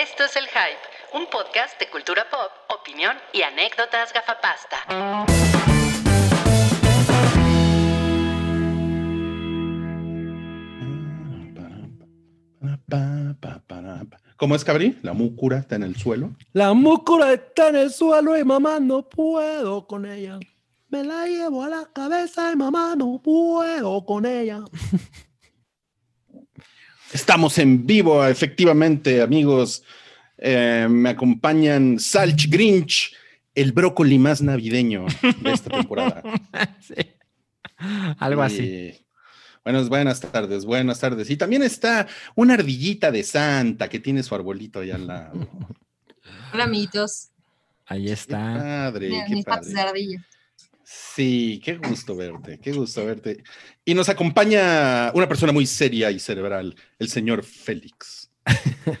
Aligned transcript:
Esto 0.00 0.22
es 0.22 0.36
El 0.36 0.44
Hype, 0.44 1.18
un 1.18 1.26
podcast 1.26 1.76
de 1.80 1.90
cultura 1.90 2.24
pop, 2.30 2.52
opinión 2.68 3.16
y 3.32 3.42
anécdotas 3.42 4.12
gafapasta. 4.12 4.76
¿Cómo 14.36 14.54
es, 14.54 14.64
Cabri? 14.64 14.96
La 15.02 15.14
múcura 15.14 15.58
está 15.58 15.74
en 15.74 15.82
el 15.82 15.96
suelo. 15.96 16.30
La 16.52 16.74
múcura 16.74 17.32
está 17.32 17.70
en 17.70 17.76
el 17.76 17.90
suelo 17.90 18.38
y 18.38 18.44
mamá 18.44 18.78
no 18.78 19.02
puedo 19.08 19.84
con 19.88 20.06
ella. 20.06 20.38
Me 20.90 21.02
la 21.02 21.26
llevo 21.26 21.64
a 21.64 21.68
la 21.68 21.86
cabeza 21.92 22.52
y 22.52 22.56
mamá 22.56 22.94
no 22.94 23.20
puedo 23.20 24.06
con 24.06 24.26
ella. 24.26 24.60
Estamos 27.18 27.58
en 27.58 27.84
vivo, 27.84 28.24
efectivamente, 28.24 29.20
amigos. 29.20 29.82
Eh, 30.38 30.86
me 30.88 31.08
acompañan 31.10 31.98
Salch 31.98 32.48
Grinch, 32.48 33.12
el 33.56 33.72
brócoli 33.72 34.20
más 34.20 34.40
navideño 34.40 35.04
de 35.42 35.52
esta 35.52 35.68
temporada. 35.70 36.22
Sí. 36.80 36.94
Algo 38.20 38.42
Y, 38.42 38.46
así. 38.46 39.06
Buenas, 39.64 39.88
buenas 39.88 40.20
tardes, 40.20 40.64
buenas 40.64 41.00
tardes. 41.00 41.28
Y 41.28 41.36
también 41.36 41.64
está 41.64 42.06
una 42.36 42.54
ardillita 42.54 43.10
de 43.10 43.24
Santa 43.24 43.88
que 43.88 43.98
tiene 43.98 44.22
su 44.22 44.36
arbolito 44.36 44.78
allá 44.78 44.94
al 44.94 45.06
lado. 45.08 45.48
Hola, 46.54 46.64
amiguitos. 46.64 47.30
Ahí 47.86 48.04
Qué 48.06 48.12
está. 48.12 48.38
padre, 48.38 49.08
Mira, 49.08 49.24
qué 49.26 49.34
mis 49.34 49.44
patas 49.44 49.66
de 49.68 49.74
padre. 49.74 49.88
ardilla. 49.88 50.26
Sí, 50.90 51.60
qué 51.62 51.76
gusto 51.76 52.16
verte, 52.16 52.58
qué 52.58 52.72
gusto 52.72 53.04
verte. 53.04 53.42
Y 53.84 53.92
nos 53.92 54.08
acompaña 54.08 55.12
una 55.12 55.28
persona 55.28 55.52
muy 55.52 55.66
seria 55.66 56.10
y 56.10 56.18
cerebral, 56.18 56.74
el 56.98 57.10
señor 57.10 57.44
Félix. 57.44 58.30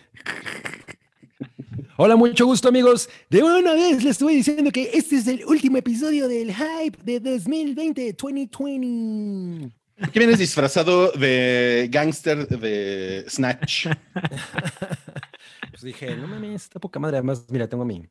Hola, 1.96 2.14
mucho 2.16 2.44
gusto, 2.44 2.68
amigos. 2.68 3.08
De 3.30 3.42
una 3.42 3.72
vez 3.72 4.04
les 4.04 4.12
estoy 4.12 4.36
diciendo 4.36 4.70
que 4.70 4.90
este 4.92 5.16
es 5.16 5.26
el 5.28 5.46
último 5.46 5.78
episodio 5.78 6.28
del 6.28 6.54
Hype 6.54 6.98
de 7.04 7.20
2020, 7.20 8.12
2020. 8.12 9.74
¿Qué 10.12 10.18
vienes 10.18 10.38
disfrazado 10.40 11.10
de 11.12 11.88
gángster 11.90 12.46
de 12.48 13.24
Snatch? 13.28 13.86
Pues 15.70 15.82
dije, 15.82 16.16
no 16.16 16.26
mames, 16.26 16.64
está 16.64 16.80
poca 16.80 16.98
madre. 16.98 17.18
Además, 17.18 17.46
mira, 17.50 17.68
tengo 17.68 17.84
mi. 17.84 18.02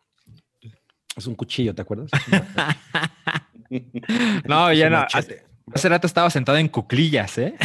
Es 1.17 1.27
un 1.27 1.35
cuchillo, 1.35 1.75
¿te 1.75 1.81
acuerdas? 1.81 2.09
No, 4.47 4.71
ya 4.73 4.89
no. 4.89 5.05
Hace, 5.13 5.43
hace 5.73 5.89
rato 5.89 6.07
estaba 6.07 6.29
sentado 6.29 6.57
en 6.57 6.67
cuclillas, 6.69 7.37
¿eh? 7.37 7.55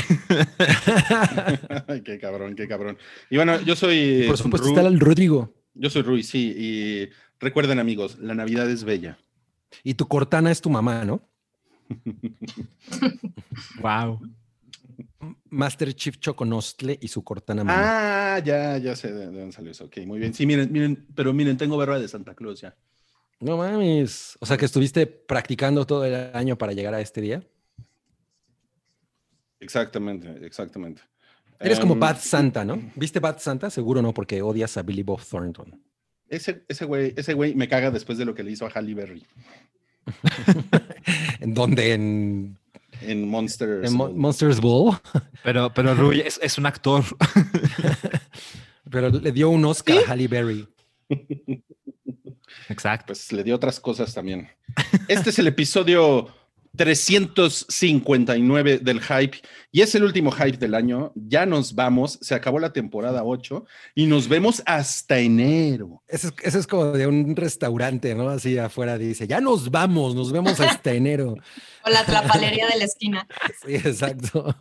Ay, 1.88 2.00
qué 2.04 2.18
cabrón, 2.18 2.54
qué 2.54 2.66
cabrón. 2.68 2.98
Y 3.30 3.36
bueno, 3.36 3.60
yo 3.62 3.76
soy. 3.76 4.24
Por 4.26 4.36
supuesto, 4.38 4.68
Ru- 4.68 4.70
está 4.76 4.86
el 4.88 4.98
Rodrigo. 5.00 5.54
Yo 5.74 5.88
soy 5.90 6.02
Rui, 6.02 6.22
sí. 6.22 6.54
Y 6.56 7.08
recuerden, 7.40 7.78
amigos, 7.78 8.18
la 8.18 8.34
Navidad 8.34 8.68
es 8.70 8.84
bella. 8.84 9.18
Y 9.84 9.94
tu 9.94 10.06
cortana 10.08 10.50
es 10.50 10.60
tu 10.60 10.70
mamá, 10.70 11.04
¿no? 11.04 11.28
Wow. 13.80 14.20
Master 15.50 15.94
Chief 15.94 16.18
Choconostle 16.18 16.98
y 17.00 17.08
su 17.08 17.22
cortana 17.22 17.62
mamá. 17.64 18.34
Ah, 18.36 18.38
ya, 18.40 18.78
ya 18.78 18.96
sé 18.96 19.12
de 19.12 19.26
de 19.30 19.38
dónde 19.38 19.52
salió 19.52 19.70
eso. 19.70 19.84
Ok, 19.84 19.98
muy 20.06 20.18
bien. 20.18 20.34
Sí, 20.34 20.46
miren, 20.46 20.72
miren, 20.72 21.06
pero 21.14 21.32
miren, 21.32 21.56
tengo 21.56 21.76
barba 21.76 21.98
de 21.98 22.08
Santa 22.08 22.34
Claus 22.34 22.60
ya. 22.60 22.74
No 23.42 23.56
mames. 23.56 24.36
O 24.40 24.46
sea, 24.46 24.56
que 24.56 24.64
estuviste 24.66 25.06
practicando 25.06 25.84
todo 25.86 26.04
el 26.04 26.34
año 26.34 26.56
para 26.56 26.72
llegar 26.72 26.94
a 26.94 27.00
este 27.00 27.20
día. 27.20 27.42
Exactamente, 29.60 30.44
exactamente. 30.46 31.02
Eres 31.60 31.78
como 31.78 31.94
Em, 31.94 32.00
Bad 32.00 32.18
Santa, 32.20 32.64
¿no? 32.64 32.80
¿Viste 32.96 33.20
Bad 33.20 33.38
Santa? 33.38 33.70
Seguro 33.70 34.02
no, 34.02 34.12
porque 34.12 34.42
odias 34.42 34.76
a 34.76 34.82
Billy 34.82 35.02
Bob 35.02 35.20
Thornton. 35.24 35.80
Ese, 36.28 36.64
ese 36.66 36.84
güey, 36.84 37.12
ese 37.16 37.34
güey 37.34 37.54
me 37.54 37.68
caga 37.68 37.90
después 37.90 38.18
de 38.18 38.24
lo 38.24 38.34
que 38.34 38.42
le 38.42 38.50
hizo 38.52 38.66
a 38.66 38.70
Halle 38.70 38.94
Berry 38.94 39.24
¿En 41.40 41.54
dónde? 41.54 41.92
¿En, 41.92 42.58
en 43.02 43.28
Monster. 43.28 43.84
en 43.84 43.92
Mo- 43.94 44.10
Monsters 44.10 44.60
Ball? 44.60 44.96
Pero, 45.44 45.72
pero 45.74 45.94
Rui 45.94 46.20
es, 46.20 46.40
es 46.42 46.58
un 46.58 46.66
actor. 46.66 47.04
Pero 48.90 49.08
le 49.10 49.32
dio 49.32 49.48
un 49.48 49.64
Oscar 49.64 49.98
a 50.06 50.12
Halle 50.12 50.28
Berry. 50.28 50.68
Exacto. 52.68 53.06
Pues 53.08 53.32
le 53.32 53.42
dio 53.44 53.56
otras 53.56 53.80
cosas 53.80 54.14
también. 54.14 54.48
Este 55.08 55.30
es 55.30 55.38
el 55.38 55.46
episodio 55.46 56.28
359 56.76 58.78
del 58.78 59.00
hype 59.02 59.38
y 59.70 59.82
es 59.82 59.94
el 59.94 60.04
último 60.04 60.30
hype 60.32 60.56
del 60.56 60.74
año. 60.74 61.12
Ya 61.14 61.44
nos 61.44 61.74
vamos, 61.74 62.18
se 62.22 62.34
acabó 62.34 62.58
la 62.58 62.72
temporada 62.72 63.24
8 63.24 63.66
y 63.94 64.06
nos 64.06 64.26
vemos 64.28 64.62
hasta 64.64 65.18
enero. 65.18 66.02
Ese 66.08 66.30
es, 66.42 66.66
como 66.66 66.92
de 66.92 67.06
un 67.06 67.36
restaurante, 67.36 68.14
¿no? 68.14 68.30
Así 68.30 68.56
afuera 68.58 68.96
dice, 68.96 69.26
ya 69.26 69.40
nos 69.40 69.70
vamos, 69.70 70.14
nos 70.14 70.32
vemos 70.32 70.58
hasta 70.60 70.92
enero. 70.92 71.34
O 71.84 71.90
la 71.90 72.04
trapalería 72.04 72.68
de 72.68 72.78
la 72.78 72.84
esquina. 72.84 73.26
Sí, 73.66 73.74
exacto. 73.74 74.54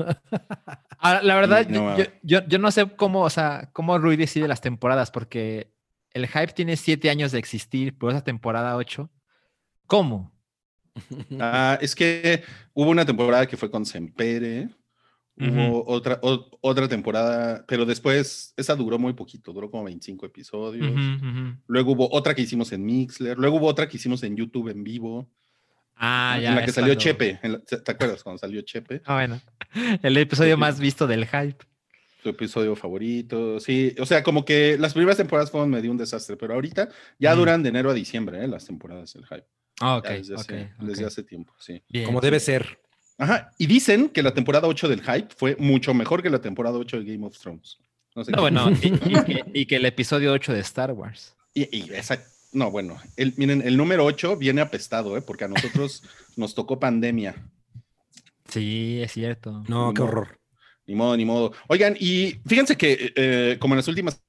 Ahora, 1.00 1.22
la 1.24 1.36
verdad, 1.36 1.68
No, 1.68 1.76
yo, 1.76 1.84
mames. 1.84 2.10
yo, 2.24 2.40
yo 2.48 2.60
no 2.60 2.72
sé 2.72 2.88
cómo, 2.96 3.22
o 3.22 3.30
sea, 3.30 3.70
cómo 3.74 3.98
Rui 3.98 4.16
decide 4.18 4.48
las 4.48 4.62
temporadas, 4.62 5.12
porque 5.12 5.72
el 6.14 6.28
hype 6.28 6.54
tiene 6.54 6.76
siete 6.78 7.10
años 7.10 7.32
de 7.32 7.40
existir, 7.40 7.96
pero 7.98 8.12
esa 8.12 8.24
temporada 8.24 8.76
8, 8.76 9.10
¿cómo? 9.88 10.32
Ah, 11.40 11.78
es 11.82 11.96
que 11.96 12.44
hubo 12.74 12.90
una 12.90 13.06
temporada 13.06 13.48
que 13.48 13.56
fue 13.58 13.72
con 13.72 13.86
Sempere, 13.86 14.70
hubo 15.38 15.86
otra, 15.88 16.20
o- 16.22 16.58
otra 16.62 16.88
temporada, 16.88 17.64
pero 17.68 17.86
después 17.86 18.54
esa 18.58 18.76
duró 18.76 19.00
muy 19.00 19.14
poquito, 19.14 19.54
duró 19.54 19.72
como 19.72 19.86
25 19.86 20.26
episodios. 20.26 20.94
Luego 21.68 21.94
hubo 21.94 22.10
otra 22.12 22.36
que 22.36 22.42
hicimos 22.44 22.72
en 22.74 22.86
Mixler, 22.86 23.38
luego 23.38 23.58
hubo 23.58 23.68
otra 23.68 23.88
que 23.88 23.98
hicimos 23.98 24.22
en 24.24 24.36
YouTube 24.36 24.68
en 24.70 24.84
vivo, 24.84 25.30
Ah, 25.96 26.38
ya. 26.42 26.50
en 26.50 26.56
la 26.56 26.66
que 26.66 26.72
salió 26.72 26.90
cuando- 26.94 27.02
Chepe. 27.04 27.40
en 27.42 27.52
la- 27.54 27.60
¿Te 27.60 27.92
acuerdas 27.92 28.22
cuando 28.24 28.38
salió 28.40 28.62
Chepe? 28.62 29.02
Ah, 29.06 29.14
bueno. 29.16 29.40
El 30.04 30.18
episodio 30.18 30.58
más 30.58 30.80
visto 30.80 31.08
del 31.08 31.26
hype. 31.26 31.66
Tu 32.24 32.30
episodio 32.30 32.76
favorito. 32.76 33.60
Sí, 33.60 33.96
o 34.00 34.06
sea, 34.06 34.22
como 34.24 34.46
que 34.46 34.78
las 34.78 34.94
primeras 34.94 35.18
temporadas 35.18 35.50
fueron 35.50 35.70
medio 35.72 35.90
un 35.90 35.98
desastre, 35.98 36.38
pero 36.38 36.54
ahorita 36.54 36.90
ya 37.18 37.34
duran 37.36 37.64
de 37.64 37.70
enero 37.70 37.90
a 37.90 37.94
diciembre, 37.96 38.44
¿eh? 38.44 38.48
las 38.48 38.66
temporadas 38.66 39.14
del 39.14 39.26
hype. 39.26 39.46
Ah, 39.80 39.98
ok, 39.98 40.08
desde, 40.08 40.34
ok, 40.36 40.40
hace, 40.40 40.72
desde 40.80 41.06
hace 41.06 41.24
tiempo, 41.24 41.54
sí. 41.60 41.82
Bien. 41.90 42.06
Como 42.06 42.22
debe 42.22 42.40
ser. 42.40 42.80
Ajá, 43.18 43.52
y 43.58 43.66
dicen 43.66 44.10
que 44.10 44.22
la 44.24 44.34
temporada 44.34 44.68
8 44.68 44.88
del 44.88 45.02
hype 45.02 45.30
fue 45.36 45.56
mucho 45.58 45.94
mejor 45.96 46.22
que 46.22 46.30
la 46.30 46.42
temporada 46.42 46.78
8 46.78 47.00
de 47.02 47.06
Game 47.14 47.26
of 47.26 47.38
Thrones. 47.40 47.80
No 48.16 48.24
sé 48.24 48.32
No, 48.32 48.36
qué- 48.38 48.42
bueno, 48.42 48.72
y, 48.72 48.88
y 48.88 49.24
que, 49.24 49.46
y 49.54 49.66
que 49.66 49.76
el 49.78 49.86
episodio 49.86 50.32
8 50.34 50.54
de 50.54 50.60
Star 50.60 50.92
Wars. 50.92 51.36
Y, 51.56 51.76
y 51.76 51.92
esa, 51.94 52.24
no, 52.52 52.70
bueno, 52.70 52.98
el, 53.18 53.34
miren, 53.38 53.62
el 53.64 53.78
número 53.78 54.06
8 54.06 54.38
viene 54.38 54.62
apestado, 54.62 55.18
¿eh? 55.18 55.22
porque 55.22 55.46
a 55.46 55.48
nosotros 55.48 56.04
nos 56.36 56.54
tocó 56.54 56.80
pandemia. 56.80 57.36
Sí, 58.48 59.00
es 59.02 59.14
cierto. 59.14 59.64
No, 59.68 59.94
qué 59.94 60.02
horror. 60.02 60.40
Ni 60.92 60.96
modo, 60.98 61.16
ni 61.16 61.24
modo. 61.24 61.54
Oigan, 61.70 61.96
y 61.98 62.42
fíjense 62.46 62.76
que 62.76 63.14
eh, 63.16 63.56
como 63.62 63.76
en 63.76 63.78
las 63.78 63.88
últimas, 63.88 64.22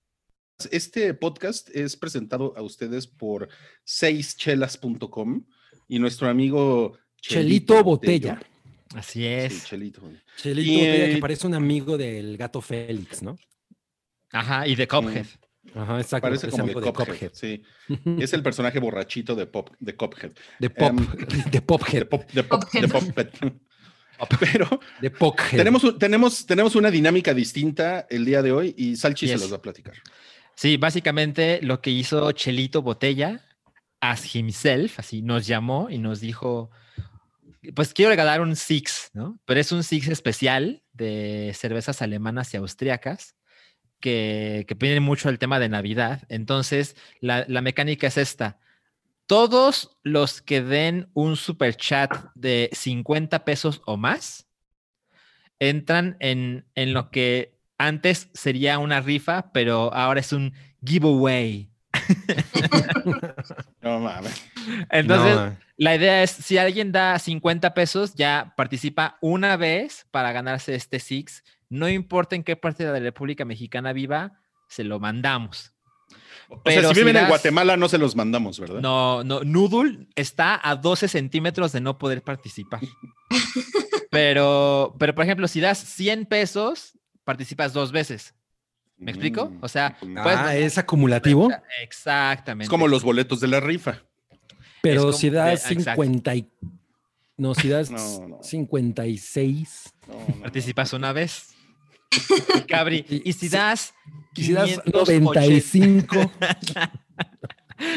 este 0.71 1.13
podcast 1.13 1.69
es 1.75 1.97
presentado 1.97 2.55
a 2.57 2.63
ustedes 2.63 3.09
por 3.09 3.49
seischelas.com 3.83 5.45
y 5.89 5.99
nuestro 5.99 6.29
amigo 6.29 6.97
Chelito 7.21 7.83
Botella. 7.83 8.41
Así 8.95 9.23
Sí, 9.23 9.27
es. 9.27 9.65
Chelito. 9.65 10.03
Chelito 10.37 10.71
Y, 10.71 10.77
Botella, 10.77 11.07
eh, 11.07 11.15
que 11.15 11.21
parece 11.21 11.49
un 11.49 11.55
amigo 11.55 11.99
del 11.99 12.37
gato 12.37 12.61
Félix, 12.61 13.25
¿no? 13.25 13.37
Ajá, 14.31 14.69
y 14.69 14.77
de 14.77 14.87
Cuphead. 14.87 15.27
Ajá, 15.75 16.01
exacto. 16.01 16.29
Parece 16.29 16.49
como 16.49 16.65
de 16.65 16.73
amigo 16.75 16.93
Cuphead. 16.93 17.33
Sí, 17.33 17.61
es 18.21 18.33
el 18.35 18.45
personaje 18.45 18.79
borrachito 18.79 19.35
de, 19.35 19.47
Pop, 19.47 19.71
de 19.81 19.97
Cuphead. 19.97 20.31
De 20.61 20.71
Pop, 20.71 20.91
Em, 20.91 21.27
de 21.27 21.43
De 21.51 21.61
Pophead, 21.61 22.07
Pop, 22.07 22.23
de 22.31 22.45
Pop, 22.45 22.63
de 22.73 22.87
Pophead. 22.87 23.53
Pero 24.41 24.81
de 25.01 25.13
tenemos, 25.51 25.99
tenemos, 25.99 26.47
tenemos 26.47 26.75
una 26.77 26.91
dinámica 26.91 27.35
distinta 27.35 28.07
el 28.09 28.25
día 28.25 28.43
de 28.43 28.53
hoy 28.53 28.75
y 28.77 28.97
Salchi 28.97 29.29
se 29.29 29.39
los 29.39 29.53
va 29.53 29.57
a 29.57 29.63
platicar. 29.63 29.95
Sí, 30.55 30.77
básicamente 30.77 31.61
lo 31.63 31.81
que 31.81 31.91
hizo 31.91 32.31
Chelito 32.33 32.83
Botella, 32.83 33.41
as 34.01 34.35
himself, 34.35 34.99
así 34.99 35.23
nos 35.23 35.47
llamó 35.47 35.89
y 35.91 35.99
nos 35.99 36.21
dijo, 36.21 36.71
pues 37.75 37.95
quiero 37.95 38.11
regalar 38.11 38.41
un 38.41 38.57
Six, 38.57 39.11
¿no? 39.15 39.39
Pero 39.45 39.61
es 39.61 39.73
un 39.73 39.83
Six 39.83 40.09
especial 40.09 40.83
de 40.93 41.53
cervezas 41.55 42.03
alemanas 42.03 42.53
y 42.53 42.57
austriacas 42.59 43.37
que, 44.01 44.65
que 44.69 44.75
tienen 44.75 45.03
mucho 45.03 45.29
el 45.29 45.39
tema 45.39 45.59
de 45.59 45.69
Navidad. 45.69 46.23
Entonces, 46.29 46.97
la, 47.21 47.45
la 47.49 47.63
mecánica 47.63 48.09
es 48.09 48.19
esta. 48.19 48.59
Todos 49.33 49.97
los 50.03 50.43
que 50.43 50.61
den 50.61 51.09
un 51.15 51.37
super 51.37 51.75
chat 51.75 52.13
de 52.35 52.69
50 52.71 53.47
pesos 53.47 53.81
o 53.87 53.97
más 53.97 54.47
entran 55.59 56.19
en, 56.21 56.67
en 56.75 56.93
lo 56.93 57.11
que 57.11 57.59
antes 57.79 58.29
sería 58.35 58.79
una 58.79 59.01
rifa, 59.01 59.51
pero 59.55 59.91
ahora 59.95 60.21
es 60.21 60.35
un 60.35 60.53
giveaway. 60.85 61.71
No 63.81 64.01
mames. 64.01 64.51
Entonces, 64.91 65.35
No, 65.35 65.57
la 65.79 65.97
idea 65.97 66.23
es, 66.23 66.31
si 66.31 66.59
alguien 66.59 66.93
da 66.93 67.19
50 67.19 67.73
pesos, 67.73 68.15
ya 68.15 68.53
participa 68.55 69.17
una 69.23 69.57
vez 69.57 70.07
para 70.11 70.33
ganarse 70.33 70.75
este 70.75 71.01
Six. 71.01 71.43
No 71.71 71.89
importa 71.89 72.37
en 72.37 72.45
qué 72.45 72.55
parte 72.55 72.85
de 72.85 72.93
la 72.93 72.99
República 72.99 73.47
Mexicana 73.47 73.95
viva, 73.95 74.39
se 74.69 74.85
lo 74.85 75.01
mandamos. 75.01 75.73
O 76.49 76.71
sea, 76.71 76.83
si 76.83 76.89
si 76.89 77.01
viven 77.01 77.17
en 77.17 77.29
Guatemala, 77.29 77.77
no 77.77 77.89
se 77.89 77.97
los 77.99 78.15
mandamos, 78.15 78.61
¿verdad? 78.61 78.81
No, 78.81 79.25
no, 79.25 79.43
Noodle 79.43 80.07
está 80.17 80.61
a 80.63 80.77
12 80.77 81.09
centímetros 81.09 81.73
de 81.73 81.81
no 81.81 81.97
poder 81.99 82.23
participar. 82.23 82.81
Pero, 84.11 84.95
pero 84.99 85.15
por 85.15 85.25
ejemplo, 85.25 85.49
si 85.49 85.61
das 85.61 85.79
100 85.79 86.27
pesos, 86.27 86.99
participas 87.25 87.73
dos 87.73 87.93
veces. 87.93 88.35
¿Me 88.99 89.11
explico? 89.11 89.47
Mm. 89.49 89.59
O 89.63 89.69
sea, 89.69 89.97
puedes 89.99 90.39
Ah, 90.39 90.55
es 90.55 90.77
acumulativo, 90.77 91.49
Exactamente. 91.83 92.65
Es 92.65 92.69
como 92.69 92.89
los 92.89 93.03
boletos 93.03 93.41
de 93.41 93.49
la 93.49 93.59
rifa. 93.61 94.03
pero 94.83 95.01
como 95.01 95.13
si 95.15 95.31
das 95.31 95.71
exacto. 95.71 96.03
50 96.03 96.35
y... 96.37 96.53
No, 97.39 97.55
si 97.55 97.69
das 97.69 97.91
No, 97.91 98.29
no. 98.29 98.43
56... 98.43 99.95
No, 100.09 100.15
no, 100.15 100.21
no. 100.37 100.43
Participas 100.43 100.93
una 100.93 101.15
vez. 101.15 101.52
Cabri. 102.69 103.05
Y- 103.09 103.33
si 103.33 103.49
das. 103.49 103.95
Y 104.35 104.45
si 104.45 104.53
das 104.53 104.81
580 104.85 105.21
95... 105.21 106.33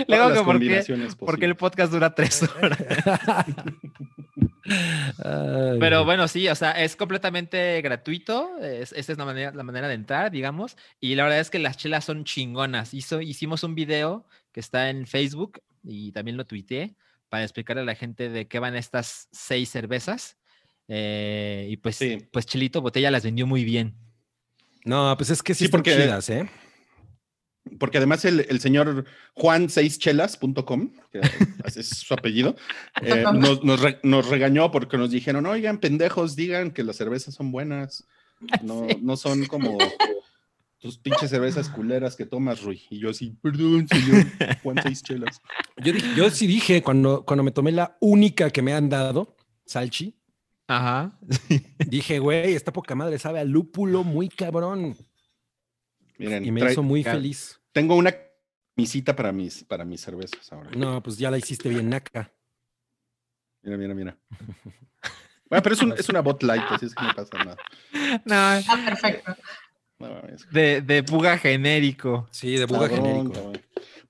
Luego 0.07 0.33
que 0.33 0.41
por 0.43 0.59
qué- 0.59 1.07
porque 1.19 1.45
el 1.45 1.55
podcast 1.55 1.91
dura 1.93 2.15
tres 2.15 2.41
horas. 2.43 2.79
Ay, 5.23 5.77
Pero 5.79 6.05
bueno, 6.05 6.27
sí, 6.27 6.47
o 6.47 6.55
sea, 6.55 6.71
es 6.71 6.95
completamente 6.95 7.81
gratuito. 7.81 8.57
Es, 8.59 8.91
esta 8.93 9.11
es 9.11 9.17
la 9.17 9.25
manera, 9.25 9.51
la 9.53 9.63
manera 9.63 9.87
de 9.87 9.93
entrar, 9.93 10.31
digamos. 10.31 10.75
Y 10.99 11.13
la 11.15 11.23
verdad 11.23 11.39
es 11.39 11.49
que 11.51 11.59
las 11.59 11.77
chelas 11.77 12.03
son 12.05 12.23
chingonas. 12.25 12.93
Hizo, 12.93 13.21
hicimos 13.21 13.63
un 13.63 13.75
video 13.75 14.25
que 14.51 14.59
está 14.59 14.89
en 14.89 15.05
Facebook 15.05 15.61
y 15.83 16.11
también 16.13 16.35
lo 16.37 16.45
tuiteé 16.45 16.95
para 17.29 17.43
explicarle 17.43 17.83
a 17.83 17.85
la 17.85 17.95
gente 17.95 18.29
de 18.29 18.47
qué 18.47 18.57
van 18.59 18.75
estas 18.75 19.27
seis 19.31 19.69
cervezas. 19.69 20.37
Eh, 20.87 21.67
y 21.69 21.77
pues, 21.77 21.97
Sí. 21.97 22.17
pues 22.31 22.45
Chelito 22.47 22.81
Botella 22.81 23.11
las 23.11 23.23
vendió 23.23 23.45
muy 23.45 23.63
bien. 23.63 23.95
No, 24.85 25.13
pues 25.17 25.29
es 25.31 25.43
que 25.43 25.53
sí, 25.53 25.59
Sí, 25.59 25.65
están 25.65 25.79
porque- 25.79 25.95
chidas, 25.95 26.29
¿eh? 26.29 26.49
Porque 27.79 27.97
además 27.97 28.23
el, 28.25 28.45
el 28.47 28.59
señor 28.59 29.05
juan6chelas.com, 29.35 30.91
que 31.11 31.19
es 31.75 31.89
su 31.89 32.13
apellido, 32.13 32.55
eh, 33.01 33.23
nos, 33.33 33.63
nos 33.63 33.81
re- 33.81 33.99
nos 34.03 34.29
regañó 34.29 34.71
porque 34.71 34.97
nos 34.97 35.09
dijeron, 35.11 35.45
oigan, 35.47 35.79
pendejos, 35.79 36.35
digan 36.35 36.71
que 36.71 36.83
las 36.83 36.95
cervezas 36.97 37.33
son 37.35 37.51
buenas. 37.51 38.05
No, 38.61 38.85
no 39.01 39.15
son 39.15 39.45
como 39.45 39.77
tus 40.77 40.97
pinches 40.99 41.29
cervezas 41.29 41.69
culeras 41.69 42.17
que 42.17 42.25
tomas, 42.25 42.61
Rui. 42.61 42.81
Y 42.89 42.99
yo 42.99 43.09
así, 43.09 43.31
perdón, 43.41 43.87
señor 43.87 44.25
Juan 44.61 44.77
Seis 44.83 45.01
Chelas. 45.01 45.41
Yo 46.17 46.29
sí 46.29 46.45
dije 46.45 46.83
cuando, 46.83 47.23
cuando 47.25 47.43
me 47.43 47.51
tomé 47.51 47.71
la 47.71 47.97
única 48.01 48.49
que 48.51 48.61
me 48.61 48.73
han 48.73 48.89
dado, 48.89 49.37
Salchi, 49.65 50.15
Ajá. 50.67 51.17
dije, 51.87 52.19
güey, 52.19 52.53
esta 52.53 52.73
poca 52.73 52.95
madre 52.95 53.19
sabe 53.19 53.39
a 53.39 53.43
lúpulo 53.43 54.03
muy 54.03 54.29
cabrón. 54.29 54.95
Miren, 56.17 56.45
Y 56.45 56.51
me 56.51 56.61
trae- 56.61 56.71
hizo 56.71 56.83
muy 56.83 57.03
feliz. 57.03 57.59
tengo 57.71 57.95
una 57.95 58.13
camisita 58.75 59.15
para 59.15 59.31
mis, 59.31 59.63
para 59.63 59.85
mis 59.85 60.01
cervezas 60.01 60.51
ahora. 60.51 60.71
No, 60.71 61.01
pues 61.03 61.17
ya 61.17 61.29
la 61.31 61.37
hiciste 61.37 61.69
bien 61.69 61.89
naca. 61.89 62.31
Mira, 63.61 63.77
mira, 63.77 63.93
mira. 63.93 64.17
Bueno, 65.49 65.61
pero 65.63 65.75
es, 65.75 65.81
un- 65.81 65.93
es 65.93 66.09
una 66.09 66.21
bot 66.21 66.41
light, 66.43 66.63
así 66.69 66.85
es 66.87 66.95
que 66.95 67.03
no 67.03 67.13
pasa 67.13 67.37
nada. 67.37 67.57
No, 68.25 68.35
Ah, 68.35 68.81
perfecto. 68.85 69.35
No, 69.99 70.21
de, 70.51 70.81
de 70.81 71.01
buga 71.01 71.37
genérico. 71.37 72.27
Sí, 72.31 72.55
de 72.57 72.65
buga 72.65 72.89
Cabrón, 72.89 73.05
genérico. 73.05 73.33
cabrón. 73.33 73.61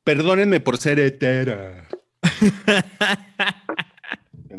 Perdónenme 0.03 0.59
por 0.59 0.77
ser 0.77 0.99
hetera. 0.99 1.87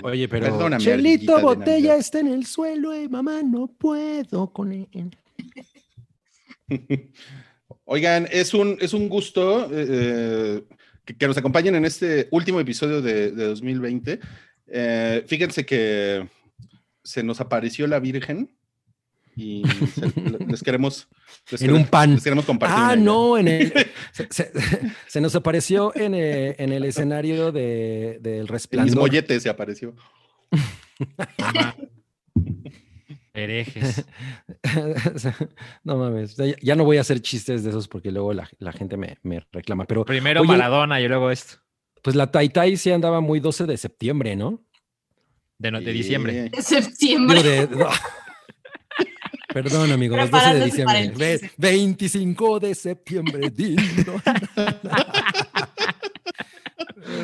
Oye, 0.02 0.28
pero 0.28 0.46
Perdóname, 0.46 0.82
Chelito 0.82 1.40
Botella 1.40 1.96
está 1.96 2.20
en 2.20 2.28
el 2.28 2.46
suelo 2.46 2.94
y 2.94 3.08
mamá 3.08 3.42
no 3.42 3.68
puedo 3.68 4.52
con 4.52 4.72
él. 4.72 5.16
Oigan, 7.84 8.26
es 8.30 8.54
un, 8.54 8.76
es 8.80 8.92
un 8.94 9.08
gusto 9.08 9.66
eh, 9.72 9.86
eh, 9.88 10.62
que, 11.04 11.16
que 11.16 11.26
nos 11.26 11.36
acompañen 11.36 11.76
en 11.76 11.84
este 11.84 12.28
último 12.30 12.60
episodio 12.60 13.00
de, 13.00 13.30
de 13.30 13.44
2020. 13.46 14.20
Eh, 14.68 15.24
fíjense 15.26 15.64
que 15.64 16.28
se 17.04 17.22
nos 17.22 17.40
apareció 17.40 17.86
la 17.86 18.00
Virgen 18.00 18.50
y 19.36 19.62
se- 19.94 20.12
les 20.48 20.62
queremos... 20.62 21.08
les 21.50 21.60
En 21.62 21.68
queremos- 21.68 21.82
un 21.82 21.86
pan. 21.88 22.14
Les 22.14 22.24
queremos 22.24 22.44
compartir. 22.46 22.76
Ah, 22.78 22.96
no, 22.96 23.36
en 23.38 23.48
el, 23.48 23.72
se, 24.12 24.26
se- 24.30 24.50
se 25.06 25.20
nos 25.20 25.34
apareció 25.36 25.94
en 25.94 26.14
el, 26.14 26.56
en 26.58 26.72
el 26.72 26.84
escenario 26.84 27.52
de, 27.52 28.18
del 28.22 28.40
El 28.40 28.48
resplandor. 28.48 28.96
mollete 28.98 29.38
se 29.38 29.48
apareció. 29.50 29.94
Herejes. 33.34 34.06
no 35.84 35.96
mames, 35.98 36.36
ya, 36.36 36.54
ya 36.62 36.74
no 36.74 36.84
voy 36.84 36.96
a 36.96 37.02
hacer 37.02 37.20
chistes 37.20 37.62
de 37.64 37.70
esos 37.70 37.86
porque 37.86 38.10
luego 38.10 38.32
la, 38.32 38.48
la 38.58 38.72
gente 38.72 38.96
me, 38.96 39.18
me 39.22 39.44
reclama. 39.52 39.84
Pero 39.84 40.04
Primero 40.06 40.40
Oye, 40.40 40.48
Maradona 40.48 41.00
y 41.02 41.08
luego 41.08 41.30
esto. 41.30 41.56
pues 42.02 42.16
la 42.16 42.30
Tai 42.30 42.48
Tai 42.48 42.74
sí 42.78 42.90
andaba 42.90 43.20
muy 43.20 43.40
12 43.40 43.66
de 43.66 43.76
septiembre, 43.76 44.36
¿no? 44.36 44.64
De, 45.58 45.70
no- 45.70 45.80
de 45.82 45.92
diciembre. 45.92 46.48
De 46.48 46.62
septiembre. 46.62 47.42
Digo, 47.42 47.66
de- 47.66 47.76
no. 47.76 47.88
Perdón, 49.52 49.90
amigos, 49.92 50.30
12 50.30 50.54
de 50.54 50.64
diciembre. 50.66 51.12
Ve- 51.16 51.38
chiste. 51.40 51.54
25 51.58 52.60
de 52.60 52.74
septiembre. 52.74 53.50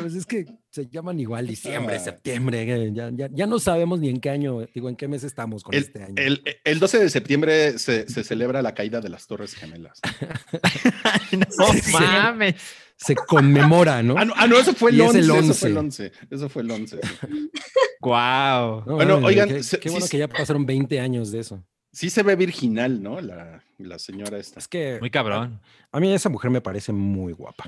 Pues 0.01 0.15
es 0.15 0.25
que 0.25 0.45
se 0.69 0.87
llaman 0.87 1.19
igual 1.19 1.45
diciembre, 1.45 1.95
Ah. 1.97 1.99
septiembre. 1.99 2.61
eh, 2.63 2.91
Ya, 2.93 3.09
ya, 3.13 3.29
ya 3.31 3.45
no 3.47 3.59
sabemos 3.59 3.99
ni 3.99 4.09
en 4.09 4.19
qué 4.21 4.29
año, 4.29 4.61
digo, 4.73 4.87
en 4.89 4.95
qué 4.95 5.07
mes 5.07 5.23
estamos 5.23 5.63
con 5.63 5.73
El, 5.75 5.81
este 5.83 6.03
año. 6.03 6.13
el- 6.17 6.41
el 6.63 6.79
12 6.79 6.99
de 6.99 7.09
septiembre 7.09 7.77
se, 7.79 8.07
se 8.07 8.23
celebra 8.23 8.61
la 8.61 8.73
caída 8.73 9.01
de 9.01 9.09
las 9.09 9.27
Torres 9.27 9.53
Gemelas. 9.55 9.99
no 11.57 11.65
Sí, 11.73 11.91
mames. 11.91 12.55
Se 12.95 13.15
conmemora, 13.15 14.01
¿no? 14.03 14.15
Ah, 14.17 14.23
no, 14.25 14.33
ah, 14.37 14.47
no, 14.47 14.57
eso 14.57 14.73
fue 14.73 14.91
el 14.91 14.97
Y 14.97 15.01
es 15.01 15.07
11. 15.07 15.19
el 15.19 15.25
Eso 15.25 15.53
fue 15.53 15.69
el 15.69 15.77
11. 15.77 16.03
11. 16.05 16.11
Eso 16.31 16.49
fue 16.49 16.61
el 16.61 16.71
11. 16.71 16.99
sí. 17.01 17.49
Wow. 18.01 18.83
No, 18.85 18.95
Bueno, 18.95 19.15
oigan, 19.23 19.47
Qué, 19.49 19.63
se- 19.63 19.79
qué 19.79 19.87
sí 19.89 19.93
bueno 19.93 20.07
que 20.09 20.17
ya 20.17 20.27
pasaron 20.27 20.65
20 20.65 20.99
años 20.99 21.31
de 21.31 21.39
eso. 21.39 21.63
Sí 21.93 22.09
se 22.09 22.23
ve 22.23 22.35
virginal, 22.35 23.01
¿no? 23.01 23.21
La, 23.21 23.63
la 23.77 23.99
señora 23.99 24.37
esta. 24.39 24.59
Es 24.59 24.67
que 24.67 24.97
Muy 24.99 25.11
cabrón. 25.11 25.61
a 25.91 25.99
mí 25.99 26.11
esa 26.11 26.27
mujer 26.29 26.49
me 26.51 26.59
parece 26.59 26.91
muy 26.91 27.31
guapa. 27.33 27.65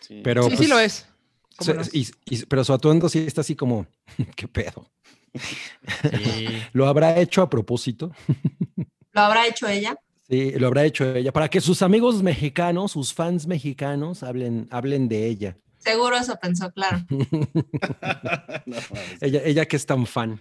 Sí. 0.00 0.20
Pero, 0.24 0.42
sí, 0.44 0.50
sí 0.50 0.56
pues, 0.56 0.68
lo 0.68 0.78
es. 0.80 0.92
se- 1.60 1.72
¿Cómo 1.72 1.74
no? 1.84 1.88
y- 1.92 2.08
y- 2.26 2.44
pero 2.46 2.64
su 2.64 2.72
atuendo 2.72 3.08
sí 3.08 3.20
está 3.20 3.42
así 3.42 3.54
como, 3.54 3.86
¿qué 4.36 4.48
pedo? 4.48 4.90
Sí. 5.34 6.46
¿Lo 6.72 6.88
habrá 6.88 7.16
hecho 7.20 7.42
a 7.42 7.48
propósito? 7.48 8.10
¿Lo 9.12 9.20
habrá 9.20 9.46
hecho 9.46 9.68
ella? 9.68 9.96
Sí, 10.28 10.52
lo 10.52 10.66
habrá 10.68 10.84
hecho 10.84 11.14
ella, 11.14 11.32
para 11.32 11.48
que 11.48 11.60
sus 11.60 11.82
amigos 11.82 12.22
mexicanos, 12.22 12.92
sus 12.92 13.12
fans 13.14 13.46
mexicanos, 13.48 14.22
hablen, 14.22 14.68
hablen 14.70 15.08
de 15.08 15.26
ella. 15.26 15.56
Seguro 15.78 16.16
eso 16.16 16.36
pensó, 16.40 16.70
claro. 16.72 16.98
No. 18.66 18.76
Ella, 19.20 19.40
ella 19.44 19.66
que 19.66 19.76
es 19.76 19.86
tan 19.86 20.06
fan. 20.06 20.40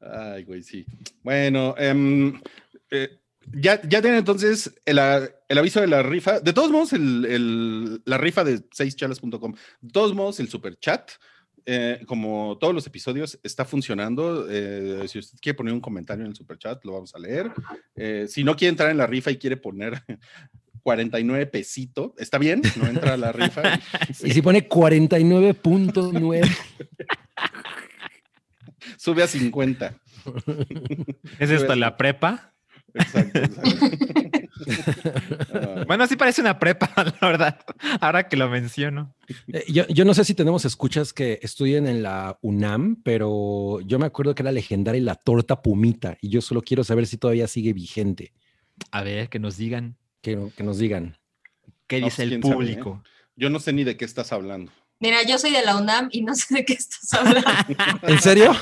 Ay, 0.00 0.44
güey, 0.44 0.62
sí. 0.62 0.84
Bueno, 1.22 1.74
em, 1.78 2.40
eh, 2.90 3.18
ya, 3.52 3.80
ya 3.82 4.00
tienen 4.02 4.18
entonces 4.18 4.72
el, 4.84 4.98
el 5.48 5.58
aviso 5.58 5.80
de 5.80 5.86
la 5.86 6.02
rifa. 6.02 6.40
De 6.40 6.52
todos 6.52 6.70
modos, 6.70 6.92
el, 6.92 7.24
el- 7.24 8.02
la 8.04 8.18
rifa 8.18 8.44
de 8.44 8.58
6chalas.com. 8.70 9.54
De 9.80 9.90
todos 9.92 10.14
modos, 10.14 10.38
el 10.40 10.48
super 10.48 10.78
chat, 10.78 11.12
eh, 11.64 12.00
como 12.06 12.56
todos 12.60 12.74
los 12.74 12.86
episodios, 12.86 13.38
está 13.42 13.64
funcionando. 13.64 14.46
Eh, 14.50 15.06
si 15.08 15.18
usted 15.18 15.38
quiere 15.40 15.56
poner 15.56 15.72
un 15.72 15.80
comentario 15.80 16.24
en 16.24 16.30
el 16.30 16.36
super 16.36 16.58
chat, 16.58 16.84
lo 16.84 16.92
vamos 16.92 17.14
a 17.14 17.18
leer. 17.18 17.50
Eh, 17.96 18.26
si 18.28 18.44
no 18.44 18.54
quiere 18.56 18.70
entrar 18.70 18.90
en 18.90 18.98
la 18.98 19.06
rifa 19.06 19.30
y 19.30 19.36
quiere 19.38 19.56
poner 19.56 20.02
49 20.82 21.46
pesito, 21.46 22.14
está 22.18 22.38
bien, 22.38 22.62
no 22.76 22.86
entra 22.86 23.14
a 23.14 23.16
la 23.16 23.32
rifa. 23.32 23.62
Y 24.22 24.32
si 24.32 24.42
pone 24.42 24.68
49.9, 24.68 26.46
Sube 28.96 29.22
a 29.22 29.26
50. 29.26 29.94
¿Es 31.38 31.50
esto 31.50 31.74
la 31.74 31.96
prepa? 31.96 32.52
Exacto, 32.94 33.38
exacto. 33.38 33.70
Ah, 35.52 35.84
Bueno, 35.86 36.06
sí 36.06 36.16
parece 36.16 36.40
una 36.40 36.58
prepa, 36.58 36.90
la 37.20 37.28
verdad. 37.28 37.60
Ahora 38.00 38.26
que 38.26 38.36
lo 38.36 38.48
menciono. 38.48 39.14
Eh, 39.52 39.64
yo, 39.68 39.86
yo 39.88 40.04
no 40.04 40.14
sé 40.14 40.24
si 40.24 40.34
tenemos 40.34 40.64
escuchas 40.64 41.12
que 41.12 41.38
estudien 41.42 41.86
en 41.86 42.02
la 42.02 42.38
UNAM, 42.40 43.02
pero 43.04 43.80
yo 43.82 43.98
me 43.98 44.06
acuerdo 44.06 44.34
que 44.34 44.42
era 44.42 44.50
legendaria 44.50 45.02
la 45.02 45.14
torta 45.14 45.60
pumita 45.62 46.16
y 46.22 46.30
yo 46.30 46.40
solo 46.40 46.62
quiero 46.62 46.84
saber 46.84 47.06
si 47.06 47.18
todavía 47.18 47.46
sigue 47.48 47.74
vigente. 47.74 48.32
A 48.90 49.02
ver, 49.02 49.28
que 49.28 49.38
nos 49.38 49.56
digan 49.58 49.96
Que, 50.22 50.50
que 50.56 50.62
nos 50.62 50.78
digan. 50.78 51.18
qué 51.86 51.96
dice 51.96 52.08
pues, 52.08 52.18
el 52.20 52.30
sabe, 52.30 52.36
¿eh? 52.36 52.56
público. 52.56 53.02
Yo 53.36 53.50
no 53.50 53.60
sé 53.60 53.72
ni 53.74 53.84
de 53.84 53.96
qué 53.96 54.06
estás 54.06 54.32
hablando. 54.32 54.72
Mira, 55.00 55.22
yo 55.24 55.38
soy 55.38 55.50
de 55.52 55.62
la 55.62 55.76
UNAM 55.76 56.08
y 56.12 56.22
no 56.22 56.34
sé 56.34 56.54
de 56.54 56.64
qué 56.64 56.72
estás 56.74 57.12
hablando. 57.14 57.48
¿En 58.02 58.20
serio? 58.20 58.52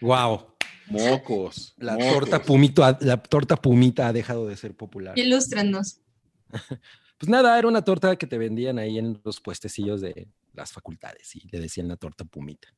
wow. 0.00 0.46
Mocos. 0.90 1.74
La 1.76 1.94
mocos. 1.94 2.12
torta, 2.12 2.42
pumito, 2.42 2.96
la 3.00 3.16
torta 3.22 3.56
pumita 3.56 4.08
ha 4.08 4.12
dejado 4.12 4.46
de 4.48 4.56
ser 4.56 4.74
popular. 4.74 5.18
Ilústrenos. 5.18 6.00
Pues 7.18 7.28
nada, 7.28 7.58
era 7.58 7.66
una 7.66 7.82
torta 7.82 8.14
que 8.14 8.28
te 8.28 8.38
vendían 8.38 8.78
ahí 8.78 8.96
en 8.96 9.20
los 9.24 9.40
puestecillos 9.40 10.00
de 10.00 10.28
las 10.54 10.70
facultades 10.70 11.34
y 11.34 11.48
le 11.50 11.58
decían 11.58 11.88
la 11.88 11.96
torta 11.96 12.24
pumita. 12.24 12.68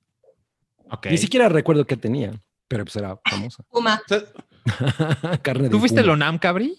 Ok. 0.91 1.09
Ni 1.11 1.19
siquiera 1.19 1.51
recuerdo 1.51 1.87
qué 1.87 1.99
tenía, 1.99 2.31
pero 2.67 2.87
pues 2.87 2.97
era 2.97 3.21
famosa. 3.29 3.63
Puma. 3.71 4.01
Carne 5.43 5.65
de 5.65 5.69
¿Tú 5.69 5.79
fuiste 5.79 5.99
el 6.01 6.07
puma. 6.07 6.15
ONAM, 6.15 6.39
Cabri? 6.39 6.75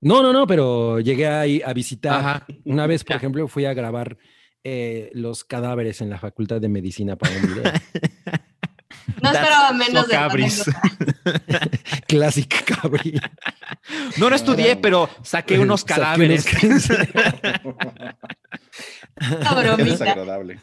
No, 0.00 0.22
no, 0.22 0.32
no, 0.32 0.46
pero 0.46 1.00
llegué 1.00 1.26
ahí 1.28 1.60
a 1.62 1.74
visitar. 1.74 2.18
Ajá. 2.18 2.46
Una 2.64 2.86
vez, 2.86 3.04
por 3.04 3.10
Ya. 3.10 3.16
ejemplo, 3.18 3.46
fui 3.46 3.66
a 3.66 3.74
grabar 3.74 4.16
eh, 4.64 5.10
los 5.14 5.44
cadáveres 5.44 6.00
en 6.00 6.10
la 6.10 6.18
Facultad 6.18 6.60
de 6.60 6.68
Medicina 6.68 7.16
para 7.16 7.36
un 7.36 7.42
video. 7.42 7.64
No 9.20 9.32
That's 9.32 9.44
esperaba 9.44 9.72
menos 9.72 10.02
so 10.02 10.08
de 10.08 10.14
cabris. 10.14 10.64
Clásica, 12.06 12.58
cabrí. 12.64 13.20
No 14.16 14.30
lo 14.30 14.36
estudié, 14.36 14.76
pero 14.76 15.08
saqué 15.22 15.58
unos 15.58 15.80
Saqué 15.80 15.94
cadáveres. 15.94 16.46
Es 16.46 16.88
desagradable. 19.78 20.60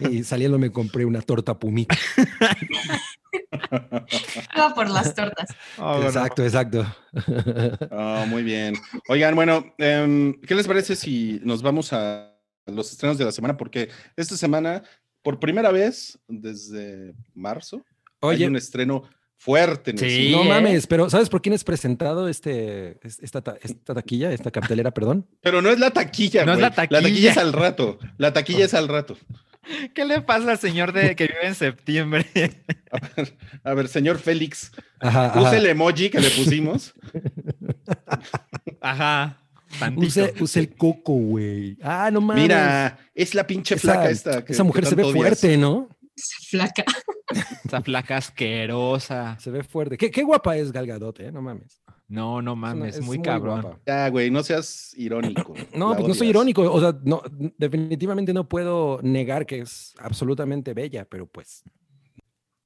y 0.00 0.24
saliendo 0.24 0.58
me 0.58 0.70
compré 0.70 1.04
una 1.04 1.22
torta 1.22 1.58
pumita. 1.58 1.96
Iba 4.56 4.74
por 4.74 4.90
las 4.90 5.14
tortas. 5.14 5.50
Oh, 5.78 5.94
bueno. 5.94 6.06
exacto, 6.06 6.44
exacto. 6.44 6.86
Ah, 7.90 8.24
muy 8.28 8.42
bien. 8.42 8.74
Oigan, 9.08 9.34
bueno, 9.34 9.74
em, 9.78 10.34
¿qué 10.40 10.54
les 10.54 10.66
parece 10.66 10.96
si 10.96 11.40
nos 11.44 11.62
vamos 11.62 11.92
a 11.92 12.29
los 12.66 12.90
estrenos 12.92 13.18
de 13.18 13.24
la 13.24 13.32
semana? 13.32 13.56
Porque 13.56 13.88
esta 14.16 14.36
semana, 14.36 14.82
por 15.22 15.38
primera 15.40 15.70
vez 15.70 16.18
desde 16.28 17.14
marzo, 17.34 17.84
hay 18.20 18.44
un 18.44 18.56
estreno 18.56 19.02
fuerte 19.36 19.92
en 19.92 19.98
el 19.98 20.04
Sí. 20.10 20.16
cine. 20.16 20.32
no 20.36 20.42
¿eh? 20.44 20.48
mames, 20.48 20.86
pero 20.86 21.08
¿sabes 21.08 21.30
por 21.30 21.40
quién 21.40 21.54
es 21.54 21.64
presentado 21.64 22.28
este, 22.28 22.98
es- 23.06 23.18
esta, 23.20 23.40
ta- 23.40 23.56
esta 23.62 23.94
taquilla, 23.94 24.30
esta 24.32 24.50
cartelera, 24.50 24.90
perdón? 24.90 25.26
Pero 25.40 25.62
no 25.62 25.70
es 25.70 25.78
la 25.78 25.90
taquilla, 25.90 26.44
No 26.44 26.52
es 26.52 26.58
la 26.60 26.70
taquilla. 26.72 27.00
taquilla 27.00 27.30
es 27.30 27.38
al 27.38 27.52
rato. 27.54 27.98
La 28.18 28.32
taquilla 28.34 28.66
es 28.66 28.74
al 28.74 28.88
rato. 28.88 29.16
¿Qué 29.94 30.04
le 30.04 30.20
pasa 30.20 30.50
al 30.52 30.58
señor 30.58 30.92
de 30.92 31.16
que 31.16 31.26
vive 31.28 31.46
en 31.46 31.54
septiembre? 31.54 32.26
A 33.64 33.72
ver, 33.74 33.88
señor 33.88 34.18
Félix, 34.18 34.72
Ajá, 34.98 35.56
el 35.56 35.64
emoji 35.66 36.10
que 36.10 36.20
le 36.20 36.30
pusimos. 36.30 36.92
Ajá. 38.80 39.38
Use, 39.96 40.34
use 40.40 40.58
el 40.60 40.74
coco, 40.76 41.12
güey. 41.14 41.76
Ah, 41.82 42.10
no 42.12 42.20
mames. 42.20 42.42
Mira, 42.42 42.98
es 43.14 43.34
la 43.34 43.46
pinche 43.46 43.76
esa, 43.76 43.92
flaca 43.92 44.10
esta. 44.10 44.44
que- 44.44 44.52
esa 44.52 44.64
mujer 44.64 44.84
que 44.84 44.90
se 44.90 44.94
ve 44.96 45.02
odias. 45.04 45.16
fuerte, 45.16 45.56
¿no? 45.56 45.88
Flaca. 46.48 46.84
Esa 47.64 47.80
flaca 47.80 48.16
asquerosa. 48.16 49.38
Se 49.38 49.50
ve 49.50 49.62
fuerte. 49.62 49.96
Qué, 49.96 50.10
qué 50.10 50.22
guapa 50.24 50.56
es 50.56 50.72
Gal 50.72 50.86
Gadot, 50.86 51.18
¿eh? 51.20 51.30
No 51.32 51.40
mames. 51.40 51.80
No, 52.08 52.42
no 52.42 52.56
mames, 52.56 52.96
es 52.96 53.04
muy 53.04 53.22
cabrón. 53.22 53.62
guapa. 53.62 53.80
Ya, 53.86 54.08
güey, 54.08 54.30
no 54.30 54.42
seas 54.42 54.92
irónico. 54.96 55.54
No, 55.74 55.94
pues 55.94 56.08
no 56.08 56.14
soy 56.14 56.28
irónico. 56.28 56.62
O 56.70 56.80
sea, 56.80 56.98
no, 57.04 57.22
definitivamente 57.56 58.34
no 58.34 58.48
puedo 58.48 58.98
negar 59.02 59.46
que 59.46 59.60
es 59.60 59.94
absolutamente 59.98 60.74
bella, 60.74 61.04
pero 61.08 61.26
pues. 61.26 61.62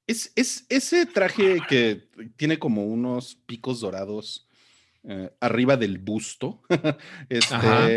Es, 0.07 0.31
es 0.35 0.65
ese 0.69 1.05
traje 1.05 1.59
que 1.69 2.09
tiene 2.35 2.57
como 2.59 2.85
unos 2.85 3.35
picos 3.45 3.79
dorados 3.79 4.44
eh, 5.07 5.31
arriba 5.39 5.77
del 5.77 5.97
busto. 5.99 6.61
este, 7.29 7.53
Ajá. 7.55 7.87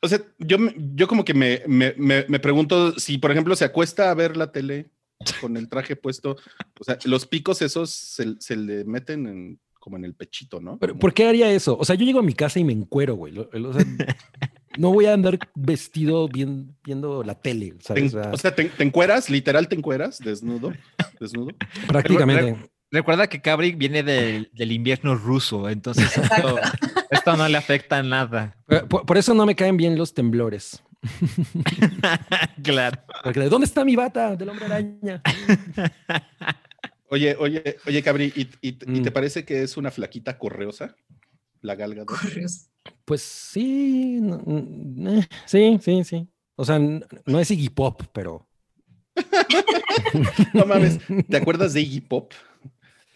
o 0.00 0.08
sea, 0.08 0.20
yo, 0.38 0.56
yo 0.94 1.06
como 1.08 1.24
que 1.24 1.34
me, 1.34 1.62
me, 1.66 1.94
me- 1.96 2.24
me 2.28 2.38
pregunto 2.40 2.98
si, 2.98 3.18
por 3.18 3.30
ejemplo, 3.30 3.54
se 3.56 3.64
acuesta 3.64 4.10
a 4.10 4.14
ver 4.14 4.36
la 4.36 4.52
tele 4.52 4.90
con 5.40 5.56
el 5.56 5.68
traje 5.68 5.96
puesto, 5.96 6.36
o 6.78 6.84
sea, 6.84 6.96
los 7.04 7.26
picos 7.26 7.60
esos 7.62 7.90
se, 7.90 8.36
se 8.38 8.56
le 8.56 8.84
meten 8.84 9.26
en- 9.26 9.60
como 9.80 9.96
en 9.96 10.04
el 10.04 10.14
pechito, 10.14 10.60
¿no? 10.60 10.76
Pero, 10.78 10.98
¿Por 10.98 11.14
qué 11.14 11.26
haría 11.26 11.50
eso? 11.50 11.76
O 11.78 11.84
sea, 11.84 11.94
yo 11.96 12.04
llego 12.04 12.18
a 12.18 12.22
mi 12.22 12.34
casa 12.34 12.58
y 12.58 12.64
me 12.64 12.72
encuero, 12.72 13.14
güey. 13.14 13.38
O 13.38 13.72
sea, 13.72 13.84
no 14.76 14.92
voy 14.92 15.06
a 15.06 15.14
andar 15.14 15.38
vestido 15.54 16.28
bien- 16.28 16.76
viendo 16.84 17.22
la 17.24 17.40
tele, 17.40 17.72
te, 17.72 17.82
¿sabes? 17.84 18.12
en- 18.12 18.18
O 18.18 18.22
sea, 18.22 18.32
o 18.32 18.36
sea, 18.36 18.54
te, 18.54 18.64
te 18.66 18.82
encueras, 18.84 19.30
literal 19.30 19.66
te 19.68 19.76
encueras, 19.76 20.18
desnudo, 20.18 20.72
desnudo. 21.18 21.48
prácticamente. 21.88 22.68
Recuerda 22.90 23.26
que 23.28 23.40
Cabri 23.42 23.72
viene 23.72 24.02
del, 24.02 24.50
del 24.54 24.72
invierno 24.72 25.14
ruso, 25.14 25.68
entonces 25.68 26.16
esto, 26.16 26.58
esto 27.10 27.36
no 27.36 27.46
le 27.48 27.58
afecta 27.58 27.98
en 27.98 28.08
nada. 28.08 28.56
Eh, 28.68 28.80
Por, 28.88 29.04
por 29.04 29.18
eso 29.18 29.34
no 29.34 29.44
me 29.44 29.54
caen 29.54 29.76
bien 29.76 29.98
los 29.98 30.14
temblores. 30.14 30.82
claro. 32.62 32.98
Porque, 33.22 33.40
¿de 33.40 33.48
¿dónde 33.48 33.66
está 33.66 33.84
mi 33.84 33.94
bata 33.96 34.36
del 34.36 34.48
hombre 34.48 34.64
araña? 34.66 35.22
Oye, 37.10 37.36
oye, 37.38 37.76
oye, 37.86 38.02
Cabri, 38.02 38.32
¿y, 38.34 38.42
y- 38.42 38.68
y 38.68 38.72
te 39.02 39.10
Mm. 39.10 39.12
parece 39.12 39.44
que 39.44 39.62
es 39.62 39.76
una 39.76 39.90
flaquita 39.90 40.38
correosa? 40.38 40.94
La 41.60 41.74
galga. 41.74 42.04
Correos. 42.04 42.68
Pues 43.04 43.22
sí, 43.22 44.18
no- 44.20 44.42
mm, 44.44 45.08
eh, 45.08 45.28
sí, 45.46 45.78
sí, 45.82 46.04
sí. 46.04 46.28
O 46.56 46.64
sea, 46.64 46.78
no 46.78 47.38
es 47.40 47.50
Iggy 47.50 47.68
Pop, 47.70 48.02
pero. 48.12 48.46
No 50.54 50.64
mames, 50.64 50.98
¿te 51.28 51.36
acuerdas 51.36 51.72
de 51.74 51.80
Iggy 51.80 52.00
Pop? 52.02 52.32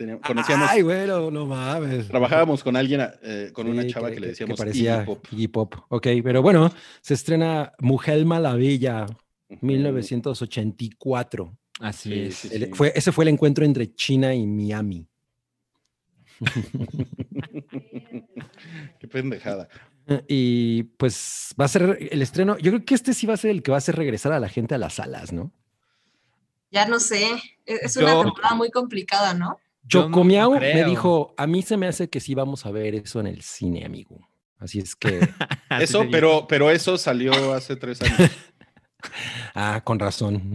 Teníamos- 0.03 0.27
conocíamos, 0.27 0.69
Ay, 0.71 0.83
bueno, 0.83 1.31
no 1.31 1.47
mames. 1.47 2.09
trabajábamos 2.09 2.65
con 2.65 2.75
alguien, 2.77 3.01
eh, 3.23 3.51
con 3.53 3.69
una 3.69 3.87
chava 3.87 4.11
que, 4.11 4.19
le 4.19 4.29
decíamos 4.29 4.59
parecía 4.59 4.97
Iggy 4.97 5.07
Pop. 5.07 5.27
Iggy 5.31 5.49
Pop. 5.49 5.75
Ok, 5.91 6.07
pero 6.25 6.43
bueno, 6.43 6.73
se 7.01 7.15
estrena 7.15 7.73
Mujer 7.79 8.25
Maravilla, 8.27 9.07
Ujú. 9.49 9.65
1984. 9.67 11.57
Así 11.81 12.09
Sí, 12.11 12.21
es. 12.21 12.35
sí, 12.35 12.49
El- 12.53 12.65
sí. 12.67 12.71
fue, 12.75 12.93
ese 12.97 13.13
fue 13.13 13.25
el 13.25 13.29
encuentro 13.29 13.65
entre 13.65 13.95
China 13.95 14.35
y 14.35 14.47
Miami. 14.47 15.07
Qué 18.99 19.09
pendejada. 19.09 19.69
Y 20.29 20.83
pues 20.99 21.55
va 21.61 21.65
a 21.67 21.69
ser 21.69 21.97
el 22.11 22.23
estreno. 22.23 22.59
Yo 22.59 22.73
creo 22.73 22.85
que 22.85 22.95
este 22.95 23.15
sí 23.15 23.27
va 23.27 23.35
a 23.35 23.37
ser 23.37 23.51
el 23.53 23.63
que 23.63 23.71
va 23.71 23.77
a 23.77 23.79
hacer 23.79 23.95
regresar 23.97 24.33
a 24.33 24.41
la 24.41 24.49
gente 24.49 24.75
a 24.75 24.79
las 24.79 24.95
salas, 24.95 25.33
¿no? 25.33 25.53
Ya 26.71 26.87
no 26.87 26.99
sé. 27.01 27.25
Es 27.67 27.83
es 27.83 27.97
una 27.97 28.13
Yo- 28.15 28.25
temporada 28.25 28.55
muy 28.55 28.71
complicada, 28.71 29.35
¿no? 29.35 29.59
No 29.83 29.89
Chocomiao 29.89 30.53
me 30.59 30.85
dijo, 30.85 31.35
a 31.37 31.47
mí 31.47 31.63
se 31.63 31.77
me 31.77 31.87
hace 31.87 32.09
que 32.09 32.21
sí 32.21 32.35
vamos 32.35 32.65
a 32.67 32.71
ver 32.71 32.95
eso 32.95 33.21
en 33.21 33.27
el 33.27 33.43
cine, 33.43 33.85
amigo. 33.85 34.19
Así 34.59 34.79
es 34.79 34.95
que, 34.95 35.21
Así 35.69 35.85
Eso, 35.85 36.05
pero, 36.11 36.47
pero 36.49 36.71
eso 36.71 36.97
salió 36.97 37.53
hace 37.53 37.77
tres 37.77 38.01
años. 38.03 38.31
ah, 39.55 39.81
con 39.85 39.99
razón. 39.99 40.53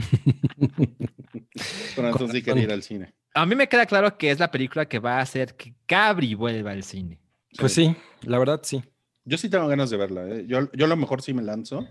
Con 1.95 2.05
razón 2.05 2.31
sí 2.31 2.41
quería 2.41 2.63
ir 2.63 2.71
al 2.71 2.83
cine. 2.83 3.13
A 3.33 3.45
mí 3.45 3.55
me 3.55 3.67
queda 3.67 3.85
claro 3.85 4.17
que 4.17 4.31
es 4.31 4.39
la 4.39 4.49
película 4.49 4.87
que 4.87 4.99
va 4.99 5.17
a 5.17 5.21
hacer 5.21 5.55
que 5.55 5.75
Cabri 5.85 6.33
vuelva 6.33 6.71
al 6.71 6.83
cine. 6.83 7.19
Pues 7.59 7.73
sí, 7.73 7.95
la 8.21 8.39
verdad 8.39 8.61
sí. 8.63 8.83
Yo 9.25 9.37
sí 9.37 9.49
tengo 9.49 9.67
ganas 9.67 9.89
de 9.89 9.97
verla. 9.97 10.25
¿eh? 10.27 10.45
Yo, 10.47 10.71
yo 10.71 10.85
a 10.85 10.87
lo 10.87 10.95
mejor 10.95 11.21
sí 11.21 11.33
me 11.33 11.41
lanzo 11.43 11.85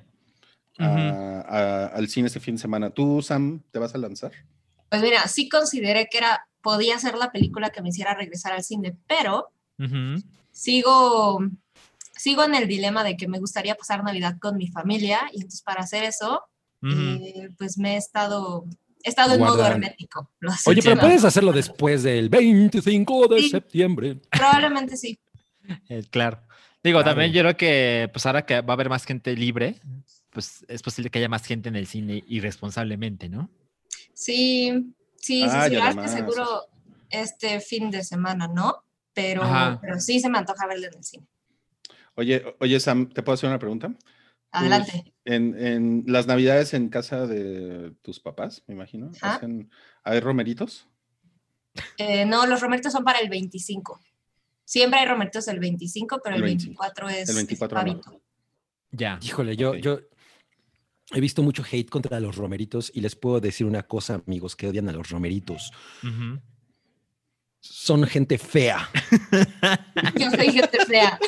a- 0.78 1.44
a- 1.46 1.86
al 1.88 2.08
cine 2.08 2.28
este 2.28 2.40
fin 2.40 2.56
de 2.56 2.60
semana. 2.62 2.90
¿Tú, 2.90 3.20
Sam, 3.22 3.62
te 3.70 3.78
vas 3.78 3.94
a 3.94 3.98
lanzar? 3.98 4.32
Pues 4.88 5.02
mira, 5.02 5.26
sí 5.28 5.48
consideré 5.48 6.08
que 6.10 6.18
era, 6.18 6.46
podía 6.66 6.99
ser 6.99 7.16
la 7.16 7.30
película 7.30 7.70
que 7.70 7.80
me 7.80 7.90
hiciera 7.90 8.12
regresar 8.12 8.52
al 8.52 8.64
cine, 8.64 8.96
pero 9.06 9.52
Ujú. 9.78 10.20
sigo, 10.50 11.38
sigo 12.16 12.42
en 12.42 12.56
el 12.56 12.66
dilema 12.66 13.04
de 13.04 13.16
que 13.16 13.28
me 13.28 13.38
gustaría 13.38 13.76
pasar 13.76 14.02
Navidad 14.02 14.37
con 14.40 14.56
mi 14.56 14.66
familia 14.66 15.20
y 15.32 15.37
entonces 15.37 15.62
para 15.62 15.82
hacer 15.82 16.02
eso, 16.02 16.42
Ujú. 16.82 16.92
eh, 17.23 17.50
pues 17.56 17.78
me 17.78 17.94
he 17.94 17.96
estado, 17.99 18.64
he 19.04 19.11
estado 19.11 19.35
en 19.35 19.40
modo 19.42 19.64
hermético. 19.64 20.28
Lo 20.40 20.50
Oye, 20.66 20.82
pero 20.82 20.99
puedes 21.00 21.23
hacerlo 21.23 21.52
después 21.52 22.02
del 22.02 22.30
25 22.30 23.28
de 23.28 23.42
Sí. 23.42 23.50
septiembre. 23.50 24.16
Probablemente 24.32 24.96
sí. 24.96 25.16
Eh, 25.88 26.02
claro. 26.11 26.40
Digo, 26.82 26.99
Claro. 26.99 27.12
también 27.12 27.32
yo 27.32 27.42
creo 27.42 27.56
que 27.56 28.11
pues 28.12 28.26
ahora 28.26 28.44
que 28.44 28.61
va 28.61 28.73
a 28.73 28.75
haber 28.75 28.88
más 28.88 29.04
gente 29.04 29.37
libre, 29.37 29.76
pues 30.30 30.64
es 30.66 30.82
posible 30.82 31.11
que 31.11 31.20
haya 31.20 31.28
más 31.28 31.46
gente 31.46 31.68
en 31.68 31.76
el 31.76 31.87
cine 31.87 32.25
irresponsablemente, 32.26 33.28
¿no? 33.28 33.50
Sí, 34.14 34.95
sí, 35.26 35.40
sí, 35.42 35.49
Ah, 35.50 35.68
sí, 35.68 35.76
que 36.02 36.09
seguro 36.09 36.66
este 37.11 37.61
fin 37.61 37.90
de 37.90 38.02
semana, 38.04 38.47
¿no? 38.49 38.85
Pero, 39.12 39.42
Ajá. 39.42 39.78
pero 39.80 39.99
sí 40.00 40.21
se 40.21 40.28
me 40.28 40.38
antoja 40.38 40.66
verlo 40.66 40.87
en 40.87 40.95
el 40.95 41.04
cine. 41.04 41.26
Oye, 42.14 42.56
oye, 42.61 42.78
Sam, 42.80 43.09
¿te 43.09 43.23
puedo 43.23 43.35
hacer 43.35 43.49
una 43.49 43.59
pregunta? 43.59 43.92
Adelante. 44.52 45.02
Tus- 45.04 45.12
en, 45.25 45.59
en 45.59 46.04
las 46.06 46.26
navidades 46.26 46.73
en 46.75 46.88
casa 46.88 47.26
de 47.26 47.92
tus 48.02 48.21
papás, 48.21 48.62
me 48.68 48.75
imagino, 48.75 49.11
hacen, 49.21 49.71
¿hay 50.04 50.21
romeritos? 50.21 50.88
Eh, 51.99 52.25
no, 52.25 52.47
los 52.47 52.61
romeritos 52.61 52.92
son 52.92 53.04
para 53.04 53.18
el 53.18 53.28
25. 53.28 54.00
Siempre 54.64 55.00
hay 55.00 55.06
romeritos 55.06 55.49
el 55.49 55.59
25, 55.59 56.21
pero 56.23 56.37
El 56.37 56.42
el, 56.42 56.47
25. 56.49 56.83
24 56.83 57.09
es, 57.09 57.28
El 57.28 57.30
es 57.30 57.37
24 57.37 57.78
no. 57.78 57.85
pavito. 57.85 58.23
Ya. 58.92 59.18
Híjole, 59.23 59.56
yo, 59.56 59.75
yo 59.75 60.00
he 61.12 61.20
visto 61.20 61.42
mucho 61.42 61.62
hate 61.70 61.88
contra 61.88 62.20
los 62.20 62.36
romeritos 62.36 62.90
y 62.94 63.00
les 63.00 63.14
puedo 63.16 63.40
decir 63.40 63.66
una 63.66 63.82
cosa, 63.84 64.22
amigos, 64.26 64.56
que 64.56 64.68
odian 64.68 64.88
a 64.88 64.92
los 64.92 65.10
romeritos. 65.10 65.72
Son 67.60 68.04
gente 68.04 68.38
fea. 68.38 68.88
Yo 70.18 70.30
soy 70.30 70.52
gente 70.52 70.84
fea. 70.86 71.18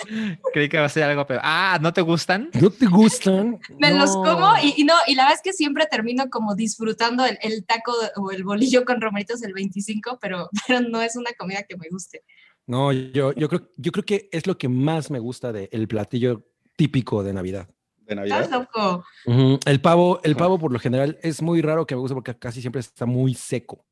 Creí 0.52 0.68
que 0.68 0.78
va 0.78 0.84
a 0.84 0.88
ser 0.88 1.04
algo 1.04 1.26
peor. 1.26 1.40
Ah, 1.42 1.78
¿no 1.80 1.92
te 1.92 2.00
gustan? 2.00 2.50
¿No 2.60 2.70
te 2.70 2.86
gustan? 2.86 3.58
Me 3.78 3.92
los 3.92 4.12
como 4.12 4.52
y, 4.62 4.74
y 4.76 4.84
no, 4.84 4.94
y 5.06 5.14
la 5.14 5.24
verdad 5.24 5.36
es 5.36 5.42
que 5.42 5.52
siempre 5.52 5.86
termino 5.90 6.30
como 6.30 6.54
disfrutando 6.54 7.24
el, 7.24 7.38
el 7.42 7.64
taco 7.64 7.92
o 8.16 8.30
el 8.30 8.44
bolillo 8.44 8.84
con 8.84 9.00
romeritos 9.00 9.42
el 9.42 9.52
25, 9.52 10.18
pero, 10.20 10.48
pero 10.66 10.80
no 10.80 11.02
es 11.02 11.16
una 11.16 11.32
comida 11.32 11.64
que 11.68 11.76
me 11.76 11.88
guste. 11.90 12.24
No, 12.66 12.92
yo, 12.92 13.32
yo, 13.32 13.48
creo, 13.48 13.70
yo 13.76 13.92
creo 13.92 14.04
que 14.04 14.28
es 14.30 14.46
lo 14.46 14.58
que 14.58 14.68
más 14.68 15.10
me 15.10 15.18
gusta 15.18 15.52
del 15.52 15.88
platillo 15.88 16.46
típico 16.76 17.24
de 17.24 17.32
Navidad. 17.32 17.68
¿De 18.08 18.14
Estás 18.14 18.50
Navidad? 18.50 18.50
loco. 18.74 19.04
Ujú, 19.26 19.60
El 19.66 19.80
pavo, 19.80 20.20
el 20.24 20.34
pavo 20.34 20.58
por 20.58 20.72
lo 20.72 20.78
general 20.78 21.18
es 21.22 21.42
muy 21.42 21.60
raro 21.60 21.86
que 21.86 21.94
me 21.94 22.00
guste 22.00 22.14
porque 22.14 22.34
casi 22.38 22.60
siempre 22.62 22.80
está 22.80 23.04
muy 23.04 23.34
seco. 23.34 23.84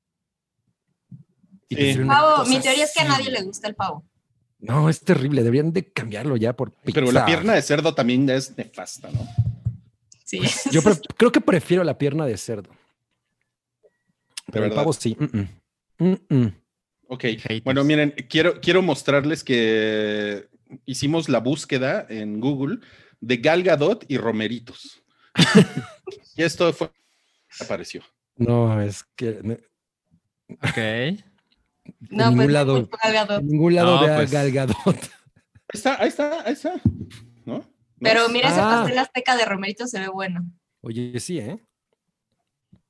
Y 1.68 1.76
Sí. 1.76 1.98
Pavo, 2.06 2.46
mi 2.46 2.58
teoría 2.60 2.84
es 2.84 2.94
que 2.94 3.02
a 3.02 3.08
nadie 3.08 3.30
le 3.30 3.42
gusta 3.42 3.68
el 3.68 3.74
pavo. 3.74 4.04
No, 4.58 4.88
es 4.88 5.00
terrible. 5.00 5.42
Deberían 5.42 5.72
de 5.72 5.92
cambiarlo 5.92 6.36
ya 6.36 6.54
por 6.54 6.70
pizza. 6.72 6.94
Pero 7.00 7.12
la 7.12 7.26
pierna 7.26 7.52
de 7.54 7.60
cerdo 7.62 7.94
también 7.94 8.28
es 8.30 8.56
nefasta, 8.56 9.10
¿no? 9.10 9.26
Sí. 10.24 10.40
Yo 10.72 10.80
pre- 10.82 10.98
creo 11.18 11.30
que 11.30 11.40
prefiero 11.42 11.84
la 11.84 11.98
pierna 11.98 12.24
de 12.24 12.36
cerdo. 12.38 12.70
Pero 14.50 14.64
el 14.64 14.72
pavo 14.72 14.92
sí. 14.94 15.16
mm, 15.18 15.38
mm. 15.38 15.48
Mm, 15.98 16.34
mm. 16.44 16.54
Ok. 17.08 17.22
Haters. 17.24 17.64
Bueno, 17.64 17.84
miren, 17.84 18.14
quiero, 18.30 18.60
quiero 18.60 18.80
mostrarles 18.80 19.44
que 19.44 20.48
hicimos 20.86 21.28
la 21.28 21.40
búsqueda 21.40 22.06
en 22.08 22.40
Google 22.40 22.78
de 23.20 23.36
Gal 23.38 23.62
Gadot 23.62 24.04
y 24.08 24.18
Romeritos. 24.18 25.02
y 26.36 26.42
esto 26.42 26.72
fue 26.72 26.90
apareció. 27.60 28.02
No, 28.36 28.80
es 28.80 29.04
que 29.16 29.38
Ok. 30.62 30.76
en 30.76 31.24
No, 32.10 32.30
ningún 32.30 32.36
pues 32.36 32.50
lado, 32.50 32.76
en 33.38 33.46
ningún 33.48 33.74
lado 33.74 33.96
No, 33.96 34.02
vea 34.06 34.16
pues. 34.16 34.30
Gal 34.30 34.52
Gadot. 34.52 34.76
Ahí 34.86 35.00
está, 35.72 36.00
ahí 36.00 36.08
está, 36.08 36.42
ahí 36.46 36.52
está. 36.52 36.74
¿No? 37.44 37.58
¿No 37.58 37.64
Pero 38.00 38.28
mira, 38.28 38.48
ese 38.50 38.60
Ah. 38.60 38.80
pastel 38.82 38.98
azteca 38.98 39.36
de 39.36 39.44
Romerito 39.44 39.86
se 39.86 40.00
ve 40.00 40.08
bueno. 40.08 40.44
Oye, 40.82 41.18
sí, 41.18 41.38
¿eh? 41.38 41.62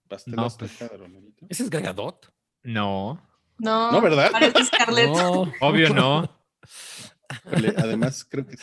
pastel 0.08 0.34
No, 0.36 0.44
azteca 0.44 0.72
pues. 0.78 0.90
de 0.90 0.96
Romerito? 0.98 1.46
¿Ese 1.48 1.62
es 1.62 1.70
Gal 1.70 1.82
Gadot? 1.82 2.32
No. 2.64 3.22
No, 3.58 3.90
No, 3.92 4.00
¿verdad? 4.02 4.30
Parece 4.32 4.64
Scarlett. 4.64 5.08
No, 5.08 5.50
Obvio 5.60 5.94
no. 5.94 6.28
Además, 7.78 8.24
creo 8.24 8.46
que 8.46 8.56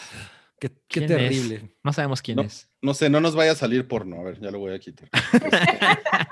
qué, 0.69 0.75
qué 0.87 1.05
¿Quién 1.05 1.11
es? 1.11 1.17
terrible. 1.17 1.75
No 1.83 1.91
sabemos 1.93 2.21
quién 2.21 2.37
No. 2.37 2.43
es. 2.43 2.69
no 2.81 2.93
sé, 2.93 3.09
no 3.09 3.19
nos 3.19 3.35
vaya 3.35 3.51
a 3.51 3.55
salir 3.55 3.87
porno. 3.87 4.19
A 4.19 4.23
ver, 4.23 4.39
ya 4.39 4.51
lo 4.51 4.59
voy 4.59 4.73
a 4.73 4.79
quitar. 4.79 5.09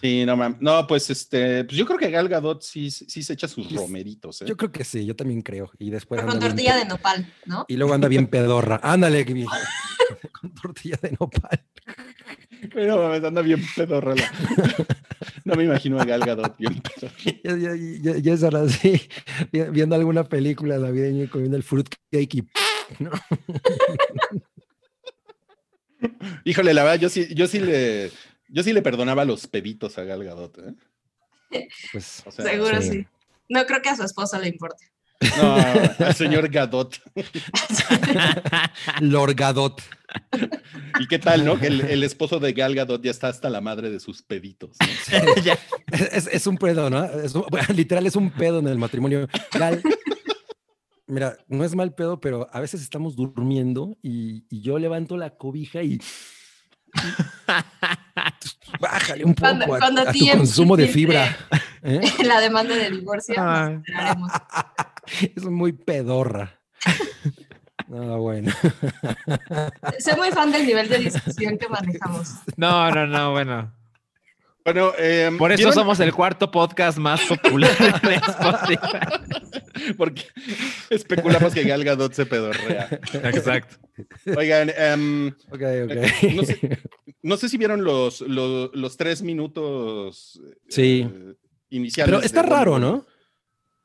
Sí, 0.00 0.24
no 0.26 0.36
mames. 0.36 0.58
No, 0.60 0.86
pues 0.86 1.08
este, 1.10 1.64
pues 1.64 1.76
yo 1.76 1.86
creo 1.86 1.98
que 1.98 2.10
Gal 2.10 2.28
Gadot 2.28 2.62
sí, 2.62 2.90
sí 2.90 3.22
se 3.22 3.32
echa 3.32 3.48
sus 3.48 3.72
romeritos, 3.74 4.42
¿eh? 4.42 4.44
Yo 4.46 4.56
creo 4.56 4.70
que 4.70 4.84
sí, 4.84 5.04
yo 5.04 5.16
también 5.16 5.40
creo. 5.42 5.70
Y 5.78 5.90
después 5.90 6.18
Pero 6.20 6.28
con 6.28 6.36
anda 6.36 6.46
bien 6.46 6.56
tortilla 6.56 6.76
de 6.76 6.84
nopal, 6.88 7.34
¿no? 7.46 7.64
Y 7.66 7.76
luego 7.76 7.94
anda 7.94 8.06
bien 8.06 8.26
pedorra. 8.28 8.78
Ándale, 8.82 9.24
que 9.24 9.32
bien. 9.32 9.48
con 10.40 10.54
tortilla 10.54 10.98
de 11.02 11.16
nopal. 11.18 11.64
No 12.74 12.96
mames, 12.98 13.22
anda 13.24 13.42
bien 13.42 13.62
pedorra 13.76 14.14
la- 14.14 14.32
No 15.44 15.54
me 15.54 15.64
imagino 15.64 16.00
a 16.00 16.04
Gal 16.04 16.20
Gadot 16.24 16.56
bien. 16.58 16.82
Ya, 17.44 17.56
ya, 17.56 17.70
ya, 18.02 18.16
ya 18.18 18.32
es 18.34 18.42
ahora 18.42 18.68
sí, 18.68 19.00
viendo 19.52 19.94
alguna 19.94 20.24
película 20.24 20.78
navideña 20.78 21.24
y 21.24 21.28
comiendo 21.28 21.56
el 21.56 21.62
fruitcake 21.62 22.34
y 22.34 22.48
¿no? 22.98 23.10
Híjole, 26.44 26.74
la 26.74 26.84
verdad, 26.84 27.00
yo 27.00 27.08
sí, 27.08 27.28
yo 27.34 27.46
sí 27.46 27.58
le, 27.60 28.10
yo 28.48 28.62
sí 28.62 28.72
le 28.72 28.82
perdonaba 28.82 29.24
los 29.24 29.46
peditos 29.46 29.98
a 29.98 30.04
Gal 30.04 30.24
Gadot, 30.24 30.58
¿eh? 30.58 31.68
pues 31.92 32.22
O 32.26 32.30
sea, 32.30 32.44
Seguro 32.44 32.80
sí. 32.82 32.90
sí. 32.90 33.06
No 33.48 33.64
creo 33.66 33.80
que 33.82 33.88
a 33.88 33.96
su 33.96 34.02
esposo 34.02 34.38
le 34.40 34.48
importe. 34.48 34.84
No, 35.38 35.56
al 36.06 36.14
señor 36.14 36.48
Gadot. 36.50 36.96
Lorgadot. 39.00 39.82
¿Y 41.00 41.06
qué 41.08 41.18
tal, 41.18 41.44
no? 41.44 41.58
Que 41.58 41.66
el, 41.68 41.80
el 41.82 42.02
esposo 42.04 42.38
de 42.38 42.52
Gal 42.52 42.74
Gadot 42.74 43.02
ya 43.02 43.10
está 43.10 43.28
hasta 43.28 43.50
la 43.50 43.60
madre 43.60 43.90
de 43.90 44.00
sus 44.00 44.22
peditos. 44.22 44.76
Es, 46.12 46.26
es 46.26 46.46
un 46.46 46.58
pedo, 46.58 46.90
¿no? 46.90 47.04
Es 47.04 47.34
un- 47.34 47.44
bueno, 47.50 47.66
literal 47.74 48.06
es 48.06 48.16
un 48.16 48.30
pedo 48.30 48.58
en 48.58 48.66
el 48.68 48.76
matrimonio. 48.78 49.28
Gal, 49.52 49.80
mira, 51.06 51.36
no 51.48 51.64
es 51.64 51.74
mal 51.74 51.94
pedo, 51.94 52.20
pero 52.20 52.48
a 52.52 52.60
veces 52.60 52.82
estamos 52.82 53.14
durmiendo 53.16 53.96
y, 54.02 54.44
y 54.50 54.60
yo 54.62 54.78
levanto 54.78 55.16
la 55.16 55.30
cobija 55.30 55.82
y 55.82 56.00
bájale 58.80 59.24
un 59.24 59.34
poco 59.34 59.46
Cuando- 59.48 59.64
a, 59.74 59.78
cuando 59.78 60.00
a 60.02 60.12
tu 60.12 60.26
consumo 60.32 60.76
de 60.76 60.88
fibra. 60.88 61.36
¿eh? 61.82 62.00
La 62.24 62.40
demanda 62.40 62.74
de 62.74 62.90
divorcio. 62.90 63.34
nos 63.36 63.44
Ah. 63.46 63.66
enteraremos. 63.70 64.32
Es 65.36 65.44
muy 65.44 65.72
pedorra. 65.72 66.60
No, 67.88 68.18
bueno. 68.18 68.52
Soy 70.00 70.16
muy 70.16 70.30
fan 70.30 70.50
del 70.50 70.66
nivel 70.66 70.88
de 70.88 70.98
discusión 70.98 71.56
que 71.58 71.68
manejamos. 71.68 72.30
No, 72.56 72.90
no, 72.90 73.06
no, 73.06 73.30
bueno. 73.32 73.72
Bueno, 74.64 74.92
em, 74.98 75.38
Por 75.38 75.52
eso 75.52 75.58
¿vieron? 75.58 75.74
somos 75.74 76.00
el 76.00 76.12
cuarto 76.12 76.50
podcast 76.50 76.98
más 76.98 77.20
popular 77.22 77.70
de 78.02 78.14
Spotify. 78.16 79.94
Porque 79.96 80.24
especulamos 80.90 81.54
que 81.54 81.62
Gal 81.62 81.84
Gadot 81.84 82.12
se 82.12 82.26
pedorrea. 82.26 82.88
Exacto. 83.12 83.76
Oigan, 84.36 84.72
em, 84.76 85.28
Ok, 85.52 85.62
ok. 85.84 86.32
No 86.34 86.42
sé. 86.42 86.78
no 87.22 87.36
sé 87.36 87.48
si 87.48 87.56
vieron 87.58 87.84
los, 87.84 88.22
los, 88.22 88.70
los 88.74 88.96
tres 88.96 89.22
minutos 89.22 90.40
Sí. 90.68 91.08
eh, 91.08 91.34
iniciales. 91.70 92.12
Pero 92.12 92.24
está 92.26 92.42
raro, 92.42 92.80
¿no? 92.80 93.06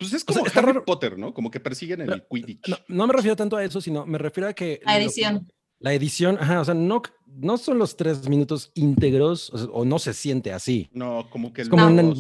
Pues 0.02 0.14
es 0.14 0.24
O 0.28 0.34
sea, 0.34 0.42
como 0.42 0.52
Harry 0.56 0.68
raro. 0.74 0.84
Potter, 0.86 1.16
¿no? 1.20 1.32
Como 1.32 1.52
que 1.52 1.60
persiguen 1.60 2.02
el 2.02 2.24
Quidditch. 2.28 2.68
No, 2.68 2.78
no 2.88 3.06
me 3.08 3.14
refiero 3.14 3.36
tanto 3.36 3.56
a 3.56 3.64
eso, 3.64 3.80
sino 3.82 4.04
me 4.08 4.18
refiero 4.18 4.50
a 4.50 4.54
que... 4.54 4.82
La 4.84 4.94
que- 4.98 5.04
edición. 5.04 5.52
la 5.78 5.94
edición, 5.94 6.38
ajá, 6.42 6.60
o 6.62 6.66
sea, 6.66 6.74
no, 6.74 7.04
no 7.28 7.58
son 7.60 7.78
los 7.78 7.96
tres 7.98 8.28
minutos 8.28 8.72
íntegros, 8.74 9.52
o, 9.52 9.58
sea, 9.60 9.68
o 9.68 9.86
no 9.86 10.00
se 10.00 10.14
siente 10.14 10.54
así. 10.54 10.90
No, 10.92 11.30
como 11.30 11.54
que 11.54 11.62
Es 11.62 11.70
como, 11.70 11.86
una- 11.86 12.14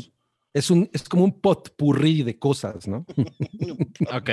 es 0.54 0.70
un, 0.70 0.92
es 0.94 1.10
como 1.10 1.24
un 1.24 1.42
potpurrí 1.42 2.22
de 2.22 2.38
cosas, 2.38 2.88
¿no? 2.88 3.04
Ok. 4.14 4.30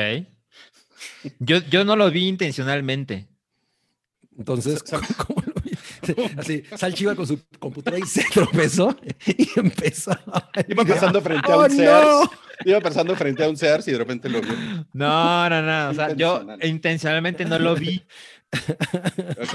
Yo, 1.39 1.59
yo 1.71 1.85
no 1.87 1.97
lo 1.97 2.11
vi 2.11 2.29
intencionalmente. 2.29 3.29
Entonces, 4.37 4.83
¿cómo? 5.27 5.43
Así, 6.37 6.63
Salchi 6.77 7.05
iba 7.05 7.15
con 7.15 7.27
su 7.27 7.41
computadora 7.59 8.03
y 8.03 8.07
se 8.07 8.25
tropezó 8.33 8.97
y 9.27 9.49
empezó. 9.59 10.13
a- 10.13 10.51
Iba 10.69 10.85
pasando 10.85 11.21
frente 11.21 11.51
a 11.53 11.57
¡Oh, 11.57 11.65
un 11.65 11.71
Sears. 11.71 12.07
no! 12.07 12.31
Iba 12.65 12.81
pasando 12.81 13.15
frente 13.17 13.45
a 13.45 13.49
un 13.49 13.57
Sears 13.57 13.87
y 13.89 13.93
de 13.93 13.99
repente 13.99 14.29
lo 14.29 14.41
vio. 14.41 14.53
No, 14.93 15.49
no, 15.51 15.63
no. 15.63 15.91
O 15.91 15.95
sea, 15.95 16.15
yo 16.15 16.37
Intencional. 16.41 16.67
intencionalmente 16.69 17.45
no 17.45 17.59
lo 17.59 17.75
vi. 17.77 18.03
Ok. 19.41 19.55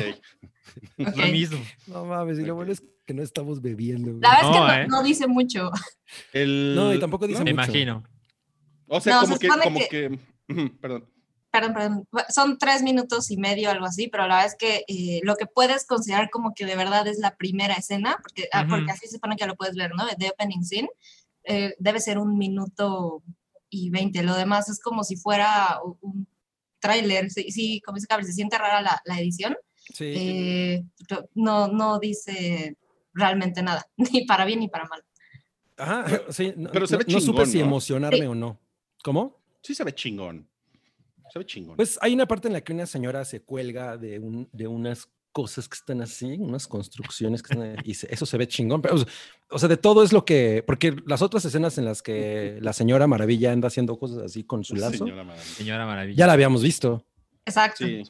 Es 0.98 1.18
lo 1.18 1.28
mismo. 1.28 1.60
No 1.88 2.06
mames, 2.06 2.40
y 2.40 2.46
lo 2.46 2.56
bueno 2.56 2.72
es 2.72 2.82
que 3.06 3.14
no 3.14 3.22
estamos 3.24 3.62
bebiendo. 3.62 4.10
güey. 4.12 4.22
La 4.22 4.30
verdad 4.36 4.70
es 4.70 4.76
que 4.76 4.82
¿eh? 4.84 4.88
no, 4.88 4.98
no 4.98 5.04
dice 5.04 5.28
mucho. 5.28 5.72
El- 6.32 6.74
No, 6.76 6.94
y 6.94 7.00
tampoco 7.00 7.28
dice 7.28 7.44
Me 7.44 7.54
mucho. 7.54 7.64
imagino. 7.66 8.04
O 8.88 9.00
sea, 9.02 9.16
No, 9.16 9.22
como 9.22 9.34
se 9.36 9.40
que, 9.40 9.48
supone 9.48 9.64
como 9.64 9.80
que- 9.90 10.20
Perdón. 10.82 11.10
Perdón, 11.54 11.74
perdón. 11.76 12.08
Son 12.30 12.58
tres 12.58 12.82
minutos 12.82 13.30
y 13.30 13.38
medio, 13.38 13.70
algo 13.70 13.86
así, 13.86 14.08
pero 14.08 14.26
la 14.28 14.38
verdad 14.38 14.48
es 14.52 14.56
que 14.58 14.84
eh, 14.88 15.20
lo 15.22 15.36
que 15.36 15.46
puedes 15.46 15.86
considerar 15.86 16.32
como 16.32 16.56
que 16.56 16.66
de 16.66 16.76
verdad 16.76 17.06
es 17.08 17.20
la 17.20 17.36
primera 17.36 17.76
escena, 17.76 18.18
porque, 18.24 18.50
ah, 18.52 18.66
porque 18.68 18.86
Ujú. 18.86 18.94
así 18.94 19.06
se 19.06 19.14
supone 19.18 19.36
que 19.36 19.46
lo 19.46 19.56
puedes 19.56 19.76
ver, 19.76 19.92
¿no? 19.96 20.04
De 20.18 20.30
opening 20.32 20.64
scene, 20.64 20.90
eh, 21.44 21.76
debe 21.78 22.00
ser 22.00 22.18
un 22.18 22.40
minuto 22.40 23.22
y 23.70 23.92
veinte. 23.92 24.24
Lo 24.24 24.34
demás 24.36 24.68
es 24.68 24.80
como 24.80 25.04
si 25.04 25.16
fuera 25.16 25.80
un 26.02 26.28
tráiler. 26.80 27.30
Sí, 27.30 27.52
sí, 27.52 27.82
como 27.86 27.98
dice 27.98 28.08
Gabriel, 28.10 28.28
se 28.28 28.34
siente 28.34 28.58
rara 28.58 28.82
la, 28.82 29.00
la 29.06 29.20
edición. 29.20 29.56
Sí. 29.94 30.12
Eh, 30.16 30.84
no, 31.36 31.68
no 31.68 32.00
dice 32.00 32.78
realmente 33.14 33.62
nada, 33.62 33.86
ni 33.98 34.26
para 34.26 34.44
bien 34.46 34.60
ni 34.60 34.70
para 34.70 34.86
mal. 34.86 35.04
Ajá, 35.78 36.06
sí, 36.32 36.52
no, 36.58 36.72
pero 36.72 36.88
se 36.88 36.98
ve 36.98 37.06
no- 37.08 37.14
no 37.14 37.20
supe 37.20 37.38
chingón, 37.44 37.52
si 37.52 37.60
emocionarme 37.60 38.18
Sí. 38.18 38.26
o 38.26 38.34
no. 38.34 38.60
¿Cómo? 39.04 39.40
Sí 39.62 39.76
se 39.76 39.84
ve 39.84 39.94
chingón. 39.94 40.50
Se 41.34 41.40
ve 41.40 41.46
chingón. 41.48 41.76
Pues 41.76 41.98
hay 42.02 42.14
una 42.14 42.28
parte 42.28 42.48
en 42.48 42.54
la 42.54 42.62
que 42.62 42.74
una 42.74 42.86
señora 42.86 43.26
se 43.26 43.42
cuelga 43.42 43.98
de, 43.98 44.20
un, 44.20 44.48
de 44.52 44.68
unas 44.68 45.10
cosas 45.32 45.68
que 45.68 45.74
están 45.76 46.00
así, 46.02 46.28
unas 46.40 46.68
construcciones 46.68 47.42
que 47.42 47.54
están 47.54 47.68
ahí, 47.72 47.78
y 47.84 47.96
se- 47.96 48.14
eso 48.14 48.28
se 48.28 48.38
ve 48.38 48.48
chingón. 48.48 48.84
Pero, 48.84 48.98
o 49.50 49.58
sea- 49.60 49.68
de 49.68 49.78
todo 49.78 50.04
es 50.04 50.14
lo 50.14 50.26
que, 50.26 50.64
porque 50.68 50.96
las 51.08 51.24
otras 51.24 51.44
escenas 51.44 51.80
en 51.80 51.86
las 51.86 52.04
que 52.04 52.60
la 52.62 52.72
señora 52.72 53.08
Maravilla 53.08 53.52
anda 53.52 53.68
haciendo 53.68 53.98
cosas 53.98 54.20
así 54.20 54.44
con 54.44 54.64
su 54.64 54.76
lazo, 54.76 55.00
Señora 55.06 55.24
maravilla. 55.24 55.46
Señora 55.56 55.86
Maravilla. 55.88 56.18
ya 56.18 56.28
la 56.28 56.34
habíamos 56.34 56.62
visto. 56.62 57.04
Exacto. 57.48 57.84
Sí. 57.84 58.04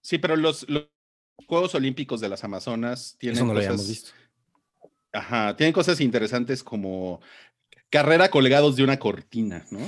Sí, 0.00 0.16
pero 0.16 0.34
los, 0.36 0.66
los 0.70 0.88
Juegos 1.46 1.74
Olímpicos 1.74 2.20
de 2.22 2.30
las 2.30 2.42
Amazonas 2.44 3.14
tienen 3.18 3.36
Eso 3.36 3.44
no 3.44 3.52
lo 3.52 3.58
cosas. 3.60 3.68
habíamos 3.68 3.88
visto. 3.88 4.10
Ajá, 5.12 5.54
tienen 5.56 5.72
cosas 5.74 6.00
interesantes 6.00 6.62
como 6.62 7.20
carrera 7.90 8.30
colgados 8.30 8.76
de 8.76 8.84
una 8.84 8.98
cortina, 8.98 9.66
¿no? 9.70 9.80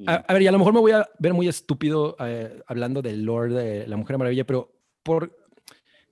Y- 0.00 0.08
A, 0.08 0.14
a 0.26 0.32
ver, 0.32 0.42
y 0.42 0.46
a 0.46 0.52
lo 0.52 0.58
mejor 0.58 0.72
me 0.74 0.80
voy 0.80 0.92
a 0.92 1.08
ver 1.18 1.34
muy 1.34 1.48
estúpido 1.48 2.16
eh, 2.20 2.62
hablando 2.66 3.02
del 3.02 3.22
lore 3.24 3.52
de 3.54 3.86
la 3.86 3.96
Mujer 3.96 4.18
Maravilla, 4.18 4.46
pero 4.46 4.72
por 5.02 5.36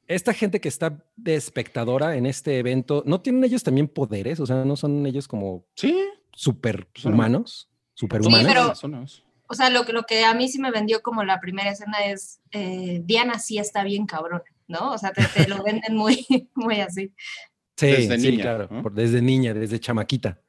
esta 0.09 0.33
gente 0.33 0.61
que 0.61 0.68
está 0.68 1.05
de 1.16 1.35
espectadora 1.35 2.16
en 2.16 2.27
este 2.27 2.59
evento, 2.59 3.03
¿no 3.07 3.20
tienen 3.20 3.42
ellos 3.44 3.62
también 3.62 3.88
poderes? 3.88 4.38
O 4.40 4.46
sea, 4.46 4.64
¿no 4.64 4.77
son 4.77 5.05
ellos 5.07 5.27
como 5.29 5.64
sí, 5.75 5.99
superhumanos? 6.33 7.68
Sí, 7.94 8.01
Superhumanos. 8.01 8.46
pero- 8.49 8.62
Amazonas. 8.62 9.22
O 9.49 9.55
sea, 9.55 9.70
lo, 9.70 9.85
que- 9.85 9.92
lo 9.92 10.03
que 10.03 10.25
a 10.25 10.35
mí 10.35 10.49
sí 10.49 10.59
me 10.61 10.70
vendió 10.72 11.03
como 11.03 11.22
la 11.22 11.40
primera 11.40 11.70
escena 11.70 11.99
es, 12.07 12.40
eh, 12.51 13.01
Diana 13.05 13.38
sí 13.38 13.59
está 13.59 13.85
bien 13.85 14.05
cabrón, 14.07 14.42
¿no? 14.66 14.92
O 14.92 14.99
sea, 14.99 15.12
te, 15.12 15.22
te 15.25 15.49
lo 15.49 15.62
venden 15.62 15.96
muy, 15.96 16.27
muy 16.55 16.81
así. 16.81 17.12
sí, 17.77 17.87
desde 17.87 18.18
sí, 18.18 18.31
niña, 18.33 18.42
claro, 18.42 18.68
¿no? 18.70 18.83
por- 18.83 18.92
desde 18.94 19.22
niña, 19.22 19.55
desde 19.55 19.79
chamaquita. 19.79 20.40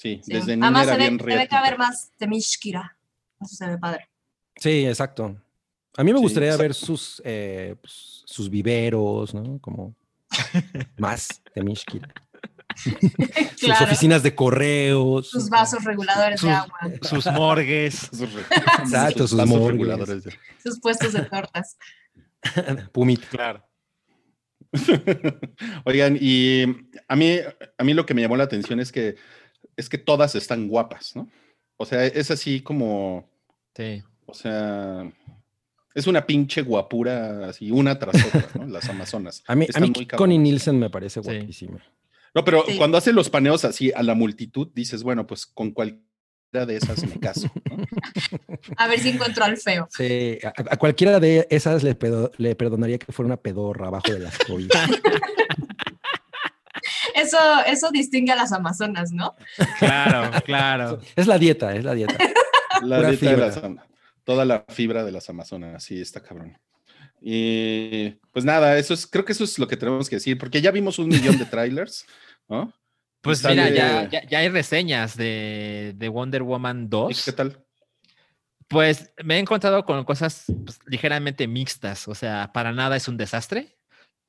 Sí, 0.00 0.18
Sí. 0.24 0.32
desde 0.32 0.56
niña 0.56 0.68
Además, 0.68 0.82
era 0.86 0.92
se 0.94 0.98
ve, 0.98 1.08
bien 1.08 1.18
se 1.20 1.24
ve 1.26 1.30
que 1.30 1.30
va 1.30 1.34
a 1.34 1.36
reactiva. 1.36 1.60
haber 1.60 1.78
más 1.78 2.12
de 2.18 2.26
Mishkira. 2.26 2.96
Eso 3.38 3.54
se 3.54 3.66
ve 3.66 3.76
padre. 3.78 4.08
Sí, 4.56 4.86
exacto. 4.86 5.36
A 5.96 6.02
mí 6.04 6.10
me 6.12 6.18
Sí, 6.18 6.22
gustaría 6.22 6.56
ver 6.56 6.72
sus, 6.72 7.20
eh, 7.24 7.76
pues, 7.80 8.22
sus 8.24 8.48
viveros, 8.48 9.34
¿no? 9.34 9.58
Como 9.60 9.94
más 10.98 11.28
de 11.54 11.62
Mishkira. 11.62 12.08
Sus 12.76 13.58
Claro. 13.60 13.84
oficinas 13.84 14.22
de 14.22 14.34
correos. 14.34 15.28
Sus 15.28 15.50
vasos 15.50 15.84
reguladores 15.84 16.40
de 16.40 16.46
Sus- 16.48 16.56
agua, 16.56 16.78
Sus 17.02 17.26
morgues. 17.26 18.10
Exacto, 18.78 19.26
sus 19.28 19.44
morgues. 19.46 19.72
reguladores. 19.72 20.24
sus 20.62 20.80
puestos 20.80 21.12
de 21.12 21.22
tortas. 21.24 21.76
Pumita. 22.92 23.26
Claro. 23.28 23.66
Oigan, 25.84 26.16
y 26.20 26.64
a 27.08 27.16
mí, 27.16 27.38
a 27.76 27.84
mí 27.84 27.92
lo 27.92 28.06
que 28.06 28.14
me 28.14 28.22
llamó 28.22 28.36
la 28.36 28.44
atención 28.44 28.80
es 28.80 28.92
que, 28.92 29.16
es 29.80 29.88
que 29.88 29.98
todas 29.98 30.34
están 30.34 30.68
guapas, 30.68 31.16
¿no? 31.16 31.28
O 31.76 31.84
sea, 31.86 32.04
es 32.06 32.30
así 32.30 32.60
como, 32.60 33.28
Sí. 33.74 34.02
o 34.26 34.34
sea, 34.34 35.10
es 35.94 36.06
una 36.06 36.26
pinche 36.26 36.62
guapura 36.62 37.48
así, 37.48 37.70
una 37.70 37.98
tras 37.98 38.24
otra, 38.26 38.46
¿no? 38.54 38.66
Las 38.68 38.88
amazonas. 38.88 39.42
A 39.46 39.54
mí, 39.56 39.64
a 39.64 39.68
Están 39.68 39.82
mí 39.82 39.92
muy 39.96 40.06
Connie. 40.06 40.38
Nielsen 40.38 40.78
me 40.78 40.90
parece 40.90 41.22
Sí. 41.22 41.28
guapísima. 41.30 41.82
No, 42.34 42.44
pero 42.44 42.64
Sí. 42.68 42.76
cuando 42.78 42.96
hace 42.98 43.12
los 43.12 43.28
paneos 43.28 43.64
así 43.64 43.90
a 43.92 44.02
la 44.04 44.14
multitud, 44.14 44.68
dices, 44.74 45.02
bueno, 45.02 45.26
pues 45.26 45.46
con 45.46 45.72
cualquiera 45.72 46.06
de 46.66 46.76
esas 46.76 47.02
me 47.04 47.18
caso, 47.18 47.50
¿no? 47.68 47.76
A 48.76 48.86
ver 48.88 49.00
si 49.00 49.08
encuentro 49.10 49.44
al 49.44 49.56
feo. 49.56 49.88
Sí, 49.90 50.38
a, 50.44 50.48
a 50.72 50.76
cualquiera 50.76 51.18
de 51.18 51.46
esas 51.50 51.82
le, 51.82 51.94
pedo- 51.96 52.30
le 52.38 52.54
perdonaría 52.54 52.98
que 52.98 53.10
fuera 53.12 53.26
una 53.26 53.36
pedorra 53.36 53.88
abajo 53.88 54.12
de 54.12 54.18
las 54.20 54.36
cobijas. 54.46 54.90
Eso, 57.14 57.38
eso 57.66 57.90
distingue 57.90 58.32
a 58.32 58.36
las 58.36 58.52
amazonas, 58.52 59.12
¿no? 59.12 59.34
Claro, 59.78 60.30
claro. 60.44 60.98
es 61.16 61.26
la 61.26 61.38
dieta, 61.38 61.74
es 61.74 61.84
la 61.84 61.94
dieta. 61.94 62.16
La 62.82 62.96
Pura 62.96 63.10
dieta 63.10 63.30
de 63.30 63.36
las 63.36 63.60
toda 64.24 64.44
la 64.44 64.64
fibra 64.68 65.04
de 65.04 65.12
las 65.12 65.28
amazonas, 65.28 65.82
sí, 65.82 66.00
está 66.00 66.22
cabrón. 66.22 66.58
Y 67.20 68.10
pues 68.32 68.44
nada, 68.44 68.78
eso 68.78 68.94
es, 68.94 69.06
creo 69.06 69.24
que 69.24 69.32
eso 69.32 69.44
es 69.44 69.58
lo 69.58 69.68
que 69.68 69.76
tenemos 69.76 70.08
que 70.08 70.16
decir, 70.16 70.38
porque 70.38 70.62
ya 70.62 70.70
vimos 70.70 70.98
un 70.98 71.08
millón 71.08 71.38
de 71.38 71.44
trailers, 71.44 72.06
¿no? 72.48 72.72
Pues 73.20 73.40
Sale- 73.40 73.56
mira, 73.56 73.68
ya, 73.74 74.08
ya, 74.08 74.26
ya 74.26 74.38
hay 74.38 74.48
reseñas 74.48 75.16
de, 75.16 75.92
de 75.96 76.08
Wonder 76.08 76.42
Woman 76.42 76.84
¿Y 76.84 76.88
2. 76.88 77.24
qué 77.24 77.32
tal? 77.32 77.62
Pues 78.68 79.12
me 79.22 79.36
he 79.36 79.38
encontrado 79.38 79.84
con 79.84 80.04
cosas 80.04 80.44
pues, 80.64 80.78
ligeramente 80.86 81.46
mixtas, 81.46 82.08
o 82.08 82.14
sea, 82.14 82.50
para 82.54 82.72
nada 82.72 82.96
es 82.96 83.08
un 83.08 83.16
desastre, 83.16 83.76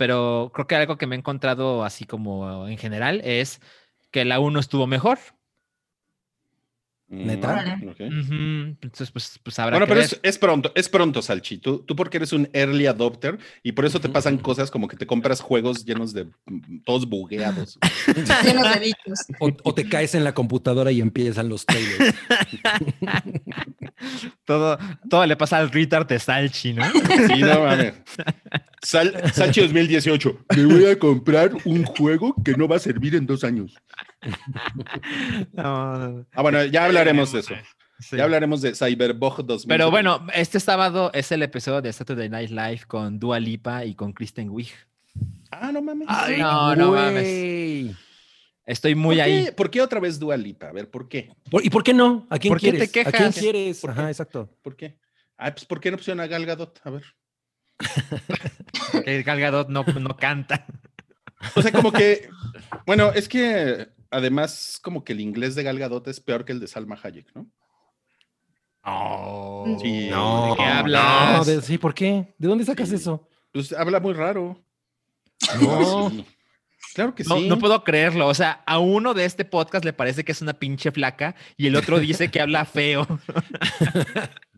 pero 0.02 0.50
creo 0.52 0.66
que 0.66 0.76
algo 0.76 0.98
que 0.98 1.06
me 1.06 1.16
he 1.16 1.20
encontrado 1.20 1.84
así 1.86 2.06
como 2.06 2.68
en 2.68 2.80
general 2.80 3.22
es 3.24 3.62
que 4.10 4.26
la 4.26 4.40
1 4.40 4.60
estuvo 4.60 4.88
mejor. 4.88 5.20
¿Neta? 7.14 7.52
Órale. 7.52 7.88
Ok. 7.90 8.00
Ujú, 8.00 8.34
Entonces, 8.82 9.12
pues, 9.12 9.38
pues 9.44 9.60
habrá 9.60 9.76
Bueno, 9.76 9.86
que 9.86 9.90
pero 9.90 10.00
ver. 10.00 10.06
es, 10.14 10.20
es 10.24 10.38
pronto, 10.38 10.72
es 10.76 10.88
pronto, 10.88 11.22
Salchi. 11.22 11.58
Tú, 11.58 11.80
tú 11.86 11.94
porque 11.94 12.16
eres 12.18 12.32
un 12.32 12.48
early 12.54 12.86
adopter 12.86 13.38
y 13.64 13.74
por 13.74 13.84
eso 13.86 14.00
te 14.00 14.08
pasan 14.08 14.38
cosas 14.38 14.72
como 14.72 14.88
que 14.88 14.96
te 14.96 15.06
compras 15.06 15.42
juegos 15.42 15.84
llenos 15.84 16.14
de 16.14 16.24
mm, 16.46 16.84
todos 16.86 17.10
bugueados. 17.10 17.78
Llenos 18.46 18.74
de 18.74 18.80
bichos. 18.80 19.20
O, 19.42 19.52
o 19.64 19.74
te 19.76 19.90
caes 19.90 20.16
en 20.16 20.24
la 20.24 20.34
computadora 20.34 20.90
y 20.94 21.02
empiezan 21.02 21.50
los 21.50 21.66
trailers. 21.66 22.16
todo, 24.46 24.78
todo 25.10 25.26
le 25.26 25.36
pasa 25.36 25.58
al 25.58 25.70
retard 25.72 26.08
de 26.08 26.20
Salchi, 26.20 26.74
¿no? 26.74 26.84
Sí, 27.28 27.42
no 27.42 27.64
mames. 27.66 27.94
Sal- 28.82 29.14
Salchi 29.34 29.62
2018. 29.62 30.46
Me 30.56 30.66
voy 30.66 30.86
a 30.86 30.98
comprar 30.98 31.52
un 31.66 31.84
juego 31.84 32.36
que 32.44 32.54
no 32.54 32.68
va 32.68 32.78
a 32.78 32.80
servir 32.80 33.16
en 33.16 33.26
dos 33.26 33.44
años. 33.44 33.76
No, 35.54 35.98
no, 35.98 36.10
no. 36.10 36.26
Ah, 36.34 36.42
bueno, 36.42 36.64
ya 36.66 36.86
hablaremos 36.86 37.32
de 37.32 37.40
eso. 37.40 37.54
Sí. 38.00 38.18
Ya 38.18 38.24
hablaremos 38.24 38.62
de 38.62 38.74
Cyberbug 38.74 39.46
2000. 39.46 39.68
Pero 39.68 39.92
bueno, 39.92 40.26
este 40.34 40.60
sábado 40.60 41.12
es 41.14 41.32
el 41.32 41.44
episodio 41.44 41.82
de 41.82 41.94
Saturday 41.94 42.30
Night 42.30 42.50
Live 42.50 42.82
con 42.88 43.20
Dua 43.20 43.40
Lipa 43.40 43.86
y 43.86 43.94
con 43.96 44.12
Kristen 44.14 44.50
Wiig. 44.50 44.72
Ah, 45.52 45.72
no 45.72 45.82
mames. 45.82 46.08
no, 46.40 46.76
no 46.76 46.92
mames. 46.94 47.96
Estoy 48.66 48.96
muy 48.96 49.18
¿Por 49.18 49.24
ahí. 49.26 49.46
qué, 49.46 49.52
¿Por 49.52 49.70
qué 49.72 49.82
otra 49.82 50.00
vez 50.00 50.18
Dua 50.20 50.38
Lipa? 50.38 50.70
A 50.70 50.72
ver, 50.72 50.90
¿por 50.90 51.08
qué? 51.10 51.34
¿Por- 51.50 51.64
¿Y 51.66 51.70
por 51.70 51.84
qué 51.84 51.94
no? 51.94 52.26
¿A 52.30 52.40
quién 52.40 52.52
¿Por 52.54 52.60
qué 52.62 52.72
te 52.74 52.88
quieres? 52.90 52.90
¿A 52.90 53.12
quién 53.18 53.30
quejas? 53.30 53.36
quieres? 53.40 53.80
¿Por 53.82 53.92
Ajá, 53.92 54.04
qué? 54.06 54.10
exacto. 54.12 54.50
¿Por 54.62 54.76
qué? 54.76 54.98
Ah, 55.38 55.52
pues 55.52 55.66
¿por 55.66 55.80
qué 55.80 55.92
no 55.92 55.98
pusieron 55.98 56.22
a 56.22 56.28
Gal 56.28 56.46
Gadot? 56.46 56.80
A 56.84 56.90
ver. 56.92 57.04
Que 59.04 59.24
Gal 59.24 59.40
Gadot 59.40 59.70
no, 59.70 59.84
no 59.84 60.16
canta. 60.18 60.66
O 61.56 61.62
sea, 61.62 61.72
como 61.72 61.92
que, 61.92 62.30
bueno, 62.86 63.12
es 63.14 63.28
que 63.28 63.88
además 64.12 64.80
como 64.84 65.04
que 65.04 65.14
el 65.14 65.22
inglés 65.22 65.56
de 65.56 65.64
Gal 65.64 65.80
Gadot 65.80 66.08
es 66.08 66.20
peor 66.20 66.46
que 66.46 66.52
el 66.52 66.60
de 66.60 66.68
Salma 66.68 67.00
Hayek, 67.02 67.34
¿no? 67.36 67.48
Oh, 68.84 69.78
Sí, 69.82 70.10
No, 70.10 70.50
¿de 70.52 70.56
qué 70.58 70.64
no, 70.66 70.70
hablas? 70.74 71.46
de- 71.46 71.62
sí, 71.62 71.78
¿por 71.78 71.94
qué? 71.94 72.34
¿De 72.38 72.48
dónde 72.48 72.66
sacas 72.66 72.90
Sí. 72.90 72.96
eso? 72.96 73.28
Pues 73.52 73.74
habla 73.74 74.00
muy 74.00 74.14
raro. 74.14 74.64
No. 75.62 76.10
Sí. 76.12 76.26
Claro 76.96 77.16
que 77.16 77.24
No, 77.24 77.38
sí. 77.38 77.48
no 77.48 77.58
puedo 77.58 77.84
creerlo. 77.86 78.28
O 78.28 78.34
sea, 78.34 78.64
a 78.66 78.80
uno 78.80 79.14
de 79.14 79.24
este 79.24 79.46
podcast 79.46 79.86
le 79.86 79.94
parece 79.94 80.26
que 80.26 80.34
es 80.34 80.42
una 80.42 80.54
pinche 80.54 80.92
flaca 80.92 81.36
y 81.56 81.68
el 81.68 81.76
otro 81.78 82.00
dice 82.00 82.30
que 82.30 82.42
habla 82.42 82.66
feo. 82.66 83.08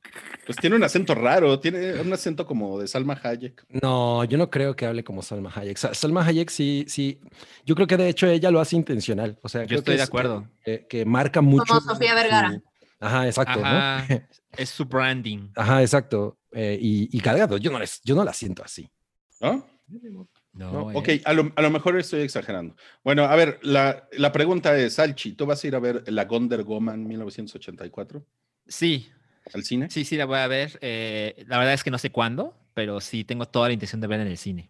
Pues 0.45 0.57
tiene 0.57 0.75
un 0.75 0.83
acento 0.83 1.15
raro, 1.15 1.59
tiene 1.59 1.99
un 2.01 2.11
acento 2.11 2.45
como 2.45 2.79
de 2.79 2.87
Salma 2.87 3.19
Hayek. 3.23 3.65
No, 3.81 4.23
yo 4.25 4.37
no 4.37 4.49
creo 4.49 4.75
que 4.75 4.85
hable 4.85 5.03
como 5.03 5.21
Salma 5.21 5.51
Hayek. 5.55 5.77
Sa- 5.77 5.93
Salma 5.93 6.25
Hayek 6.25 6.49
sí, 6.49 6.85
sí. 6.87 7.19
Yo 7.65 7.75
creo 7.75 7.87
que 7.87 7.95
de 7.97 8.09
hecho 8.09 8.27
ella 8.27 8.51
lo 8.51 8.59
hace 8.59 8.75
intencional. 8.75 9.39
O 9.41 9.47
sea, 9.49 9.61
Yo 9.61 9.67
creo 9.67 9.79
estoy 9.79 9.93
que 9.93 9.97
de 9.97 10.03
es- 10.03 10.09
acuerdo. 10.09 10.49
Que, 10.63 10.85
que 10.87 11.05
marca 11.05 11.41
mucho. 11.41 11.65
Como 11.65 11.79
Sofía 11.81 12.13
Vergara. 12.15 12.51
su- 12.51 12.63
Ajá, 12.99 13.25
exacto. 13.27 13.59
¿no? 13.59 13.65
Ajá. 13.65 14.05
Es 14.57 14.69
su 14.69 14.85
branding. 14.85 15.49
Ajá, 15.55 15.81
exacto. 15.81 16.37
Eh, 16.51 16.77
y, 16.79 17.09
y 17.17 17.19
Gal 17.21 17.37
Gadot, 17.39 17.59
yo 17.59 17.71
no, 17.71 17.79
les, 17.79 18.01
yo 18.03 18.13
no 18.13 18.23
la 18.23 18.33
siento 18.33 18.63
así. 18.63 18.87
¿No? 19.41 19.65
No, 19.87 20.27
No, 20.53 20.91
eh. 20.91 20.93
Ok, 20.95 21.09
a 21.25 21.33
lo, 21.33 21.51
a 21.55 21.61
lo 21.63 21.71
mejor 21.71 21.97
estoy 21.97 22.21
exagerando. 22.21 22.75
Bueno, 23.03 23.23
a 23.23 23.35
ver, 23.35 23.59
la, 23.63 24.07
la 24.11 24.31
pregunta 24.31 24.77
es, 24.77 24.93
Salchi, 24.93 25.33
¿tú 25.33 25.47
vas 25.47 25.63
a 25.63 25.67
ir 25.67 25.75
a 25.75 25.79
ver 25.79 26.03
la 26.07 26.25
Wonder 26.25 26.63
Woman 26.63 27.07
1984 27.07 28.23
Sí, 28.67 29.09
al 29.53 29.63
cine? 29.63 29.89
sí, 29.89 30.05
sí, 30.05 30.15
la 30.15 30.25
voy 30.25 30.37
a 30.37 30.47
ver. 30.47 30.77
Eh, 30.81 31.43
la 31.47 31.57
verdad 31.57 31.73
es 31.73 31.83
que 31.83 31.91
no 31.91 31.97
sé 31.97 32.11
cuándo, 32.11 32.55
pero 32.73 32.99
sí 33.01 33.23
tengo 33.23 33.45
toda 33.47 33.67
la 33.67 33.73
intención 33.73 34.01
de 34.01 34.07
verla 34.07 34.25
en 34.25 34.31
el 34.31 34.37
cine. 34.37 34.69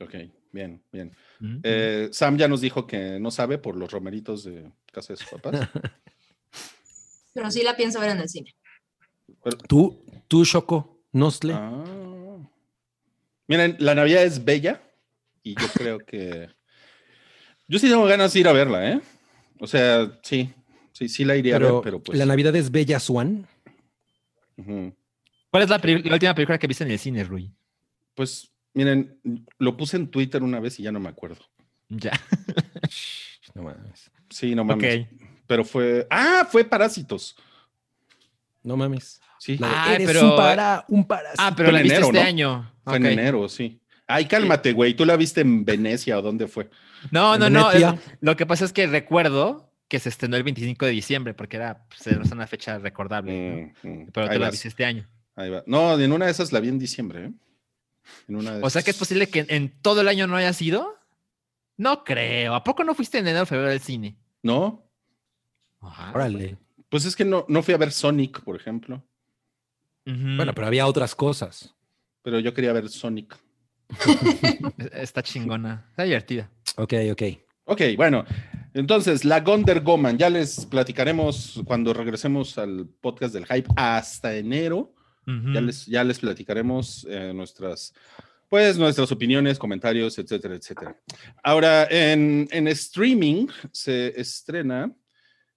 Ok, 0.00 0.14
bien, 0.50 0.82
bien. 0.90 1.14
Mm, 1.40 1.58
Eh, 1.62 2.08
Sam 2.12 2.36
ya 2.38 2.48
nos 2.48 2.60
dijo 2.60 2.86
que 2.86 3.18
no 3.20 3.30
sabe 3.30 3.58
por 3.58 3.76
los 3.76 3.90
romeritos 3.90 4.44
de 4.44 4.70
casa 4.92 5.12
de 5.12 5.16
sus 5.18 5.28
papás. 5.28 5.52
Pero 7.34 7.50
sí 7.50 7.62
la 7.62 7.76
pienso 7.76 7.98
ver 8.00 8.10
en 8.10 8.18
el 8.20 8.28
cine. 8.28 8.54
Tú, 9.68 10.04
tú, 10.28 10.44
Choco, 10.44 11.02
Nosle. 11.12 11.54
Ah. 11.54 12.38
Miren, 13.46 13.76
la 13.78 13.94
Navidad 13.94 14.24
es 14.24 14.44
bella 14.44 14.82
y 15.42 15.54
yo 15.54 15.66
creo 15.74 15.98
que... 15.98 16.50
Yo 17.68 17.78
sí 17.78 17.88
tengo 17.88 18.04
ganas 18.04 18.32
de 18.32 18.40
ir 18.40 18.48
a 18.48 18.52
verla, 18.52 18.90
¿eh? 18.90 19.00
O 19.60 19.66
sea, 19.66 20.18
sí, 20.22 20.52
sí, 20.92 21.08
sí 21.08 21.24
la 21.24 21.36
iría 21.36 21.56
a 21.56 21.58
pero, 21.58 21.74
ver, 21.74 21.82
pero 21.82 22.02
pues... 22.02 22.18
la 22.18 22.26
Navidad 22.26 22.54
es 22.56 22.70
Bella 22.70 23.00
Swan. 23.00 23.46
¿Cuál 24.56 25.64
es 25.64 25.68
la, 25.68 25.76
última 26.12 26.34
película 26.34 26.58
que 26.58 26.66
viste 26.66 26.84
en 26.84 26.90
el 26.90 26.98
cine, 26.98 27.24
Rui? 27.24 27.50
Pues, 28.14 28.50
miren, 28.74 29.18
lo 29.58 29.76
puse 29.76 29.96
en 29.96 30.08
Twitter 30.08 30.42
una 30.42 30.60
vez 30.60 30.78
y 30.78 30.82
ya 30.82 30.92
no 30.92 31.00
me 31.00 31.08
acuerdo. 31.08 31.44
Ya. 31.88 32.12
No 33.54 33.64
mames. 33.64 34.10
Sí, 34.30 34.54
no 34.54 34.64
mames. 34.64 35.06
Pero 35.46 35.62
fue... 35.62 36.06
Ah, 36.08 36.48
fue 36.50 36.64
Parásitos. 36.64 37.36
No 38.62 38.78
mames. 38.78 39.20
Sí, 39.38 39.58
La 39.58 39.68
de, 39.68 39.74
Ay, 39.76 39.94
eres 39.96 40.06
pero- 40.06 40.30
un 40.30 40.36
para, 40.36 40.84
un 40.88 41.04
parásito. 41.04 41.42
Ah, 41.42 41.52
pero 41.54 41.66
Fue 41.66 41.72
la 41.72 41.78
en 41.80 41.82
viste 41.82 41.96
enero, 41.98 42.06
este 42.06 42.20
¿no? 42.20 42.28
año. 42.28 42.72
fue 42.84 42.96
en 42.96 43.06
enero, 43.06 43.48
sí. 43.48 43.80
Ay, 44.06 44.26
cálmate, 44.26 44.72
güey. 44.72 44.94
¿Tú 44.94 45.04
la 45.04 45.16
viste 45.16 45.40
en 45.40 45.64
Venecia 45.64 46.18
o 46.18 46.22
dónde 46.22 46.46
fue? 46.46 46.70
No, 47.10 47.36
no, 47.36 47.50
no. 47.50 47.68
Venecia. 47.68 47.98
lo 48.20 48.36
que 48.36 48.46
pasa 48.46 48.64
es 48.64 48.72
que 48.72 48.86
recuerdo 48.86 49.71
que 49.92 49.98
se 50.00 50.08
estrenó 50.08 50.38
el 50.38 50.42
25 50.42 50.86
de 50.86 50.90
diciembre 50.92 51.34
porque 51.34 51.58
era 51.58 51.84
pues, 51.86 52.32
una 52.32 52.46
fecha 52.46 52.78
recordable. 52.78 53.74
¿no? 53.84 53.90
Mm, 53.90 54.06
Pero 54.10 54.26
ahí 54.26 54.36
tú 54.38 54.42
la 54.42 54.50
viste 54.50 54.68
este 54.68 54.86
año. 54.86 55.06
ahí 55.36 55.50
va. 55.50 55.62
No, 55.66 56.00
en 56.00 56.10
una 56.12 56.24
de 56.24 56.30
esas 56.32 56.50
la 56.50 56.60
vi 56.60 56.68
en 56.70 56.78
diciembre, 56.78 57.26
¿eh? 57.26 57.32
En 58.26 58.36
una 58.36 58.56
de 58.56 58.62
O 58.62 58.70
sea 58.70 58.80
que 58.82 58.90
es 58.90 58.96
posible 58.96 59.28
que 59.28 59.44
en 59.50 59.68
todo 59.82 60.00
el 60.00 60.08
año 60.08 60.26
no 60.26 60.36
haya 60.36 60.54
sido. 60.54 60.98
No 61.76 62.04
creo. 62.04 62.54
¿A 62.54 62.64
poco 62.64 62.84
no 62.84 62.94
fuiste 62.94 63.18
en 63.18 63.26
enero 63.26 63.42
o 63.42 63.46
febrero 63.46 63.70
al 63.70 63.80
cine? 63.80 64.16
No, 64.42 64.82
Ajá. 65.82 66.12
Órale. 66.14 66.56
pues 66.88 67.04
es 67.04 67.14
que 67.14 67.26
no, 67.26 67.44
no 67.48 67.62
fui 67.62 67.74
a 67.74 67.76
ver 67.76 67.92
Sonic, 67.92 68.40
por 68.40 68.56
ejemplo. 68.56 69.04
Bueno, 70.06 70.54
pero 70.54 70.66
había 70.66 70.86
otras 70.86 71.14
cosas. 71.14 71.74
pero 72.22 72.40
yo 72.40 72.54
quería 72.54 72.72
ver 72.72 72.88
Sonic. 72.88 73.36
Es- 74.78 74.90
Está 74.94 75.22
chingona. 75.22 75.84
Está 75.90 76.04
divertida. 76.04 76.48
Ok, 76.76 76.94
ok. 77.12 77.22
Ok, 77.64 77.80
bueno, 77.96 78.24
entonces 78.74 79.24
la 79.24 79.40
Gonder 79.40 79.80
Goman, 79.80 80.18
ya 80.18 80.30
les 80.30 80.66
platicaremos 80.66 81.60
cuando 81.64 81.92
regresemos 81.92 82.58
al 82.58 82.86
podcast 83.00 83.34
del 83.34 83.46
hype 83.46 83.68
hasta 83.76 84.36
enero. 84.36 84.94
Ya 85.24 85.60
les, 85.60 85.86
ya 85.86 86.02
les 86.02 86.18
platicaremos 86.18 87.06
eh, 87.08 87.32
nuestras, 87.32 87.94
pues, 88.48 88.76
nuestras 88.76 89.12
opiniones, 89.12 89.56
comentarios, 89.56 90.18
etcétera, 90.18 90.56
etcétera. 90.56 90.96
Ahora, 91.44 91.86
en, 91.88 92.48
en 92.50 92.66
streaming 92.66 93.46
se 93.70 94.20
estrena 94.20 94.92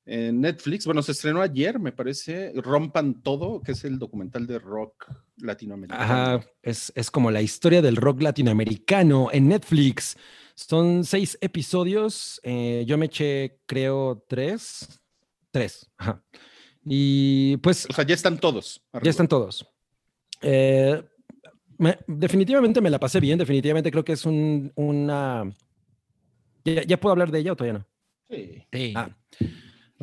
en 0.06 0.42
Netflix. 0.42 0.86
Bueno, 0.86 1.02
se 1.02 1.12
estrenó 1.14 1.42
ayer, 1.42 1.80
me 1.80 1.92
parece. 1.92 2.52
Rompan 2.56 3.22
Todo, 3.22 3.62
que 3.62 3.72
es 3.74 3.84
el 3.86 3.98
documental 4.00 4.46
de 4.48 4.60
rock 4.60 5.06
latinoamericano. 5.38 6.04
Ajá, 6.04 6.46
es, 6.62 6.92
es 6.96 7.10
como 7.12 7.32
la 7.32 7.42
historia 7.42 7.82
del 7.82 7.96
rock 7.96 8.22
latinoamericano 8.22 9.30
en 9.32 9.48
Netflix. 9.48 10.16
Son 10.56 11.04
seis 11.04 11.38
episodios. 11.42 12.40
eh, 12.44 12.84
yo 12.88 12.98
me 12.98 13.08
eché, 13.08 13.60
creo, 13.66 14.24
tres. 14.28 15.02
Tres. 15.52 15.90
Ajá. 15.98 16.24
Y 16.86 17.58
pues 17.58 17.88
O 17.90 17.94
sea, 17.94 18.06
ya 18.06 18.14
están 18.14 18.38
todos. 18.40 18.82
ya 18.94 18.98
arriba. 19.00 19.10
están 19.10 19.28
todos. 19.28 19.66
Eh, 20.42 21.02
me- 21.80 21.98
definitivamente 22.08 22.80
me 22.80 22.90
la 22.92 23.00
pasé 23.00 23.20
bien. 23.20 23.40
Definitivamente 23.40 23.90
creo 23.92 24.06
que 24.06 24.14
es 24.14 24.26
un, 24.26 24.72
una. 24.76 25.52
¿Ya, 26.64 26.84
ya 26.84 27.00
puedo 27.00 27.12
hablar 27.12 27.32
de 27.32 27.40
ella 27.40 27.54
o 27.54 27.56
todavía 27.56 27.80
no? 27.80 27.88
Sí. 28.30 28.64
Sí. 28.72 28.94
Ah, 28.96 29.10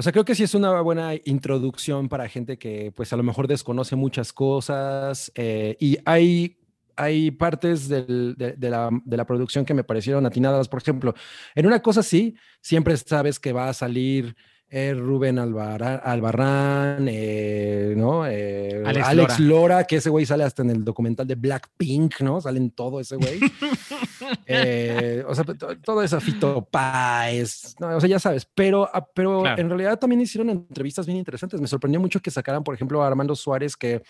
o 0.02 0.04
sea, 0.04 0.12
creo 0.12 0.24
que 0.24 0.34
sí 0.34 0.42
es 0.42 0.54
una 0.56 0.80
buena 0.80 1.12
introducción 1.24 2.08
para 2.08 2.28
gente 2.28 2.58
que 2.58 2.90
pues 2.96 3.12
a 3.12 3.16
lo 3.16 3.22
mejor 3.22 3.46
desconoce 3.46 3.94
muchas 3.94 4.32
cosas 4.32 5.30
eh, 5.36 5.76
y 5.78 5.96
hay, 6.04 6.58
hay 6.96 7.30
partes 7.30 7.88
del- 7.88 8.34
de, 8.36 8.54
de 8.54 8.70
la, 8.70 8.90
de 9.04 9.16
la 9.16 9.24
producción 9.26 9.64
que 9.64 9.74
me 9.74 9.84
parecieron 9.84 10.26
atinadas. 10.26 10.68
Por 10.68 10.82
ejemplo, 10.82 11.14
en 11.54 11.66
una 11.66 11.80
cosa 11.82 12.02
sí, 12.02 12.34
siempre 12.60 12.96
sabes 12.96 13.38
que 13.38 13.52
va 13.52 13.68
a 13.68 13.74
salir 13.74 14.34
eh, 14.74 14.94
Rubén 14.94 15.36
Albará- 15.38 16.00
Albarrán, 16.02 17.06
eh, 17.10 17.92
¿no? 17.94 18.26
Eh, 18.26 18.82
Alex 18.86 19.06
Alex, 19.06 19.38
Lora. 19.40 19.76
Lora. 19.76 19.84
que 19.84 19.96
ese 19.96 20.08
güey 20.08 20.24
sale 20.24 20.44
hasta 20.44 20.62
en 20.62 20.70
el 20.70 20.82
documental 20.82 21.26
de 21.26 21.34
Blackpink, 21.34 22.20
¿no? 22.22 22.40
Sale 22.40 22.58
en 22.58 22.70
todo 22.70 22.98
ese 22.98 23.16
güey. 23.16 23.38
O 25.26 25.34
sea, 25.34 25.44
to- 25.44 25.76
todo 25.84 26.02
eso, 26.02 26.20
Fito 26.20 26.64
Páez, 26.70 27.74
no, 27.80 27.96
o 27.96 28.00
sea, 28.00 28.08
ya 28.08 28.18
sabes, 28.18 28.46
pero, 28.54 28.88
ah, 28.92 29.06
pero 29.14 29.42
Claro. 29.42 29.60
en 29.60 29.68
realidad 29.68 29.98
también 29.98 30.20
hicieron 30.20 30.50
entrevistas 30.50 31.06
bien 31.06 31.18
interesantes. 31.18 31.60
Me 31.60 31.66
sorprendió 31.66 32.00
mucho 32.00 32.20
que 32.20 32.30
sacaran, 32.30 32.62
por 32.64 32.74
ejemplo, 32.74 33.02
a 33.02 33.06
Armando 33.06 33.34
Suárez, 33.36 33.76
que 33.76 34.02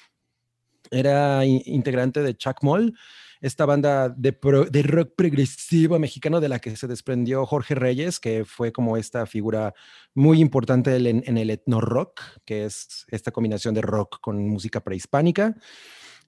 era 0.91 1.45
integrante 1.45 2.23
de 2.23 2.35
Chuck 2.37 2.59
Moll, 2.63 2.95
esta 3.43 3.67
banda 3.67 4.09
de, 4.09 4.39
rock 4.83 5.15
progresivo 5.17 5.99
mexicano 5.99 6.41
de 6.41 6.49
la 6.49 6.61
que 6.61 6.77
se 6.77 6.87
desprendió 6.87 7.45
Jorge 7.45 7.75
Reyes, 7.75 8.21
que 8.21 8.45
fue 8.45 8.73
como 8.73 8.97
esta 8.97 9.27
figura 9.27 9.75
muy 10.15 10.41
importante 10.41 10.97
en, 10.97 11.37
el 11.37 11.51
etno 11.51 11.81
rock, 11.81 12.21
que 12.45 12.65
es 12.65 13.05
esta 13.09 13.33
combinación 13.33 13.75
de 13.75 13.83
rock 13.83 14.21
con 14.21 14.47
música 14.47 14.81
prehispánica 14.81 15.57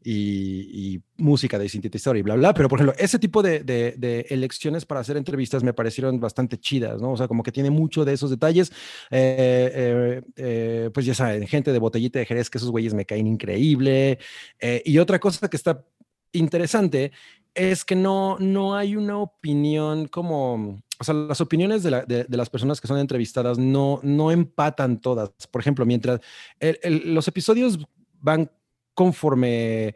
y, 0.03 1.00
música 1.16 1.59
de 1.61 1.68
sintetizador 1.68 2.16
y 2.16 2.22
bla, 2.22 2.35
bla. 2.35 2.53
Pero, 2.53 2.68
por 2.68 2.81
ejemplo, 2.81 2.96
ese 2.98 3.20
tipo 3.20 3.42
de, 3.42 4.27
elecciones 4.29 4.85
para 4.85 5.00
hacer 5.00 5.16
entrevistas 5.16 5.62
me 5.62 5.72
parecieron 5.72 6.18
bastante 6.18 6.59
chidas, 6.59 7.00
¿no? 7.00 7.12
O 7.12 7.16
sea, 7.16 7.29
como 7.29 7.44
que 7.44 7.53
tiene 7.53 7.70
mucho 7.70 8.05
de 8.05 8.12
esos 8.12 8.31
detalles. 8.31 8.70
Eh, 9.11 9.70
eh, 9.72 10.22
eh, 10.37 10.90
pues 10.92 11.07
ya 11.07 11.14
saben, 11.14 11.46
gente 11.46 11.72
de 11.72 11.79
botellita 11.79 12.18
de 12.18 12.27
Jerez, 12.27 12.50
que 12.50 12.59
esos 12.59 12.72
güeyes 12.72 12.92
me 12.92 13.07
caen 13.07 13.29
increíble. 13.29 14.18
Y 14.85 14.98
otra 14.98 15.20
cosa 15.20 15.48
que 15.48 15.57
está 15.57 15.85
interesante 16.35 17.12
es 17.55 17.85
que 17.85 17.94
no, 17.97 18.37
no 18.40 18.75
hay 18.77 18.97
una 18.97 19.18
opinión 19.18 20.09
como, 20.09 20.81
o 20.99 21.05
sea, 21.05 21.14
las 21.14 21.40
opiniones 21.40 21.83
de, 21.85 21.90
la- 21.92 22.05
de- 22.05 22.25
de 22.25 22.37
las 22.37 22.51
personas 22.51 22.81
que 22.81 22.88
son 22.88 22.99
entrevistadas 22.99 23.59
no, 23.59 24.01
no 24.03 24.31
empatan 24.33 25.01
todas. 25.01 25.31
Por 25.51 25.61
ejemplo, 25.61 25.87
mientras 25.87 26.20
el- 26.59 26.79
el- 26.83 27.14
los 27.14 27.29
episodios 27.29 27.79
van 28.20 28.51
conforme 28.94 29.94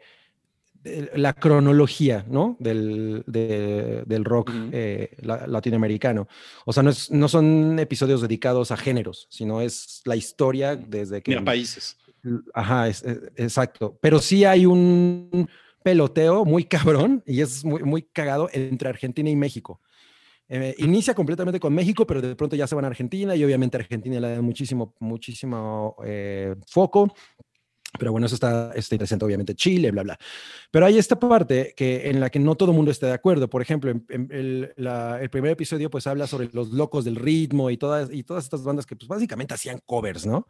eh, 0.85 1.11
la 1.15 1.33
cronología, 1.33 2.25
¿no? 2.29 2.55
Del, 2.59 3.23
de- 3.27 4.03
del 4.05 4.23
rock 4.23 4.49
Ujú. 4.49 4.69
eh, 4.71 5.09
la- 5.21 5.45
latinoamericano. 5.45 6.29
O 6.65 6.71
sea, 6.71 6.83
no, 6.83 6.89
es- 6.91 7.11
no 7.11 7.27
son 7.27 7.77
episodios 7.79 8.21
dedicados 8.21 8.71
a 8.71 8.77
géneros, 8.77 9.27
sino 9.29 9.59
es 9.59 10.01
la 10.05 10.15
historia 10.15 10.77
desde 10.77 11.21
que... 11.21 11.31
Ni 11.31 11.37
a 11.37 11.43
países. 11.43 11.97
Ajá, 12.53 12.87
es- 12.87 13.03
es- 13.03 13.19
exacto. 13.35 13.97
Pero 14.01 14.19
sí 14.19 14.45
hay 14.45 14.65
un 14.65 15.49
peloteo 15.83 16.45
muy 16.45 16.65
cabrón 16.65 17.23
y 17.25 17.41
es 17.41 17.63
muy, 17.63 17.83
muy 17.83 18.03
cagado 18.03 18.49
entre 18.53 18.89
Argentina 18.89 19.29
y 19.29 19.35
México. 19.35 19.81
Eh, 20.51 20.73
inicia 20.79 21.13
completamente 21.13 21.59
con 21.59 21.73
México, 21.73 22.07
pero 22.07 22.21
de 22.21 22.35
pronto 22.35 22.55
ya 22.55 22.65
se 22.65 22.73
van 22.73 22.83
a 22.85 22.87
Argentina 22.87 23.35
y 23.35 23.43
obviamente 23.43 23.77
Argentina 23.77 24.19
le 24.19 24.31
da 24.31 24.41
muchísimo, 24.41 24.95
muchísimo 24.99 25.95
eh, 26.03 26.55
foco. 26.67 27.13
Pero 27.97 28.11
bueno, 28.11 28.27
eso 28.27 28.35
está, 28.35 28.71
está 28.75 28.93
interesante, 28.95 29.25
obviamente 29.25 29.55
Chile, 29.55 29.89
bla, 29.91 30.03
bla. 30.03 30.19
Pero 30.69 30.85
hay 30.85 30.99
esta 30.99 31.17
parte 31.19 31.73
que, 31.75 32.09
en 32.09 32.19
la 32.19 32.29
que 32.29 32.37
no 32.37 32.53
todo 32.55 32.69
el 32.69 32.75
mundo 32.75 32.91
está 32.91 33.07
de 33.07 33.13
acuerdo. 33.13 33.49
Por 33.49 33.61
ejemplo, 33.63 33.89
en- 33.89 34.05
en 34.09 34.27
el, 34.31 34.73
la- 34.77 35.19
el 35.21 35.29
primer 35.31 35.51
episodio 35.51 35.89
pues 35.89 36.05
habla 36.05 36.27
sobre 36.27 36.49
los 36.53 36.69
locos 36.69 37.03
del 37.03 37.15
ritmo 37.15 37.71
y 37.71 37.77
todas, 37.77 38.09
y 38.13 38.21
todas 38.23 38.43
estas 38.43 38.63
bandas 38.63 38.85
que 38.85 38.95
pues 38.95 39.07
básicamente 39.07 39.55
hacían 39.55 39.79
covers, 39.85 40.25
¿no? 40.27 40.47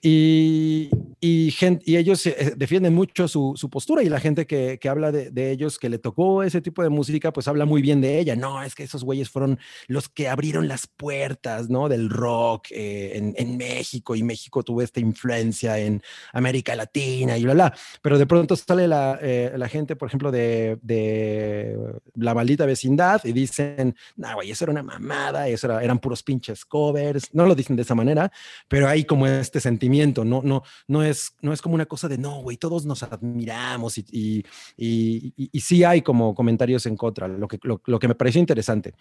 Y, 0.00 0.90
y, 1.20 1.50
gen- 1.52 1.80
y 1.84 1.96
ellos 1.96 2.24
eh, 2.26 2.52
defienden 2.56 2.94
mucho 2.94 3.26
su, 3.26 3.54
su 3.56 3.68
postura 3.68 4.02
y 4.02 4.08
la 4.08 4.20
gente 4.20 4.46
que, 4.46 4.78
que 4.80 4.88
habla 4.88 5.10
de, 5.10 5.30
de 5.30 5.50
ellos, 5.50 5.78
que 5.78 5.88
le 5.88 5.98
tocó 5.98 6.42
ese 6.44 6.60
tipo 6.60 6.82
de 6.82 6.88
música, 6.88 7.32
pues 7.32 7.48
habla 7.48 7.64
muy 7.64 7.82
bien 7.82 8.00
de 8.00 8.18
ella. 8.20 8.36
No, 8.36 8.62
es 8.62 8.74
que 8.74 8.84
esos 8.84 9.02
güeyes 9.02 9.28
fueron 9.28 9.58
los 9.88 10.08
que 10.08 10.28
abrieron 10.28 10.68
las 10.68 10.86
puertas, 10.86 11.68
¿no? 11.68 11.88
Del 11.88 12.10
rock 12.10 12.66
eh, 12.70 13.12
en, 13.16 13.34
en 13.36 13.56
México 13.56 14.14
y 14.14 14.22
México 14.22 14.62
tuvo 14.62 14.82
esta 14.82 15.00
influencia 15.00 15.78
en 15.78 16.00
América 16.32 16.57
Latina 16.76 17.36
y 17.38 17.44
bla, 17.44 17.54
bla. 17.54 17.74
Pero 18.02 18.18
de 18.18 18.26
pronto 18.26 18.56
sale 18.56 18.86
la, 18.88 19.18
eh, 19.20 19.52
la 19.56 19.68
gente, 19.68 19.96
por 19.96 20.08
ejemplo, 20.08 20.30
de, 20.30 20.78
de 20.82 21.76
la 22.14 22.34
maldita 22.34 22.66
vecindad 22.66 23.20
y 23.24 23.32
dicen, 23.32 23.94
no, 24.16 24.34
güey, 24.34 24.50
eso 24.50 24.64
era 24.64 24.72
una 24.72 24.82
mamada, 24.82 25.48
eso 25.48 25.66
era- 25.66 25.82
eran 25.82 25.98
puros 25.98 26.22
pinches 26.22 26.64
covers. 26.64 27.32
No 27.34 27.46
lo 27.46 27.54
dicen 27.54 27.76
de 27.76 27.82
esa 27.82 27.94
manera, 27.94 28.30
pero 28.68 28.88
hay 28.88 29.04
como 29.04 29.26
este 29.26 29.60
sentimiento, 29.60 30.24
no, 30.24 30.42
no, 30.42 30.62
no, 30.86 31.02
es, 31.02 31.34
no 31.40 31.52
es 31.52 31.62
como 31.62 31.74
una 31.74 31.86
cosa 31.86 32.08
de, 32.08 32.18
no, 32.18 32.42
güey, 32.42 32.56
todos 32.56 32.84
nos 32.84 33.02
admiramos 33.02 33.98
y, 33.98 34.04
y, 34.10 34.44
y, 34.76 35.32
y- 35.52 35.60
sí 35.60 35.84
hay 35.84 36.02
como 36.02 36.34
comentarios 36.34 36.86
en 36.86 36.96
contra, 36.96 37.28
lo 37.28 37.46
que, 37.48 37.58
lo, 37.62 37.80
lo 37.86 37.98
que 37.98 38.08
me 38.08 38.14
pareció 38.14 38.40
interesante. 38.40 38.94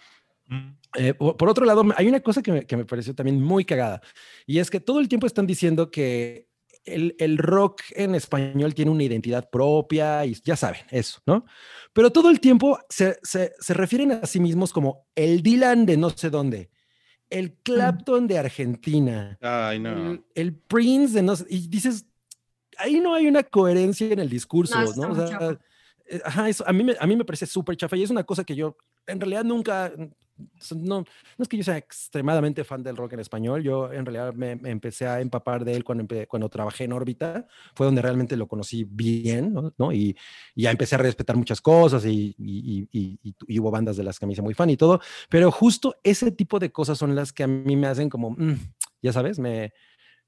Mm. 0.48 0.70
Eh, 0.98 1.14
por, 1.14 1.36
por 1.38 1.50
otro 1.50 1.66
lado, 1.66 1.84
hay 1.96 2.08
una 2.08 2.20
cosa 2.22 2.42
que 2.42 2.52
me, 2.52 2.66
que 2.66 2.78
me 2.78 2.86
pareció 2.86 3.14
también 3.14 3.42
muy 3.42 3.66
cagada, 3.66 4.02
y 4.46 4.60
es 4.60 4.70
que 4.70 4.80
todo 4.80 5.00
el 5.00 5.08
tiempo 5.08 5.28
están 5.28 5.46
diciendo 5.48 5.92
que 5.92 6.48
el, 6.88 7.16
el 7.20 7.38
rock 7.38 7.82
en 7.92 8.16
español 8.16 8.74
tiene 8.74 8.92
una 8.92 9.04
identidad 9.04 9.50
propia, 9.50 10.26
y 10.26 10.34
ya 10.44 10.56
saben, 10.56 10.82
eso, 10.90 11.20
¿no? 11.26 11.46
Pero 11.94 12.12
todo 12.12 12.30
el 12.30 12.40
tiempo 12.40 12.80
se, 12.90 13.20
se, 13.24 13.54
se 13.60 13.74
refieren 13.74 14.12
a 14.12 14.26
sí 14.26 14.40
mismos 14.40 14.74
como 14.74 15.08
el 15.16 15.44
Dylan 15.44 15.86
de 15.86 15.98
no 15.98 16.10
sé 16.10 16.30
dónde, 16.30 16.70
el 17.30 17.54
Clapton 17.64 18.28
de 18.28 18.38
Argentina, 18.38 19.38
Ay, 19.42 19.80
no. 19.80 20.12
el, 20.12 20.24
el 20.34 20.56
Prince 20.56 21.14
de 21.14 21.22
no 21.22 21.36
sé, 21.36 21.46
y 21.50 21.68
dices, 21.68 22.06
ahí 22.78 23.00
no 23.00 23.14
hay 23.14 23.28
una 23.28 23.44
coherencia 23.44 24.08
en 24.12 24.20
el 24.20 24.30
discurso, 24.30 24.76
No, 24.96 25.12
O 25.12 25.28
sea, 25.28 25.58
eh, 26.08 26.22
ajá, 26.24 26.48
eso 26.50 26.64
a 26.68 26.74
mí 26.74 26.84
me, 26.84 26.96
a 27.00 27.06
mí 27.06 27.16
me 27.16 27.26
parece 27.26 27.46
súper 27.46 27.76
chafa 27.76 27.98
y 27.98 28.04
es 28.04 28.10
una 28.10 28.24
cosa 28.24 28.44
que 28.44 28.56
yo 28.56 28.78
en 29.08 29.20
realidad 29.20 29.44
nunca, 29.44 29.92
no, 30.76 31.00
no 31.00 31.06
es 31.40 31.48
que 31.48 31.58
yo 31.58 31.64
sea 31.64 31.78
extremadamente 31.78 32.64
fan 32.64 32.84
del 32.84 32.96
rock 32.96 33.14
en 33.14 33.20
español, 33.22 33.64
yo 33.64 33.92
en 33.92 34.06
realidad 34.06 34.34
me, 34.34 34.56
me 34.56 34.70
empecé 34.70 35.08
a 35.08 35.20
empapar 35.20 35.66
de 35.66 35.76
él 35.76 35.84
cuando, 35.84 36.04
empe- 36.04 36.28
cuando 36.28 36.48
trabajé 36.50 36.84
en 36.84 36.94
órbita, 36.94 37.48
fue 37.74 37.86
donde 37.88 38.02
realmente 38.02 38.38
lo 38.38 38.48
conocí 38.48 38.84
bien, 38.84 39.54
¿no? 39.54 39.74
¿no? 39.78 39.92
Y, 39.92 40.16
y 40.56 40.64
ya 40.64 40.72
empecé 40.72 40.96
a 40.96 41.00
respetar 41.00 41.36
muchas 41.36 41.60
cosas 41.62 42.06
y, 42.06 42.36
y- 42.38 42.88
y- 42.92 43.60
hubo 43.60 43.72
bandas 43.72 43.98
de 43.98 44.04
las 44.04 44.20
que 44.20 44.26
me 44.28 44.34
hice 44.34 44.42
muy 44.44 44.54
fan 44.54 44.70
y 44.70 44.78
todo, 44.78 45.00
pero 45.30 45.52
justo 45.52 45.96
ese 46.04 46.32
tipo 46.32 46.60
de 46.60 46.72
cosas 46.72 46.98
son 46.98 47.16
las 47.16 47.34
que 47.34 47.44
a 47.44 47.48
mí 47.48 47.76
me 47.76 47.88
hacen 47.88 48.10
como, 48.10 48.32
mm, 48.32 48.54
ya 49.02 49.14
sabes, 49.14 49.40
me, 49.40 49.74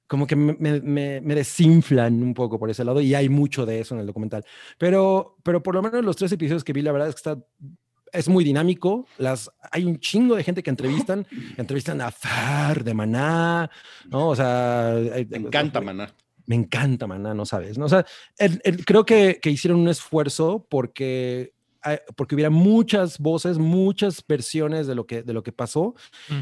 como 0.07 0.25
que 0.27 0.35
me- 0.35 0.55
me- 0.81 1.21
me 1.21 1.35
desinflan 1.35 2.23
un 2.23 2.33
poco 2.33 2.57
por 2.59 2.69
ese 2.71 2.83
lado 2.83 2.99
y 3.01 3.13
hay 3.13 3.29
mucho 3.29 3.65
de 3.65 3.79
eso 3.79 3.93
en 3.95 4.01
el 4.01 4.07
documental. 4.07 4.43
Pero, 4.79 5.37
pero 5.43 5.61
por 5.61 5.75
lo 5.75 5.83
menos 5.83 6.03
los 6.03 6.15
tres 6.15 6.31
episodios 6.31 6.63
que 6.63 6.73
vi, 6.73 6.81
la 6.81 6.91
verdad 6.91 7.09
es 7.09 7.15
que 7.15 7.19
está, 7.31 7.43
es 8.13 8.27
muy 8.29 8.43
dinámico. 8.43 9.05
Las, 9.17 9.49
hay 9.71 9.85
un 9.85 9.99
chingo 9.99 10.35
de 10.35 10.43
gente 10.43 10.63
que 10.63 10.69
entrevistan, 10.69 11.25
entrevistan 11.57 12.01
a 12.01 12.11
Far 12.11 12.83
de 12.83 12.93
Maná, 12.93 13.69
¿no? 14.09 14.29
O 14.29 14.35
sea, 14.35 14.95
Me 15.29 15.37
encanta, 15.37 15.81
maná. 15.81 16.13
me 16.45 16.55
encanta 16.55 17.07
Maná, 17.07 17.33
no 17.33 17.45
sabes, 17.45 17.77
¿no? 17.77 17.85
O 17.85 17.89
sea, 17.89 18.05
el- 18.37 18.61
el- 18.63 18.85
creo 18.85 19.05
que, 19.05 19.39
que 19.41 19.49
hicieron 19.51 19.79
un 19.79 19.87
esfuerzo 19.89 20.65
porque, 20.69 21.53
porque 22.15 22.35
hubiera 22.35 22.49
muchas 22.49 23.19
voces, 23.19 23.57
muchas 23.57 24.23
versiones 24.27 24.87
de 24.87 24.95
lo 24.95 25.05
que, 25.05 25.23
de 25.23 25.33
lo 25.33 25.43
que 25.43 25.51
pasó 25.51 25.95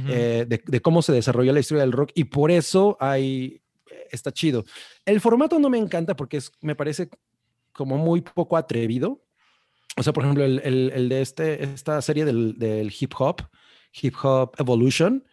eh, 0.08 0.46
de, 0.48 0.62
de 0.66 0.82
cómo 0.82 1.02
se 1.02 1.14
desarrolló 1.14 1.54
la 1.54 1.60
historia 1.60 1.82
del 1.84 1.92
rock 1.92 2.12
y 2.16 2.24
por 2.26 2.50
eso 2.52 2.98
hay, 3.00 3.62
está 4.10 4.32
chido. 4.32 4.64
El 5.06 5.22
formato 5.22 5.60
no 5.60 5.70
me 5.70 5.78
encanta 5.78 6.16
porque 6.16 6.38
es, 6.38 6.52
me 6.62 6.76
parece 6.76 7.10
como 7.74 7.98
muy 7.98 8.22
poco 8.22 8.58
atrevido. 8.58 9.22
O 9.98 10.04
sea, 10.04 10.14
por 10.14 10.24
ejemplo, 10.24 10.44
el, 10.46 10.62
el- 10.64 11.10
de 11.10 11.22
este, 11.22 11.64
esta 11.64 12.02
serie 12.02 12.24
del, 12.26 12.58
del 12.58 12.94
hip 12.98 13.14
hop, 13.18 13.42
Hip 14.02 14.14
Hop 14.24 14.54
Evolution, 14.60 15.24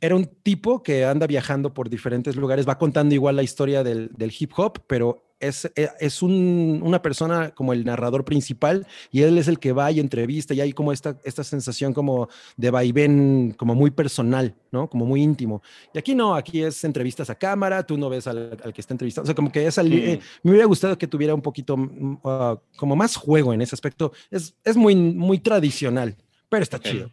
era 0.00 0.14
un 0.14 0.24
tipo 0.26 0.82
que 0.82 1.04
anda 1.04 1.26
viajando 1.26 1.74
por 1.74 1.90
diferentes 1.90 2.36
lugares, 2.36 2.66
va 2.66 2.78
contando 2.78 3.14
igual 3.14 3.36
la 3.36 3.42
historia 3.42 3.82
del, 3.84 4.10
del 4.16 4.32
hip 4.38 4.52
hop, 4.56 4.80
pero 4.86 5.27
es, 5.40 5.66
eh, 5.76 5.88
es 6.00 6.22
un- 6.22 6.80
una 6.84 7.00
persona 7.02 7.50
como 7.50 7.72
el 7.72 7.84
narrador 7.84 8.24
principal 8.24 8.86
y 9.12 9.22
él 9.22 9.38
es 9.38 9.48
el 9.48 9.58
que 9.58 9.72
va 9.72 9.90
y 9.92 10.00
entrevista 10.00 10.54
y 10.54 10.60
hay 10.60 10.72
como 10.72 10.92
esta, 10.92 11.16
esta 11.24 11.44
sensación 11.44 11.92
como 11.94 12.28
de 12.56 12.70
vaivén, 12.70 13.54
como 13.56 13.74
muy 13.74 13.90
personal, 13.90 14.54
¿no? 14.72 14.88
Como 14.90 15.06
muy 15.06 15.22
íntimo. 15.22 15.62
Y 15.94 15.98
aquí 15.98 16.14
no, 16.14 16.34
aquí 16.34 16.62
es 16.62 16.82
entrevistas 16.84 17.30
a 17.30 17.34
cámara, 17.36 17.86
tú 17.86 17.96
no 17.96 18.08
ves 18.08 18.26
al, 18.26 18.58
al 18.62 18.72
que 18.72 18.80
está 18.80 18.94
entrevistando. 18.94 19.24
O 19.24 19.28
sea, 19.28 19.34
como 19.34 19.52
que 19.52 19.66
es 19.66 19.78
al- 19.78 19.92
eh, 19.92 20.18
me 20.42 20.50
hubiera 20.50 20.66
gustado 20.66 20.98
que 20.98 21.06
tuviera 21.06 21.34
un 21.34 21.42
poquito 21.42 21.76
ah, 22.24 22.58
como 22.76 22.96
más 22.96 23.16
juego 23.16 23.52
en 23.52 23.62
ese 23.62 23.74
aspecto. 23.74 24.12
Es, 24.30 24.54
es 24.64 24.76
muy, 24.76 24.94
muy 24.96 25.38
tradicional, 25.38 26.16
pero 26.48 26.62
está 26.62 26.78
Ok. 26.78 26.84
chido. 26.84 27.10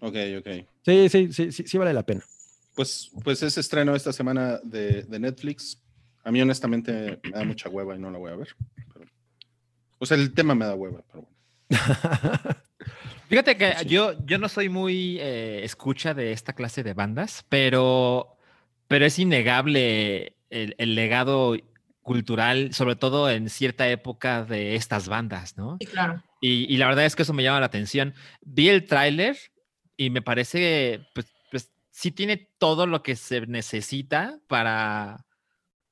Ok, 0.00 0.16
ok. 0.38 0.48
Sí, 0.84 1.08
sí, 1.08 1.32
sí, 1.32 1.52
sí, 1.52 1.64
sí 1.66 1.78
vale 1.78 1.92
la 1.92 2.04
pena. 2.04 2.22
Pues, 2.74 3.10
pues 3.22 3.42
es 3.42 3.58
estreno 3.58 3.94
esta 3.94 4.12
semana 4.12 4.58
de, 4.62 5.02
de 5.02 5.18
Netflix. 5.18 5.78
A 6.24 6.30
mí 6.30 6.40
honestamente 6.40 7.18
me 7.24 7.30
da 7.30 7.44
mucha 7.44 7.68
hueva 7.68 7.94
y 7.96 7.98
no 7.98 8.10
la 8.10 8.18
voy 8.18 8.32
a 8.32 8.36
ver. 8.36 8.48
pero- 8.92 9.06
o 9.98 10.06
sea, 10.06 10.16
el 10.16 10.32
tema 10.32 10.54
me 10.54 10.64
da 10.64 10.74
hueva, 10.74 11.02
pero 11.10 11.22
bueno. 11.22 11.36
Fíjate 13.28 13.56
que 13.56 13.74
yo, 13.86 14.14
yo 14.26 14.38
no 14.38 14.48
soy 14.48 14.68
muy 14.68 15.18
eh, 15.20 15.60
escucha 15.62 16.14
de 16.14 16.32
esta 16.32 16.52
clase 16.54 16.82
de 16.82 16.94
bandas, 16.94 17.44
pero, 17.48 18.36
pero 18.88 19.06
es 19.06 19.18
innegable 19.20 20.36
el, 20.50 20.74
el 20.78 20.94
legado 20.96 21.56
cultural, 22.02 22.72
sobre 22.74 22.96
todo 22.96 23.30
en 23.30 23.48
cierta 23.48 23.88
época 23.88 24.42
de 24.44 24.74
estas 24.74 25.08
bandas, 25.08 25.56
¿no? 25.56 25.76
Sí, 25.80 25.86
claro. 25.86 26.22
Y, 26.40 26.72
y 26.72 26.76
la 26.78 26.88
verdad 26.88 27.04
es 27.04 27.14
que 27.14 27.22
eso 27.22 27.32
me 27.34 27.42
llama 27.44 27.60
la 27.60 27.66
atención. 27.66 28.14
Vi 28.40 28.68
el 28.68 28.86
tráiler 28.86 29.36
y 29.96 30.10
me 30.10 30.22
parece, 30.22 31.06
pues, 31.14 31.26
pues 31.52 31.70
sí 31.90 32.10
tiene 32.10 32.48
todo 32.58 32.86
lo 32.86 33.02
que 33.02 33.14
se 33.14 33.46
necesita 33.46 34.40
para... 34.48 35.24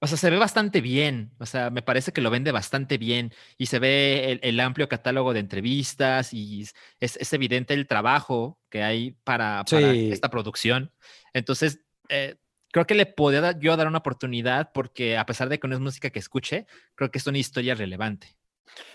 O 0.01 0.07
sea, 0.07 0.17
se 0.17 0.31
ve 0.31 0.37
bastante 0.39 0.81
bien. 0.81 1.33
O 1.39 1.47
sea, 1.47 1.71
me 1.71 1.83
parece 1.83 2.13
que 2.13 2.21
lo 2.21 2.31
vende 2.31 2.53
bastante 2.53 2.99
bien 2.99 3.33
y 3.57 3.67
se 3.67 3.79
ve 3.79 4.33
el, 4.33 4.41
el 4.43 4.61
amplio 4.61 4.89
catálogo 4.89 5.33
de 5.35 5.41
entrevistas 5.41 6.33
y 6.33 6.63
es, 7.01 7.17
es 7.17 7.33
evidente 7.33 7.75
el 7.75 7.87
trabajo 7.89 8.61
que 8.71 8.83
hay 8.85 9.13
para, 9.25 9.65
para 9.69 9.93
Sí. 9.93 10.11
esta 10.13 10.31
producción. 10.31 10.93
Entonces, 11.33 11.81
eh, 12.09 12.37
creo 12.71 12.87
que 12.87 12.95
le 12.95 13.07
podría 13.07 13.41
dar- 13.41 13.59
yo 13.59 13.77
dar 13.77 13.89
una 13.89 13.99
oportunidad 13.99 14.71
porque 14.73 15.17
a 15.17 15.27
pesar 15.27 15.49
de 15.49 15.59
que 15.59 15.67
no 15.67 15.75
es 15.75 15.81
música 15.81 16.11
que 16.11 16.19
escuche, 16.21 16.67
creo 16.95 17.11
que 17.11 17.19
es 17.19 17.27
una 17.27 17.39
historia 17.39 17.75
relevante. 17.75 18.37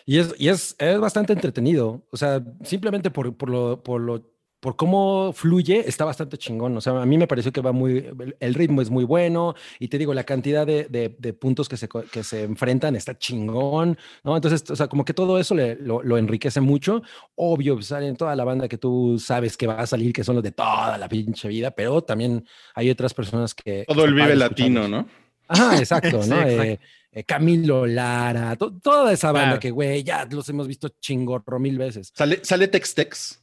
Y 0.06 0.20
es, 0.20 0.34
y 0.38 0.48
es, 0.50 0.76
es 0.80 1.00
bastante 1.00 1.34
entretenido. 1.34 2.08
O 2.12 2.18
sea, 2.18 2.42
simplemente 2.64 3.10
por, 3.12 3.36
por, 3.36 3.50
lo, 3.50 3.84
por, 3.84 4.00
lo, 4.00 4.33
por 4.64 4.78
cómo 4.78 5.34
fluye, 5.34 5.84
está 5.90 6.06
bastante 6.06 6.38
chingón. 6.38 6.78
O 6.78 6.80
sea, 6.80 7.02
a 7.02 7.06
mí 7.06 7.18
me 7.18 7.28
pareció 7.28 7.52
que 7.52 7.60
va 7.60 7.74
muy. 7.74 8.06
el- 8.40 8.54
ritmo 8.54 8.82
es 8.82 8.90
muy 8.90 9.04
bueno. 9.04 9.56
Y 9.78 9.90
te 9.90 9.98
digo, 9.98 10.14
la 10.14 10.24
cantidad 10.24 10.66
de, 10.66 10.86
de, 10.86 11.14
de 11.20 11.34
puntos 11.34 11.68
que 11.68 11.76
se, 11.76 11.90
que 12.10 12.24
se 12.24 12.44
enfrentan 12.44 12.96
está 12.96 13.18
chingón. 13.18 13.98
¿no? 14.24 14.38
Entonces, 14.38 14.64
o 14.72 14.76
sea, 14.78 14.88
como 14.88 15.04
que 15.04 15.14
todo 15.14 15.38
eso 15.38 15.54
le- 15.54 15.76
lo, 15.76 16.02
lo 16.02 16.18
enriquece 16.18 16.62
mucho. 16.62 17.02
Obvio, 17.36 17.76
pues, 17.76 17.88
salen 17.88 18.16
toda 18.16 18.34
la 18.38 18.46
banda 18.46 18.70
que 18.70 18.78
tú 18.78 19.20
sabes 19.20 19.58
que 19.58 19.68
va 19.68 19.82
a 19.82 19.86
salir, 19.86 20.14
que 20.14 20.24
son 20.24 20.36
los 20.36 20.44
de 20.46 20.52
toda 20.54 20.98
la 20.98 21.10
pinche 21.10 21.50
vida, 21.50 21.72
pero 21.72 22.02
también 22.02 22.46
hay 22.74 22.90
otras 22.90 23.14
personas 23.14 23.54
que. 23.54 23.84
Todo 23.86 24.06
el 24.06 24.14
vive 24.14 24.34
latino. 24.38 24.88
¿no? 24.88 25.06
Ajá, 25.50 25.78
exacto, 25.78 26.24
Sí, 26.24 26.30
¿no? 26.30 26.40
exacto. 26.42 26.64
Eh, 26.64 26.80
eh, 27.12 27.24
Camilo 27.26 27.86
Lara, 27.86 28.56
to- 28.56 28.80
toda 28.82 29.12
esa 29.12 29.32
banda 29.34 29.48
Claro. 29.50 29.60
que, 29.60 29.72
güey, 29.72 30.04
ya 30.04 30.26
los 30.32 30.48
hemos 30.48 30.68
visto 30.70 30.88
chingorro 31.02 31.60
mil 31.60 31.78
veces. 31.78 32.12
Sale, 32.16 32.40
sale 32.44 32.70
Tex 32.70 32.96
Tex. 32.96 33.43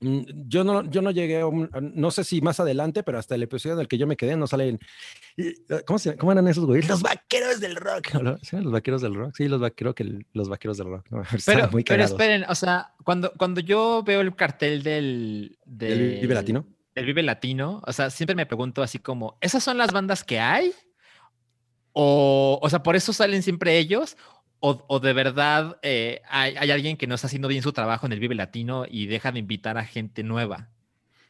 Mm, 0.00 0.20
Yo 0.48 0.62
no, 0.62 0.88
yo 0.90 1.00
no 1.00 1.10
llegué 1.10 1.40
a 1.40 1.46
un, 1.46 1.70
no 1.94 2.10
sé 2.10 2.22
si 2.24 2.40
más 2.42 2.60
adelante, 2.60 3.02
pero 3.02 3.18
hasta 3.18 3.34
el 3.34 3.42
episodio 3.42 3.74
en 3.74 3.80
el 3.80 3.88
que 3.88 3.96
yo 3.98 4.06
me 4.06 4.16
quedé 4.16 4.36
no 4.36 4.46
salen. 4.46 4.78
¿Cómo, 5.86 5.98
se, 5.98 6.16
cómo 6.16 6.32
eran 6.32 6.46
esos 6.48 6.66
güeyes? 6.66 6.88
Los 6.88 7.02
vaqueros 7.02 7.60
del 7.60 7.76
rock. 7.76 8.08
Los 8.52 8.72
vaqueros 8.72 9.02
del 9.02 9.14
rock. 9.14 9.34
Sí, 9.36 9.48
los 9.48 9.60
vaqueros, 9.60 9.94
que 9.94 10.02
el- 10.02 10.26
los 10.32 10.48
vaqueros 10.48 10.76
del 10.78 10.88
rock. 10.88 11.06
Pero, 11.46 11.70
muy 11.70 11.82
pero 11.84 12.04
esperen, 12.04 12.44
o 12.48 12.54
sea, 12.54 12.92
cuando, 13.04 13.32
cuando 13.38 13.60
yo 13.60 14.02
veo 14.04 14.20
el 14.20 14.34
cartel 14.36 14.82
del, 14.82 15.58
¿Del 15.64 15.98
Vive 15.98 16.20
del- 16.26 16.34
Latino? 16.34 16.66
del 16.94 17.04
Vive 17.06 17.22
Latino, 17.22 17.82
o 17.86 17.92
sea, 17.92 18.08
siempre 18.10 18.34
me 18.34 18.46
pregunto 18.46 18.82
así 18.82 18.98
como, 18.98 19.36
¿esas 19.40 19.62
son 19.62 19.76
las 19.78 19.92
bandas 19.92 20.24
que 20.24 20.38
hay? 20.40 20.72
O, 21.92 22.58
o 22.62 22.68
sea, 22.70 22.82
¿por 22.82 22.96
eso 22.96 23.12
salen 23.12 23.42
siempre 23.42 23.78
ellos? 23.78 24.16
¿O, 24.60 24.84
o 24.88 25.00
de 25.00 25.12
verdad 25.12 25.78
eh, 25.82 26.22
hay, 26.28 26.54
hay 26.56 26.70
alguien 26.70 26.96
que 26.96 27.06
no 27.06 27.14
está 27.14 27.26
haciendo 27.26 27.48
bien 27.48 27.62
su 27.62 27.72
trabajo 27.72 28.06
en 28.06 28.12
el 28.12 28.20
Vive 28.20 28.34
Latino 28.34 28.84
y 28.88 29.06
deja 29.06 29.30
de 29.32 29.38
invitar 29.38 29.76
a 29.78 29.84
gente 29.84 30.22
nueva? 30.22 30.70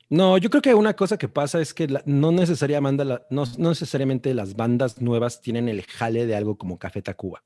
No, 0.09 0.39
yo 0.39 0.49
creo 0.51 0.63
que 0.63 0.75
una 0.75 0.95
cosa 0.95 1.19
que 1.19 1.27
pasa 1.29 1.61
es 1.61 1.75
que 1.75 1.89
la- 1.89 2.03
no, 2.07 2.31
necesariamente 2.31 3.05
la- 3.05 3.27
no, 3.31 3.45
no 3.59 3.71
necesariamente 3.71 4.33
las 4.35 4.55
bandas 4.55 5.01
nuevas 5.01 5.41
tienen 5.41 5.69
el 5.69 5.83
jale 5.83 6.27
de 6.27 6.37
algo 6.37 6.57
como 6.57 6.79
Café 6.79 7.03
Tacuba. 7.03 7.43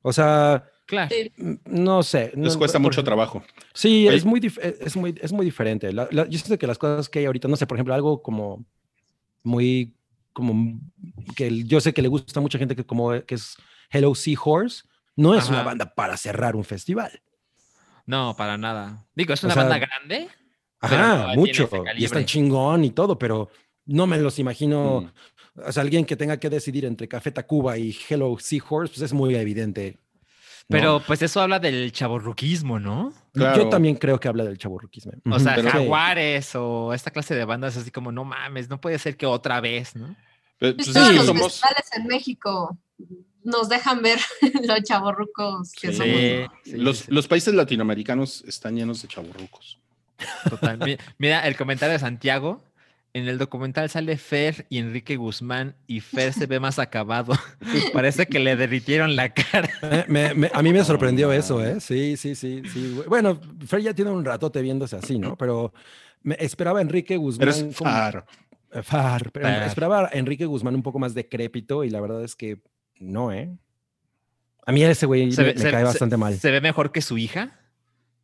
O 0.00 0.12
sea, 0.12 0.64
Claro. 0.86 1.14
Mm, 1.36 1.52
no 1.66 2.02
sé. 2.02 2.32
Les 2.34 2.54
no- 2.54 2.58
cuesta 2.58 2.78
por 2.78 2.82
mucho 2.82 3.04
trabajo. 3.04 3.42
Sí, 3.74 4.08
Oye. 4.08 4.16
es 4.16 4.24
muy, 4.24 4.40
dif- 4.40 4.58
eh, 4.62 4.76
es 4.80 4.96
muy, 4.96 5.14
es 5.20 5.32
muy 5.32 5.44
diferente. 5.44 5.92
La- 5.92 6.08
la- 6.10 6.24
yo 6.28 6.38
siento 6.38 6.58
que 6.58 6.66
las 6.66 6.78
cosas 6.78 7.08
que 7.08 7.18
hay 7.20 7.26
ahorita, 7.26 7.46
no 7.48 7.56
sé, 7.56 7.66
por 7.66 7.76
ejemplo, 7.76 7.94
algo 7.94 8.22
como 8.22 8.64
muy, 9.42 9.94
como 10.32 10.80
que 11.36 11.64
yo 11.64 11.80
sé 11.80 11.92
que 11.92 12.02
le 12.02 12.08
gusta 12.08 12.40
a 12.40 12.42
mucha 12.42 12.58
gente 12.58 12.74
que 12.74 12.84
como 12.84 13.10
que 13.24 13.34
es 13.34 13.56
Hello 13.90 14.14
Seahorse, 14.14 14.84
no 15.16 15.34
es 15.34 15.48
una 15.48 15.62
banda 15.62 15.94
para 15.94 16.16
cerrar 16.16 16.56
un 16.56 16.64
festival. 16.64 17.20
No, 18.06 18.34
para 18.36 18.58
nada. 18.58 19.04
Digo, 19.14 19.34
es 19.34 19.42
O 19.44 19.46
una 19.46 19.54
sea, 19.54 19.62
banda 19.64 19.78
grande. 19.78 20.28
Ajá, 20.80 21.28
no 21.28 21.34
mucho. 21.34 21.68
Y 21.96 22.04
están 22.04 22.24
chingón 22.24 22.84
y 22.84 22.90
todo, 22.90 23.18
pero 23.18 23.48
no 23.86 24.06
me 24.06 24.18
los 24.18 24.38
imagino. 24.38 25.02
Mm. 25.02 25.60
O 25.66 25.72
sea, 25.72 25.82
alguien 25.82 26.04
que 26.04 26.16
tenga 26.16 26.38
que 26.38 26.48
decidir 26.50 26.84
entre 26.84 27.06
Café 27.08 27.30
Tacuba 27.30 27.76
y 27.78 27.96
Hello 28.08 28.36
Seahorse, 28.38 28.94
pues 28.94 29.02
es 29.02 29.12
muy 29.12 29.34
evidente. 29.36 29.98
¿no? 30.68 30.76
Pero 30.76 31.02
pues 31.06 31.20
eso 31.22 31.40
habla 31.40 31.58
del 31.58 31.92
chaborruquismo, 31.92 32.80
¿no? 32.80 33.12
Claro. 33.32 33.64
yo 33.64 33.68
también 33.68 33.96
creo 33.96 34.18
que 34.18 34.28
habla 34.28 34.44
del 34.44 34.56
chaburruquismo. 34.58 35.12
O 35.30 35.38
sea, 35.38 35.56
pero- 35.56 35.70
Jaguares 35.70 36.54
o 36.54 36.92
esta 36.94 37.10
clase 37.10 37.34
de 37.34 37.44
bandas 37.44 37.76
así 37.76 37.90
como, 37.90 38.10
no 38.12 38.24
mames, 38.24 38.68
no 38.70 38.80
puede 38.80 38.98
ser 38.98 39.16
que 39.16 39.26
otra 39.26 39.60
vez, 39.60 39.94
¿no? 39.94 40.16
Pero, 40.58 40.76
Pues 40.76 40.86
pues, 40.88 40.94
todos 40.94 41.06
es 41.06 41.10
que 41.12 41.16
los 41.18 41.26
somos, 41.26 41.42
festivales 41.60 41.90
en 41.96 42.06
México 42.06 42.78
nos 43.44 43.68
dejan 43.68 44.02
ver 44.02 44.18
los 44.66 44.82
chavorrucos 44.82 45.72
que 45.72 45.92
Sí. 45.92 45.94
somos. 45.96 46.16
Sí, 46.64 46.76
los, 46.76 46.98
sí, 46.98 47.04
los 47.08 47.28
países 47.28 47.54
latinoamericanos 47.54 48.44
están 48.46 48.76
llenos 48.76 49.02
de 49.02 49.08
chaburrucos. 49.08 49.78
total. 50.48 50.78
Mi- 50.78 50.96
Mira, 51.18 51.46
el 51.46 51.56
comentario 51.56 51.92
de 51.94 51.98
Santiago. 51.98 52.62
En 53.14 53.28
el 53.28 53.36
documental 53.36 53.90
sale 53.90 54.16
Fer 54.16 54.64
y 54.70 54.78
Enrique 54.78 55.16
Guzmán 55.16 55.74
y 55.86 56.00
Fer 56.00 56.32
se 56.32 56.46
ve 56.46 56.58
más 56.60 56.78
acabado. 56.78 57.34
Parece 57.92 58.24
que 58.26 58.38
le 58.38 58.56
derritieron 58.56 59.16
la 59.16 59.34
cara. 59.34 59.68
Eh, 59.82 60.04
me- 60.08 60.32
me- 60.32 60.50
a 60.50 60.62
mí 60.62 60.72
me 60.72 60.82
sorprendió 60.82 61.30
eso, 61.30 61.62
¿eh? 61.62 61.78
Sí, 61.80 62.16
sí, 62.16 62.34
sí. 62.34 62.62
Bueno, 63.06 63.38
Fer 63.66 63.82
ya 63.82 63.92
tiene 63.92 64.10
un 64.12 64.24
ratote 64.24 64.62
viéndose 64.62 64.96
así, 64.96 65.18
¿no? 65.18 65.36
Pero 65.36 65.74
me 66.22 66.36
esperaba 66.40 66.78
a 66.78 66.82
Enrique 66.82 67.18
Guzmán. 67.18 67.50
Pero 67.54 67.68
es 67.68 67.76
far. 67.76 68.24
Far, 68.82 69.30
pero 69.30 69.46
Far. 69.46 69.62
esperaba 69.64 70.06
a 70.06 70.10
Enrique 70.14 70.46
Guzmán 70.46 70.74
un 70.74 70.82
poco 70.82 70.98
más 70.98 71.12
decrépito 71.12 71.84
y 71.84 71.90
la 71.90 72.00
verdad 72.00 72.24
es 72.24 72.34
que 72.34 72.56
no, 73.00 73.32
¿eh? 73.32 73.50
A 74.66 74.72
mí 74.72 74.82
ese 74.84 75.06
güey 75.06 75.26
me, 75.26 75.34
ve- 75.36 75.54
me 75.56 75.70
cae 75.70 75.84
bastante 75.84 76.16
mal. 76.16 76.38
se 76.38 76.50
ve 76.50 76.60
mejor 76.60 76.92
que 76.92 77.02
su 77.02 77.18
hija. 77.18 77.58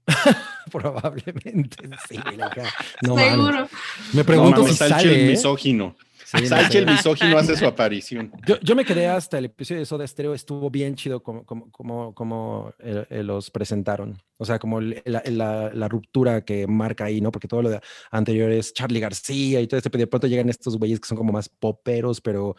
Probablemente, 0.70 1.88
sí. 2.08 2.16
la 2.36 2.46
hija. 2.46 2.74
No 3.02 3.14
mames. 3.16 3.30
Seguro. 3.30 3.68
Me 4.12 4.20
No 4.20 4.24
pregunto 4.24 4.60
mames, 4.62 4.76
si 4.78 4.88
sale, 4.88 5.14
el 5.14 5.20
¿eh? 5.28 5.30
misógino. 5.32 5.96
Sí, 6.30 6.36
no 6.50 6.68
sé. 6.68 6.78
el 6.78 6.86
misógino 6.86 7.38
hace 7.38 7.56
su 7.56 7.64
aparición. 7.64 8.30
Yo, 8.46 8.60
yo 8.60 8.76
me 8.76 8.84
quedé 8.84 9.06
hasta 9.06 9.38
el 9.38 9.46
episodio 9.46 9.80
de 9.80 9.86
Soda 9.86 10.06
Stereo, 10.06 10.34
estuvo 10.34 10.68
bien 10.70 10.94
chido 10.94 11.22
como, 11.22 11.46
como, 11.46 11.70
como, 11.70 12.14
como 12.14 12.74
eh, 12.80 13.06
eh, 13.08 13.22
los 13.22 13.50
presentaron. 13.50 14.20
O 14.36 14.44
sea, 14.44 14.58
como 14.58 14.78
el- 14.80 15.00
la, 15.06 15.22
la- 15.24 15.70
la 15.72 15.88
ruptura 15.88 16.44
que 16.44 16.66
marca 16.66 17.04
ahí, 17.06 17.22
¿no? 17.22 17.32
Porque 17.32 17.48
todo 17.48 17.62
lo 17.62 17.70
de 17.70 17.80
anterior 18.10 18.50
es 18.52 18.74
Charlie 18.74 19.00
García 19.00 19.60
y 19.62 19.66
todo 19.66 19.78
este, 19.78 19.88
pero 19.88 20.00
de 20.02 20.06
pronto 20.06 20.26
llegan 20.26 20.50
estos 20.50 20.76
güeyes 20.76 21.00
que 21.00 21.08
son 21.08 21.16
como 21.16 21.32
más 21.32 21.48
poperos, 21.48 22.20
pero 22.20 22.54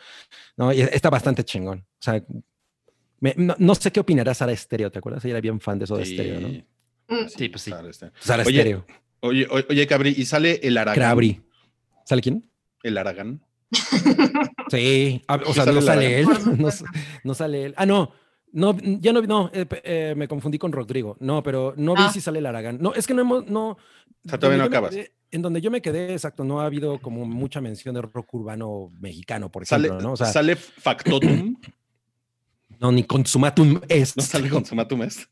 no, 0.57 0.73
y 0.73 0.81
está 0.81 1.11
bastante 1.11 1.43
chingón. 1.43 1.85
O 1.87 2.01
sea, 2.01 2.23
me- 3.19 3.35
no, 3.37 3.55
no 3.59 3.75
sé 3.75 3.91
qué 3.91 3.99
opinará 3.99 4.33
Sara 4.33 4.55
Stereo, 4.55 4.91
¿te 4.91 4.97
acuerdas? 4.97 5.23
Ella 5.25 5.33
era 5.33 5.41
bien 5.41 5.59
fan 5.59 5.77
de 5.77 5.85
Soda 5.85 6.03
Stereo, 6.05 6.39
¿no? 6.39 6.47
Sí, 6.49 6.65
Mm. 7.11 7.27
Sí, 7.27 7.49
pues 7.49 7.61
sí. 7.63 7.71
Sara 8.19 8.43
Oye, 8.43 8.53
Stereo. 8.61 8.85
Oye, 9.21 9.47
oye, 9.49 9.65
oye, 9.69 9.87
Cabri, 9.87 10.13
¿y 10.17 10.25
sale 10.25 10.59
el 10.63 10.77
Aragán? 10.77 10.95
Crabri. 10.95 11.41
¿Sale 12.05 12.21
quién? 12.21 12.49
El 12.83 12.97
Aragán. 12.97 13.41
Sí, 14.69 15.21
o 15.27 15.53
sea, 15.53 15.65
sale 15.65 15.73
no 15.73 15.81
sale 15.81 16.19
él, 16.19 16.27
no, 16.57 16.69
no 17.23 17.33
sale 17.33 17.65
él. 17.65 17.73
Ah, 17.77 17.85
no, 17.85 18.11
no, 18.51 18.77
ya 18.81 19.13
no, 19.13 19.21
no, 19.21 19.49
eh, 19.53 19.65
eh, 19.83 20.13
me 20.15 20.27
confundí 20.27 20.57
con 20.57 20.71
Rodrigo. 20.71 21.17
No, 21.19 21.41
pero 21.43 21.73
no 21.77 21.95
vi 21.95 22.03
Ah. 22.05 22.11
si 22.11 22.21
sale 22.21 22.39
el 22.39 22.45
Aragán. 22.45 22.77
No, 22.79 22.93
es 22.93 23.07
que 23.07 23.13
no 23.13 23.21
hemos, 23.21 23.47
no. 23.47 23.69
O 23.71 23.77
sea, 24.25 24.37
todavía 24.39 24.57
no 24.63 24.69
me 24.69 24.75
acabas. 24.77 24.95
en 25.31 25.41
donde 25.41 25.61
yo 25.61 25.71
me 25.71 25.81
quedé, 25.81 26.13
exacto, 26.13 26.43
no 26.43 26.59
ha 26.61 26.65
habido 26.65 26.99
como 26.99 27.25
mucha 27.25 27.61
mención 27.61 27.95
de 27.95 28.01
rock 28.01 28.33
urbano 28.33 28.91
mexicano, 28.99 29.51
por 29.51 29.65
Sale, 29.65 29.87
ejemplo, 29.87 30.07
¿no? 30.07 30.13
O 30.13 30.17
sea, 30.17 30.27
sale 30.27 30.55
Factotum. 30.55 31.55
no, 32.79 32.91
ni 32.91 33.03
Consumatum 33.03 33.81
es. 33.87 34.17
No 34.17 34.23
sale 34.23 34.49
Consumatum 34.49 35.03
este. 35.03 35.23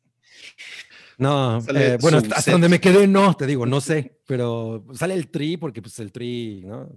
No, 1.18 1.59
sale 1.61 1.93
eh, 1.93 1.97
bueno, 1.99 2.20
hasta, 2.32 2.51
donde 2.51 2.70
me 2.70 2.80
quedé, 2.80 3.07
no, 3.07 3.34
te 3.36 3.47
digo, 3.47 3.66
no 3.66 3.82
sé. 3.82 4.16
Pero 4.28 4.86
sale 4.93 5.15
el 5.15 5.30
tri 5.30 5.57
porque 5.57 5.82
pues 5.82 5.97
el 5.99 6.11
tri, 6.11 6.61
¿no? 6.65 6.88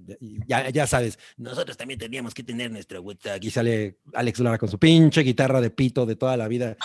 Ya- 0.46 0.68
Ya, 0.68 0.86
sabes, 0.86 1.18
nosotros 1.38 1.76
también 1.76 1.98
tendríamos 1.98 2.34
que 2.34 2.42
tener 2.42 2.70
nuestro 2.70 3.00
Woodstock. 3.00 3.42
Y 3.42 3.50
sale 3.50 3.96
Alex 4.12 4.40
Lara 4.40 4.58
con 4.58 4.68
su 4.68 4.78
pinche 4.78 5.22
guitarra 5.22 5.60
de 5.62 5.70
pito 5.70 6.04
de 6.04 6.16
toda 6.16 6.36
la 6.36 6.48
vida. 6.48 6.76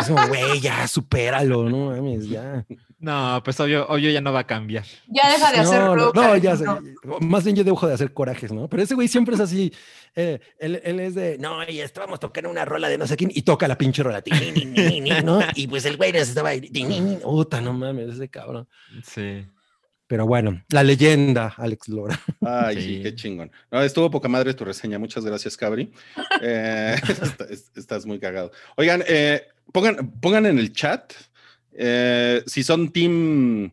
Es 0.00 0.08
como, 0.08 0.26
güey, 0.26 0.58
ya, 0.60 0.88
supéralo, 0.88 1.68
¿no? 1.68 1.90
Mames, 1.90 2.28
ya. 2.28 2.66
No, 2.98 3.40
pues 3.44 3.58
obvio, 3.60 3.86
obvio 3.88 4.10
ya 4.10 4.20
no 4.20 4.32
va 4.32 4.40
a 4.40 4.46
cambiar. 4.46 4.84
Ya 5.08 5.30
deja 5.32 5.52
de 5.52 5.58
hacer 5.58 5.80
no, 5.80 5.94
no, 5.96 6.06
rock, 6.06 6.16
no, 6.16 6.36
ya 6.36 6.56
sé, 6.56 6.64
Alejandro. 6.66 7.18
Más 7.20 7.44
bien 7.44 7.56
yo 7.56 7.64
dejo 7.64 7.86
de 7.86 7.94
hacer 7.94 8.12
corajes, 8.12 8.52
¿no? 8.52 8.68
Pero 8.68 8.82
ese 8.82 8.94
güey 8.94 9.08
siempre 9.08 9.34
es 9.36 9.40
así. 9.40 9.72
eh, 10.16 10.40
él, 10.58 10.80
él 10.84 11.00
es 11.00 11.14
de, 11.14 11.38
no, 11.38 11.62
y 11.68 11.80
estábamos 11.80 12.18
tocando 12.20 12.50
una 12.50 12.64
rola 12.64 12.88
de 12.88 12.98
no 12.98 13.06
sé 13.06 13.16
quién 13.16 13.30
y 13.34 13.42
toca 13.42 13.68
la 13.68 13.78
pinche 13.78 14.02
rola, 14.02 14.20
tin, 14.22 14.34
ni, 14.54 14.64
ni, 14.64 14.82
ni, 14.82 15.00
ni, 15.00 15.10
¿no? 15.22 15.40
Y 15.54 15.66
pues 15.68 15.84
el 15.84 15.96
güey 15.96 16.12
nos 16.12 16.22
estaba 16.28 16.50
ahí, 16.50 16.60
tin, 16.62 16.88
ni, 16.88 17.00
ni. 17.00 17.16
Puta, 17.16 17.60
no 17.60 17.72
mames, 17.72 18.14
ese 18.14 18.28
cabrón. 18.28 18.66
Sí. 19.04 19.46
Pero 20.10 20.26
bueno, 20.26 20.60
la 20.70 20.82
leyenda, 20.82 21.54
Alex 21.56 21.88
Lora. 21.88 22.18
Ay, 22.44 22.74
sí. 22.74 22.82
Sí. 22.96 23.02
qué 23.04 23.14
chingón. 23.14 23.52
No, 23.70 23.80
estuvo 23.80 24.10
poca 24.10 24.26
madre 24.28 24.52
tu 24.54 24.64
reseña. 24.64 24.98
Muchas 24.98 25.24
gracias, 25.24 25.56
Cabri. 25.56 25.92
Eh, 26.42 26.96
está- 27.08 27.44
es- 27.48 27.70
estás 27.76 28.04
muy 28.06 28.18
cagado. 28.18 28.50
Oigan, 28.76 29.04
eh, 29.06 29.44
pongan, 29.72 30.10
pongan 30.20 30.46
en 30.46 30.58
el 30.58 30.72
chat 30.72 31.12
eh, 31.74 32.42
si 32.44 32.64
son 32.64 32.90
team 32.90 33.70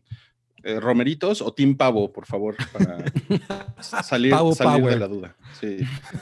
eh, 0.62 0.78
Romeritos 0.78 1.42
o 1.42 1.52
team 1.52 1.76
Pavo, 1.76 2.12
por 2.12 2.24
favor, 2.24 2.54
para 2.72 2.98
salir, 4.04 4.30
Pavo 4.30 4.54
salir 4.54 4.84
de 4.84 4.96
la 4.96 5.08
duda. 5.08 5.34
Sí, 5.60 5.78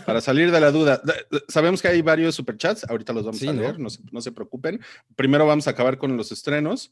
para 0.07 0.23
salir 0.23 0.51
de 0.51 0.61
la 0.61 0.71
duda. 0.71 0.99
Da- 1.05 1.13
da- 1.31 1.41
Sabemos 1.47 1.83
que 1.83 1.89
hay 1.89 2.01
varios 2.01 2.35
superchats. 2.35 2.85
Ahorita 2.89 3.13
los 3.13 3.27
vamos 3.27 3.39
Sí, 3.41 3.49
a 3.49 3.53
¿no? 3.53 3.61
leer, 3.61 3.79
no, 3.79 3.91
se, 3.91 4.01
no 4.11 4.23
se 4.23 4.33
preocupen. 4.33 4.81
Primero 5.15 5.45
vamos 5.47 5.67
a 5.67 5.73
acabar 5.73 5.99
con 5.99 6.17
los 6.17 6.33
estrenos. 6.33 6.91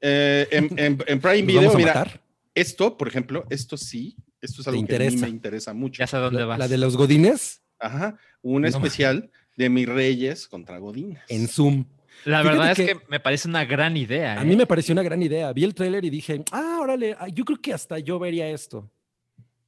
Eh, 0.00 0.48
en, 0.50 0.64
en- 0.76 0.98
en 1.06 1.20
Prime 1.20 1.38
¿Nos 1.42 1.46
Video, 1.46 1.60
vamos 1.60 1.74
a 1.76 1.78
mira, 1.78 1.94
matar? 1.94 2.20
Esto, 2.54 2.96
por 2.96 3.08
ejemplo, 3.08 3.44
esto 3.50 3.76
sí, 3.76 4.16
esto 4.40 4.60
es 4.60 4.64
¿Te 4.64 4.70
algo 4.70 4.86
que 4.86 4.96
a 4.96 5.10
mí 5.10 5.16
me 5.16 5.28
interesa 5.28 5.72
mucho. 5.74 5.98
Ya 6.00 6.06
sé 6.06 6.16
dónde 6.18 6.40
La, 6.40 6.46
vas. 6.46 6.58
la 6.58 6.68
de 6.68 6.78
los 6.78 6.96
godines 6.96 7.62
Ajá, 7.78 8.16
un 8.42 8.62
No 8.62 8.68
especial 8.68 9.30
de 9.56 9.68
mis 9.68 9.86
reyes 9.88 10.46
contra 10.48 10.78
Godines. 10.78 11.20
en 11.28 11.48
Zoom. 11.48 11.84
La 12.24 12.40
Fíjate 12.40 12.56
verdad 12.56 12.70
es 12.72 12.76
que- 12.78 12.86
que 12.86 13.00
me 13.08 13.20
parece 13.20 13.48
una 13.48 13.64
gran 13.64 13.96
idea. 13.96 14.38
A 14.38 14.42
¿eh? 14.42 14.44
mí 14.46 14.56
me 14.56 14.66
pareció 14.66 14.92
una 14.92 15.02
gran 15.02 15.20
idea. 15.22 15.52
Vi 15.52 15.64
el 15.64 15.74
tráiler 15.74 16.04
y 16.04 16.10
dije, 16.10 16.42
ah, 16.52 16.78
órale, 16.80 17.16
yo 17.34 17.44
creo 17.44 17.60
que 17.60 17.72
hasta 17.74 17.98
yo 17.98 18.18
vería 18.18 18.48
esto. 18.48 18.90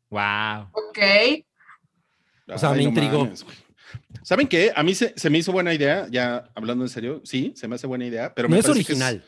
Wow. 0.08 0.68
Ok. 0.72 0.98
o 2.48 2.58
sea, 2.58 2.70
me 2.72 2.82
intrigó. 2.84 3.28
¿Saben 4.22 4.46
qué? 4.48 4.72
A 4.74 4.82
mí 4.82 4.94
se, 4.94 5.12
se 5.16 5.30
me 5.30 5.38
hizo 5.38 5.52
buena 5.52 5.74
idea, 5.74 6.06
ya 6.10 6.48
hablando 6.54 6.84
en 6.84 6.88
serio, 6.88 7.20
sí, 7.24 7.52
se 7.56 7.68
me 7.68 7.74
hace 7.74 7.86
buena 7.86 8.06
idea, 8.06 8.32
pero 8.34 8.48
no 8.48 8.54
me 8.54 8.60
es 8.60 8.66
parece 8.66 8.84
que 8.84 8.92
original. 8.92 9.24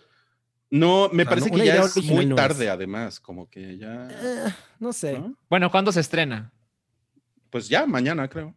No, 0.70 1.08
me 1.10 1.22
O 1.22 1.26
sea, 1.26 1.30
parece 1.30 1.50
no, 1.50 1.56
que 1.56 1.64
ya 1.66 1.76
es 1.82 1.96
original 1.96 2.14
muy 2.16 2.26
no 2.26 2.34
es. 2.36 2.40
tarde, 2.42 2.68
además, 2.70 3.20
como 3.20 3.48
que 3.48 3.78
ya. 3.78 4.08
Eh, 4.10 4.54
no 4.78 4.92
sé. 4.92 5.18
¿no? 5.18 5.34
Bueno, 5.48 5.70
¿cuándo 5.70 5.90
se 5.92 6.00
estrena? 6.00 6.52
Pues 7.50 7.68
ya, 7.68 7.86
mañana, 7.86 8.28
creo. 8.28 8.54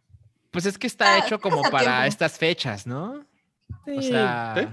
Pues 0.50 0.66
es 0.66 0.76
que 0.76 0.86
está 0.86 1.14
Ah, 1.14 1.18
hecho 1.18 1.40
como 1.40 1.62
para 1.62 1.80
tiempo. 1.92 2.02
estas 2.08 2.36
fechas, 2.38 2.86
¿no? 2.86 3.24
O 3.86 4.02
Sí. 4.02 4.08
sea, 4.10 4.54
¿sí? 4.58 4.66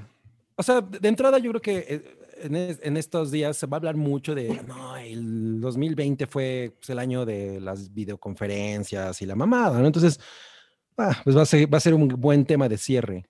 O 0.56 0.64
sea, 0.64 0.82
de 0.82 1.08
entrada 1.08 1.38
yo 1.40 1.52
creo 1.52 1.62
que 1.62 1.78
eh, 1.88 2.18
en, 2.42 2.56
es- 2.56 2.80
en 2.84 2.98
estos 2.98 3.32
días 3.32 3.56
se 3.56 3.66
va 3.66 3.78
a 3.78 3.80
hablar 3.80 3.96
mucho 3.96 4.36
de, 4.36 4.62
no, 4.68 4.98
el 4.98 5.62
2020 5.62 6.28
fue 6.28 6.74
pues, 6.78 6.90
el 6.90 7.00
año 7.00 7.26
de 7.26 7.62
las 7.62 7.94
videoconferencias 7.94 9.22
y 9.22 9.26
la 9.26 9.36
mamada, 9.36 9.80
¿no? 9.80 9.88
Entonces, 9.88 10.20
ah, 10.98 11.18
pues 11.24 11.36
va 11.38 11.44
a, 11.44 11.46
ser, 11.46 11.74
va 11.74 11.78
a 11.78 11.82
ser 11.82 11.94
un 11.94 12.10
buen 12.10 12.46
tema 12.46 12.68
de 12.68 12.78
cierre. 12.78 13.26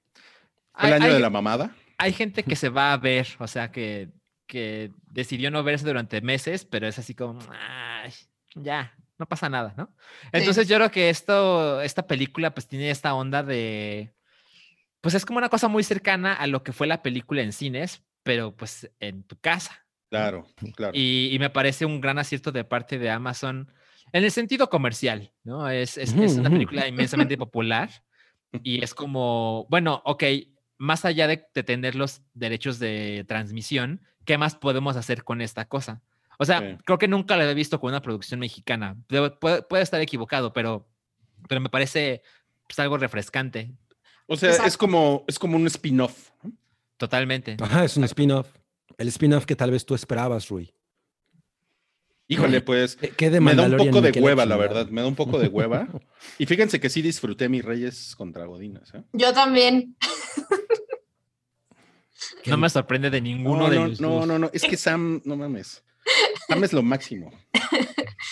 El 0.79 0.93
hay, 0.93 0.93
año 0.93 1.13
de 1.13 1.19
la 1.19 1.29
mamada. 1.29 1.75
Hay 1.99 2.13
gente 2.13 2.43
que 2.43 2.55
se 2.55 2.69
va 2.69 2.93
a 2.93 2.97
ver, 2.97 3.27
o 3.39 3.47
sea, 3.47 3.71
que, 3.71 4.09
que 4.47 4.91
decidió 5.05 5.51
no 5.51 5.63
verse 5.63 5.85
durante 5.85 6.21
meses, 6.21 6.65
pero 6.65 6.87
es 6.87 6.97
así 6.97 7.13
como, 7.13 7.39
"Ay, 7.51 8.11
ya, 8.55 8.95
no 9.19 9.27
pasa 9.27 9.49
nada, 9.49 9.73
¿no? 9.77 9.93
Entonces 10.31 10.67
yo 10.67 10.77
creo 10.77 10.89
que 10.91 11.09
esto, 11.09 11.81
esta 11.81 12.07
película 12.07 12.53
pues 12.53 12.67
tiene 12.67 12.89
esta 12.89 13.13
onda 13.13 13.43
de, 13.43 14.13
pues 15.01 15.13
es 15.13 15.25
como 15.25 15.37
una 15.37 15.49
cosa 15.49 15.67
muy 15.67 15.83
cercana 15.83 16.33
a 16.33 16.47
lo 16.47 16.63
que 16.63 16.71
fue 16.71 16.87
la 16.87 17.03
película 17.03 17.41
en 17.41 17.51
cines, 17.51 18.01
pero 18.23 18.55
pues 18.55 18.89
en 18.99 19.23
tu 19.23 19.37
casa. 19.37 19.85
Claro, 20.09 20.47
claro. 20.75 20.93
Y, 20.95 21.29
y 21.31 21.37
me 21.37 21.49
parece 21.49 21.85
un 21.85 22.01
gran 22.01 22.17
acierto 22.17 22.51
de 22.51 22.63
parte 22.63 22.97
de 22.97 23.11
Amazon 23.11 23.71
en 24.13 24.23
el 24.23 24.31
sentido 24.31 24.69
comercial, 24.69 25.33
¿no? 25.43 25.69
Es, 25.69 25.97
es, 25.97 26.13
es 26.13 26.37
una 26.37 26.49
película 26.49 26.87
inmensamente 26.87 27.37
popular 27.37 27.89
y 28.63 28.83
es 28.83 28.95
como, 28.95 29.67
bueno, 29.69 30.01
ok, 30.05 30.23
más 30.79 31.05
allá 31.05 31.27
de, 31.27 31.45
de 31.53 31.61
tener 31.63 31.93
los 31.93 32.23
derechos 32.33 32.79
de 32.79 33.23
transmisión, 33.27 34.01
¿qué 34.25 34.37
más 34.39 34.55
podemos 34.55 34.95
hacer 34.95 35.23
con 35.23 35.41
esta 35.41 35.65
cosa? 35.65 36.01
O 36.39 36.45
sea, 36.45 36.59
Sí. 36.61 36.77
creo 36.85 36.97
que 36.97 37.07
nunca 37.07 37.35
la 37.37 37.47
he 37.49 37.53
visto 37.53 37.79
con 37.79 37.89
una 37.89 38.01
producción 38.01 38.39
mexicana. 38.39 38.95
Debo- 39.09 39.37
puede, 39.37 39.61
puede 39.61 39.83
estar 39.83 39.99
equivocado, 40.01 40.53
pero, 40.53 40.87
pero 41.47 41.59
me 41.61 41.69
parece 41.69 42.23
pues, 42.65 42.79
algo 42.79 42.97
refrescante, 42.97 43.71
O 44.25 44.35
sea, 44.37 44.51
es 44.65 44.77
como, 44.77 45.25
es 45.27 45.37
como 45.37 45.57
un 45.57 45.67
spin-off. 45.67 46.31
¿no? 46.43 46.51
totalmente. 46.97 47.57
Ajá, 47.61 47.83
es 47.85 47.95
un 47.97 48.03
spin-off. 48.05 48.47
El 48.97 49.07
spin-off 49.09 49.45
que 49.45 49.55
tal 49.55 49.71
vez 49.71 49.85
tú 49.85 49.95
esperabas, 49.95 50.47
Rui. 50.49 50.73
Híjole, 52.27 52.61
pues 52.61 52.95
¿Qué- 52.95 53.09
qué 53.09 53.29
de 53.31 53.41
me 53.41 53.55
da 53.55 53.63
un 53.65 53.75
poco 53.77 54.01
de 54.01 54.11
hueva, 54.21 54.45
la 54.45 54.55
verdad. 54.55 54.87
Me 54.89 55.01
da 55.01 55.07
un 55.07 55.15
poco 55.15 55.39
de 55.39 55.47
hueva. 55.47 55.87
Y 56.37 56.45
fíjense 56.45 56.79
que 56.79 56.89
sí 56.89 57.01
disfruté 57.01 57.49
mis 57.49 57.65
reyes 57.65 58.15
contra 58.15 58.45
Godines. 58.45 58.93
¿eh? 58.93 59.01
Yo 59.13 59.33
también. 59.33 59.95
No 62.45 62.57
me 62.57 62.69
sorprende 62.69 63.09
de 63.09 63.21
ninguno 63.21 63.63
No, 63.63 63.69
de 63.69 63.75
no, 63.77 63.87
los 63.87 64.01
no, 64.01 64.25
no, 64.25 64.39
no, 64.39 64.49
es 64.53 64.63
que 64.63 64.77
Sam, 64.77 65.21
no 65.25 65.35
mames. 65.35 65.83
Sam 66.47 66.63
es 66.63 66.73
lo 66.73 66.81
máximo. 66.83 67.31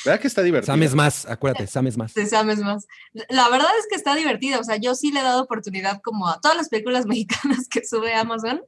¿Verdad 0.06 0.22
que 0.22 0.28
está 0.28 0.42
divertido? 0.42 0.74
Sam 0.74 0.84
es 0.84 0.96
más, 0.96 1.26
acuérdate, 1.26 1.68
Sam 1.68 1.88
es 1.88 1.98
más. 1.98 2.14
Te 2.14 2.26
sabes 2.26 2.60
más. 2.60 2.88
La 3.30 3.50
verdad 3.50 3.70
es 3.80 3.88
que 3.90 3.96
está 3.96 4.16
divertida. 4.16 4.60
O 4.60 4.64
sea, 4.64 4.78
yo 4.78 4.96
sí 4.96 5.12
le 5.12 5.20
he 5.20 5.24
dado 5.24 5.44
oportunidad 5.44 6.02
como 6.02 6.28
a 6.28 6.40
todas 6.40 6.56
las 6.56 6.70
películas 6.70 7.06
mexicanas 7.08 7.68
que 7.68 7.86
sube 7.86 8.14
Amazon, 8.14 8.62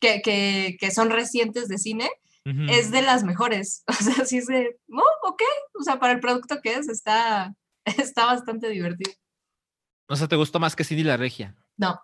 que, 0.00 0.20
que, 0.22 0.76
que 0.80 0.90
son 0.90 1.10
recientes 1.10 1.68
de 1.68 1.78
cine, 1.78 2.10
es 2.68 2.90
de 2.90 3.02
las 3.02 3.22
mejores. 3.22 3.84
O 3.88 3.92
sea, 3.92 4.24
sí 4.24 4.38
es 4.38 4.46
de, 4.46 4.78
oh, 4.92 5.28
ok. 5.28 5.42
O 5.78 5.82
sea, 5.84 6.00
para 6.00 6.14
el 6.14 6.20
producto 6.20 6.60
que 6.62 6.74
es, 6.74 6.88
está, 6.88 7.54
está 7.84 8.26
bastante 8.26 8.68
divertido. 8.68 9.12
O 10.08 10.16
sea, 10.16 10.26
¿te 10.26 10.36
gustó 10.36 10.58
más 10.58 10.74
que 10.74 10.82
Cindy 10.84 11.04
la 11.04 11.16
Regia? 11.16 11.54
No, 11.76 12.00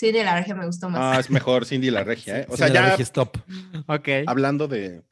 sí, 0.00 0.12
de 0.12 0.24
la 0.24 0.34
regia 0.36 0.54
me 0.54 0.66
gustó 0.66 0.88
más. 0.88 1.16
Ah, 1.16 1.20
es 1.20 1.30
mejor 1.30 1.66
Cindy 1.66 1.90
la 1.90 2.02
regia, 2.04 2.40
¿eh? 2.40 2.46
O 2.48 2.52
Sí, 2.52 2.58
sea, 2.58 2.68
la 2.68 2.74
ya 2.74 2.90
Regia 2.90 3.02
Stop. 3.02 3.36
Ok. 3.86 4.08
hablando 4.26 4.66
de 4.66 5.02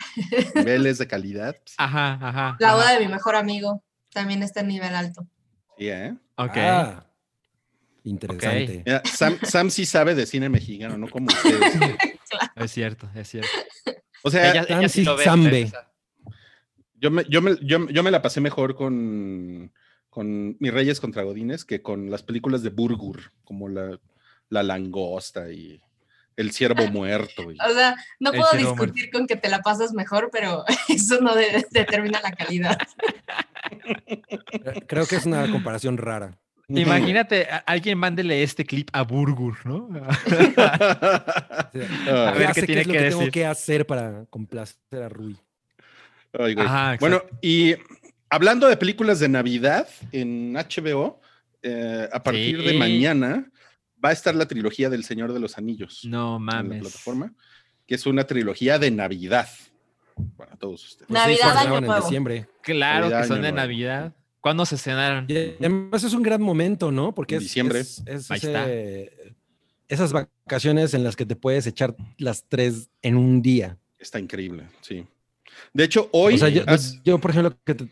niveles 0.55 0.99
de 0.99 1.07
calidad, 1.07 1.57
sí, 1.67 1.75
Ajá, 1.79 2.15
ajá. 2.15 2.57
la 2.59 2.69
ajá. 2.69 2.75
boda 2.77 2.93
de 2.95 3.01
mi 3.01 3.09
mejor 3.13 3.37
amigo 3.37 3.85
también 4.13 4.43
está 4.43 4.61
en 4.61 4.69
nivel 4.69 4.95
alto. 4.95 5.27
¿eh? 5.79 6.15
Ok. 6.37 6.57
Ah, 6.57 7.07
interesante. 8.05 8.83
Mira, 8.87 9.03
Sam, 9.05 9.39
Sam 9.43 9.71
sí 9.71 9.85
sabe 9.85 10.15
de 10.15 10.27
cine 10.27 10.49
mexicano, 10.49 10.97
no 10.97 11.09
como 11.09 11.27
ustedes. 11.27 11.61
Es 12.57 12.73
cierto, 12.73 13.09
es 13.15 13.27
cierto. 13.29 13.49
O 14.23 14.31
sea, 14.31 14.51
Ella, 14.51 14.67
ella 14.69 14.89
sí 14.89 15.03
lo 15.03 15.17
ve. 15.17 15.71
Yo, 17.01 17.11
me, 17.11 17.25
yo, 17.29 17.41
me, 17.41 17.57
yo, 17.63 17.89
yo 17.89 18.03
me 18.03 18.11
la 18.11 18.21
pasé 18.21 18.41
mejor 18.41 18.75
con, 18.75 19.73
con 20.11 20.57
Mis 20.61 20.73
Reyes 20.73 21.01
contra 21.01 21.23
Godines 21.23 21.65
que 21.65 21.81
con 21.81 22.11
las 22.11 22.23
películas 22.23 22.63
de 22.63 22.69
Burgur, 22.71 23.33
como 23.45 23.69
La, 23.69 23.99
la 24.51 24.63
Langosta 24.63 25.51
y 25.53 25.81
El 26.37 26.53
Ciervo 26.53 26.87
Muerto. 26.91 27.51
y- 27.53 27.59
O 27.61 27.73
sea, 27.75 27.97
no 28.21 28.33
puedo 28.33 28.51
discutir 28.57 29.11
con 29.11 29.27
que 29.27 29.37
te 29.37 29.49
la 29.49 29.61
pasas 29.61 29.93
mejor, 29.93 30.31
pero 30.33 30.65
eso 30.89 31.21
no 31.21 31.35
de- 31.35 31.67
determina 31.71 32.21
la 32.23 32.33
calidad. 32.33 32.79
Creo 34.87 35.07
que 35.07 35.17
es 35.17 35.27
una 35.27 35.51
comparación 35.51 35.97
rara. 35.99 36.39
Imagínate, 36.71 37.47
a- 37.51 37.59
alguien 37.67 37.97
mándele 37.99 38.43
este 38.43 38.65
clip 38.67 38.91
a 38.93 39.03
Burgur, 39.03 39.65
¿no? 39.67 39.89
Ah, 42.11 42.33
ver 42.37 42.49
ya 42.49 42.53
qué 42.55 42.61
es 42.61 42.87
lo 42.87 42.93
que 42.93 42.99
que 42.99 43.09
tengo 43.11 43.31
que 43.31 43.47
hacer 43.47 43.87
para 43.87 44.25
complacer 44.31 45.03
a 45.03 45.09
Rui. 45.09 45.37
Ay, 46.39 46.55
güey. 46.55 46.67
Ajá, 46.67 46.95
exacto. 46.95 47.01
bueno, 47.01 47.23
y 47.43 47.75
hablando 48.31 48.69
de 48.69 48.77
películas 48.77 49.19
de 49.21 49.29
Navidad 49.29 49.89
en 50.13 50.55
HBO, 50.55 51.21
eh, 51.63 52.09
a 52.13 52.23
partir 52.23 52.63
de 52.63 52.75
mañana 52.75 53.51
va 54.05 54.11
a 54.11 54.13
estar 54.13 54.35
la 54.35 54.47
trilogía 54.47 54.89
del 54.91 55.05
Señor 55.05 55.33
de 55.33 55.41
los 55.41 55.59
Anillos 55.59 56.05
No 56.05 56.37
en 56.37 56.47
la 56.47 56.53
mames. 56.53 56.81
plataforma, 56.83 57.35
que 57.87 57.95
es 57.95 58.07
una 58.07 58.25
trilogía 58.25 58.79
de 58.79 58.91
Navidad 58.91 59.49
para 60.37 60.57
todos 60.57 60.85
ustedes. 60.85 61.09
Pues 61.09 61.23
sí, 61.23 61.29
Navidad, 61.29 61.57
Año 61.57 61.79
en 61.79 61.85
Nuevo. 61.87 62.03
diciembre. 62.05 62.49
Claro 62.63 63.01
Navidad, 63.05 63.23
que 63.23 63.27
son 63.29 63.37
de 63.37 63.53
Nuevo. 63.53 63.57
Navidad. 63.57 64.15
¿Cuándo 64.41 64.65
se 64.67 64.79
cenaron? 64.79 65.27
Y 65.29 65.37
además 65.59 66.05
es 66.05 66.13
un 66.13 66.23
gran 66.23 66.41
momento, 66.41 66.91
¿no? 66.93 67.15
Porque 67.15 67.35
En 67.35 67.39
es, 67.39 67.45
diciembre. 67.45 67.81
es- 67.81 68.03
es 68.07 68.31
Ahí 68.31 68.39
ese- 68.39 69.35
esas 69.89 70.13
vacaciones 70.13 70.95
en 70.95 71.03
las 71.03 71.17
que 71.17 71.27
te 71.27 71.35
puedes 71.35 71.67
echar 71.67 71.97
las 72.19 72.45
tres 72.49 72.89
en 73.03 73.17
un 73.17 73.43
día. 73.43 73.79
Está 73.99 74.21
increíble, 74.21 74.69
sí. 74.81 75.05
De 75.73 75.85
hecho, 75.85 76.09
hoy... 76.13 76.35
o 76.35 76.39
sea, 76.39 76.49
yo, 76.51 76.63
has- 76.67 77.03
yo, 77.03 77.19
por 77.19 77.31
ejemplo, 77.33 77.57
que 77.65 77.75
te... 77.75 77.89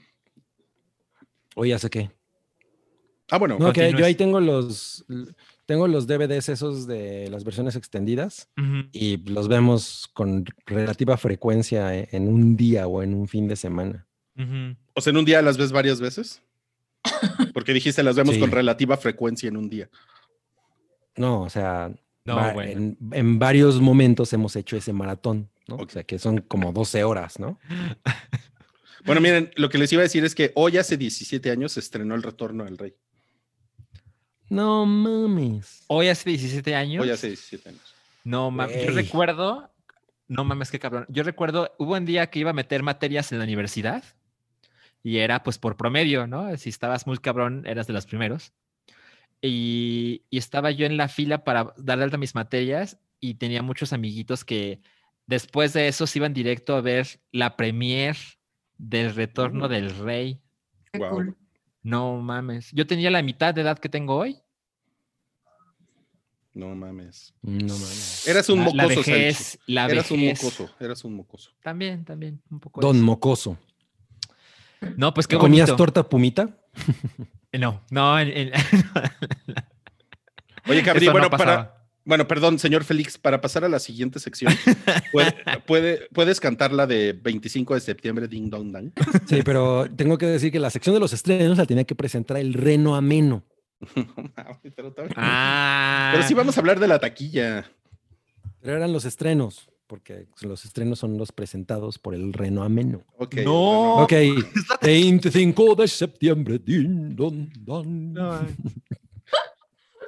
Ya 1.65 1.79
sé 1.79 1.89
qué. 1.91 2.11
Ah, 3.31 3.39
bueno, 3.39 3.57
No, 3.59 3.73
que 3.73 3.93
yo 3.93 4.05
ahí 4.05 4.15
tengo 4.15 4.41
los... 4.41 5.05
Tengo 5.67 5.89
los 5.89 6.07
DVDs 6.07 6.49
esos 6.49 6.87
de 6.87 7.29
las 7.29 7.43
versiones 7.45 7.75
extendidas 7.75 8.49
y 8.93 9.17
los 9.29 9.49
vemos 9.49 10.09
con 10.15 10.45
relativa 10.65 11.17
frecuencia 11.17 11.95
e- 11.97 12.09
en 12.13 12.29
un 12.29 12.57
día 12.57 12.87
o 12.87 13.03
en 13.03 13.15
un 13.15 13.27
fin 13.27 13.49
de 13.49 13.57
semana. 13.57 14.07
O 14.95 15.01
sea, 15.01 15.11
en 15.11 15.17
un 15.17 15.25
día 15.25 15.43
las 15.43 15.59
ves 15.59 15.73
varias 15.73 16.01
veces. 16.01 16.43
Porque 17.55 17.73
dijiste 17.73 18.03
las 18.03 18.15
vemos 18.17 18.35
Sí. 18.35 18.41
con 18.41 18.51
relativa 18.53 18.97
frecuencia 18.97 19.49
en 19.49 19.57
un 19.57 19.69
día. 19.69 19.91
No, 21.17 21.43
o 21.43 21.51
sea, 21.51 21.91
No, 22.25 22.37
va- 22.37 22.53
bueno. 22.53 22.71
en, 22.71 22.99
en 23.13 23.39
varios 23.41 23.81
momentos 23.81 24.33
hemos 24.33 24.55
hecho 24.55 24.77
ese 24.77 24.93
maratón, 24.93 25.51
¿no? 25.67 25.77
O 25.77 25.89
sea, 25.89 26.05
que 26.05 26.19
son 26.21 26.39
como 26.43 26.73
12 26.73 27.03
horas, 27.03 27.41
¿no? 27.41 27.59
Bueno, 29.05 29.21
miren, 29.21 29.51
lo 29.57 29.69
que 29.69 29.79
les 29.79 29.93
iba 29.93 30.01
a 30.01 30.05
decir 30.05 30.25
es 30.25 30.35
que 30.35 30.53
hoy 30.55 30.79
hace 30.79 30.97
17 30.97 31.51
años 31.51 31.73
se 31.73 31.81
estrenó 31.81 32.15
El 32.15 32.23
Retorno 32.23 32.65
del 32.65 32.77
Rey. 32.79 32.95
No 34.49 34.87
mames. 34.87 35.85
Hoy 35.89 36.09
hace 36.09 36.31
17 36.31 36.75
años. 36.75 37.03
Hoy 37.03 37.11
hace 37.11 37.29
17 37.29 37.69
años. 37.71 37.95
No 38.25 38.51
mames. 38.51 38.87
Yo 38.87 38.93
recuerdo. 38.93 39.71
No 40.29 40.45
mames, 40.45 40.71
qué 40.71 40.79
cabrón. 40.79 41.07
Yo 41.09 41.23
recuerdo, 41.23 41.73
hubo 41.79 41.95
un 41.95 42.05
día 42.05 42.29
que 42.31 42.41
iba 42.41 42.51
a 42.51 42.55
meter 42.55 42.83
materias 42.83 43.31
en 43.33 43.39
la 43.39 43.45
universidad 43.45 44.03
y 45.05 45.19
era 45.19 45.43
pues 45.45 45.59
por 45.59 45.77
promedio, 45.77 46.27
¿no? 46.27 46.57
Si 46.57 46.69
estabas 46.69 47.07
muy 47.07 47.19
cabrón, 47.19 47.65
eras 47.67 47.87
de 47.87 47.93
los 47.93 48.07
primeros. 48.07 48.53
Y, 49.41 50.23
y 50.31 50.39
estaba 50.39 50.71
yo 50.73 50.87
en 50.87 50.97
la 50.97 51.09
fila 51.09 51.45
para 51.45 51.73
dar 51.77 51.99
de 51.99 52.05
alta 52.05 52.17
mis 52.19 52.35
materias 52.35 52.99
y 53.21 53.35
tenía 53.35 53.63
muchos 53.63 53.93
amiguitos 53.93 54.45
que 54.45 54.81
después 55.27 55.73
de 55.73 55.87
eso 55.89 56.07
se 56.07 56.19
iban 56.19 56.33
directo 56.35 56.75
a 56.75 56.81
ver 56.81 57.07
la 57.31 57.57
premier 57.57 58.17
del 58.79 59.15
retorno 59.15 59.67
Mm. 59.67 59.71
del 59.71 59.97
rey. 59.99 60.41
Cool. 60.93 61.37
No 61.87 62.21
mames. 62.21 62.71
Yo 62.73 62.85
tenía 62.85 63.13
la 63.13 63.23
mitad 63.23 63.55
de 63.55 63.61
edad 63.61 63.79
que 63.79 63.89
tengo 63.89 64.17
hoy. 64.17 64.41
No 66.53 66.75
mames. 66.75 67.33
No 67.43 67.75
mames. 67.75 68.27
Eras 68.27 68.49
un 68.49 68.65
La- 68.65 68.71
la 68.73 68.83
mocoso, 68.85 69.03
Sanchi. 69.05 69.11
vejez, 69.13 69.59
la 69.67 69.87
Eras 69.87 70.11
un 70.11 70.21
vejez. 70.21 70.43
mocoso, 70.43 70.71
eras 70.81 71.05
un 71.05 71.15
mocoso. 71.15 71.53
También, 71.63 72.05
también, 72.05 72.43
un 72.51 72.59
poco. 72.59 72.81
Don 72.81 72.97
eso. 72.97 73.05
Mocoso. 73.05 73.59
No, 74.97 75.15
pues 75.15 75.29
qué 75.29 75.39
¿Comías 75.39 75.69
bonito. 75.69 75.77
torta 75.77 76.09
pumita? 76.09 76.49
No, 77.53 77.81
no, 77.91 78.19
en- 78.21 78.37
en- 78.37 78.53
Oye, 80.69 80.83
Cabri, 80.83 81.07
no 81.07 81.13
bueno, 81.13 81.31
para. 81.31 81.76
Bueno, 82.07 82.27
perdón, 82.27 82.59
señor 82.59 82.85
Félix, 82.85 83.19
para 83.19 83.41
pasar 83.43 83.65
a 83.65 83.69
la 83.69 83.79
siguiente 83.79 84.19
sección, 84.21 84.51
puede, 85.13 85.35
puede- 85.67 86.09
puedes 86.15 86.41
cantar 86.41 86.73
la 86.73 86.87
de 86.87 87.13
25 87.13 87.75
de 87.75 87.81
septiembre, 87.81 88.29
Ding 88.29 88.49
Dong 88.49 88.73
Dang. 88.73 88.93
Sí, 89.29 89.41
pero 89.45 89.87
tengo 89.95 90.17
que 90.17 90.25
decir 90.27 90.51
que 90.51 90.59
la 90.61 90.71
sección 90.71 90.95
de 90.95 91.01
los 91.01 91.13
estrenos 91.13 91.59
la 91.59 91.67
tenía 91.67 91.85
que 91.85 91.95
presentar 91.95 92.39
el 92.39 92.55
Reno 92.55 92.97
Ameno. 92.97 93.43
Pero, 94.75 94.95
Ah, 95.17 96.11
pero 96.15 96.27
sí 96.27 96.33
vamos 96.33 96.57
a 96.57 96.61
hablar 96.61 96.81
de 96.81 96.89
la 96.89 96.99
taquilla. 96.99 97.71
Pero 98.63 98.77
eran 98.79 98.91
los 98.93 99.05
estrenos, 99.05 99.69
porque 99.87 100.27
los 100.41 100.65
estrenos 100.65 100.99
son 100.99 101.19
los 101.19 101.31
presentados 101.31 101.99
por 101.99 102.15
el 102.15 102.33
Reno 102.33 102.63
Ameno. 102.63 103.03
Ok, 103.19 103.35
No. 103.45 103.97
Ok, 104.05 104.13
25 104.83 105.75
de 105.75 105.89
septiembre. 105.89 106.59
din, 106.59 107.15
don, 107.15 107.51
don. 107.61 108.13
no, 108.15 108.41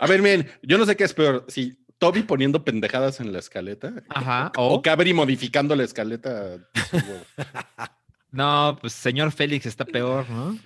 A 0.01 0.07
ver, 0.07 0.23
miren, 0.23 0.47
yo 0.63 0.79
no 0.79 0.87
sé 0.87 0.97
qué 0.97 1.05
es 1.05 1.13
peor, 1.13 1.45
si 1.49 1.77
Toby 1.99 2.23
poniendo 2.23 2.65
pendejadas 2.65 3.21
en 3.21 3.33
la 3.33 3.39
escaleta 3.41 3.93
Ajá. 4.09 4.53
o 4.57 4.75
O, 4.75 4.83
Cabri 4.83 5.13
modificando 5.13 5.75
la 5.75 5.85
escaleta. 5.85 6.59
no, 8.31 8.79
pues 8.81 8.93
señor 8.93 9.33
Félix 9.33 9.67
está 9.67 9.85
peor, 9.85 10.29
¿no? 10.31 10.59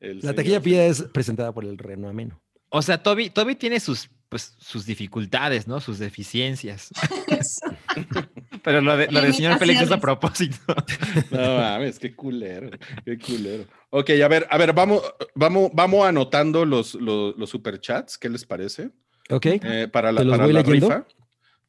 El 0.00 0.20
La 0.20 0.34
taquilla 0.34 0.60
pía 0.60 0.86
es 0.86 1.02
presentada 1.02 1.52
por 1.52 1.64
el 1.64 1.78
Reno 1.78 2.08
Ameno. 2.08 2.40
O 2.70 2.82
sea, 2.82 3.02
Toby, 3.02 3.30
Toby 3.30 3.56
tiene 3.56 3.80
sus, 3.80 4.08
pues, 4.28 4.54
sus 4.58 4.86
dificultades, 4.86 5.66
¿no? 5.66 5.80
Sus 5.80 5.98
deficiencias. 5.98 6.90
Pero 8.62 8.80
lo 8.80 8.96
de, 8.96 9.10
lo 9.10 9.20
del 9.20 9.34
señor 9.34 9.58
Félix 9.58 9.82
es 9.82 9.90
a 9.90 10.00
propósito. 10.00 10.56
No 11.30 11.56
mames, 11.56 11.98
qué 11.98 12.14
culero, 12.14 12.70
qué 13.04 13.18
culero. 13.18 13.64
Ok, 13.90 14.10
a 14.22 14.28
ver, 14.28 14.46
a 14.50 14.58
ver, 14.58 14.72
vamos, 14.72 15.02
vamos, 15.34 15.70
vamos 15.74 16.06
anotando 16.06 16.64
los, 16.64 16.94
los, 16.94 17.36
los 17.36 17.50
superchats, 17.50 18.18
¿qué 18.18 18.28
les 18.28 18.44
parece? 18.44 18.90
Ok. 19.30 19.46
Eh, 19.46 19.88
para 19.90 20.12
la, 20.12 20.20
¿Te 20.20 20.24
los 20.24 20.34
para 20.34 20.44
voy 20.44 20.52
la 20.52 20.62
leyendo? 20.62 20.88
rifa. 20.88 21.06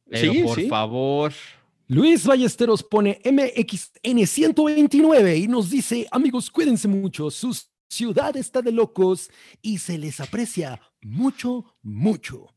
Pero 0.08 0.32
sí, 0.32 0.42
por 0.42 0.56
sí. 0.56 0.68
favor. 0.68 1.32
Luis 1.88 2.26
Ballesteros 2.26 2.82
pone 2.82 3.20
MXN129 3.22 5.42
y 5.42 5.48
nos 5.48 5.70
dice, 5.70 6.06
amigos, 6.10 6.50
cuídense 6.50 6.88
mucho, 6.88 7.30
su 7.30 7.56
ciudad 7.88 8.36
está 8.36 8.60
de 8.62 8.72
locos 8.72 9.30
y 9.60 9.76
se 9.78 9.98
les 9.98 10.20
aprecia 10.20 10.80
mucho, 11.02 11.76
mucho. 11.82 12.48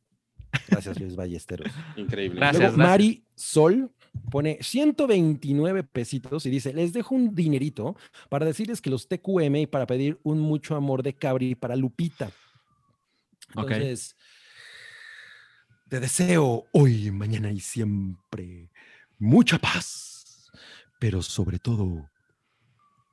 Gracias, 0.70 0.98
Luis 1.00 1.16
Ballesteros. 1.16 1.72
Increíble. 1.98 2.40
Gracias. 2.40 2.74
Luego 2.74 2.78
Mari 2.78 3.24
Sol 3.36 3.92
pone 4.32 4.58
129 4.62 5.84
pesitos 5.84 6.46
y 6.46 6.50
dice, 6.50 6.74
les 6.74 6.94
dejo 6.94 7.14
un 7.16 7.36
dinerito 7.36 7.98
para 8.30 8.46
decirles 8.46 8.82
que 8.82 8.90
los 8.90 9.10
TQM 9.10 9.56
y 9.58 9.68
para 9.68 9.86
pedir 9.86 10.18
un 10.24 10.40
mucho 10.40 10.76
amor 10.76 11.04
de 11.04 11.14
Cabri 11.14 11.56
para 11.56 11.76
Lupita. 11.76 12.32
Ok. 13.56 13.72
Entonces, 13.72 14.16
te 15.90 16.00
deseo 16.00 16.68
hoy, 16.72 17.12
mañana 17.12 17.52
y 17.52 17.60
siempre 17.60 18.72
mucha 19.20 19.60
paz, 19.60 20.52
pero 21.00 21.22
sobre 21.22 21.60
todo 21.60 22.10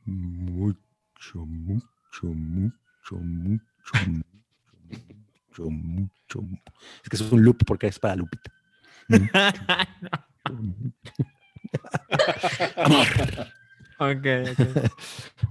mucho, 0.04 1.44
mucho, 1.46 2.26
mucho, 2.26 3.16
mucho, 3.16 3.60
mucho, 5.50 5.70
mucho. 5.70 6.44
Es 7.02 7.08
que 7.10 7.16
es 7.16 7.32
un 7.32 7.44
loop 7.44 7.64
porque 7.66 7.88
es 7.88 7.98
para 7.98 8.16
Lupita. 8.16 8.50
Amor. 12.76 13.06
ok, 13.98 14.26
ok. 14.50 14.92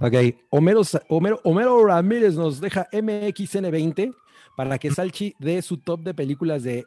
Ok, 0.00 0.14
Homero, 0.50 0.82
Homero, 1.08 1.40
Homero 1.44 1.86
Ramírez 1.86 2.34
nos 2.34 2.60
deja 2.60 2.88
MXN20 2.90 4.12
para 4.56 4.78
que 4.78 4.90
Salchi 4.90 5.36
dé 5.38 5.62
su 5.62 5.76
top 5.76 6.00
de 6.02 6.12
películas 6.12 6.64
de 6.64 6.84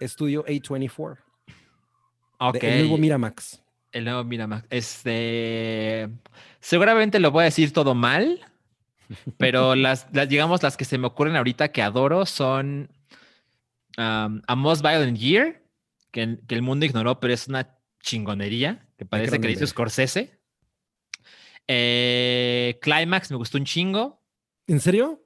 Estudio 0.00 0.44
A24. 0.46 1.18
Ok. 2.38 2.54
de 2.54 2.70
el 2.70 2.78
nuevo 2.80 2.98
Miramax. 2.98 3.62
El 3.92 4.04
nuevo 4.04 4.24
Miramax. 4.24 4.66
Este. 4.70 6.08
Seguramente 6.60 7.20
lo 7.20 7.30
voy 7.30 7.42
a 7.42 7.44
decir 7.44 7.72
todo 7.72 7.94
mal, 7.94 8.40
pero 9.38 9.74
las, 9.74 10.08
las, 10.12 10.28
digamos, 10.28 10.62
las 10.62 10.76
que 10.76 10.84
se 10.84 10.98
me 10.98 11.06
ocurren 11.06 11.36
ahorita 11.36 11.70
que 11.70 11.82
adoro 11.82 12.26
son 12.26 12.90
um, 13.98 14.42
A 14.46 14.54
Most 14.56 14.82
Violent 14.82 15.18
Year, 15.18 15.62
que, 16.10 16.38
que 16.48 16.54
el 16.54 16.62
mundo 16.62 16.86
ignoró, 16.86 17.20
pero 17.20 17.32
es 17.32 17.46
una 17.46 17.76
chingonería, 18.02 18.86
que 18.96 19.04
parece 19.04 19.40
que 19.40 19.50
hizo. 19.50 19.66
Scorsese. 19.66 20.40
Eh, 21.68 22.78
Climax 22.82 23.30
me 23.30 23.36
gustó 23.36 23.58
un 23.58 23.64
chingo. 23.64 24.20
¿En 24.66 24.80
serio? 24.80 25.22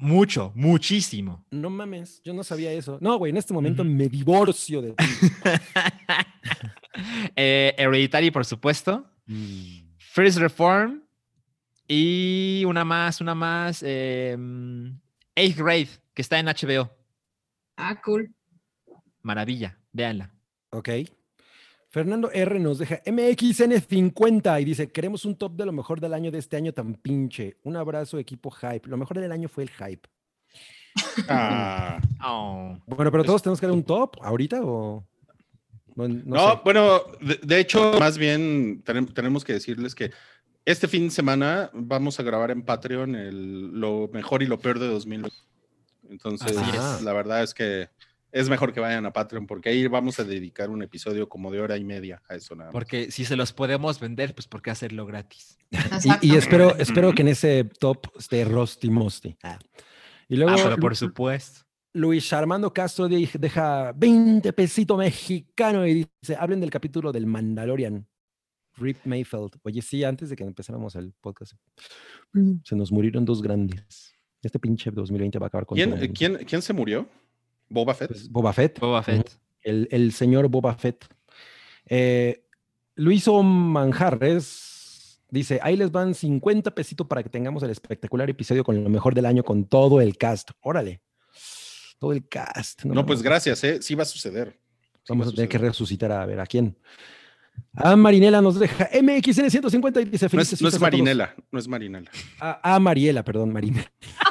Mucho, 0.00 0.52
muchísimo. 0.54 1.44
No 1.50 1.70
mames, 1.70 2.20
yo 2.24 2.32
no 2.32 2.42
sabía 2.42 2.72
eso. 2.72 2.98
No, 3.00 3.18
güey, 3.18 3.30
en 3.30 3.36
este 3.36 3.52
momento 3.52 3.84
me 3.84 4.08
divorcio 4.08 4.80
de 4.80 4.92
ti. 4.92 5.04
eh, 7.36 7.74
Hereditary, 7.76 8.30
por 8.30 8.44
supuesto. 8.44 9.04
First 9.98 10.38
Reform. 10.38 11.02
Y 11.86 12.62
una 12.66 12.84
más, 12.84 13.20
una 13.20 13.34
más. 13.34 13.82
eh, 13.84 14.36
Eighth 15.34 15.58
Grade, 15.58 15.88
que 16.14 16.22
está 16.22 16.38
en 16.38 16.46
HBO. 16.46 16.90
Ah, 17.76 18.00
cool. 18.02 18.32
Maravilla, 19.22 19.78
véanla. 19.92 20.32
Ok. 20.70 20.88
Fernando 21.90 22.30
R 22.32 22.58
nos 22.60 22.78
deja 22.78 23.02
MXN50 23.04 24.62
y 24.62 24.64
dice, 24.64 24.90
queremos 24.92 25.24
un 25.24 25.36
top 25.36 25.56
de 25.56 25.66
lo 25.66 25.72
mejor 25.72 26.00
del 26.00 26.14
año 26.14 26.30
de 26.30 26.38
este 26.38 26.56
año 26.56 26.72
tan 26.72 26.94
pinche. 26.94 27.56
Un 27.64 27.76
abrazo, 27.76 28.18
equipo 28.18 28.50
hype. 28.50 28.88
Lo 28.88 28.96
mejor 28.96 29.18
del 29.18 29.32
año 29.32 29.48
fue 29.48 29.64
el 29.64 29.70
hype. 29.70 30.08
Ah. 31.28 32.00
Oh. 32.22 32.76
Bueno, 32.86 33.10
pero 33.10 33.24
todos 33.24 33.42
tenemos 33.42 33.58
que 33.60 33.66
dar 33.66 33.74
un 33.74 33.82
top 33.82 34.16
ahorita 34.20 34.60
o... 34.62 35.02
No, 35.96 36.06
no 36.06 36.22
No, 36.26 36.50
sé. 36.52 36.60
bueno, 36.64 37.00
de, 37.22 37.40
de 37.42 37.58
hecho, 37.58 37.94
más 37.98 38.18
bien 38.18 38.84
tenem- 38.84 39.10
tenemos 39.14 39.42
que 39.42 39.54
decirles 39.54 39.94
que 39.94 40.10
este 40.66 40.86
fin 40.86 41.04
de 41.04 41.10
semana 41.10 41.70
vamos 41.72 42.20
a 42.20 42.22
grabar 42.22 42.50
en 42.50 42.60
Patreon 42.62 43.16
el, 43.16 43.70
lo 43.80 44.10
mejor 44.12 44.42
y 44.42 44.46
lo 44.46 44.58
peor 44.58 44.78
de 44.78 44.88
2000. 44.88 45.32
Entonces, 46.10 46.54
la 47.02 47.12
verdad 47.14 47.42
es 47.42 47.54
que 47.54 47.88
es 48.32 48.48
mejor 48.48 48.72
que 48.72 48.80
vayan 48.80 49.06
a 49.06 49.12
Patreon 49.12 49.46
porque 49.46 49.70
ahí 49.70 49.86
vamos 49.86 50.18
a 50.20 50.24
dedicar 50.24 50.70
un 50.70 50.82
episodio 50.82 51.28
como 51.28 51.50
de 51.50 51.60
hora 51.60 51.76
y 51.76 51.84
media 51.84 52.22
a 52.28 52.34
eso 52.34 52.54
nada 52.54 52.68
más. 52.68 52.72
Porque 52.72 53.10
si 53.10 53.24
se 53.24 53.36
los 53.36 53.52
podemos 53.52 53.98
vender, 54.00 54.34
pues 54.34 54.46
¿por 54.46 54.62
qué 54.62 54.70
hacerlo 54.70 55.06
gratis? 55.06 55.58
Y, 56.22 56.34
espero, 56.36 56.76
espero 56.76 57.12
que 57.12 57.22
en 57.22 57.28
ese 57.28 57.64
top 57.64 58.06
esté 58.18 58.44
Rusty 58.44 58.90
Mosty. 58.90 59.36
Ah. 59.42 59.58
Y 60.28 60.36
luego 60.36 60.52
Ah, 60.52 60.60
pero 60.62 60.76
por 60.76 60.96
supuesto. 60.96 61.62
Luis 61.92 62.32
Armando 62.32 62.72
Castro 62.72 63.08
deja 63.08 63.92
20 63.92 64.52
pesito 64.52 64.96
mexicano 64.96 65.86
y 65.86 66.06
dice, 66.22 66.36
hablen 66.38 66.60
del 66.60 66.70
capítulo 66.70 67.10
del 67.10 67.26
Mandalorian. 67.26 68.06
Rip 68.76 68.98
Mayfeld. 69.04 69.58
Oye, 69.62 69.82
sí, 69.82 70.04
antes 70.04 70.30
de 70.30 70.36
que 70.36 70.44
empezáramos 70.44 70.94
el 70.94 71.12
podcast. 71.20 71.54
Se 72.64 72.76
nos 72.76 72.92
murieron 72.92 73.24
dos 73.24 73.42
grandes. 73.42 74.14
Este 74.40 74.58
pinche 74.58 74.90
2020 74.90 75.38
va 75.38 75.46
a 75.46 75.48
acabar 75.48 75.66
con 75.66 75.76
todo 75.76 75.84
¿Quién, 75.84 75.92
el 75.92 76.08
mundo. 76.08 76.14
quién, 76.16 76.46
quién 76.46 76.62
se 76.62 76.72
murió? 76.72 77.08
Boba 77.70 77.94
Fett. 77.94 78.08
Pues, 78.08 78.28
Boba 78.28 78.52
Fett. 78.52 78.78
Boba 78.80 79.02
Fett. 79.02 79.30
El, 79.62 79.88
el 79.90 80.12
señor 80.12 80.48
Boba 80.48 80.74
Fett. 80.74 81.06
Eh, 81.86 82.44
Luiso 82.96 83.42
Manjarres 83.42 85.22
dice: 85.30 85.60
Ahí 85.62 85.76
les 85.76 85.90
van 85.90 86.14
50 86.14 86.74
pesitos 86.74 87.06
para 87.06 87.22
que 87.22 87.30
tengamos 87.30 87.62
el 87.62 87.70
espectacular 87.70 88.28
episodio 88.28 88.64
con 88.64 88.82
lo 88.82 88.90
mejor 88.90 89.14
del 89.14 89.26
año 89.26 89.42
con 89.44 89.64
todo 89.64 90.00
el 90.00 90.18
cast. 90.18 90.50
Órale. 90.60 91.00
Todo 91.98 92.12
el 92.12 92.26
cast. 92.28 92.84
no, 92.84 93.06
pues 93.06 93.22
gracias, 93.22 93.62
¿eh? 93.64 93.80
Sí 93.80 93.94
va 93.94 94.02
a 94.02 94.06
suceder. 94.06 94.58
Sí 95.02 95.04
Vamos 95.10 95.28
va 95.28 95.30
a 95.30 95.34
tener 95.34 95.48
que 95.48 95.58
resucitar 95.58 96.10
a 96.12 96.26
ver 96.26 96.40
a 96.40 96.46
quién. 96.46 96.76
A 97.74 97.94
Marinela 97.94 98.40
nos 98.40 98.58
deja 98.58 98.88
MXN150 98.90 100.02
y 100.02 100.04
dice 100.06 100.24
No 100.24 100.28
es, 100.28 100.32
no 100.32 100.40
es 100.40 100.48
fiestas 100.48 100.64
a 100.66 100.70
todos". 100.70 100.80
Marinela, 100.80 101.34
no 101.52 101.58
es 101.58 101.68
Marinela. 101.68 102.10
A, 102.40 102.74
a 102.74 102.80
Mariela, 102.80 103.22
perdón, 103.22 103.52
Marinela. 103.52 103.92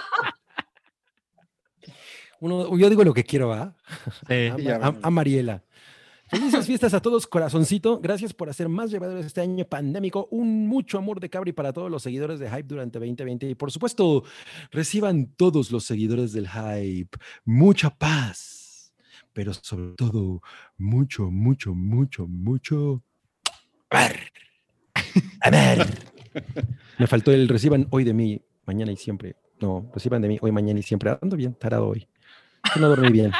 Uno, 2.39 2.77
yo 2.77 2.89
digo 2.89 3.03
lo 3.03 3.13
que 3.13 3.23
quiero, 3.23 3.53
¿ah? 3.53 3.75
Sí. 4.27 4.67
A, 5.01 5.09
Mariela. 5.09 5.63
Felices 6.27 6.67
fiestas 6.67 6.93
a 6.93 7.01
todos, 7.01 7.25
corazoncito. 7.25 7.99
Gracias 7.99 8.33
por 8.33 8.49
hacer 8.49 8.69
más 8.69 8.91
llevadero 8.91 9.19
este 9.19 9.41
año 9.41 9.65
pandémico. 9.65 10.27
Un 10.29 10.67
mucho 10.67 10.99
amor 10.99 11.19
de 11.19 11.29
Cabri 11.29 11.53
para 11.53 11.73
todos 11.73 11.89
los 11.89 12.03
seguidores 12.03 12.39
de 12.39 12.47
Hype 12.49 12.67
durante 12.67 12.99
2020. 12.99 13.49
Y 13.49 13.55
por 13.55 13.71
supuesto, 13.71 14.23
reciban 14.71 15.33
todos 15.35 15.71
los 15.71 15.85
seguidores 15.85 16.31
del 16.31 16.47
Hype 16.47 17.17
mucha 17.45 17.89
paz. 17.89 18.93
Pero 19.33 19.53
sobre 19.53 19.95
todo, 19.95 20.41
mucho, 20.77 21.31
mucho, 21.31 21.73
mucho, 21.73 22.27
mucho. 22.27 23.01
Amor. 23.89 24.15
Amor. 25.41 25.87
Me 26.99 27.07
faltó 27.07 27.31
el 27.31 27.47
reciban 27.47 27.87
hoy 27.89 28.03
de 28.03 28.13
mí, 28.13 28.41
mañana 28.65 28.91
y 28.91 28.97
siempre. 28.97 29.35
No, 29.61 29.89
reciban 29.93 30.21
de 30.21 30.27
mí 30.27 30.37
hoy, 30.41 30.51
mañana 30.51 30.79
y 30.79 30.83
siempre. 30.83 31.17
Ando 31.21 31.35
bien, 31.35 31.55
tarado 31.55 31.87
hoy. 31.87 32.07
Que 32.73 32.79
No 32.79 32.89
dormí 32.89 33.09
bien. 33.11 33.31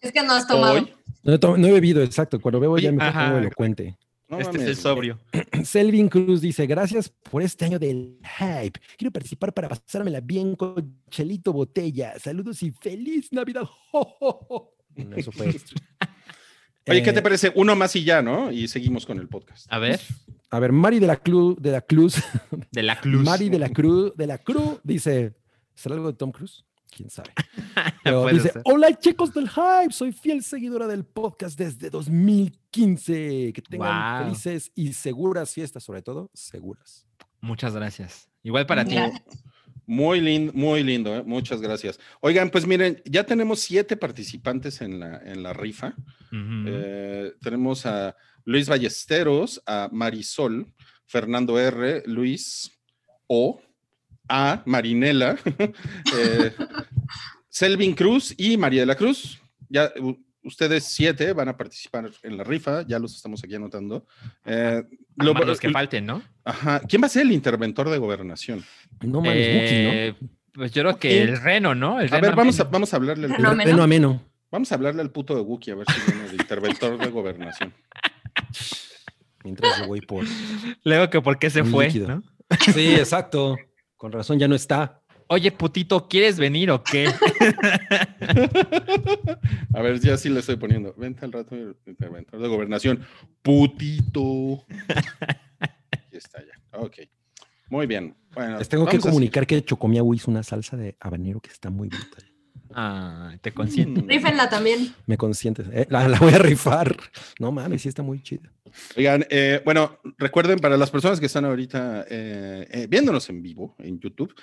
Es 0.00 0.12
que 0.12 0.22
no 0.22 0.32
has 0.32 0.46
tomado. 0.46 0.74
Hoy. 0.74 0.92
No 1.22 1.38
no 1.56 1.66
he 1.66 1.72
bebido, 1.72 2.02
exacto. 2.02 2.40
Cuando 2.40 2.60
bebo 2.60 2.78
ya 2.78 2.92
me 2.92 2.98
pongo 3.12 3.38
elocuente. 3.38 3.96
No 4.28 4.38
este 4.38 4.56
es 4.56 4.62
el 4.62 4.68
mames, 4.68 4.78
sobrio. 4.78 5.18
Selvin 5.64 6.08
Cruz 6.08 6.40
dice, 6.40 6.66
gracias 6.66 7.10
por 7.10 7.42
este 7.42 7.66
año 7.66 7.78
del 7.78 8.18
hype. 8.38 8.80
Quiero 8.96 9.12
participar 9.12 9.52
para 9.52 9.68
pasármela 9.68 10.20
bien 10.20 10.56
con 10.56 11.02
Chelito 11.10 11.52
Botella. 11.52 12.18
Saludos 12.18 12.62
y 12.62 12.70
feliz 12.70 13.30
Navidad. 13.30 13.64
Jo, 13.90 14.04
jo, 14.18 14.46
jo. 14.48 14.74
Bueno, 14.88 15.16
Eso 15.16 15.32
fue. 15.32 15.48
Oye, 16.88 17.02
¿qué 17.02 17.10
Eh, 17.10 17.12
te 17.12 17.22
parece? 17.22 17.52
Uno 17.54 17.76
más 17.76 17.94
y 17.94 18.04
ya, 18.04 18.22
¿no? 18.22 18.50
Y 18.50 18.68
seguimos 18.68 19.06
con 19.06 19.18
el 19.18 19.28
podcast. 19.28 19.66
A 19.70 19.78
ver, 19.78 20.00
A 20.50 20.58
ver, 20.58 20.72
Mari 20.72 20.98
de 20.98 21.06
la 21.06 21.16
Cruz, 21.16 21.56
de 21.60 21.70
la 21.70 21.82
Cruz, 21.82 22.16
de 22.70 22.82
la 22.82 23.00
Cruz. 23.00 23.22
Mari 23.24 23.50
de 23.50 23.58
la 23.58 23.68
Cruz, 23.68 24.16
de 24.16 24.26
la 24.26 24.38
Cruz, 24.38 24.80
dice, 24.82 25.34
¿será 25.74 25.94
algo 25.94 26.08
de 26.10 26.14
Tom 26.14 26.32
Cruise? 26.32 26.64
¿Quién 26.94 27.08
sabe? 27.10 27.30
Pero 28.04 28.26
dice, 28.28 28.50
ser. 28.50 28.62
hola 28.64 28.96
chicos 28.98 29.32
del 29.32 29.48
hype, 29.48 29.92
soy 29.92 30.12
fiel 30.12 30.42
seguidora 30.42 30.86
del 30.86 31.04
podcast 31.04 31.58
desde 31.58 31.88
2015. 31.90 33.52
Que 33.54 33.62
tengan 33.62 34.18
Wow. 34.18 34.24
felices 34.26 34.70
y 34.74 34.92
seguras 34.92 35.52
fiestas, 35.52 35.82
sobre 35.84 36.02
todo, 36.02 36.30
seguras. 36.34 37.06
Muchas 37.40 37.74
gracias. 37.74 38.28
Igual 38.42 38.66
para 38.66 38.84
ti. 38.84 38.96
Muy 39.86 40.20
lindo, 40.20 40.52
muy 40.54 40.84
lindo, 40.84 41.14
¿eh? 41.16 41.22
muchas 41.24 41.60
gracias. 41.60 41.98
Oigan, 42.20 42.50
pues 42.50 42.66
miren, 42.66 43.02
ya 43.04 43.24
tenemos 43.24 43.60
siete 43.60 43.96
participantes 43.96 44.80
en 44.80 45.00
la, 45.00 45.18
en 45.24 45.42
la 45.42 45.52
rifa. 45.52 45.94
Eh, 46.32 47.32
tenemos 47.40 47.84
a 47.86 48.14
Luis 48.44 48.68
Ballesteros, 48.68 49.60
a 49.66 49.88
Marisol, 49.92 50.72
Fernando 51.06 51.58
R, 51.58 52.02
Luis 52.06 52.70
O, 53.26 53.60
a 54.28 54.62
Marinela, 54.66 55.36
eh, 56.16 56.52
Selvin 57.48 57.94
Cruz 57.94 58.34
y 58.36 58.56
María 58.56 58.80
de 58.80 58.86
la 58.86 58.94
Cruz. 58.94 59.40
Ya 59.68 59.90
ustedes 60.44 60.84
siete 60.84 61.32
van 61.32 61.48
a 61.48 61.56
participar 61.56 62.10
en 62.22 62.36
la 62.36 62.44
rifa, 62.44 62.82
ya 62.86 62.98
los 62.98 63.14
estamos 63.14 63.42
aquí 63.44 63.54
anotando. 63.54 64.06
Eh, 64.44 64.82
lo- 65.16 65.34
los 65.34 65.60
que 65.60 65.70
falten, 65.70 66.06
¿no? 66.06 66.22
Ajá. 66.44 66.80
¿Quién 66.80 67.02
va 67.02 67.06
a 67.06 67.10
ser 67.10 67.22
el 67.22 67.32
interventor 67.32 67.88
de 67.90 67.98
gobernación? 67.98 68.64
No 69.00 69.20
mames, 69.20 69.46
Wookie, 69.48 69.98
Eh, 69.98 70.14
Pues 70.54 70.72
yo 70.72 70.82
creo 70.82 70.98
que 70.98 71.08
Wookie. 71.20 71.30
el 71.32 71.40
reno, 71.40 71.74
¿no? 71.74 72.00
El 72.00 72.12
A 72.12 72.20
ver, 72.20 72.34
vamos 72.34 72.58
a, 72.60 72.64
vamos 72.64 72.92
a 72.92 72.96
hablarle 72.96 73.26
al, 73.26 73.42
¿no? 73.42 73.54
Reno 73.54 73.82
ameno. 73.82 74.22
vamos 74.50 74.70
a 74.72 74.74
hablarle 74.74 75.00
al 75.02 75.10
puto 75.10 75.34
de 75.34 75.40
Wookiee 75.42 75.72
a 75.72 75.76
ver 75.76 75.86
si 75.90 76.10
viene 76.12 76.28
de 76.28 76.34
interventor 76.36 76.98
de 76.98 77.08
gobernación. 77.10 77.72
Mientras 79.44 79.78
yo 79.80 79.86
voy 79.86 80.00
por... 80.00 80.24
Luego 80.84 81.10
que 81.10 81.20
por 81.20 81.38
qué 81.38 81.50
se 81.50 81.64
fue, 81.64 81.86
líquido. 81.86 82.08
¿no? 82.08 82.22
Sí, 82.72 82.94
exacto. 82.94 83.56
Con 84.02 84.10
razón 84.10 84.36
ya 84.36 84.48
no 84.48 84.56
está. 84.56 85.00
Oye, 85.28 85.52
putito, 85.52 86.08
¿quieres 86.08 86.36
venir 86.36 86.72
o 86.72 86.82
qué? 86.82 87.06
A 89.74 89.80
ver, 89.80 90.00
ya 90.00 90.16
sí 90.16 90.28
le 90.28 90.40
estoy 90.40 90.56
poniendo. 90.56 90.92
Vente 90.96 91.24
al 91.24 91.30
rato, 91.30 91.54
interventor 91.86 92.40
de 92.40 92.48
gobernación. 92.48 93.04
Putito. 93.42 94.64
Aquí 95.92 96.16
está 96.16 96.40
ya. 96.40 96.80
Ok. 96.80 96.96
Muy 97.70 97.86
bien. 97.86 98.16
Bueno, 98.34 98.58
Les 98.58 98.68
tengo 98.68 98.86
que 98.86 98.96
vamos 98.96 99.06
a 99.06 99.10
comunicar 99.10 99.46
que 99.46 99.64
Chocomiahu 99.64 100.14
hizo 100.14 100.32
una 100.32 100.42
salsa 100.42 100.76
de 100.76 100.96
habanero 100.98 101.38
que 101.38 101.50
está 101.50 101.70
muy 101.70 101.86
brutal. 101.86 102.31
Ah, 102.74 103.34
te. 103.40 103.50
Mm. 103.50 104.08
Rífenla 104.08 104.48
también. 104.48 104.94
Me 105.06 105.16
consientes. 105.16 105.66
Eh, 105.72 105.86
la, 105.90 106.08
la 106.08 106.18
voy 106.18 106.32
a 106.34 106.38
rifar. 106.38 106.96
No 107.38 107.52
mames, 107.52 107.82
sí 107.82 107.88
está 107.88 108.02
muy 108.02 108.22
chida. 108.22 108.50
Oigan, 108.96 109.26
eh, 109.30 109.60
bueno, 109.64 109.98
recuerden 110.18 110.58
para 110.58 110.76
las 110.76 110.90
personas 110.90 111.20
que 111.20 111.26
están 111.26 111.44
ahorita 111.44 112.06
eh, 112.08 112.66
eh, 112.70 112.86
viéndonos 112.88 113.28
en 113.28 113.42
vivo 113.42 113.76
en 113.78 114.00
YouTube, 114.00 114.34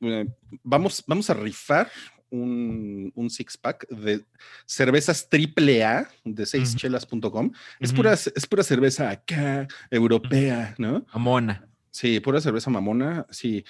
eh, 0.00 0.26
vamos, 0.62 1.04
vamos 1.06 1.30
a 1.30 1.34
rifar 1.34 1.90
un, 2.30 3.12
un 3.14 3.30
six 3.30 3.56
pack 3.56 3.88
de 3.88 4.24
cervezas 4.64 5.28
triple 5.28 5.84
A 5.84 6.08
de 6.24 6.44
seischelas.com. 6.44 7.52
Es, 7.78 7.90
Ujú. 7.90 7.98
pura, 7.98 8.12
es 8.12 8.46
pura 8.48 8.62
cerveza 8.62 9.10
acá, 9.10 9.68
europea, 9.90 10.74
¿no? 10.78 11.06
Amona. 11.12 11.68
Sí, 11.90 12.20
pura 12.20 12.40
cerveza 12.40 12.70
mamona, 12.70 13.26
sí. 13.30 13.64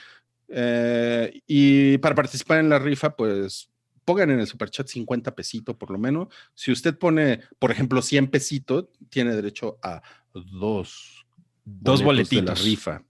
Eh, 0.49 1.43
y 1.47 1.99
para 1.99 2.14
participar 2.14 2.59
en 2.59 2.69
la 2.71 2.79
rifa, 2.79 3.14
pues 3.14 3.71
pongan 4.07 4.31
en 4.31 4.41
el 4.41 4.47
superchat 4.47 4.87
50 4.89 5.35
pesitos 5.35 5.77
por 5.77 5.91
lo 5.91 5.99
menos. 5.99 6.29
Si 6.55 6.73
usted 6.73 6.97
pone, 6.97 7.41
por 7.59 7.71
ejemplo, 7.71 8.01
100 8.01 8.29
pesitos, 8.29 8.87
tiene 9.11 9.35
derecho 9.37 9.79
a 9.83 10.01
dos, 10.33 11.27
Dos 11.65 11.99
de 11.99 12.05
la 12.05 12.07
boletitos. 12.07 12.65
rifa. 12.65 13.03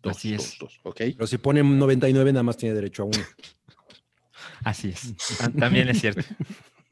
Dos, 0.00 0.16
Así 0.16 0.32
dos, 0.34 0.44
es. 0.46 0.58
dos, 0.58 0.80
¿ok? 0.84 0.96
Pero 0.96 1.26
si 1.26 1.38
ponen 1.38 1.78
99, 1.78 2.32
nada 2.32 2.44
más 2.44 2.56
tiene 2.56 2.74
derecho 2.74 3.02
a 3.02 3.06
uno. 3.06 3.18
Así 4.64 4.88
es. 4.90 5.14
Tam- 5.40 5.58
También 5.58 5.88
es 5.88 6.00
cierto. 6.00 6.22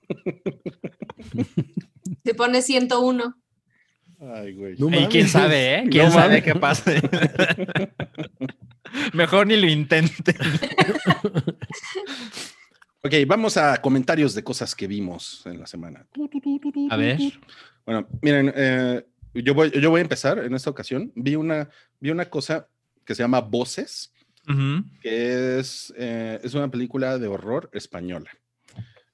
Se 2.25 2.35
pone 2.35 2.63
101. 2.63 3.37
Ay, 4.19 4.55
güey. 4.55 4.77
No 4.79 4.89
Y 4.99 5.07
quién 5.07 5.29
sabe, 5.29 5.75
¿eh? 5.75 5.83
No 5.85 5.91
¿Quién 5.91 6.11
sabe 6.11 6.41
mames. 6.41 6.45
qué 6.45 6.55
pasa? 6.55 6.91
Mejor 9.13 9.47
ni 9.47 9.57
lo 9.57 9.69
intente. 9.69 10.35
Ok, 13.07 13.15
vamos 13.27 13.57
a 13.57 13.81
comentarios 13.81 14.35
de 14.35 14.43
cosas 14.43 14.75
que 14.75 14.87
vimos 14.87 15.43
en 15.47 15.61
la 15.61 15.67
semana. 15.67 16.07
A 16.91 16.97
ver. 16.97 17.19
Bueno, 17.85 18.09
miren, 18.21 18.53
eh, 18.55 19.07
yo, 19.35 19.55
voy, 19.55 19.71
yo 19.71 19.91
voy 19.91 20.01
a 20.01 20.03
empezar 20.03 20.39
en 20.41 20.55
esta 20.55 20.71
ocasión. 20.71 21.13
Vi 21.15 21.37
una, 21.37 21.69
vi 22.01 22.11
una 22.11 22.25
cosa 22.29 22.69
que 23.05 23.15
se 23.15 23.23
llama 23.23 23.41
Voces. 23.41 24.13
Ujú. 24.49 24.85
que 25.03 25.59
es, 25.59 25.93
eh, 25.97 26.39
es 26.41 26.55
una 26.55 26.71
película 26.71 27.19
de 27.19 27.27
horror 27.27 27.69
española. 27.73 28.31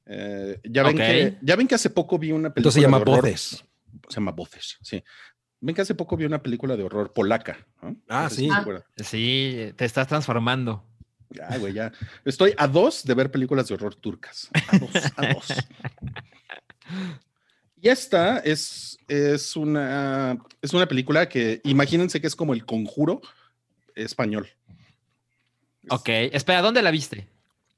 Eh, 0.05 0.61
ya, 0.65 0.83
ven 0.83 0.95
Ok. 0.97 1.01
que, 1.01 1.39
ya 1.41 1.57
ven 1.57 1.67
que 1.67 1.75
hace 1.75 1.89
poco 1.89 2.19
vi 2.19 2.33
una 2.33 2.53
película 2.53 2.61
Entonces 2.61 2.75
se 2.75 2.81
llama 2.83 2.99
de 2.99 3.03
horror. 3.11 3.23
Voces. 3.23 3.65
Se 4.09 4.15
llama 4.17 4.33
Voces, 4.33 4.77
sí. 4.83 5.03
Ven 5.61 5.75
que 5.75 5.81
hace 5.81 5.95
poco 5.95 6.19
vi 6.19 6.27
una 6.27 6.43
película 6.43 6.77
de 6.77 6.83
horror 6.83 7.15
polaca. 7.15 7.67
¿no? 7.81 7.97
Ah, 8.09 8.25
No 8.25 8.29
sé 8.31 8.37
si 8.37 8.43
sí. 8.43 8.49
se 8.49 8.55
Ah. 8.55 9.05
Sí, 9.05 9.73
te 9.77 9.85
estás 9.87 10.07
transformando. 10.07 10.85
Ya, 11.35 11.57
güey, 11.59 11.73
ya. 11.73 11.93
Estoy 12.25 12.55
a 12.57 12.67
dos 12.69 13.05
de 13.05 13.15
ver 13.15 13.31
películas 13.31 13.69
de 13.69 13.75
horror 13.75 13.95
turcas. 13.95 14.49
A 14.69 14.79
dos, 14.79 14.91
a 15.17 15.33
dos. 15.35 15.47
Y 17.81 17.89
esta 17.89 18.39
es, 18.39 18.99
es, 19.09 19.57
una, 19.57 20.39
es 20.61 20.73
una 20.73 20.87
película 20.87 21.29
que 21.29 21.61
imagínense 21.65 22.21
que 22.21 22.27
es 22.27 22.37
como 22.37 22.55
el 22.55 22.65
conjuro 22.65 23.21
español. 23.95 24.49
Ok. 25.89 26.09
Espera, 26.09 26.63
¿dónde 26.63 26.83
la 26.83 26.91
viste? 26.91 27.27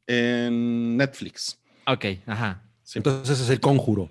En 0.06 0.96
Netflix. 0.98 1.58
Ok, 1.86 2.04
ajá. 2.26 2.62
Sí. 2.82 2.98
Entonces 2.98 3.40
es 3.40 3.48
el 3.48 3.60
conjuro. 3.60 4.10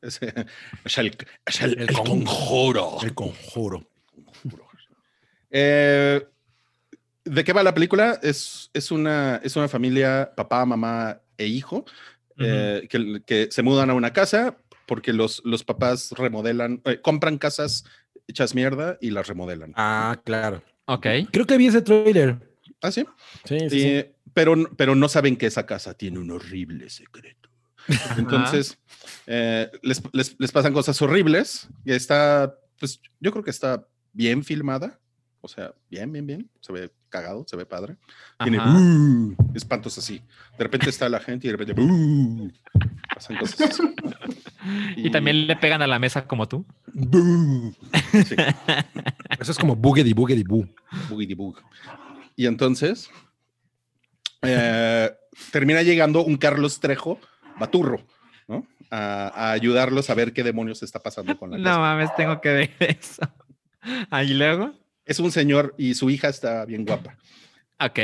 Es, 0.00 0.18
es 0.84 0.98
el, 0.98 1.16
es 1.44 1.60
el- 1.60 1.72
El 1.74 1.80
el 1.90 1.92
con- 1.94 2.06
conjuro. 2.24 2.98
El 3.02 3.14
conjuro. 3.14 3.86
Eh, 5.50 6.26
¿De 7.24 7.42
qué 7.44 7.52
va 7.52 7.62
la 7.62 7.74
película? 7.74 8.18
Es, 8.22 8.70
es, 8.74 8.90
una, 8.90 9.40
es 9.42 9.56
una 9.56 9.68
familia, 9.68 10.32
papá, 10.36 10.64
mamá 10.66 11.20
e 11.38 11.46
hijo, 11.46 11.84
eh, 12.38 12.86
que, 12.90 13.22
que 13.26 13.48
se 13.50 13.62
mudan 13.62 13.90
a 13.90 13.94
una 13.94 14.12
casa 14.12 14.56
porque 14.86 15.12
los, 15.12 15.40
los 15.44 15.64
papás 15.64 16.10
remodelan, 16.12 16.82
eh, 16.84 17.00
compran 17.00 17.38
casas 17.38 17.84
hechas 18.28 18.54
mierda 18.54 18.98
y 19.00 19.10
las 19.10 19.26
remodelan. 19.26 19.72
Ah, 19.76 20.20
claro. 20.24 20.62
Ok. 20.86 21.06
Creo 21.32 21.46
que 21.46 21.56
vi 21.56 21.68
ese 21.68 21.80
trailer. 21.82 22.38
¿Ah, 22.82 22.90
sí? 22.90 23.06
Sí, 23.44 23.58
sí, 23.70 23.80
sí. 23.80 24.04
Pero, 24.34 24.54
pero 24.76 24.94
no 24.94 25.08
saben 25.08 25.36
que 25.36 25.46
esa 25.46 25.64
casa 25.64 25.94
tiene 25.94 26.18
un 26.18 26.30
horrible 26.30 26.90
secreto. 26.90 27.48
Entonces, 28.16 28.78
eh, 29.26 29.70
les, 29.82 30.02
les- 30.12 30.36
les 30.38 30.52
pasan 30.52 30.72
cosas 30.72 31.00
horribles. 31.00 31.68
Y 31.84 31.92
está, 31.92 32.54
pues 32.78 33.00
yo 33.20 33.30
creo 33.30 33.44
que 33.44 33.50
está 33.50 33.86
bien 34.12 34.42
filmada. 34.44 34.98
O 35.44 35.48
sea, 35.48 35.74
bien, 35.90 36.10
bien, 36.10 36.26
bien. 36.26 36.50
Se 36.60 36.72
ve 36.72 36.90
cagado, 37.10 37.44
se 37.46 37.54
ve 37.54 37.66
padre. 37.66 37.96
Tiene 38.42 38.58
espantos 39.54 39.98
así. 39.98 40.22
De 40.56 40.64
repente 40.64 40.88
está 40.88 41.06
la 41.10 41.20
gente 41.20 41.46
y 41.46 41.50
de 41.50 41.56
repente 41.58 42.52
pasan 43.14 43.36
cosas 43.36 43.60
así. 43.70 43.82
Y 44.96 45.10
también 45.10 45.46
le 45.46 45.56
pegan 45.56 45.82
a 45.82 45.86
la 45.86 45.98
mesa 45.98 46.26
como 46.26 46.48
tú. 46.48 46.64
Eso 49.38 49.52
es 49.52 49.58
como 49.58 49.76
Boogedy 49.76 50.14
Boogedy 50.14 50.42
Boo. 50.42 50.66
boogity 51.10 51.34
boog. 51.34 51.58
Y 52.34 52.46
entonces 52.46 53.10
eh, 54.40 55.10
termina 55.52 55.82
llegando 55.82 56.24
un 56.24 56.38
Carlos 56.38 56.80
Trejo 56.80 57.20
Baturro, 57.58 58.00
¿no? 58.48 58.66
A, 58.90 59.28
a 59.28 59.50
ayudarlos 59.52 60.08
a 60.08 60.14
ver 60.14 60.32
qué 60.32 60.42
demonios 60.42 60.82
está 60.82 60.98
pasando 61.00 61.36
con 61.38 61.50
la 61.50 61.58
No 61.58 61.64
casa. 61.64 61.78
mames, 61.78 62.14
tengo 62.16 62.40
que 62.40 62.48
ver 62.48 62.70
eso. 62.78 63.22
Ahí 64.10 64.32
luego. 64.34 64.72
Es 65.04 65.18
un 65.20 65.30
señor 65.32 65.74
y 65.78 65.94
su 65.94 66.10
hija 66.10 66.28
está 66.28 66.64
bien 66.64 66.84
guapa. 66.84 67.16
Ok. 67.80 67.98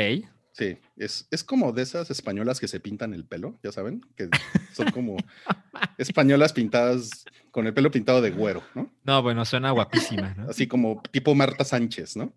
Sí, 0.53 0.77
es, 0.97 1.27
es 1.31 1.43
como 1.45 1.71
de 1.71 1.81
esas 1.81 2.11
españolas 2.11 2.59
que 2.59 2.67
se 2.67 2.79
pintan 2.81 3.13
el 3.13 3.25
pelo, 3.25 3.57
ya 3.63 3.71
saben, 3.71 4.01
que 4.17 4.27
son 4.73 4.91
como 4.91 5.15
españolas 5.97 6.51
pintadas 6.51 7.23
con 7.51 7.67
el 7.67 7.73
pelo 7.73 7.89
pintado 7.89 8.21
de 8.21 8.31
güero, 8.31 8.61
¿no? 8.75 8.91
No, 9.03 9.21
bueno, 9.23 9.45
suena 9.45 9.71
guapísima, 9.71 10.33
¿no? 10.35 10.49
Así 10.49 10.67
como 10.67 11.01
tipo 11.11 11.33
Marta 11.35 11.63
Sánchez, 11.63 12.17
¿no? 12.17 12.33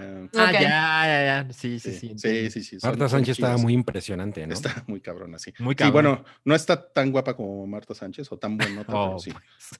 Eh, 0.00 0.28
Ah, 0.36 0.52
ya, 0.52 0.60
ya, 0.60 1.44
ya. 1.44 1.52
Sí, 1.52 1.80
sí, 1.80 1.92
sí, 1.92 2.12
sí. 2.16 2.18
sí, 2.18 2.50
sí, 2.50 2.62
sí, 2.62 2.78
Marta 2.82 3.00
son 3.08 3.18
Sánchez 3.18 3.32
estaba 3.38 3.54
chidas. 3.54 3.62
muy 3.62 3.72
impresionante, 3.72 4.46
¿no? 4.46 4.54
Está 4.54 4.84
muy 4.86 5.00
cabrón 5.00 5.34
así. 5.34 5.52
Muy 5.58 5.72
Sí, 5.72 5.76
cabrón. 5.78 5.92
bueno, 5.92 6.24
no 6.44 6.54
está 6.54 6.92
tan 6.92 7.10
guapa 7.10 7.34
como 7.34 7.66
Marta 7.66 7.92
Sánchez 7.94 8.30
o 8.30 8.38
tan 8.38 8.56
buena, 8.56 8.82
Oh, 8.82 9.16
pero 9.16 9.18
sí. 9.18 9.32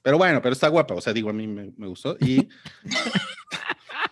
Pero 0.03 0.17
bueno, 0.17 0.41
pero 0.41 0.51
está 0.53 0.67
guapa, 0.67 0.93
o 0.95 1.01
sea, 1.01 1.13
digo, 1.13 1.29
a 1.29 1.33
mí 1.33 1.47
me, 1.47 1.71
me 1.77 1.87
gustó. 1.87 2.17
Y 2.19 2.47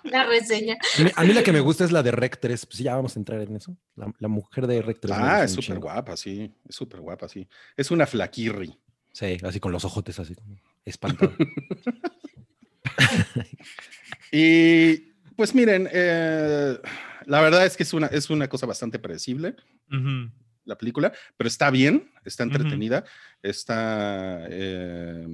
La 0.06 0.26
reseña. 0.26 0.78
A 1.00 1.04
mí, 1.04 1.12
a 1.16 1.24
mí 1.24 1.34
la 1.34 1.44
que 1.44 1.52
me 1.52 1.60
gusta 1.60 1.84
es 1.84 1.92
la 1.92 2.04
de 2.04 2.12
Rec 2.12 2.40
3. 2.40 2.66
Pues 2.66 2.80
ya 2.80 2.96
vamos 2.96 3.16
a 3.16 3.20
entrar 3.20 3.42
en 3.42 3.56
eso. 3.56 3.76
La, 3.96 4.14
la 4.20 4.28
mujer 4.28 4.68
de 4.68 4.82
Rec 4.82 5.00
3. 5.00 5.18
me 5.18 5.24
ah, 5.24 5.44
es 5.44 5.54
súper 5.54 5.80
guapa, 5.80 6.16
sí, 6.16 6.54
es 6.68 6.76
súper 6.76 7.02
guapa, 7.02 7.28
sí. 7.28 7.48
Es 7.76 7.92
una 7.92 8.06
flaquirri. 8.06 8.78
Sí, 9.12 9.38
así 9.44 9.60
con 9.60 9.72
los 9.72 9.86
ojotes 9.86 10.20
así 10.20 10.36
como 10.36 10.58
espantado. 10.84 11.34
Y 14.32 14.98
pues 15.36 15.56
miren, 15.56 15.88
eh, 15.92 16.78
la 17.26 17.42
verdad 17.42 17.66
es 17.66 17.78
que 17.78 17.84
es 17.84 17.94
una, 17.94 18.08
es 18.08 18.30
una 18.30 18.48
cosa 18.48 18.66
bastante 18.66 19.00
predecible. 19.00 19.56
La 20.66 20.78
película, 20.78 21.14
pero 21.38 21.48
está 21.48 21.70
bien, 21.70 22.12
está 22.26 22.44
entretenida, 22.44 23.06
está, 23.42 24.46
eh, 24.50 25.28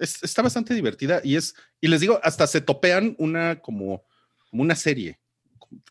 es- 0.00 0.22
está 0.22 0.42
bastante 0.42 0.74
divertida 0.74 1.20
y 1.24 1.36
es, 1.36 1.54
y 1.80 1.88
les 1.88 2.00
digo, 2.00 2.18
hasta 2.22 2.46
se 2.46 2.60
topean 2.60 3.14
una 3.18 3.60
como, 3.60 4.04
como 4.50 4.62
una 4.62 4.74
serie, 4.74 5.18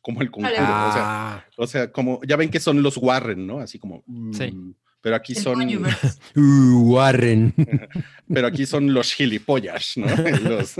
como 0.01 0.21
el 0.21 0.31
conjuro, 0.31 0.53
o, 0.55 0.91
sea, 0.91 1.03
ah, 1.35 1.45
o 1.57 1.67
sea, 1.67 1.91
como, 1.91 2.19
ya 2.23 2.35
ven 2.35 2.49
que 2.49 2.59
son 2.59 2.81
los 2.81 2.97
Warren, 2.97 3.45
¿no? 3.45 3.59
Así 3.59 3.77
como, 3.79 4.03
Sí. 4.33 4.51
mm, 4.51 4.73
pero 5.01 5.15
aquí 5.15 5.33
El 5.33 5.39
son, 5.43 5.61
uh, 6.35 6.93
Warren. 6.93 7.53
pero 8.33 8.47
aquí 8.47 8.65
son 8.65 8.93
los 8.93 9.13
gilipollas, 9.13 9.93
¿no? 9.97 10.05
Los- 10.41 10.75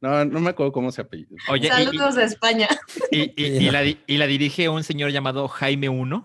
no, 0.00 0.24
no 0.24 0.40
me 0.40 0.50
acuerdo 0.50 0.72
cómo 0.72 0.90
se 0.92 1.00
apellida. 1.02 1.36
Oye, 1.48 1.66
y- 1.66 1.70
Saludos 1.70 2.16
a 2.16 2.24
España. 2.24 2.68
Y, 3.10 3.32
y- 3.36 3.66
y 3.66 3.70
la, 3.70 3.82
di- 3.82 3.98
y 4.06 4.16
la 4.16 4.26
dirige 4.26 4.68
un 4.68 4.82
señor 4.84 5.10
llamado 5.10 5.46
Jaime 5.48 5.88
I. 5.88 6.22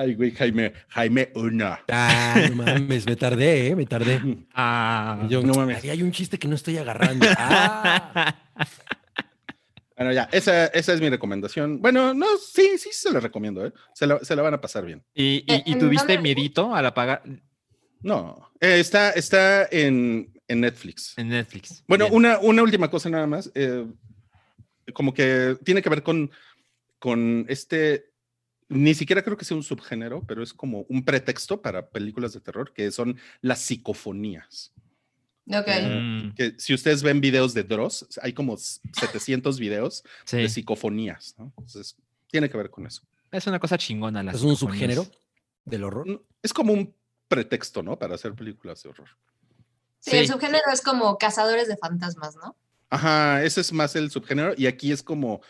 Ay, 0.00 0.14
güey, 0.14 0.30
Jaime, 0.32 0.72
Jaime 0.88 1.30
Una. 1.34 1.80
Ah, 1.88 2.40
no 2.48 2.56
mames, 2.56 3.04
me 3.06 3.16
tardé, 3.16 3.66
¿eh? 3.68 3.76
Me 3.76 3.84
tardé. 3.84 4.20
Ah. 4.54 5.26
Yo, 5.28 5.42
no 5.42 5.52
mames. 5.54 5.82
"Ahí 5.84 5.90
hay 5.90 6.02
un 6.02 6.10
chiste 6.12 6.38
que 6.38 6.48
no 6.48 6.54
estoy 6.54 6.78
agarrando. 6.78 7.26
Ah. 7.38 8.34
Bueno, 9.96 10.12
ya, 10.14 10.28
esa, 10.32 10.66
esa 10.68 10.94
es 10.94 11.00
mi 11.02 11.10
recomendación. 11.10 11.82
Bueno, 11.82 12.14
no, 12.14 12.26
sí, 12.38 12.78
sí 12.78 12.88
se 12.92 13.12
la 13.12 13.20
recomiendo, 13.20 13.66
¿eh? 13.66 13.72
Se 13.94 14.06
la, 14.06 14.18
se 14.20 14.34
la 14.34 14.40
van 14.40 14.54
a 14.54 14.60
pasar 14.60 14.86
bien. 14.86 15.04
¿Y, 15.12 15.44
y- 15.46 15.52
Eh, 15.52 15.62
y 15.66 15.72
¿en 15.72 15.78
tuviste 15.78 16.16
miedito 16.18 16.74
al 16.74 16.86
apagar 16.86 17.22
No, 18.00 18.50
eh, 18.60 18.80
está, 18.80 19.10
está 19.10 19.68
en, 19.70 20.32
en 20.48 20.60
Netflix. 20.62 21.12
en 21.18 21.28
Netflix? 21.28 21.84
Bueno, 21.86 22.08
una, 22.10 22.38
una 22.38 22.62
última 22.62 22.90
cosa 22.90 23.10
nada 23.10 23.26
más. 23.26 23.50
eh, 23.54 23.84
como 24.94 25.12
que 25.12 25.58
tiene 25.64 25.82
que 25.82 25.90
ver 25.90 26.02
con, 26.02 26.30
con 26.98 27.44
este, 27.50 28.09
ni 28.70 28.94
siquiera 28.94 29.22
creo 29.22 29.36
que 29.36 29.44
sea 29.44 29.56
un 29.56 29.64
subgénero, 29.64 30.24
pero 30.26 30.42
es 30.42 30.54
como 30.54 30.86
un 30.88 31.04
pretexto 31.04 31.60
para 31.60 31.90
películas 31.90 32.32
de 32.32 32.40
terror, 32.40 32.72
que 32.72 32.90
son 32.92 33.18
las 33.42 33.60
psicofonías. 33.60 34.72
Ok. 35.48 35.66
Mm, 35.82 36.30
Que 36.34 36.54
si 36.58 36.72
ustedes 36.72 37.02
ven 37.02 37.20
videos 37.20 37.52
de 37.52 37.64
Dross, 37.64 38.06
hay 38.22 38.32
como 38.32 38.56
700 38.56 39.58
videos 39.58 40.04
sí. 40.24 40.36
de 40.36 40.48
psicofonías, 40.48 41.34
¿no? 41.36 41.46
Entonces, 41.46 41.96
tiene 42.28 42.48
que 42.48 42.56
ver 42.56 42.70
con 42.70 42.86
eso. 42.86 43.02
Es 43.32 43.46
una 43.48 43.58
cosa 43.58 43.76
chingona. 43.76 44.22
las 44.22 44.36
Es 44.36 44.42
un 44.42 44.56
subgénero 44.56 45.04
del 45.64 45.82
horror. 45.84 46.06
No, 46.06 46.22
Es 46.40 46.52
como 46.52 46.72
un 46.72 46.94
pretexto, 47.26 47.82
¿no? 47.82 47.98
Para 47.98 48.14
hacer 48.14 48.34
películas 48.34 48.82
de 48.84 48.90
horror. 48.90 49.08
Sí, 49.98 50.16
el 50.16 50.28
subgénero 50.28 50.64
es 50.72 50.80
como 50.80 51.18
cazadores 51.18 51.66
de 51.66 51.76
fantasmas, 51.76 52.36
¿no? 52.36 52.56
Ajá, 52.88 53.42
ese 53.44 53.60
es 53.60 53.72
más 53.72 53.96
el 53.96 54.10
subgénero 54.10 54.54
y 54.56 54.66
aquí 54.66 54.92
es 54.92 55.02
como 55.02 55.42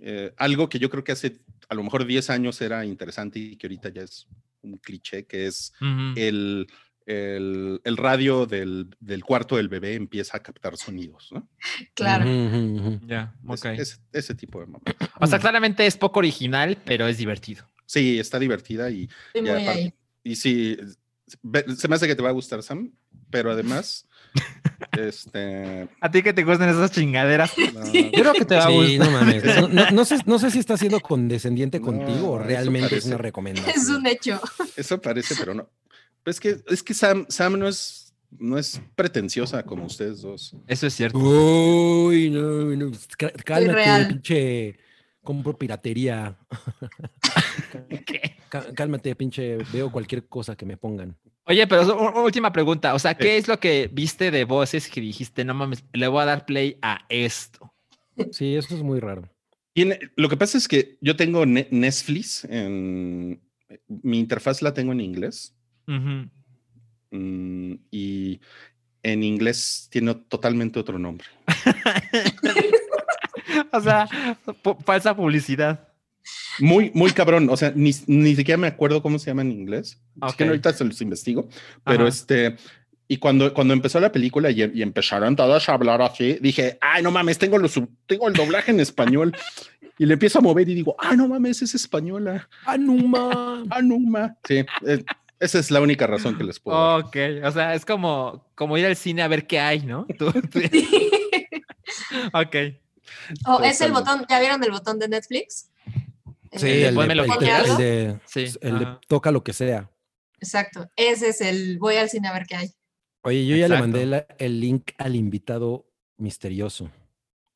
eh, 0.00 0.32
algo 0.36 0.68
que 0.68 0.78
yo 0.78 0.90
creo 0.90 1.02
que 1.04 1.12
hace 1.12 1.40
a 1.68 1.74
lo 1.74 1.82
mejor 1.82 2.06
10 2.06 2.30
años 2.30 2.60
era 2.60 2.84
interesante 2.84 3.38
y 3.38 3.56
que 3.56 3.66
ahorita 3.66 3.88
ya 3.90 4.02
es 4.02 4.26
un 4.62 4.78
cliché, 4.78 5.26
que 5.26 5.46
es 5.46 5.72
Ujú. 5.80 6.14
el, 6.16 6.66
el, 7.06 7.80
el 7.84 7.96
radio 7.96 8.46
del, 8.46 8.94
del 9.00 9.24
cuarto 9.24 9.56
del 9.56 9.68
bebé 9.68 9.94
empieza 9.94 10.36
a 10.36 10.42
captar 10.42 10.76
sonidos, 10.76 11.28
¿no? 11.32 11.48
Claro. 11.94 12.24
Ujú, 12.24 12.56
ujú, 12.56 12.88
ujú. 12.96 13.06
Ya, 13.06 13.34
Es- 13.52 13.60
ok. 13.60 13.66
ese, 13.78 13.96
ese 14.12 14.34
tipo 14.34 14.60
de 14.60 14.66
mamá. 14.66 14.80
O 15.20 15.26
sea, 15.26 15.38
claramente 15.38 15.86
es 15.86 15.96
poco 15.96 16.18
original, 16.20 16.78
pero 16.84 17.06
es 17.06 17.18
divertido. 17.18 17.64
Sí, 17.86 18.18
está 18.18 18.38
divertida 18.38 18.90
y, 18.90 19.04
Estoy 19.28 19.40
y 19.40 19.40
muy 19.42 19.50
aparte- 19.50 19.70
ahí. 19.70 19.94
y 20.24 20.36
sí, 20.36 20.76
se 21.76 21.88
me 21.88 21.94
hace 21.94 22.06
que 22.06 22.16
te 22.16 22.22
va 22.22 22.30
a 22.30 22.32
gustar, 22.32 22.62
Sam, 22.62 22.92
pero 23.30 23.50
además, 23.52 24.08
este... 24.98 25.88
A 26.00 26.10
ti 26.10 26.22
que 26.22 26.32
te 26.32 26.44
gustan 26.44 26.68
esas 26.68 26.90
chingaderas. 26.92 27.52
no, 27.74 27.80
creo 28.12 28.32
que 28.32 28.44
te 28.44 28.56
va 28.56 28.64
a 28.66 28.68
Sí, 28.68 28.96
gustar. 28.98 29.06
no 29.06 29.10
mames. 29.18 29.44
No, 29.44 29.68
no- 29.68 29.90
no 29.90 30.04
sé, 30.04 30.18
no 30.26 30.38
sé 30.38 30.50
si 30.50 30.58
está 30.58 30.76
siendo 30.76 31.00
condescendiente 31.00 31.78
No, 31.80 31.86
contigo 31.86 32.30
o 32.32 32.38
realmente 32.38 32.86
es 32.86 32.90
parece. 32.92 33.08
una 33.08 33.18
recomendación. 33.18 33.74
Es 33.76 33.88
un 33.88 34.06
hecho. 34.06 34.40
Eso 34.76 35.00
parece, 35.00 35.34
pero 35.38 35.54
no. 35.54 35.68
Pero 36.22 36.30
es 36.32 36.40
que, 36.40 36.56
es 36.68 36.82
que 36.82 36.94
Sam, 36.94 37.26
Sam 37.28 37.58
no 37.58 37.68
es, 37.68 38.14
no 38.38 38.58
es 38.58 38.80
pretenciosa 38.94 39.62
como 39.64 39.84
ustedes 39.86 40.22
dos. 40.22 40.54
Eso 40.66 40.86
es 40.86 40.94
cierto. 40.94 41.18
Uy, 41.18 42.30
no, 42.30 42.42
no. 42.76 42.90
cá- 43.18 43.32
Cálmate, 43.44 44.06
pinche. 44.08 44.78
Compro 45.22 45.56
piratería. 45.58 46.36
¿Qué? 48.06 48.35
Cá- 48.64 48.74
Cálmate, 48.74 49.14
pinche. 49.14 49.58
Veo 49.72 49.90
cualquier 49.90 50.26
cosa 50.28 50.56
que 50.56 50.66
me 50.66 50.76
pongan. 50.76 51.16
Oye, 51.44 51.66
pero 51.66 52.22
última 52.24 52.52
pregunta. 52.52 52.94
O 52.94 52.98
sea, 52.98 53.16
¿qué 53.16 53.36
es 53.36 53.48
lo 53.48 53.58
que 53.60 53.88
viste 53.92 54.30
de 54.30 54.44
voces 54.44 54.88
que 54.88 55.00
dijiste, 55.00 55.44
no 55.44 55.54
mames, 55.54 55.84
le 55.92 56.08
voy 56.08 56.22
a 56.22 56.26
dar 56.26 56.46
play 56.46 56.78
a 56.82 57.04
esto? 57.08 57.72
Sí, 58.32 58.56
eso 58.56 58.74
es 58.74 58.82
muy 58.82 59.00
raro. 59.00 59.28
Lo 60.16 60.28
que 60.28 60.36
pasa 60.36 60.58
es 60.58 60.68
que 60.68 60.98
yo 61.00 61.16
tengo 61.16 61.44
Ne- 61.46 61.68
Netflix 61.70 62.44
en 62.44 63.40
mi 63.88 64.18
interfaz 64.18 64.62
la 64.62 64.72
tengo 64.72 64.92
en 64.92 65.00
inglés 65.00 65.54
mm, 67.10 67.74
y 67.90 68.40
en 69.02 69.22
inglés 69.22 69.88
tiene 69.90 70.14
totalmente 70.14 70.78
otro 70.80 70.98
nombre. 70.98 71.26
o 73.72 73.80
sea, 73.80 74.08
falsa 74.84 75.14
publicidad. 75.14 75.85
Muy, 76.60 76.90
muy 76.94 77.10
cabrón. 77.12 77.48
O 77.50 77.56
sea, 77.56 77.72
ni, 77.74 77.92
ni 78.06 78.34
siquiera 78.36 78.56
me 78.58 78.66
acuerdo 78.66 79.02
cómo 79.02 79.18
se 79.18 79.26
llama 79.30 79.42
en 79.42 79.52
inglés. 79.52 80.00
Es 80.26 80.34
que 80.34 80.44
ahorita 80.44 80.72
se 80.72 80.84
los 80.84 81.00
investigo. 81.00 81.48
Pero 81.84 82.00
Ajá. 82.00 82.08
este, 82.08 82.56
y 83.08 83.18
cuando, 83.18 83.52
cuando 83.54 83.74
empezó 83.74 84.00
la 84.00 84.10
película 84.12 84.50
y, 84.50 84.62
y 84.74 84.82
empezaron 84.82 85.36
todos 85.36 85.68
a 85.68 85.74
hablar 85.74 86.02
así, 86.02 86.38
dije, 86.40 86.78
ay, 86.80 87.02
no 87.02 87.10
mames, 87.10 87.38
tengo, 87.38 87.58
los, 87.58 87.80
tengo 88.06 88.28
el 88.28 88.34
doblaje 88.34 88.70
en 88.70 88.80
español. 88.80 89.36
Y 89.98 90.04
le 90.06 90.14
empiezo 90.14 90.38
a 90.40 90.42
mover 90.42 90.68
y 90.68 90.74
digo, 90.74 90.94
ay, 90.98 91.16
no 91.16 91.26
mames, 91.28 91.62
es 91.62 91.74
española. 91.74 92.48
¡Anuma! 92.66 93.64
Anuma. 93.70 94.36
Sí, 94.46 94.64
eh, 94.86 95.04
esa 95.40 95.58
es 95.58 95.70
la 95.70 95.80
única 95.80 96.06
razón 96.06 96.36
que 96.36 96.44
les 96.44 96.58
puedo 96.60 96.76
dar. 96.78 97.00
Ok, 97.06 97.16
o 97.44 97.50
sea, 97.52 97.74
es 97.74 97.84
como, 97.84 98.46
como 98.54 98.76
ir 98.78 98.86
al 98.86 98.96
cine 98.96 99.22
a 99.22 99.28
ver 99.28 99.46
qué 99.46 99.58
hay, 99.60 99.80
¿no? 99.80 100.06
Tú- 100.18 100.32
tú- 100.50 100.60
ok. 102.32 102.56
Oh, 103.46 103.62
es 103.62 103.80
el 103.80 103.92
botón, 103.92 104.26
¿ya 104.28 104.40
vieron 104.40 104.62
el 104.64 104.70
botón 104.70 104.98
de 104.98 105.08
Netflix? 105.08 105.70
Sí, 106.52 106.66
el 106.68 106.80
de, 106.82 106.92
ponme 106.92 107.14
lo 107.14 107.24
el 107.24 107.30
que 107.30 107.38
de- 107.38 107.44
quieras. 107.44 107.68
el 107.70 107.76
de- 107.76 108.20
Sí, 108.26 108.44
el 108.60 108.78
de 108.78 108.84
ajá. 108.84 109.00
toca 109.08 109.30
lo 109.30 109.42
que 109.44 109.52
sea. 109.52 109.90
Exacto, 110.40 110.88
ese 110.96 111.28
es 111.30 111.40
el 111.40 111.78
voy 111.78 111.96
al 111.96 112.08
cine 112.10 112.28
a 112.28 112.32
ver 112.32 112.46
qué 112.46 112.56
hay. 112.56 112.70
Oye, 113.22 113.46
yo 113.46 113.56
ya 113.56 113.68
le 113.68 113.78
mandé 113.78 114.06
la- 114.06 114.26
el 114.38 114.60
link 114.60 114.92
al 114.98 115.16
invitado 115.16 115.90
misterioso. 116.18 116.90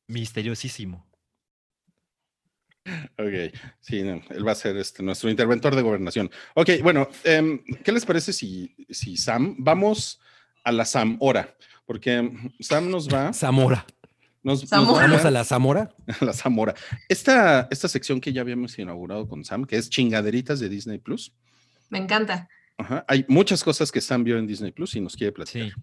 Misteriosísimo. 0.07 1.07
Ok, 3.19 3.53
sí, 3.79 4.01
no, 4.01 4.21
él 4.31 4.47
va 4.47 4.53
a 4.53 4.55
ser 4.55 4.75
este, 4.77 5.03
nuestro 5.03 5.29
interventor 5.29 5.75
de 5.75 5.83
gobernación. 5.83 6.31
Ok, 6.55 6.69
bueno, 6.81 7.07
em, 7.23 7.63
¿qué 7.83 7.91
les 7.91 8.05
parece 8.05 8.33
si, 8.33 8.75
si 8.89 9.17
Sam, 9.17 9.55
vamos 9.59 10.19
a 10.63 10.71
la 10.71 10.83
Sam 10.85 11.17
hora? 11.19 11.55
Porque 11.85 12.31
Sam 12.59 12.89
nos 12.89 13.07
va... 13.07 13.31
Zamora. 13.33 13.85
Nos, 14.43 14.61
nos 14.63 14.69
Vamos 14.69 15.25
a 15.25 15.31
la 15.31 15.43
Zamora. 15.43 15.93
a 16.21 16.25
la 16.25 16.33
Zamora. 16.33 16.73
Esta, 17.07 17.67
esta 17.69 17.87
sección 17.87 18.19
que 18.19 18.33
ya 18.33 18.41
habíamos 18.41 18.77
inaugurado 18.79 19.27
con 19.27 19.43
Sam, 19.45 19.65
que 19.65 19.77
es 19.77 19.89
chingaderitas 19.89 20.59
de 20.59 20.69
Disney 20.69 20.97
Plus. 20.97 21.33
Me 21.89 21.99
encanta. 21.99 22.49
Ajá, 22.77 23.05
Hay 23.07 23.25
muchas 23.27 23.63
cosas 23.63 23.91
que 23.91 24.01
Sam 24.01 24.23
vio 24.23 24.37
en 24.37 24.47
Disney 24.47 24.71
Plus 24.71 24.95
y 24.95 25.01
nos 25.01 25.15
quiere 25.15 25.31
platicar. 25.31 25.69
Sí. 25.69 25.73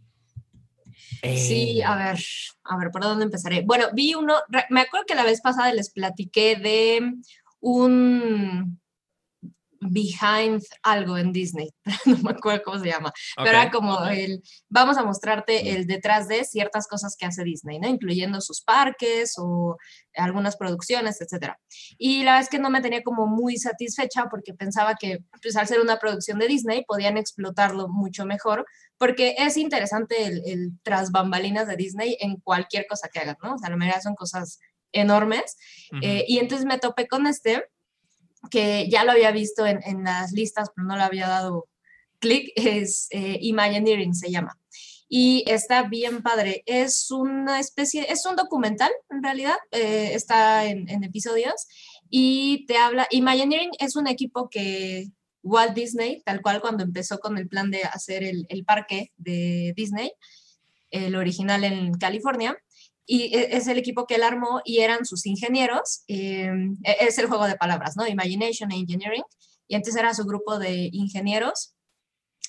Sí, 1.37 1.81
Eh, 1.81 1.85
a 1.85 1.97
ver, 1.97 2.19
a 2.65 2.77
ver, 2.77 2.91
¿por 2.91 3.03
dónde 3.03 3.25
empezaré? 3.25 3.63
Bueno, 3.63 3.87
vi 3.93 4.15
uno, 4.15 4.37
me 4.71 4.81
acuerdo 4.83 5.07
que 5.07 5.15
la 5.15 5.25
vez 5.25 5.41
pasada 5.41 5.73
les 5.73 5.91
platiqué 5.91 6.57
de 6.57 7.15
un 7.61 8.79
behind 9.81 10.63
algo 10.83 11.17
en 11.17 11.33
Disney, 11.33 11.71
no 12.07 12.19
me 12.19 12.31
acuerdo 12.31 12.63
cómo 12.65 12.79
se 12.79 12.89
llama, 12.89 13.13
pero 13.37 13.51
era 13.51 13.71
como 13.71 14.05
el, 14.07 14.43
vamos 14.69 14.97
a 14.97 15.05
mostrarte 15.05 15.75
el 15.75 15.87
detrás 15.87 16.29
de 16.29 16.45
ciertas 16.45 16.87
cosas 16.87 17.17
que 17.17 17.27
hace 17.27 17.45
Disney, 17.45 17.79
¿no? 17.79 17.89
Incluyendo 17.89 18.41
sus 18.41 18.63
parques 18.63 19.35
o 19.39 19.77
algunas 20.15 20.57
producciones, 20.57 21.21
etcétera. 21.21 21.61
Y 21.97 22.25
la 22.25 22.33
verdad 22.33 22.43
es 22.43 22.49
que 22.49 22.59
no 22.59 22.71
me 22.71 22.81
tenía 22.81 23.03
como 23.03 23.27
muy 23.27 23.57
satisfecha 23.57 24.27
porque 24.31 24.55
pensaba 24.55 24.97
que, 24.97 25.19
pues 25.43 25.57
al 25.57 25.69
ser 25.69 25.81
una 25.81 25.99
producción 25.99 26.39
de 26.39 26.49
Disney, 26.49 26.85
podían 26.85 27.17
explotarlo 27.17 27.89
mucho 27.89 28.25
mejor, 28.27 28.67
porque 28.97 29.37
es 29.39 29.57
interesante 29.57 30.27
el, 30.27 30.43
el 30.45 30.73
tras 30.83 31.13
bambalinas 31.13 31.69
de 31.69 31.77
Disney 31.77 32.17
en 32.21 32.37
cualquier 32.37 32.87
cosa 32.87 33.09
que 33.13 33.21
hagan, 33.21 33.37
¿no? 33.43 33.55
O 33.55 33.59
sea, 33.59 33.71
la 33.71 33.77
mayoría 33.77 34.01
son 34.01 34.15
cosas 34.15 34.59
enormes. 34.93 35.57
Eh, 36.03 36.25
y 36.27 36.39
entonces 36.39 36.67
me 36.67 36.79
topé 36.79 37.07
con 37.09 37.27
este, 37.27 37.65
que 38.51 38.89
ya 38.89 39.05
lo 39.05 39.13
había 39.13 39.31
visto 39.31 39.67
en, 39.67 39.81
en 39.85 40.05
las 40.05 40.33
listas, 40.33 40.71
pero 40.75 40.87
no 40.87 40.97
le 40.97 41.03
había 41.03 41.29
dado 41.29 41.69
clic, 42.19 42.53
es 42.57 43.09
eh, 43.11 43.39
Imagineering 43.41 44.15
se 44.15 44.31
llama. 44.31 44.59
Y 45.09 45.45
está 45.47 45.85
bien 45.85 46.23
padre. 46.23 46.63
Es 46.67 47.11
una 47.11 47.61
especie, 47.61 48.07
es 48.13 48.27
un 48.27 48.37
documental 48.37 48.93
en 49.11 49.23
realidad, 49.23 49.57
eh, 49.71 50.11
está 50.15 50.67
en, 50.67 50.89
en 50.89 51.03
episodios 51.05 51.67
y 52.11 52.67
te 52.67 52.77
habla, 52.77 53.07
Imagineering 53.11 53.71
es 53.79 53.97
un 53.97 54.07
equipo 54.07 54.49
que 54.51 55.09
Walt 55.43 55.75
Disney, 55.75 56.23
tal 56.25 56.43
cual 56.43 56.61
cuando 56.61 56.85
empezó 56.85 57.19
con 57.19 57.39
el 57.39 57.49
plan 57.49 57.71
de 57.71 57.85
hacer 57.85 58.23
el, 58.23 58.47
el 58.49 58.65
parque 58.65 59.13
de 59.17 59.73
Disney, 59.77 60.13
el 60.91 61.17
original 61.17 61.65
en 61.65 61.95
California, 61.95 62.57
y 63.09 63.35
e- 63.35 63.57
es 63.57 63.67
el 63.67 63.79
equipo 63.79 64.07
que 64.07 64.17
él 64.17 64.23
armó 64.23 64.61
y 64.65 64.81
eran 64.81 65.05
sus 65.07 65.27
ingenieros. 65.27 66.03
eh, 66.09 66.53
e- 66.85 66.97
es 67.01 67.19
el 67.19 67.27
juego 67.27 67.47
de 67.47 67.57
palabras, 67.57 67.97
¿no? 67.97 68.07
Imagination 68.07 68.71
e 68.71 68.77
Engineering. 68.77 69.25
Y 69.67 69.75
entonces 69.75 70.01
era 70.01 70.15
su 70.15 70.25
grupo 70.25 70.59
de 70.59 70.91
ingenieros 70.93 71.75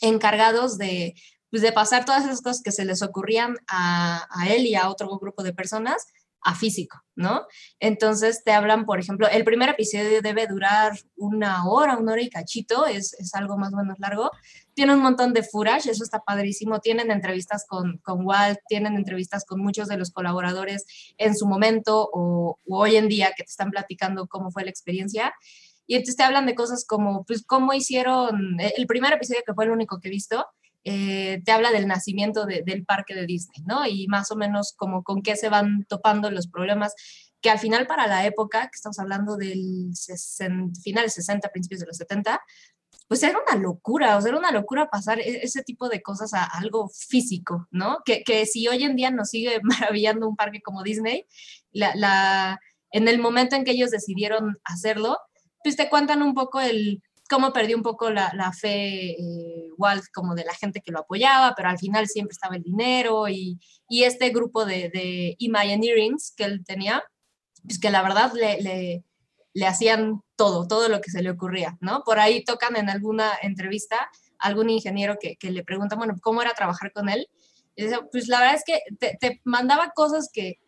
encargados 0.02 0.78
de, 0.78 1.16
pues, 1.50 1.62
de 1.62 1.72
pasar 1.72 2.06
todas 2.06 2.26
esas 2.26 2.42
cosas 2.42 2.62
que 2.64 2.72
se 2.72 2.86
les 2.86 3.02
ocurrían 3.02 3.56
a, 3.68 4.28
a 4.30 4.50
él 4.50 4.66
y 4.68 4.76
a 4.76 4.90
otro 4.90 5.08
grupo 5.18 5.44
de 5.44 5.54
personas 5.54 6.06
a 6.42 6.56
físico, 6.56 6.98
¿no? 7.16 7.46
Entonces 7.82 8.44
te 8.46 8.54
hablan, 8.54 8.86
por 8.86 9.00
ejemplo, 9.00 9.28
el 9.28 9.44
primer 9.44 9.70
episodio 9.70 10.22
debe 10.22 10.48
durar 10.48 10.98
una 11.18 11.68
hora, 11.68 11.98
una 11.98 12.14
hora 12.14 12.22
y 12.22 12.30
cachito, 12.30 12.86
es, 12.86 13.14
es 13.16 13.36
algo 13.36 13.58
más 13.58 13.74
o 13.74 13.78
menos 13.78 14.00
largo. 14.00 14.32
Tiene 14.80 14.94
un 14.94 15.02
montón 15.02 15.34
de 15.34 15.44
footage, 15.44 15.92
eso 15.92 16.06
está 16.06 16.20
padrísimo. 16.22 16.80
Tienen 16.80 17.12
entrevistas 17.12 17.66
con, 17.68 17.98
con 17.98 18.26
Walt, 18.26 18.60
tienen 18.70 18.96
entrevistas 18.96 19.44
con 19.44 19.60
muchos 19.60 19.90
de 19.90 19.98
los 19.98 20.10
colaboradores 20.10 20.86
en 21.18 21.36
su 21.36 21.46
momento 21.48 22.10
o, 22.14 22.58
o 22.66 22.80
hoy 22.80 22.96
en 22.96 23.10
día 23.10 23.34
que 23.36 23.44
te 23.44 23.50
están 23.50 23.72
platicando 23.72 24.28
cómo 24.28 24.52
fue 24.52 24.64
la 24.64 24.70
experiencia. 24.70 25.34
Y 25.86 25.96
entonces 25.96 26.16
te 26.16 26.24
hablan 26.24 26.46
de 26.46 26.56
cosas 26.56 26.86
como, 26.88 27.26
pues, 27.26 27.44
cómo 27.46 27.74
hicieron, 27.74 28.58
eh, 28.62 28.72
el 28.78 28.88
primer 28.88 29.12
episodio 29.12 29.42
que 29.46 29.54
fue 29.54 29.66
el 29.66 29.72
único 29.72 30.00
que 30.00 30.08
he 30.08 30.12
visto, 30.12 30.46
eh, 30.86 31.42
te 31.44 31.52
habla 31.52 31.72
del 31.72 31.86
nacimiento 31.86 32.46
de- 32.46 32.62
del 32.66 32.86
parque 32.86 33.14
de 33.16 33.26
Disney, 33.26 33.62
¿no? 33.66 33.86
Y 33.86 34.08
más 34.08 34.32
o 34.32 34.38
menos 34.38 34.72
como 34.78 35.04
con 35.04 35.22
qué 35.24 35.36
se 35.36 35.50
van 35.50 35.84
topando 35.90 36.32
los 36.32 36.48
problemas, 36.48 36.94
que 37.42 37.50
al 37.50 37.60
final 37.60 37.86
para 37.86 38.08
la 38.08 38.26
época, 38.26 38.62
que 38.62 38.76
estamos 38.76 38.98
hablando 39.00 39.36
del 39.36 39.90
60, 39.94 40.80
finales 40.82 41.14
60, 41.16 41.50
principios 41.50 41.82
de 41.82 41.88
los 41.88 41.98
70, 41.98 42.40
pues 43.10 43.24
era 43.24 43.40
una 43.40 43.60
locura, 43.60 44.18
o 44.18 44.22
sea, 44.22 44.30
era 44.30 44.38
una 44.38 44.52
locura 44.52 44.88
pasar 44.88 45.20
e- 45.20 45.44
ese 45.44 45.64
tipo 45.64 45.90
de 45.90 46.04
cosas 46.04 46.36
a 46.36 46.44
algo 46.44 46.90
físico, 46.90 47.68
¿no? 47.72 47.98
Que, 48.06 48.24
que 48.24 48.46
si 48.46 48.68
hoy 48.68 48.84
en 48.84 48.96
día 48.96 49.10
nos 49.10 49.30
sigue 49.30 49.60
maravillando 49.64 50.30
un 50.30 50.36
parque 50.36 50.62
como 50.62 50.84
Disney, 50.84 51.26
la, 51.72 51.96
la, 51.96 52.60
en 52.92 53.08
el 53.08 53.18
momento 53.20 53.56
en 53.56 53.66
que 53.66 53.72
ellos 53.72 53.90
decidieron 53.90 54.58
hacerlo, 54.64 55.18
pues 55.64 55.76
te 55.76 55.90
cuentan 55.90 56.22
un 56.22 56.36
poco 56.36 56.62
el 56.62 57.02
cómo 57.28 57.52
perdió 57.52 57.78
un 57.78 57.84
poco 57.84 58.12
la, 58.12 58.32
la 58.36 58.54
fe 58.54 59.12
eh, 59.12 59.70
Walt 59.78 60.06
como 60.14 60.36
de 60.36 60.46
la 60.46 60.54
gente 60.54 60.82
que 60.82 60.92
lo 60.92 61.00
apoyaba, 61.00 61.56
pero 61.56 61.70
al 61.70 61.80
final 61.80 62.08
siempre 62.08 62.34
estaba 62.34 62.58
el 62.58 62.64
dinero 62.64 63.28
y, 63.28 63.60
y 63.88 64.04
este 64.04 64.30
grupo 64.30 64.66
de, 64.66 64.90
de 64.90 65.36
Imagineerings 65.40 66.34
que 66.38 66.44
él 66.44 66.64
tenía, 66.64 67.04
pues 67.64 67.80
que 67.80 67.90
la 67.90 68.04
verdad 68.04 68.34
le, 68.34 68.62
le, 68.62 69.04
le 69.60 69.68
hacían 69.68 70.22
todo, 70.38 70.68
todo 70.68 70.88
lo 70.88 71.02
que 71.02 71.12
se 71.12 71.22
le 71.22 71.32
ocurría, 71.32 71.78
¿no? 71.82 72.04
Por 72.06 72.18
ahí 72.18 72.46
tocan 72.46 72.78
en 72.78 72.90
alguna 72.90 73.34
entrevista 73.42 74.10
a 74.40 74.48
algún 74.48 74.70
ingeniero 74.70 75.18
que, 75.20 75.36
que 75.36 75.52
le 75.52 75.66
pregunta, 75.66 75.98
bueno, 75.98 76.16
¿cómo 76.22 76.42
era 76.42 76.54
trabajar 76.54 76.94
con 76.94 77.10
él? 77.10 77.28
Y 77.76 77.84
dice, 77.84 77.98
pues 78.10 78.30
la 78.30 78.40
verdad 78.40 78.56
es 78.56 78.64
que 78.66 78.80
te, 78.98 79.18
te 79.20 79.42
mandaba 79.44 79.92
cosas 79.94 80.30
que, 80.32 80.60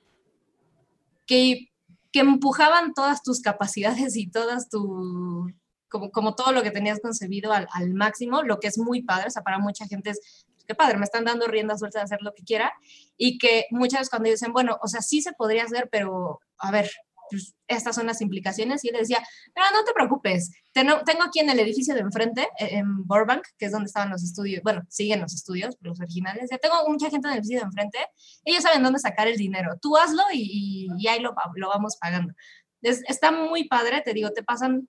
que, 1.25 1.69
que 2.11 2.19
empujaban 2.19 2.93
todas 2.93 3.23
tus 3.23 3.39
capacidades 3.39 4.17
y 4.17 4.29
todas 4.29 4.67
tu, 4.67 5.49
como, 5.89 6.11
como 6.11 6.35
todo 6.35 6.51
lo 6.51 6.61
que 6.61 6.71
tenías 6.71 6.99
concebido 6.99 7.53
al, 7.53 7.69
al 7.71 7.93
máximo, 7.93 8.43
lo 8.43 8.59
que 8.59 8.67
es 8.67 8.77
muy 8.77 9.03
padre, 9.03 9.27
o 9.27 9.31
sea, 9.31 9.41
para 9.41 9.57
mucha 9.57 9.87
gente 9.87 10.09
es, 10.09 10.45
qué 10.67 10.75
padre, 10.75 10.97
me 10.97 11.05
están 11.05 11.23
dando 11.23 11.47
rienda 11.47 11.77
suelta 11.77 11.99
de 11.99 12.03
hacer 12.03 12.21
lo 12.21 12.33
que 12.33 12.43
quiera, 12.43 12.73
y 13.15 13.37
que 13.37 13.67
muchas 13.71 14.01
veces 14.01 14.09
cuando 14.09 14.29
dicen, 14.29 14.51
bueno, 14.51 14.77
o 14.81 14.87
sea, 14.89 15.01
sí 15.01 15.21
se 15.21 15.31
podría 15.31 15.63
hacer, 15.63 15.87
pero 15.89 16.41
a 16.57 16.71
ver, 16.71 16.91
pues, 17.31 17.55
estas 17.67 17.95
son 17.95 18.05
las 18.05 18.21
implicaciones, 18.21 18.83
y 18.83 18.89
él 18.89 18.97
decía, 18.99 19.19
no, 19.55 19.63
no 19.71 19.83
te 19.83 19.93
preocupes, 19.93 20.51
Tengo, 20.73 21.01
tengo 21.05 21.23
aquí 21.23 21.39
en 21.39 21.49
el 21.49 21.59
edificio 21.59 21.95
de 21.95 22.01
enfrente, 22.01 22.43
eh, 22.59 22.69
en 22.73 23.07
Burbank, 23.07 23.43
que 23.57 23.65
es 23.65 23.71
donde 23.71 23.87
estaban 23.87 24.09
los 24.09 24.23
estudios, 24.23 24.61
bueno, 24.61 24.83
siguen 24.89 25.21
los 25.21 25.33
estudios, 25.33 25.75
los 25.79 25.99
originales, 25.99 26.49
ya 26.51 26.57
tengo 26.57 26.75
mucha 26.87 27.09
gente 27.09 27.27
en 27.27 27.33
el 27.33 27.39
edificio 27.39 27.61
de 27.61 27.65
enfrente, 27.65 27.97
ellos 28.45 28.63
saben 28.63 28.83
dónde 28.83 28.99
sacar 28.99 29.27
el 29.27 29.37
dinero, 29.37 29.77
tú 29.81 29.97
hazlo 29.97 30.23
y, 30.33 30.89
y 30.97 31.07
ahí 31.07 31.19
lo, 31.21 31.33
lo 31.55 31.69
vamos 31.69 31.97
pagando. 31.97 32.33
Es, 32.81 33.01
está 33.07 33.31
muy 33.31 33.67
padre, 33.67 34.01
te 34.01 34.13
digo, 34.13 34.31
te 34.31 34.43
pasan 34.43 34.87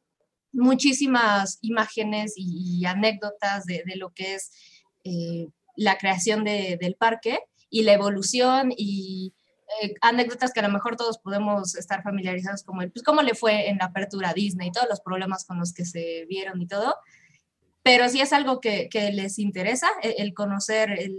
muchísimas 0.52 1.58
imágenes 1.62 2.34
y, 2.36 2.80
y 2.80 2.86
anécdotas 2.86 3.64
de, 3.64 3.82
de, 3.86 3.96
lo 3.96 4.10
que 4.10 4.34
es 4.34 4.50
eh, 5.04 5.48
la 5.76 5.96
creación 5.96 6.44
de, 6.44 6.78
del 6.80 6.94
parque 6.94 7.40
y 7.70 7.82
la 7.82 7.94
evolución 7.94 8.72
y 8.76 9.34
eh, 9.80 9.94
anécdotas 10.00 10.52
que 10.52 10.60
a 10.60 10.66
lo 10.68 10.72
mejor 10.72 10.96
todos 10.96 11.18
podemos 11.18 11.74
estar 11.76 12.02
familiarizados 12.02 12.62
como 12.62 12.82
el, 12.82 12.90
pues 12.92 13.02
cómo 13.02 13.22
le 13.22 13.34
fue 13.34 13.68
en 13.68 13.78
la 13.78 13.86
apertura 13.86 14.30
a 14.30 14.34
Disney, 14.34 14.70
todos 14.72 14.88
los 14.90 15.00
problemas 15.00 15.44
con 15.44 15.58
los 15.58 15.72
que 15.72 15.84
se 15.84 16.26
vieron 16.28 16.60
y 16.60 16.66
todo. 16.66 16.94
Pero 17.82 18.08
si 18.08 18.20
es 18.20 18.32
algo 18.32 18.60
que, 18.60 18.88
que 18.88 19.10
les 19.10 19.38
interesa, 19.38 19.88
el, 20.02 20.14
el 20.18 20.34
conocer 20.34 20.92
el, 20.92 21.16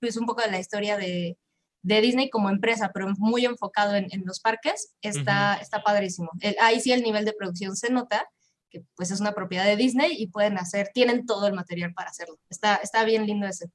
pues 0.00 0.16
un 0.16 0.26
poco 0.26 0.42
de 0.42 0.50
la 0.50 0.60
historia 0.60 0.96
de, 0.96 1.36
de 1.82 2.00
Disney 2.00 2.30
como 2.30 2.48
empresa, 2.48 2.90
pero 2.94 3.08
muy 3.18 3.44
enfocado 3.44 3.94
en, 3.96 4.06
en 4.10 4.22
los 4.24 4.40
parques, 4.40 4.94
está, 5.02 5.54
uh 5.56 5.58
-huh. 5.58 5.62
está 5.62 5.82
padrísimo. 5.82 6.30
El, 6.40 6.56
ahí 6.60 6.80
sí 6.80 6.92
el 6.92 7.02
nivel 7.02 7.24
de 7.24 7.32
producción 7.32 7.76
se 7.76 7.90
nota, 7.90 8.28
que 8.70 8.82
pues 8.96 9.10
es 9.10 9.20
una 9.20 9.32
propiedad 9.32 9.64
de 9.64 9.76
Disney 9.76 10.12
y 10.16 10.26
pueden 10.28 10.58
hacer, 10.58 10.90
tienen 10.92 11.26
todo 11.26 11.46
el 11.46 11.54
material 11.54 11.92
para 11.92 12.10
hacerlo. 12.10 12.36
Está, 12.50 12.76
está 12.76 13.04
bien 13.04 13.26
lindo 13.26 13.46
ese. 13.46 13.66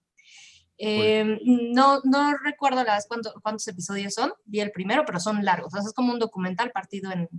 Eh, 0.84 1.40
no, 1.46 2.02
no 2.04 2.36
recuerdo 2.44 2.84
las 2.84 3.06
cuánto, 3.08 3.34
cuántos 3.44 3.68
episodios 3.68 4.16
son, 4.16 4.34
vi 4.46 4.62
el 4.62 4.72
primero, 4.72 5.04
pero 5.06 5.20
son 5.20 5.46
largos. 5.46 5.74
O 5.74 5.78
sea, 5.78 5.88
es 5.88 5.94
como 5.94 6.12
un 6.12 6.18
documental 6.18 6.72
partido 6.72 7.12
en, 7.12 7.30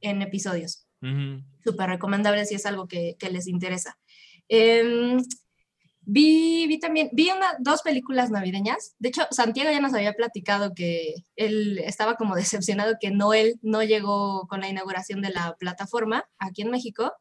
en 0.00 0.22
episodios. 0.22 0.86
Uh 1.02 1.06
-huh. 1.06 1.44
Súper 1.64 1.88
recomendable 1.90 2.44
si 2.46 2.54
es 2.54 2.66
algo 2.66 2.86
que, 2.86 3.16
que 3.18 3.28
les 3.30 3.48
interesa. 3.48 3.98
Eh, 4.48 5.16
vi, 6.02 6.66
vi 6.68 6.78
también, 6.78 7.10
vi 7.12 7.30
una, 7.30 7.56
dos 7.58 7.82
películas 7.82 8.30
navideñas. 8.30 8.94
De 9.00 9.08
hecho, 9.08 9.26
Santiago 9.32 9.70
ya 9.72 9.80
nos 9.80 9.94
había 9.94 10.12
platicado 10.12 10.72
que 10.74 11.14
él 11.34 11.78
estaba 11.78 12.14
como 12.14 12.36
decepcionado 12.36 12.98
que 13.00 13.10
Noel 13.10 13.58
no 13.62 13.82
llegó 13.82 14.46
con 14.48 14.60
la 14.60 14.68
inauguración 14.68 15.22
de 15.22 15.30
la 15.30 15.56
plataforma 15.58 16.24
aquí 16.38 16.62
en 16.62 16.70
México. 16.70 17.12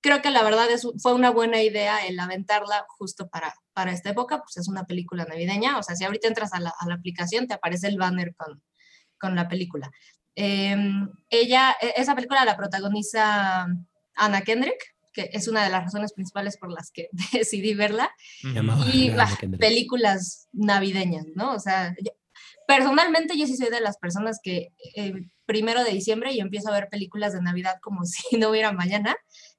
Creo 0.00 0.20
que 0.20 0.30
la 0.30 0.42
verdad 0.42 0.68
es, 0.68 0.84
fue 1.00 1.14
una 1.14 1.30
buena 1.30 1.62
idea 1.62 2.06
el 2.06 2.18
aventarla 2.18 2.86
justo 2.88 3.28
para, 3.28 3.54
para 3.80 3.92
esta 3.92 4.10
época, 4.10 4.42
pues 4.42 4.58
es 4.58 4.68
una 4.68 4.84
película 4.84 5.24
navideña. 5.24 5.78
O 5.78 5.82
sea, 5.82 5.96
si 5.96 6.04
ahorita 6.04 6.28
entras 6.28 6.52
a 6.52 6.60
la, 6.60 6.74
a 6.78 6.86
la 6.86 6.96
aplicación, 6.96 7.46
te 7.46 7.54
aparece 7.54 7.86
el 7.88 7.96
banner 7.96 8.34
con, 8.36 8.62
con 9.18 9.34
la 9.34 9.48
película. 9.48 9.90
Eh, 10.36 10.76
ella, 11.30 11.74
esa 11.96 12.14
película 12.14 12.44
la 12.44 12.58
protagoniza 12.58 13.68
Anna 14.16 14.42
Kendrick, 14.42 14.94
que 15.14 15.30
es 15.32 15.48
una 15.48 15.64
de 15.64 15.70
las 15.70 15.84
razones 15.84 16.12
principales 16.12 16.58
por 16.58 16.70
las 16.70 16.90
que 16.90 17.08
decidí 17.32 17.72
verla. 17.72 18.10
Llamaba 18.42 18.86
y 18.92 19.08
bah, 19.08 19.30
películas 19.58 20.50
navideñas, 20.52 21.24
¿no? 21.34 21.54
O 21.54 21.58
sea, 21.58 21.96
yo, 22.04 22.12
personalmente 22.66 23.38
yo 23.38 23.46
sí 23.46 23.56
soy 23.56 23.70
de 23.70 23.80
las 23.80 23.96
personas 23.96 24.40
que 24.42 24.74
eh, 24.94 25.14
primero 25.46 25.84
de 25.84 25.92
diciembre 25.92 26.36
yo 26.36 26.42
empiezo 26.42 26.68
a 26.68 26.74
ver 26.74 26.90
películas 26.90 27.32
de 27.32 27.40
Navidad 27.40 27.76
como 27.80 28.04
si 28.04 28.36
no 28.36 28.50
hubiera 28.50 28.72
mañana. 28.72 29.16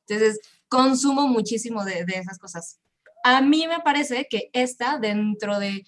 Entonces, 0.08 0.40
consumo 0.68 1.28
muchísimo 1.28 1.84
de, 1.86 2.06
de 2.06 2.20
esas 2.20 2.38
cosas. 2.38 2.78
A 3.24 3.42
mí 3.42 3.68
me 3.68 3.80
parece 3.80 4.28
que 4.30 4.50
esta, 4.54 4.98
dentro 4.98 5.60
de 5.60 5.86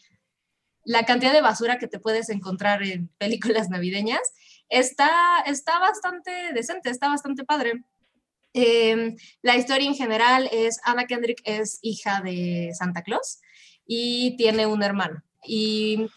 la 0.86 1.06
cantidad 1.06 1.34
de 1.34 1.42
basura 1.42 1.78
que 1.78 1.88
te 1.88 2.00
puedes 2.00 2.30
encontrar 2.30 2.84
en 2.84 3.08
películas 3.18 3.70
navideñas, 3.70 4.22
está, 4.70 5.12
está 5.46 5.80
bastante 5.80 6.32
decente, 6.54 6.90
está 6.90 7.10
bastante 7.10 7.44
padre. 7.44 7.84
Eh, 8.54 9.16
la 9.42 9.56
historia 9.56 9.88
en 9.88 9.96
general 9.96 10.48
es, 10.52 10.80
Anna 10.84 11.06
Kendrick 11.06 11.42
es 11.44 11.80
hija 11.82 12.22
de 12.22 12.72
Santa 12.78 13.02
Claus 13.02 13.40
y 13.86 14.36
tiene 14.38 14.68
un 14.68 14.84
hermano. 14.84 15.24
Y 15.44 16.08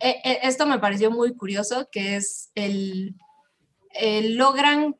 eh, 0.00 0.20
eh, 0.24 0.40
esto 0.42 0.66
me 0.66 0.78
pareció 0.78 1.10
muy 1.10 1.34
curioso, 1.34 1.88
que 1.90 2.16
es 2.16 2.50
el, 2.54 3.14
el 3.90 4.36
logran 4.36 4.96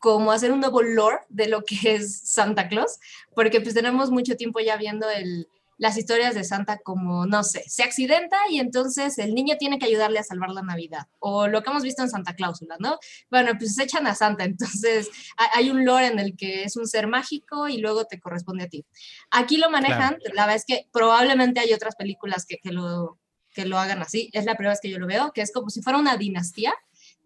como 0.00 0.32
hacer 0.32 0.50
un 0.50 0.60
nuevo 0.60 0.82
lore 0.82 1.18
de 1.28 1.46
lo 1.46 1.62
que 1.62 1.94
es 1.94 2.20
Santa 2.24 2.68
Claus, 2.68 2.98
porque 3.34 3.60
pues 3.60 3.74
tenemos 3.74 4.10
mucho 4.10 4.36
tiempo 4.36 4.58
ya 4.58 4.76
viendo 4.76 5.08
el, 5.08 5.46
las 5.80 5.96
historias 5.96 6.34
de 6.34 6.44
Santa 6.44 6.78
como, 6.78 7.26
no 7.26 7.44
sé, 7.44 7.64
se 7.66 7.82
accidenta 7.82 8.36
y 8.50 8.60
entonces 8.60 9.18
el 9.18 9.34
niño 9.34 9.56
tiene 9.58 9.78
que 9.78 9.86
ayudarle 9.86 10.18
a 10.18 10.22
salvar 10.22 10.50
la 10.50 10.62
Navidad, 10.62 11.06
o 11.20 11.48
lo 11.48 11.62
que 11.62 11.70
hemos 11.70 11.82
visto 11.82 12.02
en 12.02 12.10
Santa 12.10 12.34
Cláusula, 12.34 12.76
¿no? 12.78 12.98
Bueno, 13.30 13.52
pues 13.58 13.74
se 13.74 13.84
echan 13.84 14.06
a 14.06 14.14
Santa, 14.14 14.44
entonces 14.44 15.10
hay 15.54 15.70
un 15.70 15.84
lore 15.84 16.08
en 16.08 16.18
el 16.18 16.36
que 16.36 16.64
es 16.64 16.76
un 16.76 16.86
ser 16.86 17.06
mágico 17.06 17.68
y 17.68 17.78
luego 17.78 18.04
te 18.04 18.20
corresponde 18.20 18.64
a 18.64 18.68
ti. 18.68 18.84
Aquí 19.30 19.56
lo 19.56 19.70
manejan, 19.70 20.18
la 20.34 20.42
verdad 20.42 20.56
es 20.56 20.64
que 20.66 20.86
probablemente 20.92 21.60
hay 21.60 21.72
otras 21.72 21.96
películas 21.96 22.44
que, 22.46 22.58
que, 22.58 22.72
lo, 22.72 23.18
que 23.52 23.64
lo 23.64 23.78
hagan 23.78 24.02
así, 24.02 24.30
es 24.32 24.44
la 24.44 24.56
primera 24.56 24.72
vez 24.72 24.80
que 24.82 24.90
yo 24.90 24.98
lo 24.98 25.06
veo, 25.06 25.32
que 25.32 25.40
es 25.40 25.50
como 25.50 25.70
si 25.70 25.80
fuera 25.82 25.98
una 25.98 26.18
dinastía, 26.18 26.74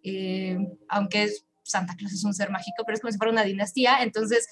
eh, 0.04 0.58
aunque 0.88 1.24
es 1.24 1.44
Santa 1.64 1.94
Claus 1.96 2.12
es 2.12 2.24
un 2.24 2.34
ser 2.34 2.50
mágico, 2.50 2.84
pero 2.84 2.94
es 2.94 3.00
como 3.00 3.12
si 3.12 3.18
fuera 3.18 3.32
una 3.32 3.44
dinastía. 3.44 4.02
Entonces, 4.02 4.46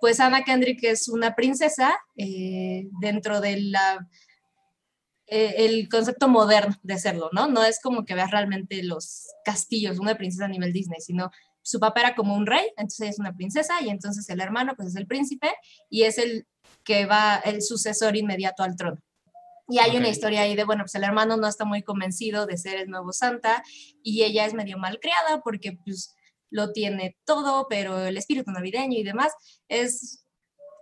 pues 0.00 0.20
Anna 0.20 0.44
Kendrick 0.44 0.82
es 0.84 1.08
una 1.08 1.34
princesa 1.34 1.96
eh, 2.16 2.88
dentro 3.00 3.40
de 3.40 3.60
la 3.60 4.06
eh, 5.28 5.64
el 5.64 5.88
concepto 5.88 6.28
moderno 6.28 6.76
de 6.84 6.98
serlo, 6.98 7.30
¿no? 7.32 7.48
No 7.48 7.64
es 7.64 7.80
como 7.80 8.04
que 8.04 8.14
veas 8.14 8.30
realmente 8.30 8.84
los 8.84 9.26
castillos, 9.44 9.98
una 9.98 10.16
princesa 10.16 10.44
a 10.44 10.48
nivel 10.48 10.72
Disney, 10.72 11.00
sino 11.00 11.32
su 11.62 11.80
papá 11.80 12.00
era 12.00 12.14
como 12.14 12.36
un 12.36 12.46
rey, 12.46 12.64
entonces 12.76 13.00
ella 13.00 13.10
es 13.10 13.18
una 13.18 13.34
princesa 13.34 13.74
y 13.80 13.88
entonces 13.88 14.28
el 14.28 14.40
hermano 14.40 14.74
pues 14.76 14.90
es 14.90 14.96
el 14.96 15.08
príncipe 15.08 15.52
y 15.90 16.04
es 16.04 16.18
el 16.18 16.46
que 16.84 17.06
va 17.06 17.38
el 17.44 17.60
sucesor 17.60 18.16
inmediato 18.16 18.62
al 18.62 18.76
trono. 18.76 19.00
Y 19.68 19.80
hay 19.80 19.96
una 19.96 20.08
historia 20.08 20.42
ahí 20.42 20.54
de, 20.54 20.62
bueno, 20.62 20.84
pues 20.84 20.94
el 20.94 21.02
hermano 21.02 21.36
no 21.36 21.48
está 21.48 21.64
muy 21.64 21.82
convencido 21.82 22.46
de 22.46 22.56
ser 22.56 22.76
el 22.76 22.88
nuevo 22.88 23.12
Santa 23.12 23.64
y 24.04 24.22
ella 24.22 24.46
es 24.46 24.54
medio 24.54 24.78
malcriada 24.78 25.40
porque 25.42 25.72
pues 25.72 26.14
lo 26.50 26.72
tiene 26.72 27.16
todo, 27.24 27.66
pero 27.68 27.98
el 28.06 28.16
espíritu 28.16 28.50
navideño 28.50 28.98
y 28.98 29.02
demás 29.02 29.32
es, 29.68 30.24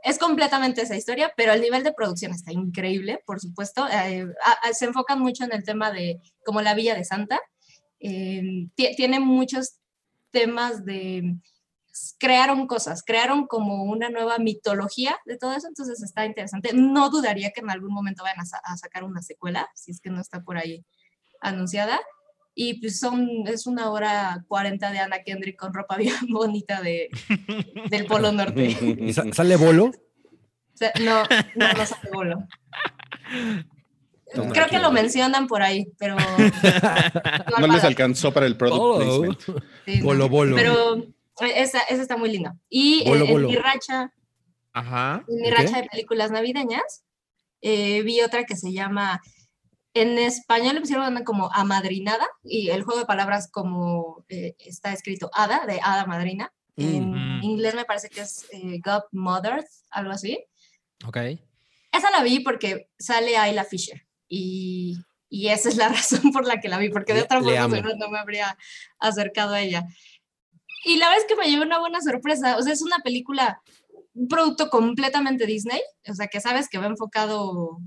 es 0.03 0.19
completamente 0.19 0.83
esa 0.83 0.97
historia, 0.97 1.33
pero 1.37 1.53
el 1.53 1.61
nivel 1.61 1.83
de 1.83 1.93
producción 1.93 2.33
está 2.33 2.53
increíble, 2.53 3.23
por 3.27 3.41
supuesto. 3.41 3.87
Eh, 3.89 4.27
se 4.73 4.85
enfocan 4.85 5.21
mucho 5.21 5.45
en 5.45 5.53
el 5.53 5.65
tema 5.65 5.91
de 5.91 6.21
como 6.45 6.61
la 6.61 6.75
Villa 6.75 6.95
de 6.95 7.05
Santa. 7.05 7.41
Eh, 8.01 8.69
tiene 8.75 9.21
muchos 9.21 9.79
temas 10.31 10.85
de 10.85 11.37
crearon 12.19 12.67
cosas, 12.67 13.05
crearon 13.05 13.47
como 13.47 13.85
una 13.85 14.11
nueva 14.11 14.39
mitología 14.39 15.17
de 15.27 15.39
todo 15.39 15.53
eso, 15.53 15.69
entonces 15.69 16.03
está 16.03 16.27
interesante. 16.27 16.73
No 16.75 17.09
dudaría 17.09 17.53
que 17.53 17.61
en 17.61 17.71
algún 17.71 17.95
momento 17.95 18.25
vayan 18.25 18.41
a, 18.41 18.73
a 18.73 18.77
sacar 18.77 19.05
una 19.05 19.23
secuela, 19.23 19.71
si 19.77 19.93
es 19.93 20.01
que 20.01 20.11
no 20.11 20.21
está 20.21 20.43
por 20.43 20.59
ahí 20.59 20.85
anunciada 21.41 22.01
y 22.55 22.75
pues 22.75 23.01
son, 23.01 23.29
es 23.47 23.67
una 23.67 23.91
hora 23.91 24.45
40 24.49 24.91
de 24.91 24.99
Ana 24.99 25.23
Kendrick 25.23 25.57
con 25.57 25.75
ropa 25.75 25.97
bien 25.99 26.15
bonita 26.29 26.81
de, 26.83 27.11
del 27.91 28.07
Polo 28.07 28.33
Norte. 28.33 28.65
¿Y 29.01 29.13
¿Sale 29.13 29.57
bolo? 29.57 29.91
No, 31.01 31.23
no, 31.55 31.73
no 31.73 31.87
sale 31.87 32.11
bolo. 32.13 32.49
Creo 34.53 34.67
que 34.67 34.81
lo 34.81 34.91
mencionan 34.91 35.47
por 35.47 35.63
ahí, 35.63 35.87
pero... 35.99 36.17
No, 37.61 37.67
les 37.69 37.85
alcanzó 37.85 38.33
para 38.33 38.47
el 38.47 38.57
product 38.57 38.81
oh. 38.81 38.99
placement. 38.99 40.03
bolo, 40.03 40.29
bolo. 40.29 40.57
Pero 40.57 41.07
esa, 41.41 41.81
esa, 41.83 42.03
está 42.03 42.17
muy 42.17 42.31
linda. 42.31 42.57
Y 42.69 43.05
bolo, 43.05 43.25
en, 43.25 43.31
bolo. 43.33 43.49
mi 43.49 43.57
racha, 43.57 44.13
Ajá. 44.73 45.25
en 45.29 45.41
mi 45.41 45.51
racha 45.51 45.83
de 45.83 45.89
películas 45.89 46.33
navideñas, 46.33 47.05
eh, 47.61 48.03
vi 48.03 48.21
otra 48.23 48.45
que 48.45 48.57
se 48.57 48.73
llama 48.73 49.23
en 49.95 50.18
español 50.18 50.74
le 50.74 50.80
pusieron 50.80 51.22
como 51.24 51.51
amadrinada 51.53 52.26
y 52.42 52.70
el 52.70 52.82
juego 52.82 53.01
de 53.01 53.07
palabras 53.07 53.49
como 53.51 54.24
eh, 54.28 54.55
está 54.59 54.92
escrito 54.92 55.30
hada, 55.32 55.66
de 55.66 55.80
hada 55.82 56.05
madrina. 56.07 56.53
En 56.76 57.38
Mm. 57.38 57.42
inglés 57.45 57.74
me 57.76 57.84
parece 57.84 58.09
que 58.11 58.20
es 58.22 58.47
eh, 58.53 58.80
Godmother, 58.84 59.64
algo 59.90 60.11
así. 60.11 60.45
Ok. 61.07 61.16
Esa 61.92 62.11
la 62.11 62.22
vi 62.24 62.40
porque 62.40 62.90
sale 62.99 63.36
Ayla 63.36 63.64
Fisher 63.64 64.05
y, 64.28 64.97
y 65.28 65.49
esa 65.49 65.68
es 65.68 65.76
la 65.76 65.88
razón 66.22 66.32
por 66.32 66.45
la 66.47 66.61
que 66.61 66.68
la 66.68 66.78
vi, 66.78 66.88
porque 66.88 67.14
de 67.14 67.22
otra 67.22 67.40
forma 67.40 67.68
no 67.97 68.09
me 68.11 68.18
habría 68.18 68.59
acercado 68.99 69.55
a 69.55 69.61
ella. 69.61 69.84
Y 70.84 70.97
la 70.97 71.07
verdad 71.09 71.22
es 71.22 71.28
que 71.28 71.36
me 71.40 71.49
llevé 71.49 71.64
una 71.64 71.78
buena 71.78 72.01
sorpresa. 72.01 72.57
O 72.59 72.62
sea, 72.62 72.72
es 72.72 72.82
una 72.82 72.99
película, 72.99 73.62
un 74.12 74.26
producto 74.26 74.68
completamente 74.68 75.47
Disney, 75.47 75.80
o 76.09 76.14
sea, 76.14 76.26
que 76.26 76.40
sabes 76.40 76.68
que 76.68 76.78
va 76.78 76.86
enfocado 76.86 77.78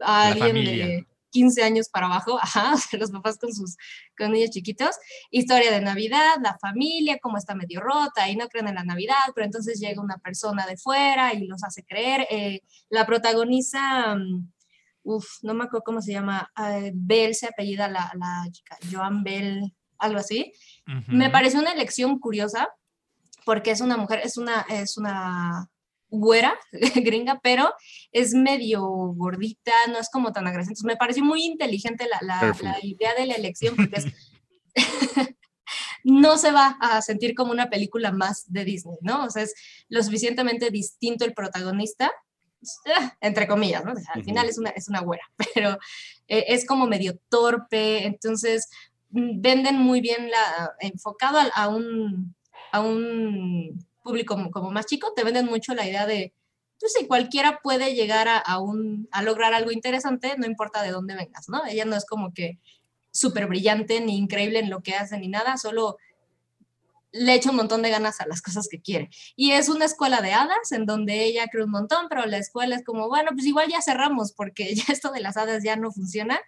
a 0.00 0.20
La 0.20 0.26
alguien 0.28 0.48
familia. 0.56 0.86
de 0.86 1.06
15 1.34 1.64
años 1.64 1.88
para 1.88 2.06
abajo, 2.06 2.38
ajá, 2.42 2.74
o 2.74 2.78
sea, 2.78 2.98
los 2.98 3.10
papás 3.10 3.38
con 3.38 3.52
sus 3.52 3.76
con 4.16 4.32
niños 4.32 4.50
chiquitos, 4.50 4.96
historia 5.30 5.72
de 5.72 5.80
Navidad, 5.80 6.36
la 6.40 6.56
familia, 6.58 7.18
cómo 7.20 7.36
está 7.36 7.54
medio 7.54 7.80
rota 7.80 8.28
y 8.30 8.36
no 8.36 8.48
creen 8.48 8.68
en 8.68 8.76
la 8.76 8.84
Navidad, 8.84 9.32
pero 9.34 9.44
entonces 9.44 9.80
llega 9.80 10.00
una 10.00 10.18
persona 10.18 10.64
de 10.66 10.76
fuera 10.76 11.34
y 11.34 11.46
los 11.46 11.64
hace 11.64 11.82
creer. 11.84 12.26
Eh, 12.30 12.60
la 12.88 13.04
protagoniza, 13.04 14.14
mm, 14.14 14.52
uf, 15.02 15.26
no 15.42 15.54
me 15.54 15.64
acuerdo 15.64 15.84
cómo 15.84 16.00
se 16.00 16.12
llama, 16.12 16.50
eh, 16.56 16.92
Bell 16.94 17.34
se 17.34 17.48
apellida 17.48 17.88
la, 17.88 18.12
la 18.14 18.46
chica, 18.52 18.78
Joan 18.90 19.24
Bell, 19.24 19.74
algo 19.98 20.18
así. 20.18 20.52
Me 21.08 21.30
pareció 21.30 21.60
una 21.60 21.72
elección 21.72 22.18
curiosa 22.18 22.68
porque 23.44 23.72
es 23.72 23.80
una 23.80 23.96
mujer, 23.96 24.20
es 24.22 24.36
una, 24.36 24.60
es 24.68 24.96
una 24.96 25.68
güera 26.18 26.54
gringa, 26.94 27.40
pero 27.42 27.72
es 28.12 28.34
medio 28.34 28.82
gordita, 28.86 29.72
no 29.90 29.98
es 29.98 30.08
como 30.10 30.32
tan 30.32 30.46
agresiva. 30.46 30.72
Entonces 30.72 30.84
me 30.84 30.96
pareció 30.96 31.24
muy 31.24 31.44
inteligente 31.44 32.06
la, 32.10 32.18
la- 32.22 32.52
idea 32.82 33.14
de 33.14 33.26
la 33.26 33.34
elección 33.34 33.76
porque 33.76 33.96
es- 33.96 34.06
no 36.04 36.36
se 36.36 36.52
va 36.52 36.76
a 36.80 37.00
sentir 37.02 37.34
como 37.34 37.52
una 37.52 37.70
película 37.70 38.12
más 38.12 38.44
de 38.52 38.64
Disney, 38.64 38.98
¿no? 39.00 39.24
O 39.24 39.30
sea, 39.30 39.42
es 39.42 39.54
lo 39.88 40.02
suficientemente 40.02 40.70
distinto 40.70 41.24
el 41.24 41.32
protagonista, 41.32 42.12
eh, 42.86 43.10
entre 43.20 43.46
comillas, 43.46 43.84
¿no? 43.84 43.92
O 43.92 43.96
sea, 43.96 44.12
al 44.14 44.24
final 44.24 44.48
es 44.48 44.58
una, 44.58 44.70
es 44.70 44.88
una 44.88 45.00
güera, 45.00 45.24
pero 45.54 45.78
eh, 46.28 46.44
es 46.48 46.66
como 46.66 46.86
medio 46.86 47.18
torpe, 47.30 48.04
entonces 48.06 48.68
mm, 49.10 49.40
venden 49.40 49.76
muy 49.76 50.00
bien 50.00 50.30
la, 50.30 50.72
enfocado 50.80 51.38
al- 51.38 51.52
a, 51.54 51.68
un, 51.68 52.34
a 52.72 52.80
un 52.80 53.78
público 54.04 54.36
como, 54.52 54.70
más 54.70 54.86
chico, 54.86 55.12
te 55.16 55.24
venden 55.24 55.46
mucho 55.46 55.74
la 55.74 55.88
idea 55.88 56.06
de, 56.06 56.32
pues 56.78 56.92
sí, 56.96 57.06
cualquiera 57.06 57.58
puede 57.62 57.94
llegar 57.94 58.28
a, 58.28 58.38
a 58.38 58.60
un, 58.60 59.08
a 59.10 59.22
lograr 59.22 59.54
algo 59.54 59.72
interesante, 59.72 60.36
no 60.38 60.46
importa 60.46 60.82
de 60.82 60.92
dónde 60.92 61.16
vengas, 61.16 61.48
¿no? 61.48 61.66
Ella 61.66 61.84
no 61.84 61.96
es 61.96 62.06
como 62.06 62.32
que 62.32 62.58
súper 63.10 63.46
brillante 63.46 64.00
ni 64.00 64.16
increíble 64.16 64.60
en 64.60 64.70
lo 64.70 64.82
que 64.82 64.94
hace 64.94 65.18
ni 65.18 65.28
nada, 65.28 65.56
solo 65.56 65.96
le 67.14 67.32
echa 67.32 67.50
un 67.50 67.56
montón 67.56 67.80
de 67.80 67.90
ganas 67.90 68.20
a 68.20 68.26
las 68.26 68.42
cosas 68.42 68.66
que 68.68 68.80
quiere. 68.80 69.08
Y 69.36 69.52
es 69.52 69.68
una 69.68 69.84
escuela 69.84 70.20
de 70.20 70.32
hadas 70.32 70.72
en 70.72 70.84
donde 70.84 71.24
ella 71.24 71.46
cree 71.46 71.64
un 71.64 71.70
montón, 71.70 72.06
pero 72.08 72.26
la 72.26 72.38
escuela 72.38 72.74
es 72.74 72.84
como, 72.84 73.08
bueno, 73.08 73.30
pues 73.32 73.46
igual 73.46 73.68
ya 73.70 73.80
cerramos 73.80 74.32
porque 74.32 74.74
ya 74.74 74.84
esto 74.88 75.12
de 75.12 75.20
las 75.20 75.36
hadas 75.36 75.62
ya 75.62 75.76
no 75.76 75.92
funciona 75.92 76.40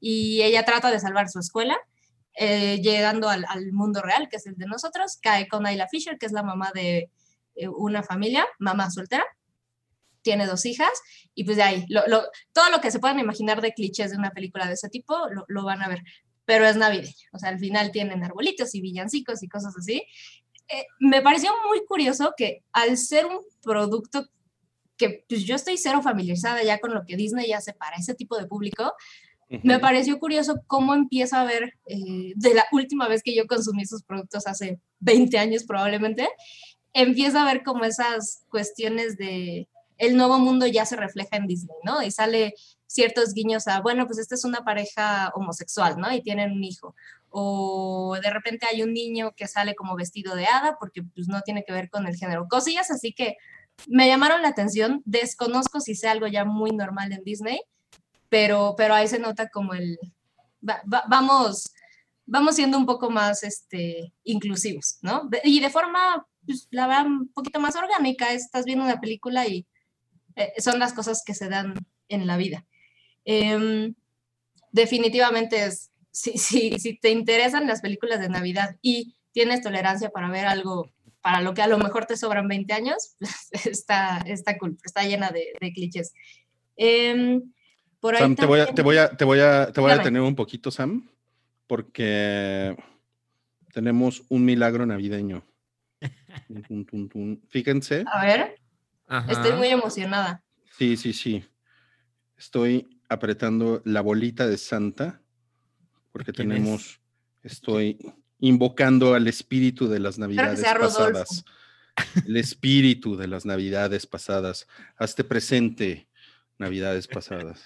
y 0.00 0.42
ella 0.42 0.64
trata 0.64 0.90
de 0.90 0.98
salvar 0.98 1.28
su 1.28 1.38
escuela. 1.38 1.78
Eh, 2.38 2.80
llegando 2.80 3.28
al, 3.28 3.44
mundo 3.72 4.00
real, 4.00 4.28
que 4.28 4.36
es 4.36 4.46
el 4.46 4.56
de 4.56 4.66
nosotros, 4.66 5.18
cae 5.20 5.48
con 5.48 5.66
Ayla 5.66 5.88
Fisher, 5.88 6.18
que 6.18 6.26
es 6.26 6.32
la 6.32 6.42
mamá 6.42 6.70
de 6.74 7.10
eh, 7.54 7.68
una 7.68 8.02
familia, 8.02 8.46
mamá 8.58 8.90
soltera, 8.90 9.24
tiene 10.22 10.46
dos 10.46 10.64
hijas, 10.66 10.92
y 11.34 11.44
pues 11.44 11.56
de 11.56 11.62
ahí, 11.62 11.86
todo 12.52 12.70
lo 12.70 12.80
que 12.80 12.90
se 12.90 12.98
puedan 12.98 13.18
imaginar 13.18 13.60
de 13.60 13.72
clichés 13.72 14.10
de 14.10 14.18
una 14.18 14.30
película 14.30 14.66
de 14.66 14.74
ese 14.74 14.88
tipo, 14.88 15.16
lo, 15.30 15.44
lo 15.48 15.64
van 15.64 15.82
a 15.82 15.88
ver, 15.88 16.02
pero 16.44 16.66
es 16.66 16.76
navideño, 16.76 17.12
o 17.32 17.38
sea, 17.38 17.50
al 17.50 17.58
final 17.58 17.90
tienen 17.92 18.22
arbolitos 18.24 18.74
y 18.74 18.80
villancicos 18.80 19.42
y 19.42 19.48
cosas 19.48 19.74
así. 19.76 20.04
Eh, 20.68 20.86
me 21.00 21.22
pareció 21.22 21.50
muy 21.66 21.84
curioso 21.86 22.34
que 22.36 22.62
al 22.72 22.98
ser 22.98 23.26
un 23.26 23.40
producto 23.62 24.26
que 24.96 25.24
pues 25.28 25.44
yo 25.44 25.54
estoy 25.54 25.78
cero 25.78 26.02
familiarizada 26.02 26.62
ya 26.62 26.78
con 26.78 26.92
lo 26.92 27.04
que 27.06 27.16
Disney 27.16 27.52
hace 27.52 27.72
para 27.72 27.96
ese 27.96 28.14
tipo 28.14 28.36
de 28.36 28.46
público, 28.46 28.92
me 29.48 29.78
pareció 29.78 30.18
curioso 30.18 30.62
cómo 30.66 30.94
empieza 30.94 31.40
a 31.40 31.44
ver, 31.44 31.74
eh, 31.86 32.32
de 32.36 32.54
la 32.54 32.66
última 32.72 33.08
vez 33.08 33.22
que 33.22 33.34
yo 33.34 33.46
consumí 33.46 33.86
sus 33.86 34.02
productos 34.02 34.46
hace 34.46 34.80
20 35.00 35.38
años 35.38 35.64
probablemente, 35.64 36.28
empieza 36.92 37.42
a 37.42 37.52
ver 37.52 37.62
como 37.62 37.84
esas 37.84 38.44
cuestiones 38.50 39.16
de 39.16 39.68
el 39.98 40.16
nuevo 40.16 40.38
mundo 40.38 40.66
ya 40.66 40.84
se 40.86 40.96
refleja 40.96 41.36
en 41.36 41.46
Disney, 41.46 41.76
¿no? 41.84 42.02
Y 42.02 42.10
sale 42.10 42.54
ciertos 42.86 43.34
guiños 43.34 43.66
a, 43.66 43.80
bueno, 43.80 44.06
pues 44.06 44.18
esta 44.18 44.36
es 44.36 44.44
una 44.44 44.64
pareja 44.64 45.30
homosexual, 45.34 45.96
¿no? 45.98 46.12
Y 46.12 46.22
tienen 46.22 46.52
un 46.52 46.64
hijo. 46.64 46.94
O 47.30 48.16
de 48.22 48.30
repente 48.30 48.66
hay 48.70 48.82
un 48.82 48.94
niño 48.94 49.32
que 49.36 49.48
sale 49.48 49.74
como 49.74 49.96
vestido 49.96 50.34
de 50.36 50.46
hada 50.46 50.76
porque 50.78 51.02
pues 51.02 51.28
no 51.28 51.42
tiene 51.42 51.64
que 51.64 51.72
ver 51.72 51.90
con 51.90 52.06
el 52.06 52.16
género. 52.16 52.46
Cosillas 52.48 52.90
así 52.90 53.12
que 53.12 53.36
me 53.88 54.06
llamaron 54.06 54.40
la 54.40 54.48
atención. 54.48 55.02
Desconozco 55.04 55.80
si 55.80 55.94
sea 55.94 56.12
algo 56.12 56.26
ya 56.28 56.44
muy 56.44 56.70
normal 56.70 57.12
en 57.12 57.24
Disney, 57.24 57.60
pero, 58.28 58.74
pero 58.76 58.94
ahí 58.94 59.08
se 59.08 59.18
nota 59.18 59.48
como 59.48 59.74
el, 59.74 59.98
va- 60.68 60.82
va- 60.92 61.04
vamos, 61.08 61.72
vamos 62.26 62.56
siendo 62.56 62.76
un 62.78 62.86
poco 62.86 63.10
más 63.10 63.42
este, 63.42 64.12
inclusivos, 64.24 64.98
¿no? 65.02 65.28
Y 65.44 65.60
de 65.60 65.70
forma, 65.70 66.26
pues, 66.46 66.68
la 66.70 66.86
verdad, 66.86 67.06
un 67.06 67.28
poquito 67.32 67.60
más 67.60 67.76
orgánica. 67.76 68.32
Estás 68.32 68.64
viendo 68.64 68.84
una 68.84 69.00
película 69.00 69.46
y 69.46 69.66
eh, 70.36 70.52
son 70.58 70.78
las 70.78 70.92
cosas 70.92 71.22
que 71.24 71.34
se 71.34 71.48
dan 71.48 71.74
en 72.08 72.26
la 72.26 72.36
vida. 72.36 72.64
Em, 73.24 73.94
definitivamente 74.72 75.64
es, 75.64 75.90
si, 76.10 76.36
si, 76.38 76.78
si 76.78 76.98
te 76.98 77.10
interesan 77.10 77.66
las 77.66 77.80
películas 77.80 78.20
de 78.20 78.28
Navidad 78.28 78.76
y 78.82 79.14
tienes 79.32 79.62
tolerancia 79.62 80.10
para 80.10 80.30
ver 80.30 80.46
algo 80.46 80.90
para 81.20 81.40
lo 81.42 81.52
que 81.52 81.62
a 81.62 81.66
lo 81.66 81.78
mejor 81.78 82.06
te 82.06 82.16
sobran 82.16 82.46
20 82.48 82.72
años, 82.72 83.16
está, 83.64 84.18
está 84.26 84.56
cool, 84.56 84.78
está 84.84 85.02
llena 85.04 85.30
de, 85.30 85.48
de 85.60 85.72
clichés. 85.72 86.12
Em, 86.76 87.52
por 88.00 88.14
ahí 88.14 88.20
Sam, 88.20 88.36
te 88.36 88.46
voy 88.46 88.60
a, 88.60 88.66
te 88.66 88.82
voy 88.82 88.96
a, 88.96 89.10
te 89.10 89.24
voy 89.24 89.40
a, 89.40 89.72
te 89.72 89.80
voy 89.80 89.92
a 89.92 89.98
detener 89.98 90.22
un 90.22 90.36
poquito, 90.36 90.70
Sam, 90.70 91.08
porque 91.66 92.76
tenemos 93.72 94.22
un 94.28 94.44
milagro 94.44 94.86
navideño. 94.86 95.44
Tun, 96.46 96.62
tun, 96.62 96.86
tun, 96.86 97.08
tun. 97.08 97.42
Fíjense, 97.48 98.04
A 98.06 98.24
ver, 98.24 98.56
Ajá. 99.06 99.32
estoy 99.32 99.52
muy 99.52 99.68
emocionada. 99.68 100.42
sí, 100.76 100.96
sí, 100.96 101.12
sí. 101.12 101.44
Estoy 102.36 102.88
apretando 103.08 103.82
la 103.84 104.00
bolita 104.00 104.46
de 104.46 104.58
Santa, 104.58 105.20
porque 106.12 106.32
tenemos, 106.32 107.00
estoy 107.42 107.98
invocando 108.38 109.14
al 109.14 109.26
espíritu 109.26 109.88
de 109.88 109.98
las 109.98 110.16
que 110.16 110.20
navidades 110.20 110.62
pasadas. 110.62 111.44
El 112.26 112.36
espíritu 112.36 113.16
de 113.16 113.26
las 113.26 113.44
navidades 113.44 114.06
pasadas. 114.06 114.68
Hazte 114.96 115.24
presente, 115.24 116.08
navidades 116.58 117.08
pasadas. 117.08 117.64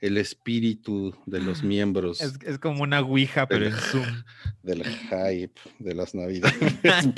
El 0.00 0.16
espíritu 0.16 1.12
de 1.26 1.40
los 1.40 1.64
miembros 1.64 2.20
Es, 2.20 2.38
es 2.46 2.58
como 2.58 2.84
una 2.84 3.00
ouija, 3.00 3.48
pero 3.48 3.66
en 3.66 3.72
Zoom. 3.72 4.06
del 4.62 4.84
hype 4.84 5.60
de 5.78 5.94
las 5.94 6.14
navidades. 6.14 6.56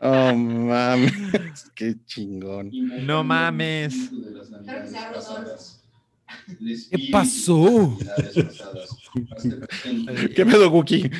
oh, 0.00 0.34
mames, 0.34 1.12
qué 1.74 1.94
chingón. 2.04 2.70
No 3.06 3.22
mames. 3.22 4.10
¿Qué 6.90 7.08
pasó? 7.12 7.96
¿Qué 10.34 10.44
pedo, 10.44 10.70
Wookie? 10.70 11.10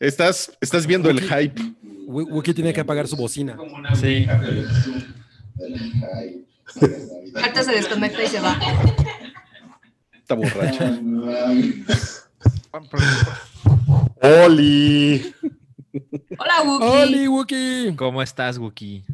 ¿Estás, 0.00 0.56
estás 0.60 0.86
viendo 0.86 1.10
el 1.10 1.20
hype. 1.20 1.60
Wookie 2.06 2.54
tiene 2.54 2.72
que 2.72 2.80
apagar 2.80 3.06
su 3.06 3.16
bocina. 3.16 3.56
Sí. 3.94 4.26
Ahorita 7.34 7.62
se 7.62 7.72
desconecta 7.72 8.22
y 8.22 8.26
se 8.26 8.40
va. 8.40 8.58
Está 10.12 10.34
borracho. 10.34 10.84
¡Oli! 14.44 15.34
Hola, 16.38 16.62
Wookie. 16.64 16.86
¡Oli, 16.86 17.28
Wookie! 17.28 17.96
¿Cómo 17.96 18.22
estás, 18.22 18.58
Wookie? 18.58 19.04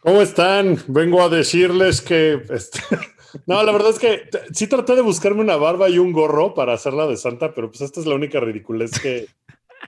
¿Cómo 0.00 0.22
están? 0.22 0.78
Vengo 0.86 1.22
a 1.22 1.28
decirles 1.28 2.00
que... 2.00 2.42
este, 2.50 2.80
No, 3.46 3.62
la 3.62 3.72
verdad 3.72 3.90
es 3.90 3.98
que 3.98 4.28
sí 4.52 4.66
traté 4.66 4.94
de 4.94 5.02
buscarme 5.02 5.40
una 5.40 5.56
barba 5.56 5.88
y 5.88 5.98
un 5.98 6.12
gorro 6.12 6.54
para 6.54 6.72
hacerla 6.72 7.06
de 7.06 7.16
Santa, 7.16 7.54
pero 7.54 7.70
pues 7.70 7.82
esta 7.82 8.00
es 8.00 8.06
la 8.06 8.14
única 8.14 8.40
ridiculez 8.40 8.98
que. 9.00 9.26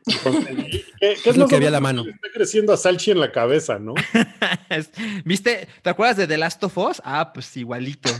¿Qué, 1.00 1.16
qué 1.22 1.30
Es 1.30 1.36
lo 1.36 1.46
que 1.46 1.56
había 1.56 1.68
a 1.68 1.72
la 1.72 1.80
mano. 1.80 2.02
Está 2.06 2.28
creciendo 2.32 2.72
a 2.72 2.76
Salchi 2.76 3.10
en 3.10 3.20
la 3.20 3.30
cabeza, 3.32 3.78
¿no? 3.78 3.94
¿Viste? 5.24 5.68
¿Te 5.82 5.90
acuerdas 5.90 6.16
de 6.16 6.26
The 6.26 6.38
Last 6.38 6.62
of 6.64 6.76
Us? 6.78 7.02
Ah, 7.04 7.32
pues 7.32 7.56
igualito. 7.56 8.10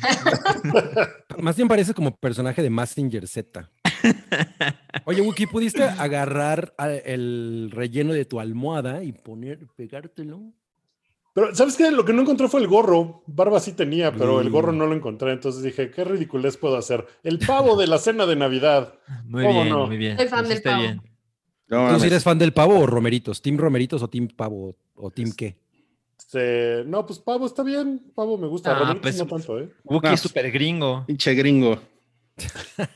Más 1.38 1.56
bien 1.56 1.68
parece 1.68 1.94
como 1.94 2.16
personaje 2.16 2.62
de 2.62 2.70
Massinger 2.70 3.26
Z. 3.26 3.70
Oye, 5.04 5.20
Wookie, 5.20 5.46
¿pudiste 5.46 5.82
agarrar 5.84 6.74
el 7.04 7.70
relleno 7.72 8.12
de 8.12 8.24
tu 8.24 8.40
almohada 8.40 9.02
y 9.02 9.12
poner, 9.12 9.66
pegártelo? 9.76 10.40
Pero, 11.32 11.54
¿sabes 11.54 11.76
qué? 11.76 11.90
Lo 11.92 12.04
que 12.04 12.12
no 12.12 12.22
encontré 12.22 12.48
fue 12.48 12.60
el 12.60 12.66
gorro. 12.66 13.22
Barba 13.26 13.60
sí 13.60 13.72
tenía, 13.72 14.10
pero 14.12 14.40
el 14.40 14.50
gorro 14.50 14.72
Mm. 14.72 14.78
no 14.78 14.86
lo 14.86 14.94
encontré. 14.96 15.32
Entonces 15.32 15.62
dije, 15.62 15.90
¿qué 15.90 16.02
ridiculez 16.04 16.56
puedo 16.56 16.76
hacer? 16.76 17.06
El 17.22 17.38
pavo 17.38 17.76
de 17.76 17.86
la 17.86 17.98
cena 17.98 18.26
de 18.26 18.34
Navidad. 18.36 18.94
Muy 19.26 19.44
¿Cómo 19.44 19.60
bien, 19.62 19.68
no? 19.72 19.86
muy 19.86 19.96
bien. 19.96 20.16
Soy 20.18 20.28
fan 20.28 20.48
del 20.48 20.60
pavo. 20.62 20.80
bien. 20.82 21.02
No, 21.70 21.94
¿Tú 21.94 22.00
si 22.00 22.06
eres 22.08 22.24
fan 22.24 22.36
del 22.38 22.52
pavo 22.52 22.78
o 22.80 22.86
romeritos? 22.86 23.40
¿Team 23.40 23.56
romeritos 23.56 24.02
o 24.02 24.08
team 24.08 24.28
pavo? 24.28 24.74
¿O 24.96 25.10
team 25.10 25.32
qué? 25.36 25.56
Este, 26.18 26.82
no, 26.86 27.06
pues 27.06 27.18
pavo 27.20 27.46
está 27.46 27.62
bien. 27.62 28.02
Pavo 28.14 28.36
me 28.36 28.46
gusta. 28.48 28.72
Ah, 28.72 28.78
Romeritos 28.80 29.02
pues- 29.02 29.18
no 29.18 29.26
tanto, 29.26 29.58
¿eh? 29.60 29.70
Wookie 29.84 30.08
No, 30.08 30.14
es 30.14 30.20
súper 30.20 30.50
gringo. 30.50 31.04
Pinche 31.06 31.32
gringo. 31.34 31.80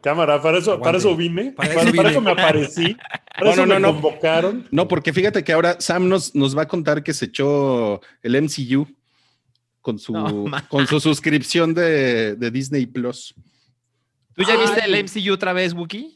Cámara, 0.00 0.40
para 0.42 0.58
eso, 0.58 0.78
para 0.80 0.98
eso 0.98 1.16
vine. 1.16 1.52
Para 1.52 1.70
Para, 1.74 1.80
eso 1.82 1.90
para 1.96 2.08
vine. 2.08 2.10
eso 2.10 2.20
me 2.20 2.30
aparecí. 2.32 2.96
Para 3.34 3.46
No, 3.46 3.50
eso 3.52 3.66
no, 3.66 3.74
me 3.74 3.80
no, 3.80 3.86
no. 3.88 3.92
convocaron. 3.94 4.68
No, 4.70 4.86
porque 4.86 5.12
fíjate 5.12 5.42
que 5.42 5.52
ahora 5.52 5.76
Sam 5.80 6.08
nos, 6.08 6.34
nos 6.34 6.56
va 6.56 6.62
a 6.62 6.68
contar 6.68 7.02
que 7.02 7.12
se 7.14 7.24
echó 7.24 8.00
el 8.22 8.40
MCU 8.42 8.86
con 9.80 9.98
su, 9.98 10.12
No, 10.12 10.46
con 10.68 10.86
su 10.86 11.00
suscripción 11.00 11.74
de, 11.74 12.36
de 12.36 12.50
Disney 12.50 12.86
Plus. 12.86 13.34
¿Tú 14.34 14.42
ya 14.44 14.52
Ay. 14.54 14.60
viste 14.60 14.84
el 14.84 15.02
MCU 15.04 15.32
otra 15.34 15.52
vez, 15.52 15.72
Wookie? 15.74 16.13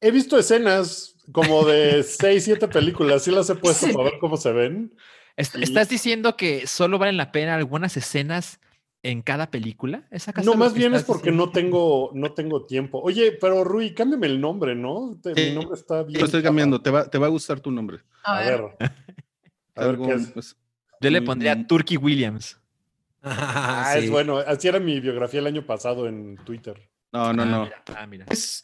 He 0.00 0.10
visto 0.10 0.38
escenas 0.38 1.16
como 1.32 1.64
de 1.64 2.02
seis, 2.02 2.44
siete 2.44 2.68
películas. 2.68 3.22
Sí 3.24 3.30
las 3.30 3.48
he 3.50 3.54
puesto 3.54 3.86
Sí. 3.86 3.92
para 3.92 4.04
ver 4.10 4.18
cómo 4.20 4.36
se 4.36 4.52
ven. 4.52 4.94
¿Estás 5.36 5.88
diciendo 5.88 6.36
que 6.36 6.66
solo 6.66 6.98
valen 6.98 7.16
la 7.16 7.32
pena 7.32 7.54
algunas 7.56 7.96
escenas 7.96 8.60
en 9.02 9.20
cada 9.20 9.50
película? 9.50 10.06
¿Es 10.12 10.28
acaso 10.28 10.48
No, 10.48 10.56
más 10.56 10.74
bien 10.74 10.94
es 10.94 11.02
porque 11.02 11.30
diciendo? 11.30 11.46
no 11.46 11.52
tengo, 11.52 12.10
no 12.14 12.32
tengo 12.34 12.66
tiempo. 12.66 13.00
Oye, 13.02 13.32
pero 13.32 13.64
Rui, 13.64 13.94
cámbiame 13.94 14.28
el 14.28 14.40
nombre, 14.40 14.74
¿no? 14.76 15.18
Te- 15.22 15.34
Sí. 15.34 15.48
Mi 15.50 15.54
nombre 15.56 15.74
está 15.78 16.02
bien. 16.04 16.20
Lo 16.20 16.26
estoy 16.26 16.42
cambiando, 16.42 16.80
te 16.80 16.90
va, 16.90 17.10
te 17.10 17.18
va 17.18 17.26
a 17.26 17.30
gustar 17.30 17.60
tu 17.60 17.70
nombre. 17.72 17.98
A 18.22 18.36
A 18.36 18.40
ver. 18.44 18.62
ver. 18.62 18.70
A 19.76 19.86
ver 19.86 19.98
qué 19.98 20.12
es. 20.14 20.28
pues, 20.28 20.56
Yo 21.00 21.10
le 21.10 21.20
pondría 21.22 21.56
Mm. 21.56 21.66
Turkey 21.66 21.96
Williams. 21.96 22.58
Ah, 23.26 23.94
sí. 23.98 24.04
es 24.04 24.10
bueno. 24.10 24.36
Así 24.38 24.68
era 24.68 24.78
mi 24.78 25.00
biografía 25.00 25.40
el 25.40 25.46
año 25.46 25.64
pasado 25.66 26.06
en 26.06 26.36
Twitter. 26.44 26.88
no, 27.10 27.32
no, 27.32 27.42
Ah, 27.42 27.46
no. 27.46 27.64
mira, 27.64 27.82
ah, 27.96 28.06
mira. 28.06 28.26
Es- 28.30 28.62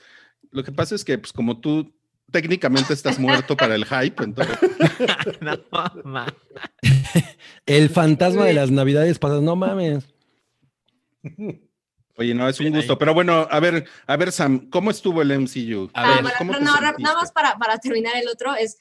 lo 0.50 0.64
que 0.64 0.72
pasa 0.72 0.94
es 0.94 1.04
que, 1.04 1.18
pues, 1.18 1.32
como 1.32 1.60
tú 1.60 1.92
técnicamente 2.30 2.92
estás 2.92 3.18
muerto 3.18 3.56
para 3.56 3.74
el 3.74 3.84
hype, 3.84 4.22
entonces. 4.22 4.56
no, 5.40 5.56
ma. 6.04 6.26
El 7.66 7.90
fantasma 7.90 8.44
de 8.44 8.52
las 8.54 8.70
navidades 8.70 9.18
pasadas. 9.18 9.42
No 9.42 9.56
mames. 9.56 10.04
Oye, 12.16 12.34
no, 12.34 12.48
es 12.48 12.60
un 12.60 12.70
gusto. 12.70 12.98
Pero 12.98 13.14
bueno, 13.14 13.46
a 13.50 13.60
ver, 13.60 13.86
a 14.06 14.16
ver, 14.16 14.32
Sam, 14.32 14.68
¿cómo 14.70 14.90
estuvo 14.90 15.22
el 15.22 15.32
MCU? 15.32 15.90
A 15.94 16.02
Ah, 16.04 16.08
ver, 16.14 16.22
bueno, 16.22 16.36
¿cómo 16.38 16.52
pero 16.52 16.64
te 16.64 16.70
no, 16.70 16.80
nada 16.98 17.14
más 17.14 17.32
para, 17.32 17.56
para 17.56 17.78
terminar 17.78 18.14
el 18.16 18.28
otro 18.28 18.54
es. 18.54 18.78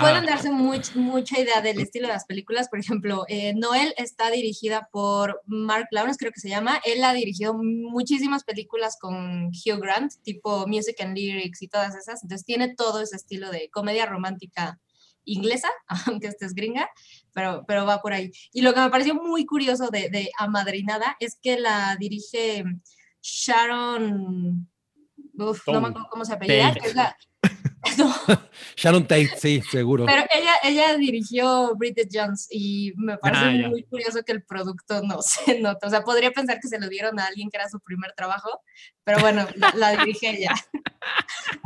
Pueden 0.00 0.26
darse 0.26 0.50
much- 0.50 0.94
mucha 0.94 1.38
idea 1.40 1.60
del 1.60 1.80
estilo 1.80 2.06
de 2.08 2.14
las 2.14 2.24
películas. 2.24 2.68
Por 2.68 2.78
ejemplo, 2.78 3.24
eh, 3.28 3.54
Noel 3.54 3.94
está 3.96 4.30
dirigida 4.30 4.88
por 4.90 5.42
Mark 5.46 5.88
Lawrence, 5.90 6.18
creo 6.18 6.32
que 6.32 6.40
se 6.40 6.48
llama. 6.48 6.80
Él 6.84 7.02
ha 7.04 7.12
dirigido 7.12 7.54
muchísimas 7.54 8.44
películas 8.44 8.96
con 9.00 9.46
Hugh 9.48 9.80
Grant, 9.80 10.12
tipo 10.22 10.66
Music 10.66 11.00
and 11.00 11.16
Lyrics 11.16 11.62
y 11.62 11.68
todas 11.68 11.94
esas. 11.94 12.22
Entonces 12.22 12.44
tiene 12.44 12.74
todo 12.74 13.00
ese 13.00 13.16
estilo 13.16 13.50
de 13.50 13.68
comedia 13.70 14.06
romántica 14.06 14.78
inglesa, 15.24 15.68
aunque 16.06 16.26
esta 16.26 16.46
es 16.46 16.54
gringa, 16.54 16.88
pero, 17.32 17.64
pero 17.66 17.86
va 17.86 18.00
por 18.00 18.12
ahí. 18.12 18.30
Y 18.52 18.62
lo 18.62 18.74
que 18.74 18.80
me 18.80 18.90
pareció 18.90 19.14
muy 19.14 19.46
curioso 19.46 19.88
de, 19.90 20.10
de 20.10 20.30
Amadrinada 20.38 21.16
es 21.20 21.38
que 21.40 21.58
la 21.60 21.96
dirige 21.98 22.64
Sharon... 23.20 24.68
Uf, 25.34 25.66
no 25.68 25.80
me 25.80 25.88
acuerdo 25.88 26.08
cómo 26.10 26.24
se 26.24 26.32
apellida, 26.34 26.72
que 26.74 26.88
es 26.88 26.94
la... 26.94 27.16
No, 27.98 28.14
Sharon 28.76 29.02
Tate, 29.06 29.30
sí, 29.36 29.60
seguro. 29.70 30.06
pero 30.06 30.22
ella, 30.34 30.52
ella 30.62 30.96
dirigió 30.96 31.74
Bridget 31.76 32.08
Jones 32.12 32.46
y 32.50 32.92
me 32.96 33.18
parece 33.18 33.64
Ah, 33.64 33.68
muy 33.68 33.82
curioso 33.84 34.22
que 34.24 34.32
el 34.32 34.44
producto 34.44 35.02
no 35.02 35.20
se 35.22 35.58
nota. 35.60 35.86
O 35.86 35.90
sea, 35.90 36.02
podría 36.02 36.30
pensar 36.30 36.58
que 36.60 36.68
se 36.68 36.78
lo 36.78 36.88
dieron 36.88 37.18
a 37.18 37.26
alguien 37.26 37.50
que 37.50 37.56
era 37.58 37.68
su 37.68 37.80
primer 37.80 38.12
trabajo, 38.16 38.60
pero 39.04 39.18
bueno, 39.20 39.46
la, 39.56 39.72
la 39.76 39.96
dirige 39.96 40.30
ella. 40.30 40.54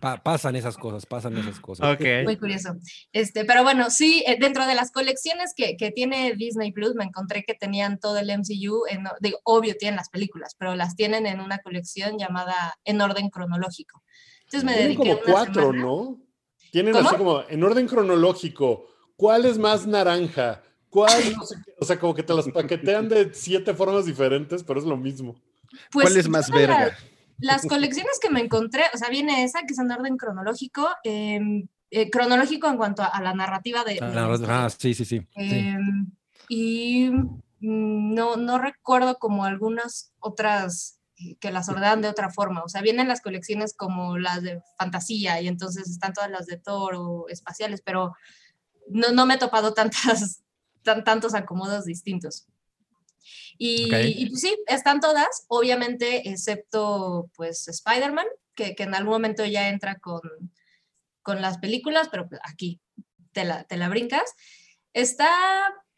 Pa- 0.00 0.22
pasan 0.22 0.56
esas 0.56 0.76
cosas, 0.76 1.04
pasan 1.06 1.36
esas 1.36 1.60
cosas. 1.60 1.94
Ok. 1.94 2.04
Muy 2.24 2.36
curioso. 2.36 2.74
Este, 3.12 3.44
pero 3.44 3.62
bueno, 3.62 3.90
sí, 3.90 4.24
eh, 4.26 4.36
dentro 4.40 4.66
de 4.66 4.74
las 4.74 4.90
colecciones 4.90 5.52
que, 5.54 5.76
que 5.76 5.90
tiene 5.90 6.34
Disney 6.34 6.72
Plus, 6.72 6.94
me 6.94 7.04
encontré 7.04 7.44
que 7.44 7.54
tenían 7.54 7.98
todo 7.98 8.18
el 8.18 8.30
MCU, 8.30 8.86
en, 8.88 9.04
digo, 9.20 9.38
obvio 9.44 9.74
tienen 9.76 9.96
las 9.96 10.08
películas, 10.08 10.54
pero 10.58 10.74
las 10.74 10.96
tienen 10.96 11.26
en 11.26 11.40
una 11.40 11.58
colección 11.58 12.18
llamada 12.18 12.74
en 12.84 13.00
orden 13.00 13.28
cronológico. 13.28 14.02
Entonces 14.46 14.64
me 14.64 14.72
Tienen 14.72 14.88
dediqué 14.96 15.10
como 15.10 15.12
una 15.22 15.32
cuatro, 15.32 15.62
semana- 15.72 15.82
¿no? 15.82 16.20
Tienen 16.72 16.92
¿Cómo? 16.94 17.08
así 17.08 17.16
como 17.16 17.42
en 17.48 17.62
orden 17.64 17.86
cronológico. 17.86 18.86
¿Cuál 19.16 19.44
es 19.46 19.58
más 19.58 19.86
naranja? 19.86 20.62
¿Cuál? 20.90 21.32
No 21.36 21.42
sé 21.44 21.56
qué. 21.64 21.72
O 21.80 21.84
sea, 21.84 21.98
como 21.98 22.14
que 22.14 22.22
te 22.22 22.34
las 22.34 22.48
paquetean 22.48 23.08
de 23.08 23.32
siete 23.34 23.74
formas 23.74 24.04
diferentes, 24.06 24.62
pero 24.62 24.78
es 24.80 24.86
lo 24.86 24.96
mismo. 24.96 25.34
Pues, 25.90 26.04
¿Cuál 26.06 26.16
es 26.16 26.28
más 26.28 26.48
la- 26.48 26.56
verga? 26.56 26.96
Las 27.38 27.66
colecciones 27.66 28.18
que 28.20 28.30
me 28.30 28.40
encontré, 28.40 28.84
o 28.94 28.96
sea, 28.96 29.10
viene 29.10 29.44
esa 29.44 29.60
que 29.66 29.74
es 29.74 29.78
en 29.78 29.90
orden 29.90 30.16
cronológico, 30.16 30.88
em, 31.04 31.66
eh, 31.90 32.08
cronológico 32.10 32.66
en 32.68 32.76
cuanto 32.78 33.02
a, 33.02 33.06
a 33.06 33.20
la 33.22 33.34
narrativa 33.34 33.84
de... 33.84 33.94
de 33.94 34.00
la 34.00 34.24
Ah, 34.26 34.64
ah, 34.66 34.70
sí, 34.70 34.94
sí, 34.94 35.04
sí. 35.04 35.20
sí. 35.20 35.26
Em, 35.34 36.10
y 36.48 37.10
mm, 37.10 38.14
no, 38.14 38.36
no 38.36 38.58
recuerdo 38.58 39.18
como 39.18 39.44
algunas 39.44 40.12
otras 40.18 40.95
que 41.40 41.50
las 41.50 41.68
ordenan 41.68 42.02
de 42.02 42.08
otra 42.08 42.30
forma. 42.30 42.62
O 42.62 42.68
sea, 42.68 42.82
vienen 42.82 43.08
las 43.08 43.20
colecciones 43.20 43.74
como 43.74 44.18
las 44.18 44.42
de 44.42 44.60
fantasía 44.78 45.40
y 45.40 45.48
entonces 45.48 45.88
están 45.88 46.12
todas 46.12 46.30
las 46.30 46.46
de 46.46 46.58
Thor 46.58 46.94
o 46.96 47.28
espaciales, 47.28 47.82
pero 47.82 48.14
no, 48.88 49.10
no 49.12 49.26
me 49.26 49.34
he 49.34 49.38
topado 49.38 49.72
tantas, 49.72 50.42
tan, 50.82 51.04
tantos 51.04 51.34
acomodos 51.34 51.84
distintos. 51.84 52.46
Y, 53.58 53.86
Ok. 53.86 54.00
y, 54.04 54.28
pues 54.28 54.40
sí, 54.40 54.56
están 54.66 55.00
todas, 55.00 55.46
obviamente, 55.48 56.28
excepto 56.28 57.30
pues 57.34 57.66
Spider-Man, 57.68 58.26
que, 58.54 58.74
que 58.74 58.82
en 58.82 58.94
algún 58.94 59.14
momento 59.14 59.44
ya 59.44 59.68
entra 59.68 59.98
con, 59.98 60.20
con 61.22 61.40
las 61.40 61.58
películas, 61.58 62.08
pero 62.10 62.28
pues, 62.28 62.40
aquí 62.44 62.80
te 63.32 63.44
la, 63.44 63.64
te 63.64 63.76
la 63.76 63.88
brincas. 63.88 64.34
Está, 64.92 65.30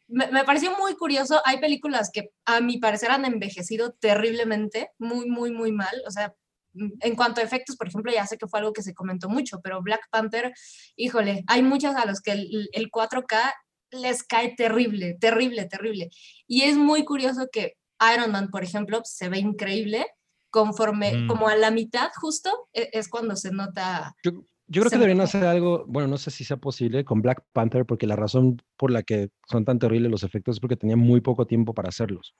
me, 0.09 0.27
me 0.29 0.45
pareció 0.45 0.77
muy 0.79 0.95
curioso, 0.97 1.41
hay 1.45 1.59
películas 1.59 2.11
que 2.13 2.31
a 2.47 2.61
mi 2.61 2.79
parecer 2.79 3.11
han 3.11 3.25
envejecido 3.25 3.93
terriblemente, 3.93 4.91
muy, 4.99 5.29
muy, 5.29 5.53
muy 5.53 5.71
mal, 5.73 6.03
o 6.07 6.11
sea, 6.11 6.35
mm, 6.75 6.89
en 7.01 7.15
cuanto 7.17 7.41
a 7.41 7.45
efectos, 7.45 7.77
por 7.77 7.89
ejemplo, 7.89 8.11
ya 8.13 8.27
sé 8.27 8.39
que 8.39 8.47
fue 8.47 8.59
algo 8.61 8.73
que 8.73 8.83
se 8.83 8.95
comentó 8.95 9.29
mucho, 9.29 9.61
pero 9.63 9.83
Black 9.83 10.09
Panther, 10.11 10.53
híjole, 10.97 11.45
hay 11.47 11.63
muchas 11.63 11.95
a 11.97 12.07
los 12.07 12.21
que 12.21 12.33
el, 12.33 12.69
el 12.73 12.91
4K 12.91 13.53
les 13.91 14.23
cae 14.23 14.55
terrible, 14.57 15.17
terrible, 15.21 15.65
terrible. 15.67 16.11
Y 16.47 16.63
es 16.63 16.77
muy 16.77 17.05
curioso 17.05 17.49
que 17.51 17.75
Iron 18.15 18.33
Man, 18.33 18.49
por 18.51 18.63
ejemplo, 18.63 19.01
se 19.05 19.29
ve 19.29 19.39
increíble, 19.39 20.07
conforme, 20.51 21.13
Mm. 21.13 21.27
como 21.29 21.49
a 21.49 21.57
la 21.57 21.71
mitad 21.71 22.11
justo, 22.21 22.69
e- 22.73 22.89
es 22.93 23.09
cuando 23.09 23.37
se 23.37 23.51
nota 23.51 24.15
Yo, 24.25 24.33
yo 24.69 24.83
creo 24.83 24.91
que 24.91 24.97
deberían 24.99 25.21
hacer 25.21 25.45
algo, 25.45 25.85
bueno, 25.89 26.09
no 26.09 26.19
sé 26.19 26.31
si 26.31 26.45
sea 26.45 26.57
posible 26.59 27.05
con 27.05 27.23
Black 27.23 27.43
Panther, 27.53 27.85
porque 27.87 28.07
la 28.07 28.17
razón 28.17 28.61
por 28.77 28.91
la 28.91 29.03
que 29.03 29.31
son 29.51 29.65
tan 29.65 29.79
terribles 29.79 30.11
los 30.11 30.23
efectos 30.23 30.57
es 30.57 30.61
porque 30.61 30.77
tenía 30.77 30.97
muy 30.97 31.21
poco 31.21 31.47
tiempo 31.47 31.75
para 31.75 31.89
hacerlos. 31.89 32.35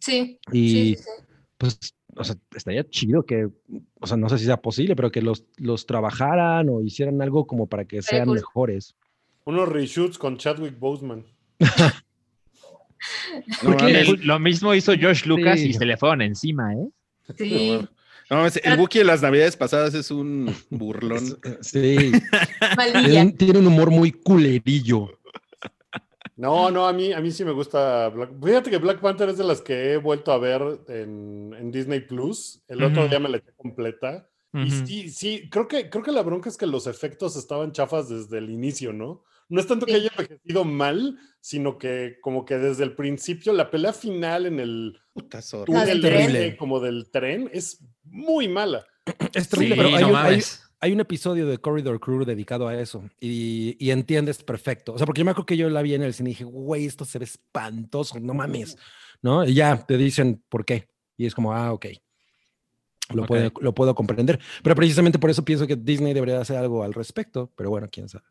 Sí, 0.00 0.38
Y 0.52 0.70
sí, 0.70 0.94
sí, 0.96 1.02
sí. 1.02 1.10
pues, 1.58 1.78
o 2.16 2.24
sea, 2.24 2.36
estaría 2.54 2.88
chido 2.88 3.24
que, 3.26 3.48
o 4.00 4.06
sea, 4.06 4.16
no 4.16 4.28
sé 4.28 4.38
si 4.38 4.44
sea 4.44 4.58
posible, 4.62 4.94
pero 4.96 5.10
que 5.10 5.20
los, 5.22 5.44
los 5.56 5.86
trabajaran 5.86 6.68
o 6.68 6.82
hicieran 6.82 7.20
algo 7.20 7.46
como 7.46 7.66
para 7.66 7.84
que 7.84 8.00
sean 8.02 8.26
cool. 8.26 8.36
mejores. 8.36 8.94
Unos 9.44 9.68
reshoots 9.68 10.18
con 10.18 10.38
Chadwick 10.38 10.78
Boseman. 10.78 11.24
No 13.62 13.76
El- 13.86 14.20
lo 14.26 14.38
mismo 14.38 14.74
hizo 14.74 14.92
George 14.94 15.28
Lucas 15.28 15.60
Sí. 15.60 15.68
y 15.68 15.72
se 15.74 15.84
le 15.84 15.96
fueron 15.96 16.22
encima, 16.22 16.72
¿eh? 16.74 16.88
Sí, 17.36 17.86
no 18.30 18.36
mames, 18.38 18.60
el 18.64 18.78
Wookiee 18.78 19.00
de 19.00 19.04
las 19.06 19.22
navidades 19.22 19.56
pasadas 19.56 19.94
es 19.94 20.10
un 20.10 20.54
burlón. 20.70 21.38
Sí, 21.62 22.12
tiene, 22.92 23.22
un- 23.22 23.36
tiene 23.36 23.58
un 23.58 23.66
humor 23.66 23.90
muy 23.90 24.12
culerillo. 24.12 25.10
No, 26.36 26.70
no, 26.70 26.86
a 26.86 26.92
mí, 26.92 27.12
a 27.14 27.20
mí 27.20 27.30
sí 27.30 27.44
me 27.46 27.52
gusta 27.52 28.08
Black 28.10 28.30
Fíjate 28.44 28.70
que 28.70 28.76
Black 28.76 29.00
Panther 29.00 29.30
es 29.30 29.38
de 29.38 29.44
las 29.44 29.62
que 29.62 29.92
he 29.92 29.96
vuelto 29.96 30.32
a 30.32 30.38
ver 30.38 30.60
en, 30.88 31.54
en 31.58 31.70
Disney 31.72 32.00
Plus. 32.00 32.60
El 32.68 32.82
otro 32.82 33.08
día 33.08 33.18
me 33.18 33.28
la 33.30 33.38
eché 33.38 33.52
completa. 33.56 34.28
Y 34.52 34.70
sí, 34.70 35.10
sí, 35.10 35.48
creo 35.50 35.68
que, 35.68 35.90
creo 35.90 36.02
que 36.02 36.12
la 36.12 36.22
bronca 36.22 36.48
es 36.48 36.56
que 36.56 36.66
los 36.66 36.86
efectos 36.86 37.36
estaban 37.36 37.72
chafas 37.72 38.08
desde 38.08 38.38
el 38.38 38.48
inicio, 38.50 38.92
¿no? 38.92 39.22
No 39.48 39.60
es 39.60 39.66
tanto 39.66 39.86
que 39.86 39.92
Sí. 39.92 39.98
haya 39.98 40.10
envejecido 40.16 40.64
mal, 40.64 41.18
sino 41.40 41.78
que 41.78 42.18
como 42.20 42.44
que 42.44 42.58
desde 42.58 42.82
el 42.84 42.94
principio, 42.96 43.52
la 43.52 43.70
pelea 43.70 43.92
final 43.92 44.46
en 44.46 44.58
el 44.60 44.98
Puta 45.12 45.40
túnel 45.64 46.00
tren. 46.00 46.56
como 46.56 46.80
del 46.80 47.10
tren 47.10 47.48
es 47.52 47.84
muy 48.04 48.48
mala. 48.48 48.84
Es 49.34 49.48
terrible, 49.48 49.76
Sí, 49.76 49.80
pero 49.82 49.96
hay, 49.96 50.02
no 50.02 50.08
un, 50.10 50.16
hay- 50.16 50.40
hay 50.80 50.92
un 50.92 51.00
episodio 51.00 51.46
de 51.46 51.58
Corridor 51.58 52.00
Crew 52.00 52.24
dedicado 52.24 52.66
a 52.68 52.78
eso 52.78 53.08
y, 53.20 53.76
y 53.78 53.90
entiendes 53.92 54.42
perfecto. 54.42 54.92
O 54.94 54.98
sea, 54.98 55.06
porque 55.06 55.20
yo 55.20 55.24
me 55.24 55.30
acuerdo 55.30 55.46
que 55.46 55.56
yo 55.56 55.70
la 55.70 55.80
vi 55.82 55.94
en 55.94 56.02
el 56.02 56.12
cine 56.12 56.30
y 56.30 56.32
dije, 56.32 56.44
güey, 56.44 56.84
esto 56.86 57.04
se 57.04 57.18
ve 57.20 57.24
espantoso, 57.24 58.18
no 58.18 58.34
mames, 58.34 58.76
¿no? 59.22 59.44
Y 59.44 59.54
ya 59.54 59.86
te 59.86 59.96
dicen 59.96 60.42
por 60.48 60.64
qué. 60.64 60.88
Y 61.16 61.26
es 61.26 61.34
como, 61.34 61.52
ah, 61.54 61.72
ok. 61.72 61.86
Lo, 63.14 63.22
Ok. 63.22 63.28
puedo, 63.28 63.52
lo 63.60 63.74
puedo 63.74 63.94
comprender. 63.94 64.40
Pero 64.64 64.74
precisamente 64.74 65.18
por 65.20 65.30
eso 65.30 65.44
pienso 65.44 65.66
que 65.66 65.76
Disney 65.76 66.12
debería 66.12 66.40
hacer 66.40 66.56
algo 66.56 66.82
al 66.82 66.92
respecto, 66.92 67.52
pero 67.56 67.70
bueno, 67.70 67.88
quién 67.90 68.08
sabe. 68.08 68.24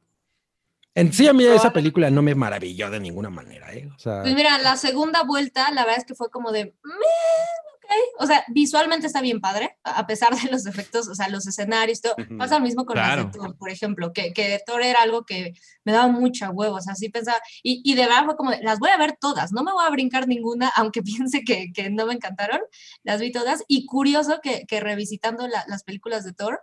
En 0.95 1.11
sí, 1.13 1.27
a 1.27 1.33
mí 1.33 1.43
esa 1.45 1.73
película 1.73 2.09
no 2.09 2.21
me 2.21 2.35
maravilló 2.35 2.89
de 2.89 2.99
ninguna 3.01 3.29
manera, 3.29 3.73
¿eh? 3.73 3.89
O 3.95 3.99
sea, 3.99 4.21
Pues 4.21 4.33
mira, 4.33 4.57
la 4.59 4.77
segunda 4.77 5.23
vuelta, 5.23 5.69
la 5.71 5.81
verdad 5.83 5.99
es 5.99 6.05
que 6.05 6.15
fue 6.15 6.29
como 6.31 6.51
de, 6.53 6.65
"Meh, 6.65 6.93
ok". 6.93 7.91
O 8.19 8.25
sea, 8.25 8.45
visualmente 8.47 9.05
está 9.05 9.19
bien 9.21 9.41
padre, 9.41 9.77
a 9.83 10.07
pesar 10.07 10.33
de 10.35 10.49
los 10.49 10.65
efectos, 10.65 11.09
o 11.09 11.13
sea, 11.13 11.27
los 11.27 11.45
escenarios, 11.47 11.99
todo. 12.01 12.15
Pasa 12.37 12.57
lo 12.59 12.63
mismo 12.63 12.85
con 12.85 12.95
las 12.95 13.07
Claro. 13.07 13.25
de 13.25 13.31
Thor, 13.37 13.57
por 13.57 13.69
ejemplo, 13.69 14.13
que, 14.13 14.31
que 14.31 14.57
Thor 14.65 14.81
era 14.83 15.01
algo 15.01 15.25
que 15.25 15.53
me 15.83 15.91
daba 15.91 16.07
mucha 16.07 16.49
huevo, 16.49 16.77
o 16.77 16.81
sea, 16.81 16.95
sí 16.95 17.09
pensaba, 17.09 17.39
y, 17.61 17.81
y 17.83 17.95
de 17.95 18.05
verdad 18.05 18.23
fue 18.23 18.37
como, 18.37 18.51
de, 18.51 18.63
las 18.63 18.79
voy 18.79 18.89
a 18.89 18.97
ver 18.97 19.17
todas, 19.19 19.51
no 19.51 19.63
me 19.63 19.73
voy 19.73 19.83
a 19.85 19.89
brincar 19.89 20.29
ninguna, 20.29 20.71
aunque 20.77 21.01
piense 21.27 21.43
que, 21.43 21.73
que 21.73 21.89
no 21.89 22.05
me 22.05 22.13
encantaron, 22.13 22.61
las 23.03 23.19
vi 23.19 23.33
todas, 23.33 23.63
y 23.67 23.85
curioso 23.85 24.39
que, 24.41 24.63
que 24.65 24.79
revisitando 24.79 25.45
la- 25.49 25.65
las 25.67 25.83
películas 25.83 26.23
de 26.23 26.31
Thor, 26.31 26.61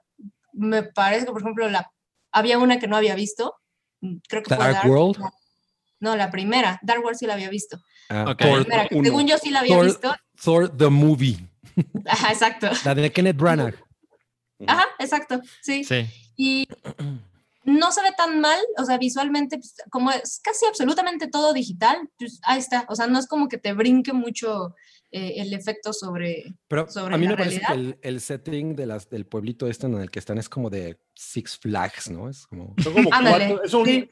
me 0.55 0.83
parece 0.85 1.27
que, 1.27 1.33
por 1.33 1.43
ejemplo, 1.43 1.69
la, 1.69 1.93
había 2.33 2.59
una 2.59 2.79
que 2.79 2.89
no 2.89 2.97
había 2.97 3.15
visto, 3.15 3.57
creo 4.29 4.43
que 4.43 4.55
fue 4.55 4.65
Dark 4.73 4.89
World. 4.91 5.19
la- 5.19 5.33
no, 6.01 6.16
la 6.16 6.31
primera, 6.31 6.79
Dark 6.83 7.03
World 7.03 7.16
sí 7.19 7.27
la 7.27 7.35
había 7.35 7.49
visto. 7.49 7.81
ah, 8.11 8.24
Ok. 8.31 8.39
Thor, 8.41 8.66
Mira, 8.69 8.89
que 8.89 9.03
según 9.03 9.27
yo 9.27 9.39
sí 9.39 9.51
la 9.51 9.61
había 9.61 9.77
Thor- 9.77 9.85
visto. 9.87 10.15
Thor 10.43 10.77
the 10.77 10.89
Movie, 10.89 11.39
Ajá, 12.07 12.33
exacto. 12.33 12.69
la 12.85 12.95
de 12.95 13.12
Kenneth 13.12 13.37
Branagh. 13.37 13.74
Ajá, 14.66 14.87
exacto. 14.99 15.41
Sí. 15.62 15.85
Sí. 15.85 16.07
Y 16.37 16.69
no 17.65 17.93
se 17.93 18.03
ve 18.03 18.11
tan 18.16 18.41
mal, 18.41 18.59
o 18.79 18.85
sea, 18.85 18.99
visualmente, 18.99 19.57
pues, 19.59 19.74
como 19.91 20.11
es 20.11 20.41
casi 20.43 20.66
absolutamente 20.66 21.29
todo 21.29 21.53
digital, 21.53 21.97
pues 22.19 22.41
ahí 22.43 22.59
está. 22.59 22.85
O 22.89 22.97
sea, 22.97 23.07
no 23.07 23.19
es 23.19 23.27
como 23.29 23.49
que 23.49 23.59
te 23.59 23.73
brinque 23.73 24.12
mucho 24.12 24.74
eh, 25.12 25.34
el 25.36 25.52
efecto 25.52 25.93
sobre. 25.93 26.55
Pero 26.66 26.89
sobre 26.89 27.14
a 27.14 27.18
mí 27.18 27.26
la 27.26 27.32
me 27.32 27.36
parece 27.36 27.60
que 27.60 27.66
realidad. 27.66 27.97
el, 28.02 28.14
el 28.14 28.20
setting 28.20 28.74
de 28.74 28.86
las, 28.86 29.10
del 29.10 29.26
pueblito 29.26 29.68
este 29.68 29.86
en 29.86 29.94
el 29.98 30.10
que 30.10 30.18
están 30.18 30.39
es 30.39 30.48
como 30.48 30.70
de 30.70 30.98
Six 31.14 31.59
Flags, 31.59 32.10
¿no? 32.10 32.30
Es 32.30 32.47
como... 32.47 32.74
Son 32.82 32.94
como 32.94 33.10
Ándale, 33.12 33.48
cuatro. 33.48 33.64
Es 33.64 33.74
un, 33.74 33.84
sí. 33.84 34.10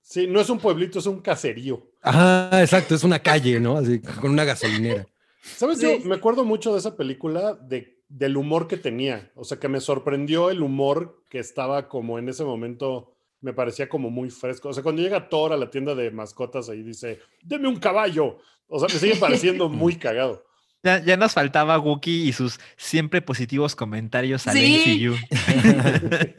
sí, 0.00 0.26
no 0.28 0.40
es 0.40 0.48
un 0.48 0.58
pueblito, 0.58 1.00
es 1.00 1.06
un 1.06 1.20
caserío. 1.20 1.90
Ajá, 2.00 2.62
exacto, 2.62 2.94
es 2.94 3.02
una 3.02 3.18
calle, 3.18 3.58
¿no? 3.58 3.76
Así, 3.76 3.98
con 4.00 4.30
una 4.30 4.44
gasolinera. 4.44 5.06
¿Sabes? 5.42 5.78
Sí. 5.78 5.98
Yo 6.00 6.08
me 6.08 6.14
acuerdo 6.14 6.44
mucho 6.44 6.72
de 6.72 6.78
esa 6.78 6.96
película, 6.96 7.54
de, 7.54 8.02
del 8.08 8.36
humor 8.36 8.68
que 8.68 8.76
tenía. 8.76 9.32
O 9.34 9.44
sea, 9.44 9.58
que 9.58 9.68
me 9.68 9.80
sorprendió 9.80 10.50
el 10.50 10.62
humor 10.62 11.22
que 11.28 11.40
estaba 11.40 11.88
como 11.88 12.18
en 12.18 12.28
ese 12.28 12.44
momento, 12.44 13.14
me 13.40 13.52
parecía 13.52 13.88
como 13.88 14.10
muy 14.10 14.30
fresco. 14.30 14.68
O 14.68 14.72
sea, 14.72 14.82
cuando 14.82 15.02
llega 15.02 15.28
Thor 15.28 15.52
a 15.52 15.56
la 15.56 15.70
tienda 15.70 15.94
de 15.94 16.10
mascotas 16.10 16.68
ahí 16.68 16.82
dice, 16.82 17.18
deme 17.42 17.68
un 17.68 17.76
caballo. 17.76 18.38
O 18.68 18.78
sea, 18.78 18.88
me 18.92 18.98
sigue 19.00 19.16
pareciendo 19.16 19.68
muy 19.68 19.96
cagado. 19.96 20.44
Ya, 20.82 21.02
ya 21.04 21.16
nos 21.16 21.32
faltaba 21.32 21.78
Wookie 21.80 22.28
y 22.28 22.32
sus 22.32 22.60
siempre 22.76 23.20
positivos 23.20 23.74
comentarios 23.74 24.46
al 24.46 24.56
Sí. 24.56 25.08
MCU. 25.08 25.16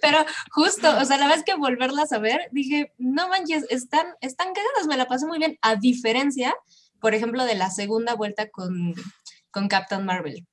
Pero 0.00 0.18
justo, 0.50 0.88
o 0.98 1.04
sea, 1.04 1.18
la 1.18 1.28
vez 1.28 1.42
que 1.44 1.54
volverlas 1.54 2.12
a 2.12 2.18
ver, 2.18 2.40
dije, 2.52 2.92
no 2.98 3.28
manches, 3.28 3.66
están, 3.70 4.06
están 4.20 4.48
cagadas, 4.54 4.86
me 4.88 4.96
la 4.96 5.06
pasé 5.06 5.26
muy 5.26 5.38
bien. 5.38 5.58
A 5.62 5.76
diferencia, 5.76 6.54
por 7.00 7.14
ejemplo, 7.14 7.44
de 7.44 7.54
la 7.54 7.70
segunda 7.70 8.14
vuelta 8.14 8.48
con, 8.48 8.94
con 9.50 9.68
Captain 9.68 10.04
Marvel. 10.04 10.46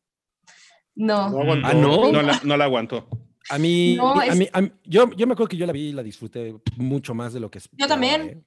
No. 0.96 1.30
No 1.30 1.42
aguantó. 1.42 1.68
Ah, 1.68 1.74
¿no? 1.74 2.12
No 2.12 2.22
la, 2.22 2.40
no 2.44 2.58
la 2.58 2.66
aguantó. 2.66 3.08
A 3.50 3.58
mí, 3.58 3.96
No, 3.96 4.20
a 4.20 4.26
es- 4.26 4.36
mí, 4.38 4.50
a 4.52 4.62
mí- 4.62 4.72
yo, 4.86 5.10
yo 5.12 5.28
me 5.28 5.34
acuerdo 5.34 5.50
que 5.50 5.58
yo 5.58 5.66
la 5.68 5.72
vi 5.74 5.90
y 5.90 5.94
la 5.94 6.04
disfruté 6.04 6.56
mucho 6.78 7.14
más 7.14 7.32
de 7.34 7.40
lo 7.40 7.50
que 7.52 7.60
esperaba, 7.60 7.88
también. 7.88 8.22
¿eh? 8.22 8.42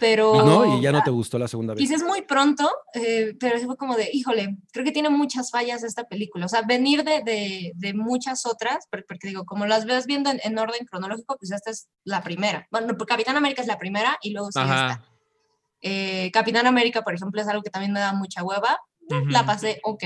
Pero. 0.00 0.44
¿No? 0.44 0.78
Y 0.78 0.80
ya 0.82 0.90
no 0.92 1.02
te 1.02 1.10
gustó 1.10 1.38
la 1.38 1.48
segunda 1.48 1.74
vez. 1.74 1.80
Quizás 1.82 2.02
muy 2.02 2.22
pronto, 2.22 2.68
eh, 2.94 3.34
pero 3.38 3.58
fue 3.60 3.76
como 3.76 3.94
de, 3.96 4.08
híjole, 4.12 4.56
creo 4.72 4.84
que 4.84 4.92
tiene 4.92 5.10
muchas 5.10 5.50
fallas 5.50 5.82
esta 5.82 6.04
película. 6.04 6.46
O 6.46 6.48
sea, 6.48 6.62
venir 6.62 7.04
de, 7.04 7.22
de, 7.22 7.72
de 7.74 7.94
muchas 7.94 8.46
otras, 8.46 8.86
por- 8.90 9.04
porque, 9.06 9.28
digo, 9.28 9.44
como 9.44 9.66
las 9.66 9.84
ves 9.84 10.06
viendo 10.06 10.30
en, 10.30 10.40
en 10.44 10.58
orden 10.58 10.86
cronológico, 10.86 11.36
pues 11.38 11.52
esta 11.52 11.70
es 11.70 11.88
la 12.04 12.22
primera. 12.22 12.66
Bueno, 12.70 12.88
porque 12.96 13.12
Capitán 13.12 13.36
América 13.36 13.62
es 13.62 13.68
la 13.68 13.78
primera 13.78 14.16
y 14.22 14.32
luego 14.32 14.50
sí 14.50 14.60
esta. 14.60 15.04
Eh, 15.80 16.30
Capitán 16.32 16.66
América, 16.66 17.02
por 17.02 17.14
ejemplo, 17.14 17.40
es 17.40 17.48
algo 17.48 17.62
que 17.62 17.70
también 17.70 17.92
me 17.92 18.00
da 18.00 18.12
mucha 18.12 18.42
hueva. 18.42 18.78
La 19.08 19.40
Ujú. 19.40 19.46
pasé 19.46 19.80
ok. 19.82 20.04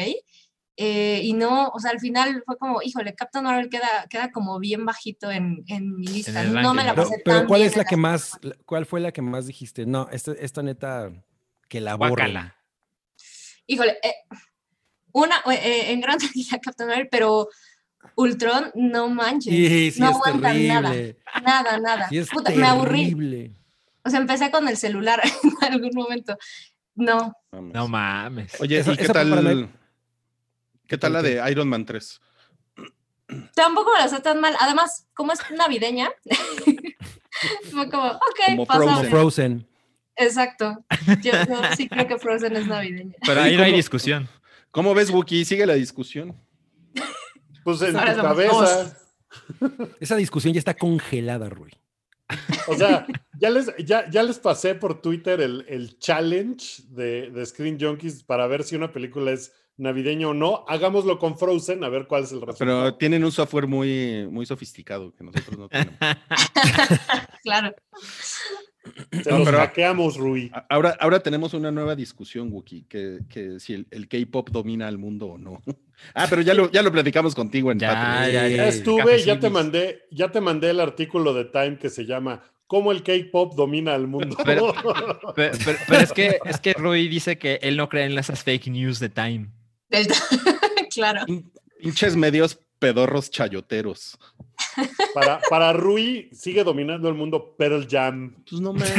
Eh, 0.79 1.21
y 1.25 1.33
no, 1.33 1.69
o 1.69 1.79
sea, 1.79 1.91
al 1.91 2.01
final 2.01 2.43
fue 2.45 2.59
como, 2.59 2.83
híjole, 2.83 3.15
Captain 3.15 3.45
Marvel 3.45 3.71
queda, 3.71 4.07
queda 4.11 4.31
como 4.31 4.59
bien 4.59 4.85
bajito 4.85 5.31
en, 5.31 5.65
en 5.69 5.97
mi 5.97 6.07
lista. 6.07 6.45
no 6.45 6.75
me 6.75 6.85
la. 6.85 6.95
Pero, 6.95 7.09
pasé 7.09 7.23
pero 7.25 7.39
tan 7.39 7.47
¿cuál 7.47 7.61
bien 7.61 7.71
es 7.71 7.77
la 7.79 7.85
que 7.85 7.97
más, 7.97 8.39
la- 8.43 8.57
cuál 8.67 8.85
fue 8.85 9.01
la 9.01 9.11
que 9.13 9.23
más 9.23 9.47
dijiste? 9.47 9.87
No, 9.87 10.09
esta, 10.13 10.33
esta 10.33 10.63
neta, 10.63 11.11
que 11.69 11.81
la. 11.81 11.95
Guácala. 11.95 12.57
Híjole, 13.67 13.93
eh, 14.03 14.15
una, 15.13 15.37
eh, 15.51 15.93
en 15.93 16.01
gran 16.03 16.19
medida 16.35 16.59
Captain 16.61 16.89
Marvel, 16.89 17.09
pero 17.11 17.49
Ultron, 18.15 18.71
no 18.75 19.09
manches. 19.09 19.53
Sí, 19.55 19.91
sí, 19.93 20.01
no 20.01 20.21
terrible. 20.23 20.69
nada. 20.69 20.93
Nada, 21.43 21.79
nada. 21.79 22.09
Sí, 22.11 22.19
es 22.19 22.29
Puta, 22.29 22.51
me 22.55 22.67
aburrí. 22.67 23.57
O 24.05 24.11
sea, 24.11 24.21
empecé 24.21 24.51
con 24.51 24.69
el 24.69 24.77
celular 24.77 25.21
en 25.43 25.73
algún 25.73 25.91
momento. 25.95 26.37
No. 26.95 27.33
No 27.51 27.89
mames. 27.89 28.61
Oye, 28.61 28.85
¿y 28.87 28.97
qué 28.97 29.09
tal? 29.09 29.71
¿Qué 30.87 30.99
tal 30.99 31.13
la 31.13 31.23
de 31.23 31.43
Iron 31.51 31.69
Man 31.69 31.85
3? 31.85 32.21
tampoco 33.55 33.93
me 33.93 33.99
la 33.99 34.09
sé 34.09 34.21
tan 34.21 34.41
mal. 34.41 34.57
Además, 34.61 35.07
como 35.15 35.33
es 35.33 35.41
navideña, 35.51 36.11
fue 37.71 37.91
como, 37.91 38.11
ok, 38.13 38.67
Como 38.67 39.05
Frozen. 39.05 39.67
Exacto. 40.17 40.85
Yo, 41.23 41.33
yo 41.33 41.61
sí 41.77 41.89
creo 41.89 42.07
que 42.07 42.19
Frozen 42.19 42.57
es 42.57 42.67
navideña. 42.67 43.15
Pero 43.25 43.43
ahí 43.43 43.57
no 43.57 43.65
hay 43.65 43.73
discusión. 43.73 44.29
¿Cómo 44.71 44.95
ves, 44.95 45.11
Wookie? 45.11 45.45
Sigue 45.45 45.67
la 45.67 45.75
discusión. 45.75 46.37
Pues 47.65 47.83
en 47.83 47.97
Ahora 47.97 48.15
tu. 48.15 49.87
Esa 50.01 50.17
discusión 50.17 50.55
ya 50.55 50.59
está 50.59 50.75
congelada, 50.75 51.49
Rui. 51.49 51.73
O 52.69 52.75
sea, 52.75 53.07
ya 53.39 53.51
les, 53.51 53.73
ya, 53.85 54.09
ya 54.11 54.23
les 54.23 54.39
pasé 54.39 54.75
por 54.75 55.01
Twitter 55.01 55.41
el, 55.41 55.65
el 55.69 55.99
challenge 55.99 56.83
de, 56.89 57.31
de 57.31 57.47
Screen 57.47 57.79
Junkies 57.79 58.23
para 58.23 58.47
ver 58.47 58.65
si 58.65 58.77
una 58.77 58.93
película 58.93 59.33
es 59.33 59.53
navideña 59.77 60.29
o 60.29 60.35
no. 60.35 60.65
Hagámoslo 60.69 61.19
con 61.19 61.39
Frozen, 61.39 61.85
a 61.85 61.89
ver 61.89 62.07
cuál 62.07 62.25
es 62.25 62.33
el 62.33 62.41
resultado. 62.41 62.59
Pero 62.85 62.95
tienen 62.97 63.25
un 63.25 63.33
software 63.33 63.67
muy, 63.67 64.27
muy 64.31 64.47
sofisticado 64.47 65.15
que 65.15 65.25
nosotros 65.25 65.59
no 65.59 65.69
tenemos. 65.69 65.95
Claro. 67.43 67.75
Se 69.23 69.31
No, 69.31 69.39
los 69.39 69.47
pero- 69.47 69.59
hackeamos, 69.59 70.17
Rui. 70.17 70.51
Ahora, 70.69 70.97
ahora 71.01 71.21
tenemos 71.21 71.55
una 71.55 71.71
nueva 71.73 71.95
discusión, 71.97 72.53
Wookie, 72.53 72.85
que, 72.89 73.19
que 73.29 73.59
si 73.61 73.75
el, 73.75 73.87
el 73.91 74.09
K-pop 74.09 74.51
domina 74.51 74.87
al 74.89 74.99
mundo 74.99 75.27
o 75.27 75.39
no. 75.39 75.63
Ah, 76.15 76.27
pero 76.29 76.43
ya 76.43 76.53
lo, 76.53 76.71
ya 76.71 76.83
lo 76.83 76.93
platicamos 76.93 77.35
contigo 77.35 77.73
en 77.73 77.79
Ya, 77.79 77.89
Patreon. 77.95 78.33
ya, 78.33 78.49
Ya 78.49 78.57
ya. 78.57 78.69
estuve, 78.69 79.19
ya 79.23 79.41
te 79.41 79.49
mandé, 79.49 80.03
ya 80.11 80.31
te 80.31 80.43
mandé 80.43 80.69
el 80.69 80.81
artículo 80.81 81.33
de 81.33 81.47
Time 81.47 81.79
que 81.79 81.89
se 81.89 82.05
llama 82.05 82.43
¿Cómo 82.67 82.93
el 82.93 83.03
K-pop 83.03 83.55
domina 83.55 83.95
al 83.95 84.07
mundo? 84.07 84.37
Pero- 84.45 84.75
Pero, 85.35 85.57
pero- 85.65 85.79
pero 85.89 86.01
es 86.03 86.13
que 86.13 86.39
es 86.45 86.61
que 86.61 86.75
Rui 86.75 87.09
dice 87.09 87.39
que 87.39 87.59
él 87.63 87.79
no 87.79 87.89
cree 87.89 88.05
en 88.05 88.19
esas 88.19 88.45
fake 88.45 88.67
news 88.69 88.99
de 89.01 89.09
Time. 89.09 89.47
Del- 89.89 90.07
claro. 90.95 91.25
Pin- 91.27 91.51
Pinches 91.81 92.17
medios 92.17 92.59
pedorros 92.79 93.31
chayoteros. 93.31 94.19
para, 95.15 95.41
para 95.51 95.73
Rui 95.73 96.29
sigue 96.33 96.65
dominando 96.65 97.09
el 97.09 97.15
mundo 97.15 97.55
Pearl 97.57 97.87
Jam. 97.89 98.35
Pues 98.49 98.61
no 98.61 98.73
mames. 98.73 98.93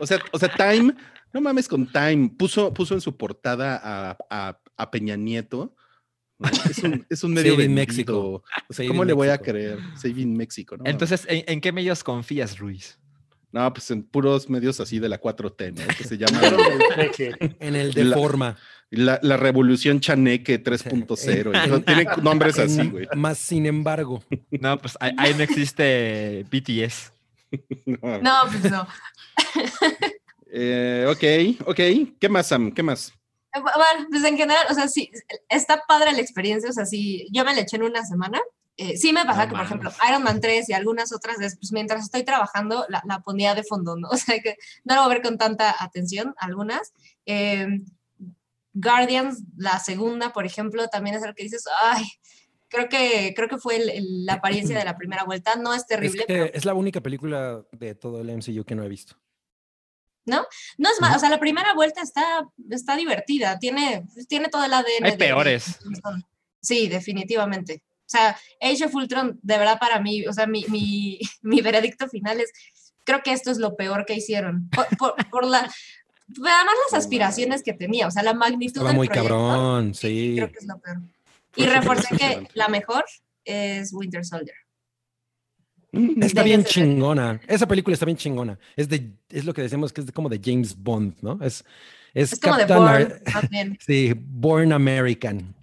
o, 0.00 0.06
sea, 0.06 0.18
o 0.32 0.38
sea, 0.38 0.48
Time, 0.54 0.94
no 1.32 1.40
mames 1.40 1.68
con 1.68 1.90
Time. 1.90 2.30
Puso, 2.38 2.72
puso 2.72 2.94
en 2.94 3.00
su 3.00 3.16
portada 3.16 3.80
a, 3.82 4.16
a- 4.30 4.60
a 4.76 4.90
Peña 4.90 5.16
Nieto. 5.16 5.74
Es 6.70 6.78
un, 6.84 7.04
es 7.10 7.24
un 7.24 7.32
medio. 7.34 7.56
Mexico. 7.68 8.44
O 8.68 8.72
sea, 8.72 8.86
¿Cómo 8.86 9.04
le 9.04 9.12
voy 9.12 9.28
a 9.28 9.38
creer? 9.38 9.78
Saving 9.96 10.36
México, 10.36 10.76
¿no? 10.76 10.84
Entonces, 10.86 11.26
¿en, 11.28 11.42
en 11.48 11.60
qué 11.60 11.72
medios 11.72 12.04
confías, 12.04 12.58
Ruiz? 12.58 12.98
No, 13.50 13.72
pues 13.72 13.90
en 13.90 14.02
puros 14.02 14.50
medios 14.50 14.78
así 14.80 14.98
de 14.98 15.08
la 15.08 15.20
4T, 15.20 15.72
¿no? 15.72 15.86
Que 15.96 16.04
se 16.04 16.18
llama. 16.18 16.40
En 17.60 17.76
el 17.76 17.92
de 17.94 18.04
La- 18.04 18.16
forma. 18.16 18.56
la, 18.90 19.18
la 19.22 19.36
Revolución 19.38 20.00
Chaneque 20.00 20.62
3.0. 20.62 21.54
En- 21.64 21.74
y 21.78 21.80
Tienen 21.82 22.08
nombres 22.22 22.58
así, 22.58 22.86
güey. 22.88 23.06
Más 23.16 23.38
sin 23.38 23.64
embargo. 23.66 24.22
No, 24.50 24.78
pues 24.78 24.96
ahí, 25.00 25.12
ahí 25.16 25.34
no 25.34 25.42
existe 25.42 26.44
BTS. 26.50 27.12
No. 27.86 28.18
No, 28.20 28.32
pues 28.50 28.70
no. 28.70 28.86
Eh, 30.50 31.06
ok, 31.08 31.66
ok. 31.68 31.80
¿Qué 32.20 32.28
más, 32.28 32.46
Sam? 32.48 32.72
¿Qué 32.72 32.82
más? 32.82 33.12
Eh, 33.54 33.58
bu- 33.60 33.72
Bueno, 33.74 34.06
pues 34.10 34.24
en 34.24 34.36
general, 34.36 34.66
o 34.70 34.74
sea, 34.74 34.88
sí, 34.88 35.10
está 35.48 35.82
padre 35.86 36.12
la 36.12 36.20
experiencia, 36.20 36.70
o 36.70 36.72
sea, 36.72 36.86
sí, 36.86 37.26
yo 37.32 37.44
me 37.44 37.54
la 37.54 37.62
eché 37.62 37.76
en 37.76 37.82
una 37.84 38.04
semana. 38.04 38.40
Eh, 38.80 38.96
sí 38.96 39.12
me 39.12 39.24
pasa 39.26 39.44
No 39.44 39.50
que, 39.50 39.56
por 39.56 39.64
ejemplo. 39.66 39.92
Iron 40.08 40.22
Man 40.22 40.40
3 40.40 40.68
y 40.68 40.72
algunas 40.72 41.12
otras, 41.12 41.40
es, 41.40 41.56
pues 41.58 41.72
mientras 41.72 42.04
estoy 42.04 42.22
trabajando, 42.22 42.86
la, 42.88 43.02
la 43.06 43.20
ponía 43.20 43.54
de 43.56 43.64
fondo, 43.64 43.96
¿no? 43.96 44.08
O 44.12 44.16
sea, 44.16 44.38
que 44.40 44.56
no 44.84 44.94
la 44.94 45.00
voy 45.02 45.10
a 45.10 45.14
ver 45.14 45.22
con 45.22 45.36
tanta 45.36 45.74
atención, 45.82 46.34
algunas. 46.38 46.92
Eh, 47.26 47.66
Guardians, 48.74 49.42
la 49.56 49.78
segunda, 49.80 50.32
por 50.32 50.46
ejemplo, 50.46 50.86
también 50.88 51.16
es 51.16 51.24
el 51.24 51.34
que 51.34 51.42
dices, 51.42 51.64
ay, 51.82 52.04
creo 52.68 52.88
que, 52.88 53.32
creo 53.34 53.48
que 53.48 53.58
fue 53.58 53.76
el- 53.76 53.88
el- 53.90 54.26
la 54.26 54.34
apariencia 54.34 54.78
de 54.78 54.84
la 54.84 54.96
primera 54.98 55.24
vuelta, 55.24 55.56
no 55.56 55.74
es 55.74 55.80
Es, 55.82 55.86
terrible, 55.88 56.18
que 56.26 56.32
pero 56.32 56.44
es 56.52 56.64
la 56.64 56.74
única 56.74 57.00
película 57.00 57.64
de 57.72 57.94
todo 57.94 58.20
el 58.20 58.30
MCU 58.30 58.64
que 58.64 58.74
no 58.76 58.84
he 58.84 58.88
visto. 58.88 59.16
no 60.26 60.42
es 60.90 61.00
más, 61.00 61.16
o 61.16 61.18
sea, 61.18 61.30
la 61.30 61.40
primera 61.40 61.72
vuelta 61.74 62.02
está, 62.02 62.46
está 62.70 62.94
divertida, 62.96 63.58
tiene, 63.58 64.04
tiene 64.28 64.48
todo 64.48 64.64
el 64.64 64.72
ADN. 64.74 65.04
Hay 65.06 65.10
de- 65.12 65.16
peores. 65.16 65.78
Sí, 66.60 66.86
definitivamente. 66.88 67.82
O 68.08 68.10
sea, 68.10 68.36
Age 68.62 68.86
of 68.86 68.94
Ultron, 68.94 69.38
de 69.42 69.58
verdad 69.58 69.78
para 69.78 70.00
mí, 70.00 70.26
o 70.26 70.32
sea, 70.32 70.46
mi, 70.46 70.64
mi, 70.68 71.18
mi 71.42 71.60
veredicto 71.60 72.08
final 72.08 72.40
es, 72.40 72.50
creo 73.04 73.22
que 73.22 73.32
esto 73.32 73.50
es 73.50 73.58
lo 73.58 73.76
peor 73.76 74.06
que 74.06 74.14
hicieron. 74.14 74.68
Por, 74.70 74.86
por- 74.96 75.28
por 75.30 75.44
la, 75.46 75.58
además 75.58 76.74
las 76.90 76.98
aspiraciones 76.98 77.62
que 77.62 77.74
tenía, 77.74 78.06
o 78.06 78.10
sea, 78.10 78.22
la 78.22 78.32
magnitud 78.32 78.68
Estaba 78.78 78.88
del 78.88 78.96
muy 78.96 79.08
proyecto, 79.08 79.28
cabrón, 79.36 79.94
sí. 79.94 80.32
Creo 80.36 80.50
que 80.50 80.58
es 80.58 80.66
lo 80.66 80.78
peor. 80.78 80.98
Y 81.56 81.62
súper 81.64 81.74
reforcé 81.78 82.16
que 82.16 82.48
la 82.54 82.68
mejor 82.68 83.04
es 83.44 83.92
Winter 83.92 84.24
Soldier. 84.24 84.56
Está 85.90 86.02
Déjense 86.02 86.42
bien 86.44 86.64
chingona. 86.64 87.40
Esa 87.46 87.66
película 87.66 87.94
está 87.94 88.04
bien 88.06 88.18
chingona. 88.18 88.58
Es 88.76 88.88
de, 88.88 89.10
es 89.30 89.44
lo 89.46 89.54
que 89.54 89.62
decimos 89.62 89.92
que 89.92 90.00
es 90.02 90.06
de- 90.06 90.12
como 90.12 90.28
de 90.28 90.40
James 90.42 90.76
Bond, 90.76 91.16
¿no? 91.22 91.38
Es, 91.42 91.64
es, 92.14 92.32
Es 92.34 92.40
como 92.40 92.56
de 92.56 92.66
Captain 92.66 92.78
Bourne 92.78 93.04
Ar- 93.04 93.20
también. 93.40 93.78
sí, 93.86 94.12
Born 94.14 94.72
American. 94.72 95.54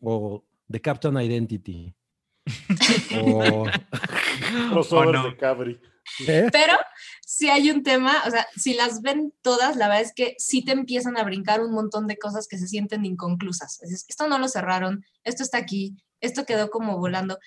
O 0.00 0.42
The 0.70 0.80
Captain 0.80 1.16
Identity. 1.16 1.94
o, 3.22 3.66
Crossover 4.70 5.08
Oh, 5.08 5.12
no. 5.12 5.30
de 5.30 5.36
Cabri. 5.36 5.80
¿eh? 6.28 6.48
Pero 6.52 6.74
si 7.24 7.48
hay 7.48 7.70
un 7.70 7.82
tema, 7.82 8.22
o 8.26 8.30
sea, 8.30 8.46
si 8.56 8.74
las 8.74 9.00
ven 9.02 9.32
todas, 9.42 9.76
la 9.76 9.88
verdad 9.88 10.02
es 10.02 10.12
que 10.14 10.34
sí 10.38 10.62
te 10.64 10.72
empiezan 10.72 11.16
a 11.16 11.24
brincar 11.24 11.60
un 11.62 11.72
montón 11.72 12.06
de 12.06 12.16
cosas 12.18 12.46
que 12.48 12.58
se 12.58 12.68
sienten 12.68 13.04
inconclusas. 13.04 13.82
Es 13.82 13.90
decir, 13.90 14.06
esto 14.08 14.26
no 14.28 14.38
lo 14.38 14.48
cerraron, 14.48 15.04
esto 15.24 15.42
está 15.42 15.58
aquí, 15.58 15.96
esto 16.20 16.44
quedó 16.44 16.70
como 16.70 16.98
volando. 16.98 17.38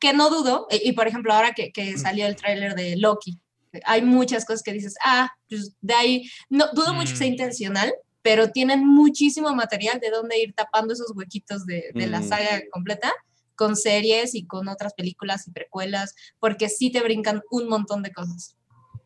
Que 0.00 0.12
no 0.12 0.30
dudo, 0.30 0.68
y, 0.70 0.88
y 0.90 0.92
por 0.92 1.08
ejemplo, 1.08 1.32
ahora 1.32 1.52
que, 1.52 1.72
que 1.72 1.98
salió 1.98 2.26
el 2.26 2.36
tráiler 2.36 2.74
de 2.76 2.96
Loki, 2.96 3.40
hay 3.84 4.02
muchas 4.02 4.44
cosas 4.44 4.62
que 4.62 4.72
dices, 4.72 4.94
ah, 5.04 5.30
pues 5.48 5.74
de 5.80 5.94
ahí, 5.94 6.30
no, 6.48 6.66
dudo 6.72 6.94
mucho 6.94 7.10
que 7.12 7.16
sea 7.18 7.26
Mm. 7.26 7.30
intencional, 7.32 7.92
pero 8.22 8.50
tienen 8.50 8.86
muchísimo 8.86 9.54
material 9.54 10.00
de 10.00 10.10
dónde 10.10 10.38
ir 10.40 10.52
tapando 10.54 10.92
esos 10.94 11.12
huequitos 11.14 11.64
de, 11.66 11.84
de 11.94 12.06
la 12.06 12.20
Mm. 12.20 12.28
saga 12.28 12.60
completa 12.70 13.12
con 13.54 13.74
series 13.76 14.34
y 14.34 14.46
con 14.46 14.68
otras 14.68 14.94
películas 14.94 15.48
y 15.48 15.50
precuelas, 15.52 16.14
porque 16.38 16.68
sí 16.68 16.90
te 16.92 17.00
brincan 17.02 17.42
un 17.50 17.68
montón 17.68 18.02
de 18.02 18.12
cosas. 18.12 18.56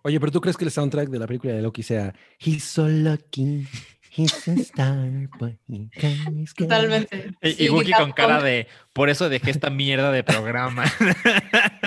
Oye, 0.02 0.18
pero 0.20 0.32
¿tú 0.32 0.40
crees 0.40 0.56
que 0.56 0.64
el 0.64 0.70
soundtrack 0.70 1.09
de 1.09 1.18
la 1.18 1.26
película 1.26 1.52
de 1.55 1.62
Loki 1.62 1.82
sea 1.82 2.12
He's 2.39 2.64
so 2.64 2.89
lucky, 2.89 3.66
he's 4.10 4.48
a 4.48 4.52
star, 4.55 5.28
but 5.39 5.52
he 5.68 5.89
can't 5.98 6.40
escape"? 6.43 6.64
Totalmente. 6.68 7.30
Y, 7.40 7.52
Sí, 7.52 7.64
y 7.64 7.68
Wookie 7.70 7.93
con 7.93 8.12
cara 8.12 8.43
de, 8.43 8.66
por 8.93 9.09
eso 9.10 9.28
dejé 9.28 9.52
esta 9.52 9.70
mierda 9.70 10.10
de 10.10 10.24
programa. 10.24 10.84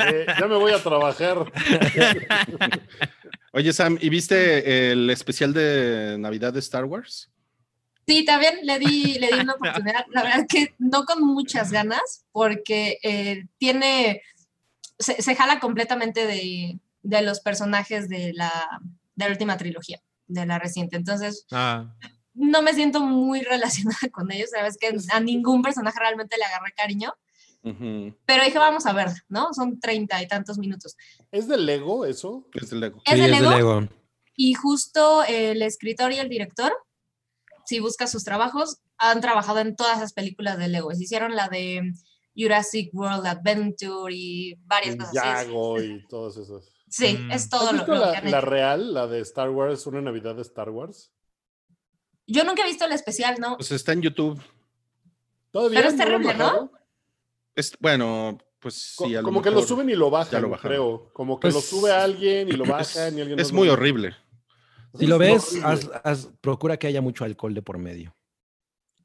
Eh, 0.07 0.25
ya 0.39 0.45
me 0.47 0.55
voy 0.57 0.71
a 0.73 0.83
trabajar. 0.83 1.51
Oye, 3.55 3.71
Sam, 3.71 3.97
¿y 4.01 4.09
viste 4.09 4.91
el 4.91 5.09
especial 5.09 5.53
de 5.53 6.17
Navidad 6.19 6.51
de 6.51 6.59
Star 6.59 6.83
Wars? 6.83 7.31
Sí, 8.05 8.25
también 8.25 8.59
le 8.63 8.77
di, 8.79 9.17
le 9.17 9.27
di 9.27 9.39
una 9.39 9.53
oportunidad. 9.55 10.05
La 10.11 10.23
verdad 10.23 10.45
que 10.47 10.75
no 10.77 11.05
con 11.05 11.23
muchas 11.25 11.71
ganas, 11.71 12.25
porque 12.33 12.99
eh, 13.01 13.45
tiene, 13.57 14.21
se, 14.99 15.21
se 15.21 15.35
jala 15.37 15.61
completamente 15.61 16.27
de, 16.27 16.79
de 17.01 17.21
los 17.21 17.39
personajes 17.39 18.09
de 18.09 18.33
la, 18.33 18.51
de 19.15 19.25
la 19.25 19.31
última 19.31 19.55
trilogía, 19.55 20.01
de 20.27 20.45
la 20.45 20.59
reciente. 20.59 20.97
Entonces, 20.97 21.45
Ah, 21.49 21.95
no 22.33 22.61
me 22.61 22.73
siento 22.73 22.99
muy 22.99 23.41
relacionada 23.41 23.97
con 24.11 24.33
ellos. 24.33 24.49
Sabes 24.49 24.77
que 24.77 24.93
a 25.13 25.19
ningún 25.21 25.61
personaje 25.61 25.97
realmente 25.97 26.37
le 26.37 26.43
agarré 26.43 26.73
cariño, 26.73 27.13
Ujú, 27.65 28.15
pero 28.25 28.43
dije, 28.43 28.59
vamos 28.59 28.85
a 28.85 28.93
ver, 28.93 29.07
¿no? 29.27 29.53
Son 29.53 29.79
treinta 29.79 30.21
y 30.21 30.27
tantos 30.27 30.57
minutos. 30.59 30.95
¿Es 31.31 31.47
de 31.47 31.57
Lego 31.57 32.05
eso? 32.05 32.47
Es 32.53 32.69
de 32.69 32.77
Lego. 32.77 33.01
Es 33.05 33.13
Sí, 33.13 33.19
de 33.19 33.25
es 33.25 33.31
Lego. 33.31 33.49
de 33.49 33.55
Lego. 33.55 33.87
Y 34.37 34.53
justo 34.53 35.23
el 35.23 35.61
escritor 35.63 36.11
y 36.11 36.19
el 36.19 36.29
director, 36.29 36.71
si 37.65 37.79
buscas 37.79 38.11
sus 38.11 38.23
trabajos, 38.23 38.77
han 38.97 39.19
trabajado 39.19 39.59
en 39.59 39.75
todas 39.75 39.99
las 39.99 40.13
películas 40.13 40.57
de 40.59 40.67
Lego. 40.67 40.91
Hicieron 40.91 41.35
la 41.35 41.47
de 41.49 41.91
Jurassic 42.37 42.93
World 42.93 43.25
Adventure 43.25 44.13
y 44.13 44.55
varias 44.65 44.95
cosas 44.97 45.17
así. 45.17 45.47
Yago 45.47 45.81
y 45.81 46.05
todos 46.07 46.37
esos. 46.37 46.71
Sí, 46.89 47.17
Mm. 47.23 47.31
es 47.31 47.43
¿Has 47.43 47.49
todo 47.49 47.71
lo, 47.71 47.79
visto 47.79 47.93
lo 47.93 47.99
la, 47.99 48.11
que 48.11 48.17
han 48.17 48.31
la 48.31 48.37
hecho. 48.37 48.45
real, 48.45 48.93
la 48.93 49.07
de 49.07 49.19
Star 49.21 49.49
Wars, 49.49 49.87
una 49.87 50.01
Navidad 50.01 50.35
de 50.35 50.43
Star 50.43 50.69
Wars? 50.69 51.11
Yo 52.27 52.43
nunca 52.43 52.63
he 52.63 52.67
visto 52.67 52.85
el 52.85 52.91
especial, 52.91 53.37
¿no? 53.39 53.55
Pues 53.57 53.71
está 53.71 53.93
en 53.93 54.01
YouTube. 54.03 54.39
¿Todavía 55.51 55.79
Pero 55.79 55.89
es 55.89 55.97
lo 55.97 56.03
terrible, 56.05 56.33
¿no? 56.35 56.71
Es, 57.55 57.75
bueno, 57.79 58.37
pues 58.59 58.93
Co- 58.97 59.05
sí, 59.07 59.15
a 59.15 59.21
lo 59.21 59.25
como 59.25 59.41
que 59.41 59.51
lo 59.51 59.61
suben 59.61 59.89
y 59.89 59.95
lo 59.95 60.09
bajan, 60.09 60.41
lo 60.41 60.51
creo. 60.57 61.09
Como 61.13 61.39
que 61.39 61.47
lo 61.47 61.53
Pues, 61.53 61.65
sube 61.65 61.91
alguien 61.91 62.49
y 62.49 62.51
lo 62.53 62.63
es- 62.65 62.69
bajan 62.69 63.17
y 63.17 63.21
alguien 63.21 63.39
Es 63.39 63.51
muy 63.53 63.67
lo- 63.67 63.73
horrible. 63.73 64.15
Si 64.97 65.07
lo 65.07 65.15
Es 65.15 65.19
ves, 65.53 65.63
haz- 65.63 65.91
haz- 66.03 66.29
procura 66.41 66.77
que 66.77 66.87
haya 66.87 67.01
mucho 67.01 67.23
alcohol 67.25 67.53
de 67.53 67.61
por 67.61 67.77
medio. 67.77 68.15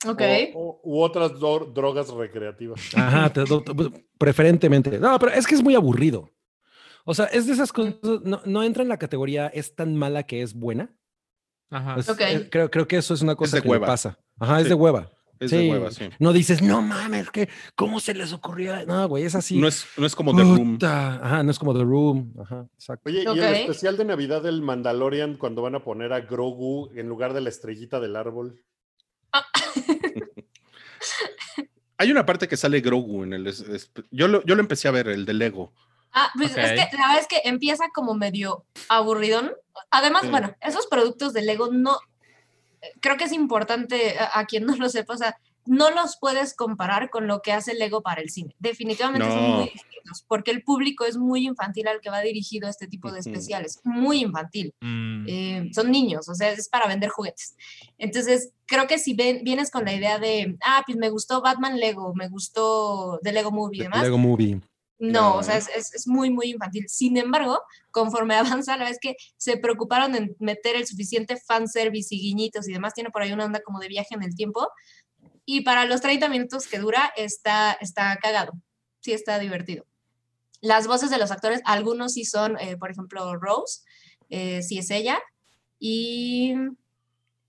Ok. 0.06 0.22
O- 0.54 0.60
o- 0.62 0.80
u 0.84 1.02
otras 1.02 1.32
dro- 1.32 1.70
drogas 1.72 2.08
recreativas. 2.10 2.80
Ajá, 2.94 3.32
te 3.32 3.44
te- 3.44 3.60
preferentemente. 4.16 4.98
No, 4.98 5.18
pero 5.18 5.32
es 5.32 5.46
que 5.46 5.54
es 5.54 5.62
muy 5.62 5.74
aburrido. 5.74 6.30
O 7.04 7.12
sea, 7.14 7.26
es 7.26 7.46
de 7.46 7.52
esas 7.54 7.72
cosas, 7.72 7.96
no, 8.02 8.40
no 8.44 8.62
entra 8.62 8.82
en 8.82 8.88
la 8.88 8.98
categoría 8.98 9.48
es 9.48 9.74
tan 9.74 9.96
mala 9.96 10.22
que 10.22 10.42
es 10.42 10.54
buena. 10.54 10.94
Ajá. 11.70 11.96
Es- 11.98 12.08
Ok. 12.08 12.20
eh, 12.20 12.48
creo, 12.50 12.70
creo 12.70 12.86
que 12.88 12.96
eso 12.96 13.12
es 13.14 13.20
una 13.22 13.34
cosa 13.36 13.56
de 13.56 13.62
que 13.62 13.68
le 13.68 13.72
hueva. 13.72 13.86
pasa. 13.86 14.18
Ajá, 14.38 14.60
es 14.60 14.68
de 14.68 14.74
hueva. 14.74 15.10
Es 15.40 15.50
Sí. 15.50 15.56
de 15.56 15.70
hueva, 15.70 15.90
sí. 15.90 16.08
No 16.18 16.32
dices, 16.34 16.60
no 16.62 16.82
mames, 16.82 17.30
que 17.30 17.48
¿cómo 17.74 17.98
se 17.98 18.12
les 18.14 18.32
ocurrió? 18.32 18.84
No, 18.86 19.08
güey, 19.08 19.24
es 19.24 19.34
así. 19.34 19.58
No 19.58 19.66
es, 19.68 19.86
no 19.96 20.04
es 20.06 20.14
como 20.14 20.36
The 20.36 20.42
Room. 20.42 20.78
Ajá, 20.82 21.42
no 21.42 21.50
es 21.50 21.58
como 21.58 21.72
The 21.74 21.82
Room. 21.82 22.34
Ajá, 22.40 22.66
exacto. 22.74 23.08
Oye, 23.08 23.22
y 23.24 23.26
el 23.38 23.54
especial 23.54 23.96
de 23.96 24.04
Navidad 24.04 24.42
del 24.42 24.60
Mandalorian 24.60 25.36
cuando 25.38 25.62
van 25.62 25.74
a 25.76 25.82
poner 25.82 26.12
a 26.12 26.20
Grogu 26.20 26.90
en 26.94 27.08
lugar 27.08 27.32
de 27.32 27.40
la 27.40 27.48
estrellita 27.48 27.98
del 28.00 28.16
árbol. 28.16 28.62
Hay 31.98 32.10
una 32.10 32.24
parte 32.24 32.48
que 32.48 32.56
sale 32.56 32.80
Grogu 32.80 33.24
en 33.24 33.32
el. 33.34 33.46
es- 33.46 33.60
es- 33.60 33.90
yo, 34.10 34.26
lo, 34.28 34.42
yo 34.44 34.54
lo 34.54 34.60
empecé 34.60 34.88
a 34.88 34.92
ver, 34.92 35.08
el 35.08 35.26
de 35.26 35.34
Lego. 35.34 35.72
Ah, 36.12 36.30
pues 36.36 36.50
es 36.50 36.56
que 36.56 36.96
la 36.96 37.06
verdad 37.08 37.18
es 37.20 37.28
que 37.28 37.40
empieza 37.44 37.84
como 37.94 38.14
medio 38.14 38.64
aburridón. 38.88 39.52
Además, 39.90 40.22
Sí. 40.22 40.28
bueno, 40.28 40.54
esos 40.60 40.86
productos 40.86 41.32
de 41.32 41.42
Lego 41.42 41.68
no, 41.70 41.98
creo 43.00 43.16
que 43.16 43.24
es 43.24 43.32
importante 43.32 44.18
a, 44.18 44.38
a 44.40 44.46
quien 44.46 44.64
no 44.66 44.76
lo 44.76 44.88
sepa, 44.88 45.14
o 45.14 45.18
sea, 45.18 45.36
no 45.66 45.90
los 45.90 46.16
puedes 46.18 46.54
comparar 46.54 47.10
con 47.10 47.26
lo 47.26 47.42
que 47.42 47.52
hace 47.52 47.74
Lego 47.74 48.02
para 48.02 48.22
el 48.22 48.30
cine. 48.30 48.56
Definitivamente 48.58 49.28
son 49.28 49.42
No. 49.42 49.56
muy 49.58 49.64
distintos, 49.66 50.24
porque 50.26 50.50
el 50.50 50.62
público 50.62 51.04
es 51.04 51.18
muy 51.18 51.46
infantil 51.46 51.86
al 51.86 52.00
que 52.00 52.08
va 52.10 52.20
dirigido 52.22 52.66
este 52.68 52.86
tipo 52.88 53.12
de 53.12 53.20
especiales, 53.20 53.78
muy 53.84 54.20
infantil. 54.22 54.72
Mm, 54.80 55.26
Eh, 55.28 55.68
son 55.72 55.90
niños, 55.92 56.28
o 56.30 56.34
sea, 56.34 56.50
es 56.50 56.68
para 56.70 56.88
vender 56.88 57.10
juguetes. 57.10 57.54
Entonces, 57.98 58.52
creo 58.66 58.86
que 58.86 58.98
si 58.98 59.12
ven- 59.14 59.42
vienes 59.44 59.70
con 59.70 59.84
la 59.84 59.92
idea 59.92 60.18
de, 60.18 60.56
ah, 60.64 60.82
pues 60.86 60.96
me 60.96 61.10
gustó 61.10 61.42
Batman 61.42 61.78
Lego, 61.78 62.14
me 62.14 62.28
gustó 62.28 63.20
The 63.22 63.32
Lego 63.32 63.50
Movie 63.52 63.80
y 63.80 63.82
demás, 63.82 64.02
Lego 64.02 64.18
Movie. 64.18 64.60
No, 65.00 65.34
o 65.36 65.42
sea, 65.42 65.56
es, 65.56 65.68
es- 65.74 65.94
es 65.94 66.06
muy, 66.06 66.30
muy 66.30 66.50
infantil. 66.50 66.88
Sin 66.88 67.16
embargo, 67.16 67.60
conforme 67.90 68.34
avanza, 68.62 68.76
la 68.76 68.88
es 68.88 68.98
que 69.00 69.16
se 69.36 69.56
preocuparon 69.56 70.14
en 70.14 70.36
meter 70.38 70.76
el 70.76 70.86
suficiente 70.86 71.36
fanservice 71.36 72.14
y 72.14 72.20
guiñitos 72.20 72.68
y 72.68 72.72
demás. 72.72 72.94
Tiene 72.94 73.10
por 73.10 73.22
ahí 73.22 73.32
una 73.32 73.46
onda 73.46 73.60
como 73.64 73.80
de 73.80 73.88
viaje 73.88 74.14
en 74.14 74.22
el 74.22 74.34
tiempo. 74.34 74.68
Y 75.46 75.62
para 75.62 75.84
los 75.86 76.00
30 76.00 76.28
minutos 76.28 76.68
que 76.68 76.78
dura, 76.78 77.12
está, 77.16 77.72
está 77.80 78.16
cagado. 78.22 78.52
Sí, 79.00 79.12
está 79.12 79.38
divertido. 79.38 79.86
Las 80.60 80.86
voces 80.86 81.08
de 81.10 81.16
los 81.18 81.30
actores, 81.30 81.62
algunos 81.64 82.12
sí 82.12 82.24
son, 82.26 82.58
eh, 82.60 82.76
por 82.76 82.90
ejemplo, 82.90 83.34
Rose, 83.36 83.80
eh, 84.28 84.62
sí 84.62 84.78
es 84.78 84.90
ella. 84.90 85.18
Y. 85.78 86.54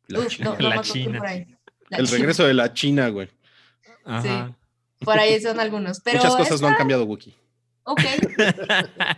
La 0.07 0.19
uf, 0.19 0.27
China. 0.29 0.55
no, 0.57 0.69
La 0.69 0.81
China. 0.81 1.17
por 1.19 1.27
ahí. 1.27 1.45
La 1.89 1.97
El 1.97 2.05
China. 2.05 2.17
regreso 2.19 2.43
de 2.45 2.53
la 2.53 2.73
China, 2.73 3.09
güey. 3.09 3.29
ajá. 4.05 4.57
Por 5.01 5.17
ahí 5.19 5.39
son 5.41 5.59
algunos. 5.59 5.99
Pero 6.01 6.17
Muchas 6.19 6.35
cosas 6.35 6.61
no 6.61 6.67
han 6.67 6.75
cambiado, 6.75 7.03
Wookie. 7.05 7.35
Ok. 7.83 8.01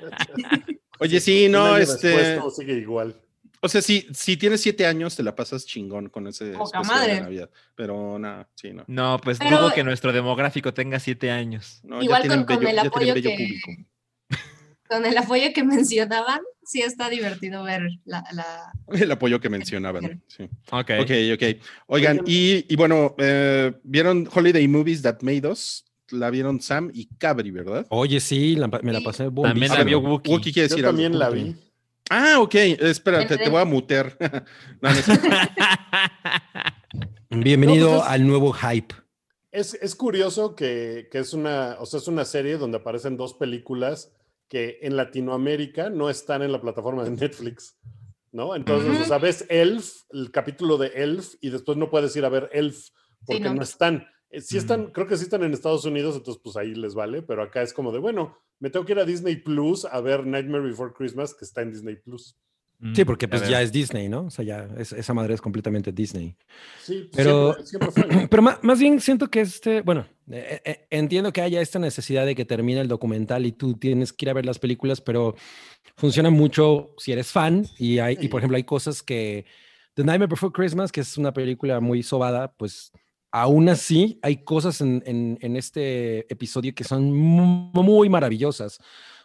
Oye, 1.00 1.20
sí, 1.20 1.48
no, 1.50 1.78
este. 1.78 2.38
todo 2.38 2.50
sigue 2.50 2.74
igual. 2.74 3.20
O 3.62 3.70
sea, 3.70 3.82
si, 3.82 4.08
si 4.14 4.36
tienes 4.36 4.62
siete 4.62 4.86
años, 4.86 5.16
te 5.16 5.24
la 5.24 5.36
pasas 5.36 5.66
chingón 5.66 6.10
con 6.10 6.28
ese 6.28 6.52
Poca 6.52 6.82
madre. 6.84 7.16
de 7.16 7.22
Navidad. 7.22 7.50
Pero 7.76 8.20
nada, 8.20 8.50
sí, 8.56 8.74
no. 8.74 8.84
No, 8.88 9.20
pues 9.24 9.40
Pero- 9.40 9.58
dudo 9.58 9.74
que 9.74 9.84
nuestro 9.84 10.12
demográfico 10.12 10.74
tenga 10.74 11.00
siete 11.00 11.32
años. 11.32 11.80
No, 11.84 12.02
Igual 12.02 12.28
con- 12.28 12.68
el 12.68 12.80
apoyo 12.80 13.14
bello 13.14 13.30
que- 13.30 13.36
público. 13.38 13.72
con 14.90 15.06
el 15.06 15.18
apoyo 15.18 15.54
que 15.54 15.64
mencionaban, 15.64 16.42
sí 16.66 16.82
está 16.82 17.10
divertido 17.10 17.64
ver 17.64 17.82
la, 18.06 18.24
la- 18.34 18.72
El 18.98 19.12
apoyo 19.12 19.40
que 19.40 19.50
mencionaban. 19.50 20.24
Sí. 20.28 20.44
Ok. 20.72 20.92
Ok, 21.02 21.12
ok. 21.34 21.44
Oigan, 21.88 22.22
y, 22.26 22.66
y 22.72 22.76
bueno, 22.76 23.16
eh, 23.18 23.74
¿vieron 23.84 24.28
Holiday 24.34 24.68
Movies 24.68 25.02
That 25.02 25.22
Made 25.22 25.48
Us? 25.48 25.86
La 26.12 26.30
vieron 26.30 26.62
Sam 26.62 26.92
y 26.94 27.08
Cabri, 27.18 27.50
¿verdad? 27.52 27.88
Oye, 27.90 28.20
sí, 28.20 28.56
la- 28.56 28.68
me 28.68 28.94
la 28.94 29.02
pasé 29.02 29.24
También 29.26 29.44
la 29.46 29.50
bombísima. 29.54 29.84
vio 29.84 30.00
Wookie. 30.00 30.32
Wookie 30.32 30.54
quiere 30.54 30.70
Yo 30.70 30.76
decir 30.76 30.86
algo. 30.86 30.98
también 30.98 31.18
la 31.18 31.30
vi. 31.30 31.56
Ah, 32.10 32.36
ok. 32.40 32.54
Espérate, 32.56 33.38
te 33.38 33.50
voy 33.50 33.62
a 33.62 33.66
mutear. 33.66 34.16
No, 34.82 34.90
no. 34.92 35.00
Bienvenido 37.44 37.88
No, 37.90 37.96
pues 37.98 38.06
es- 38.06 38.12
al 38.12 38.28
nuevo 38.28 38.54
hype. 38.54 38.96
Es, 39.52 39.74
es 39.76 39.96
curioso 39.96 40.56
que, 40.56 41.08
que 41.12 41.20
es 41.20 41.34
una, 41.34 41.78
o 41.80 41.86
sea, 41.86 42.00
es 42.00 42.08
una 42.08 42.26
serie 42.26 42.58
donde 42.58 42.78
aparecen 42.78 43.18
dos 43.18 43.34
películas 43.36 44.12
que 44.48 44.80
en 44.82 44.96
Latinoamérica 44.96 45.90
no 45.90 46.10
están 46.10 46.42
en 46.42 46.52
la 46.52 46.62
plataforma 46.62 47.04
de 47.04 47.12
Netflix, 47.12 47.78
¿no? 48.32 48.56
Entonces, 48.56 48.92
Ujú. 48.94 49.02
o 49.04 49.06
sea, 49.06 49.18
ves 49.18 49.46
Elf, 49.50 49.94
el 50.12 50.32
capítulo 50.32 50.78
de 50.78 50.88
Elf, 50.96 51.36
y 51.42 51.50
después 51.50 51.78
no 51.78 51.90
puedes 51.90 52.16
ir 52.16 52.26
a 52.26 52.30
ver 52.30 52.50
Elf 52.54 52.90
porque 53.26 53.42
no. 53.44 53.56
no. 53.56 53.62
están. 53.64 54.08
Eh, 54.30 54.42
Sí 54.42 54.58
están, 54.58 54.88
creo 54.88 55.08
que 55.08 55.16
sí 55.18 55.24
están 55.24 55.44
en 55.44 55.54
Estados 55.54 55.86
Unidos, 55.86 56.16
entonces 56.16 56.42
pues 56.44 56.56
ahí 56.58 56.74
les 56.76 56.96
vale, 56.96 57.22
pero 57.22 57.44
acá 57.44 57.62
es 57.62 57.74
como 57.74 57.92
de, 57.92 58.00
bueno, 58.00 58.38
me 58.60 58.70
tengo 58.70 58.86
que 58.86 58.94
ir 58.94 59.00
a 59.00 59.06
Disney 59.06 59.36
Plus 59.38 59.86
a 59.86 60.02
ver 60.02 60.26
Nightmare 60.26 60.64
Before 60.64 60.92
Christmas, 60.96 61.34
que 61.36 61.46
está 61.46 61.62
en 61.62 61.72
Disney 61.72 61.96
Plus. 61.98 62.36
Sí, 62.96 63.04
Mm, 63.04 63.06
porque 63.06 63.28
pues 63.30 63.48
ya 63.48 63.62
es 63.62 63.72
Disney, 63.72 64.10
¿no? 64.10 64.26
O 64.26 64.30
sea, 64.30 64.44
ya 64.44 64.68
es- 64.78 64.92
esa 64.92 65.14
madre 65.14 65.36
es 65.36 65.42
completamente 65.42 65.92
Disney. 65.94 66.36
Sí, 66.82 67.10
Pero- 67.16 67.54
siempre, 67.64 67.92
siempre 67.92 67.92
fue. 67.92 68.28
Pero 68.30 68.42
ma- 68.42 68.60
más, 68.62 68.80
bien 68.80 69.00
siento 69.00 69.30
que 69.30 69.40
este, 69.42 69.82
bueno, 69.82 70.06
entiendo 70.90 71.34
que 71.34 71.42
haya 71.42 71.62
esta 71.62 71.80
necesidad 71.80 72.26
de 72.26 72.36
que 72.36 72.46
termine 72.46 72.82
el 72.82 72.88
documental 72.88 73.46
y 73.46 73.52
tú 73.52 73.74
tienes 73.76 74.14
que 74.14 74.26
ir 74.26 74.30
a 74.30 74.34
ver 74.34 74.46
las 74.46 74.60
películas, 74.60 75.02
pero 75.02 75.36
funciona 75.98 76.30
mucho 76.30 76.94
si 76.98 77.12
eres 77.12 77.32
fan 77.32 77.66
y 77.78 78.00
hay, 78.00 78.18
y 78.20 78.28
por 78.30 78.40
ejemplo, 78.40 78.56
hay 78.58 78.64
cosas 78.64 79.04
que 79.04 79.46
The 79.96 80.04
Nightmare 80.04 80.30
Before 80.30 80.52
Christmas, 80.54 80.92
que 80.92 81.02
es 81.02 81.18
una 81.18 81.34
película 81.34 81.80
muy 81.80 82.04
sobada, 82.04 82.54
pues 82.54 82.92
aún 83.32 83.68
así 83.70 84.20
hay 84.22 84.38
cosas 84.44 84.80
en, 84.82 85.04
en- 85.06 85.38
en 85.42 85.56
este 85.58 86.32
episodio 86.32 86.74
que 86.74 86.84
son 86.84 87.12
mu- 87.14 87.72
muy 87.84 88.10
maravillosas. 88.10 88.80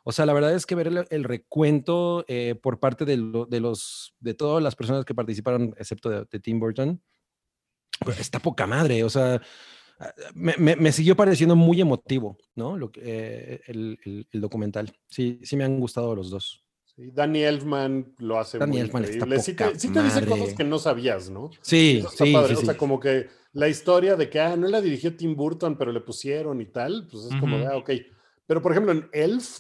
O 0.05 0.13
sea, 0.13 0.25
la 0.27 0.33
verdad 0.33 0.55
es 0.55 0.65
que 0.65 0.75
ver 0.75 0.87
el, 0.89 1.07
el 1.11 1.25
recuento 1.25 2.25
eh, 2.29 2.55
por 2.61 2.81
parte 2.81 3.05
de, 3.05 3.19
lo- 3.19 3.45
de 3.47 3.61
los 3.61 4.15
de 4.21 4.35
todas 4.35 4.63
las 4.63 4.75
personas 4.75 5.05
que 5.05 5.15
participaron, 5.15 5.75
excepto 5.79 6.09
de, 6.11 6.25
de 6.31 6.41
Tim 6.41 6.59
Burton, 6.59 7.01
pues, 8.05 8.19
está 8.19 8.39
poca 8.41 8.67
madre. 8.67 9.05
O 9.05 9.11
sea, 9.11 9.41
me, 10.35 10.55
me- 10.59 10.77
me 10.77 10.93
siguió 10.93 11.17
pareciendo 11.17 11.57
muy 11.57 11.81
emotivo, 11.81 12.39
¿no? 12.55 12.77
Lo 12.77 12.91
que, 12.91 13.01
eh, 13.05 13.61
el, 13.67 13.99
el- 14.05 14.27
el 14.31 14.41
documental. 14.41 14.93
Sí, 15.09 15.41
sí 15.43 15.57
me 15.57 15.65
han 15.65 15.81
gustado 15.81 16.15
los 16.15 16.31
dos. 16.31 16.65
Sí, 16.85 17.11
Danny 17.13 17.43
Elfman 17.43 18.15
lo 18.19 18.39
hace 18.39 18.59
Danny 18.59 18.73
muy 18.73 18.81
Elfman 18.81 19.05
está 19.05 19.17
increíble. 19.17 19.43
Sí 19.43 19.53
poca 19.53 19.73
te, 19.73 19.79
sí 19.79 19.89
te 19.93 20.03
dice 20.03 20.21
madre. 20.21 20.31
cosas 20.31 20.55
que 20.55 20.65
no 20.65 20.79
sabías, 20.79 21.31
¿no? 21.31 21.51
Sí, 21.63 21.99
Eso 21.99 22.09
está 22.09 22.25
sí, 22.25 22.33
padre. 22.33 22.49
sí, 22.57 22.63
O 22.63 22.65
sea, 22.65 22.75
sí. 22.75 22.79
como 22.79 22.99
que 23.01 23.29
la 23.53 23.69
historia 23.69 24.17
de 24.17 24.29
que, 24.29 24.41
ah, 24.41 24.57
no 24.57 24.69
la 24.69 24.81
dirigió 24.81 25.17
Tim 25.17 25.35
Burton, 25.37 25.77
pero 25.77 25.93
le 25.93 26.01
pusieron 26.01 26.61
y 26.61 26.67
tal, 26.67 27.07
pues 27.11 27.25
es 27.27 27.37
como 27.37 27.57
ah, 27.59 27.77
ok. 27.77 27.91
Pero, 28.47 28.63
por 28.63 28.73
ejemplo, 28.73 28.93
en 28.93 29.09
Elf, 29.13 29.59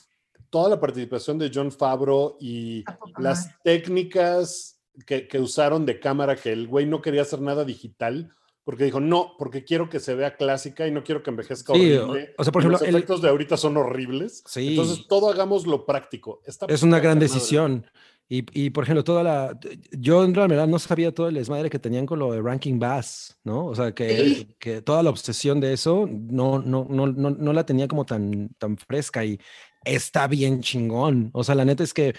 toda 0.51 0.70
la 0.70 0.81
participación 0.81 1.39
de 1.39 1.51
John 1.52 1.70
Favreau 1.73 2.36
y 2.40 2.78
Está 2.81 2.98
las 3.19 3.51
técnicas 3.62 4.81
que, 5.06 5.28
que 5.28 5.39
usaron 5.39 5.85
de 5.86 6.01
cámara, 6.01 6.36
que 6.36 6.51
el 6.52 6.66
güey 6.66 6.86
no 6.86 7.01
quería 7.02 7.23
hacer 7.23 7.40
nada 7.40 7.65
digital, 7.65 8.32
porque 8.69 8.85
dijo, 8.85 9.01
no, 9.01 9.32
porque 9.39 9.65
quiero 9.65 9.89
que 9.89 9.99
se 9.99 10.15
vea 10.15 10.36
clásica 10.36 10.86
y 10.86 10.90
no 10.90 11.03
quiero 11.03 11.23
que 11.23 11.31
envejezca 11.31 11.73
Sí, 11.73 11.90
o- 11.95 12.11
horrible. 12.11 12.35
o 12.36 12.45
sea, 12.45 12.53
por 12.53 12.61
ejemplo, 12.61 12.78
los 12.78 12.86
el- 12.86 12.95
efectos 12.95 13.23
de 13.23 13.31
ahorita 13.31 13.57
son 13.57 13.78
horribles. 13.78 14.43
Sí. 14.47 14.69
Entonces, 14.69 15.07
todo 15.09 15.31
hagamos 15.31 15.66
lo 15.66 15.86
práctico. 15.86 16.43
Está 16.45 16.66
Es 16.66 16.82
una 16.82 17.01
gran 17.01 17.19
decisión. 17.19 17.86
Y, 18.28 18.45
y, 18.53 18.69
por 18.69 18.85
ejemplo, 18.85 19.05
toda 19.05 19.23
la. 19.23 19.59
Yo 19.93 20.23
en 20.23 20.35
realidad 20.35 20.66
no 20.69 20.78
sabía 20.78 21.15
todo 21.15 21.28
el 21.28 21.36
desmadre 21.36 21.70
que 21.70 21.78
tenían 21.78 22.05
con 22.05 22.19
lo 22.19 22.31
de 22.31 22.43
Ranking 22.43 22.78
Bass, 22.78 23.39
¿no? 23.43 23.65
O 23.65 23.74
sea, 23.74 23.93
que, 23.95 24.16
Sí. 24.19 24.55
que 24.59 24.82
toda 24.82 25.03
la 25.03 25.09
obsesión 25.09 25.61
de 25.61 25.73
eso 25.73 26.07
no, 26.07 26.59
no, 26.59 26.86
no, 26.90 27.07
no, 27.07 27.31
no 27.31 27.53
la 27.55 27.65
tenía 27.65 27.89
como 27.89 28.05
tan, 28.05 28.51
tan 28.59 28.77
fresca 28.77 29.24
y 29.24 29.40
está 29.82 30.27
bien 30.27 30.61
chingón. 30.61 31.31
O 31.32 31.43
sea, 31.43 31.55
la 31.55 31.65
neta 31.65 31.82
es 31.82 31.95
que 31.95 32.15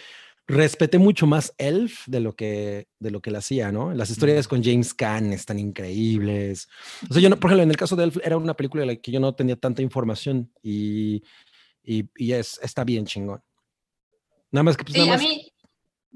respeté 0.49 0.97
mucho 0.97 1.27
más 1.27 1.53
Elf 1.57 2.05
de 2.07 2.19
lo 2.19 2.35
que, 2.35 2.88
de 2.99 3.11
lo 3.11 3.21
que 3.21 3.31
la 3.31 3.38
hacía, 3.38 3.71
¿no? 3.71 3.93
Las 3.93 4.09
historias 4.09 4.47
con 4.47 4.63
James 4.63 4.93
Caan 4.93 5.31
están 5.31 5.59
increíbles. 5.59 6.67
O 7.09 7.13
sea, 7.13 7.21
yo, 7.21 7.30
no, 7.30 7.39
por 7.39 7.49
ejemplo, 7.51 7.63
en 7.63 7.69
el 7.69 7.77
caso 7.77 7.95
de 7.95 8.03
Elf 8.03 8.17
era 8.23 8.35
una 8.35 8.55
película 8.55 8.81
de 8.81 8.88
la 8.88 8.95
que 8.95 9.11
yo 9.11 9.19
no 9.19 9.34
tenía 9.35 9.55
tanta 9.55 9.81
información 9.81 10.51
y, 10.63 11.23
y, 11.84 12.09
y 12.17 12.31
es, 12.34 12.59
está 12.63 12.84
bien 12.84 13.05
chingón. 13.05 13.41
Nada 14.51 14.63
más 14.63 14.76
que 14.76 14.84
pues 14.84 14.93
Sí, 14.95 14.99
nada 15.01 15.13
a 15.13 15.17
más. 15.17 15.23
mí, 15.23 15.53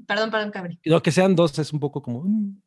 perdón, 0.06 0.30
perdón, 0.30 0.50
Cabri. 0.50 0.80
No, 0.84 1.00
que 1.02 1.12
sean 1.12 1.36
dos 1.36 1.56
es 1.58 1.72
un 1.72 1.78
poco 1.80 2.02
como. 2.02 2.24
mm. 2.24 2.60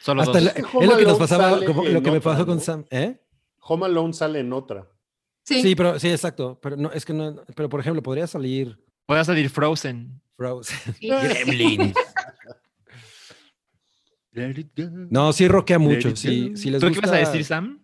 Solo 0.00 0.22
Hasta 0.22 0.38
dos. 0.40 0.44
la- 0.44 0.50
Es 0.52 0.88
lo 0.88 0.96
que 0.96 1.04
nos 1.04 1.18
pasaba, 1.18 1.64
como- 1.64 1.84
lo 1.84 2.00
que 2.02 2.10
me 2.10 2.18
otra, 2.18 2.32
pasó 2.32 2.46
con 2.46 2.56
¿no? 2.56 2.60
Sam. 2.62 2.84
¿Eh? 2.90 3.20
Home 3.60 3.86
Alone 3.86 4.12
sale 4.12 4.40
en 4.40 4.52
otra. 4.52 4.88
Sí, 5.44 5.62
Sí, 5.62 5.74
pero 5.74 5.98
sí, 5.98 6.08
exacto. 6.08 6.58
Pero 6.62 6.76
no, 6.76 6.92
es 6.92 7.04
que 7.04 7.12
no. 7.12 7.42
Pero 7.56 7.68
por 7.68 7.80
ejemplo, 7.80 8.02
podría 8.02 8.26
salir 8.28 8.78
Puede 9.06 9.24
salir 9.24 9.50
Frozen. 9.50 10.20
Frozen. 10.36 10.78
go. 14.34 14.90
No, 15.10 15.32
sí 15.32 15.48
roquea 15.48 15.78
mucho. 15.78 16.16
Sí, 16.16 16.52
sí 16.56 16.70
les 16.70 16.80
¿Tú 16.80 16.90
qué 16.90 16.98
ibas 16.98 17.10
a 17.12 17.16
decir, 17.16 17.44
Sam? 17.44 17.82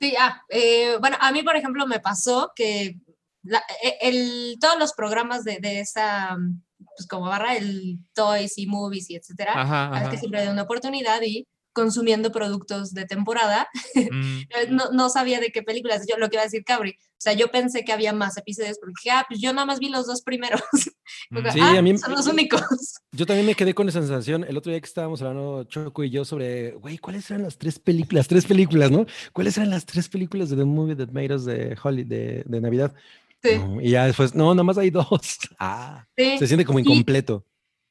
Sí, 0.00 0.14
ah, 0.18 0.42
eh, 0.48 0.96
bueno, 1.00 1.16
a 1.20 1.30
mí, 1.32 1.42
por 1.42 1.56
ejemplo, 1.56 1.86
me 1.86 2.00
pasó 2.00 2.52
que 2.56 2.96
la- 3.42 3.62
e- 3.82 3.98
el, 4.08 4.56
todos 4.60 4.78
los 4.78 4.92
programas 4.92 5.44
de, 5.44 5.58
de 5.60 5.80
esa, 5.80 6.36
pues 6.96 7.06
como 7.08 7.26
barra, 7.26 7.56
el 7.56 7.98
Toys 8.12 8.58
y 8.58 8.66
Movies 8.66 9.08
y 9.10 9.16
etcétera, 9.16 9.52
Ajá, 9.60 9.94
ajá. 9.94 10.10
que 10.10 10.18
siempre 10.18 10.42
doy 10.42 10.52
una 10.52 10.62
oportunidad 10.62 11.22
y 11.22 11.46
consumiendo 11.74 12.32
productos 12.32 12.94
de 12.94 13.04
temporada. 13.04 13.68
Mm, 13.94 14.40
No, 14.70 14.90
no 14.92 15.10
sabía 15.10 15.40
de 15.40 15.50
qué 15.52 15.62
películas. 15.62 16.06
Yo 16.08 16.16
lo 16.16 16.30
que 16.30 16.36
iba 16.36 16.42
a 16.42 16.46
decir 16.46 16.64
Cabri. 16.64 16.92
O 16.92 17.24
sea, 17.24 17.32
yo 17.34 17.48
pensé 17.50 17.84
que 17.84 17.92
había 17.92 18.12
más 18.12 18.36
episodios 18.36 18.78
porque 18.78 18.94
dije, 19.02 19.10
ah, 19.16 19.24
pues 19.28 19.40
yo 19.40 19.52
nada 19.52 19.64
más 19.66 19.78
vi 19.78 19.88
los 19.88 20.06
dos 20.06 20.22
primeros. 20.22 20.60
Sí, 21.52 21.60
"Ah, 21.60 21.78
a 21.78 21.82
mí- 21.82 21.98
son 21.98 22.12
los 22.12 22.26
únicos. 22.26 22.62
Yo 23.12 23.26
también 23.26 23.46
me 23.46 23.54
quedé 23.54 23.74
con 23.74 23.88
esa 23.88 24.00
sensación 24.00 24.44
el 24.48 24.56
otro 24.56 24.70
día 24.70 24.80
que 24.80 24.86
estábamos 24.86 25.20
hablando 25.20 25.64
Choco 25.64 26.02
y 26.04 26.10
yo 26.10 26.24
sobre, 26.24 26.72
güey, 26.72 26.96
¿cuáles 26.98 27.30
eran 27.30 27.42
las 27.42 27.58
tres 27.58 27.78
películas? 27.78 28.20
Las 28.20 28.28
tres 28.28 28.46
películas, 28.46 28.90
¿no? 28.90 29.04
¿Cuáles 29.32 29.56
eran 29.58 29.70
las 29.70 29.84
tres 29.84 30.08
películas 30.08 30.48
de 30.50 30.56
The 30.56 30.64
Movie 30.64 30.96
That 30.96 31.10
Made 31.12 31.34
Us 31.34 31.44
de 31.44 31.76
Holly 31.82 32.04
de, 32.04 32.42
de 32.46 32.60
Navidad? 32.60 32.94
Sí, 33.42 33.50
No, 33.58 33.80
y 33.80 33.90
ya 33.90 34.06
después, 34.06 34.34
no, 34.34 34.54
nada 34.54 34.64
más 34.64 34.78
hay 34.78 34.88
dos. 34.90 35.38
Ah, 35.58 36.06
sí. 36.16 36.38
se 36.38 36.46
siente 36.46 36.64
como 36.64 36.78
Y- 36.78 36.82
incompleto. 36.82 37.44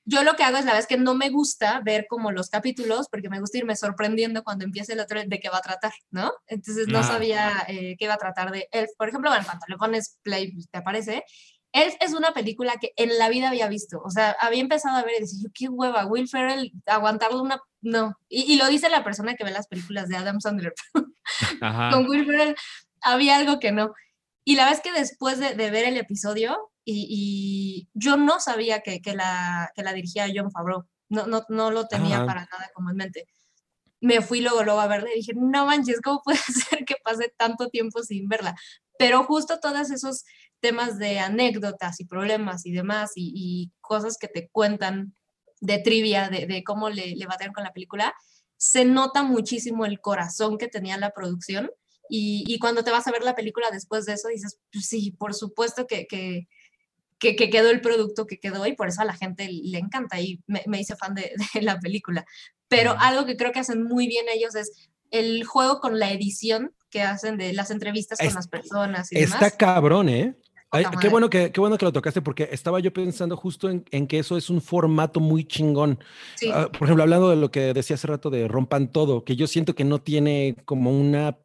Yo 0.05 0.23
lo 0.23 0.35
que 0.35 0.43
hago 0.43 0.57
es 0.57 0.65
la 0.65 0.73
vez 0.73 0.85
que 0.85 0.97
no 0.97 1.13
me 1.15 1.29
gusta 1.29 1.81
ver 1.83 2.07
como 2.09 2.31
los 2.31 2.49
capítulos, 2.49 3.07
porque 3.09 3.29
me 3.29 3.39
gusta 3.39 3.57
irme 3.57 3.75
sorprendiendo 3.75 4.43
cuando 4.43 4.65
empiece 4.65 4.93
el 4.93 4.99
otro 4.99 5.21
de 5.25 5.39
qué 5.39 5.49
va 5.49 5.59
a 5.59 5.61
tratar, 5.61 5.93
¿no? 6.11 6.31
Entonces 6.47 6.87
no 6.89 6.99
Ah. 6.99 7.03
sabía 7.03 7.51
eh, 7.67 7.95
qué 7.97 8.05
iba 8.05 8.13
a 8.15 8.17
tratar 8.17 8.51
de 8.51 8.67
Elf. 8.71 8.89
Por 8.97 9.07
ejemplo, 9.09 9.29
bueno, 9.29 9.45
cuando 9.45 9.65
le 9.67 9.77
pones 9.77 10.17
play, 10.23 10.51
pues, 10.51 10.69
te 10.69 10.77
aparece. 10.79 11.23
Elf 11.71 11.95
es 12.01 12.13
una 12.13 12.33
película 12.33 12.73
que 12.79 12.91
en 12.97 13.17
la 13.17 13.29
vida 13.29 13.47
había 13.49 13.67
visto. 13.67 13.99
O 14.03 14.09
sea, 14.11 14.35
había 14.39 14.61
empezado 14.61 14.97
a 14.97 15.03
ver 15.03 15.15
y 15.17 15.21
decía, 15.21 15.39
yo, 15.43 15.49
qué 15.53 15.69
hueva, 15.69 16.05
Will 16.05 16.27
Ferrell, 16.27 16.71
aguantarlo 16.85 17.41
una... 17.41 17.59
No. 17.81 18.15
Y, 18.29 18.43
y 18.53 18.57
lo 18.57 18.67
dice 18.67 18.89
la 18.89 19.03
persona 19.03 19.35
que 19.35 19.43
ve 19.43 19.51
las 19.51 19.67
películas 19.67 20.07
de 20.09 20.17
Adam 20.17 20.39
Sandler. 20.39 20.73
Con 21.91 22.07
Will 22.07 22.25
Ferrell 22.25 22.55
había 23.01 23.37
algo 23.37 23.59
que 23.59 23.71
no. 23.71 23.93
Y 24.45 24.55
la 24.55 24.69
vez 24.69 24.81
que 24.81 24.91
después 24.91 25.39
de, 25.39 25.55
de 25.55 25.71
ver 25.71 25.85
el 25.85 25.97
episodio, 25.97 26.71
y, 26.85 27.07
y 27.09 27.89
yo 27.93 28.17
no 28.17 28.39
sabía 28.39 28.81
que, 28.81 29.01
que 29.01 29.15
la, 29.15 29.71
que 29.75 29.83
la 29.83 29.93
dirigía 29.93 30.27
John 30.33 30.51
Favreau, 30.51 30.85
no, 31.09 31.27
no, 31.27 31.45
no 31.49 31.71
lo 31.71 31.87
tenía 31.87 32.21
Ah. 32.21 32.25
para 32.25 32.41
nada 32.51 32.69
como 32.73 32.89
en 32.89 32.97
mente. 32.97 33.27
Me 34.01 34.21
fui 34.21 34.41
luego, 34.41 34.63
luego 34.63 34.81
a 34.81 34.87
verla 34.87 35.09
y 35.13 35.17
dije, 35.17 35.33
no 35.35 35.65
manches, 35.65 36.01
¿cómo 36.01 36.21
puede 36.23 36.37
ser 36.69 36.85
que 36.85 36.95
pase 37.03 37.33
tanto 37.37 37.69
tiempo 37.69 38.03
sin 38.03 38.27
verla? 38.27 38.55
Pero 38.97 39.23
justo 39.23 39.59
todos 39.59 39.91
esos 39.91 40.23
temas 40.59 40.97
de 40.97 41.19
anécdotas 41.19 41.99
y 41.99 42.05
problemas 42.05 42.65
y 42.65 42.71
demás, 42.71 43.11
y, 43.15 43.31
y 43.35 43.71
cosas 43.81 44.17
que 44.17 44.27
te 44.27 44.49
cuentan 44.49 45.15
de 45.61 45.79
trivia, 45.79 46.29
de, 46.29 46.45
de 46.45 46.63
cómo 46.63 46.89
le, 46.89 47.15
le 47.15 47.25
batearon 47.25 47.53
con 47.53 47.63
la 47.63 47.73
película, 47.73 48.13
se 48.57 48.85
nota 48.85 49.23
muchísimo 49.23 49.85
el 49.85 49.99
corazón 49.99 50.57
que 50.57 50.67
tenía 50.67 50.97
la 50.97 51.11
producción 51.11 51.69
y, 52.09 52.43
y 52.47 52.59
cuando 52.59 52.83
te 52.83 52.91
vas 52.91 53.07
a 53.07 53.11
ver 53.11 53.23
la 53.23 53.35
película 53.35 53.71
después 53.71 54.05
de 54.05 54.13
eso, 54.13 54.27
dices, 54.29 54.59
pues 54.71 54.85
sí, 54.87 55.11
por 55.11 55.33
supuesto 55.33 55.87
que, 55.87 56.05
que, 56.07 56.47
que, 57.23 57.35
que 57.37 57.49
quedó 57.49 57.71
el 57.71 57.79
producto 57.81 58.27
que 58.27 58.37
quedó 58.37 58.67
y 58.67 58.73
por 58.75 58.89
eso 58.89 59.01
a 59.01 59.05
la 59.05 59.15
gente 59.15 59.47
le 59.49 59.77
encanta 59.79 60.19
y 60.19 60.41
me, 60.45 60.61
me 60.67 60.79
hice 60.81 60.95
fan 60.97 61.15
de, 61.15 61.31
de 61.55 61.61
la 61.61 61.79
película. 61.79 62.25
Pero 62.67 62.95
algo 62.99 63.25
que 63.25 63.37
creo 63.37 63.51
que 63.53 63.59
hacen 63.59 63.83
muy 63.83 64.07
bien 64.07 64.25
ellos 64.33 64.55
es 64.55 64.89
el 65.09 65.43
juego 65.45 65.79
con 65.79 65.99
la 65.99 66.11
edición 66.11 66.73
que 66.89 67.01
hacen 67.01 67.37
de 67.37 67.53
las 67.53 67.71
entrevistas 67.71 68.17
con 68.19 68.27
Es- 68.27 68.35
las 68.35 68.47
personas 68.47 69.11
y 69.11 69.19
Está 69.19 69.37
demás. 69.37 69.55
cabrón, 69.57 70.09
¿eh? 70.09 70.35
Ay, 70.75 70.85
qué 70.99 71.07
bueno 71.07 71.29
que, 71.29 71.51
qué 71.51 71.59
bueno 71.61 71.77
que 71.77 71.85
lo 71.85 71.93
tocaste 71.93 72.21
porque 72.23 72.49
estaba 72.51 72.79
yo 72.79 72.91
pensando 72.91 73.37
justo 73.37 73.69
en, 73.69 73.85
en 73.91 74.07
que 74.07 74.17
eso 74.17 74.37
es 74.37 74.49
un 74.49 74.59
formato 74.59 75.19
muy 75.19 75.45
chingón. 75.45 75.99
Sí, 76.35 76.49
Ah, 76.51 76.67
por 76.71 76.87
ejemplo, 76.87 77.03
hablando 77.03 77.29
de 77.29 77.35
lo 77.35 77.51
que 77.51 77.73
decía 77.75 77.93
hace 77.95 78.07
rato 78.07 78.31
de 78.31 78.47
rompan 78.47 78.91
todo, 78.91 79.23
que 79.23 79.35
yo 79.35 79.45
siento 79.45 79.75
que 79.75 79.83
no 79.83 80.01
tiene 80.01 80.55
como 80.65 80.89
una 80.89 81.37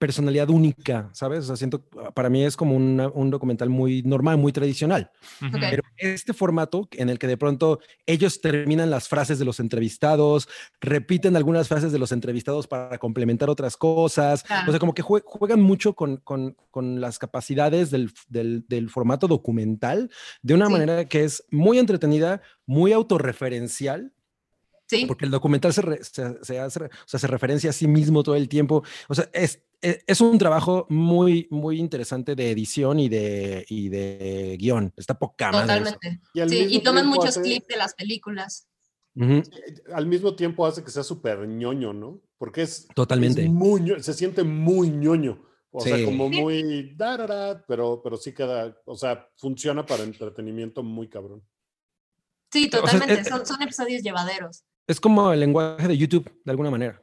personalidad 0.00 0.48
única, 0.48 1.10
¿sabes? 1.12 1.40
O 1.44 1.46
sea, 1.48 1.56
siento, 1.56 1.84
ah, 2.02 2.10
para 2.10 2.30
mí 2.30 2.42
es 2.42 2.56
como 2.56 2.74
una- 2.74 3.08
un 3.08 3.28
documental 3.30 3.68
muy 3.68 4.02
normal, 4.02 4.38
muy 4.38 4.50
tradicional. 4.50 5.10
Pero 5.52 5.82
este 5.98 6.32
formato 6.32 6.88
en 6.92 7.10
el 7.10 7.18
que 7.18 7.26
de 7.26 7.36
pronto 7.36 7.80
ellos 8.06 8.40
terminan 8.40 8.88
las 8.88 9.08
frases 9.08 9.38
de 9.38 9.44
los 9.44 9.60
entrevistados, 9.60 10.48
repiten 10.80 11.36
algunas 11.36 11.68
frases 11.68 11.92
de 11.92 11.98
los 11.98 12.12
entrevistados 12.12 12.66
para 12.66 12.96
complementar 12.96 13.50
otras 13.50 13.76
cosas, 13.76 14.42
o 14.66 14.70
sea, 14.70 14.80
como 14.80 14.94
que 14.94 15.02
jue- 15.02 15.22
juegan 15.24 15.60
mucho 15.60 15.92
con, 15.94 16.16
con- 16.16 16.56
con 16.70 17.00
las 17.02 17.18
capacidades 17.18 17.90
del, 17.90 18.10
del- 18.28 18.64
del 18.68 18.88
formato 18.88 19.28
documental 19.28 20.10
de 20.42 20.54
una 20.54 20.66
Sí. 20.66 20.72
manera 20.72 21.04
que 21.04 21.24
es 21.24 21.44
muy 21.50 21.78
entretenida, 21.78 22.40
muy 22.64 22.92
autorreferencial, 22.92 24.12
sí, 24.90 25.06
porque 25.06 25.24
el 25.24 25.30
documental 25.30 25.72
se, 25.72 25.82
re- 25.82 26.04
se, 26.04 26.42
se 26.42 26.58
hace- 26.58 26.84
o 26.84 26.88
sea, 27.06 27.20
se 27.20 27.26
referencia 27.26 27.70
a 27.70 27.72
sí 27.72 27.86
mismo 27.86 28.22
todo 28.22 28.34
el 28.34 28.48
tiempo. 28.48 28.82
O 29.08 29.14
sea, 29.14 29.28
es, 29.32 29.62
es, 29.80 30.00
es 30.06 30.20
un 30.20 30.36
trabajo 30.38 30.86
muy, 30.90 31.46
muy 31.50 31.78
interesante 31.78 32.34
de 32.34 32.50
edición 32.50 32.98
y 32.98 33.08
de, 33.08 33.64
y 33.68 33.88
de 33.88 34.56
guion. 34.58 34.92
Está 34.96 35.18
poca 35.18 35.50
totalmente. 35.50 36.20
Y, 36.34 36.48
Sí, 36.48 36.66
y 36.70 36.82
toman 36.82 37.06
muchos 37.06 37.28
hace- 37.36 37.42
clips 37.42 37.66
de 37.68 37.76
las 37.76 37.94
películas. 37.94 38.66
Ujú, 39.14 39.42
Al 39.92 40.06
mismo 40.06 40.34
tiempo 40.36 40.64
hace 40.66 40.84
que 40.84 40.90
sea 40.90 41.02
súper 41.02 41.46
ñoño, 41.46 41.92
¿no? 41.92 42.20
Porque 42.38 42.62
es, 42.62 42.86
Totalmente. 42.94 43.42
es 43.42 43.50
muy 43.50 44.00
se 44.02 44.14
siente 44.14 44.42
muy 44.44 44.88
ñoño. 44.90 45.44
O 45.72 45.80
sea, 45.80 46.04
como 46.04 46.28
muy 46.28 46.94
darara, 46.96 47.64
pero, 47.68 48.00
pero 48.02 48.16
sí 48.16 48.32
queda, 48.32 48.76
o 48.86 48.96
sea, 48.96 49.28
funciona 49.36 49.86
para 49.86 50.02
entretenimiento 50.02 50.82
muy 50.82 51.08
cabrón. 51.08 51.42
Sí, 52.52 52.68
sea, 52.68 52.80
totalmente. 52.80 53.14
eh, 53.20 53.24
son, 53.24 53.46
son 53.46 53.62
episodios 53.62 54.02
llevaderos. 54.02 54.64
Es 54.90 55.00
como 55.00 55.32
el 55.32 55.40
lenguaje 55.40 55.86
de 55.86 55.96
YouTube, 55.96 56.30
de 56.44 56.50
alguna 56.50 56.70
manera. 56.70 57.00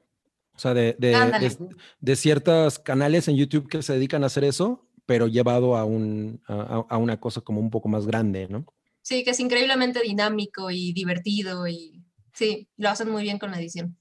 O 0.54 0.60
sea, 0.60 0.74
de, 0.74 0.96
de, 1.00 1.16
Ándale. 1.16 1.50
de, 1.50 1.58
de 2.02 2.16
ciertos 2.16 2.80
canales 2.80 3.28
en 3.28 3.36
YouTube 3.38 3.70
que 3.70 3.82
se 3.82 3.94
dedican 3.94 4.24
a 4.24 4.28
hacer 4.28 4.44
eso, 4.44 4.88
pero 5.06 5.28
llevado 5.28 5.78
a, 5.78 5.86
un, 5.86 6.42
a, 6.48 6.54
a- 6.54 6.86
a 6.90 6.98
una 6.98 7.20
cosa 7.20 7.42
como 7.42 7.62
un 7.62 7.70
poco 7.70 7.88
más 7.88 8.06
grande, 8.06 8.48
¿no? 8.50 8.66
Sí, 9.02 9.24
que 9.24 9.30
es 9.30 9.40
increíblemente 9.40 10.02
dinámico 10.02 10.70
y 10.70 10.92
divertido 10.92 11.68
y 11.68 12.04
sí, 12.34 12.68
lo 12.76 12.90
hacen 12.90 13.10
muy 13.10 13.24
bien 13.24 13.40
con 13.40 13.52
la 13.52 13.60
edición. 13.60 13.96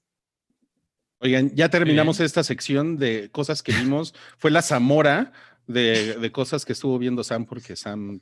Oigan, 1.19 1.51
ya 1.55 1.69
terminamos 1.69 2.19
esta 2.19 2.43
sección 2.43 2.97
de 2.97 3.29
cosas 3.31 3.63
que 3.63 3.71
vimos. 3.71 4.13
Fue 4.37 4.51
la 4.51 4.61
Zamora 4.61 5.31
de, 5.65 6.17
de 6.19 6.31
cosas 6.31 6.65
que 6.65 6.73
estuvo 6.73 6.99
viendo 6.99 7.23
Sam, 7.23 7.45
porque 7.45 7.75
Sam, 7.75 8.19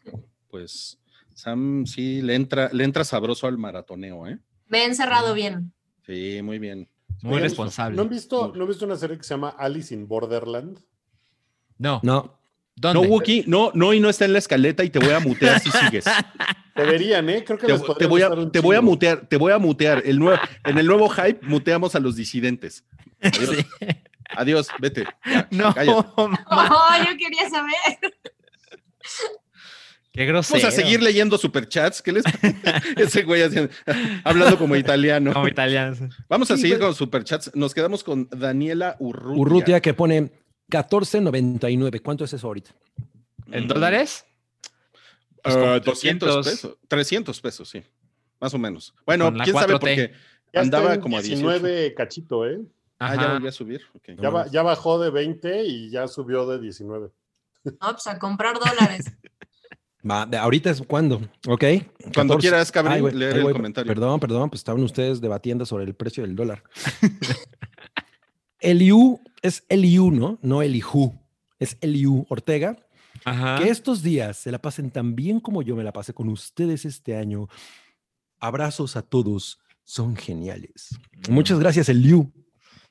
pues, 0.49 0.99
Sam 1.33 1.85
sí 1.85 2.21
le 2.21 2.35
entra, 2.35 2.69
le 2.71 2.83
entra 2.83 3.03
sabroso 3.03 3.47
al 3.47 3.57
maratoneo, 3.57 4.27
¿eh? 4.27 4.37
Me 4.67 4.79
he 4.79 4.85
encerrado 4.85 5.33
bien. 5.33 5.73
Sí, 6.05 6.41
muy 6.43 6.59
bien. 6.59 6.87
Muy 7.21 7.33
Oigan, 7.35 7.43
responsable. 7.43 7.95
¿No 7.95 8.03
han, 8.03 8.09
visto, 8.09 8.51
¿No 8.55 8.63
han 8.63 8.67
visto 8.67 8.85
una 8.85 8.95
serie 8.97 9.17
que 9.17 9.23
se 9.23 9.33
llama 9.33 9.49
Alice 9.57 9.93
in 9.93 10.07
Borderland? 10.07 10.79
No. 11.77 11.99
No, 12.03 12.39
¿Dónde? 12.75 13.01
No, 13.01 13.07
Wookie, 13.07 13.43
no, 13.47 13.71
no, 13.73 13.93
y 13.93 13.99
no 13.99 14.09
está 14.09 14.25
en 14.25 14.33
la 14.33 14.39
escaleta 14.39 14.83
y 14.83 14.89
te 14.89 14.99
voy 14.99 15.11
a 15.11 15.19
mutear 15.19 15.59
si 15.59 15.71
sigues. 15.71 16.05
Deberían, 16.75 17.29
¿eh? 17.29 17.43
Creo 17.45 17.57
que 17.57 17.67
Te, 17.67 17.73
les 17.73 17.81
te 17.97 18.05
voy 18.05 18.21
a, 18.21 18.29
te 18.51 18.59
voy 18.59 18.75
a 18.75 18.81
mutear, 18.81 19.27
te 19.27 19.37
voy 19.37 19.53
a 19.53 19.57
mutear. 19.57 20.01
El 20.05 20.19
nuevo, 20.19 20.39
en 20.65 20.77
el 20.77 20.85
nuevo 20.85 21.07
hype 21.09 21.39
muteamos 21.43 21.95
a 21.95 21.99
los 21.99 22.15
disidentes. 22.17 22.83
Adiós, 23.21 23.55
Sí. 23.55 23.87
adiós, 24.35 24.67
vete. 24.79 25.05
Ya, 25.25 25.47
No, 25.51 25.73
Oh, 25.77 26.89
yo 26.99 27.17
quería 27.17 27.49
saber. 27.49 27.73
Qué 30.15 30.25
grosero. 30.25 30.59
Vamos 30.61 30.73
a 30.73 30.81
seguir 30.81 31.01
leyendo 31.03 31.37
superchats. 31.37 32.01
¿Qué 32.01 32.11
les 32.11 32.23
Ese 32.97 33.23
güey 33.23 33.41
haciendo- 33.43 33.71
hablando 34.23 34.57
como 34.57 34.75
italiano. 34.75 35.33
Como 35.33 35.47
italianos. 35.47 35.99
Vamos 36.27 36.49
a 36.51 36.55
Sí, 36.55 36.63
seguir 36.63 36.77
pues. 36.77 36.87
con 36.87 36.95
superchats. 36.95 37.51
Nos 37.55 37.73
quedamos 37.73 38.03
con 38.03 38.27
Daniela 38.31 38.95
Urrutia. 38.99 39.41
Urrutia 39.41 39.81
que 39.81 39.93
pone 39.93 40.31
14.99. 40.71 42.01
¿Cuánto 42.01 42.23
es 42.25 42.33
eso 42.33 42.47
ahorita? 42.47 42.71
¿En 43.51 43.67
dólares? 43.67 44.25
Ah, 45.43 45.43
Pues 45.43 45.55
como 45.55 45.79
200 45.79 46.41
300. 46.43 46.45
pesos. 46.47 46.77
300 46.87 47.41
pesos, 47.41 47.69
sí. 47.69 47.83
Más 48.39 48.53
o 48.53 48.57
menos. 48.57 48.93
Bueno, 49.05 49.31
quién 49.43 49.55
sabe 49.55 49.73
4T. 49.75 49.79
porque 49.79 49.95
Ya 50.53 50.61
está 50.61 50.77
andaba 50.77 50.93
en 50.95 51.01
como 51.01 51.17
a 51.17 51.21
18. 51.21 51.47
19 51.49 51.93
cachito, 51.93 52.47
¿eh? 52.47 52.59
Ah, 52.97 53.15
ya 53.15 53.33
volvió 53.33 53.49
a 53.49 53.51
subir. 53.51 53.81
Ya 54.51 54.61
bajó 54.63 54.99
de 54.99 55.09
20 55.11 55.63
y 55.65 55.89
ya 55.91 56.07
subió 56.07 56.47
de 56.47 56.59
19. 56.59 57.09
No, 57.65 57.91
pues 57.91 58.07
a 58.07 58.17
comprar 58.19 58.55
dólares. 58.57 59.05
Va, 60.09 60.25
de 60.25 60.37
ahorita 60.37 60.69
es 60.69 60.81
cuándo, 60.83 61.15
¿ok? 61.47 61.63
Cuando 62.13 62.37
14. 62.37 62.39
quieras, 62.39 62.71
Ay, 62.85 63.01
güey, 63.01 63.15
leer 63.15 63.37
ay, 63.37 63.45
el 63.45 63.53
comentario. 63.53 63.91
Perdón, 63.91 64.19
perdón, 64.19 64.49
pues 64.49 64.59
estaban 64.59 64.83
ustedes 64.83 65.19
debatiendo 65.19 65.65
sobre 65.65 65.85
el 65.85 65.95
precio 65.95 66.23
del 66.23 66.35
dólar. 66.35 66.63
Eliu 68.59 69.19
es 69.41 69.63
Eliu, 69.67 70.11
¿no? 70.11 70.37
No 70.41 70.61
Elihu. 70.61 71.13
Es 71.59 71.77
Eliu 71.81 72.25
Ortega. 72.29 72.77
Ajá. 73.23 73.57
Que 73.57 73.69
estos 73.69 74.03
días 74.03 74.37
se 74.37 74.51
la 74.51 74.59
pasen 74.59 74.91
tan 74.91 75.15
bien 75.15 75.39
como 75.39 75.63
yo 75.63 75.75
me 75.75 75.83
la 75.83 75.91
pasé 75.91 76.13
con 76.13 76.29
ustedes 76.29 76.85
este 76.85 77.15
año. 77.15 77.47
Abrazos 78.39 78.95
a 78.97 79.01
todos, 79.01 79.59
son 79.83 80.15
geniales. 80.15 80.99
Muchas 81.29 81.59
gracias, 81.59 81.89
Eliu 81.89 82.31
No, 82.35 82.43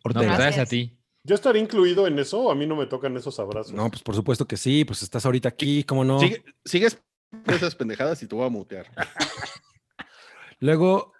Ortega. 0.03 0.32
No, 0.32 0.39
gracias 0.39 0.66
a 0.66 0.69
ti. 0.69 0.99
¿Yo 1.26 1.34
estaré 1.34 1.59
incluido 1.59 2.06
en 2.06 2.18
eso 2.18 2.38
o 2.38 2.51
a 2.52 2.55
mí 2.55 2.66
no 2.66 2.76
me 2.76 2.84
tocan 2.86 3.16
esos 3.16 3.40
abrazos? 3.40 3.72
pues 3.88 4.02
por 4.02 4.14
supuesto 4.14 4.46
que 4.46 4.59
sí, 4.59 4.84
pues 4.84 5.02
estás 5.02 5.24
ahorita 5.24 5.48
aquí, 5.48 5.82
¿cómo 5.84 6.05
no? 6.05 6.20
Sigue- 6.20 6.44
sigues 6.64 6.98
esas 7.46 7.74
pendejadas 7.74 8.22
y 8.22 8.26
te 8.26 8.34
voy 8.34 8.46
a 8.46 8.51
mutear. 8.51 8.86
Luego, 10.60 11.12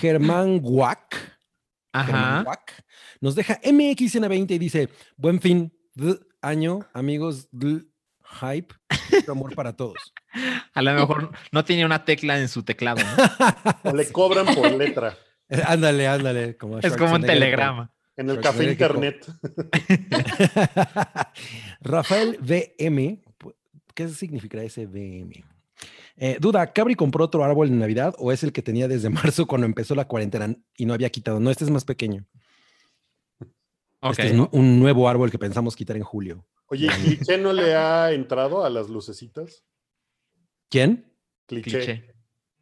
Germán 0.00 0.60
Guac. 0.60 1.14
Germán 1.92 2.24
Ajá. 2.24 2.42
Guac, 2.44 2.84
nos 3.20 3.34
deja 3.34 3.60
MXN20 3.62 4.50
y 4.52 4.58
dice, 4.58 4.88
buen 5.16 5.40
fin, 5.40 5.72
año, 6.40 6.80
amigos, 6.94 7.48
hype, 8.40 8.74
amor 9.28 9.54
para 9.54 9.74
todos. 9.76 9.96
A 10.72 10.82
lo 10.82 10.94
mejor 10.94 11.32
no 11.50 11.64
tiene 11.64 11.84
una 11.84 12.04
tecla 12.04 12.38
en 12.38 12.48
su 12.48 12.62
teclado. 12.62 13.02
¿no? 13.02 13.90
O 13.90 13.94
le 13.94 14.10
cobran 14.12 14.46
por 14.54 14.70
letra. 14.72 15.18
Ándale, 15.66 16.06
ándale. 16.06 16.56
Como 16.56 16.78
Es 16.78 16.96
como 16.96 17.14
un 17.16 17.22
telegrama. 17.22 17.92
En 18.20 18.30
el 18.30 18.40
café 18.40 18.70
internet. 18.70 19.26
Rafael 21.80 22.38
VM, 22.40 23.22
pu- 23.38 23.54
¿qué 23.94 24.08
significará 24.08 24.62
ese 24.62 24.86
VM? 24.86 25.44
Eh, 26.16 26.36
duda, 26.38 26.70
¿Cabri 26.72 26.94
compró 26.94 27.24
otro 27.24 27.42
árbol 27.42 27.68
en 27.68 27.78
Navidad 27.78 28.14
o 28.18 28.30
es 28.30 28.42
el 28.42 28.52
que 28.52 28.62
tenía 28.62 28.88
desde 28.88 29.08
marzo 29.10 29.46
cuando 29.46 29.66
empezó 29.66 29.94
la 29.94 30.06
cuarentena 30.06 30.54
y 30.76 30.84
no 30.84 30.94
había 30.94 31.10
quitado? 31.10 31.40
No, 31.40 31.50
este 31.50 31.64
es 31.64 31.70
más 31.70 31.84
pequeño. 31.84 32.26
Este 34.02 34.28
es 34.28 34.34
un 34.52 34.80
nuevo 34.80 35.08
árbol 35.08 35.30
que 35.30 35.38
pensamos 35.38 35.76
quitar 35.76 35.96
en 35.96 36.02
julio. 36.02 36.46
Oye, 36.66 36.88
¿Cliché 36.88 37.36
no 37.38 37.52
le 37.52 37.74
ha 37.74 38.12
entrado 38.12 38.64
a 38.64 38.70
las 38.70 38.88
lucecitas? 38.88 39.64
¿Quién? 40.70 41.12
Cliché. 41.46 41.70
Cliché. 41.70 42.14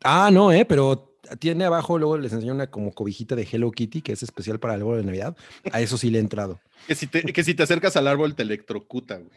Ah, 0.03 0.31
no, 0.33 0.51
eh, 0.53 0.65
pero 0.65 1.18
tiene 1.37 1.65
abajo, 1.65 1.99
luego 1.99 2.19
les 2.19 2.33
enseño 2.33 2.55
una 2.55 2.69
como 2.71 2.93
cobijita 2.93 3.35
de 3.37 3.47
Hello 3.51 3.71
Kitty 3.71 4.03
que 4.03 4.13
es 4.13 4.23
especial 4.23 4.59
para 4.59 4.75
el 4.75 4.81
árbol 4.81 4.99
de 4.99 5.05
Navidad. 5.05 5.37
A 5.73 5.81
eso 5.81 5.97
sí 5.99 6.11
le 6.11 6.19
he 6.19 6.21
entrado. 6.21 6.61
Que 6.87 6.95
si 6.95 7.07
te, 7.09 7.23
que 7.23 7.43
si 7.45 7.55
te 7.55 7.63
acercas 7.65 7.97
al 7.97 8.07
árbol 8.07 8.35
te 8.35 8.43
electrocuta, 8.45 9.17
güey. 9.19 9.31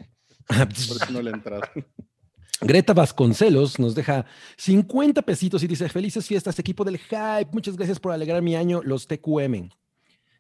Por 0.47 0.71
eso 0.71 1.11
no 1.11 1.21
le 1.21 1.31
he 1.31 1.33
entrado. 1.33 1.63
Greta 2.61 2.93
Vasconcelos 2.93 3.79
nos 3.79 3.95
deja 3.95 4.25
50 4.57 5.23
pesitos 5.23 5.63
y 5.63 5.67
dice, 5.67 5.89
felices 5.89 6.27
fiestas, 6.27 6.57
equipo 6.59 6.83
del 6.83 6.99
Hype. 6.99 7.49
Muchas 7.51 7.75
gracias 7.75 7.99
por 7.99 8.11
alegrar 8.11 8.41
mi 8.43 8.55
año, 8.55 8.81
los 8.83 9.07
TQM. 9.07 9.69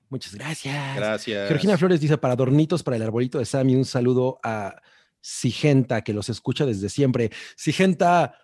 Muchas 0.09 0.35
gracias. 0.35 0.95
Gracias. 0.95 1.47
Georgina 1.47 1.77
Flores 1.77 1.99
dice, 1.99 2.17
para 2.19 2.35
adornitos 2.35 2.83
para 2.83 2.97
el 2.97 3.01
arbolito 3.01 3.39
de 3.39 3.45
Sammy, 3.45 3.75
un 3.75 3.85
saludo 3.85 4.39
a 4.43 4.75
Sigenta, 5.19 6.03
que 6.03 6.13
los 6.13 6.29
escucha 6.29 6.65
desde 6.65 6.89
siempre. 6.89 7.31
Sigenta, 7.55 8.35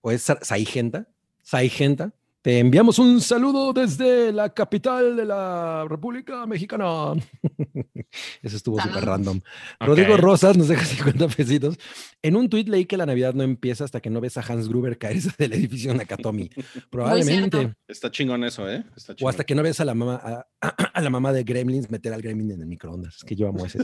o 0.00 0.12
es 0.12 0.22
Sa- 0.22 0.38
Saigenta, 0.42 1.08
Saigenta, 1.42 2.12
te 2.40 2.60
enviamos 2.60 2.98
un 2.98 3.20
saludo 3.20 3.72
desde 3.72 4.32
la 4.32 4.48
capital 4.54 5.16
de 5.16 5.24
la 5.24 5.84
República 5.88 6.46
Mexicana. 6.46 7.12
Eso 8.42 8.56
estuvo 8.56 8.80
súper 8.80 9.04
random. 9.04 9.38
Ok. 9.38 9.86
Rodrigo 9.86 10.16
Rosas 10.16 10.56
nos 10.56 10.68
deja 10.68 10.84
50 10.86 11.28
pesitos. 11.28 11.76
En 12.22 12.36
un 12.36 12.48
tuit 12.48 12.68
leí 12.68 12.86
que 12.86 12.96
la 12.96 13.06
Navidad 13.06 13.34
no 13.34 13.42
empieza 13.42 13.84
hasta 13.84 14.00
que 14.00 14.08
no 14.08 14.20
ves 14.20 14.36
a 14.38 14.40
Hans 14.40 14.68
Gruber 14.68 14.98
caerse 14.98 15.30
del 15.36 15.52
edificio 15.52 15.92
Nakatomi. 15.94 16.48
Probablemente. 16.90 17.74
Está 17.86 18.10
chingón 18.10 18.44
eso, 18.44 18.68
¿eh? 18.70 18.84
Está 18.96 19.12
O 19.12 19.16
chingón. 19.16 19.30
hasta 19.30 19.44
que 19.44 19.54
no 19.54 19.62
ves 19.62 19.80
a 19.80 19.84
la 19.84 19.94
mamá, 19.94 20.20
a, 20.22 20.46
a 20.94 21.00
la 21.00 21.10
mamá 21.10 21.32
de 21.32 21.42
Gremlins 21.42 21.90
meter 21.90 22.12
al 22.12 22.22
Gremlin 22.22 22.52
en 22.52 22.60
el 22.60 22.66
microondas. 22.66 23.16
Es 23.16 23.24
que 23.24 23.34
yo 23.36 23.48
amo 23.48 23.66
ese. 23.66 23.78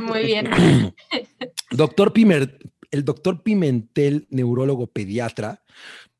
Muy 0.00 0.24
bien. 0.24 0.48
doctor 1.70 2.12
Pimer, 2.12 2.58
el 2.90 3.04
doctor 3.04 3.42
Pimentel, 3.42 4.26
neurólogo 4.30 4.86
pediatra, 4.88 5.62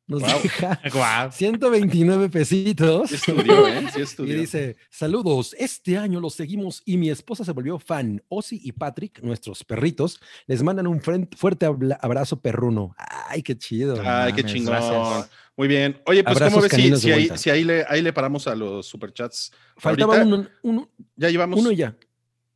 nos 0.09 0.23
Wow. 0.23 0.41
deja 0.43 0.81
Guau. 0.93 1.33
129 1.33 2.29
pesitos. 2.29 3.09
Sí 3.11 3.17
estudió, 3.17 3.67
¿eh? 3.67 3.87
Sí 3.93 3.99
Y 3.99 4.03
estudió. 4.03 4.39
dice, 4.41 4.77
saludos, 4.91 5.55
este 5.59 5.99
año 5.99 6.21
los 6.21 6.35
seguimos 6.35 6.83
y 6.85 6.97
mi 6.97 7.11
esposa 7.11 7.45
se 7.45 7.53
volvió 7.53 7.79
fan. 7.79 8.23
Ozzy 8.29 8.61
y 8.63 8.73
Patrick, 8.73 9.21
nuestros 9.23 9.65
perritos, 9.65 10.21
les 10.47 10.63
mandan 10.63 10.87
un 10.87 11.01
fuerte 11.01 11.67
abrazo 12.01 12.41
perruno. 12.41 12.95
Ay, 13.29 13.43
qué 13.43 13.57
chido. 13.59 14.01
Ay, 14.05 14.33
qué 14.33 14.45
chingón. 14.45 14.75
gracias. 14.75 15.31
Muy 15.57 15.69
bien. 15.69 15.99
Oye, 16.07 16.23
pues, 16.23 16.37
Abrazos 16.37 16.53
¿cómo 16.55 16.63
ves 16.63 16.73
si, 16.73 16.97
si, 17.01 17.11
ahí, 17.13 17.19
vuelta. 17.21 17.37
si 17.39 17.51
ahí 17.51 17.65
le, 17.65 17.85
ahí 17.89 18.03
le 18.03 18.13
paramos 18.13 18.47
a 18.47 18.55
los 18.55 18.87
superchats? 18.87 19.53
Faltaba 19.79 20.23
uno, 20.63 20.89
Ya 21.17 21.31
llevamos. 21.31 21.59
uno 21.59 21.73
ya. 21.73 21.97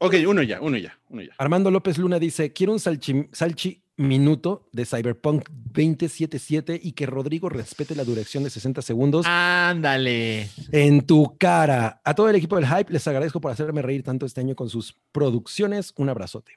Ok, 0.03 0.15
uno 0.27 0.43
ya, 0.43 0.61
uno 0.61 0.77
ya, 0.79 0.99
uno 1.09 1.23
ya. 1.23 1.33
Armando 1.39 1.71
López 1.71 1.99
Luna 1.99 2.19
dice, 2.19 2.53
quiero 2.53 2.73
un 2.73 2.81
salchi, 2.81 3.29
salchi 3.33 3.83
minuto 4.09 4.69
de 4.73 4.87
Cyberpunk 4.87 5.49
2077 5.51 6.81
y 6.83 6.93
que 6.93 7.07
Rodrigo 7.07 7.49
respete 7.49 7.95
la 7.95 8.05
duración 8.05 8.45
de 8.45 8.51
60 8.51 8.83
segundos 8.83 9.27
Ándale. 9.29 10.49
en 10.73 11.07
tu 11.07 11.37
cara. 11.39 12.01
A 12.05 12.15
todo 12.15 12.29
el 12.29 12.37
equipo 12.37 12.57
del 12.57 12.67
Hype 12.67 12.93
les 12.93 13.07
agradezco 13.07 13.41
por 13.41 13.53
hacerme 13.53 13.83
reír 13.83 14.03
tanto 14.03 14.27
este 14.27 14.41
año 14.41 14.55
con 14.57 14.69
sus 14.69 14.97
producciones. 15.13 15.93
Un 15.97 16.09
abrazote. 16.09 16.53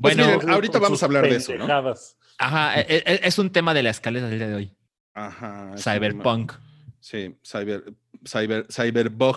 Pues 0.00 0.16
Bueno, 0.16 0.26
miren, 0.34 0.50
ahorita 0.50 0.78
vamos 0.78 1.02
a 1.02 1.06
hablar 1.06 1.24
de 1.24 1.36
eso, 1.36 1.54
¿no? 1.56 1.66
ajá, 2.38 2.80
e- 2.80 2.86
e- 3.06 3.20
es 3.24 3.38
un 3.38 3.50
tema 3.50 3.72
de 3.74 3.82
la 3.82 3.90
escalera 3.90 4.28
del 4.28 4.38
día 4.38 4.48
de 4.48 4.54
hoy. 4.54 4.72
Ajá. 5.14 5.72
Cyberpunk. 5.76 6.52
Sí, 7.00 7.34
cyber, 7.44 7.92
cyber, 8.26 8.66
cyberbug. 8.70 9.36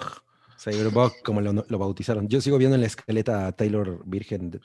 Cyberbug, 0.57 1.11
como 1.23 1.41
lo, 1.41 1.53
lo 1.68 1.77
bautizaron. 1.77 2.27
Yo 2.30 2.40
sigo 2.41 2.57
viendo 2.57 2.76
en 2.76 2.82
la 2.82 2.88
esqueleta 2.88 3.48
a 3.48 3.52
Taylor 3.52 4.02
Virgen 4.06 4.52
de, 4.52 4.60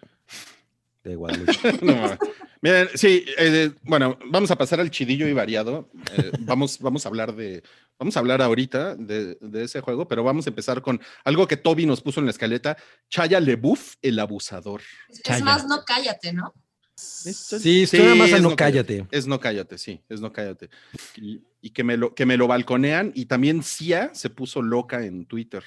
de 1.05 1.17
Guadalupe. 1.17 1.53
No. 1.83 2.19
Miren, 2.63 2.89
sí, 2.95 3.25
eh, 3.39 3.73
bueno, 3.83 4.19
vamos 4.27 4.51
a 4.51 4.57
pasar 4.57 4.81
al 4.81 4.91
chidillo 4.91 5.27
y 5.27 5.33
variado. 5.33 5.91
Eh, 6.17 6.31
vamos, 6.41 6.79
vamos 6.79 7.07
a 7.07 7.09
hablar 7.09 7.35
de, 7.35 7.63
vamos 7.99 8.17
a 8.17 8.21
hablar 8.21 8.43
ahorita 8.43 8.97
de, 8.97 9.37
de 9.41 9.65
ese 9.65 9.81
juego, 9.81 10.07
pero 10.07 10.23
vamos 10.25 10.47
a 10.47 10.51
empezar 10.51 10.83
con 10.83 11.01
algo 11.25 11.49
que 11.49 11.57
Toby 11.57 11.87
nos 11.87 12.03
puso 12.03 12.21
en 12.21 12.27
la 12.27 12.33
escaleta. 12.33 12.77
Chaya 13.09 13.41
LeBouf, 13.41 13.95
el 14.03 14.19
abusador. 14.19 14.83
Es 15.09 15.23
Chaya. 15.23 15.45
más, 15.45 15.67
no 15.67 15.85
cállate, 15.87 16.35
¿no? 16.35 16.53
Sí, 16.95 17.87
suena 17.87 18.15
más 18.15 18.31
a 18.33 18.37
es 18.37 18.43
no 18.43 18.55
cállate. 18.55 19.07
Es 19.11 19.27
no 19.27 19.41
cállate, 19.41 19.79
sí, 19.79 20.03
es 20.11 20.21
no 20.21 20.31
cállate. 20.33 20.69
Y, 21.17 21.41
y 21.63 21.71
que, 21.71 21.83
me 21.83 21.97
lo, 21.97 22.15
que 22.15 22.27
me 22.27 22.37
lo 22.37 22.47
balconean. 22.47 23.13
Y 23.15 23.25
también 23.25 23.63
Cia 23.63 24.11
se 24.13 24.29
puso 24.29 24.61
loca 24.61 25.05
en 25.05 25.25
Twitter. 25.25 25.65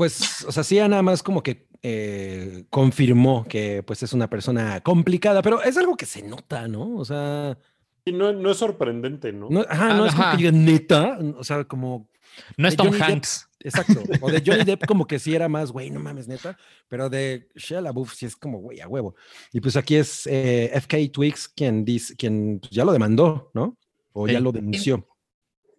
Pues, 0.00 0.46
o 0.46 0.50
sea, 0.50 0.64
sí, 0.64 0.76
nada 0.76 1.02
más 1.02 1.22
como 1.22 1.42
que 1.42 1.66
eh, 1.82 2.64
confirmó 2.70 3.44
que 3.46 3.82
pues 3.82 4.02
es 4.02 4.14
una 4.14 4.30
persona 4.30 4.80
complicada, 4.80 5.42
pero 5.42 5.62
es 5.62 5.76
algo 5.76 5.94
que 5.94 6.06
se 6.06 6.22
nota, 6.22 6.66
¿no? 6.68 6.96
O 6.96 7.04
sea, 7.04 7.58
Y 8.06 8.12
no, 8.12 8.32
no 8.32 8.50
es 8.50 8.56
sorprendente, 8.56 9.30
¿no? 9.30 9.50
no, 9.50 9.60
ajá, 9.68 9.92
no 9.92 10.06
es 10.06 10.14
como 10.14 10.30
que 10.30 10.36
digan 10.38 10.64
neta, 10.64 11.18
o 11.36 11.44
sea, 11.44 11.64
como, 11.64 12.08
No 12.56 12.66
es 12.66 12.76
Tom 12.76 12.86
Johnny 12.86 12.98
Depp. 12.98 13.10
Hanks. 13.10 13.50
exacto, 13.60 14.02
o 14.22 14.30
de 14.30 14.42
Johnny 14.42 14.64
Depp 14.64 14.86
como 14.88 15.06
que 15.06 15.18
sí 15.18 15.34
era 15.34 15.50
más, 15.50 15.70
güey, 15.70 15.90
no 15.90 16.00
mames, 16.00 16.28
neta, 16.28 16.56
pero 16.88 17.10
de 17.10 17.50
Shia 17.54 17.82
LaBeouf 17.82 18.14
sí 18.14 18.24
es 18.24 18.36
como, 18.36 18.58
güey, 18.60 18.80
a 18.80 18.88
huevo. 18.88 19.14
Y 19.52 19.60
pues 19.60 19.76
aquí 19.76 19.96
es 19.96 20.26
eh, 20.28 20.70
FK 20.80 21.12
Twix 21.12 21.46
quien 21.46 21.84
dice, 21.84 22.16
quien 22.16 22.62
ya 22.70 22.86
lo 22.86 22.92
demandó, 22.94 23.50
¿no? 23.52 23.76
O 24.14 24.26
ya 24.26 24.40
lo 24.40 24.50
denunció. 24.50 25.06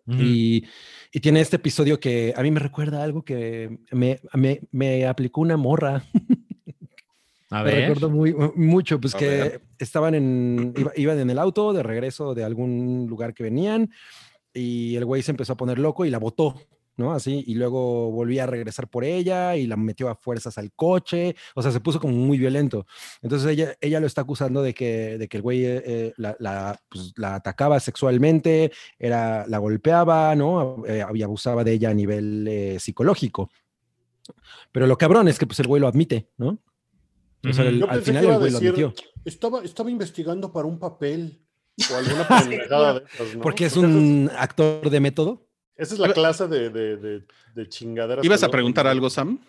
Y, 0.06 0.66
y 1.12 1.20
tiene 1.20 1.42
este 1.42 1.58
episodio 1.58 2.00
que 2.00 2.34
a 2.36 2.42
mí 2.42 2.52
me 2.52 2.60
recuerda 2.60 3.04
algo 3.04 3.24
que 3.24 3.80
me, 3.92 4.20
me, 4.34 4.62
me 4.72 5.06
aplicó 5.06 5.42
una 5.42 5.58
morra. 5.58 6.04
A 7.50 7.64
Me 7.64 7.72
ver. 7.72 7.80
recuerdo 7.82 8.10
muy, 8.10 8.34
mu- 8.34 8.54
mucho, 8.56 9.00
pues 9.02 9.14
A 9.14 9.18
que 9.18 9.28
ver. 9.28 9.62
estaban 9.78 10.16
en, 10.16 10.74
iba- 10.78 10.94
iban 10.96 11.20
en 11.20 11.30
el 11.30 11.38
auto 11.38 11.74
de 11.74 11.84
regreso 11.84 12.34
de 12.34 12.46
algún 12.46 13.08
lugar 13.10 13.34
que 13.34 13.44
venían 13.44 13.92
y 14.54 14.96
el 14.96 15.04
güey 15.04 15.22
se 15.22 15.32
empezó 15.32 15.54
a 15.54 15.58
poner 15.58 15.78
loco 15.78 16.06
y 16.06 16.10
la 16.10 16.18
botó, 16.18 16.56
¿no? 16.98 17.14
Así, 17.14 17.44
y 17.48 17.56
luego 17.56 18.12
volvía 18.12 18.44
a 18.44 18.48
regresar 18.48 18.88
por 18.88 19.04
ella 19.04 19.56
y 19.56 19.66
la 19.68 19.76
metió 19.78 20.10
a 20.10 20.16
fuerzas 20.16 20.58
al 20.58 20.72
coche, 20.74 21.36
o 21.56 21.62
sea, 21.62 21.72
se 21.72 21.80
puso 21.80 22.00
como 22.00 22.14
muy 22.14 22.38
violento. 22.38 22.86
Entonces 23.22 23.50
ella, 23.50 23.76
ella 23.82 24.00
lo 24.00 24.08
está 24.08 24.22
acusando 24.22 24.62
de 24.62 24.74
que, 24.74 25.18
de 25.18 25.28
que 25.28 25.38
el 25.38 25.44
güey 25.44 25.66
eh, 25.66 25.84
eh, 25.86 26.14
la, 26.18 26.36
la, 26.40 26.80
pues, 26.90 27.14
la 27.16 27.36
atacaba 27.36 27.80
sexualmente, 27.80 28.72
era, 29.00 29.46
la 29.48 29.58
golpeaba, 29.58 30.36
¿no? 30.36 30.84
Eh, 30.88 31.04
y 31.14 31.22
abusaba 31.24 31.64
de 31.64 31.74
ella 31.74 31.90
a 31.90 31.94
nivel 31.94 32.48
eh, 32.48 32.78
psicológico. 32.80 33.50
Pero 34.72 34.88
lo 34.88 34.98
cabrón 34.98 35.28
es 35.28 35.40
que 35.40 35.48
pues 35.48 35.60
el 35.60 35.68
güey 35.68 35.82
lo 35.82 35.88
admite, 35.88 36.30
¿no? 36.38 36.60
O 37.44 37.54
sea, 37.54 37.64
Ujú. 37.66 37.74
el- 37.74 37.80
Yo 37.80 37.90
al 37.90 38.02
final 38.04 38.22
que 38.22 38.26
iba 38.28 38.34
el 38.36 38.40
güey 38.40 38.52
lo 38.52 38.58
admitió. 38.60 38.94
Estaba, 39.26 39.64
estaba 39.64 39.90
investigando 39.90 40.52
para 40.54 40.68
un 40.68 40.78
papel 40.80 41.42
o 41.92 41.96
alguna 41.96 42.28
pendejada 42.68 43.00
de 43.00 43.06
esas, 43.12 43.36
¿no? 43.36 43.42
Porque 43.42 43.66
es 43.66 43.76
un 43.78 44.30
actor 44.38 44.90
de 44.90 45.00
método. 45.00 45.48
Esa 45.76 45.94
es 45.96 46.00
la 46.00 46.14
clase 46.14 46.48
de, 46.48 46.70
de, 46.70 46.98
de, 46.98 47.24
de 47.56 47.70
chingaderas. 47.70 48.24
¿Ibas 48.24 48.44
a 48.44 48.50
preguntar 48.50 48.86
algo, 48.88 49.10
Sam? 49.10 49.40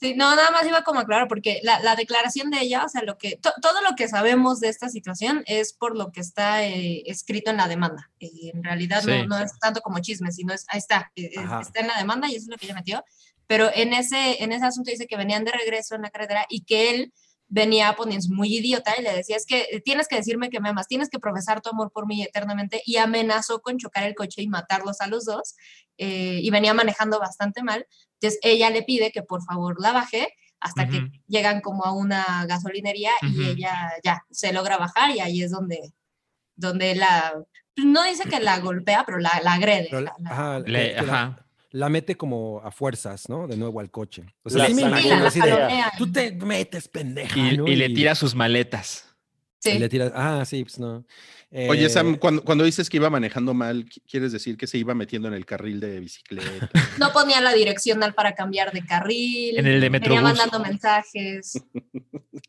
Sí, 0.00 0.14
no, 0.16 0.34
nada 0.36 0.52
más 0.52 0.64
iba 0.64 0.84
como 0.84 1.00
a 1.00 1.02
aclarar, 1.02 1.26
porque 1.26 1.58
la, 1.64 1.80
la 1.80 1.96
declaración 1.96 2.50
de 2.50 2.60
ella, 2.60 2.84
o 2.84 2.88
sea, 2.88 3.02
lo 3.02 3.18
que, 3.18 3.36
to- 3.36 3.52
todo 3.60 3.80
lo 3.82 3.96
que 3.96 4.06
sabemos 4.06 4.60
de 4.60 4.68
esta 4.68 4.88
situación 4.88 5.42
es 5.46 5.72
por 5.72 5.96
lo 5.96 6.12
que 6.12 6.20
está 6.20 6.64
eh, 6.64 7.02
escrito 7.06 7.50
en 7.50 7.56
la 7.56 7.66
demanda. 7.66 8.08
Eh, 8.20 8.52
en 8.54 8.62
realidad 8.62 9.02
Sí. 9.02 9.08
no, 9.10 9.26
no 9.26 9.38
es 9.38 9.58
tanto 9.58 9.80
como 9.80 9.98
chisme, 9.98 10.30
sino 10.30 10.54
es, 10.54 10.66
ahí 10.68 10.78
está, 10.78 11.10
eh, 11.16 11.30
está 11.60 11.80
en 11.80 11.88
la 11.88 11.98
demanda 11.98 12.28
y 12.28 12.36
eso 12.36 12.44
es 12.44 12.48
lo 12.48 12.56
que 12.56 12.66
ella 12.66 12.76
metió. 12.76 13.04
Pero 13.48 13.70
en 13.74 13.92
ese, 13.92 14.42
en 14.42 14.52
ese 14.52 14.66
asunto 14.66 14.90
dice 14.90 15.08
que 15.08 15.16
venían 15.16 15.44
de 15.44 15.50
regreso 15.52 15.96
en 15.96 16.02
la 16.02 16.10
carretera 16.10 16.46
y 16.48 16.64
que 16.64 16.90
él 16.90 17.12
venía 17.50 17.94
poniéndose 17.96 18.32
muy 18.32 18.54
idiota 18.54 18.92
y 18.98 19.02
le 19.02 19.12
decía, 19.14 19.36
es 19.36 19.46
que 19.46 19.80
tienes 19.84 20.06
que 20.06 20.16
decirme 20.16 20.50
que 20.50 20.60
me 20.60 20.68
amas, 20.68 20.86
tienes 20.86 21.08
que 21.08 21.18
profesar 21.18 21.60
tu 21.62 21.70
amor 21.70 21.90
por 21.90 22.06
mí 22.06 22.22
eternamente 22.22 22.82
y 22.84 22.98
amenazó 22.98 23.60
con 23.60 23.78
chocar 23.78 24.04
el 24.04 24.14
coche 24.14 24.42
y 24.42 24.48
matarlos 24.48 25.00
a 25.00 25.06
los 25.06 25.24
dos 25.24 25.54
eh, 25.96 26.40
y 26.42 26.50
venía 26.50 26.74
manejando 26.74 27.18
bastante 27.18 27.62
mal. 27.62 27.86
Entonces 28.20 28.38
ella 28.42 28.68
le 28.70 28.82
pide 28.82 29.12
que 29.12 29.22
por 29.22 29.42
favor 29.42 29.80
la 29.80 29.92
baje 29.92 30.28
hasta 30.60 30.84
que 30.90 30.98
llegan 31.26 31.60
como 31.60 31.84
a 31.84 31.92
una 31.92 32.44
gasolinería 32.46 33.12
y 33.22 33.46
ella 33.50 33.92
ya 34.04 34.24
se 34.30 34.52
logra 34.52 34.76
bajar 34.76 35.10
y 35.12 35.20
ahí 35.20 35.42
es 35.42 35.50
donde, 35.50 35.92
donde 36.56 36.94
la, 36.96 37.32
no 37.76 38.02
dice 38.04 38.28
que 38.28 38.40
la 38.40 38.58
golpea, 38.58 39.04
pero 39.06 39.18
la, 39.18 39.40
la 39.42 39.54
agrede. 39.54 39.86
pero 39.88 40.00
la- 40.02 40.14
la- 40.18 40.30
ajá, 40.30 40.58
Le- 40.58 40.98
ajá. 40.98 41.46
La 41.70 41.88
mete 41.88 42.16
como 42.16 42.60
a 42.64 42.70
fuerzas, 42.70 43.28
¿no? 43.28 43.46
De 43.46 43.56
nuevo 43.56 43.80
al 43.80 43.90
coche. 43.90 44.24
O 44.42 44.50
sea, 44.50 44.60
La 44.60 44.66
sí 44.68 44.74
me 44.74 44.82
imagino 44.82 45.20
la 45.20 45.28
así 45.28 45.40
de, 45.40 45.50
jalonea. 45.50 45.92
tú 45.98 46.10
te 46.10 46.32
metes 46.32 46.88
pendeja, 46.88 47.38
Y, 47.38 47.56
¿no? 47.58 47.66
y 47.68 47.76
le 47.76 47.88
tira 47.90 48.14
sus 48.14 48.34
maletas. 48.34 49.04
Sí. 49.60 49.70
Y 49.70 49.78
le 49.80 49.88
tiras, 49.88 50.12
ah, 50.14 50.44
sí, 50.46 50.62
pues 50.62 50.78
no. 50.78 51.04
Oye, 51.50 51.86
Eh, 51.86 51.88
Sam, 51.88 52.14
cuando, 52.16 52.44
cuando 52.44 52.62
dices 52.62 52.88
que 52.88 52.98
iba 52.98 53.10
manejando 53.10 53.54
mal, 53.54 53.84
¿qui- 53.86 54.00
¿quieres 54.08 54.30
decir 54.30 54.56
que 54.56 54.68
se 54.68 54.78
iba 54.78 54.94
metiendo 54.94 55.26
en 55.26 55.34
el 55.34 55.44
carril 55.46 55.80
de 55.80 55.98
bicicleta? 55.98 56.70
No 56.98 57.12
ponía 57.12 57.40
la 57.40 57.52
direccional 57.54 58.14
para 58.14 58.34
cambiar 58.34 58.70
de 58.72 58.84
carril. 58.86 59.58
En 59.58 59.66
el 59.66 59.80
de 59.80 59.88
Venía 59.88 59.90
Metrobús. 60.10 60.22
mandando 60.22 60.60
mensajes. 60.60 61.60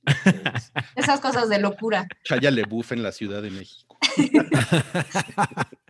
Esas 0.96 1.20
cosas 1.20 1.50
de 1.50 1.60
locura. 1.60 2.08
Chaya 2.24 2.52
Lebuff 2.52 2.92
en 2.92 3.02
la 3.02 3.12
Ciudad 3.12 3.42
de 3.42 3.50
México. 3.52 3.98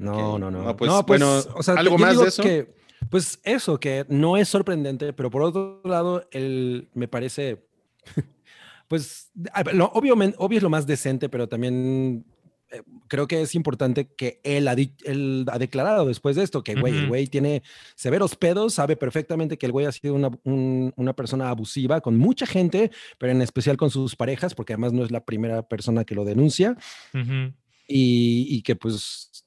No, 0.00 0.32
Ok, 0.34 0.40
no, 0.40 0.50
no. 0.50 0.62
no, 0.62 0.76
pues, 0.76 0.90
bueno, 1.06 1.38
o 1.54 1.62
sea, 1.62 1.74
¿algo 1.74 1.98
más 1.98 2.18
de 2.18 2.28
eso? 2.28 2.42
que, 2.42 2.74
pues 3.10 3.38
eso, 3.44 3.78
que 3.78 4.06
no 4.08 4.36
es 4.36 4.48
sorprendente, 4.48 5.12
pero 5.12 5.30
por 5.30 5.42
otro 5.42 5.82
lado, 5.84 6.26
el, 6.32 6.88
me 6.94 7.06
parece, 7.06 7.66
pues, 8.88 9.30
lo, 9.72 9.86
obviamente, 9.92 10.36
obvio 10.38 10.56
es 10.58 10.62
lo 10.62 10.70
más 10.70 10.86
decente, 10.86 11.28
pero 11.28 11.48
también 11.48 12.24
eh, 12.70 12.82
creo 13.08 13.26
que 13.28 13.42
es 13.42 13.54
importante 13.54 14.06
que 14.14 14.40
él 14.42 14.68
ha, 14.68 14.72
él 15.04 15.44
ha 15.50 15.58
declarado 15.58 16.06
después 16.06 16.36
de 16.36 16.44
esto 16.44 16.62
que, 16.62 16.74
güey, 16.76 16.94
el 16.94 17.00
Ujú. 17.00 17.08
güey 17.08 17.26
tiene 17.26 17.62
severos 17.94 18.36
pedos, 18.36 18.74
sabe 18.74 18.96
perfectamente 18.96 19.58
que 19.58 19.66
el 19.66 19.72
güey 19.72 19.86
ha 19.86 19.92
sido 19.92 20.14
una, 20.14 20.30
un- 20.44 20.92
una 20.96 21.12
persona 21.12 21.50
abusiva 21.50 22.00
con 22.00 22.16
mucha 22.16 22.46
gente, 22.46 22.90
pero 23.18 23.32
en 23.32 23.42
especial 23.42 23.76
con 23.76 23.90
sus 23.90 24.16
parejas, 24.16 24.54
porque 24.54 24.72
además 24.72 24.92
no 24.92 25.04
es 25.04 25.10
la 25.10 25.24
primera 25.24 25.62
persona 25.68 26.04
que 26.04 26.14
lo 26.14 26.24
denuncia 26.24 26.76
Ujú. 27.12 27.52
y, 27.86 28.46
y 28.48 28.62
que 28.62 28.76
pues 28.76 29.46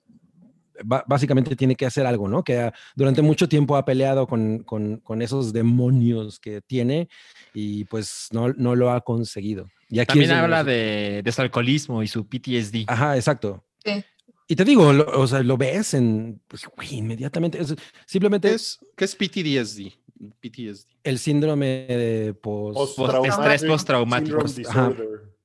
básicamente 0.84 1.56
tiene 1.56 1.76
que 1.76 1.86
hacer 1.86 2.06
algo, 2.06 2.28
¿no? 2.28 2.44
Que 2.44 2.58
ha- 2.60 2.74
durante 2.96 3.22
mucho 3.22 3.48
tiempo 3.48 3.76
ha 3.76 3.86
peleado 3.86 4.28
con, 4.28 4.60
con- 4.64 4.98
con 4.98 5.22
esos 5.22 5.54
demonios 5.54 6.40
que 6.40 6.62
tiene 6.62 7.10
y 7.54 7.86
pues 7.86 8.28
no, 8.32 8.50
no 8.54 8.76
lo 8.76 8.92
ha 8.92 9.02
conseguido. 9.02 9.68
Y 9.90 10.00
aquí 10.00 10.20
También 10.20 10.32
habla 10.32 10.64
de, 10.64 11.22
de 11.24 11.32
su 11.32 11.42
alcoholismo 11.42 12.02
y 12.02 12.08
su 12.08 12.28
PTSD. 12.28 12.86
Ajá, 12.88 13.16
exacto. 13.16 13.64
Sí. 13.86 14.04
Y 14.48 14.56
te 14.56 14.66
digo, 14.66 14.92
lo- 14.92 15.06
o 15.20 15.28
sea, 15.28 15.42
lo 15.44 15.56
ves 15.58 15.94
en, 15.94 16.42
pues, 16.48 16.64
güey, 16.76 16.96
inmediatamente, 16.96 17.62
es 17.62 17.76
simplemente 18.06 18.50
¿Qué 18.50 18.56
es 18.56 18.80
qué 18.98 19.06
es 19.06 19.16
PTSD? 19.16 19.94
PTSD. 20.42 20.88
el 21.04 21.20
síndrome 21.20 21.66
de 21.88 22.34
pos... 22.34 22.96
Post- 22.96 23.26
estrés 23.28 23.64
postraumático. 23.66 24.44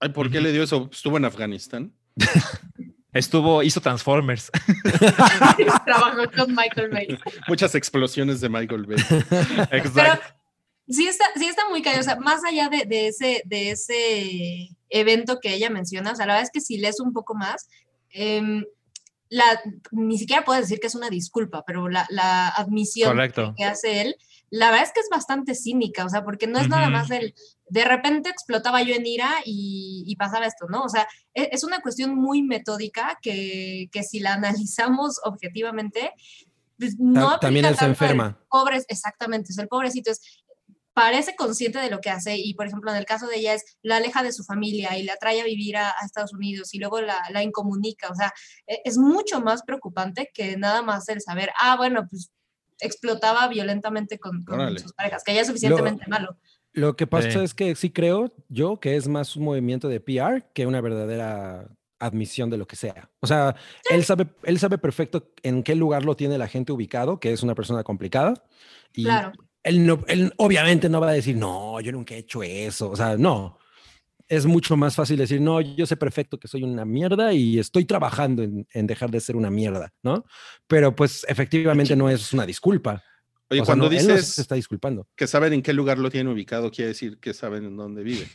Ay, 0.00 0.09
¿por 0.10 0.30
qué 0.30 0.40
le 0.40 0.52
dio 0.52 0.62
eso? 0.62 0.88
¿Estuvo 0.92 1.16
en 1.16 1.24
Afganistán? 1.24 1.92
Estuvo, 3.19 3.65
hizo 3.65 3.81
Transformers. 3.81 4.49
Trabajó 5.85 6.31
con 6.36 6.55
Michael 6.55 6.90
Bay. 6.90 7.19
Muchas 7.49 7.74
explosiones 7.74 8.40
de 8.40 8.49
Michael 8.49 8.86
Bay. 8.86 8.99
Exacto. 9.73 10.35
Sí 10.89 11.09
está, 11.09 11.24
sí 11.36 11.47
está 11.47 11.69
muy 11.69 11.82
cañón. 11.82 12.01
O 12.01 12.05
sea, 12.05 12.16
más 12.16 12.45
allá 12.45 12.69
de, 12.69 12.85
de 12.86 13.09
ese, 13.09 13.43
de 13.45 13.70
ese 13.73 14.69
evento 14.89 15.40
que 15.40 15.53
ella 15.53 15.69
menciona, 15.69 16.12
o 16.12 16.15
sea, 16.15 16.27
la 16.27 16.35
verdad 16.35 16.45
es 16.47 16.53
que 16.53 16.61
si 16.61 16.78
lees 16.78 17.01
un 17.01 17.12
poco 17.12 17.35
más, 17.35 17.69
em, 18.11 18.65
la, 19.28 19.61
ni 19.90 20.16
siquiera 20.16 20.45
puedes 20.45 20.62
decir 20.62 20.78
que 20.78 20.86
es 20.86 20.95
una 20.95 21.11
disculpa, 21.11 21.65
pero 21.66 21.89
la, 21.89 22.07
la 22.11 22.49
admisión 22.49 23.11
Correcto. 23.11 23.53
que 23.57 23.65
hace 23.65 24.01
él, 24.01 24.16
la 24.51 24.70
verdad 24.70 24.86
es 24.86 24.93
que 24.93 25.01
es 25.01 25.09
bastante 25.11 25.57
cínica, 25.57 26.05
o 26.05 26.09
sea, 26.09 26.24
porque 26.24 26.47
no 26.47 26.59
es 26.61 26.69
nada 26.69 26.89
más 26.89 27.09
del, 27.09 27.35
de 27.70 27.85
repente 27.85 28.31
explotaba 28.31 28.82
yo 28.82 28.95
en 28.95 29.07
ira 29.07 29.31
y, 29.45 30.05
y 30.07 30.16
pasaba 30.16 30.47
esto, 30.47 30.66
¿no? 30.69 30.82
O 30.82 30.89
sea, 30.89 31.07
e- 31.35 31.51
es, 31.53 31.65
una 31.65 31.81
cuestión 31.81 32.15
muy 32.15 32.43
metódica 32.43 33.19
que, 33.23 33.89
que 33.93 34.03
si 34.03 34.20
la 34.20 34.35
analizamos 34.35 35.20
objetivamente, 35.24 36.12
pues 36.78 36.97
no 36.99 37.32
Ta- 37.32 37.40
también 37.40 37.66
aplica 37.66 37.85
él 37.85 37.97
se 37.97 38.05
enferma. 38.05 38.39
Pobre, 38.49 38.82
exactamente, 38.89 39.53
es 39.53 39.59
el 39.59 39.69
pobrecito 39.69 40.11
es 40.11 40.20
parece 40.95 41.36
consciente 41.36 41.78
de 41.78 41.90
lo 41.90 42.01
que 42.01 42.11
hace 42.11 42.36
y 42.36 42.55
por 42.55 42.66
ejemplo 42.66 42.90
en 42.90 42.97
el 42.97 43.05
caso 43.05 43.28
de 43.28 43.36
ella 43.36 43.55
es 43.55 43.78
la 43.82 43.99
aleja 43.99 44.24
de 44.24 44.32
su 44.32 44.43
familia 44.43 44.99
y 44.99 45.05
la 45.05 45.15
trae 45.15 45.40
a 45.40 45.45
vivir 45.45 45.77
a, 45.77 45.90
a 45.90 46.05
Estados 46.05 46.32
Unidos 46.35 46.74
y 46.74 46.81
luego 46.81 47.01
la, 47.01 47.23
la 47.31 47.45
incomunica, 47.45 48.09
o 48.09 48.16
sea, 48.16 48.32
e- 48.66 48.81
es 48.85 48.99
mucho 48.99 49.40
más 49.40 49.62
preocupante 49.62 50.28
que 50.35 50.57
nada 50.57 50.82
más 50.82 51.09
el 51.09 51.20
saber, 51.20 51.53
ah, 51.61 51.77
bueno, 51.77 52.05
pues 52.11 52.32
explotaba 52.81 53.47
violentamente 53.49 54.19
con, 54.19 54.45
sus 54.78 54.93
parejas, 54.93 55.23
que 55.24 55.35
ya 55.35 55.43
es 55.43 55.47
suficientemente 55.47 56.05
malo. 56.09 56.36
Lo 56.78 56.96
que 56.96 57.06
pasa 57.06 57.30
Sí. 57.30 57.38
es 57.40 57.55
que 57.55 57.74
sí 57.74 57.90
creo 57.90 58.32
yo 58.48 58.78
que 58.80 58.96
es 58.96 59.09
más 59.09 59.36
un 59.36 59.44
movimiento 59.44 59.88
de 59.88 60.00
PR 60.00 60.44
que 60.55 60.66
una 60.66 60.80
verdadera 60.80 61.68
admisión 61.98 62.48
de 62.50 62.56
lo 62.59 62.66
que 62.66 62.76
sea. 62.76 63.10
O 63.20 63.26
sea, 63.26 63.56
él 63.90 64.05
sabe, 64.05 64.26
él 64.44 64.59
sabe 64.59 64.78
perfecto 64.78 65.30
en 65.42 65.62
qué 65.64 65.74
lugar 65.74 66.05
lo 66.05 66.14
tiene 66.14 66.38
la 66.38 66.46
gente 66.46 66.70
ubicado, 66.72 67.18
que 67.18 67.32
es 67.32 67.42
una 67.42 67.55
persona 67.56 67.82
complicada. 67.82 68.34
Y 68.94 69.02
Claro. 69.05 69.32
él, 69.64 69.84
no, 69.84 70.05
él 70.06 70.32
obviamente 70.36 70.88
no 70.88 71.00
va 71.00 71.09
a 71.10 71.12
decir, 71.12 71.36
no, 71.36 71.80
yo 71.80 71.90
nunca 71.90 72.14
he 72.14 72.18
hecho 72.18 72.42
eso. 72.42 72.90
O 72.90 72.96
sea, 72.96 73.16
no. 73.16 73.59
Es 74.28 74.44
mucho 74.46 74.76
más 74.76 74.94
fácil 74.94 75.16
decir, 75.16 75.40
no, 75.40 75.60
yo 75.60 75.86
sé 75.86 75.96
perfecto 75.96 76.38
que 76.38 76.48
soy 76.48 76.62
una 76.62 76.84
mierda 76.84 77.32
y 77.32 77.59
estoy 77.59 77.84
trabajando 77.86 78.42
en, 78.42 78.66
en 78.72 78.86
dejar 78.86 79.10
de 79.10 79.20
ser 79.20 79.34
una 79.36 79.50
mierda, 79.50 79.92
¿no? 80.02 80.24
Pero 80.66 80.94
pues 80.94 81.24
efectivamente 81.28 81.96
no 81.96 82.09
es 82.10 82.32
una 82.32 82.44
disculpa. 82.46 83.02
Oye, 83.50 83.62
O 83.62 83.64
sea, 83.64 83.72
cuando 83.74 83.86
no, 83.90 83.96
él 83.98 84.06
no 84.06 84.14
dices 84.14 84.34
se 84.34 84.42
está 84.42 84.54
disculpando. 84.56 85.08
que 85.16 85.26
saben 85.26 85.52
en 85.54 85.62
qué 85.62 85.72
lugar 85.72 85.98
lo 85.98 86.10
tienen 86.10 86.30
ubicado, 86.32 86.70
quiere 86.70 86.88
decir 86.88 87.18
que 87.18 87.32
saben 87.32 87.64
en 87.64 87.76
dónde 87.76 88.02
vive. 88.02 88.26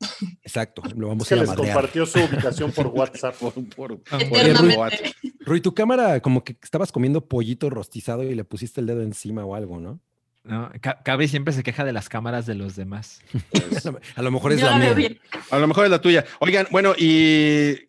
Exacto, 0.42 0.82
lo 0.96 1.06
Es 1.06 1.08
vamos 1.08 1.28
que 1.28 1.34
a 1.34 1.36
ir 1.36 1.40
a 1.40 1.42
les 1.44 1.48
madrear. 1.50 1.74
compartió 1.74 2.06
su 2.06 2.18
ubicación 2.18 2.72
por 2.72 2.86
WhatsApp. 2.94 3.34
Por, 3.36 3.52
por- 3.68 4.00
Ah, 4.10 4.18
por. 4.28 4.76
WhatsApp. 4.78 5.06
Rui, 5.40 5.60
tu 5.60 5.74
cámara 5.74 6.20
como 6.20 6.42
que 6.42 6.56
estabas 6.62 6.90
comiendo 6.92 7.26
pollito 7.28 7.70
rostizado 7.70 8.24
y 8.24 8.34
le 8.34 8.44
pusiste 8.44 8.80
el 8.80 8.86
dedo 8.86 9.02
encima 9.02 9.44
o 9.44 9.54
algo, 9.54 9.78
¿no? 9.78 10.00
¿no? 10.42 10.70
Ca- 10.80 11.00
Cabri 11.04 11.28
siempre 11.28 11.52
se 11.52 11.62
queja 11.62 11.84
de 11.84 11.92
las 11.92 12.08
cámaras 12.08 12.46
de 12.46 12.54
los 12.54 12.74
demás. 12.76 13.20
Pues, 13.50 13.86
A 14.16 14.22
lo 14.22 14.30
mejor 14.30 14.52
es 14.52 14.60
Yo 14.60 14.66
la 14.70 14.78
mía. 14.78 15.16
a 15.50 15.58
lo 15.58 15.66
mejor 15.68 15.84
es 15.84 15.90
la 15.90 16.00
tuya. 16.00 16.24
Oigan, 16.40 16.66
bueno, 16.70 16.94
y 16.96 17.72
es- 17.72 17.82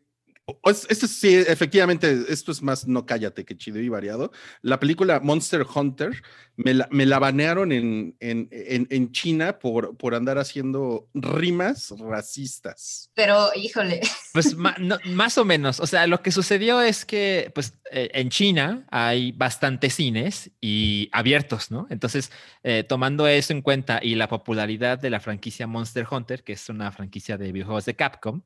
esto 0.90 1.07
sí, 1.07 1.36
efectivamente, 1.36 2.24
esto 2.30 2.52
es 2.53 2.61
más 2.61 2.88
no 2.88 3.06
cállate 3.06 3.44
que 3.44 3.57
chido 3.57 3.80
y 3.80 3.90
variado. 3.90 4.32
La 4.61 4.80
película 4.80 5.19
Monster 5.19 5.65
Hunter 5.74 6.22
me 6.56 6.74
la, 6.74 6.88
me 6.90 7.06
la 7.06 7.19
banearon 7.19 7.72
en, 7.74 8.15
en, 8.22 8.48
en, 8.52 8.88
en 8.90 9.11
China 9.11 9.60
por, 9.60 9.98
por 9.98 10.15
andar 10.15 10.38
haciendo 10.38 11.10
rimas 11.14 11.94
racistas. 11.99 13.11
Pero, 13.14 13.49
híjole, 13.56 13.99
Pues 14.34 14.56
ma- 14.56 14.76
no, 14.80 14.98
más 15.06 15.38
o 15.38 15.45
menos. 15.45 15.80
O 15.80 15.88
sea, 15.88 16.07
lo 16.07 16.22
que 16.22 16.32
sucedió 16.32 16.82
es 16.82 17.06
que, 17.06 17.52
pues, 17.56 17.74
eh, 17.91 18.10
en 18.14 18.30
China 18.30 18.86
hay 18.90 19.32
bastantes 19.32 19.95
cines 19.95 20.52
y 20.61 21.10
abiertos, 21.11 21.72
¿no? 21.72 21.88
Entonces, 21.90 22.32
eh, 22.64 22.84
tomando 22.88 23.28
eso 23.28 23.52
en 23.53 23.61
cuenta 23.61 23.99
y 24.02 24.15
la 24.15 24.28
popularidad 24.28 24.99
de 24.99 25.10
la 25.10 25.19
franquicia 25.19 25.68
Monster 25.68 26.06
Hunter, 26.10 26.44
que 26.44 26.53
es 26.53 26.69
una 26.69 26.91
franquicia 26.91 27.38
de 27.38 27.52
videojuegos 27.52 27.86
de 27.86 27.95
Capcom, 27.95 28.41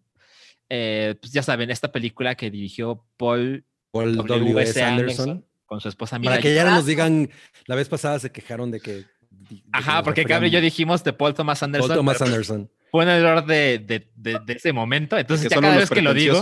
eh, 0.73 1.15
pues 1.19 1.33
ya 1.33 1.43
saben, 1.43 1.69
esta 1.69 1.91
película 1.91 2.35
que 2.35 2.49
dirigió 2.49 3.05
Paul 3.17 3.65
Paul 3.91 4.15
W.S. 4.15 4.39
W.S. 4.39 4.81
Anderson 4.81 5.29
Anderson. 5.29 5.45
con 5.65 5.81
su 5.81 5.89
esposa 5.89 6.17
Mira 6.17 6.31
Para 6.31 6.41
que 6.41 6.55
ya 6.55 6.63
no 6.63 6.71
nos 6.71 6.85
digan, 6.85 7.29
la 7.65 7.75
vez 7.75 7.89
pasada 7.89 8.19
se 8.19 8.31
quejaron 8.31 8.71
de 8.71 8.79
que... 8.79 8.91
de 8.93 9.05
que 9.49 9.63
Ajá, 9.73 9.95
nos 9.95 10.03
porque 10.05 10.23
Cabri 10.23 10.47
y 10.47 10.51
yo 10.51 10.61
dijimos 10.61 11.03
de 11.03 11.11
Paul 11.11 11.33
Thomas 11.33 11.61
Anderson. 11.61 11.89
Paul 11.89 11.97
Thomas 11.97 12.21
Anderson. 12.21 12.71
Fue 12.89 13.03
un 13.03 13.09
error 13.11 13.45
de, 13.45 13.79
de, 13.79 14.09
de- 14.15 14.39
de 14.45 14.53
ese 14.53 14.71
momento. 14.71 15.17
Entonces, 15.17 15.49
que 15.49 15.55
ya 15.55 15.61
cada 15.61 15.75
vez 15.77 15.89
que 15.89 16.01
lo 16.01 16.13
digo. 16.13 16.41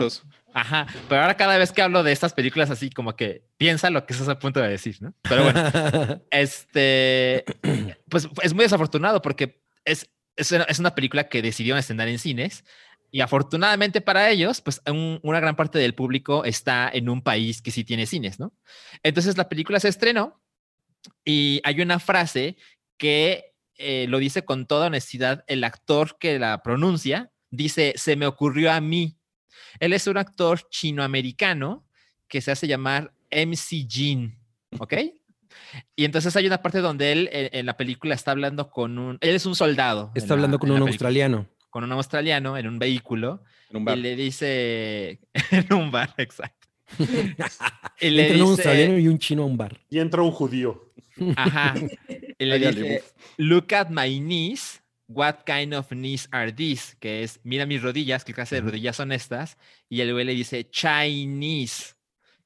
Ajá, 0.53 0.85
pero 1.07 1.21
ahora 1.21 1.35
cada 1.37 1.57
vez 1.57 1.71
que 1.71 1.81
hablo 1.81 2.03
de 2.03 2.11
estas 2.11 2.33
películas 2.33 2.69
así 2.71 2.89
como 2.91 3.15
que 3.15 3.43
piensa 3.57 3.89
lo 3.89 4.05
que 4.05 4.13
estás 4.13 4.29
a 4.29 4.37
punto 4.39 4.59
de 4.59 4.67
decir, 4.69 4.97
¿no? 4.99 5.13
Pero 5.23 5.43
bueno, 5.43 5.61
este, 6.31 7.45
pues 8.09 8.27
es 8.41 8.53
muy 8.53 8.63
desafortunado 8.63 9.21
porque 9.21 9.61
es, 9.85 10.09
es, 10.35 10.51
una, 10.51 10.63
es 10.63 10.79
una 10.79 10.95
película 10.95 11.29
que 11.29 11.41
decidieron 11.41 11.79
estrenar 11.79 12.07
en 12.07 12.17
cines 12.19 12.63
y 13.11 13.21
afortunadamente 13.21 14.01
para 14.01 14.29
ellos, 14.29 14.61
pues 14.61 14.81
un- 14.87 15.19
una 15.23 15.39
gran 15.39 15.55
parte 15.55 15.79
del 15.79 15.95
público 15.95 16.43
está 16.45 16.89
en 16.93 17.09
un 17.09 17.21
país 17.21 17.61
que 17.61 17.71
sí 17.71 17.83
tiene 17.83 18.05
cines, 18.05 18.39
¿no? 18.39 18.53
Entonces 19.03 19.37
la 19.37 19.49
película 19.49 19.79
se 19.79 19.87
estrenó 19.89 20.41
y 21.25 21.61
hay 21.63 21.81
una 21.81 21.99
frase 21.99 22.57
que 22.97 23.45
eh, 23.81 24.07
lo 24.09 24.17
dice 24.19 24.43
con 24.43 24.65
toda 24.65 24.87
honestidad 24.87 25.45
el 25.47 25.63
actor 25.63 26.17
que 26.19 26.37
la 26.37 26.61
pronuncia, 26.61 27.31
dice, 27.49 27.93
se 27.95 28.17
me 28.17 28.25
ocurrió 28.27 28.71
a 28.73 28.81
mí. 28.81 29.17
Él 29.79 29.93
es 29.93 30.05
un 30.07 30.17
actor 30.17 30.67
chinoamericano 30.69 31.85
que 32.27 32.41
se 32.41 32.51
hace 32.51 32.67
llamar 32.67 33.13
MC 33.31 33.85
Jin, 33.89 34.37
¿ok? 34.79 34.93
Y 35.95 36.03
entonces 36.05 36.35
hay 36.35 36.45
una 36.45 36.61
parte 36.61 36.79
donde 36.79 37.11
él 37.13 37.29
eh, 37.31 37.49
en 37.53 37.65
la 37.65 37.77
película 37.77 38.15
está 38.15 38.31
hablando 38.31 38.69
con 38.69 38.97
un, 38.99 39.17
él 39.21 39.35
es 39.35 39.45
un 39.45 39.55
soldado. 39.55 40.11
Está 40.13 40.33
hablando 40.33 40.55
la- 40.55 40.59
con 40.59 40.69
un 40.71 40.75
película, 40.75 40.91
australiano. 40.91 41.47
Con 41.69 41.83
un 41.83 41.91
australiano 41.91 42.57
en 42.57 42.67
un 42.67 42.79
vehículo 42.79 43.43
En 43.69 43.77
un 43.77 43.85
bar. 43.85 43.97
y 43.97 44.01
le 44.01 44.15
dice, 44.15 45.19
en 45.51 45.73
un 45.73 45.91
bar, 45.91 46.13
exacto. 46.17 46.67
y 47.99 48.09
le 48.09 48.27
Entra 48.29 48.43
un 48.43 48.51
dice, 48.51 48.61
australiano 48.63 48.97
y 48.97 49.07
un 49.07 49.19
chino 49.19 49.43
a 49.43 49.45
un 49.45 49.57
bar. 49.57 49.79
Y 49.89 49.99
entra 49.99 50.21
un 50.21 50.31
judío. 50.31 50.91
Ajá. 51.35 51.75
Y 52.37 52.45
le 52.45 52.59
dice, 52.59 53.03
look 53.37 53.73
at 53.73 53.89
my 53.89 54.19
knees. 54.19 54.81
What 55.07 55.37
kind 55.45 55.73
of 55.73 55.87
knees 55.89 56.27
are 56.31 56.51
these? 56.51 56.95
Que 56.99 57.23
es, 57.23 57.39
mira 57.43 57.65
mis 57.65 57.81
rodillas, 57.81 58.23
qué 58.23 58.33
clase 58.33 58.55
de 58.55 58.61
rodillas 58.61 58.95
son 58.95 59.11
estas. 59.11 59.57
Y 59.89 60.01
el 60.01 60.13
güey 60.13 60.23
le 60.23 60.33
dice 60.33 60.69
Chinese, 60.69 61.95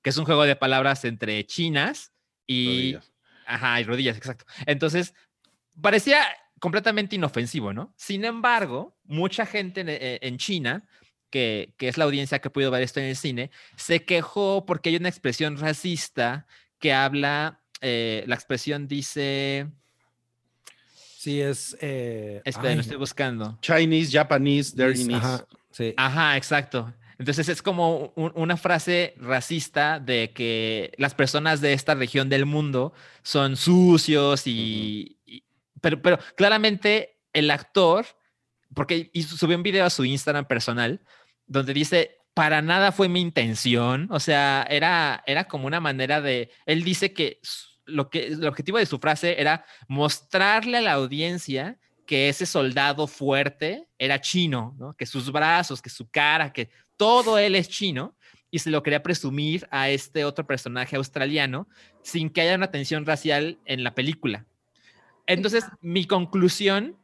que 0.02 0.10
es 0.10 0.18
un 0.18 0.26
juego 0.26 0.44
de 0.44 0.56
palabras 0.56 1.04
entre 1.06 1.46
chinas 1.46 2.14
y... 2.48 2.68
Rodillas. 2.68 3.14
Ajá, 3.46 3.82
y 3.82 3.84
rodillas, 3.84 4.16
exacto. 4.16 4.46
Entonces, 4.66 5.14
parecía 5.82 6.26
completamente 6.64 7.18
inofensivo, 7.18 7.74
¿no? 7.74 7.94
Sin 7.98 8.24
embargo, 8.24 8.96
mucha 9.04 9.46
gente 9.46 9.82
en, 9.82 9.90
eh, 9.90 10.20
en 10.22 10.38
China 10.38 10.86
que, 11.30 11.74
que 11.78 11.90
es 11.90 11.98
la 11.98 12.06
audiencia 12.06 12.40
que 12.40 12.50
pudo 12.50 12.72
ver 12.72 12.84
esto 12.84 13.02
en 13.02 13.08
el 13.08 13.18
cine, 13.18 13.52
se 13.76 14.06
quejó 14.06 14.66
porque 14.66 14.88
hay 14.88 14.96
una 14.96 15.10
expresión 15.10 15.58
racista 15.58 16.48
que 16.80 16.94
habla, 16.94 17.60
eh, 17.82 18.24
la 18.28 18.36
expresión 18.36 18.88
dice, 18.88 19.68
Sí, 21.18 21.42
es. 21.42 21.76
Eh, 21.82 22.42
espera, 22.46 22.70
ay, 22.70 22.76
lo 22.76 22.82
estoy 22.82 22.98
buscando. 22.98 23.58
Chinese, 23.62 24.12
Japanese, 24.18 24.74
is. 24.94 25.10
ajá, 25.14 25.46
sí. 25.70 25.94
Ajá, 25.98 26.38
exacto. 26.38 26.94
Entonces 27.20 27.48
es 27.50 27.62
como 27.62 28.14
un- 28.16 28.32
una 28.36 28.56
frase 28.58 29.14
racista 29.18 30.00
de 30.00 30.32
que 30.34 30.92
las 30.98 31.14
personas 31.14 31.60
de 31.62 31.74
esta 31.74 31.94
región 31.96 32.30
del 32.30 32.46
mundo 32.46 32.94
son 33.22 33.56
sucios 33.58 34.48
y... 34.48 35.18
pero, 35.84 36.02
pero 36.02 36.18
claramente 36.38 37.20
el 37.34 37.52
actor, 37.52 38.06
porque 38.74 39.12
subió 39.28 39.58
un 39.58 39.64
video 39.64 39.86
a 39.86 39.90
su 39.90 40.06
Instagram 40.06 40.46
personal 40.46 41.02
donde 41.46 41.74
dice, 41.74 42.20
para 42.34 42.62
nada 42.62 42.94
fue 42.94 43.10
mi 43.10 43.20
intención, 43.20 44.08
o 44.10 44.22
sea, 44.22 44.66
era, 44.70 45.22
era 45.28 45.44
como 45.44 45.68
una 45.68 45.82
manera 45.82 46.22
de... 46.22 46.50
Él 46.66 46.86
dice 46.86 47.14
que 47.14 47.42
lo 47.84 48.10
que 48.10 48.28
el 48.28 48.48
objetivo 48.48 48.78
de 48.78 48.86
su 48.86 48.98
frase 48.98 49.42
era 49.42 49.66
mostrarle 49.90 50.78
a 50.78 50.82
la 50.82 50.94
audiencia 50.94 51.78
que 52.08 52.30
ese 52.30 52.46
soldado 52.46 53.06
fuerte 53.06 53.90
era 53.98 54.22
chino, 54.22 54.74
¿no? 54.80 54.94
que 54.94 55.06
sus 55.06 55.34
brazos, 55.34 55.82
que 55.82 55.90
su 55.90 56.10
cara, 56.10 56.54
que 56.54 56.70
todo 56.96 57.38
él 57.38 57.56
es 57.56 57.68
chino, 57.68 58.16
y 58.50 58.60
se 58.60 58.70
lo 58.70 58.84
quería 58.84 59.04
presumir 59.04 59.68
a 59.70 59.90
este 59.90 60.24
otro 60.24 60.48
personaje 60.48 60.96
australiano 60.96 61.68
sin 62.04 62.30
que 62.30 62.40
haya 62.40 62.56
una 62.56 62.72
tensión 62.72 63.06
racial 63.06 63.60
en 63.66 63.84
la 63.84 63.96
película. 63.96 64.46
Entonces, 65.28 65.66
mi 65.82 66.06
conclusión 66.06 66.98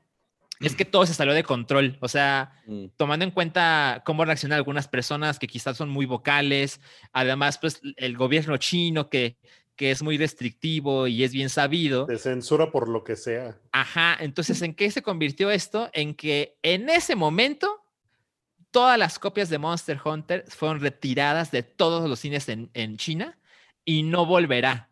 es 0.59 0.75
que 0.75 0.83
todo 0.83 1.05
se 1.05 1.13
salió 1.13 1.33
de 1.33 1.43
control, 1.43 1.97
o 2.01 2.09
sea, 2.09 2.51
Mm. 2.65 2.87
tomando 2.97 3.23
en 3.23 3.31
cuenta 3.31 4.01
cómo 4.05 4.25
reaccionan 4.25 4.57
algunas 4.57 4.89
personas 4.89 5.39
que 5.39 5.47
quizás 5.47 5.77
son 5.77 5.89
muy 5.89 6.05
vocales, 6.05 6.81
además, 7.13 7.57
pues 7.57 7.79
el 7.95 8.17
gobierno 8.17 8.57
chino 8.57 9.09
que, 9.09 9.37
que 9.77 9.91
es 9.91 10.03
muy 10.03 10.17
restrictivo 10.17 11.07
y 11.07 11.23
es 11.23 11.31
bien 11.31 11.47
sabido. 11.49 12.05
Te 12.07 12.17
censura 12.17 12.69
por 12.71 12.89
lo 12.89 13.05
que 13.05 13.15
sea. 13.15 13.57
Ajá, 13.71 14.17
entonces, 14.19 14.61
¿en 14.61 14.73
qué 14.73 14.91
se 14.91 15.01
convirtió 15.01 15.49
esto? 15.49 15.89
En 15.93 16.13
que 16.13 16.57
en 16.61 16.89
ese 16.89 17.15
momento 17.15 17.81
todas 18.71 18.99
las 18.99 19.17
copias 19.17 19.47
de 19.49 19.57
Monster 19.59 19.97
Hunter 20.03 20.43
fueron 20.49 20.81
retiradas 20.81 21.51
de 21.51 21.63
todos 21.63 22.09
los 22.09 22.19
cines 22.19 22.49
en, 22.49 22.69
en 22.73 22.97
China 22.97 23.37
y 23.85 24.03
no 24.03 24.25
volverá. 24.25 24.88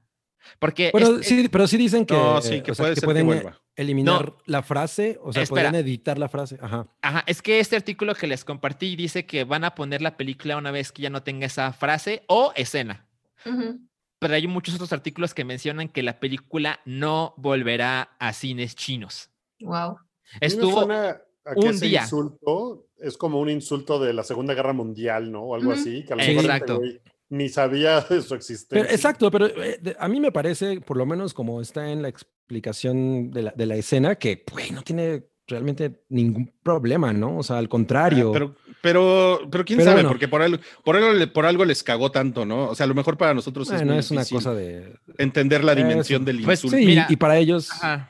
Porque 0.59 0.89
Pero 0.93 1.17
es- 1.19 1.27
sí, 1.27 1.47
pero 1.49 1.67
sí 1.67 1.77
dicen 1.77 2.05
que, 2.05 2.13
No, 2.13 2.41
sí, 2.41 2.61
que 2.61 2.71
o 2.71 2.75
sea, 2.75 2.83
puede 2.83 2.95
que 2.95 2.95
ser 2.95 3.01
que 3.01 3.05
pueden 3.05 3.23
eh, 3.23 3.33
vuelva. 3.41 3.61
eliminar 3.75 4.33
la 4.45 4.63
frase, 4.63 5.19
o 5.21 5.31
sea, 5.33 5.43
Espera. 5.43 5.69
pueden 5.69 5.85
editar 5.85 6.17
la 6.17 6.29
frase. 6.29 6.57
Ajá. 6.61 6.87
Ajá, 7.01 7.23
es 7.27 7.41
que 7.41 7.59
este 7.59 7.75
artículo 7.75 8.15
que 8.15 8.27
les 8.27 8.43
compartí 8.45 8.95
dice 8.95 9.25
que 9.25 9.43
van 9.43 9.63
a 9.63 9.75
poner 9.75 10.01
la 10.01 10.17
película 10.17 10.57
una 10.57 10.71
vez 10.71 10.91
que 10.91 11.01
ya 11.03 11.09
no 11.09 11.23
tenga 11.23 11.45
esa 11.45 11.71
frase 11.73 12.23
o 12.27 12.51
escena. 12.55 13.05
Ujú. 13.45 13.79
Pero 14.19 14.33
hay 14.33 14.47
muchos 14.47 14.73
otros 14.75 14.93
artículos 14.93 15.33
que 15.35 15.43
mencionan 15.45 15.89
que 15.89 16.01
la 16.01 16.19
película 16.19 16.79
no 16.85 17.33
volverá 17.37 18.09
a 18.19 18.33
cines 18.33 18.75
chinos. 18.75 19.29
Wow. 19.59 19.97
Estuvo 20.41 20.79
suena 20.83 21.21
a 21.45 21.53
que 21.53 21.59
un 21.59 21.67
ese 21.75 21.85
día. 21.85 22.01
insulto 22.01 22.87
es 22.99 23.15
como 23.15 23.39
un 23.39 23.49
insulto 23.49 23.99
de 23.99 24.11
la 24.13 24.23
Segunda 24.23 24.55
Guerra 24.55 24.73
Mundial, 24.73 25.31
¿no? 25.31 25.43
O 25.43 25.55
algo 25.55 25.69
Ujú. 25.71 25.79
así, 25.79 26.03
que 26.03 26.13
a 26.13 26.15
lo 26.15 26.23
mejor 26.23 26.35
este 26.35 26.45
Exacto. 26.51 26.77
güey 26.79 26.99
ni 27.29 27.49
sabía 27.49 28.01
de 28.09 28.21
su 28.21 28.35
existencia. 28.35 28.83
Pero, 28.83 28.93
exacto, 28.95 29.29
pero 29.31 29.47
eh, 29.47 29.79
de- 29.81 29.95
a 29.99 30.07
mí 30.07 30.19
me 30.19 30.31
parece, 30.31 30.81
por 30.81 30.97
lo 30.97 31.05
menos 31.05 31.33
como 31.33 31.61
está 31.61 31.91
en 31.91 32.01
la 32.01 32.09
explicación 32.09 33.31
de 33.31 33.41
la, 33.43 33.53
de 33.55 33.65
la 33.65 33.75
escena, 33.75 34.15
que 34.15 34.43
no 34.73 34.81
tiene 34.81 35.23
realmente 35.47 36.03
ningún 36.09 36.51
problema, 36.63 37.13
¿no? 37.13 37.37
O 37.37 37.43
sea, 37.43 37.57
al 37.57 37.69
contrario. 37.69 38.29
Ah, 38.29 38.33
Pero, 38.33 38.55
pero, 38.81 39.39
pero 39.49 39.63
quién 39.65 39.77
Pero 39.77 39.91
sabe, 39.91 39.95
bueno. 40.01 40.09
porque 40.09 40.27
por 40.27 40.41
algo, 40.41 40.57
por, 40.83 40.95
algo, 40.97 41.13
le- 41.13 41.27
por 41.27 41.45
algo 41.45 41.63
les 41.65 41.83
cagó 41.83 42.11
tanto, 42.11 42.45
¿no? 42.45 42.69
O 42.69 42.75
sea, 42.75 42.83
a 42.83 42.87
lo 42.87 42.95
mejor 42.95 43.17
para 43.17 43.33
nosotros 43.33 43.69
es, 43.71 43.83
muy 43.83 43.97
es 43.97 44.11
una 44.11 44.25
cosa 44.25 44.53
de. 44.53 44.93
entender 45.17 45.63
la 45.63 45.73
dimensión 45.75 46.25
del 46.25 46.41
Pues 46.43 46.63
insulto. 46.63 46.77
Sí, 46.77 46.85
Mira, 46.85 47.07
y 47.09 47.15
para 47.15 47.37
ellos. 47.37 47.71
Ajá. 47.71 48.09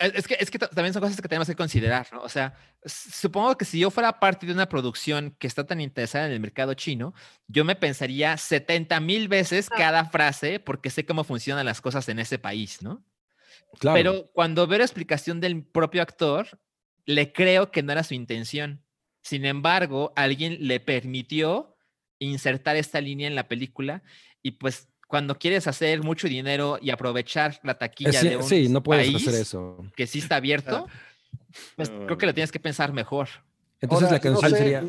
Es 0.00 0.26
que, 0.26 0.36
es 0.40 0.50
que 0.50 0.58
ta- 0.58 0.68
también 0.68 0.94
son 0.94 1.02
cosas 1.02 1.20
que 1.20 1.28
tenemos 1.28 1.46
que 1.46 1.54
considerar, 1.54 2.06
¿no? 2.10 2.22
O 2.22 2.28
sea, 2.28 2.54
supongo 2.86 3.56
que 3.58 3.66
si 3.66 3.78
yo 3.78 3.90
fuera 3.90 4.18
parte 4.18 4.46
de 4.46 4.52
una 4.52 4.66
producción 4.68 5.36
que 5.38 5.46
está 5.46 5.66
tan 5.66 5.80
interesada 5.80 6.26
en 6.26 6.32
el 6.32 6.40
mercado 6.40 6.72
chino, 6.74 7.12
yo 7.48 7.64
me 7.64 7.76
pensaría 7.76 8.36
70 8.36 8.98
mil 9.00 9.28
veces 9.28 9.68
cada 9.68 10.06
frase 10.06 10.58
porque 10.58 10.88
sé 10.90 11.04
cómo 11.04 11.22
funcionan 11.22 11.66
las 11.66 11.80
cosas 11.82 12.08
en 12.08 12.18
ese 12.18 12.38
país, 12.38 12.80
¿no? 12.82 13.04
Claro. 13.78 13.94
Pero 13.94 14.30
cuando 14.32 14.66
veo 14.66 14.78
la 14.78 14.84
explicación 14.84 15.38
del 15.40 15.62
propio 15.64 16.00
actor, 16.02 16.58
le 17.04 17.32
creo 17.32 17.70
que 17.70 17.82
no 17.82 17.92
era 17.92 18.02
su 18.02 18.14
intención. 18.14 18.82
Sin 19.22 19.44
embargo, 19.44 20.12
alguien 20.16 20.56
le 20.66 20.80
permitió 20.80 21.76
insertar 22.18 22.76
esta 22.76 23.00
línea 23.00 23.28
en 23.28 23.34
la 23.34 23.48
película 23.48 24.02
y 24.42 24.52
pues 24.52 24.88
cuando 25.10 25.36
quieres 25.36 25.66
hacer 25.66 26.04
mucho 26.04 26.28
dinero 26.28 26.78
y 26.80 26.90
aprovechar 26.90 27.58
la 27.64 27.76
taquilla 27.76 28.22
de 28.22 28.36
un 28.36 28.44
sí, 28.44 28.68
no 28.68 28.80
puedes 28.80 29.10
país 29.10 29.26
hacer 29.26 29.40
eso. 29.40 29.84
que 29.96 30.06
sí 30.06 30.20
está 30.20 30.36
abierto, 30.36 30.86
pues 31.74 31.90
creo 31.90 32.16
que 32.16 32.26
lo 32.26 32.32
tienes 32.32 32.52
que 32.52 32.60
pensar 32.60 32.92
mejor. 32.92 33.28
Entonces 33.80 34.04
Ahora, 34.06 34.16
la 34.18 34.20
canción 34.20 34.50
no 34.52 34.56
sé, 34.56 34.62
sería. 34.62 34.84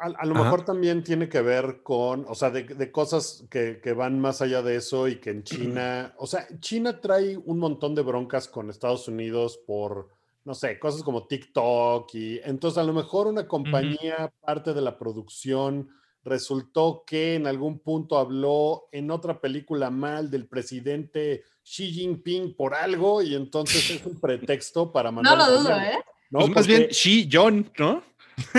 A, 0.00 0.06
a 0.06 0.26
lo 0.26 0.34
Ajá. 0.34 0.42
mejor 0.42 0.64
también 0.64 1.04
tiene 1.04 1.28
que 1.28 1.40
ver 1.40 1.84
con, 1.84 2.24
o 2.28 2.34
sea, 2.34 2.50
de, 2.50 2.64
de 2.64 2.90
cosas 2.90 3.44
que, 3.48 3.80
que 3.80 3.92
van 3.92 4.18
más 4.18 4.42
allá 4.42 4.60
de 4.60 4.74
eso 4.74 5.06
y 5.06 5.20
que 5.20 5.30
en 5.30 5.44
China, 5.44 6.12
o 6.18 6.26
sea, 6.26 6.48
China 6.58 7.00
trae 7.00 7.36
un 7.36 7.60
montón 7.60 7.94
de 7.94 8.02
broncas 8.02 8.48
con 8.48 8.70
Estados 8.70 9.06
Unidos 9.06 9.60
por, 9.64 10.08
no 10.44 10.54
sé, 10.54 10.80
cosas 10.80 11.04
como 11.04 11.28
TikTok 11.28 12.12
y 12.12 12.40
entonces 12.42 12.78
a 12.78 12.82
lo 12.82 12.92
mejor 12.92 13.28
una 13.28 13.46
compañía, 13.46 14.32
parte 14.40 14.74
de 14.74 14.80
la 14.82 14.98
producción, 14.98 15.90
resultó 16.24 17.04
que 17.06 17.34
en 17.34 17.46
algún 17.46 17.78
punto 17.78 18.18
habló 18.18 18.88
en 18.92 19.10
otra 19.10 19.40
película 19.40 19.90
mal 19.90 20.30
del 20.30 20.46
presidente 20.46 21.44
Xi 21.62 21.92
Jinping 21.92 22.54
por 22.56 22.74
algo 22.74 23.22
y 23.22 23.34
entonces 23.34 23.90
es 23.90 24.04
un 24.06 24.20
pretexto 24.20 24.90
para 24.92 25.10
No 25.10 25.16
mandar. 25.22 25.36
lo 25.38 25.44
a 25.44 25.50
dudo, 25.50 25.70
¿eh? 25.78 25.98
¿no? 26.30 26.38
Pues 26.40 26.50
más 26.50 26.66
bien, 26.66 26.88
Xi 26.90 27.28
John, 27.30 27.70
¿no? 27.78 28.02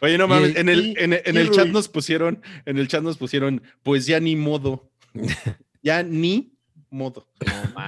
Oye, 0.00 0.16
no 0.16 0.28
mames, 0.28 0.56
en 0.56 0.68
el, 0.68 0.96
en, 0.98 1.12
en 1.12 1.36
el 1.36 1.50
chat 1.50 1.66
nos 1.68 1.88
pusieron, 1.88 2.40
en 2.66 2.78
el 2.78 2.86
chat 2.86 3.02
nos 3.02 3.16
pusieron, 3.18 3.62
pues 3.82 4.06
ya 4.06 4.20
ni 4.20 4.36
modo. 4.36 4.90
ya 5.82 6.02
ni 6.02 6.57
modo. 6.90 7.26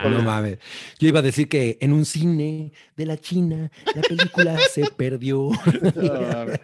No 0.04 0.22
mames. 0.22 0.58
Yo 0.98 1.08
iba 1.08 1.20
a 1.20 1.22
decir 1.22 1.48
que 1.48 1.78
en 1.80 1.92
un 1.92 2.04
cine 2.04 2.72
de 2.96 3.06
la 3.06 3.16
China 3.18 3.70
la 3.94 4.02
película 4.02 4.58
se 4.72 4.90
perdió. 4.90 5.50
No, 5.94 6.20
mames. 6.20 6.60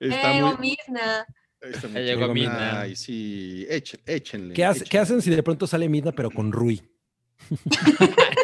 está 0.00 0.36
Eh, 0.38 0.42
muy, 0.42 0.56
Mirna. 0.58 1.26
está 1.60 1.88
Ya 1.88 1.92
muy 1.92 2.02
llegó. 2.02 2.34
Midna. 2.34 2.80
Ay, 2.80 2.96
sí, 2.96 3.66
echen- 3.70 4.00
échenle. 4.06 4.54
¿Qué, 4.54 4.64
hace- 4.64 4.84
qué 4.84 4.98
hacen 4.98 5.20
si 5.22 5.30
de 5.30 5.42
pronto 5.42 5.66
sale 5.66 5.88
Midna 5.88 6.12
pero 6.12 6.30
con 6.30 6.52
Rui? 6.52 6.82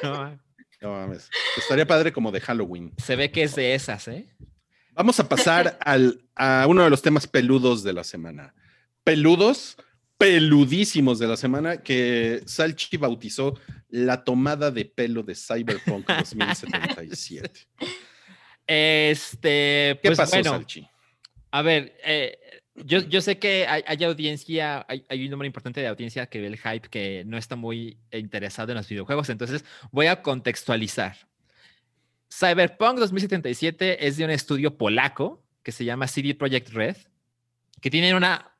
No, 0.02 0.38
No 0.82 0.90
mames. 0.90 1.30
Estaría 1.56 1.86
padre 1.86 2.12
como 2.12 2.30
de 2.30 2.40
Halloween. 2.40 2.92
Se 2.98 3.16
ve 3.16 3.30
que 3.30 3.42
es 3.44 3.54
de 3.56 3.74
esas, 3.74 4.08
¿eh? 4.08 4.28
Vamos 4.92 5.18
a 5.20 5.28
pasar 5.28 5.78
al, 5.80 6.22
a 6.34 6.66
uno 6.68 6.82
de 6.84 6.90
los 6.90 7.00
temas 7.02 7.26
peludos 7.26 7.82
de 7.82 7.92
la 7.94 8.04
semana. 8.04 8.54
Peludos, 9.02 9.76
peludísimos 10.18 11.18
de 11.18 11.26
la 11.26 11.36
semana, 11.36 11.82
que 11.82 12.42
Salchi 12.46 12.96
bautizó 12.96 13.58
la 13.88 14.24
tomada 14.24 14.70
de 14.70 14.84
pelo 14.84 15.22
de 15.22 15.34
Cyberpunk 15.34 16.06
2077. 16.18 17.50
Este, 18.66 19.98
¿Qué 20.02 20.08
pues 20.08 20.18
pasó, 20.18 20.36
bueno, 20.36 20.50
Salchi? 20.50 20.88
A 21.50 21.62
ver, 21.62 21.96
eh, 22.04 22.38
yo, 22.74 23.00
yo 23.00 23.20
sé 23.20 23.38
que 23.38 23.66
hay, 23.66 23.82
hay 23.86 24.04
audiencia, 24.04 24.84
hay, 24.88 25.04
hay 25.08 25.24
un 25.24 25.30
número 25.30 25.46
importante 25.46 25.80
de 25.80 25.86
audiencia 25.86 26.26
que 26.26 26.40
ve 26.40 26.48
el 26.48 26.58
hype 26.58 26.88
que 26.88 27.24
no 27.26 27.38
está 27.38 27.56
muy 27.56 27.98
interesado 28.12 28.72
en 28.72 28.78
los 28.78 28.88
videojuegos, 28.88 29.28
entonces 29.28 29.64
voy 29.90 30.06
a 30.06 30.22
contextualizar. 30.22 31.16
Cyberpunk 32.32 32.98
2077 32.98 34.06
es 34.06 34.16
de 34.16 34.24
un 34.24 34.30
estudio 34.30 34.76
polaco 34.76 35.42
que 35.62 35.72
se 35.72 35.84
llama 35.84 36.08
CD 36.08 36.34
Projekt 36.34 36.70
Red, 36.70 36.96
que 37.80 37.90
tienen 37.90 38.14
una, 38.14 38.55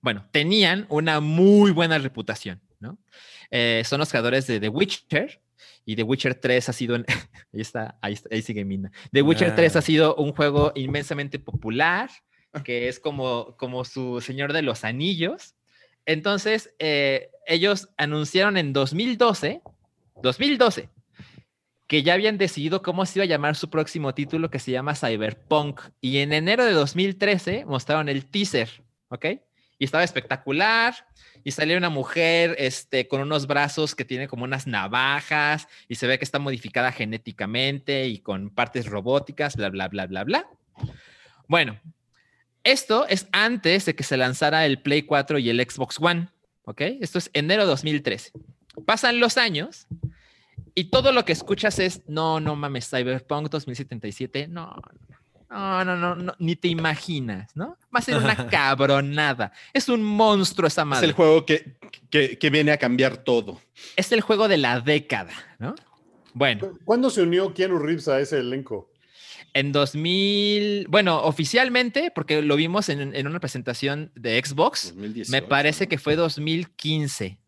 bueno, 0.00 0.26
tenían 0.32 0.86
una 0.88 1.20
muy 1.20 1.70
buena 1.72 1.98
reputación, 1.98 2.60
¿no? 2.78 2.98
Eh, 3.50 3.82
son 3.84 3.98
los 4.00 4.08
creadores 4.10 4.46
de 4.46 4.60
The 4.60 4.68
Witcher 4.68 5.40
y 5.84 5.96
The 5.96 6.02
Witcher 6.04 6.34
3 6.34 6.68
ha 6.68 6.72
sido, 6.72 6.96
ahí 7.52 7.60
está, 7.60 7.98
ahí, 8.00 8.12
está- 8.14 8.28
ahí 8.34 8.42
sigue 8.42 8.64
Mina. 8.64 8.90
The 9.12 9.22
Witcher 9.22 9.54
3 9.54 9.76
Ah. 9.76 9.78
ha 9.80 9.82
sido 9.82 10.14
un 10.16 10.32
juego 10.32 10.72
inmensamente 10.74 11.38
popular, 11.38 12.10
que 12.64 12.88
es 12.88 12.98
como, 13.00 13.56
como 13.56 13.84
su 13.84 14.20
Señor 14.20 14.52
de 14.52 14.62
los 14.62 14.84
Anillos. 14.84 15.54
Entonces, 16.06 16.74
eh, 16.78 17.30
ellos 17.46 17.88
anunciaron 17.96 18.56
en 18.56 18.72
2012, 18.72 19.60
2012, 20.22 20.88
que 21.86 22.02
ya 22.02 22.14
habían 22.14 22.38
decidido 22.38 22.82
cómo 22.82 23.04
se 23.06 23.18
iba 23.18 23.24
a 23.24 23.28
llamar 23.28 23.56
su 23.56 23.68
próximo 23.70 24.14
título 24.14 24.50
que 24.50 24.58
se 24.58 24.70
llama 24.70 24.94
Cyberpunk. 24.94 25.80
Y 26.00 26.18
en 26.18 26.32
enero 26.32 26.64
de 26.64 26.72
2013 26.72 27.64
mostraron 27.66 28.08
el 28.08 28.26
teaser, 28.26 28.82
¿ok? 29.08 29.26
Y 29.80 29.84
estaba 29.86 30.04
espectacular. 30.04 30.94
Y 31.42 31.50
salió 31.50 31.76
una 31.76 31.90
mujer 31.90 32.54
este, 32.58 33.08
con 33.08 33.22
unos 33.22 33.48
brazos 33.48 33.96
que 33.96 34.04
tiene 34.04 34.28
como 34.28 34.44
unas 34.44 34.66
navajas 34.68 35.66
y 35.88 35.96
se 35.96 36.06
ve 36.06 36.18
que 36.18 36.24
está 36.24 36.38
modificada 36.38 36.92
genéticamente 36.92 38.06
y 38.06 38.18
con 38.18 38.50
partes 38.50 38.86
robóticas, 38.86 39.56
bla, 39.56 39.70
bla, 39.70 39.88
bla, 39.88 40.06
bla, 40.06 40.22
bla. 40.22 40.46
Bueno, 41.48 41.80
esto 42.62 43.08
es 43.08 43.26
antes 43.32 43.86
de 43.86 43.96
que 43.96 44.04
se 44.04 44.18
lanzara 44.18 44.66
el 44.66 44.82
Play 44.82 45.02
4 45.02 45.38
y 45.38 45.48
el 45.48 45.60
Xbox 45.60 45.98
One. 45.98 46.28
¿Ok? 46.64 46.82
Esto 47.00 47.18
es 47.18 47.30
enero 47.32 47.66
2013. 47.66 48.32
Pasan 48.84 49.18
los 49.18 49.38
años 49.38 49.88
y 50.74 50.84
todo 50.84 51.12
lo 51.12 51.24
que 51.24 51.32
escuchas 51.32 51.78
es, 51.78 52.02
no, 52.06 52.38
no 52.38 52.54
mames, 52.54 52.88
Cyberpunk 52.88 53.48
2077, 53.48 54.48
no, 54.48 54.66
no, 54.66 55.09
no, 55.50 55.96
no, 55.96 56.14
no, 56.14 56.34
ni 56.38 56.54
te 56.56 56.68
imaginas, 56.68 57.54
¿no? 57.56 57.76
Va 57.94 57.98
a 57.98 58.02
ser 58.02 58.16
una 58.16 58.46
cabronada. 58.50 59.52
Es 59.72 59.88
un 59.88 60.02
monstruo 60.02 60.68
esa 60.68 60.82
Es 60.82 60.86
madre. 60.86 61.06
el 61.08 61.12
juego 61.12 61.44
que, 61.44 61.76
que, 62.08 62.38
que 62.38 62.50
viene 62.50 62.70
a 62.72 62.78
cambiar 62.78 63.18
todo. 63.18 63.60
Es 63.96 64.12
el 64.12 64.20
juego 64.20 64.46
de 64.48 64.58
la 64.58 64.80
década, 64.80 65.32
¿no? 65.58 65.74
Bueno, 66.34 66.78
¿Cuándo 66.84 67.10
se 67.10 67.22
unió 67.22 67.52
Keanu 67.52 67.78
Reeves 67.78 68.06
a 68.08 68.20
ese 68.20 68.38
elenco? 68.38 68.88
en 69.52 69.72
2000, 69.72 70.86
bueno, 70.88 71.20
oficialmente, 71.22 72.12
porque 72.14 72.40
lo 72.40 72.54
vimos 72.54 72.88
en, 72.88 73.16
en 73.16 73.26
una 73.26 73.40
presentación 73.40 74.12
de 74.14 74.40
Xbox, 74.40 74.90
2018, 74.94 75.32
me 75.32 75.42
parece 75.42 75.86
¿no? 75.86 75.88
que 75.88 75.98
fue 75.98 76.14
2015, 76.14 77.40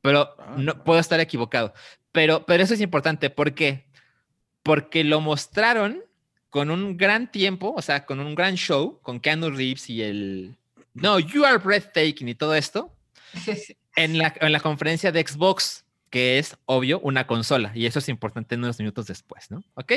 pero 0.00 0.34
Ah. 0.36 0.56
no 0.58 0.82
puedo 0.82 0.98
estar 0.98 1.20
equivocado. 1.20 1.74
Pero, 2.10 2.44
pero 2.44 2.64
eso 2.64 2.74
es 2.74 2.80
importante, 2.80 3.30
¿por 3.30 3.54
qué? 3.54 3.86
Porque 4.64 5.04
lo 5.04 5.20
mostraron 5.20 6.02
con 6.52 6.70
un 6.70 6.98
gran 6.98 7.32
tiempo, 7.32 7.72
o 7.74 7.80
sea, 7.80 8.04
con 8.04 8.20
un 8.20 8.34
gran 8.34 8.56
show, 8.56 9.00
con 9.00 9.20
Keanu 9.20 9.48
Reeves 9.48 9.88
y 9.88 10.02
el... 10.02 10.54
No, 10.92 11.18
You 11.18 11.46
Are 11.46 11.56
Breathtaking 11.56 12.28
y 12.28 12.34
todo 12.34 12.54
esto, 12.54 12.94
en 13.96 14.18
la, 14.18 14.34
en 14.38 14.52
la 14.52 14.60
conferencia 14.60 15.10
de 15.10 15.26
Xbox, 15.26 15.86
que 16.10 16.38
es 16.38 16.58
obvio 16.66 17.00
una 17.00 17.26
consola, 17.26 17.72
y 17.74 17.86
eso 17.86 18.00
es 18.00 18.08
importante 18.10 18.56
unos 18.56 18.78
minutos 18.78 19.06
después, 19.06 19.50
¿no? 19.50 19.64
¿Ok? 19.76 19.92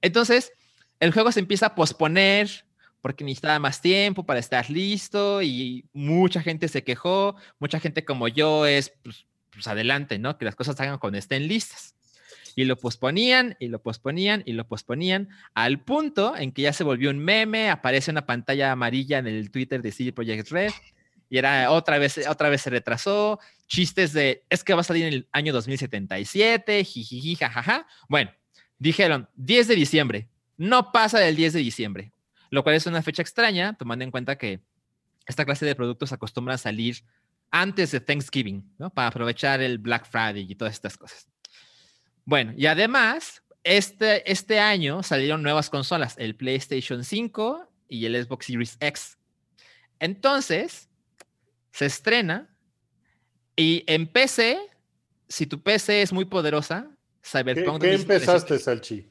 Entonces, 0.00 0.52
el 1.00 1.12
juego 1.12 1.32
se 1.32 1.40
empieza 1.40 1.66
a 1.66 1.74
posponer 1.74 2.64
porque 3.00 3.24
necesitaba 3.24 3.58
más 3.58 3.80
tiempo 3.80 4.24
para 4.24 4.38
estar 4.38 4.70
listo 4.70 5.42
y 5.42 5.84
mucha 5.92 6.42
gente 6.42 6.68
se 6.68 6.84
quejó, 6.84 7.34
mucha 7.58 7.80
gente 7.80 8.04
como 8.04 8.28
yo 8.28 8.66
es, 8.66 8.92
pues, 9.02 9.26
pues 9.50 9.66
adelante, 9.66 10.20
¿no? 10.20 10.38
Que 10.38 10.44
las 10.44 10.54
cosas 10.54 10.80
hagan 10.80 10.98
cuando 10.98 11.18
estén 11.18 11.48
listas. 11.48 11.96
Y 12.58 12.64
lo 12.64 12.76
posponían 12.76 13.56
y 13.60 13.68
lo 13.68 13.80
posponían 13.80 14.42
y 14.44 14.52
lo 14.52 14.66
posponían 14.66 15.28
al 15.54 15.78
punto 15.78 16.36
en 16.36 16.50
que 16.50 16.62
ya 16.62 16.72
se 16.72 16.82
volvió 16.82 17.08
un 17.08 17.20
meme, 17.20 17.70
aparece 17.70 18.10
una 18.10 18.26
pantalla 18.26 18.72
amarilla 18.72 19.18
en 19.18 19.28
el 19.28 19.52
Twitter 19.52 19.80
de 19.80 19.92
CD 19.92 20.12
Projekt 20.12 20.50
Red 20.50 20.72
y 21.30 21.38
era 21.38 21.70
otra 21.70 21.98
vez, 21.98 22.18
otra 22.26 22.48
vez 22.48 22.62
se 22.62 22.70
retrasó, 22.70 23.38
chistes 23.68 24.12
de, 24.12 24.42
es 24.50 24.64
que 24.64 24.74
va 24.74 24.80
a 24.80 24.82
salir 24.82 25.06
en 25.06 25.12
el 25.12 25.28
año 25.30 25.52
2077, 25.52 26.82
jijiji, 26.82 27.36
jajaja. 27.36 27.86
Bueno, 28.08 28.32
dijeron 28.76 29.28
10 29.36 29.68
de 29.68 29.74
diciembre, 29.76 30.28
no 30.56 30.90
pasa 30.90 31.20
del 31.20 31.36
10 31.36 31.52
de 31.52 31.60
diciembre, 31.60 32.12
lo 32.50 32.64
cual 32.64 32.74
es 32.74 32.86
una 32.86 33.02
fecha 33.02 33.22
extraña, 33.22 33.76
tomando 33.78 34.04
en 34.04 34.10
cuenta 34.10 34.36
que 34.36 34.62
esta 35.28 35.44
clase 35.44 35.64
de 35.64 35.76
productos 35.76 36.12
acostumbra 36.12 36.54
a 36.54 36.58
salir 36.58 37.04
antes 37.52 37.92
de 37.92 38.00
Thanksgiving, 38.00 38.68
¿no? 38.78 38.90
Para 38.90 39.06
aprovechar 39.06 39.60
el 39.60 39.78
Black 39.78 40.10
Friday 40.10 40.44
y 40.50 40.56
todas 40.56 40.74
estas 40.74 40.98
cosas. 40.98 41.28
Bueno, 42.28 42.52
y 42.58 42.66
además, 42.66 43.42
este, 43.64 44.30
este 44.30 44.60
año 44.60 45.02
salieron 45.02 45.42
nuevas 45.42 45.70
consolas, 45.70 46.14
el 46.18 46.36
PlayStation 46.36 47.02
5 47.02 47.72
y 47.88 48.04
el 48.04 48.22
Xbox 48.22 48.44
Series 48.44 48.76
X. 48.80 49.16
Entonces, 49.98 50.90
se 51.72 51.86
estrena 51.86 52.54
y 53.56 53.82
en 53.86 54.06
PC, 54.06 54.58
si 55.26 55.46
tu 55.46 55.62
PC 55.62 56.02
es 56.02 56.12
muy 56.12 56.26
poderosa, 56.26 56.90
¿Qué, 57.22 57.30
Cyberpunk 57.30 57.80
qué 57.80 57.92
2077 57.92 58.12
empezaste, 58.12 58.58
Salchi? 58.58 59.10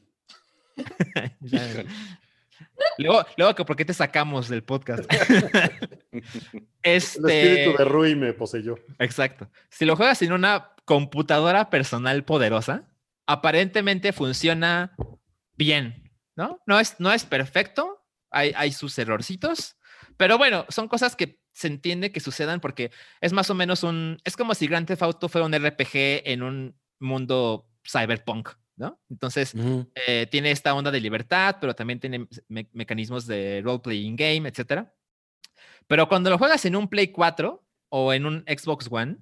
Luego, 2.98 3.26
luego 3.36 3.54
que 3.56 3.64
por 3.64 3.74
qué 3.74 3.84
te 3.84 3.94
sacamos 3.94 4.48
del 4.48 4.62
podcast. 4.62 5.12
El 6.12 6.22
este, 6.82 7.18
espíritu 7.18 7.76
de 7.78 7.84
Rui 7.84 8.14
me 8.14 8.32
poseyó. 8.32 8.78
exacto. 9.00 9.50
Si 9.70 9.84
lo 9.84 9.96
juegas 9.96 10.22
en 10.22 10.32
una 10.32 10.70
computadora 10.84 11.68
personal 11.68 12.22
poderosa, 12.24 12.84
aparentemente 13.28 14.12
funciona 14.12 14.96
bien, 15.54 16.10
¿no? 16.34 16.60
No 16.66 16.80
es, 16.80 16.98
no 16.98 17.12
es 17.12 17.24
perfecto, 17.24 18.04
hay, 18.30 18.52
hay 18.56 18.72
sus 18.72 18.98
errorcitos, 18.98 19.76
pero 20.16 20.38
bueno, 20.38 20.64
son 20.70 20.88
cosas 20.88 21.14
que 21.14 21.38
se 21.52 21.68
entiende 21.68 22.10
que 22.10 22.20
sucedan 22.20 22.60
porque 22.60 22.90
es 23.20 23.32
más 23.32 23.50
o 23.50 23.54
menos 23.54 23.82
un, 23.82 24.18
es 24.24 24.36
como 24.36 24.54
si 24.54 24.66
Grand 24.66 24.86
Theft 24.86 25.02
Auto 25.02 25.28
fuera 25.28 25.46
un 25.46 25.54
RPG 25.54 26.22
en 26.24 26.42
un 26.42 26.78
mundo 27.00 27.68
cyberpunk, 27.86 28.48
¿no? 28.76 28.98
Entonces, 29.10 29.54
eh, 30.06 30.26
tiene 30.30 30.50
esta 30.50 30.72
onda 30.74 30.90
de 30.90 31.00
libertad, 31.00 31.56
pero 31.60 31.74
también 31.74 32.00
tiene 32.00 32.26
me- 32.48 32.68
mecanismos 32.72 33.26
de 33.26 33.60
role-playing 33.62 34.16
game, 34.16 34.48
etcétera. 34.48 34.94
Pero 35.86 36.08
cuando 36.08 36.30
lo 36.30 36.38
juegas 36.38 36.64
en 36.64 36.76
un 36.76 36.88
Play 36.88 37.08
4 37.08 37.66
o 37.90 38.12
en 38.12 38.24
un 38.24 38.44
Xbox 38.46 38.88
One, 38.90 39.18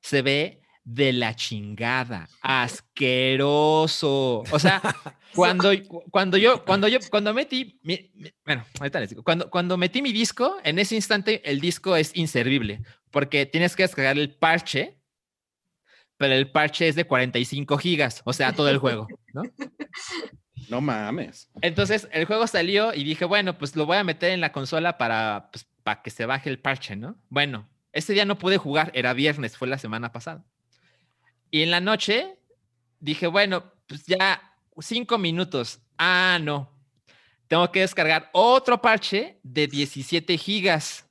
se 0.00 0.22
ve 0.22 0.61
de 0.84 1.12
la 1.12 1.34
chingada, 1.36 2.28
asqueroso. 2.40 4.42
O 4.50 4.58
sea, 4.58 4.80
cuando, 5.34 5.70
cuando 6.10 6.36
yo, 6.36 6.64
cuando 6.64 6.88
yo, 6.88 6.98
cuando 7.10 7.32
metí, 7.34 7.78
mi- 7.82 8.10
mi- 8.14 8.32
bueno, 8.44 8.64
ahorita 8.80 9.00
les 9.00 9.10
digo, 9.10 9.22
cuando, 9.22 9.50
cuando 9.50 9.76
metí 9.76 10.02
mi 10.02 10.12
disco, 10.12 10.56
en 10.64 10.78
ese 10.78 10.94
instante 10.96 11.48
el 11.48 11.60
disco 11.60 11.96
es 11.96 12.14
inservible, 12.16 12.80
porque 13.10 13.46
tienes 13.46 13.76
que 13.76 13.84
descargar 13.84 14.18
el 14.18 14.34
parche, 14.34 14.98
pero 16.16 16.34
el 16.34 16.50
parche 16.50 16.88
es 16.88 16.94
de 16.94 17.04
45 17.04 17.78
gigas, 17.78 18.22
o 18.24 18.32
sea, 18.32 18.52
todo 18.52 18.68
el 18.68 18.78
juego, 18.78 19.08
¿no? 19.32 19.42
No 20.68 20.80
mames. 20.80 21.50
Entonces 21.60 22.08
el 22.12 22.24
juego 22.24 22.46
salió 22.46 22.94
y 22.94 23.04
dije, 23.04 23.24
bueno, 23.24 23.58
pues 23.58 23.74
lo 23.76 23.86
voy 23.86 23.96
a 23.96 24.04
meter 24.04 24.30
en 24.30 24.40
la 24.40 24.52
consola 24.52 24.96
para, 24.98 25.48
pues, 25.52 25.66
para 25.82 26.02
que 26.02 26.10
se 26.10 26.26
baje 26.26 26.48
el 26.48 26.58
parche, 26.60 26.94
¿no? 26.96 27.16
Bueno, 27.28 27.68
ese 27.92 28.12
día 28.12 28.24
no 28.24 28.38
pude 28.38 28.56
jugar, 28.58 28.90
era 28.94 29.12
viernes, 29.12 29.56
fue 29.56 29.68
la 29.68 29.78
semana 29.78 30.12
pasada. 30.12 30.44
Y 31.52 31.62
en 31.62 31.70
la 31.70 31.80
noche 31.80 32.38
dije, 32.98 33.26
bueno, 33.28 33.72
pues 33.86 34.06
ya 34.06 34.56
cinco 34.80 35.18
minutos. 35.18 35.80
Ah, 35.98 36.38
no. 36.42 36.72
Tengo 37.46 37.70
que 37.70 37.80
descargar 37.80 38.30
otro 38.32 38.80
parche 38.80 39.38
de 39.42 39.66
17 39.66 40.38
gigas. 40.38 41.06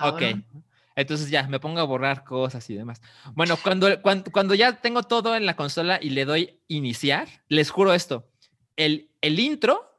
Ok. 0.00 0.20
Cabrón. 0.20 0.46
Entonces 0.94 1.28
ya 1.28 1.42
me 1.48 1.58
pongo 1.58 1.80
a 1.80 1.84
borrar 1.84 2.22
cosas 2.22 2.70
y 2.70 2.76
demás. 2.76 3.02
Bueno, 3.34 3.56
cuando, 3.56 4.00
cuando, 4.00 4.30
cuando 4.30 4.54
ya 4.54 4.80
tengo 4.80 5.02
todo 5.02 5.34
en 5.34 5.44
la 5.44 5.56
consola 5.56 5.98
y 6.00 6.10
le 6.10 6.24
doy 6.24 6.60
iniciar, 6.68 7.28
les 7.48 7.70
juro 7.70 7.94
esto, 7.94 8.30
el, 8.76 9.10
el 9.22 9.40
intro 9.40 9.98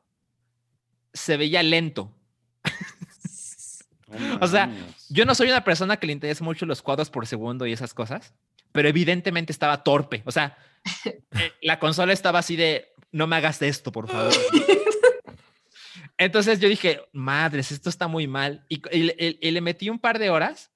se 1.13 1.37
veía 1.37 1.61
lento. 1.61 2.15
O 4.41 4.47
sea. 4.47 4.69
Yo 5.09 5.25
no 5.25 5.35
soy 5.35 5.47
una 5.47 5.63
persona 5.63 5.97
que 5.97 6.07
le 6.07 6.13
interesa 6.13 6.43
mucho 6.43 6.65
los 6.65 6.81
cuadros 6.81 7.11
por 7.11 7.27
segundo 7.27 7.67
y 7.67 7.71
esas 7.71 7.93
cosas, 7.93 8.33
pero 8.73 8.89
evidentemente 8.89 9.53
estaba 9.53 9.81
torpe. 9.83 10.21
O 10.25 10.31
sea, 10.31 10.57
eh, 11.05 11.53
la 11.61 11.79
consola 11.79 12.11
estaba 12.11 12.39
así 12.39 12.57
de, 12.57 12.91
no 13.13 13.25
me 13.27 13.37
hagas 13.37 13.61
esto, 13.61 13.91
por 13.93 14.09
favor. 14.09 14.33
Entonces 16.17 16.59
yo 16.59 16.69
dije, 16.69 17.01
madres, 17.11 17.71
esto 17.71 17.89
está 17.89 18.07
muy 18.07 18.27
mal. 18.27 18.65
Y, 18.69 18.81
y 18.95 19.03
le- 19.03 19.37
y- 19.41 19.51
le 19.51 19.61
metí 19.61 19.89
un 19.89 19.99
par 19.99 20.19
de 20.19 20.29
horas 20.29 20.71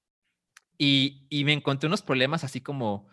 y, 0.77 1.25
y 1.29 1.43
me 1.45 1.53
encontré 1.53 1.87
unos 1.87 2.01
problemas 2.01 2.43
así 2.43 2.59
como, 2.61 3.07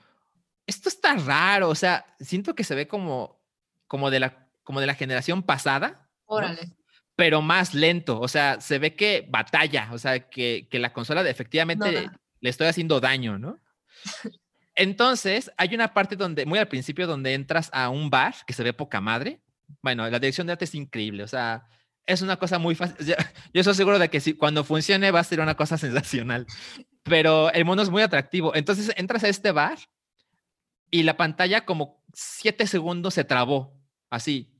esto 0.66 0.88
está 0.88 1.14
raro. 1.16 1.68
O 1.68 1.74
sea, 1.74 2.04
siento 2.20 2.54
que 2.54 2.64
se 2.64 2.74
ve 2.74 2.88
como, 2.88 3.42
como, 3.86 4.10
de, 4.10 4.20
la, 4.20 4.48
como 4.62 4.80
de 4.80 4.86
la 4.86 4.94
generación 4.94 5.42
pasada 5.42 6.08
Órale. 6.26 6.72
pero 7.14 7.42
más 7.42 7.74
lento. 7.74 8.18
O 8.20 8.28
sea, 8.28 8.60
se 8.60 8.78
ve 8.78 8.94
que 8.96 9.26
batalla, 9.28 9.90
o 9.92 9.98
sea, 9.98 10.28
que, 10.30 10.66
que 10.70 10.78
la 10.78 10.92
consola 10.92 11.22
de- 11.22 11.30
efectivamente 11.30 11.92
No 11.92 12.00
da. 12.10 12.20
le 12.40 12.50
estoy 12.50 12.66
haciendo 12.68 13.00
daño, 13.00 13.38
¿no? 13.38 13.58
Entonces, 14.76 15.52
hay 15.56 15.74
una 15.74 15.94
parte 15.94 16.16
donde, 16.16 16.46
muy 16.46 16.58
al 16.58 16.68
principio, 16.68 17.06
donde 17.06 17.34
entras 17.34 17.70
a 17.72 17.88
un 17.90 18.10
bar 18.10 18.34
que 18.46 18.52
se 18.52 18.62
ve 18.62 18.72
poca 18.72 19.00
madre. 19.00 19.40
Bueno, 19.82 20.08
la 20.08 20.18
dirección 20.18 20.46
de 20.46 20.52
arte 20.52 20.64
es 20.64 20.74
increíble, 20.74 21.22
o 21.22 21.28
sea, 21.28 21.66
es 22.06 22.22
una 22.22 22.36
cosa 22.36 22.58
muy 22.58 22.74
fácil. 22.74 23.06
Yo, 23.06 23.14
yo 23.52 23.60
estoy 23.60 23.74
seguro 23.74 23.98
de 23.98 24.10
que 24.10 24.20
si, 24.20 24.34
cuando 24.34 24.64
funcione 24.64 25.10
va 25.10 25.20
a 25.20 25.24
ser 25.24 25.40
una 25.40 25.54
cosa 25.56 25.78
sensacional, 25.78 26.46
pero 27.02 27.52
el 27.52 27.64
mono 27.64 27.82
es 27.82 27.90
muy 27.90 28.02
atractivo. 28.02 28.54
Entonces, 28.54 28.92
entras 28.96 29.24
a 29.24 29.28
este 29.28 29.52
bar 29.52 29.78
y 30.90 31.02
la 31.02 31.16
pantalla 31.16 31.64
como 31.64 32.02
siete 32.12 32.66
segundos 32.66 33.14
se 33.14 33.24
trabó, 33.24 33.80
así. 34.10 34.50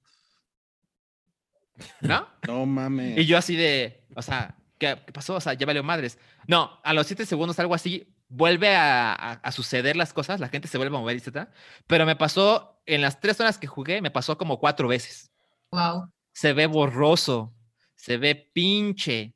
¿No? 2.01 2.29
No 2.47 2.67
mames. 2.67 3.19
Y 3.19 3.27
yo 3.27 3.37
así 3.37 3.57
de, 3.57 4.05
o 4.15 4.23
sea, 4.23 4.57
¿qué, 4.79 4.99
qué 5.05 5.13
pasó? 5.13 5.35
O 5.35 5.41
sea, 5.41 5.55
ya 5.55 5.67
valió 5.67 5.83
madres. 5.83 6.19
No, 6.47 6.79
a 6.85 6.93
los 6.93 7.07
siete 7.07 7.27
segundos 7.27 7.59
algo 7.59 7.75
así, 7.75 8.14
vuelve 8.29 8.75
a, 8.75 9.13
a- 9.13 9.33
a 9.33 9.53
suceder 9.53 9.97
las 9.97 10.13
cosas, 10.13 10.41
la 10.41 10.49
gente 10.49 10.69
se 10.69 10.79
vuelve 10.79 10.97
a 10.97 11.01
mover, 11.01 11.17
etcétera. 11.17 11.51
Pero 11.87 12.07
me 12.07 12.17
pasó, 12.17 12.81
en 12.87 13.01
las 13.03 13.21
tres 13.21 13.41
horas 13.41 13.59
que 13.59 13.67
jugué, 13.67 14.01
me 14.03 14.11
pasó 14.11 14.37
como 14.39 14.59
cuatro 14.59 14.89
veces. 14.89 15.31
Wow. 15.71 16.11
Se 16.33 16.53
ve 16.53 16.67
borroso, 16.67 17.55
se 17.97 18.17
ve 18.17 18.35
pinche. 18.53 19.35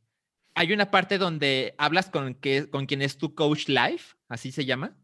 Hay 0.55 0.73
una 0.73 0.91
parte 0.91 1.19
donde 1.19 1.75
hablas 1.79 2.11
con, 2.11 2.35
que, 2.35 2.69
con 2.71 2.87
quien 2.87 3.03
es 3.03 3.17
tu 3.19 3.35
coach 3.35 3.69
live, 3.69 4.01
así 4.29 4.51
se 4.53 4.65
llama. 4.65 4.97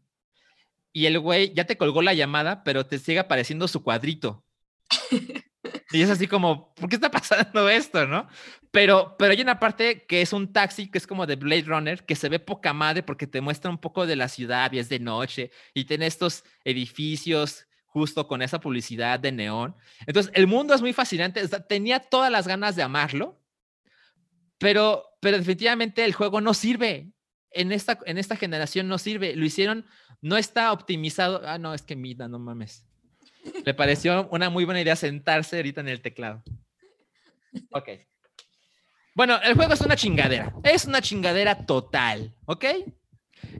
Y 0.91 1.05
el 1.07 1.19
güey 1.19 1.53
ya 1.53 1.65
te 1.65 1.77
colgó 1.77 2.01
la 2.01 2.13
llamada, 2.13 2.63
pero 2.63 2.85
te 2.85 2.99
sigue 2.99 3.19
apareciendo 3.19 3.67
su 3.67 3.83
cuadrito. 3.83 4.43
Y 5.91 6.01
es 6.01 6.09
así 6.09 6.27
como, 6.27 6.73
¿por 6.75 6.89
qué 6.89 6.95
está 6.95 7.09
pasando 7.09 7.69
esto, 7.69 8.05
no? 8.05 8.27
Pero, 8.75 9.15
pero 9.17 9.31
hay 9.31 9.39
una 9.39 9.57
parte 9.57 10.03
que 10.03 10.21
es 10.21 10.33
un 10.33 10.51
taxi 10.51 10.91
que 10.91 10.97
es 10.97 11.07
como 11.07 11.25
de 11.25 11.37
Blade 11.37 11.63
Runner, 11.63 12.05
que 12.05 12.13
se 12.13 12.27
ve 12.27 12.39
poca 12.39 12.73
madre 12.73 13.03
porque 13.03 13.25
te 13.25 13.39
muestra 13.39 13.71
un 13.71 13.77
poco 13.77 14.05
de 14.05 14.17
la 14.17 14.27
ciudad 14.27 14.69
y 14.73 14.79
es 14.79 14.89
de 14.89 14.99
noche 14.99 15.49
y 15.73 15.85
tiene 15.85 16.07
estos 16.07 16.43
edificios 16.65 17.67
justo 17.85 18.27
con 18.27 18.41
esa 18.41 18.59
publicidad 18.59 19.17
de 19.17 19.31
neón. 19.31 19.77
Entonces, 20.05 20.29
el 20.35 20.47
mundo 20.47 20.73
es 20.73 20.81
muy 20.81 20.91
fascinante. 20.91 21.47
tenía 21.69 22.01
todas 22.01 22.29
las 22.29 22.49
ganas 22.49 22.75
de 22.75 22.83
amarlo, 22.83 23.41
pero, 24.57 25.05
pero 25.21 25.37
definitivamente 25.37 26.03
el 26.03 26.11
juego 26.11 26.41
no 26.41 26.53
sirve. 26.53 27.13
En 27.51 27.71
esta, 27.71 27.97
en 28.05 28.17
esta 28.17 28.35
generación 28.35 28.89
no 28.89 28.97
sirve. 28.97 29.37
Lo 29.37 29.45
hicieron, 29.45 29.85
no 30.19 30.35
está 30.35 30.73
optimizado. 30.73 31.41
Ah, 31.45 31.57
no, 31.57 31.73
es 31.73 31.83
que 31.83 31.95
Mida, 31.95 32.27
no 32.27 32.39
mames. 32.39 32.85
Le 33.63 33.73
pareció 33.73 34.27
una 34.31 34.49
muy 34.49 34.65
buena 34.65 34.81
idea 34.81 34.97
sentarse 34.97 35.55
ahorita 35.55 35.79
en 35.79 35.87
el 35.87 36.01
teclado. 36.01 36.43
Ok. 37.71 37.87
Bueno, 39.15 39.39
el 39.43 39.55
juego 39.55 39.73
es 39.73 39.81
una 39.81 39.95
chingadera. 39.95 40.53
Es 40.63 40.85
una 40.85 41.01
chingadera 41.01 41.65
total, 41.65 42.35
¿ok? 42.45 42.65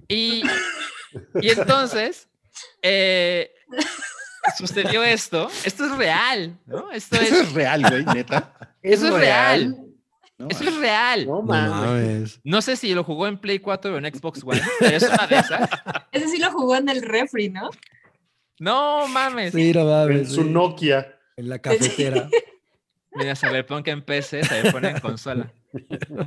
Y, 0.07 0.43
y 1.41 1.49
entonces, 1.49 2.27
eh, 2.81 3.51
sucedió 4.57 5.03
esto. 5.03 5.49
Esto 5.63 5.85
es 5.85 5.97
real, 5.97 6.59
¿no? 6.65 6.91
Esto 6.91 7.15
Eso 7.15 7.35
es, 7.35 7.41
es 7.41 7.53
real, 7.53 7.81
güey, 7.89 8.05
neta. 8.05 8.53
eso 8.81 9.07
es 9.07 9.13
real. 9.13 9.77
No, 10.37 10.49
Eso 10.49 10.65
es 10.65 10.75
real. 10.75 11.25
No 11.25 11.35
No 11.37 11.41
mames. 11.43 12.41
No 12.43 12.61
sé 12.61 12.75
si 12.75 12.93
lo 12.93 13.05
jugó 13.05 13.25
en 13.25 13.37
Play 13.37 13.59
4 13.59 13.93
o 13.93 13.97
en 13.97 14.13
Xbox 14.13 14.43
One, 14.43 14.61
pero 14.81 14.97
es 14.97 15.03
una 15.03 15.27
de 15.27 15.37
esas. 15.37 15.69
Ese 16.11 16.27
sí 16.27 16.37
lo 16.39 16.51
jugó 16.51 16.75
en 16.75 16.89
el 16.89 17.01
refri, 17.01 17.47
¿no? 17.49 17.69
No 18.59 19.07
mames. 19.07 19.53
Sí, 19.53 19.71
no 19.71 19.79
En 19.81 19.87
mames. 19.87 20.27
su 20.33 20.43
sí. 20.43 20.49
Nokia. 20.49 21.17
En 21.37 21.47
la 21.47 21.59
cafetera. 21.59 22.27
Mira, 23.15 23.35
Cyberpunk 23.35 23.87
en 23.87 24.01
PC, 24.01 24.43
Cyberpunk 24.43 24.83
en 24.83 24.99
consola. 24.99 25.51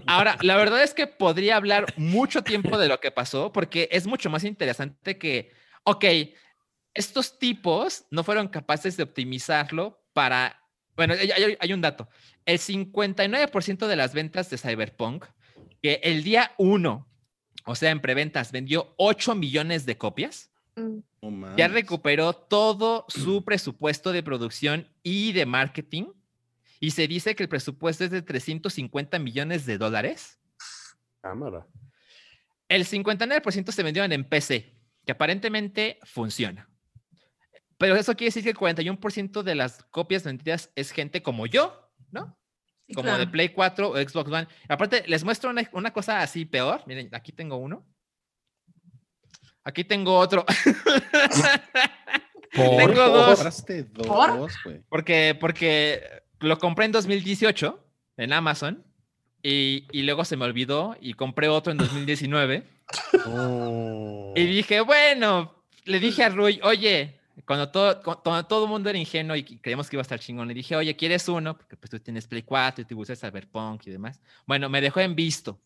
Ahora, 0.06 0.36
la 0.42 0.56
verdad 0.56 0.82
es 0.82 0.94
que 0.94 1.06
podría 1.06 1.56
hablar 1.56 1.86
mucho 1.96 2.42
tiempo 2.42 2.78
de 2.78 2.88
lo 2.88 3.00
que 3.00 3.10
pasó, 3.10 3.52
porque 3.52 3.88
es 3.92 4.06
mucho 4.06 4.30
más 4.30 4.44
interesante 4.44 5.18
que, 5.18 5.52
ok, 5.84 6.04
estos 6.94 7.38
tipos 7.38 8.06
no 8.10 8.24
fueron 8.24 8.48
capaces 8.48 8.96
de 8.96 9.02
optimizarlo 9.04 10.02
para, 10.12 10.60
bueno, 10.96 11.14
hay, 11.60 11.72
un 11.72 11.80
dato, 11.80 12.08
el 12.44 12.58
59% 12.58 13.86
de 13.86 13.96
las 13.96 14.14
ventas 14.14 14.50
de 14.50 14.58
Cyberpunk, 14.58 15.26
que 15.82 16.00
el 16.02 16.24
día 16.24 16.52
1, 16.58 17.08
o 17.64 17.74
sea, 17.74 17.90
en 17.90 18.00
preventas, 18.00 18.50
vendió 18.50 18.94
8 18.96 19.34
millones 19.34 19.86
de 19.86 19.96
copias, 19.96 20.50
Mm. 21.20 21.56
ya 21.56 21.68
recuperó 21.68 22.32
todo 22.32 23.04
su 23.08 23.44
presupuesto 23.44 24.12
de 24.12 24.22
producción 24.22 24.88
y 25.02 25.32
de 25.32 25.46
marketing. 25.46 26.04
Y 26.80 26.92
se 26.92 27.08
dice 27.08 27.34
que 27.34 27.42
el 27.44 27.48
presupuesto 27.48 28.04
es 28.04 28.10
de 28.10 28.22
350 28.22 29.18
millones 29.18 29.66
de 29.66 29.78
dólares. 29.78 30.38
Cámara. 31.20 31.66
El 32.68 32.84
59% 32.86 33.72
se 33.72 33.82
vendieron 33.82 34.12
en 34.12 34.28
PC, 34.28 34.76
que 35.04 35.12
aparentemente 35.12 35.98
funciona. 36.04 36.68
Pero 37.78 37.96
eso 37.96 38.14
quiere 38.14 38.28
decir 38.28 38.42
que 38.42 38.50
el 38.50 38.56
41% 38.56 39.42
de 39.42 39.54
las 39.54 39.82
copias 39.84 40.24
vendidas 40.24 40.70
es 40.74 40.90
gente 40.90 41.22
como 41.22 41.46
yo, 41.46 41.90
¿no? 42.10 42.38
Como 42.94 43.08
de 43.10 43.16
claro. 43.16 43.30
Play 43.30 43.48
4 43.50 43.90
o 43.90 43.96
Xbox 43.96 44.30
One. 44.30 44.48
Aparte, 44.68 45.04
les 45.06 45.22
muestro 45.24 45.50
una, 45.50 45.68
una 45.72 45.92
cosa 45.92 46.22
así 46.22 46.44
peor. 46.44 46.82
Miren, 46.86 47.08
aquí 47.14 47.32
tengo 47.32 47.56
uno. 47.56 47.86
Aquí 49.64 49.84
tengo 49.84 50.16
otro. 50.16 50.46
Por- 52.54 52.76
Tengo 52.76 53.08
dos. 53.10 53.64
¿Por? 54.06 54.36
dos. 54.38 54.52
Porque, 54.88 55.36
porque 55.38 56.22
lo 56.40 56.58
compré 56.58 56.84
en 56.86 56.92
2018 56.92 57.78
en 58.18 58.32
Amazon 58.32 58.84
y, 59.42 59.86
y 59.92 60.02
luego 60.02 60.24
se 60.24 60.36
me 60.36 60.44
olvidó 60.44 60.96
y 61.00 61.14
compré 61.14 61.48
otro 61.48 61.72
en 61.72 61.78
2019 61.78 62.64
Oh. 63.26 64.32
y 64.36 64.44
dije, 64.46 64.80
bueno, 64.80 65.62
le 65.84 66.00
dije 66.00 66.24
a 66.24 66.28
Rui, 66.30 66.58
oye, 66.62 67.18
cuando 67.46 67.70
todo, 67.70 68.00
cu- 68.02 68.20
cuando 68.22 68.46
todo 68.46 68.64
el 68.64 68.70
mundo 68.70 68.88
era 68.90 68.98
ingenuo 68.98 69.36
y 69.36 69.42
creíamos 69.44 69.88
que 69.88 69.96
iba 69.96 70.00
a 70.00 70.02
estar 70.02 70.18
chingón, 70.18 70.48
le 70.48 70.54
dije, 70.54 70.74
oye, 70.76 70.96
¿quieres 70.96 71.28
uno? 71.28 71.56
Porque 71.56 71.76
pues 71.76 71.90
tú 71.90 71.98
tienes 72.00 72.26
Play 72.26 72.42
4 72.42 72.82
y 72.82 72.84
te 72.84 72.94
gusta 72.94 73.14
Cyberpunk 73.16 73.86
y 73.86 73.90
demás. 73.90 74.20
Bueno, 74.46 74.68
me 74.68 74.80
dejó 74.80 75.00
en 75.00 75.14
visto. 75.14 75.60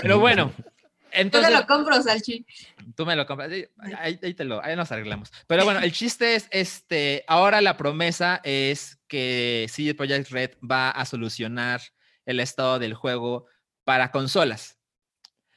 Pero 0.00 0.18
bueno, 0.18 0.52
Yo 0.58 0.64
te 1.10 1.20
entonces... 1.20 1.52
lo 1.52 1.66
compro, 1.66 2.02
Salchi. 2.02 2.46
Tú 2.96 3.04
me 3.04 3.14
lo 3.16 3.26
compras. 3.26 3.50
Ahí, 3.52 3.66
ahí- 3.98 4.18
ahí 4.22 4.34
te 4.34 4.44
lo, 4.44 4.62
ahí 4.64 4.74
nos 4.76 4.90
arreglamos. 4.92 5.30
Pero 5.46 5.64
bueno, 5.64 5.80
el 5.80 5.92
chiste 5.92 6.34
es, 6.36 6.48
este, 6.50 7.24
ahora 7.28 7.60
la 7.60 7.76
promesa 7.76 8.40
es 8.44 8.98
que 9.12 9.66
CD 9.68 9.94
Projekt 9.94 10.30
Red 10.30 10.50
va 10.62 10.88
a 10.90 11.04
solucionar 11.04 11.82
el 12.24 12.40
estado 12.40 12.78
del 12.78 12.94
juego 12.94 13.44
para 13.84 14.10
consolas. 14.10 14.78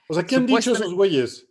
O 0.10 0.14
sea, 0.14 0.26
¿qué 0.26 0.36
han 0.36 0.45
dicho 0.45 0.73
esos 0.73 0.94
güeyes? 0.94 1.48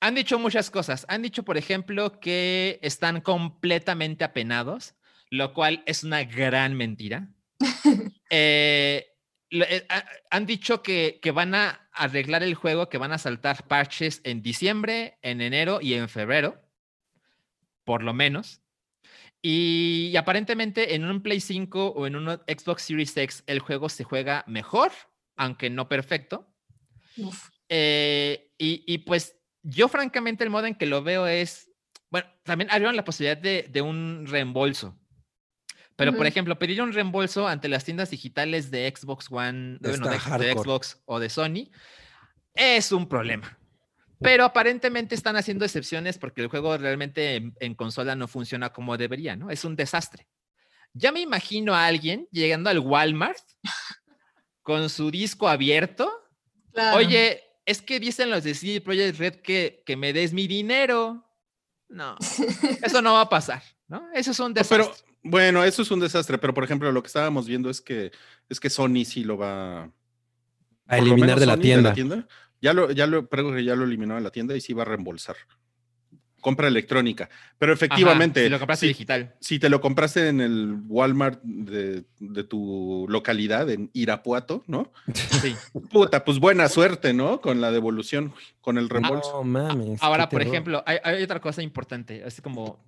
Han 0.00 0.14
dicho 0.14 0.38
muchas 0.38 0.70
cosas. 0.70 1.04
Han 1.08 1.22
dicho, 1.22 1.42
por 1.42 1.56
ejemplo, 1.56 2.20
que 2.20 2.78
están 2.80 3.20
completamente 3.20 4.22
apenados, 4.22 4.94
lo 5.30 5.52
cual 5.52 5.82
es 5.86 6.04
una 6.04 6.22
gran 6.24 6.74
mentira. 6.74 7.28
Eh, 8.30 9.06
lo- 9.50 9.64
eh, 9.64 9.86
ha- 9.88 10.04
han 10.30 10.44
dicho 10.44 10.82
que, 10.82 11.18
que 11.22 11.30
van 11.30 11.54
a 11.54 11.88
arreglar 11.92 12.42
el 12.42 12.54
juego, 12.54 12.90
que 12.90 12.98
van 12.98 13.10
a 13.12 13.16
saltar 13.18 13.66
parches 13.66 14.20
en 14.24 14.42
diciembre, 14.42 15.18
en 15.22 15.40
enero 15.40 15.80
y 15.80 15.94
en 15.94 16.10
febrero, 16.10 16.60
por 17.84 18.02
lo 18.02 18.12
menos. 18.12 18.60
Y, 19.50 20.14
aparentemente 20.18 20.94
en 20.94 21.06
un 21.06 21.22
Play 21.22 21.40
5 21.40 21.94
o 21.96 22.06
en 22.06 22.16
un 22.16 22.28
Xbox 22.46 22.82
Series 22.82 23.16
X 23.16 23.44
el 23.46 23.60
juego 23.60 23.88
se 23.88 24.04
juega 24.04 24.44
mejor, 24.46 24.92
aunque 25.38 25.70
no 25.70 25.88
perfecto. 25.88 26.54
Eh, 27.70 28.52
y, 28.58 28.84
y, 28.86 28.98
pues 28.98 29.36
yo 29.62 29.88
francamente 29.88 30.44
el 30.44 30.50
modo 30.50 30.66
en 30.66 30.74
que 30.74 30.84
lo 30.84 31.02
veo 31.02 31.26
es, 31.26 31.70
bueno, 32.10 32.28
también 32.42 32.70
abrieron 32.70 32.94
la 32.94 33.06
posibilidad 33.06 33.38
de, 33.38 33.66
de 33.70 33.80
un 33.80 34.26
reembolso. 34.26 34.98
Pero, 35.96 36.14
por 36.14 36.26
ejemplo, 36.26 36.58
pedir 36.58 36.82
un 36.82 36.92
reembolso 36.92 37.48
ante 37.48 37.68
las 37.68 37.84
tiendas 37.84 38.10
digitales 38.10 38.70
de 38.70 38.94
Xbox 38.94 39.28
One, 39.30 39.78
de, 39.80 39.96
bueno. 39.96 40.10
Xbox 40.62 41.02
o 41.06 41.18
de 41.18 41.30
Sony, 41.30 41.70
es 42.52 42.92
un 42.92 43.08
problema. 43.08 43.57
Pero 44.20 44.44
aparentemente 44.44 45.14
están 45.14 45.36
haciendo 45.36 45.64
excepciones 45.64 46.18
porque 46.18 46.40
el 46.40 46.48
juego 46.48 46.76
realmente 46.76 47.36
en, 47.36 47.54
en 47.60 47.74
consola 47.74 48.16
no 48.16 48.26
funciona 48.28 48.72
como 48.72 48.96
debería, 48.96 49.36
¿no? 49.36 49.50
Es 49.50 49.64
un 49.64 49.76
desastre. 49.76 50.26
Ya 50.92 51.12
me 51.12 51.20
imagino 51.20 51.74
a 51.74 51.86
alguien 51.86 52.26
llegando 52.32 52.70
al 52.70 52.80
Walmart 52.80 53.38
con 54.62 54.88
su 54.90 55.10
disco 55.10 55.48
abierto 55.48 56.10
Claro. 56.72 56.98
Oye, 56.98 57.42
es 57.66 57.82
que 57.82 57.98
dicen 58.00 58.30
los 58.30 58.44
de 58.44 58.54
CD 58.54 58.80
Projekt 58.80 59.18
Red 59.18 59.34
que, 59.36 59.82
que 59.84 59.96
me 59.96 60.12
des 60.12 60.32
mi 60.32 60.46
dinero. 60.46 61.24
No, 61.88 62.16
eso 62.82 63.02
no 63.02 63.14
va 63.14 63.22
a 63.22 63.28
pasar, 63.28 63.62
¿no? 63.88 64.08
Eso 64.14 64.30
es 64.30 64.40
un 64.40 64.54
desastre. 64.54 64.84
Pero 64.84 64.94
bueno, 65.22 65.64
eso 65.64 65.82
es 65.82 65.90
un 65.90 66.00
desastre. 66.00 66.38
Pero 66.38 66.54
por 66.54 66.64
ejemplo, 66.64 66.92
lo 66.92 67.02
que 67.02 67.08
estábamos 67.08 67.46
viendo 67.46 67.70
es 67.70 67.80
que 67.80 68.12
es 68.48 68.60
que 68.60 68.70
Sony 68.70 69.04
sí 69.04 69.24
lo 69.24 69.38
va 69.38 69.90
A 70.86 70.98
eliminar 70.98 71.20
menos 71.20 71.40
de 71.40 71.46
la 71.46 71.54
Sony 71.54 71.94
tienda. 71.94 72.28
Ya 72.60 72.72
lo, 72.72 72.90
ya 72.90 73.06
lo, 73.06 73.28
creo 73.28 73.54
que 73.54 73.64
ya 73.64 73.76
lo 73.76 73.84
eliminó 73.84 74.14
de 74.14 74.20
la 74.20 74.30
tienda 74.30 74.56
y 74.56 74.60
sí 74.60 74.72
va 74.72 74.82
a 74.82 74.86
reembolsar. 74.86 75.36
Compra 76.40 76.68
electrónica. 76.68 77.28
Pero 77.58 77.72
Ajá, 77.72 77.84
efectivamente, 77.84 78.44
si 78.44 78.48
lo 78.48 78.58
compraste 78.58 78.86
si, 78.86 78.88
digital. 78.88 79.34
si 79.40 79.58
te 79.58 79.68
lo 79.68 79.80
compraste 79.80 80.28
en 80.28 80.40
el 80.40 80.76
Walmart 80.86 81.40
de, 81.42 82.04
de 82.20 82.44
tu 82.44 83.06
localidad, 83.08 83.68
en 83.70 83.90
Irapuato, 83.92 84.62
¿no? 84.66 84.92
Sí. 85.42 85.56
Puta, 85.90 86.24
pues 86.24 86.38
buena 86.38 86.68
suerte, 86.68 87.12
¿no? 87.12 87.40
Con 87.40 87.60
la 87.60 87.72
devolución, 87.72 88.32
con 88.60 88.78
el 88.78 88.88
reembolso. 88.88 89.32
No 89.32 89.44
mames. 89.44 90.02
Ahora, 90.02 90.28
por 90.28 90.42
ejemplo, 90.42 90.82
hay, 90.86 90.98
hay 91.02 91.22
otra 91.22 91.40
cosa 91.40 91.62
importante, 91.62 92.22
así 92.24 92.40
como 92.40 92.78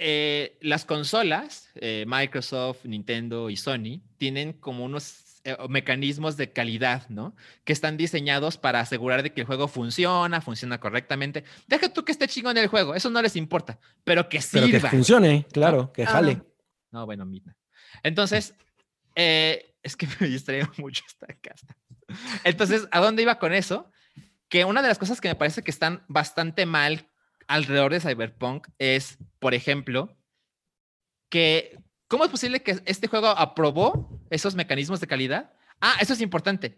eh, 0.00 0.56
las 0.60 0.84
consolas, 0.84 1.70
eh, 1.74 2.04
Microsoft, 2.06 2.84
Nintendo 2.84 3.50
y 3.50 3.56
Sony, 3.56 4.00
tienen 4.16 4.52
como 4.52 4.84
unos 4.84 5.02
eh, 5.48 5.56
mecanismos 5.68 6.36
de 6.36 6.52
calidad, 6.52 7.08
¿no? 7.08 7.34
Que 7.64 7.72
están 7.72 7.96
diseñados 7.96 8.56
para 8.58 8.80
asegurar 8.80 9.22
de 9.22 9.32
que 9.32 9.40
el 9.40 9.46
juego 9.46 9.68
funciona, 9.68 10.40
funciona 10.40 10.78
correctamente. 10.78 11.44
Deja 11.66 11.92
tú 11.92 12.04
que 12.04 12.12
esté 12.12 12.28
chingón 12.28 12.58
el 12.58 12.68
juego, 12.68 12.94
eso 12.94 13.10
no 13.10 13.22
les 13.22 13.36
importa, 13.36 13.78
pero 14.04 14.28
que 14.28 14.40
Pero 14.52 14.66
que 14.66 14.72
sirva. 14.72 14.90
funcione, 14.90 15.46
claro, 15.52 15.92
que 15.92 16.06
jale. 16.06 16.42
No, 16.90 17.06
bueno, 17.06 17.24
mira. 17.24 17.56
Entonces, 18.02 18.54
eh, 19.14 19.74
es 19.82 19.96
que 19.96 20.06
me 20.20 20.28
distraigo 20.28 20.70
mucho 20.78 21.02
esta 21.06 21.26
casa. 21.40 21.76
Entonces, 22.44 22.88
¿a 22.90 23.00
dónde 23.00 23.22
iba 23.22 23.38
con 23.38 23.52
eso? 23.52 23.90
Que 24.48 24.64
una 24.64 24.82
de 24.82 24.88
las 24.88 24.98
cosas 24.98 25.20
que 25.20 25.28
me 25.28 25.34
parece 25.34 25.62
que 25.62 25.70
están 25.70 26.04
bastante 26.08 26.66
mal 26.66 27.08
alrededor 27.46 27.92
de 27.92 28.00
Cyberpunk 28.00 28.68
es, 28.78 29.18
por 29.38 29.54
ejemplo, 29.54 30.16
que 31.28 31.78
¿cómo 32.08 32.24
es 32.24 32.30
posible 32.30 32.62
que 32.62 32.80
este 32.84 33.06
juego 33.06 33.28
aprobó 33.28 34.20
esos 34.30 34.54
mecanismos 34.54 35.00
de 35.00 35.06
calidad? 35.06 35.52
Ah, 35.80 35.94
eso 36.00 36.12
es 36.12 36.20
importante. 36.20 36.74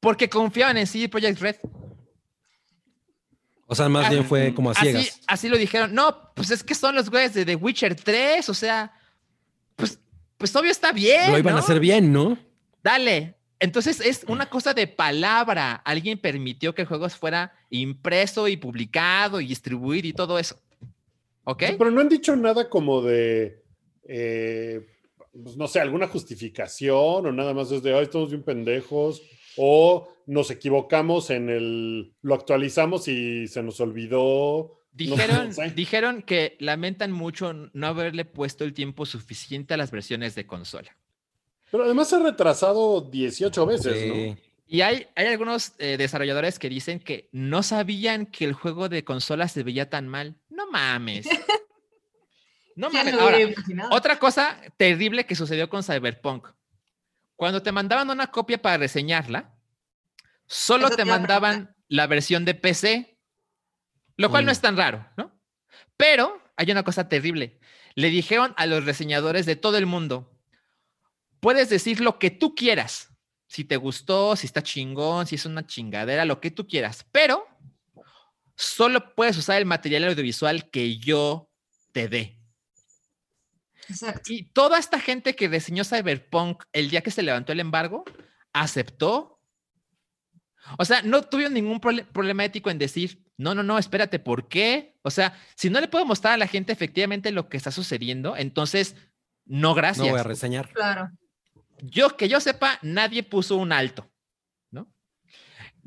Porque 0.00 0.28
confiaban 0.28 0.76
en 0.76 0.86
CD 0.86 1.08
Projekt 1.08 1.40
Red. 1.40 1.56
O 3.66 3.74
sea, 3.74 3.88
más 3.88 4.06
Ah, 4.06 4.10
bien 4.10 4.24
fue 4.24 4.54
como 4.54 4.70
a 4.70 4.72
Así, 4.72 4.90
ciegas. 4.90 5.20
así 5.26 5.48
lo 5.48 5.56
dijeron. 5.56 5.94
No, 5.94 6.32
pues 6.34 6.50
es 6.50 6.62
que 6.62 6.74
son 6.74 6.94
los 6.94 7.08
güeyes 7.08 7.32
de 7.34 7.44
The 7.46 7.56
Witcher 7.56 7.94
3, 7.94 8.48
o 8.48 8.54
sea, 8.54 8.92
pues 9.76 9.98
pues 10.36 10.54
obvio 10.56 10.70
está 10.70 10.92
bien. 10.92 11.32
Lo 11.32 11.38
iban 11.38 11.54
¿no? 11.54 11.60
a 11.60 11.62
hacer 11.62 11.80
bien, 11.80 12.12
¿no? 12.12 12.36
Dale. 12.82 13.36
Entonces 13.60 14.00
es 14.00 14.24
una 14.28 14.46
cosa 14.50 14.74
de 14.74 14.86
palabra. 14.86 15.76
Alguien 15.76 16.18
permitió 16.18 16.74
que 16.74 16.82
el 16.82 16.88
juego 16.88 17.08
fuera 17.08 17.54
impreso 17.70 18.46
y 18.48 18.58
publicado 18.58 19.40
y 19.40 19.46
distribuido 19.46 20.06
y 20.08 20.12
todo 20.12 20.38
eso. 20.38 20.60
¿Ok? 21.44 21.62
Sí, 21.68 21.74
pero 21.78 21.90
no 21.90 22.02
han 22.02 22.10
dicho 22.10 22.36
nada 22.36 22.68
como 22.68 23.00
de, 23.00 23.62
eh, 24.06 24.86
pues, 25.42 25.56
no 25.56 25.66
sé, 25.66 25.80
alguna 25.80 26.08
justificación 26.08 27.26
o 27.26 27.32
nada 27.32 27.54
más 27.54 27.70
es 27.70 27.82
de, 27.82 27.94
ay, 27.94 28.04
estamos 28.04 28.30
bien 28.30 28.42
pendejos, 28.42 29.22
o 29.56 30.08
nos 30.26 30.50
equivocamos 30.50 31.30
en 31.30 31.48
el, 31.50 32.14
lo 32.22 32.34
actualizamos 32.34 33.08
y 33.08 33.46
se 33.48 33.62
nos 33.62 33.80
olvidó. 33.80 34.80
Dijeron, 34.92 35.48
no 35.48 35.52
sé. 35.52 35.70
dijeron 35.70 36.22
que 36.22 36.56
lamentan 36.60 37.10
mucho 37.10 37.52
no 37.52 37.86
haberle 37.86 38.24
puesto 38.24 38.64
el 38.64 38.72
tiempo 38.72 39.06
suficiente 39.06 39.74
a 39.74 39.76
las 39.76 39.90
versiones 39.90 40.34
de 40.34 40.46
consola. 40.46 40.96
Pero 41.70 41.84
además 41.84 42.08
se 42.08 42.16
ha 42.16 42.20
retrasado 42.20 43.00
18 43.00 43.66
veces, 43.66 44.06
¿no? 44.08 44.36
Y 44.66 44.80
hay, 44.80 45.06
hay 45.14 45.26
algunos 45.26 45.72
eh, 45.78 45.96
desarrolladores 45.98 46.58
que 46.58 46.68
dicen 46.68 47.00
que 47.00 47.28
no 47.32 47.62
sabían 47.62 48.26
que 48.26 48.44
el 48.44 48.54
juego 48.54 48.88
de 48.88 49.04
consola 49.04 49.48
se 49.48 49.62
veía 49.62 49.90
tan 49.90 50.08
mal. 50.08 50.36
No 50.48 50.70
mames. 50.70 51.26
No 52.76 52.90
¿Quién 52.90 53.06
mames. 53.06 53.20
Ahora, 53.20 53.38
otra 53.90 54.18
cosa 54.18 54.60
terrible 54.76 55.26
que 55.26 55.34
sucedió 55.34 55.68
con 55.68 55.82
Cyberpunk. 55.82 56.48
Cuando 57.36 57.62
te 57.62 57.72
mandaban 57.72 58.10
una 58.10 58.28
copia 58.28 58.60
para 58.60 58.78
reseñarla, 58.78 59.54
solo 60.46 60.88
Eso 60.88 60.96
te 60.96 61.04
mandaban 61.04 61.74
la 61.88 62.06
versión 62.06 62.44
de 62.44 62.54
PC, 62.54 63.18
lo 64.16 64.30
cual 64.30 64.44
no 64.44 64.52
es 64.52 64.60
tan 64.60 64.76
raro, 64.76 65.06
¿no? 65.16 65.32
Pero 65.96 66.40
hay 66.56 66.70
una 66.70 66.82
cosa 66.82 67.08
terrible. 67.08 67.58
Le 67.94 68.10
dijeron 68.10 68.54
a 68.56 68.66
los 68.66 68.84
reseñadores 68.84 69.46
de 69.46 69.56
todo 69.56 69.78
el 69.78 69.86
mundo, 69.86 70.32
puedes 71.40 71.68
decir 71.68 72.00
lo 72.00 72.18
que 72.18 72.30
tú 72.30 72.54
quieras, 72.54 73.10
si 73.46 73.64
te 73.64 73.76
gustó, 73.76 74.34
si 74.36 74.46
está 74.46 74.62
chingón, 74.62 75.26
si 75.26 75.36
es 75.36 75.46
una 75.46 75.66
chingadera, 75.66 76.24
lo 76.24 76.40
que 76.40 76.50
tú 76.50 76.66
quieras, 76.66 77.06
pero 77.12 77.46
solo 78.56 79.14
puedes 79.14 79.36
usar 79.36 79.58
el 79.58 79.66
material 79.66 80.04
audiovisual 80.04 80.70
que 80.70 80.98
yo 80.98 81.50
te 81.92 82.08
dé. 82.08 82.43
Exacto. 83.88 84.32
Y 84.32 84.44
toda 84.44 84.78
esta 84.78 84.98
gente 84.98 85.34
que 85.34 85.48
reseñó 85.48 85.84
Cyberpunk 85.84 86.64
el 86.72 86.90
día 86.90 87.02
que 87.02 87.10
se 87.10 87.22
levantó 87.22 87.52
el 87.52 87.60
embargo, 87.60 88.04
aceptó. 88.52 89.40
O 90.78 90.84
sea, 90.84 91.02
no 91.02 91.22
tuvieron 91.22 91.54
ningún 91.54 91.80
problema 91.80 92.44
ético 92.44 92.70
en 92.70 92.78
decir, 92.78 93.22
no, 93.36 93.54
no, 93.54 93.62
no, 93.62 93.78
espérate, 93.78 94.18
¿por 94.18 94.48
qué? 94.48 94.96
O 95.02 95.10
sea, 95.10 95.38
si 95.56 95.68
no 95.68 95.80
le 95.80 95.88
puedo 95.88 96.06
mostrar 96.06 96.34
a 96.34 96.38
la 96.38 96.46
gente 96.46 96.72
efectivamente 96.72 97.32
lo 97.32 97.48
que 97.48 97.56
está 97.56 97.70
sucediendo, 97.70 98.36
entonces, 98.36 98.96
no, 99.44 99.74
gracias. 99.74 100.06
No 100.06 100.12
voy 100.12 100.20
a 100.20 100.24
reseñar. 100.24 100.70
Claro. 100.72 101.10
Yo, 101.82 102.16
que 102.16 102.28
yo 102.28 102.40
sepa, 102.40 102.78
nadie 102.82 103.22
puso 103.22 103.56
un 103.56 103.72
alto, 103.72 104.10
¿no? 104.70 104.90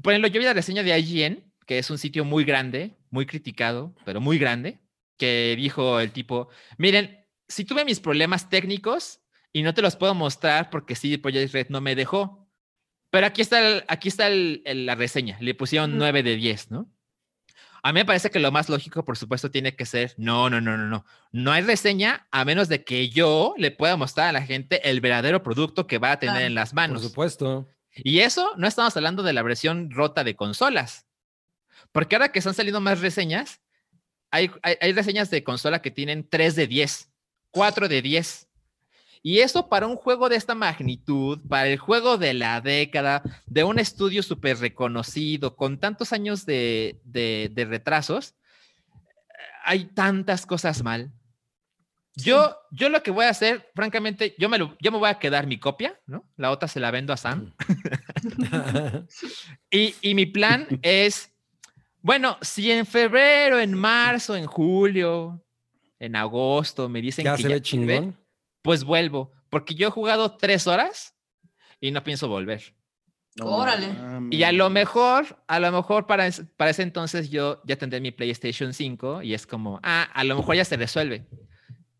Por 0.03 0.13
ejemplo, 0.13 0.29
yo 0.29 0.39
vi 0.39 0.45
la 0.45 0.53
reseña 0.53 0.83
de 0.83 0.97
IGN, 0.99 1.51
que 1.65 1.79
es 1.79 1.89
un 1.89 1.97
sitio 1.97 2.23
muy 2.25 2.43
grande, 2.43 2.97
muy 3.09 3.25
criticado, 3.25 3.95
pero 4.05 4.21
muy 4.21 4.37
grande, 4.37 4.79
que 5.17 5.55
dijo 5.57 5.99
el 5.99 6.11
tipo, 6.11 6.49
miren, 6.77 7.25
si 7.47 7.65
tuve 7.65 7.85
mis 7.85 7.99
problemas 7.99 8.49
técnicos 8.49 9.21
y 9.53 9.63
no 9.63 9.73
te 9.73 9.81
los 9.81 9.95
puedo 9.95 10.13
mostrar 10.13 10.69
porque 10.69 10.95
CD 10.95 11.17
Projekt 11.19 11.53
Red 11.53 11.67
no 11.69 11.81
me 11.81 11.95
dejó, 11.95 12.47
pero 13.09 13.25
aquí 13.27 13.41
está, 13.41 13.59
el- 13.65 13.83
aquí 13.87 14.09
está 14.09 14.27
el- 14.27 14.61
el- 14.65 14.85
la 14.85 14.95
reseña, 14.95 15.37
le 15.39 15.53
pusieron 15.55 15.91
Ujú. 15.91 15.99
9 15.99 16.23
de 16.23 16.35
10, 16.35 16.71
¿no? 16.71 16.91
A 17.83 17.93
mí 17.93 17.99
me 18.01 18.05
parece 18.05 18.29
que 18.29 18.39
lo 18.39 18.51
más 18.51 18.67
lógico, 18.69 19.05
por 19.05 19.17
supuesto, 19.17 19.49
tiene 19.49 19.75
que 19.75 19.85
ser, 19.85 20.13
no, 20.17 20.49
no, 20.49 20.59
no, 20.59 20.77
no, 20.77 20.87
no. 20.87 21.05
No 21.31 21.51
hay 21.53 21.61
reseña 21.61 22.27
a 22.31 22.43
menos 22.43 22.67
de 22.67 22.83
que 22.83 23.07
yo 23.09 23.53
le 23.57 23.71
pueda 23.71 23.95
mostrar 23.95 24.27
a 24.27 24.31
la 24.33 24.41
gente 24.41 24.89
el 24.89 24.99
verdadero 24.99 25.41
producto 25.41 25.87
que 25.87 25.97
va 25.99 26.11
a 26.13 26.19
tener 26.19 26.41
en 26.41 26.55
las 26.55 26.71
Por 26.71 26.75
manos. 26.75 27.01
supuesto. 27.03 27.67
Y 27.95 28.19
eso 28.19 28.51
no 28.57 28.67
estamos 28.67 28.95
hablando 28.97 29.23
de 29.23 29.31
la 29.31 29.41
versión 29.41 29.89
rota 29.91 30.23
de 30.25 30.35
consolas. 30.35 31.07
Porque 31.93 32.15
ahora 32.15 32.31
que 32.31 32.39
están 32.39 32.53
saliendo 32.55 32.81
más 32.81 32.99
reseñas, 32.99 33.61
hay, 34.31 34.51
hay, 34.63 34.75
hay 34.81 34.91
reseñas 34.91 35.29
de 35.29 35.43
consola 35.43 35.81
que 35.81 35.91
tienen 35.91 36.27
3 36.29 36.55
de 36.55 36.67
10, 36.67 37.06
4 37.51 37.87
de 37.87 38.01
10. 38.01 38.47
Y 39.23 39.39
eso 39.39 39.67
para 39.67 39.87
un 39.87 39.95
juego 39.97 40.29
de 40.29 40.35
esta 40.37 40.55
magnitud, 40.55 41.39
para 41.49 41.67
el 41.67 41.77
juego 41.79 42.17
de 42.17 42.33
la 42.33 42.61
década, 42.61 43.23
de 43.45 43.63
un 43.63 43.79
estudio 43.79 44.23
súper 44.23 44.57
reconocido, 44.59 45.55
con 45.55 45.79
tantos 45.79 46.13
años 46.13 46.45
de, 46.45 46.99
de- 47.03 47.49
de 47.53 47.65
retrasos, 47.65 48.35
hay 49.65 49.85
tantas 49.85 50.45
cosas 50.45 50.81
mal. 50.83 51.11
Yo, 52.15 52.55
yo 52.71 52.89
lo 52.89 53.03
que 53.03 53.11
voy 53.11 53.25
a 53.25 53.29
hacer, 53.29 53.69
francamente, 53.75 54.33
yo 54.39 54.49
me, 54.49 54.57
lo- 54.57 54.75
yo 54.79 54.91
me 54.91 54.97
voy 54.97 55.09
a 55.09 55.19
quedar 55.19 55.45
mi 55.45 55.59
copia, 55.59 55.99
¿no? 56.07 56.23
La 56.37 56.49
otra 56.51 56.67
se 56.67 56.79
la 56.79 56.89
vendo 56.91 57.11
a 57.13 57.17
Sam. 57.17 57.53
Y, 59.69 59.95
y 60.01 60.15
mi 60.15 60.25
plan 60.25 60.67
es, 60.81 61.31
bueno, 62.01 62.37
si 62.41 62.71
en 62.71 62.85
febrero, 62.85 63.59
en 63.59 63.73
marzo, 63.73 64.35
en 64.35 64.45
julio, 64.45 65.43
en 65.99 66.15
agosto 66.15 66.89
me 66.89 67.01
dicen 67.01 67.25
ya 67.25 67.35
que 67.35 67.43
se 67.43 67.49
ya 67.49 67.55
ve 67.55 67.61
chingón. 67.61 68.17
pues 68.61 68.83
vuelvo, 68.83 69.31
porque 69.49 69.75
yo 69.75 69.87
he 69.87 69.91
jugado 69.91 70.37
tres 70.37 70.67
horas 70.67 71.15
y 71.79 71.91
no 71.91 72.03
pienso 72.03 72.27
volver. 72.27 72.75
Órale. 73.39 73.89
Y 74.31 74.43
a 74.43 74.51
lo 74.51 74.69
mejor, 74.69 75.43
a 75.47 75.59
lo 75.59 75.71
mejor 75.71 76.07
para, 76.07 76.27
para 76.55 76.71
ese 76.71 76.81
entonces 76.81 77.29
yo 77.29 77.61
ya 77.65 77.75
tendré 77.75 78.01
mi 78.01 78.11
PlayStation 78.11 78.73
5 78.73 79.21
y 79.21 79.33
es 79.33 79.45
como, 79.45 79.79
ah, 79.83 80.09
a 80.13 80.23
lo 80.23 80.35
mejor 80.35 80.55
ya 80.55 80.65
se 80.65 80.75
resuelve. 80.75 81.27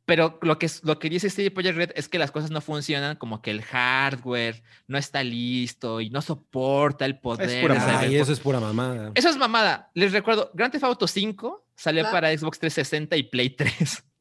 Pero 0.07 0.39
lo 0.41 0.57
que, 0.57 0.65
es- 0.67 0.83
lo 0.85 0.97
que 0.99 1.09
dice 1.09 1.29
CD 1.29 1.51
Projekt 1.51 1.75
Red 1.77 1.91
es 1.95 2.07
que 2.07 2.17
las 2.17 2.31
cosas 2.31 2.49
no 2.49 2.61
funcionan, 2.61 3.17
como 3.17 3.41
que 3.41 3.51
el 3.51 3.61
hardware 3.61 4.63
no 4.87 4.97
está 4.97 5.21
listo 5.21 5.99
y 5.99 6.09
no 6.09 6.21
soporta 6.21 7.05
el 7.05 7.19
poder. 7.19 7.61
pura 7.61 7.73
de 7.73 7.79
mamada. 7.81 7.99
Ay, 7.99 8.15
eso 8.15 8.31
es 8.31 8.39
pura 8.39 8.59
mamada. 8.61 9.11
Eso 9.15 9.27
es 9.27 9.35
mamada. 9.35 9.91
Les 9.93 10.13
recuerdo, 10.13 10.49
Grand 10.53 10.71
Theft 10.71 10.85
Auto 10.85 11.07
5 11.07 11.65
salió 11.75 12.03
Claro. 12.03 12.15
para 12.15 12.37
Xbox 12.37 12.57
360 12.57 13.17
y 13.17 13.23
Play 13.23 13.49
3. 13.51 14.03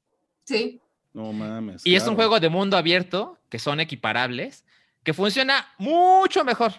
Sí. 0.45 0.81
No 1.13 1.33
mames. 1.33 1.87
Y 1.87 1.95
es 1.95 2.03
un 2.03 2.15
claro. 2.15 2.17
juego 2.31 2.41
de 2.41 2.49
mundo 2.49 2.77
abierto, 2.77 3.39
que 3.49 3.59
son 3.59 3.79
equiparables, 3.81 4.65
que 5.05 5.15
funciona 5.15 5.67
mucho 5.79 6.45
mejor. 6.45 6.73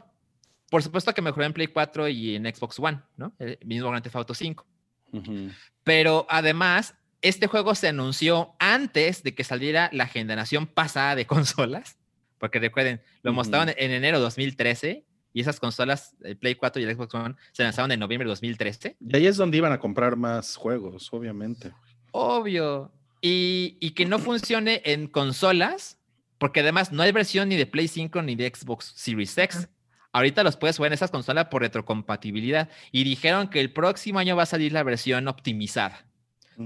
Por 0.70 0.84
supuesto 0.84 1.14
que 1.14 1.22
mejoró 1.22 1.46
en 1.46 1.54
Play 1.54 1.68
4 1.68 2.08
y 2.10 2.36
en 2.36 2.44
Xbox 2.46 2.78
One, 2.80 3.00
¿no? 3.16 3.32
El 3.40 3.58
mismo 3.66 3.90
Grand 3.90 4.04
Theft 4.04 4.16
Auto 4.18 4.34
5. 4.34 4.66
Ujú. 5.14 5.50
Pero 5.86 6.28
además, 6.30 6.94
este 7.22 7.48
juego 7.48 7.76
se 7.76 7.88
anunció 7.88 8.56
antes 8.60 9.23
de 9.23 9.34
que 9.34 9.44
saliera 9.44 9.89
la 9.94 10.07
generación 10.07 10.68
pasada 10.68 11.15
de 11.15 11.26
consolas, 11.27 11.98
porque 12.38 12.60
recuerden, 12.60 13.02
lo 13.23 13.34
mostraron 13.34 13.73
en 13.77 13.91
enero 13.91 14.18
de 14.18 14.23
2013 14.23 15.06
y 15.34 15.41
esas 15.41 15.60
consolas, 15.60 16.15
el 16.23 16.38
Play 16.38 16.56
4 16.56 16.81
y 16.81 16.85
el 16.85 16.95
Xbox 16.95 17.14
One, 17.14 17.35
se 17.52 17.64
lanzaron 17.64 17.91
en 17.91 17.99
noviembre 17.99 18.26
de 18.26 18.31
2013. 18.31 18.98
Y 18.99 19.15
ahí 19.15 19.27
es 19.27 19.38
donde 19.38 19.57
iban 19.57 19.72
a 19.72 19.80
comprar 19.80 20.15
más 20.15 20.56
juegos, 20.56 21.10
obviamente. 21.14 21.72
Obvio. 22.11 22.91
Y, 23.22 23.77
y 23.80 23.91
que 23.91 24.06
no 24.06 24.18
funcione 24.18 24.81
en 24.85 25.07
consolas, 25.07 25.99
porque 26.39 26.61
además 26.61 26.91
no 26.91 27.03
hay 27.03 27.11
versión 27.11 27.49
ni 27.49 27.56
de 27.56 27.68
Play 27.68 27.88
5 27.88 28.22
ni 28.23 28.35
de 28.35 28.52
Xbox 28.52 28.94
Series 28.95 29.38
X. 29.38 29.69
Ahorita 30.11 30.44
los 30.44 30.57
puedes 30.57 30.77
jugar 30.77 30.89
en 30.89 30.95
esas 30.95 31.11
consolas 31.11 31.45
por 31.49 31.61
retrocompatibilidad. 31.61 32.69
Y 32.91 33.03
dijeron 33.03 33.49
que 33.49 33.60
el 33.60 33.72
próximo 33.72 34.18
año 34.18 34.35
va 34.35 34.44
a 34.44 34.48
salir 34.48 34.72
la 34.72 34.81
versión 34.81 35.27
optimizada. 35.27 36.07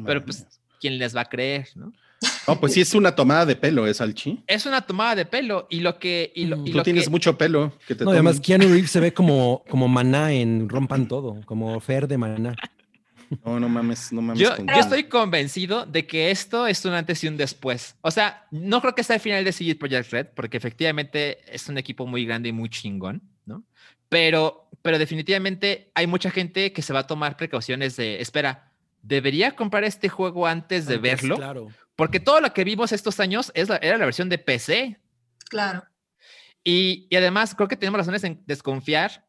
Pero 0.05 0.23
pues. 0.23 0.45
¿quién 0.79 0.97
les 0.97 1.15
va 1.15 1.21
a 1.21 1.25
creer? 1.29 1.67
¿no? 1.75 1.93
No, 2.47 2.59
pues 2.59 2.73
sí 2.73 2.81
es 2.81 2.93
una 2.93 3.15
tomada 3.15 3.45
de 3.45 3.55
pelo, 3.55 3.87
es 3.87 3.99
Alchi. 4.01 4.43
Es 4.47 4.65
una 4.65 4.81
tomada 4.81 5.15
de 5.15 5.25
pelo. 5.25 5.67
Y 5.69 5.79
lo 5.79 5.97
que. 5.97 6.31
Y 6.35 6.45
lo, 6.45 6.57
y 6.65 6.71
Tú 6.71 6.77
lo 6.77 6.83
tienes 6.83 7.05
que- 7.05 7.09
mucho 7.09 7.37
pelo. 7.37 7.73
Que 7.87 7.95
te 7.95 8.03
No, 8.03 8.11
además. 8.11 8.39
Keanu 8.39 8.67
Reeves 8.67 8.91
se 8.91 8.99
ve 8.99 9.13
como, 9.13 9.63
como 9.69 9.87
maná 9.87 10.31
en 10.31 10.69
Rompan 10.69 11.07
Todo, 11.07 11.41
como 11.45 11.79
Fer 11.79 12.07
de 12.07 12.17
maná. 12.17 12.55
No, 13.45 13.59
no 13.59 13.69
mames, 13.69 14.11
no 14.11 14.21
mames. 14.21 14.41
Yo, 14.41 14.55
con 14.57 14.67
yo 14.67 14.73
estoy 14.73 15.05
convencido 15.05 15.85
de 15.85 16.05
que 16.05 16.31
esto 16.31 16.67
es 16.67 16.83
un 16.83 16.93
antes 16.93 17.23
y 17.23 17.29
un 17.29 17.37
después. 17.37 17.95
O 18.01 18.11
sea, 18.11 18.45
no 18.51 18.81
creo 18.81 18.93
que 18.93 19.03
sea 19.03 19.15
el 19.15 19.21
final 19.21 19.45
de 19.45 19.53
CD 19.53 19.73
Projekt 19.75 20.11
Red, 20.11 20.27
porque 20.35 20.57
efectivamente 20.57 21.39
es 21.47 21.69
un 21.69 21.77
equipo 21.77 22.05
muy 22.05 22.25
grande 22.25 22.49
y 22.49 22.51
muy 22.51 22.67
chingón, 22.67 23.21
¿no? 23.45 23.63
Pero, 24.09 24.69
pero 24.81 24.99
definitivamente 24.99 25.91
hay 25.95 26.07
mucha 26.07 26.29
gente 26.29 26.73
que 26.73 26.81
se 26.81 26.91
va 26.91 26.99
a 26.99 27.07
tomar 27.07 27.37
precauciones 27.37 27.95
de, 27.95 28.19
espera, 28.19 28.70
¿debería 29.01 29.55
comprar 29.55 29.83
este 29.83 30.09
juego 30.09 30.47
antes 30.47 30.85
de 30.85 30.95
Antes, 30.95 31.11
verlo? 31.21 31.35
Claro. 31.37 31.67
Porque 31.95 32.19
todo 32.19 32.39
lo 32.41 32.53
que 32.53 32.63
vimos 32.63 32.91
estos 32.91 33.19
años 33.19 33.51
es 33.55 33.69
la- 33.69 33.77
era 33.77 33.97
la 33.97 34.05
versión 34.05 34.29
de 34.29 34.37
PC. 34.37 34.99
Claro. 35.49 35.83
Y, 36.63 37.07
y 37.09 37.15
además 37.15 37.55
creo 37.55 37.67
que 37.67 37.75
tenemos 37.75 37.99
razones 37.99 38.23
en 38.23 38.43
desconfiar 38.45 39.25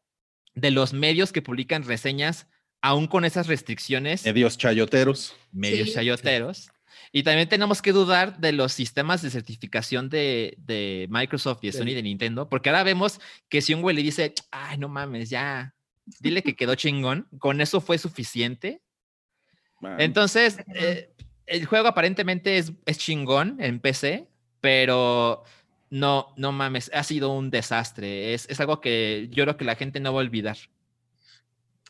de 0.53 0.71
los 0.71 0.93
medios 0.93 1.31
que 1.31 1.41
publican 1.41 1.83
reseñas, 1.83 2.47
aún 2.81 3.07
con 3.07 3.25
esas 3.25 3.47
restricciones 3.47 4.23
Medios 4.25 4.57
chayoteros. 4.57 5.35
medios 5.51 5.89
Sí. 5.89 5.95
chayoteros. 5.95 6.69
Y 7.11 7.23
también 7.23 7.47
tenemos 7.49 7.81
que 7.81 7.91
dudar 7.91 8.39
de 8.39 8.51
los 8.51 8.71
sistemas 8.73 9.21
de 9.21 9.29
certificación 9.29 10.09
de, 10.09 10.55
de 10.57 11.07
Microsoft 11.09 11.59
y 11.63 11.67
de 11.67 11.73
Sony 11.73 11.89
y 11.89 11.93
de 11.95 12.03
Nintendo, 12.03 12.49
porque 12.49 12.69
ahora 12.69 12.83
vemos 12.83 13.19
que 13.49 13.61
si 13.61 13.73
un 13.73 13.81
güey 13.81 13.95
le 13.95 14.03
dice, 14.03 14.33
ay, 14.51 14.77
no 14.77 14.89
mames, 14.89 15.29
ya, 15.29 15.73
dile 16.19 16.41
que 16.43 16.55
quedó 16.55 16.75
chingón, 16.75 17.27
con 17.39 17.61
eso 17.61 17.81
fue 17.81 17.97
suficiente. 17.97 18.81
Man. 19.83 20.01
Entonces, 20.01 20.57
eh, 20.73 21.09
el 21.45 21.65
juego 21.65 21.87
aparentemente 21.89 22.57
es, 22.57 22.71
es 22.85 22.97
chingón 22.97 23.57
en 23.59 23.79
PC, 23.79 24.27
pero 24.61 25.43
no, 25.89 26.33
no 26.37 26.51
mames, 26.51 26.89
ha 26.93 27.03
sido 27.03 27.31
un 27.31 27.51
desastre. 27.51 28.33
Es, 28.33 28.49
es 28.49 28.59
algo 28.59 28.81
que 28.81 29.27
yo 29.31 29.43
creo 29.43 29.57
que 29.57 29.65
la 29.65 29.75
gente 29.75 29.99
no 29.99 30.13
va 30.13 30.21
a 30.21 30.23
olvidar. 30.23 30.57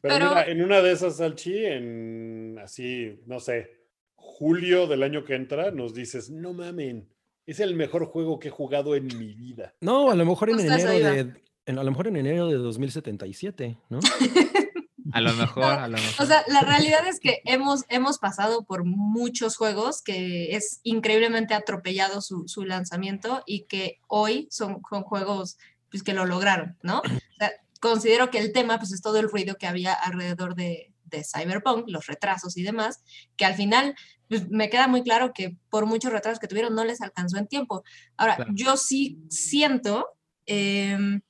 Pero, 0.01 0.15
Pero- 0.15 0.29
mira, 0.29 0.45
en 0.47 0.61
una 0.63 0.81
de 0.81 0.91
esas, 0.91 1.17
Salchi, 1.17 1.65
en 1.65 2.59
así, 2.61 3.21
no 3.25 3.39
sé, 3.39 3.71
julio 4.15 4.87
del 4.87 5.03
año 5.03 5.23
que 5.23 5.35
entra, 5.35 5.71
nos 5.71 5.93
dices, 5.93 6.29
no 6.29 6.51
mamen, 6.53 7.07
es 7.45 7.59
el 7.61 7.75
mejor 7.75 8.05
juego 8.05 8.39
que 8.39 8.49
he 8.49 8.51
jugado 8.51 8.95
en 8.95 9.05
mi 9.07 9.33
vida. 9.33 9.73
No, 9.81 10.11
a 10.11 10.15
lo 10.15 10.25
mejor 10.25 10.49
en 10.49 10.59
enero 10.59 10.91
de. 10.91 11.19
en- 11.65 11.79
a 11.79 11.83
lo 11.83 11.91
mejor 11.91 12.07
en 12.07 12.17
enero 12.17 12.47
de 12.49 12.55
2077, 12.55 13.77
¿no? 13.89 13.99
A 15.13 15.21
lo 15.21 15.33
mejor, 15.35 15.63
a 15.63 15.87
lo 15.87 15.97
mejor. 15.97 16.25
O 16.25 16.27
sea, 16.27 16.43
la 16.47 16.61
realidad 16.61 17.07
es 17.07 17.19
que 17.19 17.41
hemos, 17.45 17.85
hemos 17.89 18.17
pasado 18.17 18.65
por 18.65 18.83
muchos 18.83 19.55
juegos 19.55 20.01
que 20.01 20.55
es 20.55 20.79
increíblemente 20.83 21.53
atropellado 21.53 22.21
su, 22.21 22.47
su 22.47 22.65
lanzamiento 22.65 23.43
y 23.45 23.63
que 23.65 23.99
hoy 24.07 24.47
son, 24.51 24.81
son 24.89 25.03
juegos 25.03 25.57
pues, 25.91 26.03
que 26.03 26.13
lo 26.13 26.25
lograron, 26.25 26.77
¿no? 26.81 26.99
O 26.99 27.35
sea, 27.37 27.51
considero 27.79 28.31
que 28.31 28.39
el 28.39 28.51
tema 28.51 28.79
pues, 28.79 28.91
es 28.91 29.01
todo 29.01 29.19
el 29.19 29.29
ruido 29.29 29.55
que 29.55 29.67
había 29.67 29.93
alrededor 29.93 30.55
de, 30.55 30.91
de 31.05 31.23
Cyberpunk, 31.23 31.85
los 31.87 32.07
retrasos 32.07 32.57
y 32.57 32.63
demás, 32.63 33.03
que 33.37 33.45
al 33.45 33.53
final 33.55 33.95
pues, 34.27 34.49
me 34.49 34.69
queda 34.69 34.87
muy 34.87 35.03
claro 35.03 35.31
que 35.33 35.55
por 35.69 35.85
muchos 35.85 36.11
retrasos 36.11 36.39
que 36.39 36.47
tuvieron 36.47 36.73
no 36.73 36.83
les 36.83 37.01
alcanzó 37.01 37.37
en 37.37 37.47
tiempo. 37.47 37.83
Ahora, 38.17 38.35
Claro. 38.37 38.51
yo 38.55 38.75
sí 38.77 39.19
siento... 39.29 40.07
em, 40.45 41.21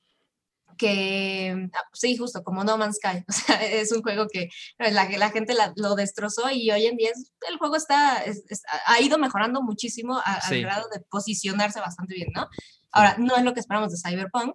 que 0.76 1.68
ah, 1.72 1.82
sí, 1.92 2.16
justo 2.16 2.42
como 2.42 2.64
No 2.64 2.76
Man's 2.78 2.96
Sky, 2.96 3.24
o 3.28 3.32
sea, 3.32 3.56
es 3.64 3.92
un 3.92 4.02
juego 4.02 4.26
que 4.32 4.48
la, 4.78 5.08
la 5.08 5.30
gente 5.30 5.54
la- 5.54 5.72
lo 5.76 5.94
destrozó 5.94 6.50
y 6.50 6.70
hoy 6.70 6.86
en 6.86 6.96
día 6.96 7.10
es- 7.10 7.32
el 7.48 7.56
juego 7.58 7.76
está, 7.76 8.22
es- 8.24 8.44
es- 8.48 8.62
ha 8.86 9.00
ido 9.00 9.18
mejorando 9.18 9.62
muchísimo 9.62 10.18
a- 10.24 10.40
Sí. 10.42 10.56
al 10.56 10.62
grado 10.62 10.88
de 10.92 11.00
posicionarse 11.00 11.80
bastante 11.80 12.14
bien, 12.14 12.28
¿no? 12.34 12.48
Ahora, 12.92 13.16
no 13.18 13.36
es 13.36 13.42
lo 13.44 13.54
que 13.54 13.60
esperamos 13.60 13.90
de 13.92 13.98
Cyberpunk, 14.10 14.54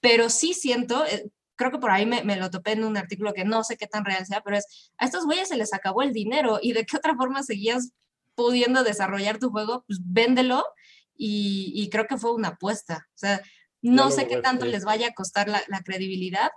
pero 0.00 0.28
sí 0.30 0.54
siento, 0.54 1.04
eh, 1.06 1.30
creo 1.56 1.70
que 1.70 1.78
por 1.78 1.90
ahí 1.90 2.04
me, 2.06 2.22
me 2.24 2.36
lo 2.36 2.50
topé 2.50 2.72
en 2.72 2.84
un 2.84 2.96
artículo 2.96 3.32
que 3.32 3.44
no 3.44 3.64
sé 3.64 3.76
qué 3.76 3.86
tan 3.86 4.04
real 4.04 4.24
sea, 4.26 4.42
pero 4.42 4.56
es, 4.56 4.92
a 4.98 5.06
estos 5.06 5.24
güeyes 5.24 5.48
se 5.48 5.56
les 5.56 5.72
acabó 5.72 6.02
el 6.02 6.12
dinero 6.12 6.58
y 6.62 6.72
de 6.72 6.84
qué 6.84 6.96
otra 6.96 7.14
forma 7.16 7.42
seguías 7.42 7.90
pudiendo 8.34 8.82
desarrollar 8.84 9.38
tu 9.38 9.50
juego, 9.50 9.84
pues 9.86 10.00
véndelo 10.04 10.64
y, 11.16 11.72
y 11.74 11.88
creo 11.90 12.06
que 12.06 12.16
fue 12.18 12.32
una 12.34 12.48
apuesta. 12.48 13.06
O 13.10 13.18
sea, 13.18 13.40
no 13.84 14.10
sé 14.10 14.26
qué 14.26 14.38
tanto 14.38 14.64
les 14.64 14.84
vaya 14.84 15.08
a 15.08 15.14
costar 15.14 15.48
la, 15.48 15.62
la 15.68 15.82
credibilidad, 15.82 16.50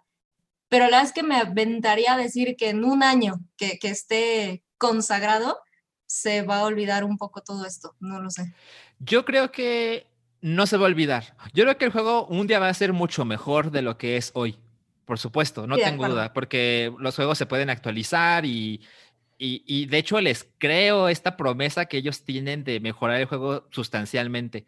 pero 0.70 0.86
la 0.86 0.98
verdad 0.98 1.06
es 1.06 1.14
que 1.14 1.24
me 1.24 1.36
aventaría 1.36 2.14
a 2.14 2.18
decir 2.18 2.56
que 2.58 2.70
en 2.70 2.84
un 2.84 3.04
año 3.04 3.40
que, 3.58 3.78
que 3.80 3.90
esté 3.90 4.64
consagrado, 4.78 5.60
se 6.08 6.42
va 6.42 6.60
a 6.60 6.64
olvidar 6.66 7.04
un 7.04 7.18
poco 7.18 7.42
todo 7.42 7.66
esto, 7.66 7.96
no 8.00 8.22
lo 8.22 8.30
sé. 8.30 8.54
Yo 9.00 9.26
creo 9.26 9.52
que 9.52 10.08
no 10.42 10.66
se 10.66 10.78
va 10.78 10.86
a 10.86 10.88
olvidar. 10.88 11.36
Yo 11.54 11.66
creo 11.66 11.78
que 11.78 11.86
el 11.86 11.92
juego 11.92 12.26
un 12.28 12.48
día 12.48 12.60
va 12.60 12.70
a 12.70 12.74
ser 12.74 12.94
mucho 12.94 13.26
mejor 13.26 13.72
de 13.72 13.82
lo 13.82 13.98
que 13.98 14.18
es 14.18 14.32
hoy. 14.34 14.58
Por 15.06 15.20
supuesto, 15.20 15.68
no 15.68 15.76
Sí, 15.76 15.82
tengo 15.84 16.08
duda, 16.08 16.34
porque 16.34 16.94
los 17.00 17.16
juegos 17.16 17.38
se 17.38 17.46
pueden 17.46 17.70
actualizar 17.70 18.46
y, 18.46 18.82
y, 19.38 19.64
y 19.66 19.86
de 19.86 19.98
hecho 19.98 20.20
les 20.22 20.48
creo 20.58 21.10
esta 21.10 21.38
promesa 21.38 21.86
que 21.86 21.98
ellos 21.98 22.24
tienen 22.24 22.64
de 22.64 22.80
mejorar 22.80 23.20
el 23.20 23.26
juego 23.26 23.68
sustancialmente, 23.72 24.66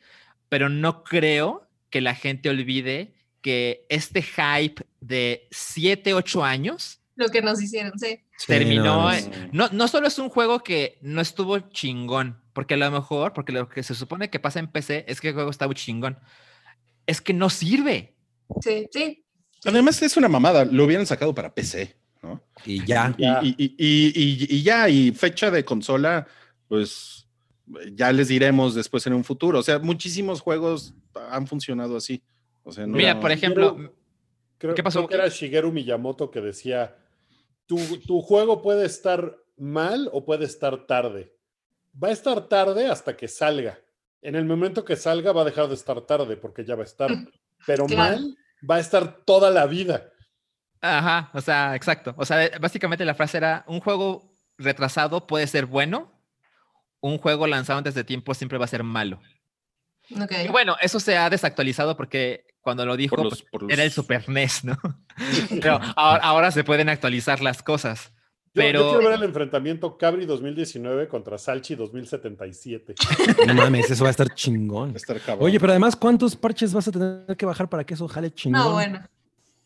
pero 0.50 0.70
no 0.70 1.04
creo 1.04 1.69
que 1.90 2.02
la 2.02 2.16
gente 2.16 2.50
olvide 2.50 3.14
que 3.42 3.86
este 3.90 4.22
hype 4.22 4.84
de 5.00 5.48
7, 5.52 6.14
8 6.14 6.44
años 6.44 7.00
Lo 7.16 7.28
que 7.30 7.42
nos 7.42 7.62
hicieron, 7.62 7.98
sí. 8.00 8.20
Sí, 8.38 8.48
terminó 8.48 8.84
no, 8.84 9.12
es- 9.12 9.30
no, 9.52 9.68
no 9.72 9.88
solo 9.88 10.08
es 10.08 10.18
un 10.20 10.30
juego 10.30 10.60
que 10.64 10.98
no 11.02 11.20
estuvo 11.22 11.60
chingón, 11.60 12.42
porque 12.54 12.76
a 12.76 12.78
lo 12.78 12.90
mejor, 12.92 13.34
porque 13.34 13.52
lo 13.52 13.68
que 13.68 13.84
se 13.84 13.94
supone 13.96 14.30
que 14.30 14.40
pasa 14.40 14.60
en 14.60 14.68
PC 14.68 15.04
es 15.08 15.20
que 15.20 15.30
el 15.30 15.34
juego 15.34 15.50
está 15.50 15.66
muy 15.68 15.76
chingón, 15.76 16.18
es 17.06 17.20
que 17.22 17.34
no 17.34 17.50
sirve. 17.50 18.16
Sí, 18.62 18.88
sí. 18.92 19.26
Además, 19.66 20.02
es 20.02 20.16
una 20.16 20.30
mamada. 20.30 20.64
Lo 20.64 20.86
hubieran 20.86 21.06
sacado 21.06 21.36
para 21.36 21.54
PC, 21.54 21.98
¿no? 22.24 22.42
Y 22.66 22.86
ya. 22.86 23.14
Y, 23.18 23.22
Ya. 23.24 23.40
y- 23.44 23.56
y- 23.58 23.76
y- 23.78 24.14
y- 24.16 24.56
y 24.58 24.64
ya, 24.64 24.88
y 24.88 25.12
fecha 25.12 25.52
de 25.52 25.66
consola, 25.66 26.26
pues 26.70 27.28
ya 27.94 28.12
les 28.12 28.28
diremos 28.28 28.76
después 28.76 29.06
en 29.08 29.14
un 29.14 29.24
futuro. 29.24 29.60
O 29.60 29.64
sea, 29.64 29.80
muchísimos 29.80 30.42
juegos 30.42 30.94
han 31.30 31.48
funcionado 31.48 31.98
así. 31.98 32.22
O 32.64 32.72
sea, 32.72 32.86
no- 32.88 32.96
Mira, 32.98 33.20
por 33.20 33.32
ejemplo, 33.32 33.94
Creo, 34.58 34.76
¿Qué 34.76 34.84
pasó, 34.84 35.00
creo 35.00 35.08
que 35.08 35.16
era 35.16 35.28
Shigeru 35.30 35.72
Miyamoto 35.72 36.30
que 36.30 36.42
decía, 36.42 36.98
tu, 37.66 37.78
tu 38.06 38.22
juego 38.22 38.62
puede 38.62 38.86
estar 38.86 39.38
mal 39.56 40.10
o 40.12 40.26
puede 40.26 40.44
estar 40.44 40.86
tarde. 40.86 41.34
Va 42.02 42.10
a 42.10 42.12
estar 42.12 42.50
tarde 42.50 42.88
hasta 42.88 43.16
que 43.16 43.30
salga. 43.30 43.80
En 44.22 44.36
el 44.36 44.44
momento 44.44 44.84
que 44.84 44.98
salga 44.98 45.32
va 45.32 45.44
a 45.44 45.46
dejar 45.46 45.70
de 45.70 45.76
estar 45.76 46.02
tarde 46.02 46.36
porque 46.36 46.66
ya 46.66 46.76
va 46.76 46.82
a 46.82 46.86
estar. 46.86 47.10
Pero 47.66 47.86
Claro. 47.86 48.16
mal 48.18 48.38
va 48.70 48.76
a 48.76 48.80
estar 48.82 49.24
toda 49.24 49.50
la 49.50 49.66
vida. 49.66 50.12
Ajá, 50.82 51.30
o 51.34 51.40
sea, 51.40 51.74
exacto. 51.76 52.14
O 52.18 52.26
sea, 52.26 52.50
básicamente 52.60 53.06
la 53.06 53.16
frase 53.16 53.38
era, 53.38 53.64
un 53.68 53.80
juego 53.80 54.36
retrasado 54.58 55.26
puede 55.26 55.48
ser 55.48 55.66
bueno, 55.68 56.12
un 57.02 57.18
juego 57.18 57.48
lanzado 57.48 57.78
antes 57.78 57.94
de 57.96 58.04
tiempo 58.04 58.34
siempre 58.34 58.58
va 58.58 58.66
a 58.66 58.70
ser 58.70 58.84
malo. 58.84 59.20
Y 60.10 60.48
bueno, 60.48 60.76
eso 60.82 61.00
se 61.00 61.18
ha 61.18 61.30
desactualizado 61.30 61.96
porque 61.96 62.46
cuando 62.62 62.86
lo 62.86 62.98
dijo 62.98 63.16
por 63.16 63.26
los- 63.26 63.42
pues, 63.42 63.52
por 63.52 63.62
los- 63.64 63.72
era 63.72 63.84
el 63.84 63.92
Super 63.92 64.28
NES, 64.28 64.64
¿no? 64.66 64.78
Pero 65.62 65.80
ahora, 65.96 66.24
ahora 66.24 66.52
se 66.52 66.64
pueden 66.64 66.90
actualizar 66.90 67.42
las 67.42 67.62
cosas. 67.62 68.12
Yo, 68.56 68.64
yo 68.64 68.68
Pero 68.68 68.90
quiero 68.90 69.10
ver 69.10 69.20
el 69.20 69.24
enfrentamiento 69.26 69.96
Cabri 69.98 70.26
2019 70.26 71.08
contra 71.08 71.38
Salchi 71.38 71.76
2077. 71.76 72.96
No 73.48 73.54
mames, 73.54 73.92
eso 73.92 74.04
va 74.04 74.10
a 74.10 74.12
estar 74.12 74.34
chingón. 74.34 74.96
estar 74.96 75.20
cabrón. 75.22 75.46
Oye, 75.46 75.60
pero 75.60 75.72
además, 75.74 75.96
¿cuántos 75.96 76.36
parches 76.36 76.74
vas 76.74 76.88
a 76.88 76.92
tener 76.92 77.38
que 77.38 77.46
bajar 77.46 77.70
para 77.70 77.84
que 77.84 77.94
eso 77.94 78.08
jale 78.08 78.32
chingón? 78.34 78.62
No, 78.62 78.72
bueno. 78.74 79.04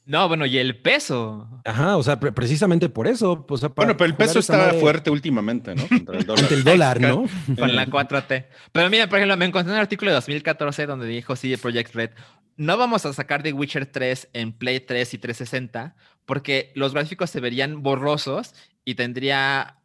No, 0.06 0.28
bueno, 0.28 0.46
y 0.46 0.58
el 0.58 0.82
peso. 0.82 1.48
Ajá, 1.66 1.98
o 1.98 2.04
sea, 2.04 2.20
pre- 2.20 2.32
precisamente 2.32 2.90
por 2.90 3.08
eso. 3.08 3.46
O 3.48 3.58
sea, 3.58 3.70
bueno, 3.70 3.96
pero 3.96 4.06
el 4.06 4.16
peso 4.16 4.40
está 4.40 4.74
fuerte 4.74 5.10
últimamente, 5.10 5.74
¿no? 5.76 5.88
Contra 5.88 6.18
el 6.18 6.26
dólar. 6.26 6.44
Ante 6.44 6.56
el 6.56 6.64
dólar, 6.64 7.00
¿no? 7.02 7.26
con 7.58 7.76
la 7.76 7.88
4T. 7.88 8.46
Pero 8.72 8.90
mira, 8.90 9.08
por 9.08 9.20
ejemplo, 9.20 9.38
me 9.38 9.46
encontré 9.46 9.74
un 9.74 9.80
artículo 9.80 10.12
de 10.12 10.16
2014 10.16 10.86
donde 10.86 11.08
dijo 11.08 11.36
CD 11.36 11.58
Projekt 11.58 11.96
Red, 11.96 12.12
no 12.58 12.78
vamos 12.78 13.06
a 13.06 13.14
sacar 13.14 13.42
The 13.44 13.54
Witcher 13.54 13.86
3 13.88 14.30
en 14.34 14.54
Play 14.54 14.80
3 14.80 15.14
y 15.14 15.18
360 15.18 15.96
porque 16.26 16.72
los 16.76 16.94
gráficos 16.94 17.30
se 17.30 17.40
verían 17.40 17.82
borrosos 17.84 18.54
y 18.86 18.96
tendría 18.96 19.80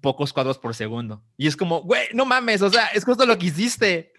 pocos 0.00 0.32
cuadros 0.32 0.58
por 0.58 0.74
segundo. 0.74 1.22
Y 1.36 1.46
es 1.46 1.56
como, 1.56 1.82
güey, 1.82 2.04
no 2.12 2.24
mames, 2.24 2.62
o 2.62 2.70
sea, 2.70 2.86
es 2.88 3.04
justo 3.04 3.26
lo 3.26 3.36
que 3.38 3.46
hiciste. 3.46 4.12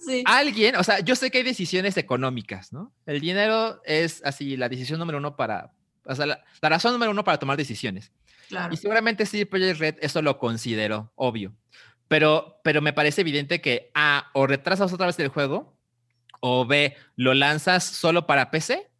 Sí. 0.00 0.24
Alguien, 0.26 0.76
o 0.76 0.82
sea, 0.82 1.00
yo 1.00 1.14
sé 1.14 1.30
que 1.30 1.38
hay 1.38 1.44
decisiones 1.44 1.96
económicas, 1.96 2.72
¿no? 2.72 2.92
El 3.04 3.20
dinero 3.20 3.82
es 3.84 4.22
así 4.24 4.56
la 4.56 4.68
decisión 4.68 4.98
número 4.98 5.18
uno 5.18 5.36
para, 5.36 5.72
o 6.04 6.14
sea, 6.14 6.24
la, 6.26 6.42
la 6.62 6.68
razón 6.68 6.92
número 6.92 7.10
uno 7.12 7.22
para 7.22 7.38
tomar 7.38 7.56
decisiones. 7.58 8.10
Claro. 8.48 8.72
Y 8.72 8.76
seguramente 8.76 9.26
CD 9.26 9.46
Projekt 9.46 9.78
Red 9.78 9.94
eso 10.00 10.22
lo 10.22 10.38
consideró, 10.38 11.12
obvio. 11.14 11.54
Pero, 12.08 12.60
pero 12.64 12.82
me 12.82 12.92
parece 12.92 13.20
evidente 13.20 13.60
que 13.60 13.92
A, 13.94 14.30
o 14.34 14.46
retrasas 14.46 14.92
otra 14.92 15.06
vez 15.06 15.18
el 15.20 15.28
juego, 15.28 15.78
o 16.40 16.66
B, 16.66 16.96
lo 17.14 17.34
lanzas 17.34 17.84
solo 17.84 18.26
para 18.26 18.50
PC. 18.50 18.90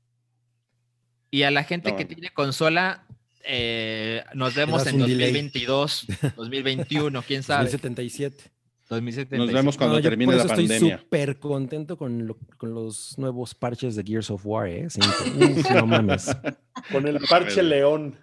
Y 1.32 1.43
a 1.43 1.51
la 1.51 1.64
gente 1.64 1.90
No, 1.90 1.97
que 1.97 2.05
tiene 2.05 2.31
consola, 2.31 3.06
eh, 3.44 4.22
nos 4.35 4.55
vemos 4.55 4.86
en 4.86 5.02
un 5.02 5.09
delay. 5.09 5.32
2022, 5.32 6.06
2021, 6.36 7.22
quién 7.27 7.43
sabe. 7.43 7.64
2077. 7.64 8.52
2077. 8.90 9.38
Nos 9.38 9.52
vemos 9.52 9.76
cuando 9.76 9.96
No, 9.96 10.02
termine 10.02 10.32
por 10.32 10.34
la 10.36 10.42
estoy 10.52 10.66
pandemia. 10.68 10.98
súper 10.98 11.38
contento 11.38 11.96
con, 11.96 12.26
lo- 12.26 12.36
con 12.56 12.74
los 12.74 13.16
nuevos 13.18 13.54
parches 13.54 13.94
de 13.96 14.02
Gears 14.02 14.30
of 14.30 14.44
War, 14.44 14.68
¿eh? 14.68 14.86
Uf, 14.86 15.70
no 15.70 15.86
mames. 15.86 16.36
Con 16.92 17.06
el 17.06 17.18
parche 17.28 17.62
león. 17.62 18.16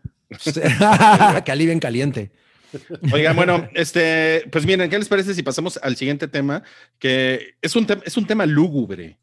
Calibre 1.45 1.79
caliente. 1.79 2.31
Oigan, 3.13 3.35
bueno, 3.35 3.69
este, 3.73 4.43
pues 4.51 4.65
miren, 4.65 4.89
¿qué 4.89 4.97
les 4.97 5.07
parece 5.07 5.33
si 5.33 5.41
pasamos 5.41 5.79
al 5.81 5.95
siguiente 5.95 6.27
tema? 6.27 6.63
Que 6.99 7.55
es 7.61 7.75
un, 7.75 7.87
tem- 7.87 8.01
es 8.05 8.17
un 8.17 8.25
tema 8.27 8.45
lúgubre, 8.45 9.17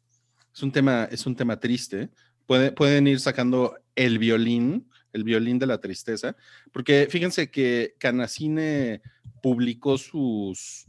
es 0.53 0.63
un 0.63 0.71
tema, 0.71 1.07
es 1.11 1.25
un 1.25 1.35
tema 1.35 1.59
triste. 1.59 2.09
Puede- 2.47 2.71
pueden 2.71 3.05
ir 3.07 3.19
sacando 3.19 3.77
el 3.95 4.17
violín, 4.17 4.89
el 5.13 5.23
violín 5.23 5.59
de 5.59 5.67
la 5.67 5.79
tristeza, 5.79 6.35
porque 6.71 7.07
fíjense 7.09 7.49
que 7.51 7.93
Canacine 7.99 9.01
publicó 9.41 9.97
sus, 9.97 10.85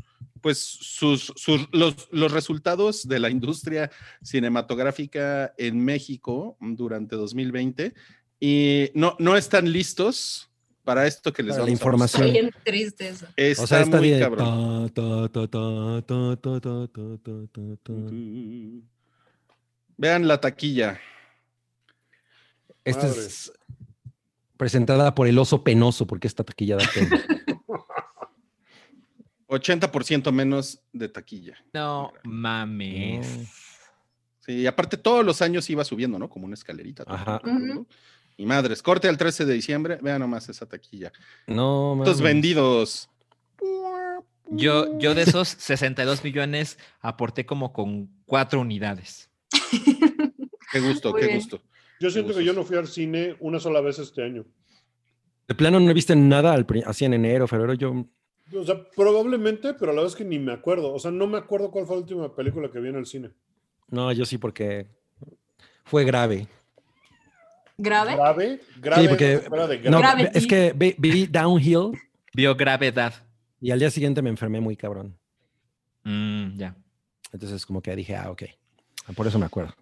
pues 0.46 0.58
sus, 0.58 1.32
sus 1.34 1.66
los, 1.72 2.06
los, 2.12 2.30
resultados 2.30 3.08
de 3.08 3.18
la 3.18 3.30
industria 3.30 3.90
cinematográfica 4.22 5.52
en 5.58 5.84
México 5.84 6.56
durante 6.60 7.16
2020 7.16 7.92
y 8.38 8.92
no, 8.94 9.16
no 9.18 9.36
están 9.36 9.72
listos 9.72 10.48
para 10.84 11.08
esto 11.08 11.32
que 11.32 11.42
les 11.42 11.54
para 11.54 11.62
vamos 11.64 11.68
la 11.68 11.72
información. 11.72 12.22
Está 12.22 12.32
bien 12.32 12.50
triste 12.62 13.10
o 13.10 13.66
sea, 13.66 13.80
está 13.80 13.96
muy 13.96 14.10
bien. 14.10 14.30
Vean 19.96 20.28
la 20.28 20.40
taquilla. 20.40 21.00
Esta 22.84 23.08
es 23.08 23.52
presentada 24.56 25.12
por 25.12 25.26
el 25.26 25.36
oso 25.38 25.64
penoso, 25.64 26.06
porque 26.06 26.28
esta 26.28 26.44
taquilla 26.44 26.76
da 26.76 26.84
pena. 26.94 27.20
80% 29.48 30.32
menos 30.32 30.80
de 30.92 31.08
taquilla. 31.08 31.56
No 31.72 32.12
mames. 32.24 33.38
No. 33.38 33.44
Sí, 34.40 34.52
y 34.52 34.66
aparte 34.66 34.96
todos 34.96 35.24
los 35.24 35.42
años 35.42 35.68
iba 35.70 35.84
subiendo, 35.84 36.18
¿no? 36.18 36.28
Como 36.28 36.46
una 36.46 36.54
escalerita. 36.54 37.04
Ajá. 37.06 37.40
todo. 37.40 37.86
Y 38.36 38.44
madres, 38.46 38.82
corte 38.82 39.08
al 39.08 39.16
13 39.16 39.44
de 39.46 39.54
diciembre, 39.54 39.98
vean 40.02 40.20
nomás 40.20 40.48
esa 40.48 40.66
taquilla. 40.66 41.10
No, 41.46 41.94
¿Cuántos 41.96 42.18
mames. 42.18 42.32
vendidos? 42.34 43.10
Yo, 44.48 44.98
yo 44.98 45.14
de 45.14 45.22
esos 45.22 45.48
62 45.48 46.22
millones 46.22 46.78
aporté 47.00 47.46
como 47.46 47.72
con 47.72 48.08
cuatro 48.26 48.60
unidades. 48.60 49.30
Qué 50.72 50.80
gusto, 50.80 51.12
Muy 51.12 51.20
qué 51.20 51.26
bien. 51.26 51.38
gusto. 51.38 51.62
Yo 52.00 52.10
siento 52.10 52.34
que 52.34 52.44
yo 52.44 52.52
no 52.52 52.64
fui 52.64 52.76
al 52.76 52.86
cine 52.86 53.36
una 53.40 53.58
sola 53.58 53.80
vez 53.80 53.98
este 53.98 54.22
año. 54.22 54.44
De 55.48 55.54
plano 55.54 55.80
no 55.80 55.94
viste 55.94 56.14
nada 56.14 56.52
al 56.52 56.66
así 56.84 57.04
en 57.04 57.14
enero, 57.14 57.46
febrero. 57.48 57.72
Yo 57.74 58.04
O 58.54 58.64
sea, 58.64 58.82
probablemente, 58.94 59.74
pero 59.74 59.92
a 59.92 59.94
la 59.94 60.02
vez 60.02 60.14
que 60.14 60.24
ni 60.24 60.38
me 60.38 60.52
acuerdo. 60.52 60.92
O 60.92 60.98
sea, 60.98 61.10
no 61.10 61.26
me 61.26 61.38
acuerdo 61.38 61.70
cuál 61.70 61.86
fue 61.86 61.96
la 61.96 62.02
última 62.02 62.34
película 62.34 62.70
que 62.70 62.78
vi 62.78 62.88
en 62.88 62.96
el 62.96 63.06
cine. 63.06 63.30
no, 63.88 64.12
yo 64.12 64.24
sí 64.24 64.38
porque 64.38 64.86
fue 65.84 66.04
grave. 66.04 66.46
¿Grave? 67.78 68.14
¿Grave? 68.14 68.60
¿Grave? 68.78 69.02
Sí, 69.02 69.08
porque 69.08 69.38
fuera 69.48 69.66
de 69.66 69.90
no, 69.90 69.98
grave. 69.98 70.30
Es 70.32 70.46
que 70.46 70.72
vi, 70.74 70.94
vi 70.98 71.26
Downhill 71.26 71.92
Vio 72.32 72.54
gravedad. 72.54 73.14
y 73.60 73.70
al 73.70 73.78
día 73.78 73.90
siguiente 73.90 74.22
me 74.22 74.30
enfermé 74.30 74.60
muy 74.60 74.76
cabrón. 74.76 75.16
Mm, 76.04 76.56
ya. 76.56 76.76
Entonces 77.32 77.66
como 77.66 77.82
que 77.82 77.94
dije, 77.96 78.16
ah, 78.16 78.30
ok. 78.30 78.44
Por 79.14 79.26
eso 79.26 79.38
me 79.38 79.46
acuerdo. 79.46 79.74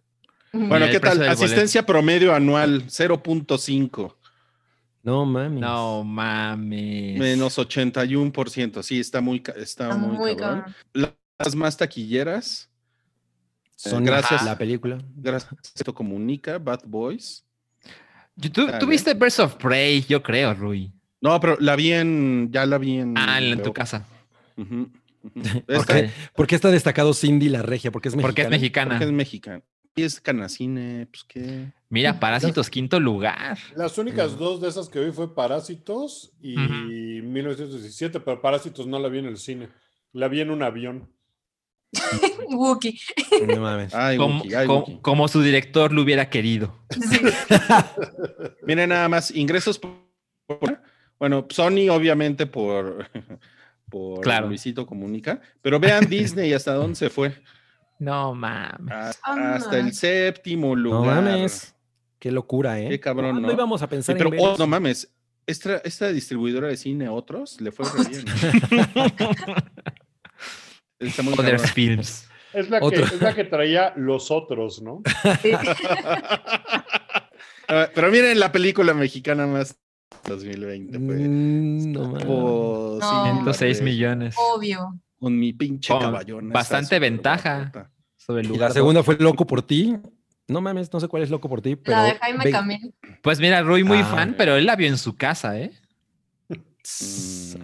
Bueno, 0.52 0.86
¿qué 0.86 1.00
tal? 1.00 1.18
boleto. 1.18 1.32
Asistencia 1.32 1.84
promedio 1.84 2.34
anual, 2.34 2.84
0.5. 2.86 4.14
No 5.04 5.24
mames. 5.26 5.60
No 5.60 6.02
mames. 6.02 7.18
Menos 7.18 7.56
81%. 7.58 8.82
Sí, 8.82 8.98
está 8.98 9.20
muy, 9.20 9.36
está 9.38 9.52
Está 9.60 9.96
muy, 9.96 10.16
muy 10.16 10.36
cabrón. 10.36 10.64
cabrón. 10.92 11.14
Las 11.38 11.54
más 11.54 11.76
taquilleras, 11.76 12.70
Son 13.76 14.04
gracias. 14.04 14.42
la 14.44 14.56
película. 14.58 14.98
gracias 15.14 15.52
a 15.52 15.56
esto 15.76 15.94
comunica, 15.94 16.58
Bad 16.58 16.80
Boys. 16.86 17.44
Tú, 18.52 18.66
tú 18.80 18.86
viste 18.86 19.14
Birds 19.14 19.38
of 19.40 19.54
Prey, 19.56 20.02
yo 20.08 20.22
creo, 20.22 20.54
Rui. 20.54 20.90
No, 21.20 21.38
pero 21.40 21.56
la 21.60 21.76
vi 21.76 21.92
en, 21.92 22.50
ya 22.50 22.66
la 22.66 22.78
vi 22.78 22.98
en... 22.98 23.14
Ah, 23.16 23.40
en 23.40 23.62
tu 23.62 23.72
casa. 23.72 24.06
Ujú, 24.56 24.90
ujú. 25.22 25.60
¿Por 25.66 25.74
Esta- 25.76 25.94
qué? 26.02 26.10
¿Por 26.34 26.46
qué 26.46 26.54
está 26.54 26.70
destacado 26.70 27.14
Cindy 27.14 27.48
la 27.48 27.62
regia? 27.62 27.90
Porque 27.92 28.08
es 28.08 28.16
mexicana. 28.16 28.28
Porque 28.28 28.42
es 28.42 28.50
mexicana. 28.50 28.90
Porque 28.90 29.04
es 29.04 29.12
mexicana. 29.12 29.62
Y 29.96 30.02
es 30.02 30.20
canacine, 30.20 31.06
pues 31.10 31.24
qué. 31.24 31.72
Mira, 31.88 32.18
Parásitos, 32.18 32.68
quinto 32.68 32.98
lugar. 32.98 33.58
Las 33.76 33.96
únicas 33.98 34.36
dos 34.36 34.60
de 34.60 34.68
esas 34.68 34.88
que 34.88 34.98
vi 35.00 35.12
fue 35.12 35.32
Parásitos 35.34 36.32
y 36.40 36.56
Ujú. 36.58 36.72
1917, 36.74 38.18
pero 38.20 38.40
Parásitos 38.42 38.86
no 38.88 38.98
la 38.98 39.08
vi 39.08 39.18
en 39.20 39.26
el 39.26 39.36
cine. 39.36 39.68
La 40.12 40.26
vi 40.28 40.40
en 40.40 40.50
un 40.50 40.62
avión. 40.64 41.08
Wookie. 42.50 42.98
No 43.46 43.60
mames. 43.60 43.94
Ay, 43.94 44.16
Como, 44.16 44.38
Wookie, 44.38 44.54
ay, 44.56 44.66
co- 44.66 44.78
Wookie. 44.80 44.98
como 45.00 45.28
su 45.28 45.42
director 45.42 45.92
lo 45.92 46.02
hubiera 46.02 46.28
querido. 46.28 46.74
Sí. 46.90 47.20
Miren 48.66 48.88
nada 48.88 49.08
más, 49.08 49.30
ingresos 49.30 49.78
por... 49.78 49.92
por- 50.46 50.80
Bueno, 51.18 51.46
Sony 51.50 51.88
obviamente 51.90 52.46
por... 52.46 53.08
Por 53.90 54.22
Claro. 54.22 54.48
Luisito 54.48 54.86
Comunica, 54.86 55.40
pero 55.62 55.78
vean 55.78 56.08
Disney 56.08 56.52
hasta 56.52 56.74
dónde 56.74 56.96
se 56.96 57.10
fue. 57.10 57.32
No 57.98 58.34
mames. 58.34 58.92
Hasta, 58.92 59.20
Ah. 59.32 59.54
hasta 59.54 59.78
el 59.78 59.92
séptimo 59.94 60.68
No 60.76 60.82
lugar. 60.82 61.22
mames. 61.22 61.74
Qué 62.18 62.30
locura, 62.32 62.80
¿eh? 62.80 62.88
Qué 62.88 63.00
cabrón, 63.00 63.32
¿Cuándo 63.32 63.48
¿no? 63.48 63.52
íbamos 63.54 63.82
a 63.82 63.86
Sí, 63.86 63.90
pensar 63.90 64.16
pero 64.16 64.32
en 64.32 64.40
oh, 64.40 64.56
no 64.58 64.66
mames, 64.66 65.12
esta, 65.46 65.76
esta 65.78 66.08
distribuidora 66.08 66.68
de 66.68 66.76
cine, 66.76 67.08
otros, 67.08 67.60
le 67.60 67.70
fue 67.70 67.84
re 67.86 68.08
bien. 68.08 68.24
Está 70.98 71.22
muy 71.22 71.34
Other 71.34 71.56
cabrón. 71.56 71.68
Films. 71.74 72.28
Es 72.52 72.70
la, 72.70 72.80
que, 72.80 72.94
es 72.96 73.20
la 73.20 73.34
que 73.34 73.44
traía 73.44 73.92
los 73.96 74.30
otros, 74.30 74.80
¿no? 74.82 75.02
Ah, 77.66 77.88
Pero 77.94 78.10
miren 78.10 78.38
la 78.38 78.52
película 78.52 78.92
mexicana 78.92 79.46
más 79.46 79.78
2020, 80.26 81.00
pues. 81.00 81.18
Mm, 81.20 81.92
no 81.92 82.08
mames. 82.08 82.24
Oh, 82.28 82.98
sí, 83.00 83.06
No. 83.06 83.24
106 83.36 83.78
madre. 83.80 83.84
millones. 83.92 84.34
Obvio. 84.38 85.00
Con 85.24 85.38
mi 85.38 85.52
pinche 85.54 85.92
Con 85.92 86.02
caballón. 86.02 86.50
bastante 86.50 86.98
ventaja. 86.98 87.90
Sobre 88.16 88.42
el 88.42 88.46
Y 88.46 88.50
lugar. 88.50 88.68
la 88.70 88.74
segunda 88.74 89.02
fue 89.02 89.16
Loco 89.18 89.46
por 89.46 89.62
ti. 89.62 89.96
No 90.48 90.60
mames, 90.60 90.92
no 90.92 91.00
sé 91.00 91.08
cuál 91.08 91.22
es 91.22 91.30
Loco 91.30 91.48
por 91.48 91.62
ti, 91.62 91.76
pero... 91.76 91.96
la 91.96 92.04
de 92.04 92.14
Jaime 92.18 92.44
ve- 92.44 92.50
Camil. 92.50 92.94
Pues 93.22 93.40
mira, 93.40 93.62
Rui 93.62 93.82
muy 93.84 93.98
Ah. 94.00 94.04
fan, 94.04 94.34
pero 94.36 94.56
él 94.56 94.66
la 94.66 94.76
vio 94.76 94.88
en 94.88 94.98
su 94.98 95.16
casa, 95.16 95.58
¿eh? 95.58 95.72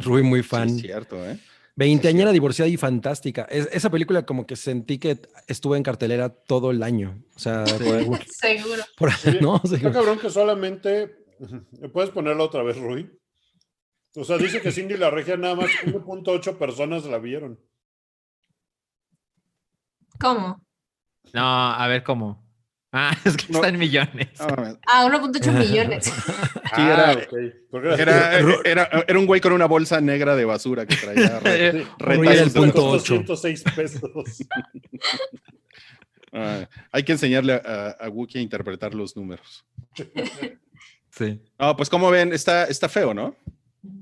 Rui 0.03 0.23
muy 0.23 0.43
Sí, 0.43 0.49
fan. 0.49 0.69
es 0.71 0.81
cierto, 0.81 1.17
¿eh? 1.29 1.39
Veinteañera 1.77 2.33
divorciada 2.33 2.69
y 2.69 2.77
fantástica. 2.77 3.43
Es- 3.51 3.69
esa 3.73 3.91
película 3.91 4.25
como 4.25 4.47
que 4.47 4.57
sentí 4.57 4.99
que 4.99 5.19
estuvo 5.47 5.77
en 5.77 5.83
cartelera 5.83 6.29
todo 6.31 6.71
el 6.71 6.83
año. 6.83 7.23
O 7.37 7.39
sea, 7.39 7.65
por, 7.65 7.87
algún- 7.97 8.19
Seguro. 8.27 8.83
por- 8.97 9.11
¿no? 9.43 9.61
Sí. 9.67 9.75
Está 9.77 9.93
cabrón 9.93 10.19
que 10.19 10.31
solamente. 10.31 11.15
¿Puedes 11.93 12.11
ponerla 12.11 12.45
otra 12.45 12.63
vez, 12.63 12.77
Rui? 12.79 13.11
O 14.17 14.25
sea, 14.25 14.39
dice 14.39 14.61
que 14.61 14.73
Cindy 14.73 14.97
la 14.97 15.11
regia 15.11 15.37
nada 15.37 15.55
más 15.55 15.71
1.8 15.85 16.57
personas 16.59 17.05
la 17.05 17.19
vieron. 17.19 17.61
¿Cómo? 20.19 20.65
No, 21.33 21.71
a 21.73 21.87
ver 21.89 22.03
cómo. 22.03 22.45
Ah, 22.93 23.17
es 23.25 23.37
que 23.37 23.53
No. 23.53 23.59
está 23.59 23.69
en 23.69 23.79
millones. 23.79 24.29
No 24.41 24.47
mames. 24.49 24.79
Ah, 24.87 25.07
1.8 25.09 25.53
millones. 25.53 26.13
Sí, 26.71 26.77
Ah, 26.83 27.13
era- 27.13 27.13
ok. 27.25 27.35
Porque 27.69 27.89
Era, 28.01 28.39
era, 28.65 28.89
era 29.09 29.19
un 29.19 29.27
güey 29.27 29.41
con 29.41 29.53
una 29.53 29.67
bolsa 29.67 30.01
negra 30.01 30.37
de 30.37 30.45
basura 30.45 30.87
que 30.87 30.95
traía. 30.95 31.41
re- 31.41 31.69
el 31.69 32.53
punto 32.53 32.83
costó 32.83 32.91
ocho. 32.93 33.15
106 33.17 33.65
pesos. 33.75 34.03
Ah, 36.33 36.69
hay 36.93 37.03
que 37.03 37.11
enseñarle 37.11 37.55
a, 37.55 37.97
a 37.99 38.09
Wookie 38.09 38.39
a 38.39 38.43
interpretar 38.43 38.95
los 38.95 39.17
números. 39.17 39.65
Sí. 41.11 41.43
No, 41.59 41.77
pues 41.77 41.91
como 41.91 42.09
ven, 42.09 42.33
está, 42.33 42.67
está 42.67 42.89
feo, 42.89 43.13
¿no? 43.15 43.35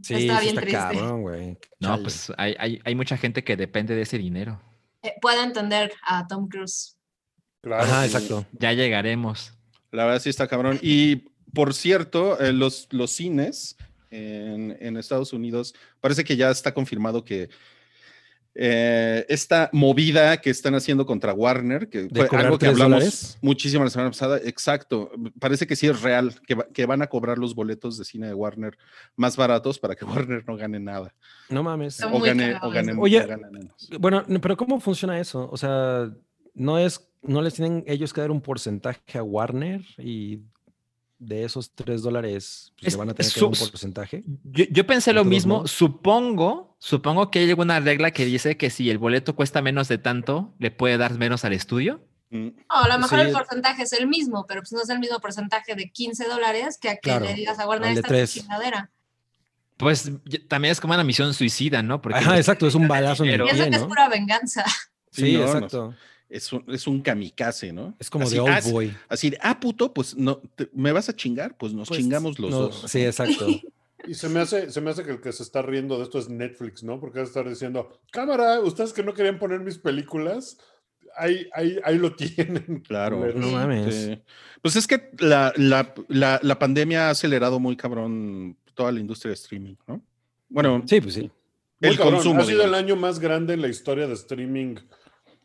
Sí, 0.03 0.15
Está 0.15 0.41
bien 0.41 0.59
está 0.59 0.61
triste. 0.63 0.79
cabrón, 0.79 1.23
güey. 1.23 1.59
No, 1.81 1.89
Chale. 1.91 2.03
pues 2.03 2.33
hay, 2.37 2.57
hay, 2.59 2.81
hay 2.85 2.95
mucha 2.95 3.17
gente 3.17 3.45
que 3.45 3.57
depende 3.57 3.95
de 3.95 4.03
ese 4.03 4.19
dinero. 4.19 4.61
Eh, 5.03 5.15
puedo 5.21 5.43
entender 5.43 5.93
a 6.03 6.27
Tom 6.27 6.49
Cruise. 6.49 6.97
Claro. 7.61 7.83
Ajá, 7.85 8.01
sí. 8.03 8.07
exacto. 8.15 8.47
Ya 8.53 8.73
llegaremos. 8.73 9.53
La 9.93 10.05
verdad 10.05 10.21
sí 10.21 10.31
está 10.31 10.49
cabrón. 10.49 10.79
Y 10.83 11.17
por 11.55 11.75
cierto, 11.75 12.41
eh, 12.41 12.53
los, 12.53 12.89
los 12.91 13.11
cines 13.13 13.77
en, 14.11 14.77
en 14.81 14.97
Estados 14.97 15.33
Unidos, 15.33 15.75
parece 16.01 16.25
que 16.25 16.37
ya 16.37 16.51
está 16.51 16.75
confirmado 16.75 17.25
que 17.25 17.49
eh, 18.61 19.25
esta 19.29 19.71
movida 19.73 20.37
que 20.41 20.51
están 20.51 20.75
haciendo 20.75 21.07
contra 21.07 21.33
Warner, 21.33 21.89
que 21.89 22.09
fue 22.09 22.29
algo 22.39 22.59
que 22.59 22.67
hablamos 22.67 22.99
dólares? 22.99 23.39
muchísimo 23.41 23.85
la 23.85 23.91
semana 23.91 24.11
pasada, 24.11 24.39
exacto, 24.45 25.13
parece 25.39 25.67
que 25.69 25.77
sí 25.77 25.87
es 25.87 26.03
real, 26.03 26.35
que, 26.45 26.57
va- 26.57 26.67
que 26.75 26.85
van 26.85 27.01
a 27.03 27.07
cobrar 27.07 27.39
los 27.39 27.55
boletos 27.55 27.97
de 27.99 28.05
cine 28.05 28.27
de 28.27 28.35
Warner 28.35 28.77
más 29.15 29.37
baratos 29.37 29.79
para 29.79 29.95
que 29.95 30.05
Warner 30.27 30.43
no 30.47 30.57
gane 30.57 30.81
nada. 30.81 31.15
No 31.49 31.63
mames. 31.63 32.03
O 32.03 32.21
gane, 32.21 32.57
o 32.61 32.71
gane. 32.71 32.95
Oye, 32.99 33.23
o 33.23 33.29
gane 33.29 33.51
menos. 33.51 33.89
Bueno, 34.01 34.25
no, 34.27 34.41
pero 34.41 34.57
¿cómo 34.57 34.81
funciona 34.81 35.21
eso? 35.21 35.49
O 35.53 35.57
sea, 35.57 36.11
no 36.55 36.79
es, 36.81 37.09
no 37.23 37.41
les 37.43 37.55
tienen 37.55 37.85
ellos 37.87 38.13
que 38.13 38.21
dar 38.21 38.33
un 38.33 38.41
porcentaje 38.41 39.19
a 39.19 39.23
Warner 39.23 39.83
y 39.99 40.41
de 41.21 41.45
esos 41.45 41.71
tres 41.75 42.03
dólares 42.03 42.73
pues, 42.77 42.89
Es- 42.89 42.95
le 42.95 42.99
van 42.99 43.11
a 43.11 43.15
tener 43.15 43.33
que 43.33 43.41
dar 43.41 43.49
un 43.49 43.55
porcentaje. 43.55 44.25
Yo, 44.45 44.65
yo 44.71 44.85
pensé 44.87 45.13
lo 45.13 45.25
mismo. 45.25 45.59
modos. 45.59 45.71
Supongo, 45.71 46.68
supongo 46.79 47.31
que 47.31 47.41
hay 47.41 47.51
alguna 47.51 47.81
regla 47.81 48.11
que 48.13 48.25
dice 48.25 48.57
que 48.57 48.71
si 48.71 48.91
el 48.91 48.99
boleto 48.99 49.35
cuesta 49.37 49.63
menos 49.63 49.89
de 49.89 49.99
tanto, 49.99 50.55
le 50.59 50.71
puede 50.71 50.97
dar 50.97 51.15
menos 51.19 51.45
al 51.45 51.53
estudio. 51.53 52.05
Mm. 52.31 52.49
No, 52.49 52.55
a 52.69 52.89
lo 52.89 52.99
mejor 52.99 53.21
Sí. 53.21 53.27
el 53.27 53.33
porcentaje 53.33 53.83
es 53.85 53.93
el 53.95 54.07
mismo, 54.07 54.45
pero 54.47 54.61
pues 54.61 54.73
no 54.73 54.83
es 54.83 54.89
el 54.91 54.99
mismo 54.99 55.19
porcentaje 55.21 55.75
de 55.75 55.91
15 55.91 56.27
dólares 56.29 56.79
que 56.81 56.91
a 56.91 56.95
que 56.95 57.01
Claro, 57.11 57.25
le 57.25 57.35
digas 57.35 57.59
a 57.59 57.67
Warner 57.67 57.89
al 57.91 57.95
de 58.03 58.23
esta 58.23 58.41
chingadera. 58.41 58.91
Pues 59.77 60.11
también 60.49 60.73
es 60.73 60.81
como 60.81 60.95
una 60.95 61.05
misión 61.05 61.33
suicida, 61.35 61.83
¿no? 61.83 62.03
Porque 62.03 62.19
Ajá, 62.19 62.37
exacto, 62.37 62.67
es 62.67 62.75
un 62.75 62.89
balazo 62.89 63.23
en 63.25 63.31
el 63.31 63.35
Pero- 63.37 63.45
pie, 63.47 63.71
que 63.71 63.77
es 63.77 63.81
¿no? 63.83 63.89
pura 63.89 64.09
venganza. 64.09 64.65
Sí, 65.11 65.23
Sí, 65.27 65.33
no, 65.35 65.39
no, 65.41 65.45
exacto. 65.47 65.95
Es 66.29 66.53
un, 66.53 66.65
es 66.69 66.87
un 66.87 67.01
kamikaze, 67.01 67.73
¿no? 67.73 67.95
Es 67.99 68.11
como 68.11 68.25
Así, 68.27 68.35
de 68.35 68.41
Old 68.41 68.53
ah, 68.53 68.61
Boy. 68.71 68.95
Así, 69.09 69.31
de, 69.31 69.39
ah, 69.41 69.59
puto, 69.59 69.95
pues 69.95 70.15
no, 70.15 70.37
te- 70.57 70.69
¿me 70.75 70.93
vas 70.93 71.09
a 71.09 71.17
chingar? 71.17 71.57
Pues 71.57 71.73
nos 71.73 71.89
Pues, 71.89 72.01
chingamos 72.01 72.39
los 72.39 72.51
no, 72.51 72.59
dos. 72.63 72.85
Sí, 72.87 73.05
exacto. 73.05 73.47
Y 74.07 74.15
se 74.15 74.29
me, 74.29 74.41
hace, 74.41 74.71
se 74.71 74.81
me 74.81 74.91
hace 74.91 75.03
que 75.05 75.11
el 75.11 75.21
que 75.21 75.33
se 75.33 75.43
está 75.43 75.61
riendo 75.63 75.97
de 75.99 76.05
esto 76.05 76.19
es 76.19 76.29
Netflix, 76.29 76.83
¿no? 76.85 77.01
Porque 77.01 77.19
va 77.19 77.25
a 77.25 77.27
estar 77.29 77.49
diciendo, 77.49 77.91
cámara, 78.13 78.61
ustedes 78.61 78.93
que 78.93 79.03
no 79.03 79.13
querían 79.13 79.39
poner 79.39 79.61
mis 79.61 79.77
películas, 79.79 80.59
ahí, 81.17 81.49
ahí, 81.53 81.79
ahí 81.83 81.99
lo 81.99 82.15
tienen. 82.17 82.83
Claro. 82.87 83.19
culeros". 83.19 83.41
No 83.41 83.49
mames. 83.53 83.95
Sí. 83.95 84.23
Pues 84.63 84.77
es 84.77 84.87
que 84.87 85.11
la, 85.19 85.53
la- 85.57 85.95
la- 86.09 86.39
la 86.43 86.59
pandemia 86.59 87.09
ha 87.09 87.11
acelerado 87.11 87.59
muy 87.59 87.77
cabrón 87.77 88.57
toda 88.75 88.93
la 88.93 89.01
industria 89.01 89.31
de 89.31 89.35
streaming, 89.35 89.75
¿no? 89.87 90.01
Bueno, 90.49 90.83
Sí, 90.87 91.01
pues 91.01 91.15
sí. 91.15 91.31
Muy 91.81 91.91
el 91.91 91.97
cabrón, 91.97 92.15
consumo. 92.15 92.41
Ha 92.41 92.45
sido 92.45 92.65
el 92.65 92.75
año 92.75 92.97
más 92.97 93.19
grande 93.19 93.55
en 93.55 93.63
la 93.63 93.69
historia 93.69 94.07
de 94.07 94.15
streaming 94.15 94.77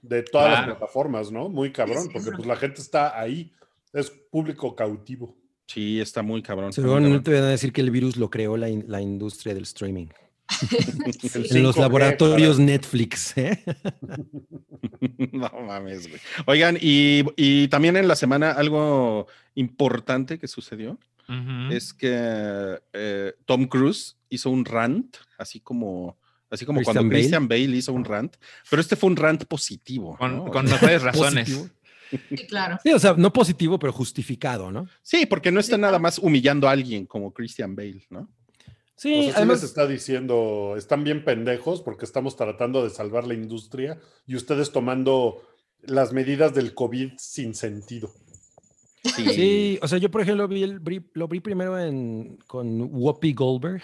de 0.02 0.24
todas 0.24 0.52
las 0.52 0.66
plataformas, 0.66 1.32
¿no? 1.32 1.50
Muy 1.50 1.72
cabrón, 1.72 2.08
porque 2.14 2.32
pues 2.32 2.46
la 2.48 2.56
gente 2.56 2.82
está 2.82 3.20
ahí. 3.20 3.52
Es 3.94 4.10
público 4.10 4.76
cautivo. 4.76 5.36
Sí, 5.68 6.00
está 6.02 6.22
muy 6.22 6.42
cabrón. 6.42 6.70
está 6.70 6.82
Seguro 6.82 7.00
muy 7.02 7.10
no 7.10 7.16
cabrón. 7.18 7.24
te 7.24 7.34
van 7.34 7.44
a 7.44 7.50
decir 7.52 7.72
que 7.74 7.82
el 7.82 7.90
virus 7.92 8.18
lo 8.18 8.30
creó 8.30 8.58
la, 8.58 8.70
in- 8.70 8.86
la 8.88 9.02
industria 9.02 9.54
del 9.54 9.64
streaming. 9.64 10.08
Sí. 10.54 11.58
En 11.58 11.64
los 11.64 11.76
5G 11.78 11.80
laboratorios 11.82 12.56
para- 12.58 12.66
Netflix, 12.66 13.38
¿eh? 13.38 13.64
No 15.32 15.50
mames, 15.66 16.08
güey. 16.08 16.22
Oigan, 16.46 16.78
y, 16.80 17.24
y 17.36 17.68
también 17.70 17.98
en 17.98 18.08
la 18.08 18.16
semana 18.16 18.52
algo 18.52 19.28
importante 19.56 20.38
que 20.40 20.48
sucedió 20.48 21.00
es 21.72 21.94
que 21.94 22.80
eh, 22.94 23.34
Tom 23.46 23.66
Cruise 23.68 24.18
hizo 24.30 24.50
un 24.52 24.66
rant, 24.66 25.16
así 25.38 25.60
como, 25.62 26.18
así 26.52 26.66
como 26.66 26.78
Christian 26.80 26.96
cuando 26.96 27.10
Bale. 27.10 27.20
Christian 27.22 27.48
Bale 27.48 27.78
hizo 27.78 27.94
un 27.94 28.06
rant, 28.06 28.36
pero 28.70 28.82
este 28.82 28.96
fue 28.96 29.10
un 29.10 29.16
rant 29.16 29.46
positivo. 29.46 30.16
Con, 30.18 30.36
¿no? 30.36 30.46
con 30.52 30.66
mejores 30.66 31.02
razones. 31.02 31.50
Positivo. 31.50 31.70
Sí, 32.30 32.48
claro. 32.48 32.78
Sí, 32.84 32.92
o 32.94 33.00
sea, 33.00 33.14
no 33.14 33.32
positivo, 33.34 33.80
pero 33.80 33.94
justificado, 33.94 34.72
¿no? 34.72 34.88
Sí, 35.02 35.26
porque 35.26 35.52
no 35.52 35.60
está 35.60 35.76
Sí, 35.76 35.82
nada 35.82 36.00
más 36.00 36.20
humillando 36.20 36.68
a 36.68 36.72
alguien 36.72 37.06
como 37.06 37.34
Christian 37.34 37.76
Bale, 37.76 38.06
¿no? 38.10 38.30
Sí, 38.96 39.14
O 39.14 39.24
sea, 39.24 39.24
sí 39.24 39.34
además, 39.38 39.62
les 39.62 39.70
está 39.70 39.88
diciendo, 39.88 40.76
están 40.78 41.04
bien 41.04 41.26
pendejos 41.26 41.82
porque 41.82 42.06
estamos 42.06 42.36
tratando 42.36 42.84
de 42.84 42.90
salvar 42.90 43.26
la 43.28 43.34
industria 43.34 44.00
y 44.26 44.36
ustedes 44.36 44.72
tomando 44.72 45.42
las 45.82 46.14
medidas 46.14 46.54
del 46.54 46.74
COVID 46.74 47.14
sin 47.18 47.54
sentido. 47.56 48.12
Sí. 49.04 49.26
sí, 49.34 49.80
o 49.82 49.88
sea, 49.90 49.98
yo 49.98 50.10
por 50.10 50.22
ejemplo 50.22 50.48
vi 50.48 50.64
el, 50.64 50.82
lo 51.14 51.28
vi 51.28 51.42
primero 51.42 51.78
en, 51.78 52.38
con 52.48 52.82
Whoopi 52.90 53.34
Goldberg. 53.34 53.82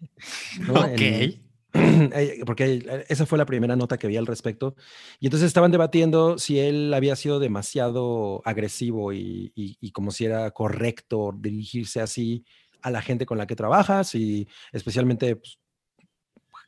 ¿no? 0.66 0.80
Ok. 0.80 1.00
En- 1.00 1.45
porque 2.46 3.04
esa 3.08 3.26
fue 3.26 3.38
la 3.38 3.46
primera 3.46 3.76
nota 3.76 3.98
que 3.98 4.06
vi 4.08 4.16
al 4.16 4.26
respecto. 4.26 4.74
Y 5.20 5.26
entonces 5.26 5.46
estaban 5.48 5.70
debatiendo 5.72 6.38
si 6.38 6.58
él 6.58 6.92
había 6.94 7.16
sido 7.16 7.38
demasiado 7.38 8.42
agresivo 8.44 9.12
y, 9.12 9.52
y- 9.54 9.76
y 9.80 9.90
como 9.92 10.10
si 10.10 10.24
era 10.24 10.50
correcto 10.52 11.32
dirigirse 11.38 12.00
así 12.00 12.44
a 12.82 12.90
la 12.90 13.02
gente 13.02 13.26
con 13.26 13.38
la 13.38 13.46
que 13.46 13.56
trabajas 13.56 14.14
y 14.14 14.46
especialmente 14.72 15.36
pues, 15.36 15.58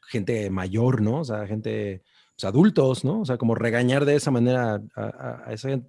gente 0.09 0.51
mayor, 0.51 1.01
¿no? 1.03 1.21
O 1.21 1.25
sea, 1.25 1.47
gente, 1.47 2.03
pues, 2.35 2.45
adultos, 2.45 3.05
¿no? 3.05 3.21
O 3.21 3.25
sea, 3.25 3.37
como 3.37 3.55
regañar 3.55 4.05
de 4.05 4.17
esa 4.17 4.31
manera 4.31 4.81
a, 4.97 5.03
a- 5.03 5.43
a 5.47 5.53
esa, 5.53 5.69
a 5.71 5.81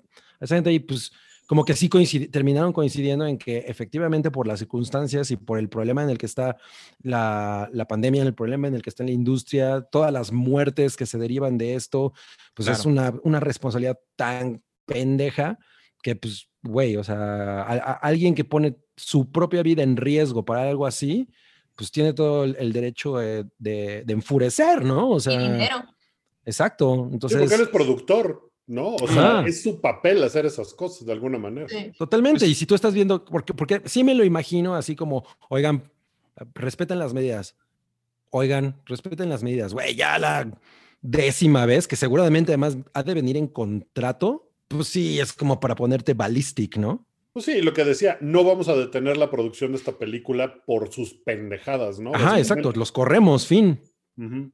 esa 0.42 0.56
gente 0.56 0.72
y 0.74 0.80
pues 0.80 1.12
como 1.50 1.66
que 1.66 1.74
sí 1.74 1.90
terminaron 2.32 2.72
coincidiendo 2.72 3.26
en 3.26 3.40
que 3.40 3.58
efectivamente 3.58 4.30
por 4.30 4.46
las 4.46 4.60
circunstancias 4.60 5.32
y 5.32 5.36
por 5.36 5.58
el 5.58 5.68
problema 5.68 6.04
en 6.04 6.12
el 6.12 6.20
que 6.20 6.28
está 6.28 6.58
la, 7.02 7.68
la 7.74 7.88
pandemia, 7.88 8.22
el 8.22 8.36
problema 8.36 8.68
en 8.68 8.76
el 8.76 8.84
que 8.84 8.92
está 8.92 9.04
la 9.04 9.10
industria, 9.10 9.82
todas 9.82 10.14
las 10.14 10.32
muertes 10.32 10.96
que 10.96 11.08
se 11.08 11.18
derivan 11.18 11.58
de 11.58 11.74
esto, 11.74 12.14
pues 12.54 12.68
es 12.68 12.84
Claro. 12.84 12.90
una, 12.92 13.20
una 13.24 13.40
responsabilidad 13.40 13.98
tan 14.16 14.62
pendeja 14.86 15.58
que 16.04 16.16
pues, 16.16 16.48
güey, 16.62 16.98
o 16.98 17.04
sea, 17.04 17.64
a- 17.64 17.74
a- 17.74 17.94
alguien 17.94 18.36
que 18.36 18.46
pone 18.46 18.78
su 18.96 19.32
propia 19.32 19.64
vida 19.64 19.82
en 19.82 19.98
riesgo 19.98 20.46
para 20.46 20.70
algo 20.70 20.86
así, 20.86 21.28
pues 21.76 21.90
tiene 21.92 22.14
todo 22.14 22.44
el, 22.44 22.58
el 22.60 22.72
derecho 22.74 23.18
de, 23.18 23.46
de- 23.58 24.04
de 24.06 24.14
enfurecer, 24.14 24.86
¿no? 24.86 25.10
O 25.10 25.18
Y 25.18 25.22
sea, 25.22 25.40
dinero. 25.40 25.84
exacto. 26.46 26.94
Sí, 27.08 27.14
Entonces, 27.14 27.40
porque 27.40 27.56
él 27.56 27.62
es 27.62 27.70
productor, 27.70 28.49
¿no? 28.70 28.96
O 28.96 29.08
sea, 29.08 29.44
es 29.48 29.64
su 29.64 29.82
papel 29.82 30.24
hacer 30.24 30.46
esas 30.46 30.76
cosas 30.76 31.06
de 31.08 31.12
alguna 31.12 31.40
manera. 31.40 31.68
Sí. 31.68 31.92
Totalmente. 31.98 32.46
y 32.46 32.54
si 32.54 32.68
tú 32.68 32.76
estás 32.76 32.94
viendo, 32.94 33.26
porque, 33.26 33.54
porque 33.54 33.82
sí 33.86 34.04
me 34.04 34.14
lo 34.14 34.24
imagino 34.24 34.76
así 34.76 34.96
como, 34.96 35.26
oigan, 35.50 35.92
respeten 36.54 37.00
las 37.00 37.14
medidas. 37.14 37.56
Oigan, 38.30 38.80
respeten 38.86 39.28
las 39.28 39.42
medidas. 39.42 39.74
Güey, 39.74 39.96
ya 39.96 40.20
la 40.20 40.52
décima 41.02 41.66
vez, 41.66 41.88
que 41.88 41.96
seguramente 41.96 42.52
además 42.52 42.78
ha 42.94 43.02
de 43.02 43.16
venir 43.16 43.38
en 43.38 43.48
contrato, 43.48 44.52
pues 44.68 44.88
sí, 44.88 45.20
es 45.20 45.34
como 45.34 45.60
para 45.60 45.74
ponerte 45.74 46.14
ballistic, 46.14 46.78
¿no? 46.78 47.08
Pues 47.34 47.46
sí, 47.46 47.62
lo 47.62 47.74
que 47.74 47.84
decía, 47.84 48.20
no 48.22 48.44
vamos 48.44 48.70
a 48.70 48.76
detener 48.76 49.18
la 49.18 49.32
producción 49.32 49.72
de 49.72 49.78
esta 49.78 49.98
película 49.98 50.64
por 50.66 50.94
sus 50.94 51.16
pendejadas, 51.16 52.00
¿no? 52.00 52.14
Ajá, 52.14 52.38
exacto. 52.38 52.72
Los 52.74 52.92
corremos, 52.92 53.48
fin. 53.48 53.80
Ujú. 54.16 54.52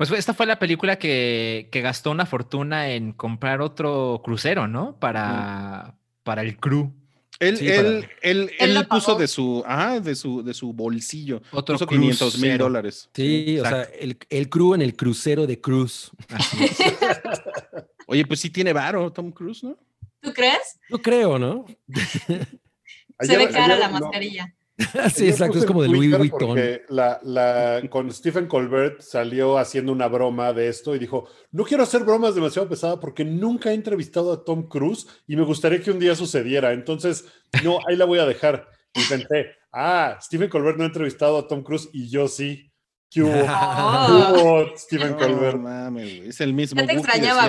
Pues 0.00 0.10
esta 0.12 0.32
fue 0.32 0.46
la 0.46 0.58
película 0.58 0.98
que, 0.98 1.68
que 1.70 1.82
gastó 1.82 2.10
una 2.10 2.24
fortuna 2.24 2.88
en 2.88 3.12
comprar 3.12 3.60
otro 3.60 4.22
crucero, 4.24 4.66
¿no? 4.66 4.98
Para, 4.98 5.94
para 6.22 6.40
el 6.40 6.56
crew. 6.56 6.90
Él, 7.38 7.58
Sí, 7.58 7.68
él, 7.68 7.74
para- 8.06 8.12
él, 8.22 8.50
Él 8.58 8.86
puso 8.86 9.14
de 9.16 9.28
su, 9.28 9.62
ajá, 9.66 10.00
de 10.00 10.14
su, 10.14 10.42
de 10.42 10.54
su 10.54 10.72
bolsillo. 10.72 11.42
Otro 11.52 11.74
puso 11.74 11.86
500 11.86 12.38
mil 12.38 12.56
dólares. 12.56 13.10
Sí, 13.12 13.58
o 13.58 13.64
sea, 13.66 13.82
el, 13.82 14.16
el 14.30 14.48
crew 14.48 14.72
en 14.72 14.80
el 14.80 14.96
crucero 14.96 15.46
de 15.46 15.60
Cruz. 15.60 16.10
Oye, 18.06 18.24
pues 18.24 18.40
sí 18.40 18.48
tiene 18.48 18.72
varo 18.72 19.12
Tom 19.12 19.30
Cruise, 19.32 19.62
¿no? 19.64 19.76
¿Tú 20.20 20.32
crees? 20.32 20.80
Yo 20.88 20.96
creo, 21.02 21.38
¿no? 21.38 21.66
Se 23.20 23.36
ve 23.36 23.50
cara 23.50 23.64
ayer 23.66 23.78
la 23.78 23.88
no- 23.88 24.00
mascarilla. 24.00 24.54
sí, 25.14 25.28
exacto. 25.28 25.58
Es 25.58 25.64
como 25.66 25.82
de 25.82 25.88
Louis 25.88 26.16
Vuitton. 26.16 26.48
porque 26.48 26.82
La, 26.88 27.20
la, 27.22 27.82
con 27.90 28.10
Stephen 28.12 28.46
Colbert 28.46 29.00
salió 29.00 29.58
haciendo 29.58 29.92
una 29.92 30.08
broma 30.08 30.52
de 30.52 30.68
esto 30.68 30.94
y 30.94 30.98
dijo, 30.98 31.28
no 31.52 31.64
quiero 31.64 31.82
hacer 31.82 32.04
bromas 32.04 32.34
demasiado 32.34 32.68
pesadas 32.68 32.98
porque 33.00 33.24
nunca 33.24 33.70
he 33.70 33.74
entrevistado 33.74 34.32
a 34.32 34.44
Tom 34.44 34.68
Cruise 34.68 35.06
y 35.26 35.36
me 35.36 35.42
gustaría 35.42 35.80
que 35.82 35.90
un 35.90 35.98
día 35.98 36.14
sucediera. 36.14 36.72
Entonces, 36.72 37.26
no, 37.64 37.78
ahí 37.88 37.96
la 37.96 38.04
voy 38.04 38.18
a 38.18 38.26
dejar. 38.26 38.68
Y 38.94 39.02
pensé, 39.08 39.52
ah, 39.72 40.18
Stephen 40.20 40.48
Colbert 40.48 40.76
no 40.76 40.84
ha 40.84 40.88
entrevistado 40.88 41.38
a 41.38 41.46
Tom 41.46 41.62
Cruise 41.62 41.88
y 41.92 42.08
yo 42.08 42.26
sí. 42.28 42.66
¿Qué 43.12 43.22
hubo? 43.22 43.32
¿Qué 43.32 43.44
Oh. 43.48 44.32
hubo, 44.64 44.76
Stephen 44.76 45.10
No, 45.12 45.16
Colbert? 45.18 45.58
mames, 45.58 46.12
es 46.28 46.40
el 46.40 46.54
mismo 46.54 46.80
Ya 46.80 46.86
te 46.86 46.92
extrañaba. 46.94 47.48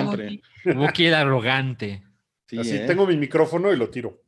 Wookiee 0.64 1.08
el 1.08 1.14
arrogante. 1.14 2.02
Sí, 2.46 2.58
Así 2.58 2.76
¿eh? 2.76 2.84
tengo 2.86 3.06
mi 3.06 3.16
micrófono 3.16 3.72
y 3.72 3.76
lo 3.76 3.88
tiro. 3.88 4.22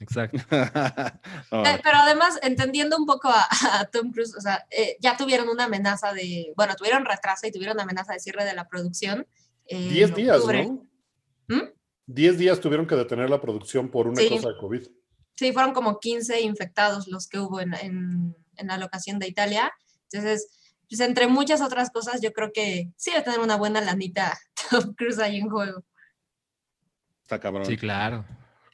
Exacto. 0.00 0.38
Eh, 1.50 1.80
Pero 1.82 1.96
además, 1.98 2.38
entendiendo 2.42 2.96
un 2.96 3.06
poco 3.06 3.28
a, 3.28 3.46
a 3.72 3.84
Tom 3.86 4.12
Cruise, 4.12 4.34
o 4.36 4.40
sea, 4.40 4.66
eh, 4.70 4.96
ya 5.00 5.16
tuvieron 5.16 5.48
una 5.48 5.64
amenaza 5.64 6.12
de, 6.12 6.52
bueno, 6.56 6.74
tuvieron 6.76 7.04
retraso 7.04 7.46
y 7.46 7.52
tuvieron 7.52 7.74
una 7.76 7.82
amenaza 7.84 8.12
de 8.12 8.20
cierre 8.20 8.44
de 8.44 8.54
la 8.54 8.68
producción. 8.68 9.26
eh, 9.66 9.88
Diez 9.90 10.14
días. 10.14 10.42
¿no? 10.46 10.86
¿Mm? 11.48 11.62
Diez 12.06 12.38
días 12.38 12.60
tuvieron 12.60 12.86
que 12.86 12.94
detener 12.96 13.28
la 13.30 13.40
producción 13.40 13.90
por 13.90 14.06
una 14.06 14.20
Sí. 14.20 14.28
cosa 14.28 14.48
de 14.50 14.56
COVID. 14.58 14.86
Sí, 15.36 15.52
fueron 15.52 15.72
como 15.72 15.98
15 16.00 16.40
infectados 16.42 17.06
los 17.08 17.28
que 17.28 17.38
hubo 17.38 17.60
en, 17.60 17.74
en- 17.74 18.36
en 18.56 18.66
la 18.66 18.76
locación 18.78 19.18
de 19.18 19.28
Italia. 19.28 19.72
Entonces, 20.10 20.48
pues 20.88 21.00
entre 21.00 21.26
muchas 21.28 21.60
otras 21.60 21.90
cosas, 21.90 22.20
yo 22.22 22.32
creo 22.32 22.50
que 22.52 22.90
sí 22.96 23.10
debe 23.10 23.22
tener 23.24 23.40
una 23.40 23.56
buena 23.56 23.80
lanita 23.80 24.38
Tom 24.70 24.94
Cruise 24.94 25.18
ahí 25.18 25.36
en 25.38 25.48
juego. 25.50 25.84
Está 27.22 27.38
cabrón. 27.40 27.66
Sí, 27.66 27.76
claro. 27.76 28.24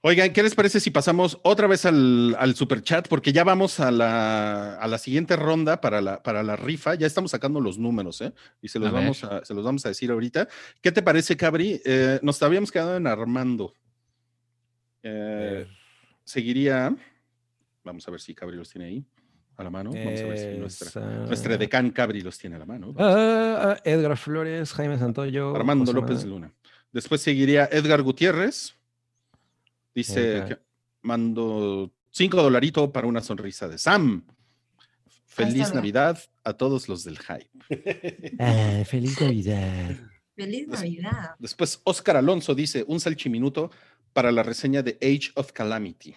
Oigan, 0.07 0.35
¿qué 0.35 0.43
les 0.43 0.55
parece 0.55 0.81
si 0.81 0.91
pasamos 0.91 1.39
otra 1.45 1.67
vez 1.67 1.87
al, 1.87 2.37
al 2.39 2.55
super 2.55 2.83
chat? 2.83 3.09
Porque 3.09 3.33
ya 3.33 3.43
vamos 3.43 3.81
a 3.81 3.91
la, 3.91 4.75
a 4.75 4.87
la 4.87 4.99
siguiente 4.99 5.35
ronda 5.35 5.81
para 5.81 6.03
la, 6.03 6.23
para 6.23 6.43
la 6.43 6.57
rifa. 6.57 6.95
Ya 6.95 7.07
estamos 7.07 7.31
sacando 7.31 7.59
los 7.59 7.79
números, 7.79 8.21
¿eh? 8.21 8.35
Y 8.61 8.69
se 8.69 8.79
los, 8.79 8.91
A 8.91 8.93
vamos 8.93 9.25
a, 9.25 9.43
se 9.47 9.55
los 9.55 9.65
vamos 9.65 9.87
a 9.87 9.89
decir 9.89 10.11
ahorita. 10.11 10.47
¿Qué 10.83 10.93
te 10.93 11.01
parece, 11.01 11.39
Cabri? 11.39 11.81
Eh, 11.87 12.19
nos 12.21 12.43
habíamos 12.43 12.71
quedado 12.71 12.99
en 12.99 13.07
Armando. 13.07 13.73
Eh, 15.03 15.67
seguiría. 16.23 16.95
Vamos 17.83 18.07
a 18.07 18.11
ver 18.11 18.21
si 18.21 18.35
Cabri 18.35 18.59
los 18.59 18.69
tiene 18.69 18.89
ahí 18.89 19.05
a 19.57 19.65
la 19.65 19.71
mano. 19.71 19.89
Vamos 19.91 20.21
a 20.21 20.25
ver 20.25 20.39
si 20.39 20.59
nuestra, 20.59 20.89
Es, 20.89 20.97
ah, 20.99 21.25
nuestra 21.27 21.57
decán 21.57 21.91
Cabri 21.93 22.21
los 22.21 22.37
tiene 22.37 22.57
a 22.57 22.59
la 22.59 22.67
mano. 22.67 22.95
ah, 22.99 23.77
ah, 23.79 23.81
Edgar 23.85 24.19
Flores, 24.19 24.71
Jaime 24.75 24.99
Santoyo. 24.99 25.57
Armando 25.57 25.87
José 25.87 25.95
López. 25.95 26.25
Luna. 26.27 26.53
Después 26.93 27.23
seguiría 27.23 27.71
Edgar 27.73 28.03
Gutiérrez. 28.03 28.77
Dice 29.95 30.45
que 30.49 30.59
mando 31.03 31.93
cinco 32.11 32.43
dolaritos 32.43 32.91
para 32.91 33.07
una 33.07 33.21
sonrisa 33.21 33.69
de 33.69 33.79
Sam. 33.79 34.25
Feliz. 35.27 35.75
Navidad 35.75 36.19
a 36.45 36.53
todos 36.53 36.89
los 36.89 37.03
del 37.05 37.19
hype. 37.19 38.35
Ah, 38.39 38.85
feliz 38.87 39.21
Navidad. 39.21 39.97
¡Feliz 40.37 40.69
Navidad! 40.69 41.35
Después 41.39 41.81
Oscar 41.85 42.17
Alonso 42.17 42.55
dice 42.55 42.85
un 42.87 43.01
salchiminuto 43.01 43.71
para 44.13 44.31
la 44.33 44.43
reseña 44.45 44.83
de 44.83 44.97
Age 45.03 45.31
of 45.35 45.53
Calamity. 45.53 46.15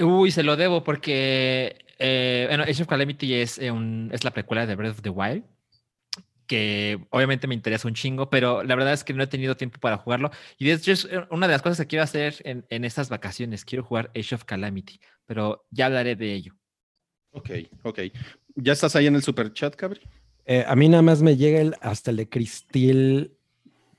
Uy, 0.00 0.30
se 0.32 0.42
lo 0.42 0.56
debo 0.56 0.82
porque, 0.82 1.84
eh, 1.98 2.46
bueno, 2.48 2.64
Age 2.64 2.82
of 2.82 2.88
Calamity 2.88 3.34
es, 3.34 3.58
eh, 3.58 3.70
un- 3.70 4.10
es 4.12 4.24
la 4.24 4.32
precuela 4.32 4.66
de 4.66 4.74
Breath 4.74 4.92
of 4.98 5.02
the 5.02 5.10
Wild, 5.10 5.44
que 6.46 7.06
obviamente 7.10 7.46
me 7.46 7.54
interesa 7.54 7.88
un 7.88 7.94
chingo, 7.94 8.30
pero 8.30 8.62
la 8.62 8.74
verdad 8.74 8.92
es 8.92 9.04
que 9.04 9.12
no 9.12 9.22
he 9.22 9.26
tenido 9.26 9.56
tiempo 9.56 9.78
para 9.80 9.96
jugarlo. 9.96 10.30
Y 10.58 10.66
de 10.66 10.72
hecho 10.72 10.92
es 10.92 11.04
eh, 11.06 11.24
una 11.30 11.46
de 11.46 11.52
las 11.52 11.62
cosas 11.62 11.78
que 11.78 11.86
quiero 11.86 12.02
hacer 12.02 12.36
en, 12.44 12.66
en 12.68 12.84
estas 12.84 13.08
vacaciones. 13.08 13.64
Quiero 13.64 13.84
jugar 13.84 14.10
Age 14.14 14.34
of 14.34 14.44
Calamity, 14.44 15.00
pero 15.26 15.66
ya 15.70 15.86
hablaré 15.86 16.16
de 16.16 16.34
ello. 16.34 16.54
Ok, 17.32 17.50
ok. 17.82 18.00
¿Ya 18.54 18.72
estás 18.72 18.94
ahí 18.94 19.06
en 19.06 19.16
el 19.16 19.22
super 19.22 19.52
chat, 19.52 19.74
Cabri? 19.74 20.00
Eh, 20.46 20.64
a 20.66 20.76
mí 20.76 20.88
nada 20.88 21.02
más 21.02 21.22
me 21.22 21.36
llega 21.36 21.60
el, 21.60 21.74
hasta 21.80 22.10
el 22.10 22.18
de 22.18 22.28
Cristil, 22.28 23.32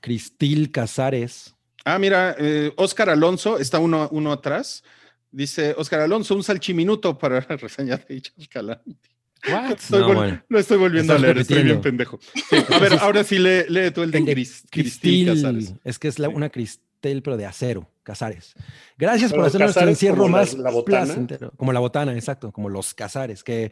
Cristil 0.00 0.70
Casares. 0.70 1.54
Ah, 1.84 1.98
mira, 1.98 2.34
eh, 2.38 2.72
Oscar 2.76 3.10
Alonso 3.10 3.58
está 3.58 3.78
uno, 3.78 4.08
uno 4.12 4.32
atrás. 4.32 4.82
Dice 5.30 5.74
Oscar 5.76 6.00
Alonso, 6.00 6.34
un 6.34 6.42
salchiminuto 6.42 7.18
para 7.18 7.40
la 7.48 7.56
reseña 7.56 7.96
de 7.96 8.16
Age 8.16 8.32
of 8.38 8.48
Calamity. 8.48 9.15
Estoy 9.76 10.00
No, 10.00 10.14
bueno. 10.14 10.42
Lo 10.48 10.58
estoy 10.58 10.76
volviendo 10.78 11.12
a 11.14 11.18
leer, 11.18 11.38
estoy 11.38 11.62
bien 11.62 11.80
pendejo. 11.80 12.18
Sí, 12.34 12.56
a 12.72 12.78
ver, 12.78 12.94
ahora 13.00 13.24
sí 13.24 13.38
lee, 13.38 13.64
lee 13.68 13.90
tú 13.92 14.02
el 14.02 14.10
de 14.10 14.18
El 14.18 14.24
de 14.24 14.32
Cris- 14.34 14.64
Cristil 14.70 15.26
Cristil, 15.26 15.26
Casares. 15.34 15.74
es 15.84 15.98
que 15.98 16.08
es 16.08 16.18
la, 16.18 16.28
una 16.28 16.50
Cristel 16.50 17.22
pero 17.22 17.36
de 17.36 17.46
acero, 17.46 17.88
Casares. 18.02 18.54
Gracias 18.98 19.30
por 19.30 19.38
Pero 19.40 19.46
hacer 19.46 19.60
nuestro 19.60 19.88
encierro 19.88 20.24
la- 20.24 20.30
más 20.32 20.54
la 20.54 20.70
botana. 20.70 21.04
placentero. 21.04 21.52
Como 21.56 21.72
la 21.72 21.78
botana, 21.80 22.14
exacto, 22.14 22.50
como 22.52 22.68
los 22.68 22.94
Casares, 22.94 23.44
que 23.44 23.70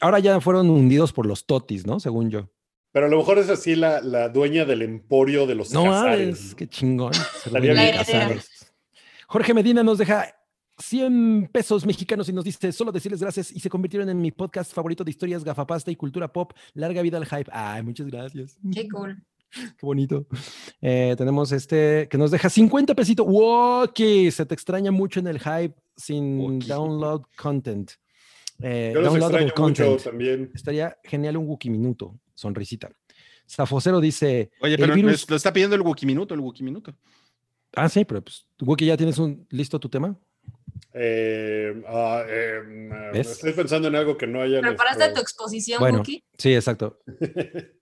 ahora 0.00 0.18
ya 0.20 0.40
fueron 0.40 0.70
hundidos 0.70 1.12
por 1.12 1.26
los 1.26 1.46
Totis, 1.46 1.86
¿no? 1.86 1.98
Según 1.98 2.30
yo. 2.30 2.48
Pero 2.92 3.06
a 3.06 3.08
lo 3.08 3.18
mejor 3.18 3.38
es 3.38 3.50
así 3.50 3.74
la, 3.76 4.00
la 4.00 4.28
dueña 4.28 4.64
del 4.64 4.82
emporio 4.82 5.46
de 5.46 5.54
los 5.56 5.72
No 5.72 5.84
Casares, 5.84 6.50
¿no? 6.50 6.56
qué 6.56 6.68
chingón. 6.68 7.12
Jorge 9.26 9.54
Medina 9.54 9.82
nos 9.82 9.98
deja 9.98 10.34
100 10.78 11.50
pesos 11.52 11.84
mexicanos 11.86 12.28
y 12.28 12.32
nos 12.32 12.44
dice, 12.44 12.72
solo 12.72 12.92
decirles 12.92 13.20
gracias 13.20 13.50
y 13.52 13.60
se 13.60 13.68
convirtieron 13.68 14.08
en 14.08 14.20
mi 14.20 14.30
podcast 14.30 14.72
favorito 14.72 15.04
de 15.04 15.10
historias, 15.10 15.44
gafapasta 15.44 15.90
y 15.90 15.96
cultura 15.96 16.32
pop. 16.32 16.52
Larga 16.74 17.02
vida 17.02 17.16
al 17.18 17.26
hype. 17.26 17.50
Ay, 17.52 17.82
muchas 17.82 18.06
gracias. 18.06 18.56
Qué 18.72 18.88
cool. 18.88 19.22
Qué 19.50 19.86
bonito. 19.86 20.26
Eh, 20.80 21.14
tenemos 21.16 21.52
este 21.52 22.06
que 22.10 22.18
nos 22.18 22.30
deja 22.30 22.50
50 22.50 22.94
pesitos. 22.94 23.26
Woki, 23.28 24.30
se 24.30 24.44
te 24.46 24.54
extraña 24.54 24.90
mucho 24.90 25.20
en 25.20 25.26
el 25.28 25.38
hype 25.40 25.74
sin 25.96 26.38
Woki. 26.38 26.66
download 26.66 27.22
content. 27.36 27.90
Eh, 28.60 28.90
Yo 28.92 29.00
los 29.00 29.10
downloadable 29.12 29.46
extraño 29.46 29.68
mucho 29.68 29.84
content. 29.84 30.02
también. 30.04 30.50
Estaría 30.54 30.96
genial 31.04 31.36
un 31.38 31.46
Wookie 31.48 31.70
minuto. 31.70 32.18
Sonrisita. 32.34 32.90
Zafocero 33.48 34.00
dice. 34.00 34.50
Oye, 34.60 34.76
pero 34.76 34.94
virus- 34.94 35.28
lo 35.30 35.36
está 35.36 35.52
pidiendo 35.52 35.74
el 35.76 35.82
Wikiminuto, 35.82 36.34
el 36.34 36.40
Wikiminuto. 36.40 36.94
Ah, 37.74 37.88
sí, 37.88 38.04
pero 38.04 38.22
pues, 38.22 38.46
Wookie, 38.60 38.86
¿ya 38.86 38.96
tienes 38.96 39.18
un, 39.18 39.46
listo 39.50 39.78
tu 39.80 39.88
tema? 39.88 40.18
Eh, 40.94 41.82
ah, 41.86 42.24
eh, 42.26 43.10
¿Ves? 43.12 43.32
estoy 43.32 43.52
pensando 43.52 43.88
en 43.88 43.96
algo 43.96 44.16
que 44.16 44.26
no 44.26 44.40
haya. 44.42 44.60
¿Preparaste 44.60 45.12
tu 45.12 45.20
exposición, 45.20 45.80
Bueno? 45.80 46.02
Sí, 46.36 46.54
exacto. 46.54 47.00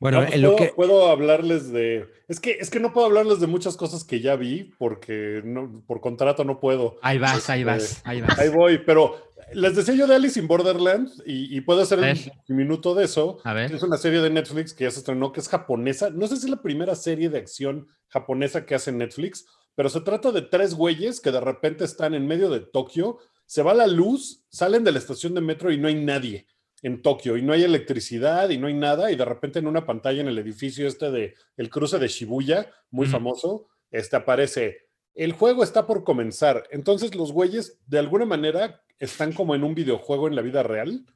Bueno, 0.00 0.18
No, 0.18 0.24
pues 0.26 0.34
en 0.34 0.42
lo 0.42 0.56
puedo, 0.56 0.66
que. 0.68 0.74
puedo 0.74 1.08
hablarles 1.08 1.70
de. 1.72 2.06
Es 2.28 2.38
que, 2.38 2.58
es 2.60 2.68
que 2.68 2.78
no 2.78 2.92
puedo 2.92 3.06
hablarles 3.06 3.40
de 3.40 3.46
muchas 3.46 3.76
cosas 3.76 4.04
que 4.04 4.20
ya 4.20 4.36
vi 4.36 4.64
porque 4.76 5.40
no, 5.44 5.82
por 5.86 6.02
contrato 6.02 6.44
no 6.44 6.60
puedo. 6.60 6.98
Ahí 7.00 7.16
vas, 7.16 7.48
ahí 7.48 7.60
Este, 7.60 7.64
vas, 7.64 8.02
ahí 8.04 8.20
vas. 8.20 8.38
Ahí 8.38 8.48
voy, 8.50 8.78
pero 8.84 9.16
les 9.54 9.76
decía 9.76 9.94
yo 9.94 10.06
de 10.06 10.16
Alice 10.16 10.38
in 10.38 10.46
Borderland 10.46 11.08
y, 11.24 11.56
y 11.56 11.60
puedo 11.62 11.80
hacer 11.80 12.00
un 12.00 12.56
minuto 12.56 12.94
de 12.94 13.04
eso. 13.04 13.38
A 13.44 13.54
ver. 13.54 13.72
Es 13.72 13.82
una 13.82 13.96
serie 13.96 14.20
de 14.20 14.28
Netflix 14.28 14.74
que 14.74 14.84
ya 14.84 14.90
se 14.90 14.98
estrenó, 14.98 15.32
que 15.32 15.40
es 15.40 15.48
japonesa. 15.48 16.10
No 16.10 16.26
sé 16.26 16.36
si 16.36 16.44
es 16.44 16.50
la 16.50 16.60
primera 16.60 16.94
serie 16.96 17.30
de 17.30 17.38
acción 17.38 17.86
japonesa 18.08 18.66
que 18.66 18.74
hace 18.74 18.92
Netflix, 18.92 19.46
pero 19.74 19.88
se 19.88 20.00
trata 20.00 20.32
de 20.32 20.42
tres 20.42 20.74
güeyes 20.74 21.20
que 21.20 21.32
de 21.32 21.40
repente 21.40 21.84
están 21.84 22.14
en 22.14 22.26
medio 22.26 22.50
de 22.50 22.60
Tokio, 22.60 23.18
se 23.46 23.62
va 23.62 23.74
la 23.74 23.86
luz, 23.86 24.44
salen 24.48 24.84
de 24.84 24.92
la 24.92 24.98
estación 24.98 25.34
de 25.34 25.40
metro 25.40 25.70
y 25.70 25.78
no 25.78 25.88
hay 25.88 25.96
nadie 25.96 26.46
en 26.82 27.02
Tokio 27.02 27.36
y 27.36 27.42
no 27.42 27.52
hay 27.52 27.62
electricidad 27.62 28.50
y 28.50 28.58
no 28.58 28.66
hay 28.66 28.74
nada 28.74 29.10
y 29.10 29.16
de 29.16 29.24
repente 29.24 29.58
en 29.58 29.66
una 29.66 29.86
pantalla 29.86 30.20
en 30.20 30.28
el 30.28 30.38
edificio 30.38 30.86
este 30.86 31.10
de 31.10 31.34
el 31.56 31.70
cruce 31.70 31.98
de 31.98 32.08
Shibuya, 32.08 32.70
muy 32.90 33.06
Ujú. 33.06 33.12
famoso, 33.12 33.66
este 33.90 34.16
aparece 34.16 34.84
el 35.14 35.32
juego 35.32 35.62
está 35.62 35.86
por 35.86 36.04
comenzar. 36.04 36.64
Entonces 36.70 37.14
los 37.14 37.32
güeyes 37.32 37.78
de 37.86 37.98
alguna 37.98 38.26
manera 38.26 38.82
están 38.98 39.32
como 39.32 39.54
en 39.54 39.64
un 39.64 39.74
videojuego 39.74 40.28
en 40.28 40.34
la 40.34 40.42
vida 40.42 40.62
real 40.62 41.06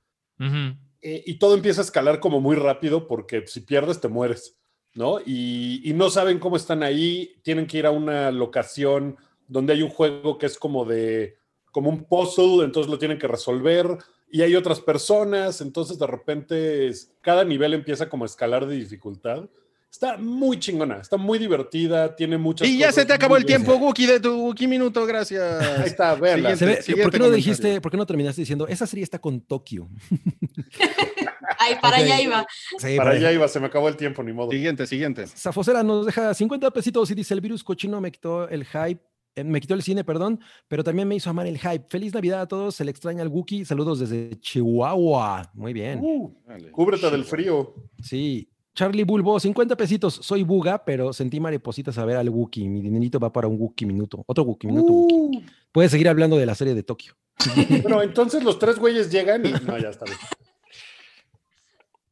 eh, 1.00 1.22
y 1.26 1.38
todo 1.38 1.54
empieza 1.54 1.80
a 1.80 1.84
escalar 1.84 2.20
como 2.20 2.40
muy 2.40 2.56
rápido 2.56 3.06
porque 3.08 3.46
si 3.46 3.60
pierdes 3.60 4.00
te 4.00 4.08
mueres, 4.08 4.58
¿no? 4.94 5.18
Y, 5.24 5.92
no 5.94 6.10
saben 6.10 6.38
cómo 6.38 6.56
están 6.56 6.82
ahí, 6.82 7.40
tienen 7.42 7.66
que 7.66 7.78
ir 7.78 7.86
a 7.86 7.90
una 7.90 8.30
locación 8.30 9.16
donde 9.46 9.72
hay 9.72 9.82
un 9.82 9.90
juego 9.90 10.38
que 10.38 10.46
es 10.46 10.58
como 10.58 10.84
de, 10.84 11.36
como 11.70 11.90
un 11.90 12.04
puzzle, 12.04 12.64
entonces 12.64 12.90
lo 12.90 12.98
tienen 12.98 13.18
que 13.18 13.28
resolver 13.28 13.98
y 14.30 14.42
hay 14.42 14.54
otras 14.54 14.80
personas, 14.80 15.60
entonces 15.60 15.98
de 15.98 16.06
repente 16.06 16.90
cada 17.20 17.44
nivel 17.44 17.74
empieza 17.74 18.08
como 18.08 18.24
a 18.24 18.26
escalar 18.26 18.66
de 18.66 18.76
dificultad. 18.76 19.48
Está 19.90 20.16
muy 20.18 20.58
chingona, 20.60 20.98
está 20.98 21.16
muy 21.16 21.38
divertida, 21.38 22.14
tiene 22.14 22.36
muchas 22.36 22.68
Y 22.68 22.76
ya 22.78 22.86
cosas 22.88 22.94
se 23.02 23.06
te 23.06 23.12
acabó 23.14 23.36
el 23.36 23.44
bien. 23.44 23.62
tiempo, 23.64 23.82
Wookie, 23.82 24.06
de 24.06 24.20
tu 24.20 24.48
Wikiminuto, 24.48 25.00
Ahí 25.00 25.06
gracias. 25.06 25.86
está, 25.86 26.14
véanla. 26.14 26.54
Se 26.56 26.66
ve- 26.66 26.74
¿Por 26.76 26.84
qué 26.84 26.92
no 26.92 27.02
comentario. 27.04 27.32
dijiste, 27.32 27.80
por 27.80 27.90
qué 27.90 27.96
no 27.96 28.06
terminaste 28.06 28.42
diciendo, 28.42 28.68
esa 28.68 28.86
serie 28.86 29.02
está 29.02 29.18
con 29.18 29.40
Tokio? 29.40 29.88
Ay, 31.58 31.74
para 31.80 31.96
allá 31.96 32.20
iba. 32.20 32.46
Sí, 32.78 32.96
Para 32.96 33.10
ahí. 33.12 33.16
allá 33.18 33.32
iba, 33.32 33.48
se 33.48 33.58
me 33.60 33.66
acabó 33.66 33.88
el 33.88 33.96
tiempo, 33.96 34.22
ni 34.22 34.32
modo. 34.32 34.50
Siguiente, 34.50 34.86
siguiente. 34.86 35.26
Zafocera 35.26 35.82
nos 35.82 36.06
deja 36.06 36.32
50 36.34 36.70
pesitos 36.70 37.10
y 37.10 37.14
dice, 37.14 37.34
el 37.34 37.40
virus 37.40 37.64
cochino 37.64 38.00
me 38.00 38.12
quitó 38.12 38.48
el 38.48 38.64
hype, 38.66 39.00
eh, 39.34 39.44
me 39.44 39.60
quitó 39.60 39.74
el 39.74 39.82
cine, 39.82 40.04
perdón, 40.04 40.38
pero 40.68 40.84
también 40.84 41.08
me 41.08 41.16
hizo 41.16 41.30
amar 41.30 41.46
el 41.46 41.58
hype. 41.58 41.86
Feliz 41.88 42.12
Navidad 42.14 42.42
a 42.42 42.46
todos, 42.46 42.74
se 42.74 42.84
le 42.84 42.90
extraña 42.90 43.22
al 43.22 43.28
Wookiee. 43.28 43.64
Saludos 43.64 44.00
desde 44.00 44.38
Chihuahua. 44.38 45.50
Muy 45.54 45.72
bien. 45.72 45.98
Uh, 46.02 46.30
cúbrete 46.70 47.10
del 47.10 47.24
frío. 47.24 47.74
Sí. 48.02 48.48
Charlie 48.74 49.04
Bulbo, 49.04 49.38
50 49.40 49.76
pesitos. 49.76 50.14
Soy 50.22 50.44
buga, 50.44 50.84
pero 50.84 51.12
sentí 51.12 51.40
maripositas 51.40 51.98
a 51.98 52.04
ver 52.04 52.16
al 52.16 52.28
Wookiee. 52.28 52.68
Mi 52.68 52.80
dinerito 52.80 53.18
va 53.18 53.32
para 53.32 53.48
un 53.48 53.60
Wookiee 53.60 53.86
minuto. 53.86 54.22
Otro 54.26 54.44
Wookiee 54.44 54.70
minuto. 54.70 54.92
Uh. 54.92 55.42
Puedes 55.72 55.90
seguir 55.90 56.08
hablando 56.08 56.36
de 56.36 56.46
la 56.46 56.54
serie 56.54 56.74
de 56.74 56.82
Tokio. 56.82 57.14
Bueno, 57.82 58.02
entonces 58.02 58.42
los 58.44 58.58
tres 58.58 58.78
güeyes 58.78 59.10
llegan 59.10 59.44
y. 59.46 59.52
No, 59.52 59.78
ya 59.78 59.88
está 59.90 60.04
bien. 60.04 60.18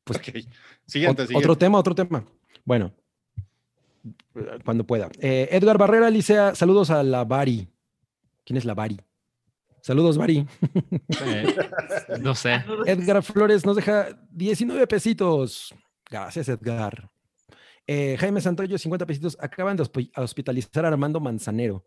Pues, 0.05 0.19
Ok. 0.19 0.25
Siguiente, 0.87 1.27
siguiente. 1.27 1.35
Otro 1.35 1.59
tema, 1.59 1.79
otro 1.79 1.95
tema. 1.95 2.25
Bueno, 2.65 2.93
cuando 4.65 4.85
pueda. 4.85 5.11
Eh, 5.21 5.49
Edgar 5.51 5.79
Barrera 5.79 6.11
Licea, 6.11 6.55
saludos 6.55 6.91
a 6.91 7.03
la 7.03 7.25
Bari. 7.25 7.69
¿Quién 8.45 8.57
es 8.57 8.65
la 8.65 8.75
Bari? 8.75 9.01
Saludos, 9.81 10.19
Bari. 10.19 10.47
Eh, 11.25 11.57
no 12.21 12.35
sé. 12.35 12.65
Edgar 12.87 13.23
Flores 13.23 13.65
nos 13.65 13.77
deja 13.77 14.09
19 14.31 14.87
pesitos. 14.87 15.75
Gracias, 16.11 16.49
Edgar. 16.49 17.11
Eh, 17.87 18.17
Jaime 18.19 18.41
Santoyo, 18.41 18.79
50 18.79 19.07
pesitos. 19.07 19.37
Acaban 19.41 19.77
de 19.77 19.85
hospi- 19.85 20.11
hospitalizar 20.17 20.85
a 20.85 20.89
Armando 20.89 21.21
Manzanero. 21.21 21.85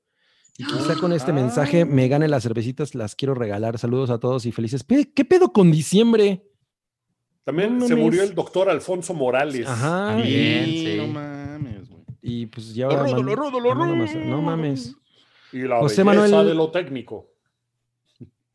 Y 0.57 0.65
quizá 0.65 0.95
con 0.95 1.13
este 1.13 1.31
mensaje 1.31 1.85
me 1.85 2.07
gane 2.09 2.27
las 2.27 2.43
cervecitas, 2.43 2.93
las 2.95 3.15
quiero 3.15 3.33
regalar. 3.33 3.77
Saludos 3.77 4.09
a 4.09 4.19
todos 4.19 4.45
y 4.45 4.51
felices. 4.51 4.83
¿Qué 5.15 5.25
pedo 5.25 5.53
con 5.53 5.71
diciembre? 5.71 6.43
También 7.45 7.77
No 7.77 7.87
se 7.87 7.93
mames. 7.93 8.05
murió 8.05 8.23
el 8.23 8.35
doctor 8.35 8.69
Alfonso 8.69 9.13
Morales. 9.13 9.65
Ajá. 9.67 10.07
También. 10.09 10.65
Sí, 10.65 10.85
sí. 10.85 10.97
No 10.97 11.07
mames, 11.07 11.89
güey. 11.89 12.03
Y 12.21 12.45
pues 12.47 12.73
ya. 12.75 12.87
Lo 12.87 13.03
rudo, 13.03 13.23
lo 13.23 13.35
rudo, 13.35 13.59
lo 13.61 13.73
rudo. 13.73 13.95
No 14.25 14.41
mames. 14.41 14.95
Y 15.53 15.59
la 15.61 15.79
José 15.79 16.03
belleza 16.03 16.27
Manuel- 16.27 16.47
de 16.47 16.53
lo 16.55 16.69
técnico. 16.71 17.27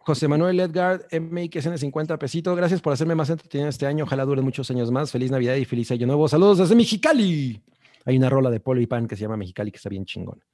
José 0.07 0.29
Manuel 0.29 0.61
Edgar, 0.61 1.07
MXN 1.11 1.79
50 1.79 2.19
pesitos. 2.19 2.55
Gracias 2.55 2.83
por 2.83 2.93
hacerme 2.93 3.15
más 3.15 3.31
entretenido 3.31 3.71
este 3.71 3.87
año. 3.87 4.05
Ojalá 4.05 4.27
duren 4.27 4.45
muchos 4.45 4.71
años 4.71 4.91
más. 4.91 5.11
Feliz 5.11 5.31
Navidad 5.31 5.55
y 5.55 5.65
feliz 5.65 5.91
año 5.93 6.07
nuevo. 6.07 6.29
Saludos 6.29 6.59
desde 6.59 6.75
Mexicali. 6.75 7.63
Hay 8.05 8.19
una 8.19 8.29
rola 8.29 8.51
de 8.51 8.61
Polo 8.61 8.83
y 8.83 8.87
Pan 8.87 9.09
que 9.09 9.17
se 9.17 9.23
llama 9.23 9.39
Mexicali 9.39 9.71
que 9.71 9.79
está 9.79 9.89
bien 9.89 10.05
chingón. 10.05 10.45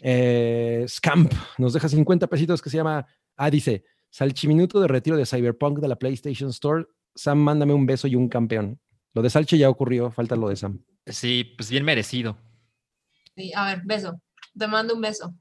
Eh, 0.00 0.84
Scamp 0.86 1.32
nos 1.58 1.72
deja 1.72 1.88
50 1.88 2.28
pesitos 2.28 2.62
que 2.62 2.70
se 2.70 2.76
llama. 2.76 3.04
Ah, 3.36 3.50
dice: 3.50 3.84
Salchiminuto 4.10 4.80
de 4.80 4.86
retiro 4.86 5.16
de 5.16 5.26
Cyberpunk 5.26 5.80
de 5.80 5.88
la 5.88 5.96
PlayStation 5.96 6.50
Store. 6.50 6.86
Sam, 7.16 7.38
mándame 7.38 7.74
un 7.74 7.84
beso 7.84 8.06
y 8.06 8.14
un 8.14 8.28
campeón. 8.28 8.78
Lo 9.12 9.22
de 9.22 9.30
Salchi 9.30 9.58
ya 9.58 9.68
ocurrió, 9.68 10.12
falta 10.12 10.36
lo 10.36 10.50
de 10.50 10.54
Sam. 10.54 10.84
Sí, 11.04 11.42
pues 11.56 11.68
bien 11.68 11.84
merecido. 11.84 12.38
Sí, 13.34 13.50
a 13.56 13.66
ver, 13.66 13.82
beso. 13.84 14.20
Te 14.56 14.68
mando 14.68 14.94
un 14.94 15.00
beso. 15.00 15.34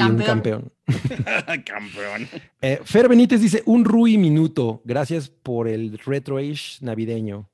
Y 0.00 0.10
un 0.10 0.16
Campeón. 0.18 0.72
campeón. 0.86 1.64
Campeón. 1.64 2.28
Eh, 2.60 2.80
Fer 2.84 3.08
Benítez 3.08 3.40
dice: 3.40 3.62
Un 3.66 3.84
Rui 3.84 4.16
minuto. 4.18 4.82
Gracias 4.84 5.28
por 5.28 5.68
el 5.68 5.98
retro 5.98 6.38
age 6.38 6.78
navideño. 6.80 7.48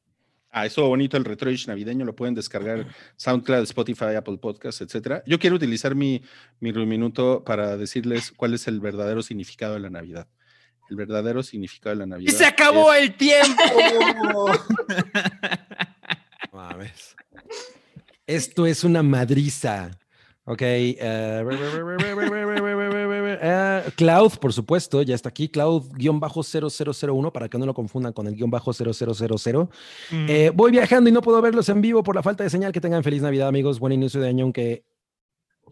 Ah, 0.58 0.64
eso 0.64 0.88
bonito, 0.88 1.18
el 1.18 1.26
Retroish 1.26 1.66
navideño, 1.68 2.06
lo 2.06 2.16
pueden 2.16 2.34
descargar 2.34 2.86
SoundCloud, 3.16 3.64
Spotify, 3.64 4.14
Apple 4.16 4.38
Podcasts, 4.38 4.80
etcétera. 4.80 5.22
Yo 5.26 5.38
quiero 5.38 5.54
utilizar 5.56 5.94
mi, 5.94 6.22
mi 6.60 6.72
minuto 6.72 7.44
para 7.44 7.76
decirles 7.76 8.32
cuál 8.34 8.54
es 8.54 8.66
el 8.66 8.80
verdadero 8.80 9.22
significado 9.22 9.74
de 9.74 9.80
la 9.80 9.90
Navidad. 9.90 10.26
El 10.88 10.96
verdadero 10.96 11.42
significado 11.42 11.94
de 11.94 11.98
la 12.00 12.06
Navidad. 12.06 12.32
¡Y 12.32 12.34
se 12.34 12.46
acabó 12.46 12.90
es- 12.94 13.02
el 13.02 13.16
tiempo! 13.18 14.50
Mames. 16.52 17.16
Esto 18.26 18.66
es 18.66 18.82
una 18.84 19.02
madriza. 19.02 19.90
Ok. 20.48 20.62
eh, 20.62 20.96
eh, 23.42 23.82
Cloud, 23.96 24.32
por 24.40 24.52
supuesto, 24.52 25.02
ya 25.02 25.14
está 25.14 25.28
aquí. 25.28 25.48
Cloud-0001 25.48 27.32
para 27.32 27.48
que 27.48 27.58
no 27.58 27.66
lo 27.66 27.74
confundan 27.74 28.12
con 28.12 28.26
el 28.26 28.34
guion 28.36 28.50
bajo 28.50 28.72
0000. 28.72 29.68
Eh, 30.28 30.50
voy 30.54 30.70
viajando 30.70 31.10
y 31.10 31.12
no 31.12 31.20
puedo 31.22 31.40
verlos 31.42 31.68
en 31.68 31.80
vivo 31.80 32.02
por 32.02 32.14
la 32.14 32.22
falta 32.22 32.44
de 32.44 32.50
señal. 32.50 32.72
Que 32.72 32.80
tengan 32.80 33.02
feliz 33.02 33.22
Navidad, 33.22 33.48
amigos. 33.48 33.80
Buen 33.80 33.92
inicio 33.92 34.20
de 34.20 34.28
año, 34.28 34.44
aunque, 34.44 34.84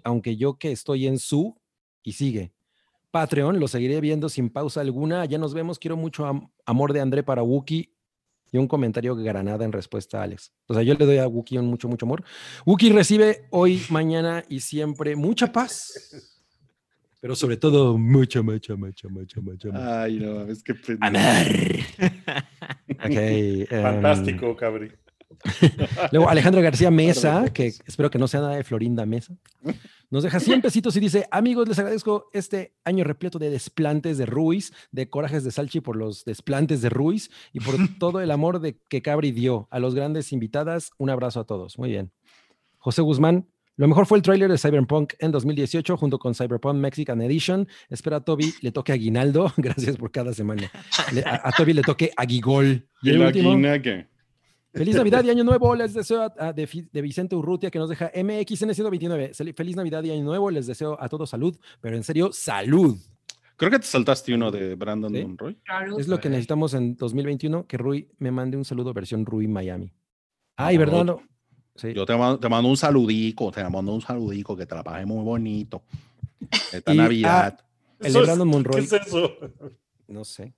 aunque 0.02 0.36
yo 0.36 0.58
que 0.58 0.72
estoy 0.72 1.06
en 1.06 1.18
su 1.18 1.56
y 2.02 2.12
sigue. 2.12 2.52
Patreon, 3.10 3.60
lo 3.60 3.68
seguiré 3.68 4.00
viendo 4.00 4.28
sin 4.28 4.50
pausa 4.50 4.80
alguna. 4.80 5.24
Ya 5.24 5.38
nos 5.38 5.54
vemos. 5.54 5.78
Quiero 5.78 5.96
mucho 5.96 6.26
am- 6.26 6.50
amor 6.66 6.92
de 6.92 7.00
André 7.00 7.22
para 7.22 7.42
Wookie 7.44 7.92
y 8.54 8.58
un 8.58 8.68
comentario 8.68 9.16
granada 9.16 9.64
en 9.64 9.72
respuesta 9.72 10.20
a 10.20 10.22
Alex. 10.22 10.52
O 10.68 10.74
sea, 10.74 10.84
yo 10.84 10.94
le 10.94 11.04
doy 11.04 11.18
a 11.18 11.26
Wookie 11.26 11.58
un 11.58 11.66
mucho, 11.66 11.88
mucho 11.88 12.06
amor. 12.06 12.22
Wookie 12.64 12.92
recibe 12.92 13.46
hoy, 13.50 13.82
mañana 13.90 14.44
y 14.48 14.60
siempre 14.60 15.16
mucha 15.16 15.50
paz, 15.50 16.38
pero 17.20 17.34
sobre 17.34 17.56
todo 17.56 17.98
mucha, 17.98 18.42
mucha, 18.42 18.76
mucha, 18.76 19.08
mucha, 19.08 19.40
mucha. 19.40 20.02
Ay, 20.02 20.20
no, 20.20 20.42
es 20.42 20.62
que. 20.62 20.74
Amar. 21.00 21.46
Ok, 23.04 23.10
em, 23.10 23.66
Fantástico, 23.82 24.56
cabri. 24.56 24.92
Luego 26.12 26.28
Alejandro 26.28 26.62
García 26.62 26.90
Mesa, 26.90 27.52
que 27.52 27.66
espero 27.66 28.08
que 28.08 28.18
no 28.18 28.28
sea 28.28 28.40
nada 28.40 28.56
de 28.56 28.64
Florinda 28.64 29.04
Mesa, 29.04 29.36
nos 30.10 30.22
deja 30.22 30.38
100 30.40 30.62
pesitos 30.62 30.96
y 30.96 31.00
dice, 31.00 31.26
amigos, 31.30 31.68
les 31.68 31.78
agradezco 31.78 32.26
este 32.32 32.74
año 32.84 33.04
repleto 33.04 33.38
de 33.38 33.50
desplantes 33.50 34.18
de 34.18 34.26
Ruiz, 34.26 34.72
de 34.92 35.08
corajes 35.10 35.44
de 35.44 35.50
Salchi 35.50 35.80
por 35.80 35.96
los 35.96 36.24
desplantes 36.24 36.82
de 36.82 36.88
Ruiz 36.90 37.30
y 37.52 37.60
por 37.60 37.74
todo 37.98 38.20
el 38.20 38.30
amor 38.30 38.60
de 38.60 38.78
que 38.88 39.02
Cabri 39.02 39.32
dio. 39.32 39.68
A 39.70 39.78
los 39.78 39.94
grandes 39.94 40.32
invitadas, 40.32 40.90
un 40.98 41.10
abrazo 41.10 41.40
a 41.40 41.44
todos. 41.44 41.78
Muy 41.78 41.90
bien. 41.90 42.12
José 42.78 43.02
Guzmán, 43.02 43.48
lo 43.76 43.88
mejor 43.88 44.06
fue 44.06 44.18
el 44.18 44.22
tráiler 44.22 44.48
de 44.50 44.56
Cyberpunk 44.58 45.14
en 45.18 45.32
2018 45.32 45.96
junto 45.96 46.18
con 46.20 46.34
Cyberpunk 46.34 46.76
Mexican 46.76 47.20
Edition. 47.22 47.66
Espero 47.88 48.14
a 48.16 48.20
Toby 48.24 48.54
le 48.60 48.70
toque 48.70 48.92
aguinaldo. 48.92 49.52
Gracias 49.56 49.96
por 49.96 50.12
cada 50.12 50.32
semana. 50.32 50.70
Le- 51.12 51.24
a, 51.24 51.40
a 51.42 51.50
Toby 51.50 51.72
le 51.72 51.82
toque 51.82 52.12
aguigol. 52.16 52.86
Y 53.02 53.10
el 53.10 53.16
último. 53.20 53.50
Feliz 54.74 54.96
Navidad 54.96 55.24
y 55.24 55.30
Año 55.30 55.44
Nuevo. 55.44 55.74
Les 55.74 55.94
deseo 55.94 56.22
a, 56.22 56.34
a- 56.38 56.52
de, 56.52 56.66
Vicente 57.02 57.34
Urrutia 57.36 57.70
que 57.70 57.78
nos 57.78 57.88
deja 57.88 58.10
MXN129. 58.12 59.30
Fel- 59.34 59.54
Feliz 59.54 59.76
Navidad 59.76 60.02
y 60.04 60.10
Año 60.10 60.24
Nuevo. 60.24 60.50
Les 60.50 60.66
deseo 60.66 60.96
a 61.00 61.08
todos 61.08 61.30
salud, 61.30 61.56
pero 61.80 61.96
en 61.96 62.02
serio, 62.04 62.30
salud. 62.32 62.96
Creo 63.56 63.70
que 63.70 63.78
te 63.78 63.86
saltaste 63.86 64.34
uno 64.34 64.50
de 64.50 64.74
Brandon 64.74 65.12
¿Sí? 65.14 65.22
Monroy. 65.22 65.54
Claro. 65.64 65.98
Es 65.98 66.08
lo 66.08 66.18
que 66.18 66.28
necesitamos 66.28 66.74
en 66.74 66.96
2021, 66.96 67.66
que 67.66 67.76
Rui 67.78 68.08
me 68.18 68.30
mande 68.32 68.56
un 68.56 68.64
saludo 68.64 68.92
versión 68.92 69.24
Rui 69.24 69.46
Miami. 69.46 69.92
Ay, 70.56 70.76
¿verdad? 70.76 71.04
No. 71.04 71.22
Sí. 71.76 71.92
Yo 71.94 72.04
te 72.04 72.16
mando, 72.16 72.38
te 72.40 72.48
mando 72.48 72.68
un 72.68 72.76
saludico, 72.76 73.50
te 73.52 73.62
mando 73.68 73.92
un 73.94 74.00
saludico, 74.00 74.56
que 74.56 74.66
te 74.66 74.74
la 74.74 74.82
pases 74.82 75.06
muy 75.06 75.22
bonito. 75.24 75.82
Esta 76.72 76.92
Y- 76.92 76.96
Navidad. 76.96 77.58
El 78.00 78.12
de 78.12 78.20
Brandon 78.22 78.48
¿Qué 78.48 78.54
Monroy, 78.54 78.80
es 78.84 78.92
eso? 78.92 79.30
no 80.08 80.24
sé. 80.24 80.52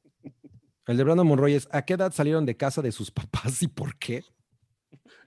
El 0.86 0.96
de 0.96 1.04
Brandon 1.04 1.26
Monroy 1.26 1.54
es, 1.54 1.68
¿a 1.72 1.82
qué 1.82 1.94
edad 1.94 2.12
salieron 2.12 2.46
de 2.46 2.56
casa 2.56 2.80
de 2.80 2.92
sus 2.92 3.10
papás 3.12 3.62
y 3.62 3.68
por 3.68 3.96
qué? 3.98 4.24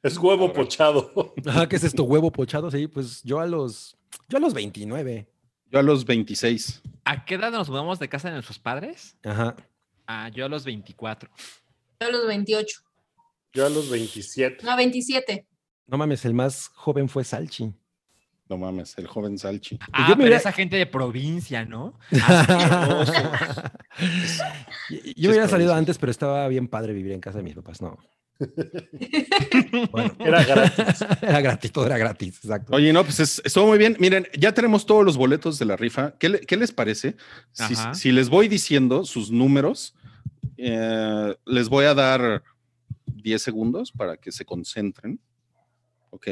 Es 0.01 0.17
huevo 0.17 0.53
pochado. 0.53 1.11
Ah, 1.45 1.67
¿qué 1.67 1.75
es 1.75 1.83
esto? 1.83 2.03
¿Huevo 2.03 2.31
pochado? 2.31 2.71
Sí, 2.71 2.87
pues 2.87 3.21
yo 3.23 3.39
a 3.39 3.45
los, 3.45 3.97
yo 4.29 4.37
a 4.37 4.39
los 4.39 4.53
29. 4.53 5.27
Yo 5.71 5.79
a 5.79 5.83
los 5.83 6.05
26. 6.05 6.81
¿A 7.05 7.25
qué 7.25 7.35
edad 7.35 7.51
nos 7.51 7.69
mudamos 7.69 7.99
de 7.99 8.07
casa 8.09 8.29
de 8.29 8.35
nuestros 8.35 8.57
padres? 8.59 9.17
Ajá. 9.23 9.55
Ah, 10.07 10.29
yo 10.29 10.45
a 10.45 10.49
los 10.49 10.63
24. 10.63 11.29
Yo 11.99 12.07
a 12.07 12.11
los 12.11 12.25
28. 12.25 12.81
Yo 13.53 13.65
a 13.65 13.69
los 13.69 13.89
27. 13.89 14.65
No, 14.65 14.75
27. 14.75 15.45
No 15.87 15.97
mames, 15.97 16.23
el 16.25 16.33
más 16.33 16.69
joven 16.69 17.09
fue 17.09 17.23
Salchi. 17.23 17.73
No 18.49 18.57
mames, 18.57 18.97
el 18.97 19.05
joven 19.07 19.37
Salchi. 19.37 19.77
Ah, 19.93 20.07
yo 20.09 20.15
me 20.15 20.15
pero 20.15 20.21
hubiera- 20.23 20.37
esa 20.37 20.51
gente 20.51 20.75
de 20.75 20.87
provincia, 20.87 21.65
¿no? 21.65 21.93
Yo 25.15 25.29
hubiera 25.29 25.47
salido 25.47 25.73
antes, 25.75 25.97
pero 25.97 26.11
estaba 26.11 26.47
bien 26.47 26.67
padre 26.67 26.93
vivir 26.93 27.11
en 27.11 27.19
casa 27.21 27.37
de 27.37 27.43
mis 27.43 27.53
papás, 27.55 27.81
no. 27.81 27.97
Bueno, 29.91 30.15
Era 30.19 30.43
gratis. 30.43 31.05
era 31.21 31.41
gratis, 31.41 31.71
todo 31.71 31.85
era 31.85 31.97
gratis, 31.97 32.37
exacto. 32.43 32.73
Oye, 32.75 32.91
no, 32.93 33.03
pues 33.03 33.19
es- 33.19 33.41
estuvo 33.45 33.67
muy 33.67 33.77
bien. 33.77 33.97
Miren, 33.99 34.27
ya 34.37 34.53
tenemos 34.53 34.85
todos 34.85 35.05
los 35.05 35.17
boletos 35.17 35.59
de 35.59 35.65
la 35.65 35.75
rifa. 35.75 36.15
¿Qué, 36.17 36.29
le- 36.29 36.39
qué 36.41 36.57
les 36.57 36.71
parece? 36.71 37.15
Si 37.93 38.11
les 38.11 38.29
voy 38.29 38.47
diciendo 38.47 39.05
sus 39.05 39.29
números, 39.31 39.93
eh, 40.57 41.35
les 41.45 41.69
voy 41.69 41.85
a 41.85 41.93
dar 41.93 42.41
10 43.05 43.41
segundos 43.41 43.91
para 43.91 44.17
que 44.17 44.31
se 44.31 44.45
concentren. 44.45 45.19
Ok. 46.09 46.27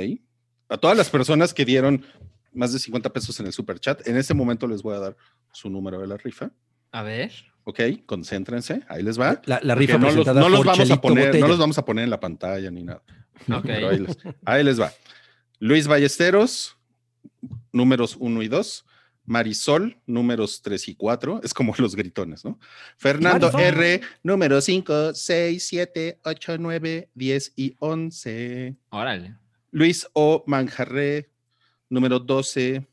A 0.69 0.77
todas 0.77 0.97
las 0.97 1.09
personas 1.09 1.53
que 1.53 1.65
dieron 1.65 2.05
más 2.53 2.73
de 2.73 2.79
50 2.79 3.11
pesos 3.13 3.39
en 3.39 3.45
el 3.45 3.53
super 3.53 3.79
chat, 3.79 4.05
en 4.07 4.17
este 4.17 4.33
momento 4.33 4.67
les 4.67 4.81
voy 4.81 4.95
a 4.95 4.99
dar 4.99 5.17
su 5.51 5.69
número 5.69 5.99
de 5.99 6.07
la 6.07 6.17
rifa. 6.17 6.51
A 6.91 7.03
ver. 7.03 7.31
Ok, 7.63 7.81
concéntrense, 8.05 8.81
ahí 8.87 9.03
les 9.03 9.19
va. 9.19 9.41
La, 9.45 9.59
la 9.61 9.75
rifa 9.75 9.97
no 9.97 10.09
los, 10.11 10.25
no 10.25 10.49
los 10.49 10.65
vamos 10.65 10.89
a 10.89 11.01
poner, 11.01 11.37
no 11.37 11.47
los 11.47 11.57
vamos 11.57 11.77
a 11.77 11.85
poner 11.85 12.05
en 12.05 12.09
la 12.09 12.19
pantalla 12.19 12.71
ni 12.71 12.83
nada. 12.83 13.01
Ok. 13.53 13.65
Pero 13.65 13.89
ahí 13.89 13.99
les, 13.99 14.17
ahí 14.45 14.63
les 14.63 14.81
va. 14.81 14.91
Luis 15.59 15.87
Ballesteros, 15.87 16.75
números 17.71 18.15
1 18.19 18.41
y 18.41 18.47
2. 18.47 18.85
Marisol, 19.25 19.97
números 20.07 20.61
3 20.63 20.87
y 20.87 20.95
4. 20.95 21.41
Es 21.43 21.53
como 21.53 21.75
los 21.77 21.95
gritones, 21.95 22.45
¿no? 22.45 22.57
Fernando 22.97 23.51
Marisol. 23.51 23.83
R, 23.83 24.01
números 24.23 24.63
5, 24.63 25.13
6, 25.13 25.67
7, 25.67 26.19
8, 26.23 26.57
9, 26.57 27.09
10 27.13 27.53
y 27.57 27.75
11. 27.79 28.75
Órale. 28.89 29.35
Luis 29.77 30.07
O. 30.13 30.43
Manjarre, 30.47 31.29
número 31.87 32.17
12. 32.17 32.83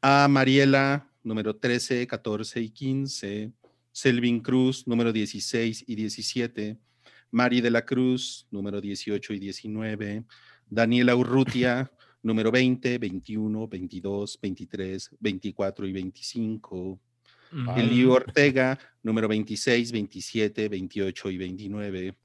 A. 0.00 0.26
Mariela, 0.28 1.10
número 1.22 1.56
13, 1.56 2.06
14 2.06 2.58
y 2.58 2.70
15. 2.70 3.52
Selvin 3.92 4.40
Cruz, 4.40 4.86
número 4.86 5.12
16 5.12 5.84
y 5.86 5.94
17. 5.94 6.78
Mari 7.30 7.60
de 7.60 7.70
la 7.70 7.84
Cruz, 7.84 8.46
número 8.50 8.80
18 8.80 9.34
y 9.34 9.38
19. 9.38 10.24
Daniela 10.70 11.14
Urrutia, 11.14 11.92
número 12.22 12.50
20, 12.50 12.96
21, 12.96 13.68
22, 13.68 14.38
23, 14.40 15.10
24 15.20 15.86
y 15.86 15.92
25. 15.92 16.76
Ujú. 16.78 16.98
Elio 17.76 18.12
Ortega, 18.14 18.78
número 19.02 19.28
26, 19.28 19.92
27, 19.92 20.70
28 20.70 21.30
y 21.30 21.36
29. 21.36 22.16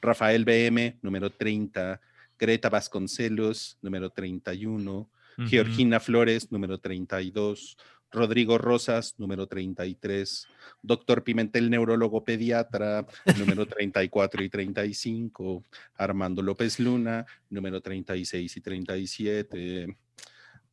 Rafael 0.00 0.44
BM, 0.44 0.98
número 1.00 1.30
30. 1.30 2.00
Greta 2.38 2.68
Vasconcelos, 2.68 3.78
número 3.82 4.10
31. 4.10 5.10
Ujú. 5.38 5.48
Georgina 5.48 6.00
Flores, 6.00 6.50
número 6.50 6.78
32. 6.78 7.76
Rodrigo 8.10 8.56
Rosas, 8.56 9.14
número 9.18 9.46
33. 9.46 10.46
Doctor 10.82 11.24
Pimentel, 11.24 11.68
neurólogo 11.68 12.24
pediatra, 12.24 13.06
número 13.38 13.66
34 13.66 14.42
y 14.42 14.48
35. 14.48 15.64
Armando 15.96 16.42
López 16.42 16.78
Luna, 16.78 17.26
número 17.50 17.80
36 17.80 18.56
y 18.56 18.60
37. 18.60 19.96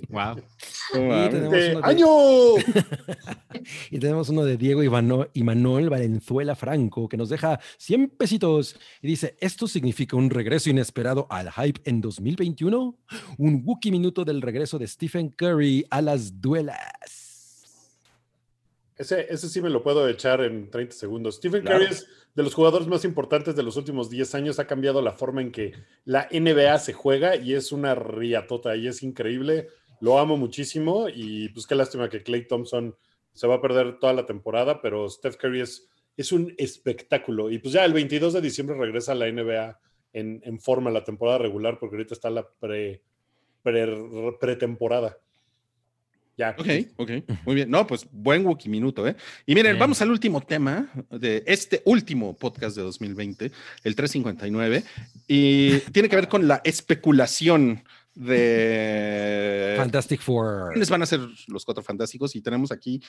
Wow. 0.10 0.38
Y 0.96 1.30
tenemos 1.30 1.52
¡De 1.52 1.70
uno 1.76 1.80
de- 1.80 1.80
¡Año! 1.84 2.08
Y 3.92 4.00
tenemos 4.00 4.30
uno 4.30 4.44
de 4.44 4.58
Diego 4.58 4.84
Ivano, 4.84 5.28
Imanol 5.34 5.90
Valenzuela 5.90 6.56
Franco, 6.56 7.08
que 7.08 7.18
nos 7.18 7.30
deja 7.30 7.60
100 7.78 8.10
pesitos 8.18 8.78
y 9.02 9.08
dice, 9.08 9.38
¿esto 9.40 9.68
significa 9.68 10.16
un 10.18 10.30
regreso 10.30 10.70
inesperado 10.70 11.28
al 11.30 11.52
hype 11.52 11.80
en 11.86 12.02
2021? 12.02 12.98
Un 13.38 13.62
Wookiee 13.64 13.92
minuto 13.92 14.26
del 14.26 14.42
regreso 14.42 14.80
de 14.80 14.88
Stephen 14.88 15.30
Curry 15.30 15.86
a 15.90 16.02
las 16.02 16.42
duelas. 16.42 17.23
Ese, 18.98 19.26
ese 19.34 19.50
sí 19.50 19.62
me 19.62 19.70
lo 19.70 19.82
puedo 19.84 20.08
echar 20.08 20.42
en 20.42 20.70
30 20.70 20.96
segundos. 20.96 21.36
Stephen 21.38 21.64
Claro. 21.64 21.80
Curry 21.80 21.92
es 21.92 22.08
de 22.36 22.44
los 22.44 22.54
jugadores 22.54 22.88
más 22.88 23.06
importantes 23.06 23.56
de 23.56 23.64
los 23.64 23.76
últimos 23.78 24.10
10 24.10 24.36
años. 24.36 24.60
Ha 24.60 24.68
cambiado 24.68 25.02
la 25.02 25.14
forma 25.14 25.42
en 25.42 25.52
que 25.52 25.74
la 26.06 26.28
NBA 26.32 26.78
se 26.80 26.94
juega 26.94 27.36
y 27.36 27.54
es 27.54 27.72
una 27.72 27.96
riatota 27.96 28.76
y 28.76 28.88
es 28.88 29.02
increíble. 29.04 29.68
Lo 30.00 30.20
amo 30.20 30.38
muchísimo 30.38 31.08
y 31.10 31.50
pues 31.50 31.66
qué 31.66 31.76
lástima 31.76 32.10
que 32.10 32.24
Clay 32.24 32.48
Thompson 32.48 32.96
se 33.34 33.48
va 33.48 33.56
a 33.56 33.62
perder 33.62 33.98
toda 34.00 34.14
la 34.14 34.26
temporada, 34.26 34.82
pero 34.82 35.10
Steph 35.10 35.38
Curry 35.38 35.62
es, 35.62 35.88
es 36.18 36.32
un 36.32 36.54
espectáculo. 36.58 37.50
Y 37.50 37.58
pues 37.60 37.74
ya 37.74 37.84
el 37.86 37.94
22 37.94 38.34
de 38.34 38.42
diciembre 38.42 38.78
regresa 38.78 39.14
a 39.14 39.16
la 39.16 39.32
NBA 39.32 39.80
en, 40.14 40.42
en 40.44 40.60
forma 40.60 40.92
la 40.92 41.04
temporada 41.04 41.40
regular 41.40 41.80
porque 41.80 41.96
ahorita 41.96 42.14
está 42.14 42.30
la 42.30 42.48
pre 42.48 43.02
pre- 43.64 44.36
pretemporada. 44.40 45.18
Ya. 46.36 46.56
Ok, 46.58 46.68
ok, 46.98 47.12
muy 47.46 47.56
bien. 47.56 47.70
No, 47.70 47.86
pues 47.86 48.08
buen 48.12 48.44
Wookie 48.46 48.68
minuto, 48.70 49.08
¿eh? 49.08 49.16
Y 49.46 49.54
miren, 49.54 49.74
Bien. 49.74 49.80
vamos 49.80 50.02
al 50.02 50.10
último 50.10 50.42
tema 50.42 50.90
de 51.12 51.44
este 51.46 51.82
último 51.86 52.36
podcast 52.36 52.76
de 52.76 52.82
2020, 52.82 53.52
el 53.84 53.96
359, 53.96 54.84
y 55.28 55.78
tiene 55.92 56.10
que 56.10 56.16
ver 56.16 56.28
con 56.28 56.48
la 56.48 56.60
especulación 56.64 57.84
de 58.16 59.76
Fantastic 59.78 60.22
Four. 60.22 60.70
quiénes 60.72 60.90
van 60.90 61.02
a 61.02 61.06
ser 61.06 61.20
los 61.48 61.66
cuatro 61.66 61.84
fantásticos 61.84 62.36
y 62.36 62.42
tenemos 62.42 62.72
aquí 62.72 63.02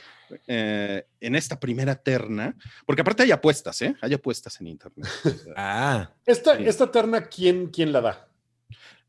eh, 0.47 1.05
en 1.21 1.35
esta 1.35 1.59
primera 1.59 1.95
terna, 1.95 2.55
porque 2.87 3.03
aparte 3.03 3.23
hay 3.23 3.31
apuestas, 3.31 3.81
¿eh? 3.83 3.95
Hay 4.01 4.15
apuestas 4.15 4.61
en 4.61 4.67
internet. 4.69 5.07
Ah, 5.57 6.11
Esta, 6.27 6.57
Sí. 6.57 6.65
esta 6.67 6.91
terna, 6.91 7.27
¿quién, 7.27 7.69
¿quién 7.69 7.93
la 7.93 8.01
da? 8.01 8.29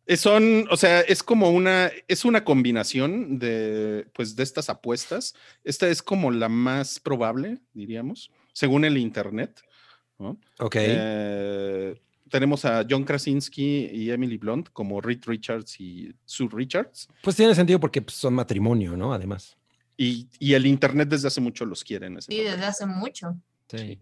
Eh, 0.07 0.17
Son, 0.17 0.67
o 0.69 0.77
sea, 0.77 1.01
es 1.01 1.23
como 1.23 1.49
una, 1.51 1.91
es 2.07 2.25
una 2.25 2.43
combinación 2.43 3.39
de, 3.39 4.07
pues, 4.13 4.35
de 4.35 4.43
estas 4.43 4.69
apuestas. 4.69 5.33
Esta 5.63 5.87
es 5.89 6.01
como 6.03 6.31
la 6.31 6.49
más 6.49 6.99
probable, 6.99 7.59
diríamos, 7.73 8.31
según 8.53 8.85
el 8.85 8.97
internet. 8.97 9.61
¿no? 10.19 10.39
ok. 10.59 10.75
Eh, 10.79 11.95
tenemos 12.29 12.65
a 12.65 12.85
John 12.89 13.03
Krasinski 13.03 13.89
y 13.91 14.09
Emily 14.11 14.37
Blunt 14.37 14.69
como 14.71 15.01
Reed 15.01 15.21
Richards 15.25 15.79
y 15.79 16.13
Sue 16.25 16.47
Richards. 16.51 17.07
Pues 17.21 17.35
tiene 17.35 17.53
sentido 17.55 17.79
porque 17.79 18.01
pues, 18.01 18.15
son 18.17 18.33
matrimonio, 18.33 18.95
¿no? 18.97 19.13
Además. 19.13 19.57
Y, 19.97 20.27
y 20.39 20.53
el 20.53 20.65
internet 20.65 21.07
desde 21.09 21.27
hace 21.29 21.39
mucho 21.41 21.65
los 21.65 21.83
quiere 21.83 22.07
en 22.07 22.17
ese 22.17 22.31
Sí, 22.31 22.37
papel. 22.37 22.51
desde 22.51 22.65
hace 22.65 22.85
mucho. 22.85 23.35
Sí. 23.69 23.99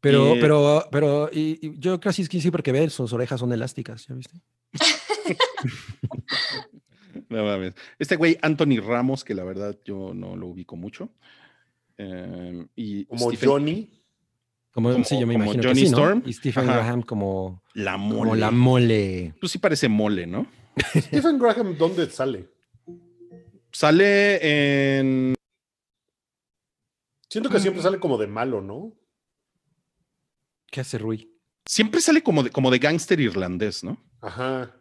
Pero, 0.00 0.36
Y- 0.36 0.40
pero, 0.40 0.88
pero, 0.92 1.30
y, 1.32 1.58
y 1.66 1.78
yo 1.78 1.98
casi 2.00 2.24
sí 2.24 2.50
porque 2.50 2.72
ve, 2.72 2.88
sus 2.90 3.12
orejas 3.12 3.40
son 3.40 3.52
elásticas, 3.52 4.06
¿ya 4.06 4.14
viste? 4.14 4.38
No 7.28 7.44
mames. 7.44 7.74
Este 7.98 8.16
güey, 8.16 8.38
Anthony 8.42 8.80
Ramos, 8.84 9.24
que 9.24 9.34
la 9.34 9.44
verdad 9.44 9.78
yo 9.84 10.12
no 10.14 10.36
lo 10.36 10.48
ubico 10.48 10.76
mucho. 10.76 11.10
Eh, 11.96 12.66
y 12.74 13.04
Como 13.06 13.30
Stephen- 13.30 13.48
Johnny. 13.48 13.90
Como, 14.72 14.90
Como- 14.92 15.04
sí, 15.04 15.18
yo 15.20 15.26
me 15.26 15.34
como 15.34 15.44
imagino 15.44 15.62
Johnny 15.62 15.80
que 15.82 15.86
sí, 15.86 15.92
¿no? 15.92 15.98
Storm. 15.98 16.22
Y 16.26 16.32
Stephen 16.32 16.68
Ajá. 16.68 16.78
Graham 16.78 17.02
como, 17.02 17.62
la 17.74 17.96
mole. 17.96 18.18
como 18.18 18.34
la 18.34 18.50
mole. 18.50 19.34
Tú 19.40 19.46
sí 19.46 19.58
parece 19.58 19.88
mole, 19.88 20.26
¿no? 20.26 20.46
Stephen 20.96 21.38
Graham, 21.38 21.76
¿dónde 21.78 22.10
sale? 22.10 22.48
Sale 23.70 24.98
en. 24.98 25.34
Siento 27.28 27.50
que 27.50 27.60
siempre 27.60 27.82
sale 27.82 28.00
como 28.00 28.18
de 28.18 28.26
malo, 28.26 28.60
¿no? 28.60 28.92
¿Qué 30.70 30.80
hace 30.80 30.98
Rui? 30.98 31.30
Siempre 31.66 32.00
sale 32.00 32.22
como 32.24 32.42
de, 32.42 32.50
como 32.50 32.70
de 32.72 32.78
gángster 32.80 33.20
irlandés, 33.20 33.84
¿no? 33.84 34.02
Ajá. 34.20 34.74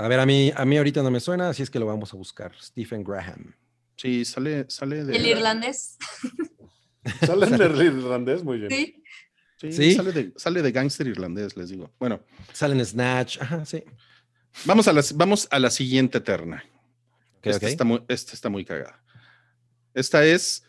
A 0.00 0.08
ver, 0.08 0.18
a 0.18 0.24
mí, 0.24 0.50
a 0.56 0.64
mí 0.64 0.78
ahorita 0.78 1.02
no 1.02 1.10
me 1.10 1.20
suena, 1.20 1.50
así 1.50 1.62
es 1.62 1.68
que 1.68 1.78
lo 1.78 1.84
vamos 1.84 2.14
a 2.14 2.16
buscar. 2.16 2.52
Stephen 2.58 3.04
Graham. 3.04 3.54
Sí, 3.96 4.24
sale, 4.24 4.64
sale 4.70 5.04
de. 5.04 5.14
El 5.14 5.26
irlandés. 5.26 5.98
Sale 7.26 7.46
en 7.46 7.54
el 7.54 7.80
irlandés, 7.80 8.44
muy 8.44 8.58
bien. 8.58 8.70
Sí. 8.70 9.02
Sí, 9.56 9.72
¿Sí? 9.72 9.94
Sale 9.94 10.12
de, 10.12 10.32
sale 10.36 10.60
de 10.60 10.70
gángster 10.70 11.06
irlandés, 11.06 11.56
les 11.56 11.70
digo. 11.70 11.90
Bueno, 11.98 12.20
Sale 12.52 12.74
en 12.74 12.84
Snatch. 12.84 13.38
Ajá, 13.40 13.64
sí. 13.64 13.82
vamos 14.66 14.86
a, 14.86 14.92
las, 14.92 15.16
vamos 15.16 15.48
a 15.50 15.58
la 15.58 15.70
siguiente 15.70 16.20
terna. 16.20 16.62
Ok, 17.38 17.46
esta. 17.46 17.68
Está 17.68 17.84
muy, 17.84 18.02
esta 18.08 18.32
está 18.34 18.48
muy 18.50 18.66
cagada. 18.66 19.02
Esta 19.94 20.24
es 20.26 20.62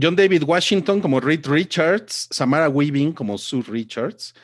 John 0.00 0.16
David 0.16 0.42
Washington 0.42 1.00
como 1.00 1.20
Reed 1.20 1.46
Richards, 1.46 2.28
Samara 2.30 2.68
Weaving 2.68 3.12
como 3.12 3.38
Sue 3.38 3.62
Richards, 3.62 4.34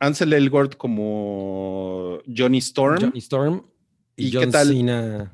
Ansel 0.00 0.32
Elgort 0.32 0.76
como 0.76 2.18
Johnny 2.26 2.58
Storm. 2.58 3.00
Johnny 3.00 3.18
Storm 3.18 3.64
y, 4.16 4.28
¿Y 4.28 4.30
qué 4.32 4.46
tal? 4.48 4.68
Cena. 4.68 5.32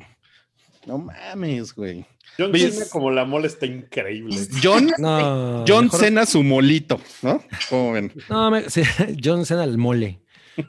No 0.87 0.99
mames, 0.99 1.75
güey. 1.75 2.05
John 2.39 2.51
Oye, 2.53 2.71
Cena 2.71 2.87
como 2.91 3.11
la 3.11 3.25
mole 3.25 3.47
está 3.47 3.65
increíble. 3.67 4.37
John, 4.63 4.93
No, 4.99 5.65
John 5.67 5.85
mejor- 5.87 6.01
Cena 6.01 6.27
su 6.27 6.43
molito, 6.43 7.01
¿no? 7.23 7.43
¿Cómo 7.71 7.93
ven? 7.93 8.13
No, 8.29 8.51
me- 8.51 8.69
sí, 8.71 8.83
John 9.23 9.47
Cena 9.47 9.65
el 9.65 9.79
mole. 9.79 10.21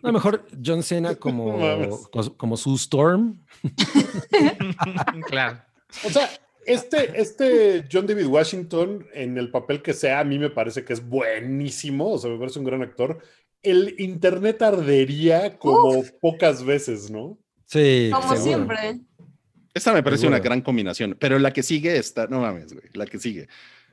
No, 0.03 0.11
mejor 0.11 0.45
John 0.64 0.84
Cena 0.84 1.16
como, 1.19 1.58
como, 2.11 2.38
como 2.38 2.58
su 2.58 2.76
Storm. 2.76 3.42
claro. 5.27 5.59
O 6.06 6.09
sea, 6.09 6.30
este, 6.66 7.19
este 7.19 7.85
John 7.92 8.06
David 8.08 8.26
Washington, 8.27 9.06
en 9.14 9.38
el 9.38 9.50
papel 9.51 9.82
que 9.82 9.93
sea, 9.93 10.19
a 10.19 10.24
mí 10.24 10.38
me 10.40 10.50
parece 10.50 10.84
que 10.84 10.93
es 10.93 11.06
buenísimo. 11.08 12.11
O 12.11 12.17
sea, 12.17 12.30
me 12.30 12.38
parece 12.38 12.59
un 12.59 12.66
gran 12.66 12.82
actor. 12.82 13.19
El 13.63 13.95
internet 13.99 14.61
ardería 14.61 15.57
como 15.57 16.03
pocas 16.21 16.63
veces, 16.63 17.09
¿no? 17.09 17.37
Sí, 17.65 18.09
Como 18.13 18.23
seguro. 18.35 18.43
siempre. 18.43 18.99
Esta 19.73 19.93
me 19.93 20.01
parece 20.03 20.25
una 20.27 20.39
gran 20.39 20.61
combinación, 20.61 21.15
pero 21.19 21.37
la 21.37 21.51
que 21.53 21.61
sigue 21.63 21.97
está, 21.97 22.27
no 22.27 22.39
mames, 22.41 22.73
güey, 22.73 22.85
la 22.93 23.05
que 23.05 23.19
sigue. 23.19 23.47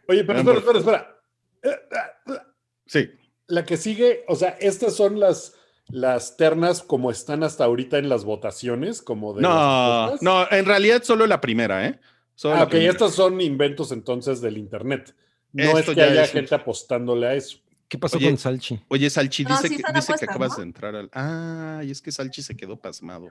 Oye, 0.09 0.25
pero 0.25 0.39
espera, 0.41 0.59
espera, 0.59 0.79
espera. 0.79 2.55
Sí, 2.87 3.11
La 3.47 3.65
que 3.65 3.77
sigue, 3.77 4.25
o 4.29 4.37
sea, 4.37 4.51
estas 4.61 4.95
son 4.95 5.19
las, 5.21 5.55
las 5.89 6.37
ternas 6.37 6.83
como 6.83 7.11
están 7.11 7.43
hasta 7.43 7.65
ahorita 7.65 7.99
en 7.99 8.09
las 8.09 8.25
votaciones, 8.25 9.03
como 9.03 9.35
de 9.35 9.43
no, 9.43 10.17
no, 10.21 10.47
en 10.51 10.65
realidad 10.65 11.03
solo 11.03 11.27
la 11.27 11.41
primera, 11.41 11.87
¿eh? 11.87 11.99
Solo 12.35 12.55
Ah, 12.55 12.59
la 12.59 12.65
ok, 12.65 12.71
primera. 12.71 12.93
estos 12.93 13.15
son 13.15 13.41
inventos 13.41 13.93
entonces 13.93 14.41
del 14.41 14.57
internet. 14.59 15.15
No 15.53 15.63
Esto 15.65 15.79
es 15.79 15.87
que 15.87 15.95
ya 15.97 16.05
haya 16.05 16.23
es 16.25 16.31
un- 16.31 16.35
gente 16.41 16.55
apostándole 16.55 17.27
a 17.27 17.35
eso. 17.35 17.59
¿Qué 17.95 17.99
pasó 17.99 18.17
Oye, 18.17 18.27
con 18.27 18.39
Salchi? 18.39 18.81
Oye, 18.89 19.09
Salchi 19.09 19.45
No, 19.45 19.51
dice, 19.51 19.69
sí 19.69 19.77
que, 19.77 19.85
dice 19.95 20.15
que 20.19 20.25
acabas 20.25 20.51
¿no? 20.51 20.57
de 20.57 20.63
entrar 20.65 20.97
al. 20.97 21.09
Ah, 21.13 21.81
y 21.85 21.93
es 21.93 22.03
que 22.03 22.11
Salchi 22.11 22.43
se 22.43 22.57
quedó 22.57 22.77
pasmado. 22.77 23.29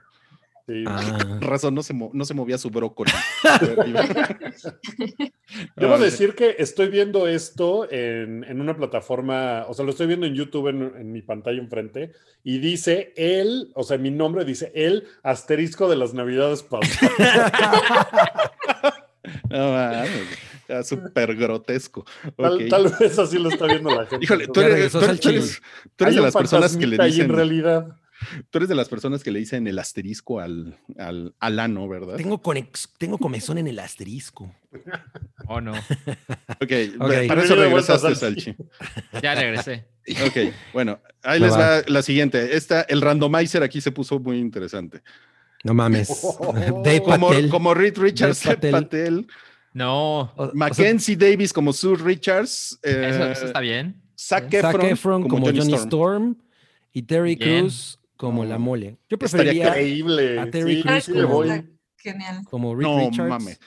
Sí. 0.66 0.84
Ah, 0.88 1.38
Razón, 1.42 1.74
no 1.74 1.82
se, 1.82 1.92
no 1.92 2.24
se 2.24 2.32
movía 2.32 2.56
su 2.56 2.70
brócoli. 2.70 3.12
Debo 5.76 5.98
decir 5.98 6.34
que 6.34 6.56
estoy 6.58 6.88
viendo 6.88 7.28
esto 7.28 7.86
en, 7.92 8.42
en 8.44 8.62
una 8.62 8.74
plataforma, 8.74 9.66
o 9.68 9.74
sea, 9.74 9.84
lo 9.84 9.90
estoy 9.90 10.06
viendo 10.06 10.24
en 10.24 10.34
YouTube 10.34 10.68
en, 10.68 10.94
en 10.96 11.12
mi 11.12 11.20
pantalla 11.20 11.60
enfrente, 11.60 12.12
y 12.42 12.56
dice 12.56 13.12
él, 13.18 13.70
o 13.74 13.82
sea, 13.82 13.98
mi 13.98 14.10
nombre 14.10 14.46
dice 14.46 14.72
el 14.74 15.06
asterisco 15.22 15.90
de 15.90 15.96
las 15.96 16.14
navidades 16.14 16.62
pasadas. 16.62 17.52
No, 19.50 19.72
mames, 19.72 20.22
ya 20.68 20.82
súper 20.82 21.34
grotesco. 21.36 22.04
Tal, 22.36 22.94
vez 23.00 23.18
así 23.18 23.38
lo 23.38 23.48
está 23.50 23.66
viendo 23.66 23.90
la 23.90 24.06
gente. 24.06 24.24
Híjole, 24.24 24.46
tú 24.48 24.60
eres, 24.60 24.92
tú 24.92 24.98
eres- 24.98 25.20
tú 25.20 25.28
Salchi. 25.28 25.28
eres- 25.30 25.62
tú 25.96 26.04
eres 26.04 26.12
Hay 26.12 26.16
de 26.16 26.22
las 26.22 26.34
personas 26.34 26.76
que 26.76 26.86
le 26.86 26.98
dicen. 27.04 27.22
en 27.26 27.28
realidad. 27.32 27.96
Tú 28.48 28.58
eres 28.58 28.68
de 28.68 28.74
las 28.74 28.88
personas 28.88 29.22
que 29.22 29.30
le 29.30 29.40
dicen 29.40 29.66
el 29.66 29.78
asterisco 29.78 30.40
al, 30.40 30.78
al, 30.98 31.34
al 31.40 31.58
ano, 31.58 31.86
¿verdad? 31.88 32.16
tengo, 32.16 32.40
conex- 32.40 32.88
tengo 32.96 33.18
comezón 33.18 33.58
en 33.58 33.66
el 33.66 33.78
asterisco. 33.78 34.54
¿O 35.46 35.60
no? 35.60 35.72
Ok, 36.60 36.72
Ok. 37.00 37.12
para 37.28 37.42
eso 37.42 37.54
regresaste, 37.56 38.14
Salchi. 38.14 38.54
Ya 39.22 39.34
regresé. 39.34 39.84
Ok, 40.26 40.54
bueno, 40.72 41.00
ahí 41.22 41.40
les 41.40 41.52
va. 41.52 41.58
va 41.58 41.82
la 41.86 42.02
siguiente. 42.02 42.56
Esta, 42.56 42.82
el 42.82 43.00
randomizer 43.02 43.62
aquí 43.62 43.80
se 43.80 43.90
puso 43.92 44.18
muy 44.20 44.38
interesante. 44.38 45.02
No 45.64 45.74
mames. 45.74 46.08
Dave 46.84 47.02
Como, 47.02 47.28
Patel. 47.28 47.48
como 47.50 47.74
Reed 47.74 47.98
Richards, 47.98 48.42
Dev 48.42 48.54
Patel, 48.54 48.70
Patel. 48.72 49.26
No. 49.74 50.20
O- 50.20 50.32
o 50.36 50.44
sea, 50.46 50.54
Mackenzie 50.54 51.16
Davis 51.16 51.52
como 51.52 51.72
Sue 51.74 51.96
Richards, 51.96 52.78
eh, 52.82 53.08
Eso, 53.10 53.24
eso 53.30 53.46
está 53.46 53.60
bien. 53.60 54.00
Zac 54.18 54.44
Zac 54.50 54.54
Efron, 54.54 54.86
Efron 54.86 55.28
como, 55.28 55.46
Johnny, 55.46 55.74
Storm. 55.74 56.36
y 56.92 57.02
Terry. 57.02 57.36
Cruz 57.36 57.98
como 58.16 58.44
la 58.44 58.56
mole. 58.58 58.96
Yo 59.10 59.18
Estaría 59.20 59.64
preferiría 59.64 59.68
Increíble. 59.68 60.38
a 60.40 60.50
Terry 60.50 60.76
Sí, 60.76 60.82
Crews 60.82 61.04
sí 61.04 61.12
le 61.12 61.22
como- 61.24 61.34
voy. 61.34 61.70
Genial. 61.98 62.44
como 62.48 62.74
Reed 62.76 62.86
No 62.86 62.98
Richards. 63.10 63.28
mames. 63.28 63.60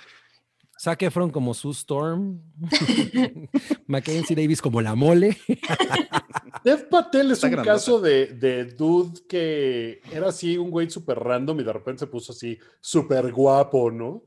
Zac 0.79 1.01
Efron 1.01 1.31
como 1.31 1.53
Sue 1.53 1.71
Storm. 1.73 2.39
Mackenzie 3.87 4.35
Davis 4.35 4.61
como 4.61 4.81
la 4.81 4.95
mole. 4.95 5.37
Dev 6.63 6.87
Patel 6.89 7.27
es 7.31 7.33
Está 7.37 7.47
un 7.47 7.51
grandota. 7.53 7.73
caso 7.75 7.99
de, 7.99 8.27
de 8.27 8.65
dude 8.65 9.21
que 9.27 10.01
era 10.11 10.29
así 10.29 10.57
un 10.57 10.69
güey 10.69 10.89
súper 10.89 11.17
random 11.19 11.59
y 11.59 11.63
de 11.63 11.73
repente 11.73 11.99
se 12.01 12.07
puso 12.07 12.31
así 12.31 12.57
súper 12.79 13.31
guapo, 13.31 13.89
¿no? 13.91 14.23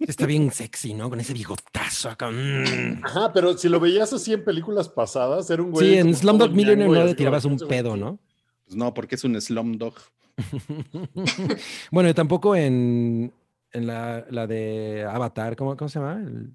Está 0.00 0.26
bien 0.26 0.50
sexy, 0.50 0.94
¿no? 0.94 1.08
Con 1.10 1.20
ese 1.20 1.32
bigotazo 1.32 2.10
acá. 2.10 2.30
mm. 2.30 3.04
Ajá, 3.04 3.32
pero 3.32 3.56
si 3.56 3.68
lo 3.68 3.80
veías 3.80 4.12
así 4.12 4.32
en 4.32 4.44
películas 4.44 4.88
pasadas, 4.88 5.48
era 5.50 5.62
un 5.62 5.70
güey. 5.72 5.90
Sí, 5.92 5.98
en 5.98 6.14
Slumdog 6.14 6.50
Millionaire 6.52 6.92
no 6.92 7.04
le 7.04 7.14
tirabas 7.14 7.44
un 7.44 7.58
pedo, 7.58 7.96
¿no? 7.96 8.18
Pues 8.64 8.76
no, 8.76 8.92
porque 8.94 9.14
es 9.16 9.24
un 9.24 9.40
slumdog. 9.40 9.94
bueno, 11.90 12.08
y 12.08 12.14
tampoco 12.14 12.56
en, 12.56 13.32
en 13.72 13.86
la, 13.86 14.24
la 14.30 14.46
de 14.46 15.04
Avatar, 15.08 15.56
¿cómo, 15.56 15.76
cómo 15.76 15.88
se 15.88 15.98
llama? 15.98 16.14
El- 16.22 16.52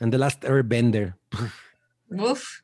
en 0.00 0.10
The 0.10 0.18
Last 0.18 0.44
Airbender. 0.44 1.14
Uf. 2.10 2.60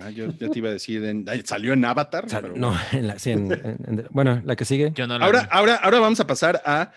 Ah, 0.00 0.08
yo 0.10 0.28
ya 0.30 0.48
te 0.48 0.58
iba 0.58 0.68
a 0.68 0.72
decir, 0.72 1.02
en- 1.04 1.26
salió 1.44 1.72
en 1.72 1.84
Avatar. 1.84 2.26
Pero 2.30 2.54
no, 2.56 2.68
bueno. 2.68 2.80
en 2.92 3.06
la, 3.08 3.18
sí, 3.18 3.30
en- 3.32 3.50
en- 3.52 3.78
en- 3.86 4.06
bueno, 4.10 4.40
la 4.44 4.54
que 4.54 4.64
sigue. 4.64 4.92
Yo 4.94 5.06
no 5.08 5.18
lo 5.18 5.24
Ahora, 5.24 5.42
vi. 5.42 5.48
ahora, 5.50 5.74
ahora 5.76 5.98
vamos 6.00 6.20
a 6.20 6.26
pasar 6.26 6.62
a 6.64 6.92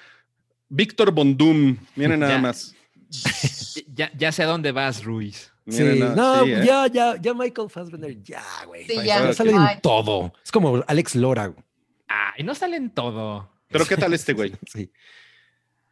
Víctor 0.76 1.12
Bondum. 1.12 1.78
Miren 1.96 2.20
nada 2.20 2.34
Ya. 2.34 2.42
más. 2.42 2.76
Ya, 3.96 4.12
ya 4.18 4.32
sé 4.32 4.44
a 4.44 4.48
dónde 4.48 4.72
vas, 4.72 5.04
Ruiz. 5.04 5.52
Sí, 5.68 5.84
no, 6.16 6.44
sí, 6.44 6.52
¿eh? 6.52 6.64
ya, 6.66 6.88
ya, 6.88 7.16
ya 7.22 7.34
Michael 7.34 7.70
Fassbender, 7.70 8.22
ya, 8.24 8.44
güey. 8.66 8.86
Sí, 8.86 8.96
Ya, 8.96 9.04
ya. 9.04 9.34
sale 9.34 9.52
en 9.52 9.82
todo. 9.82 10.34
Es 10.44 10.52
como 10.52 10.84
Alex 10.88 11.16
Lora. 11.16 11.48
güey. 11.48 11.64
Ah, 12.10 12.34
y 12.38 12.44
no 12.44 12.54
sale 12.56 12.76
en 12.78 12.90
todo. 12.90 13.52
Pero 13.70 13.86
¿qué 13.86 13.98
tal 13.98 14.14
este 14.14 14.34
güey? 14.34 14.54
Sí. 14.74 14.92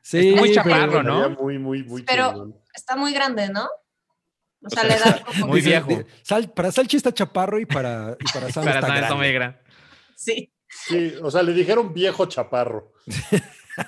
Sí, 0.02 0.34
muy 0.36 0.52
chaparro, 0.52 1.04
¿no? 1.04 1.30
Muy, 1.32 1.60
muy, 1.60 1.84
muy 1.84 2.02
Pero- 2.04 2.32
chingón. 2.32 2.56
Está 2.74 2.96
muy 2.96 3.14
grande, 3.14 3.50
¿no? 3.50 3.66
O 4.64 4.70
sea, 4.70 4.82
sea, 4.84 4.90
le 4.90 5.00
da 5.00 5.24
como 5.24 5.48
muy 5.48 5.62
viejo. 5.62 5.90
Sal- 6.24 6.52
para 6.52 6.72
Salchi 6.72 6.98
está 6.98 7.14
chaparro 7.14 7.60
y 7.60 7.66
para, 7.68 8.18
y 8.20 8.32
para 8.34 8.50
Sam 8.52 8.64
Para 8.66 8.80
está 8.80 9.00
está 9.00 9.16
muy 9.16 9.32
grande. 9.32 9.34
gran. 9.34 9.62
Sí. 10.16 10.52
Sí, 10.68 11.14
o 11.22 11.30
sea, 11.30 11.44
le 11.44 11.54
dijeron 11.54 11.94
viejo 11.94 12.26
chaparro. 12.26 12.94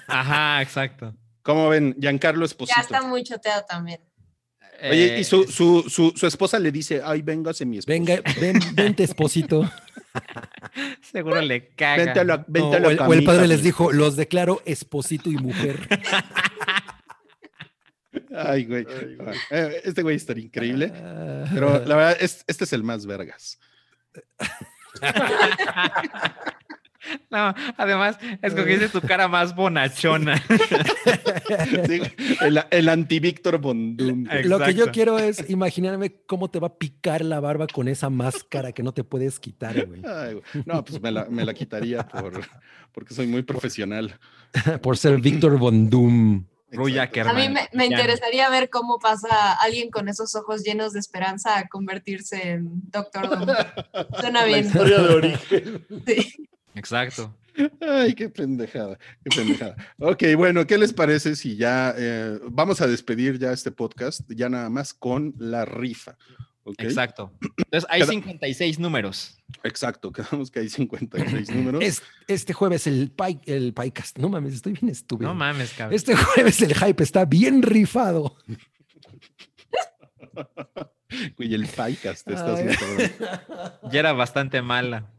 Ajá, 0.07 0.61
exacto. 0.61 1.15
¿Cómo 1.41 1.69
ven? 1.69 1.95
Giancarlo 1.99 2.45
Esposito. 2.45 2.75
Ya 2.77 2.83
está 2.83 3.01
muy 3.01 3.23
choteado 3.23 3.63
también. 3.67 3.99
Oye, 4.89 5.17
Eh, 5.17 5.19
y 5.19 5.23
su, 5.23 5.43
su, 5.45 5.85
su, 5.89 6.11
su 6.15 6.27
esposa 6.27 6.59
le 6.59 6.71
dice, 6.71 7.01
ay, 7.03 7.21
véngase 7.21 7.65
mi 7.65 7.77
esposo. 7.77 7.93
Venga, 7.93 8.21
ven, 8.41 8.59
vente, 8.73 9.03
esposito. 9.03 9.69
Seguro 11.11 11.41
le 11.41 11.69
caga. 11.69 12.03
Vente 12.05 12.19
a 12.19 12.23
la, 12.23 12.37
vente 12.47 12.59
No, 12.59 12.73
a 12.75 12.79
la 12.79 12.87
o, 12.87 12.91
el, 12.91 12.99
o 12.99 13.03
el 13.03 13.09
camita, 13.09 13.31
padre 13.31 13.47
les 13.47 13.63
dijo, 13.63 13.91
los 13.91 14.15
declaro 14.15 14.61
esposito 14.65 15.29
y 15.29 15.35
mujer. 15.37 15.87
Ay, 18.35 18.65
güey. 18.65 18.83
Güey. 18.83 19.17
Eh, 19.51 19.81
Este 19.85 20.01
güey 20.01 20.15
estaría 20.15 20.43
increíble. 20.45 20.91
Ah. 20.95 21.45
Pero 21.53 21.85
la 21.85 21.95
verdad, 21.95 22.17
es- 22.19 22.43
este 22.47 22.63
es 22.63 22.73
el 22.73 22.83
más 22.83 23.05
vergas. 23.05 23.59
No, 27.30 27.53
además, 27.77 28.17
escogiste 28.41 28.90
tu 28.90 29.01
cara 29.01 29.27
más 29.27 29.56
bonachona. 29.56 30.41
Sí, 31.88 32.01
el, 32.41 32.64
el 32.72 32.90
anti-Víctor 32.90 33.57
Bondum. 33.59 34.25
Lo 34.43 34.59
que 34.59 34.73
yo 34.73 34.91
quiero 34.91 35.19
es 35.19 35.49
imaginarme 35.49 36.15
cómo 36.25 36.49
te 36.49 36.59
va 36.59 36.67
a 36.67 36.77
picar 36.77 37.23
la 37.23 37.40
barba 37.40 37.67
con 37.67 37.88
esa 37.88 38.09
máscara 38.09 38.72
que 38.72 38.83
no 38.83 38.93
te 38.93 39.03
puedes 39.03 39.40
quitar, 39.40 39.85
güey. 39.85 40.01
Ay. 40.06 40.41
No, 40.65 40.83
pues 40.83 41.01
me 41.01 41.11
la, 41.11 41.25
me 41.25 41.45
la 41.45 41.53
quitaría 41.53 42.06
por, 42.06 42.41
porque 42.91 43.14
soy 43.14 43.27
muy 43.27 43.43
profesional. 43.43 44.17
Por 44.82 44.98
ser 44.98 45.19
Víctor 45.19 45.57
Exacto. 46.73 47.30
A 47.30 47.33
mí 47.33 47.49
me, 47.49 47.69
me 47.73 47.85
interesaría 47.85 48.49
ver 48.49 48.69
cómo 48.69 48.98
pasa 48.99 49.53
alguien 49.53 49.91
con 49.91 50.09
esos 50.09 50.35
ojos 50.35 50.64
llenos 50.64 50.93
de 50.93 50.99
esperanza 50.99 51.57
a 51.59 51.67
convertirse 51.67 52.51
en 52.51 52.82
Doctor 52.90 53.30
Doom. 53.30 53.48
Suena 54.19 54.41
La 54.41 54.45
bien. 54.45 54.65
historia 54.65 55.01
de 55.01 55.14
origen. 55.14 55.85
Sí. 56.07 56.49
Exacto. 56.75 57.35
Ay, 57.81 58.15
qué 58.15 58.29
pendejada, 58.29 58.97
qué 59.23 59.35
pendejada. 59.35 59.75
Ok, 59.99 60.23
bueno, 60.35 60.65
¿qué 60.65 60.77
les 60.77 60.91
parece 60.91 61.35
si 61.35 61.55
ya 61.55 61.93
eh, 61.95 62.39
vamos 62.49 62.81
a 62.81 62.87
despedir 62.87 63.37
ya 63.37 63.51
este 63.51 63.71
podcast, 63.71 64.21
ya 64.29 64.49
nada 64.49 64.69
más 64.71 64.93
con 64.93 65.35
la 65.37 65.63
rifa? 65.65 66.17
Exacto. 66.77 67.31
Entonces, 67.57 67.85
hay 67.89 67.99
Cada- 68.01 68.11
56 68.13 68.79
números. 68.79 69.37
Exacto, 69.63 70.11
quedamos 70.13 70.49
que 70.49 70.61
hay 70.61 70.69
56 70.69 71.51
números. 71.51 71.83
Es- 71.83 72.01
este 72.27 72.53
jueves 72.53 72.87
el, 72.87 73.11
pi, 73.11 73.39
el 73.45 73.73
Pycast. 73.73 74.17
No 74.17 74.29
mames, 74.29 74.55
estoy 74.55 74.73
bien 74.73 74.89
estúpido. 74.89 75.29
No 75.29 75.35
mames, 75.35 75.73
cabrón. 75.73 75.93
Este 75.95 76.15
jueves 76.15 76.59
el 76.61 76.73
hype 76.73 77.03
está 77.03 77.25
bien 77.25 77.61
rifado. 77.61 78.35
Güey, 81.37 81.53
el 81.53 81.67
Pycast, 81.67 82.27
estás 82.27 82.63
muy. 82.63 83.11
Ya 83.91 83.99
era 83.99 84.13
bastante 84.13 84.63
mala. 84.63 85.11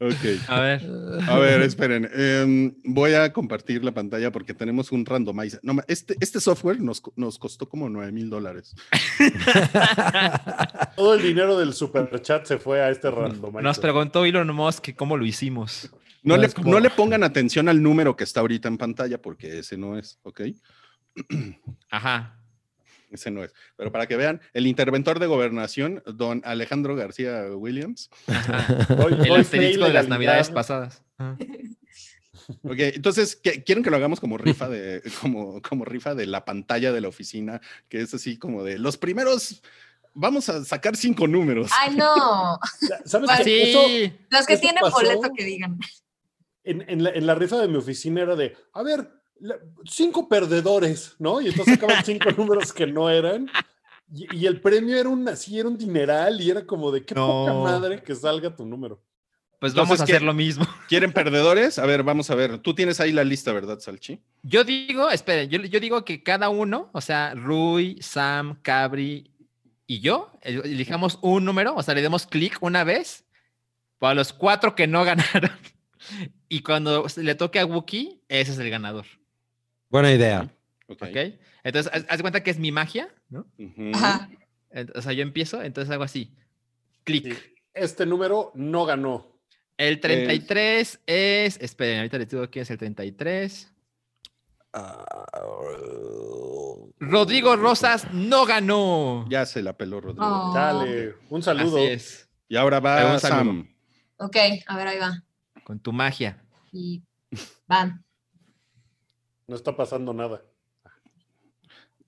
Ok. 0.00 0.48
A 0.48 0.60
ver. 0.60 0.82
A 1.28 1.38
ver, 1.38 1.62
esperen. 1.62 2.08
em, 2.14 2.74
voy 2.84 3.14
a 3.14 3.32
compartir 3.32 3.82
la 3.84 3.92
pantalla 3.92 4.30
porque 4.30 4.52
tenemos 4.54 4.92
un 4.92 5.06
randomizer. 5.06 5.60
No, 5.62 5.76
este, 5.88 6.16
este 6.20 6.40
software 6.40 6.80
nos, 6.80 7.02
nos 7.16 7.38
costó 7.38 7.68
como 7.68 7.88
9 7.88 8.12
mil 8.12 8.28
dólares. 8.28 8.74
Todo 10.96 11.14
el 11.14 11.22
dinero 11.22 11.58
del 11.58 11.72
superchat 11.72 12.46
se 12.46 12.58
fue 12.58 12.80
a 12.82 12.90
este 12.90 13.10
random. 13.10 13.62
Nos 13.62 13.78
preguntó 13.78 14.24
Elon 14.24 14.54
Musk 14.54 14.82
que 14.82 14.94
cómo 14.94 15.16
lo 15.16 15.24
hicimos. 15.24 15.90
No, 16.22 16.36
No, 16.36 16.42
le, 16.42 16.48
como- 16.50 16.70
no 16.70 16.80
le 16.80 16.90
pongan 16.90 17.24
atención 17.24 17.68
al 17.68 17.82
número 17.82 18.16
que 18.16 18.24
está 18.24 18.40
ahorita 18.40 18.68
en 18.68 18.78
pantalla 18.78 19.20
porque 19.20 19.58
ese 19.60 19.76
no 19.76 19.98
es, 19.98 20.18
¿ok? 20.22 20.42
Ajá. 21.90 22.38
Ese 23.12 23.30
no 23.30 23.44
es. 23.44 23.52
Pero 23.76 23.92
para 23.92 24.06
que 24.06 24.16
vean, 24.16 24.40
el 24.54 24.66
interventor 24.66 25.18
de 25.20 25.26
gobernación, 25.26 26.02
don 26.06 26.40
Alejandro 26.44 26.96
García 26.96 27.44
Williams. 27.54 28.10
Hoy- 28.98 29.14
El 29.24 29.30
hoy 29.30 29.40
asterisco 29.40 29.84
de 29.84 29.92
las 29.92 30.08
navidades 30.08 30.50
pasadas. 30.50 31.02
Ok, 32.64 32.78
entonces, 32.78 33.36
¿qué- 33.36 33.62
¿quieren 33.62 33.84
que 33.84 33.90
lo 33.90 33.96
hagamos 33.96 34.18
como 34.18 34.36
rifa 34.38 34.68
de, 34.68 35.02
como, 35.20 35.62
como 35.62 35.84
rifa 35.84 36.14
de 36.14 36.26
la 36.26 36.44
pantalla 36.44 36.92
de 36.92 37.00
la 37.00 37.08
oficina? 37.08 37.60
Que 37.88 38.00
es 38.00 38.12
así 38.14 38.36
como 38.38 38.64
de 38.64 38.78
los 38.78 38.96
primeros. 38.96 39.62
Vamos 40.14 40.48
a 40.48 40.64
sacar 40.64 40.96
cinco 40.96 41.26
números. 41.28 41.70
Ay, 41.78 41.94
no. 41.96 42.58
¿Sabes 43.04 43.30
qué? 43.44 43.70
Eso, 43.70 43.86
Sí. 43.86 44.12
Los 44.30 44.46
que 44.46 44.54
Eso 44.54 44.62
tienen 44.62 44.82
boleto 44.90 45.30
que 45.36 45.44
digan. 45.44 45.78
en, 46.64 46.82
en 46.88 47.02
la, 47.04 47.10
en 47.10 47.26
la 47.26 47.34
rifa 47.34 47.56
de 47.58 47.68
mi 47.68 47.76
oficina 47.76 48.22
era 48.22 48.36
de, 48.36 48.56
a 48.72 48.82
ver, 48.82 49.08
la- 49.42 49.58
cinco 49.84 50.28
perdedores, 50.28 51.14
¿no? 51.18 51.40
Y 51.40 51.48
entonces 51.48 51.74
sacaban 51.74 52.04
cinco 52.04 52.30
números 52.32 52.72
que 52.72 52.86
no 52.86 53.10
eran. 53.10 53.50
Y, 54.14 54.36
y 54.36 54.46
el 54.46 54.60
premio 54.60 54.96
era 54.96 55.08
un 55.08 55.26
así, 55.28 55.58
era 55.58 55.68
un 55.68 55.76
dineral 55.78 56.40
y 56.40 56.50
era 56.50 56.64
como 56.66 56.90
de 56.90 57.04
qué 57.04 57.14
poca 57.14 57.52
No. 57.52 57.62
madre 57.62 58.02
que 58.02 58.14
salga 58.14 58.54
tu 58.54 58.64
número. 58.64 59.02
Pues 59.58 59.72
Entonces, 59.72 59.88
vamos 59.90 60.00
a 60.00 60.06
¿qué? 60.06 60.12
hacer 60.12 60.22
lo 60.22 60.34
mismo. 60.34 60.66
¿Quieren 60.88 61.12
perdedores? 61.12 61.78
A 61.78 61.86
ver, 61.86 62.02
vamos 62.02 62.30
a 62.30 62.34
ver. 62.34 62.58
Tú 62.58 62.74
tienes 62.74 62.98
ahí 63.00 63.12
la 63.12 63.22
lista, 63.24 63.52
¿verdad, 63.52 63.78
Salchi? 63.78 64.20
Yo 64.42 64.64
digo, 64.64 65.08
esperen, 65.10 65.48
yo, 65.50 65.60
yo 65.60 65.78
digo 65.78 66.04
que 66.04 66.22
cada 66.22 66.48
uno, 66.48 66.90
o 66.92 67.00
sea, 67.00 67.32
Rui, 67.34 67.96
Sam, 68.02 68.58
Cabri 68.62 69.30
y 69.86 70.00
yo, 70.00 70.32
el- 70.42 70.64
elijamos 70.66 71.18
un 71.22 71.44
número, 71.44 71.74
o 71.76 71.82
sea, 71.82 71.94
le 71.94 72.02
demos 72.02 72.26
clic 72.26 72.58
una 72.60 72.82
vez 72.84 73.24
para 73.98 74.14
los 74.14 74.32
cuatro 74.32 74.74
que 74.74 74.86
no 74.88 75.04
ganaron. 75.04 75.52
Y 76.48 76.60
cuando 76.62 77.06
le 77.16 77.34
toque 77.36 77.60
a 77.60 77.64
Wookie, 77.66 78.20
ese 78.28 78.52
es 78.52 78.58
el 78.58 78.68
ganador. 78.68 79.06
Buena 79.92 80.10
idea. 80.10 80.50
Ok. 80.88 81.02
¿Ok? 81.02 81.16
Entonces, 81.62 81.92
haz, 82.08 82.22
cuenta 82.22 82.42
que 82.42 82.50
es 82.50 82.58
mi 82.58 82.72
magia, 82.72 83.14
¿no? 83.28 83.46
Ujú. 83.58 83.92
Ajá. 83.94 84.30
O 84.94 85.02
sea, 85.02 85.12
yo 85.12 85.22
empiezo, 85.22 85.62
entonces 85.62 85.92
hago 85.92 86.02
así. 86.02 86.34
Clic. 87.04 87.26
Sí. 87.26 87.54
Este 87.74 88.06
número 88.06 88.52
no 88.54 88.86
ganó. 88.86 89.38
El 89.76 90.00
33 90.00 91.00
es. 91.06 91.60
Esperen, 91.60 91.98
ahorita 91.98 92.18
les 92.18 92.30
digo 92.30 92.50
quién 92.50 92.62
es 92.62 92.70
el 92.70 92.78
33. 92.78 93.70
Rodrigo 96.98 97.56
Rosas 97.56 98.10
no 98.14 98.46
ganó. 98.46 99.26
Ya 99.28 99.44
se 99.44 99.62
la 99.62 99.76
peló 99.76 100.00
Rodrigo. 100.00 100.26
Oh. 100.26 100.54
Dale, 100.54 101.16
un 101.28 101.42
saludo. 101.42 101.76
Así 101.76 101.86
es. 101.86 102.30
Y 102.48 102.56
ahora 102.56 102.80
va 102.80 103.18
saludo. 103.18 103.44
Sam. 103.44 103.76
Ok, 104.16 104.36
a 104.66 104.76
ver, 104.78 104.88
ahí 104.88 104.98
va. 104.98 105.22
Con 105.64 105.78
tu 105.80 105.92
magia. 105.92 106.42
Y 106.72 107.02
van. 107.66 108.02
No 109.52 109.56
está 109.56 109.76
pasando 109.76 110.14
nada. 110.14 110.40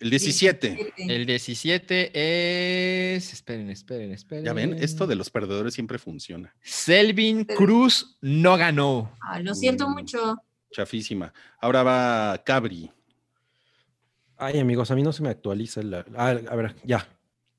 El 0.00 0.08
17. 0.08 0.94
El 0.96 1.26
17 1.26 3.16
es. 3.16 3.34
Esperen, 3.34 3.68
esperen, 3.68 4.12
esperen. 4.12 4.46
Ya 4.46 4.54
ven, 4.54 4.72
esto 4.82 5.06
de 5.06 5.14
los 5.14 5.28
perdedores 5.28 5.74
siempre 5.74 5.98
funciona. 5.98 6.54
Selvin 6.62 7.44
Cruz 7.44 8.16
no 8.22 8.56
ganó. 8.56 9.14
Ah, 9.20 9.40
lo 9.40 9.54
siento 9.54 9.86
Mm. 9.86 9.92
mucho. 9.92 10.36
Chafísima. 10.72 11.34
Ahora 11.60 11.82
va 11.82 12.42
Cabri. 12.46 12.90
Ay, 14.38 14.58
amigos, 14.58 14.90
a 14.90 14.94
mí 14.94 15.02
no 15.02 15.12
se 15.12 15.22
me 15.22 15.28
actualiza 15.28 15.82
la. 15.82 16.06
ah, 16.16 16.30
a 16.48 16.56
ver, 16.56 16.74
ya. 16.82 17.06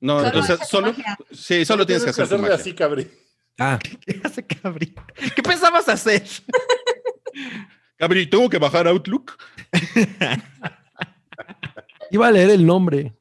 No, 0.00 0.16
Solo 0.18 0.26
entonces 0.26 0.68
solo. 0.68 0.86
magia. 0.88 1.16
Sí, 1.30 1.64
solo 1.64 1.86
tienes 1.86 2.02
que 2.04 2.10
hacer 2.10 2.50
así, 2.50 2.74
cabri. 2.74 3.08
Ah, 3.56 3.78
¿Qué 4.04 4.20
hace 4.24 4.44
Cabri? 4.44 4.92
¿Qué 5.36 5.42
pensabas 5.44 5.88
hacer? 5.88 6.24
Cabri, 7.96 8.26
¿tengo 8.26 8.50
que 8.50 8.58
bajar 8.58 8.86
Outlook? 8.88 9.38
iba 12.10 12.28
a 12.28 12.30
leer 12.30 12.50
el 12.50 12.66
nombre. 12.66 13.14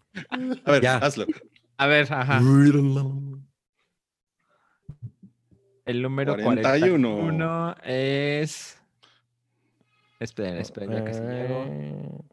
A 0.65 0.71
ver, 0.71 0.83
Ya. 0.83 0.97
hazlo. 0.97 1.25
A 1.77 1.87
ver, 1.87 2.11
ajá. 2.11 2.39
El 5.85 6.01
número 6.01 6.35
41. 6.35 7.09
41 7.09 7.75
es. 7.83 8.77
Esperen, 10.19 10.57
esperen, 10.57 10.91
ya 10.91 11.03
casi 11.03 11.19
llego. 11.21 12.25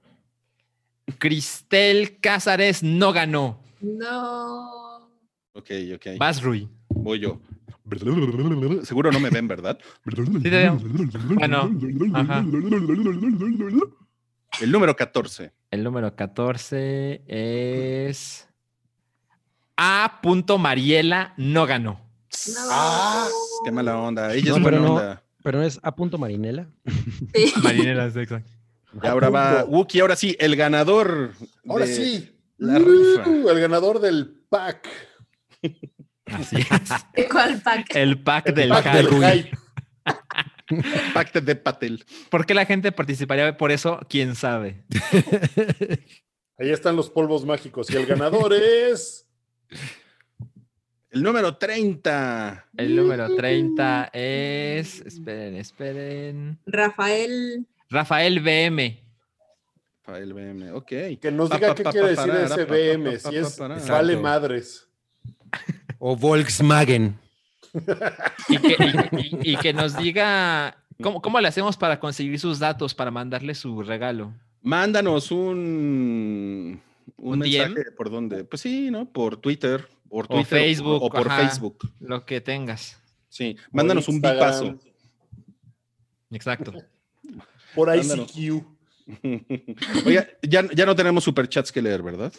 Cristel 1.19 2.19
Cázares 2.21 2.83
no 2.83 3.13
ganó. 3.13 3.61
No. 3.81 5.09
Ok, 5.53 5.71
ok. 5.95 6.07
Vas, 6.19 6.43
Rui. 6.43 6.69
Voy 6.89 7.19
yo. 7.19 7.41
Seguro 8.85 9.11
no 9.11 9.21
me 9.21 9.31
ven, 9.31 9.49
¿verdad? 9.49 9.79
Bueno, 10.05 11.71
ajá. 12.15 12.45
El 14.61 14.71
número 14.71 14.95
14. 14.95 15.53
El 15.71 15.83
número 15.83 16.15
14 16.15 17.23
es. 17.27 18.49
A. 19.77 20.21
Mariela 20.59 21.35
no 21.37 21.67
ganó. 21.67 21.93
No. 22.49 22.61
Ah, 22.71 23.29
Qué 23.65 23.71
mala 23.73 23.99
onda. 23.99 24.35
Ella 24.35 24.51
No, 24.51 24.57
es 24.57 24.63
buena 24.63 24.79
pero 24.79 24.89
no. 24.89 24.95
onda. 24.95 25.23
Pero 25.43 25.59
no 25.59 25.65
es 25.65 25.81
a 25.83 25.95
punto 25.95 26.19
Marinela. 26.19 26.69
Sí. 27.35 27.53
Marinela, 27.63 28.07
exacto. 28.07 28.41
Y 29.03 29.07
ahora 29.07 29.31
va. 29.31 29.65
Wookie. 29.65 30.01
Ahora 30.01 30.17
sí, 30.17 30.37
el 30.39 30.55
ganador. 30.57 31.33
Ahora 31.69 31.87
de 31.87 31.95
sí. 31.95 32.39
La 32.59 32.79
rifa. 32.79 33.29
Uh, 33.29 33.49
el 33.49 33.61
ganador 33.61 34.01
del 34.01 34.45
pack. 34.49 34.89
Así 36.27 36.57
es. 36.57 37.27
¿Cuál 37.31 37.61
pack? 37.63 37.95
El 37.95 38.23
pack 38.23 38.49
El 38.49 38.55
del 38.55 38.69
pack 38.69 38.93
del 38.93 39.09
hype. 39.09 39.59
Pacte 41.15 41.41
de 41.41 41.57
Patel. 41.57 42.05
¿Por 42.31 42.47
qué 42.47 42.55
la 42.55 42.65
gente 42.65 42.93
participaría 42.93 43.57
por 43.57 43.73
eso? 43.73 44.01
¿Quién 44.09 44.35
sabe? 44.35 44.85
Ahí 46.59 46.71
están 46.71 46.97
los 46.97 47.11
polvos 47.11 47.45
mágicos. 47.45 47.91
Y 47.91 47.97
el 47.97 48.07
ganador 48.07 48.53
es. 48.55 49.27
El 51.11 51.23
número 51.23 51.57
30. 51.57 52.69
El 52.77 52.97
número 52.97 53.35
30 53.35 54.11
es. 54.13 55.01
Esperen, 55.01 55.57
esperen. 55.57 56.59
Rafael. 56.67 57.67
Rafael 57.91 58.41
BM. 58.41 59.03
Rafael 60.05 60.33
BM, 60.33 60.73
ok. 60.73 60.89
Que 61.21 61.31
nos 61.31 61.51
diga 61.51 61.69
pa, 61.69 61.75
qué 61.75 61.83
pa, 61.85 61.93
quiere 61.93 62.15
pa, 62.15 62.27
decir 62.27 62.33
para, 62.33 62.45
ese 62.45 62.65
BM. 62.65 63.19
Si 63.19 63.37
es 63.37 63.57
para. 63.57 63.77
vale 63.77 64.17
madres. 64.17 64.89
O 66.05 66.17
Volkswagen. 66.17 67.17
Y 68.49 68.59
que, 68.59 68.77
y- 69.13 69.51
y- 69.51 69.53
y 69.53 69.57
que 69.57 69.73
nos 69.73 69.97
diga. 69.97 70.77
¿cómo, 71.01 71.23
¿Cómo 71.23 71.41
le 71.41 71.47
hacemos 71.47 71.77
para 71.77 72.01
conseguir 72.01 72.41
sus 72.41 72.59
datos 72.59 72.93
para 72.93 73.13
mandarle 73.13 73.55
su 73.55 73.83
regalo? 73.83 74.35
Mándanos 74.63 75.31
un, 75.31 76.83
un, 77.17 77.33
¿Un 77.33 77.39
mensaje 77.39 77.69
DM? 77.85 77.95
por 77.97 78.11
dónde. 78.11 78.43
Pues 78.45 78.63
sí, 78.63 78.91
¿no? 78.91 79.09
Por 79.09 79.37
Twitter, 79.37 79.89
por 80.09 80.25
O 80.25 80.29
Twitter 80.29 80.47
Facebook, 80.47 81.03
o 81.05 81.09
por 81.09 81.29
ajá. 81.31 81.37
Facebook. 81.49 81.89
Lo 82.01 82.27
que 82.27 82.41
tengas. 82.41 83.01
Sí, 83.29 83.57
mándanos 83.71 84.09
un 84.09 84.17
bipaso. 84.21 84.77
Exacto. 86.33 86.73
Por 87.77 87.89
Mándanos. 87.97 88.37
ICQ. 88.37 88.65
Oiga, 90.07 90.27
ya, 90.43 90.65
ya 90.75 90.85
no 90.87 90.97
tenemos 90.97 91.23
superchats 91.25 91.71
que 91.71 91.81
leer, 91.83 92.03
¿verdad? 92.03 92.33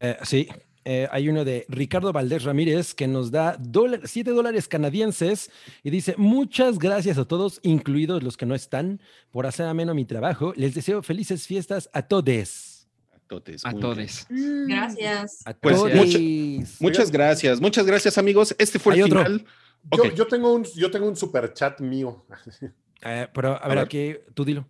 Eh, 0.00 0.16
sí, 0.22 0.48
eh, 0.88 1.08
hay 1.10 1.28
uno 1.28 1.44
de 1.44 1.66
Ricardo 1.68 2.12
Valdés 2.12 2.44
Ramírez 2.44 2.94
que 2.94 3.08
nos 3.08 3.32
da 3.32 3.58
7 4.04 4.30
dólares 4.30 4.68
canadienses 4.68 5.50
y 5.82 5.90
dice, 5.90 6.14
muchas 6.16 6.78
gracias 6.78 7.18
a 7.18 7.24
todos, 7.24 7.58
incluidos 7.64 8.22
los 8.22 8.36
que 8.36 8.46
no 8.46 8.54
están, 8.54 9.00
por 9.32 9.46
hacer 9.46 9.66
ameno 9.66 9.94
mi 9.94 10.04
trabajo. 10.04 10.52
Les 10.54 10.74
deseo 10.76 11.02
felices 11.02 11.44
fiestas 11.48 11.90
a 11.92 12.02
todos. 12.02 12.86
A 13.12 13.18
totes, 13.26 13.66
A 13.66 13.72
todos. 13.72 14.26
bien. 14.30 14.66
Gracias. 14.68 15.42
A 15.44 15.52
Pues, 15.54 15.74
todes. 15.76 15.96
mucha- 15.96 16.76
Muchas 16.78 17.10
gracias, 17.10 17.60
muchas 17.60 17.84
gracias, 17.84 18.16
amigos. 18.16 18.54
Este 18.56 18.78
fue 18.78 18.94
el 18.94 19.02
otro. 19.02 19.24
final. 19.24 19.44
Yo 20.14 20.26
tengo 20.28 20.52
un, 20.54 20.64
yo 20.76 20.88
tengo 20.90 21.08
un 21.08 21.16
super 21.16 21.52
chat 21.52 21.80
mío. 21.80 22.24
Eh, 23.04 23.26
pero 23.34 23.62
a 23.62 23.66
ver, 23.68 23.76
ver. 23.78 23.84
aquí 23.84 24.14
tú 24.34 24.44
dilo. 24.44 24.66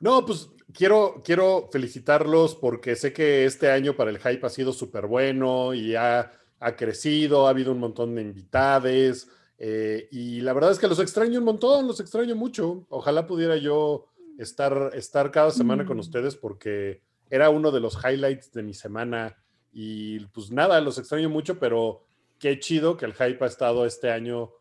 No, 0.00 0.24
pues 0.24 0.48
quiero, 0.72 1.22
quiero 1.24 1.68
felicitarlos 1.72 2.54
porque 2.54 2.96
sé 2.96 3.12
que 3.12 3.44
este 3.44 3.70
año 3.70 3.96
para 3.96 4.10
el 4.10 4.18
hype 4.18 4.46
ha 4.46 4.50
sido 4.50 4.72
súper 4.72 5.06
bueno 5.06 5.74
y 5.74 5.94
ha, 5.94 6.32
ha 6.58 6.76
crecido, 6.76 7.46
ha 7.46 7.50
habido 7.50 7.72
un 7.72 7.80
montón 7.80 8.14
de 8.14 8.22
invitades 8.22 9.28
eh, 9.58 10.08
y 10.10 10.40
la 10.40 10.54
verdad 10.54 10.72
es 10.72 10.78
que 10.78 10.88
los 10.88 10.98
extraño 10.98 11.38
un 11.38 11.44
montón, 11.44 11.86
los 11.86 12.00
extraño 12.00 12.34
mucho. 12.34 12.86
Ojalá 12.88 13.26
pudiera 13.26 13.56
yo 13.56 14.06
estar, 14.38 14.90
estar 14.94 15.30
cada 15.30 15.50
semana 15.50 15.84
con 15.84 15.98
ustedes 15.98 16.34
porque 16.34 17.02
era 17.28 17.50
uno 17.50 17.70
de 17.70 17.80
los 17.80 17.98
highlights 18.02 18.52
de 18.52 18.62
mi 18.62 18.72
semana 18.72 19.36
y 19.72 20.20
pues 20.26 20.50
nada, 20.50 20.80
los 20.80 20.98
extraño 20.98 21.28
mucho, 21.28 21.58
pero 21.58 22.06
qué 22.38 22.58
chido 22.58 22.96
que 22.96 23.04
el 23.04 23.12
hype 23.12 23.44
ha 23.44 23.48
estado 23.48 23.84
este 23.84 24.10
año 24.10 24.52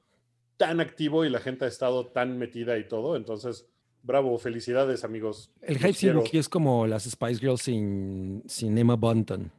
tan 0.57 0.81
activo 0.81 1.23
y 1.23 1.29
la 1.29 1.39
gente 1.39 1.65
ha 1.65 1.69
estado 1.69 2.07
tan 2.07 2.37
metida 2.37 2.77
y 2.77 2.87
todo, 2.87 3.15
entonces... 3.15 3.67
Bravo, 4.01 4.37
felicidades 4.39 5.03
amigos. 5.03 5.51
El 5.61 5.75
Los 5.75 5.83
hype 5.83 5.93
sin 5.93 6.39
es 6.39 6.49
como 6.49 6.87
las 6.87 7.03
Spice 7.03 7.39
Girls 7.39 7.61
sin, 7.61 8.43
sin 8.47 8.77
Emma 8.77 8.95
Bunton. 8.95 9.51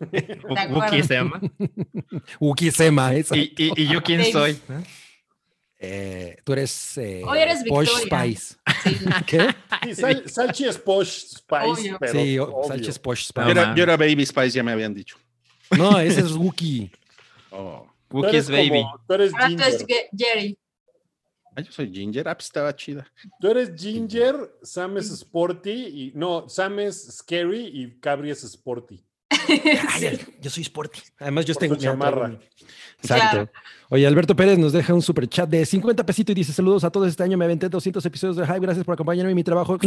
Wookie 0.70 1.02
se 1.02 1.14
llama. 1.14 1.40
Wookiee 2.40 2.68
es 2.68 2.80
Emma, 2.80 3.14
esa. 3.14 3.36
¿Y, 3.36 3.52
y, 3.56 3.82
y 3.82 3.88
yo 3.88 4.02
quién 4.02 4.24
soy? 4.32 4.58
Eh, 5.80 6.36
tú 6.44 6.52
eres, 6.54 6.98
eh, 6.98 7.22
Hoy 7.24 7.38
eres 7.38 7.62
Posh 7.68 7.88
Victoria. 8.02 8.24
Spice. 8.34 8.56
Sí. 8.82 8.98
¿Qué? 9.26 9.48
Sí, 9.84 9.94
Sal- 9.94 10.28
Salchi 10.28 10.64
es 10.64 10.76
Posh 10.78 11.08
Spice, 11.36 11.64
Obvio. 11.66 11.96
pero 12.00 12.12
sí, 12.12 12.38
obvio. 12.38 12.62
Salchi 12.66 12.90
es 12.90 12.98
Posh 12.98 13.20
Yo 13.20 13.28
Spice. 13.28 13.50
era, 13.50 13.74
yo 13.74 13.82
era 13.84 13.96
Baby 13.96 14.26
Spice, 14.26 14.50
ya 14.50 14.62
me 14.62 14.72
habían 14.72 14.92
dicho. 14.92 15.16
No, 15.76 15.98
ese 16.00 16.20
es 16.20 16.32
Wookiee. 16.32 16.90
Oh. 17.52 17.86
Wookie 18.10 18.28
eres 18.30 18.44
es 18.44 18.50
baby. 18.50 18.82
como- 18.82 19.00
tú 19.06 19.14
eres 19.14 19.32
Ahora 19.34 19.44
tú 19.46 19.50
Ginger. 19.50 19.68
es 19.68 19.86
Ge- 19.86 20.08
Jerry. 20.16 20.58
Ah, 21.58 21.60
yo 21.60 21.72
soy 21.72 21.90
Ginger. 21.92 22.28
Ah, 22.28 22.36
pues 22.36 22.46
estaba 22.46 22.74
chida. 22.76 23.04
Tú 23.40 23.48
eres 23.48 23.72
Ginger, 23.76 24.58
Sam 24.62 24.96
es 24.98 25.10
Sporty 25.10 25.70
y 25.72 26.12
no, 26.14 26.48
Sam 26.48 26.78
es 26.78 27.08
Scary 27.16 27.66
y 27.74 27.98
Cabri 27.98 28.30
es 28.30 28.44
Sporty. 28.44 29.04
Ay, 29.28 30.20
yo 30.40 30.50
soy 30.50 30.62
sporty. 30.62 31.00
Además, 31.18 31.46
yo 31.46 31.54
Por 31.54 31.60
tengo 31.60 31.74
tu 31.74 31.82
chamarra. 31.82 32.38
Exacto. 33.02 33.30
Claro. 33.30 33.50
Oye, 33.88 34.06
Alberto 34.06 34.36
Pérez 34.36 34.56
nos 34.56 34.72
deja 34.72 34.94
un 34.94 35.02
super 35.02 35.26
chat 35.28 35.50
de 35.50 35.66
50 35.66 36.06
pesitos 36.06 36.30
y 36.30 36.34
dice: 36.36 36.52
Saludos 36.52 36.84
a 36.84 36.90
todos. 36.90 37.08
Este 37.08 37.24
año 37.24 37.36
me 37.36 37.44
aventé 37.44 37.68
200 37.68 38.06
episodios 38.06 38.36
de 38.36 38.46
Hype. 38.46 38.60
Gracias 38.60 38.84
por 38.84 38.92
acompañarme 38.92 39.32
en 39.32 39.36
mi 39.36 39.42
trabajo. 39.42 39.78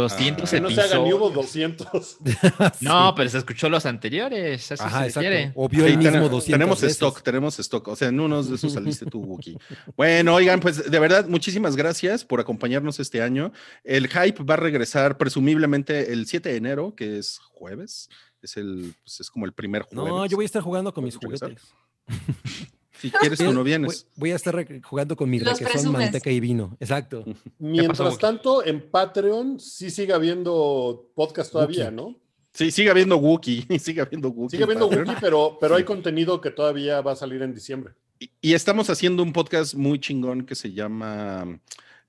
200 0.00 0.50
Que 0.50 0.60
no 0.60 0.70
se 0.70 0.80
hagan 0.80 1.00
hubo 1.00 1.28
episodios. 1.30 1.34
200. 1.34 2.18
No, 2.80 3.14
pero 3.16 3.28
se 3.30 3.38
escuchó 3.38 3.68
los 3.68 3.86
anteriores. 3.86 4.70
Eso 4.70 4.84
Ajá, 4.84 5.08
se. 5.10 5.52
O 5.54 5.68
vio 5.68 5.84
Sí, 5.86 5.92
el 5.92 5.98
mismo 5.98 6.12
ten- 6.12 6.20
200 6.30 6.44
tenemos 6.46 6.80
veces. 6.80 6.92
stock, 6.96 7.22
tenemos 7.22 7.58
stock. 7.58 7.88
O 7.88 7.96
sea, 7.96 8.08
en 8.08 8.20
unos 8.20 8.48
de 8.48 8.56
esos 8.56 8.72
saliste 8.72 9.06
tú, 9.06 9.20
Wookie. 9.20 9.56
Bueno, 9.96 10.34
oigan, 10.34 10.60
pues 10.60 10.90
de 10.90 10.98
verdad, 10.98 11.26
muchísimas 11.28 11.76
gracias 11.76 12.24
por 12.24 12.40
acompañarnos 12.40 13.00
este 13.00 13.22
año. 13.22 13.52
El 13.84 14.08
hype 14.08 14.42
va 14.44 14.54
a 14.54 14.58
regresar 14.58 15.18
presumiblemente 15.18 16.12
el 16.12 16.26
7 16.26 16.48
de 16.50 16.56
enero, 16.56 16.94
que 16.94 17.18
es 17.18 17.38
jueves. 17.52 18.08
Es 18.42 18.56
el, 18.56 18.94
pues, 19.02 19.20
es 19.20 19.30
como 19.30 19.46
el 19.46 19.52
primer 19.52 19.82
jueves. 19.82 20.10
No, 20.12 20.26
yo 20.26 20.36
voy 20.36 20.44
a 20.44 20.46
estar 20.46 20.62
jugando 20.62 20.94
con 20.94 21.04
mis 21.04 21.16
juguetes. 21.16 21.60
Si 23.00 23.10
quieres, 23.10 23.38
tú 23.38 23.52
no 23.52 23.60
Voy, 23.60 23.64
vienes. 23.64 24.06
voy 24.16 24.32
a 24.32 24.36
estar 24.36 24.82
jugando 24.82 25.16
con 25.16 25.30
mi 25.30 25.38
Los 25.38 25.52
requesón, 25.58 25.72
presumes. 25.72 26.00
manteca 26.00 26.30
y 26.30 26.40
vino. 26.40 26.76
Exacto. 26.80 27.24
Mientras 27.58 28.18
tanto, 28.18 28.64
en 28.64 28.90
Patreon 28.90 29.60
sí 29.60 29.90
sigue 29.90 30.12
habiendo 30.12 31.10
podcast 31.14 31.52
todavía, 31.52 31.84
Wookie. 31.90 31.96
¿no? 31.96 32.16
Sí, 32.52 32.70
sigue 32.72 32.90
habiendo 32.90 33.16
Wookie. 33.18 33.66
Sigue 33.78 34.00
habiendo 34.00 34.30
Wookie. 34.30 34.50
Sigue 34.56 34.64
habiendo 34.64 34.88
Patreon. 34.88 35.08
Wookie, 35.08 35.20
pero, 35.20 35.58
pero 35.60 35.76
hay 35.76 35.84
contenido 35.84 36.40
que 36.40 36.50
todavía 36.50 37.00
va 37.02 37.12
a 37.12 37.16
salir 37.16 37.40
en 37.42 37.54
diciembre. 37.54 37.94
Y, 38.18 38.32
y 38.40 38.54
estamos 38.54 38.90
haciendo 38.90 39.22
un 39.22 39.32
podcast 39.32 39.74
muy 39.74 40.00
chingón 40.00 40.44
que 40.44 40.56
se 40.56 40.72
llama 40.72 41.60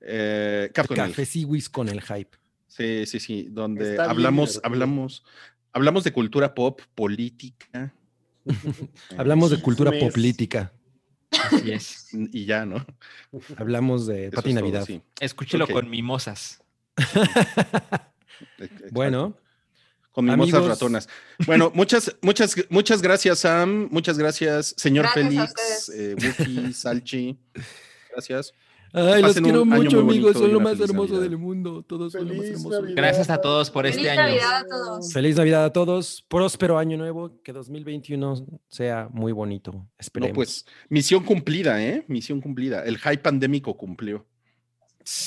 eh, 0.01 0.71
Café 0.73 1.25
Siwis 1.25 1.69
con 1.69 1.87
el 1.87 2.01
hype. 2.01 2.35
Sí, 2.67 3.05
sí, 3.05 3.19
sí, 3.19 3.47
donde 3.51 3.91
Está 3.91 4.09
hablamos, 4.09 4.59
hablamos, 4.63 5.23
hablamos 5.73 6.03
de 6.03 6.13
cultura 6.13 6.55
pop, 6.55 6.81
política. 6.95 7.93
Hablamos 9.17 9.51
de 9.51 9.61
cultura 9.61 9.91
política. 9.91 10.71
Así 11.31 11.71
es. 11.71 12.07
Y 12.33 12.45
ya, 12.45 12.65
¿no? 12.65 12.85
Hablamos 13.57 14.07
de 14.07 14.27
Eso 14.27 14.35
Pati 14.35 14.49
es 14.49 14.55
todo, 14.55 14.63
Navidad. 14.65 14.85
sí. 14.85 15.01
Escúchelo 15.19 15.67
con 15.67 15.89
mimosas. 15.89 16.61
Exacto. 16.97 18.85
Bueno, 18.91 19.37
con 20.11 20.25
mimosas 20.25 20.55
amigos. 20.55 20.69
ratonas. 20.69 21.09
Bueno, 21.45 21.71
muchas, 21.73 22.15
muchas, 22.21 22.55
muchas 22.69 23.01
gracias, 23.01 23.39
Sam. 23.39 23.87
Muchas 23.91 24.17
gracias, 24.17 24.73
señor 24.77 25.05
Gracias 25.13 25.27
Félix, 25.27 25.89
eh, 25.89 26.15
Wookie, 26.15 26.73
Salchi. 26.73 27.37
Gracias. 28.11 28.53
Ay, 28.93 29.21
los 29.21 29.35
quiero 29.39 29.61
año 29.61 29.65
mucho, 29.65 29.99
amigos. 29.99 30.37
Son 30.37 30.51
lo 30.51 30.59
más 30.59 30.73
feliz 30.73 30.89
hermoso 30.89 31.13
Navidad. 31.13 31.29
del 31.29 31.37
mundo. 31.37 31.83
Todos 31.87 32.13
son 32.13 32.27
lo 32.27 32.33
más 32.33 32.43
Feliz 32.43 32.57
hermoso. 32.57 32.81
Navidad. 32.81 32.95
Gracias 32.95 33.29
a 33.29 33.41
todos 33.41 33.69
por 33.69 33.85
Feliz 33.85 33.97
este 33.97 34.09
año. 34.09 34.21
Navidad 34.21 34.55
a 34.57 34.65
todos. 34.67 35.13
Feliz 35.13 35.35
Navidad 35.35 35.65
a 35.65 35.73
todos. 35.73 36.25
Próspero 36.27 36.77
año 36.77 36.97
nuevo. 36.97 37.31
Que 37.43 37.53
2021 37.53 38.47
sea 38.67 39.09
muy 39.11 39.31
bonito. 39.31 39.85
Esperemos. 39.97 40.31
No, 40.31 40.35
pues, 40.35 40.65
misión 40.89 41.23
cumplida, 41.23 41.83
¿eh? 41.83 42.03
Misión 42.07 42.41
cumplida. 42.41 42.83
El 42.83 42.97
hype 42.97 43.19
pandémico 43.19 43.75
cumplió. 43.77 44.25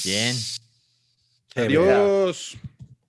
Bien. 0.04 0.36
Adiós. 1.54 2.56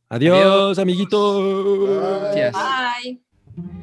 Adiós, 0.09 0.77
amiguitos. 0.77 1.89
Gracias. 1.89 2.53
Bye. 2.53 3.82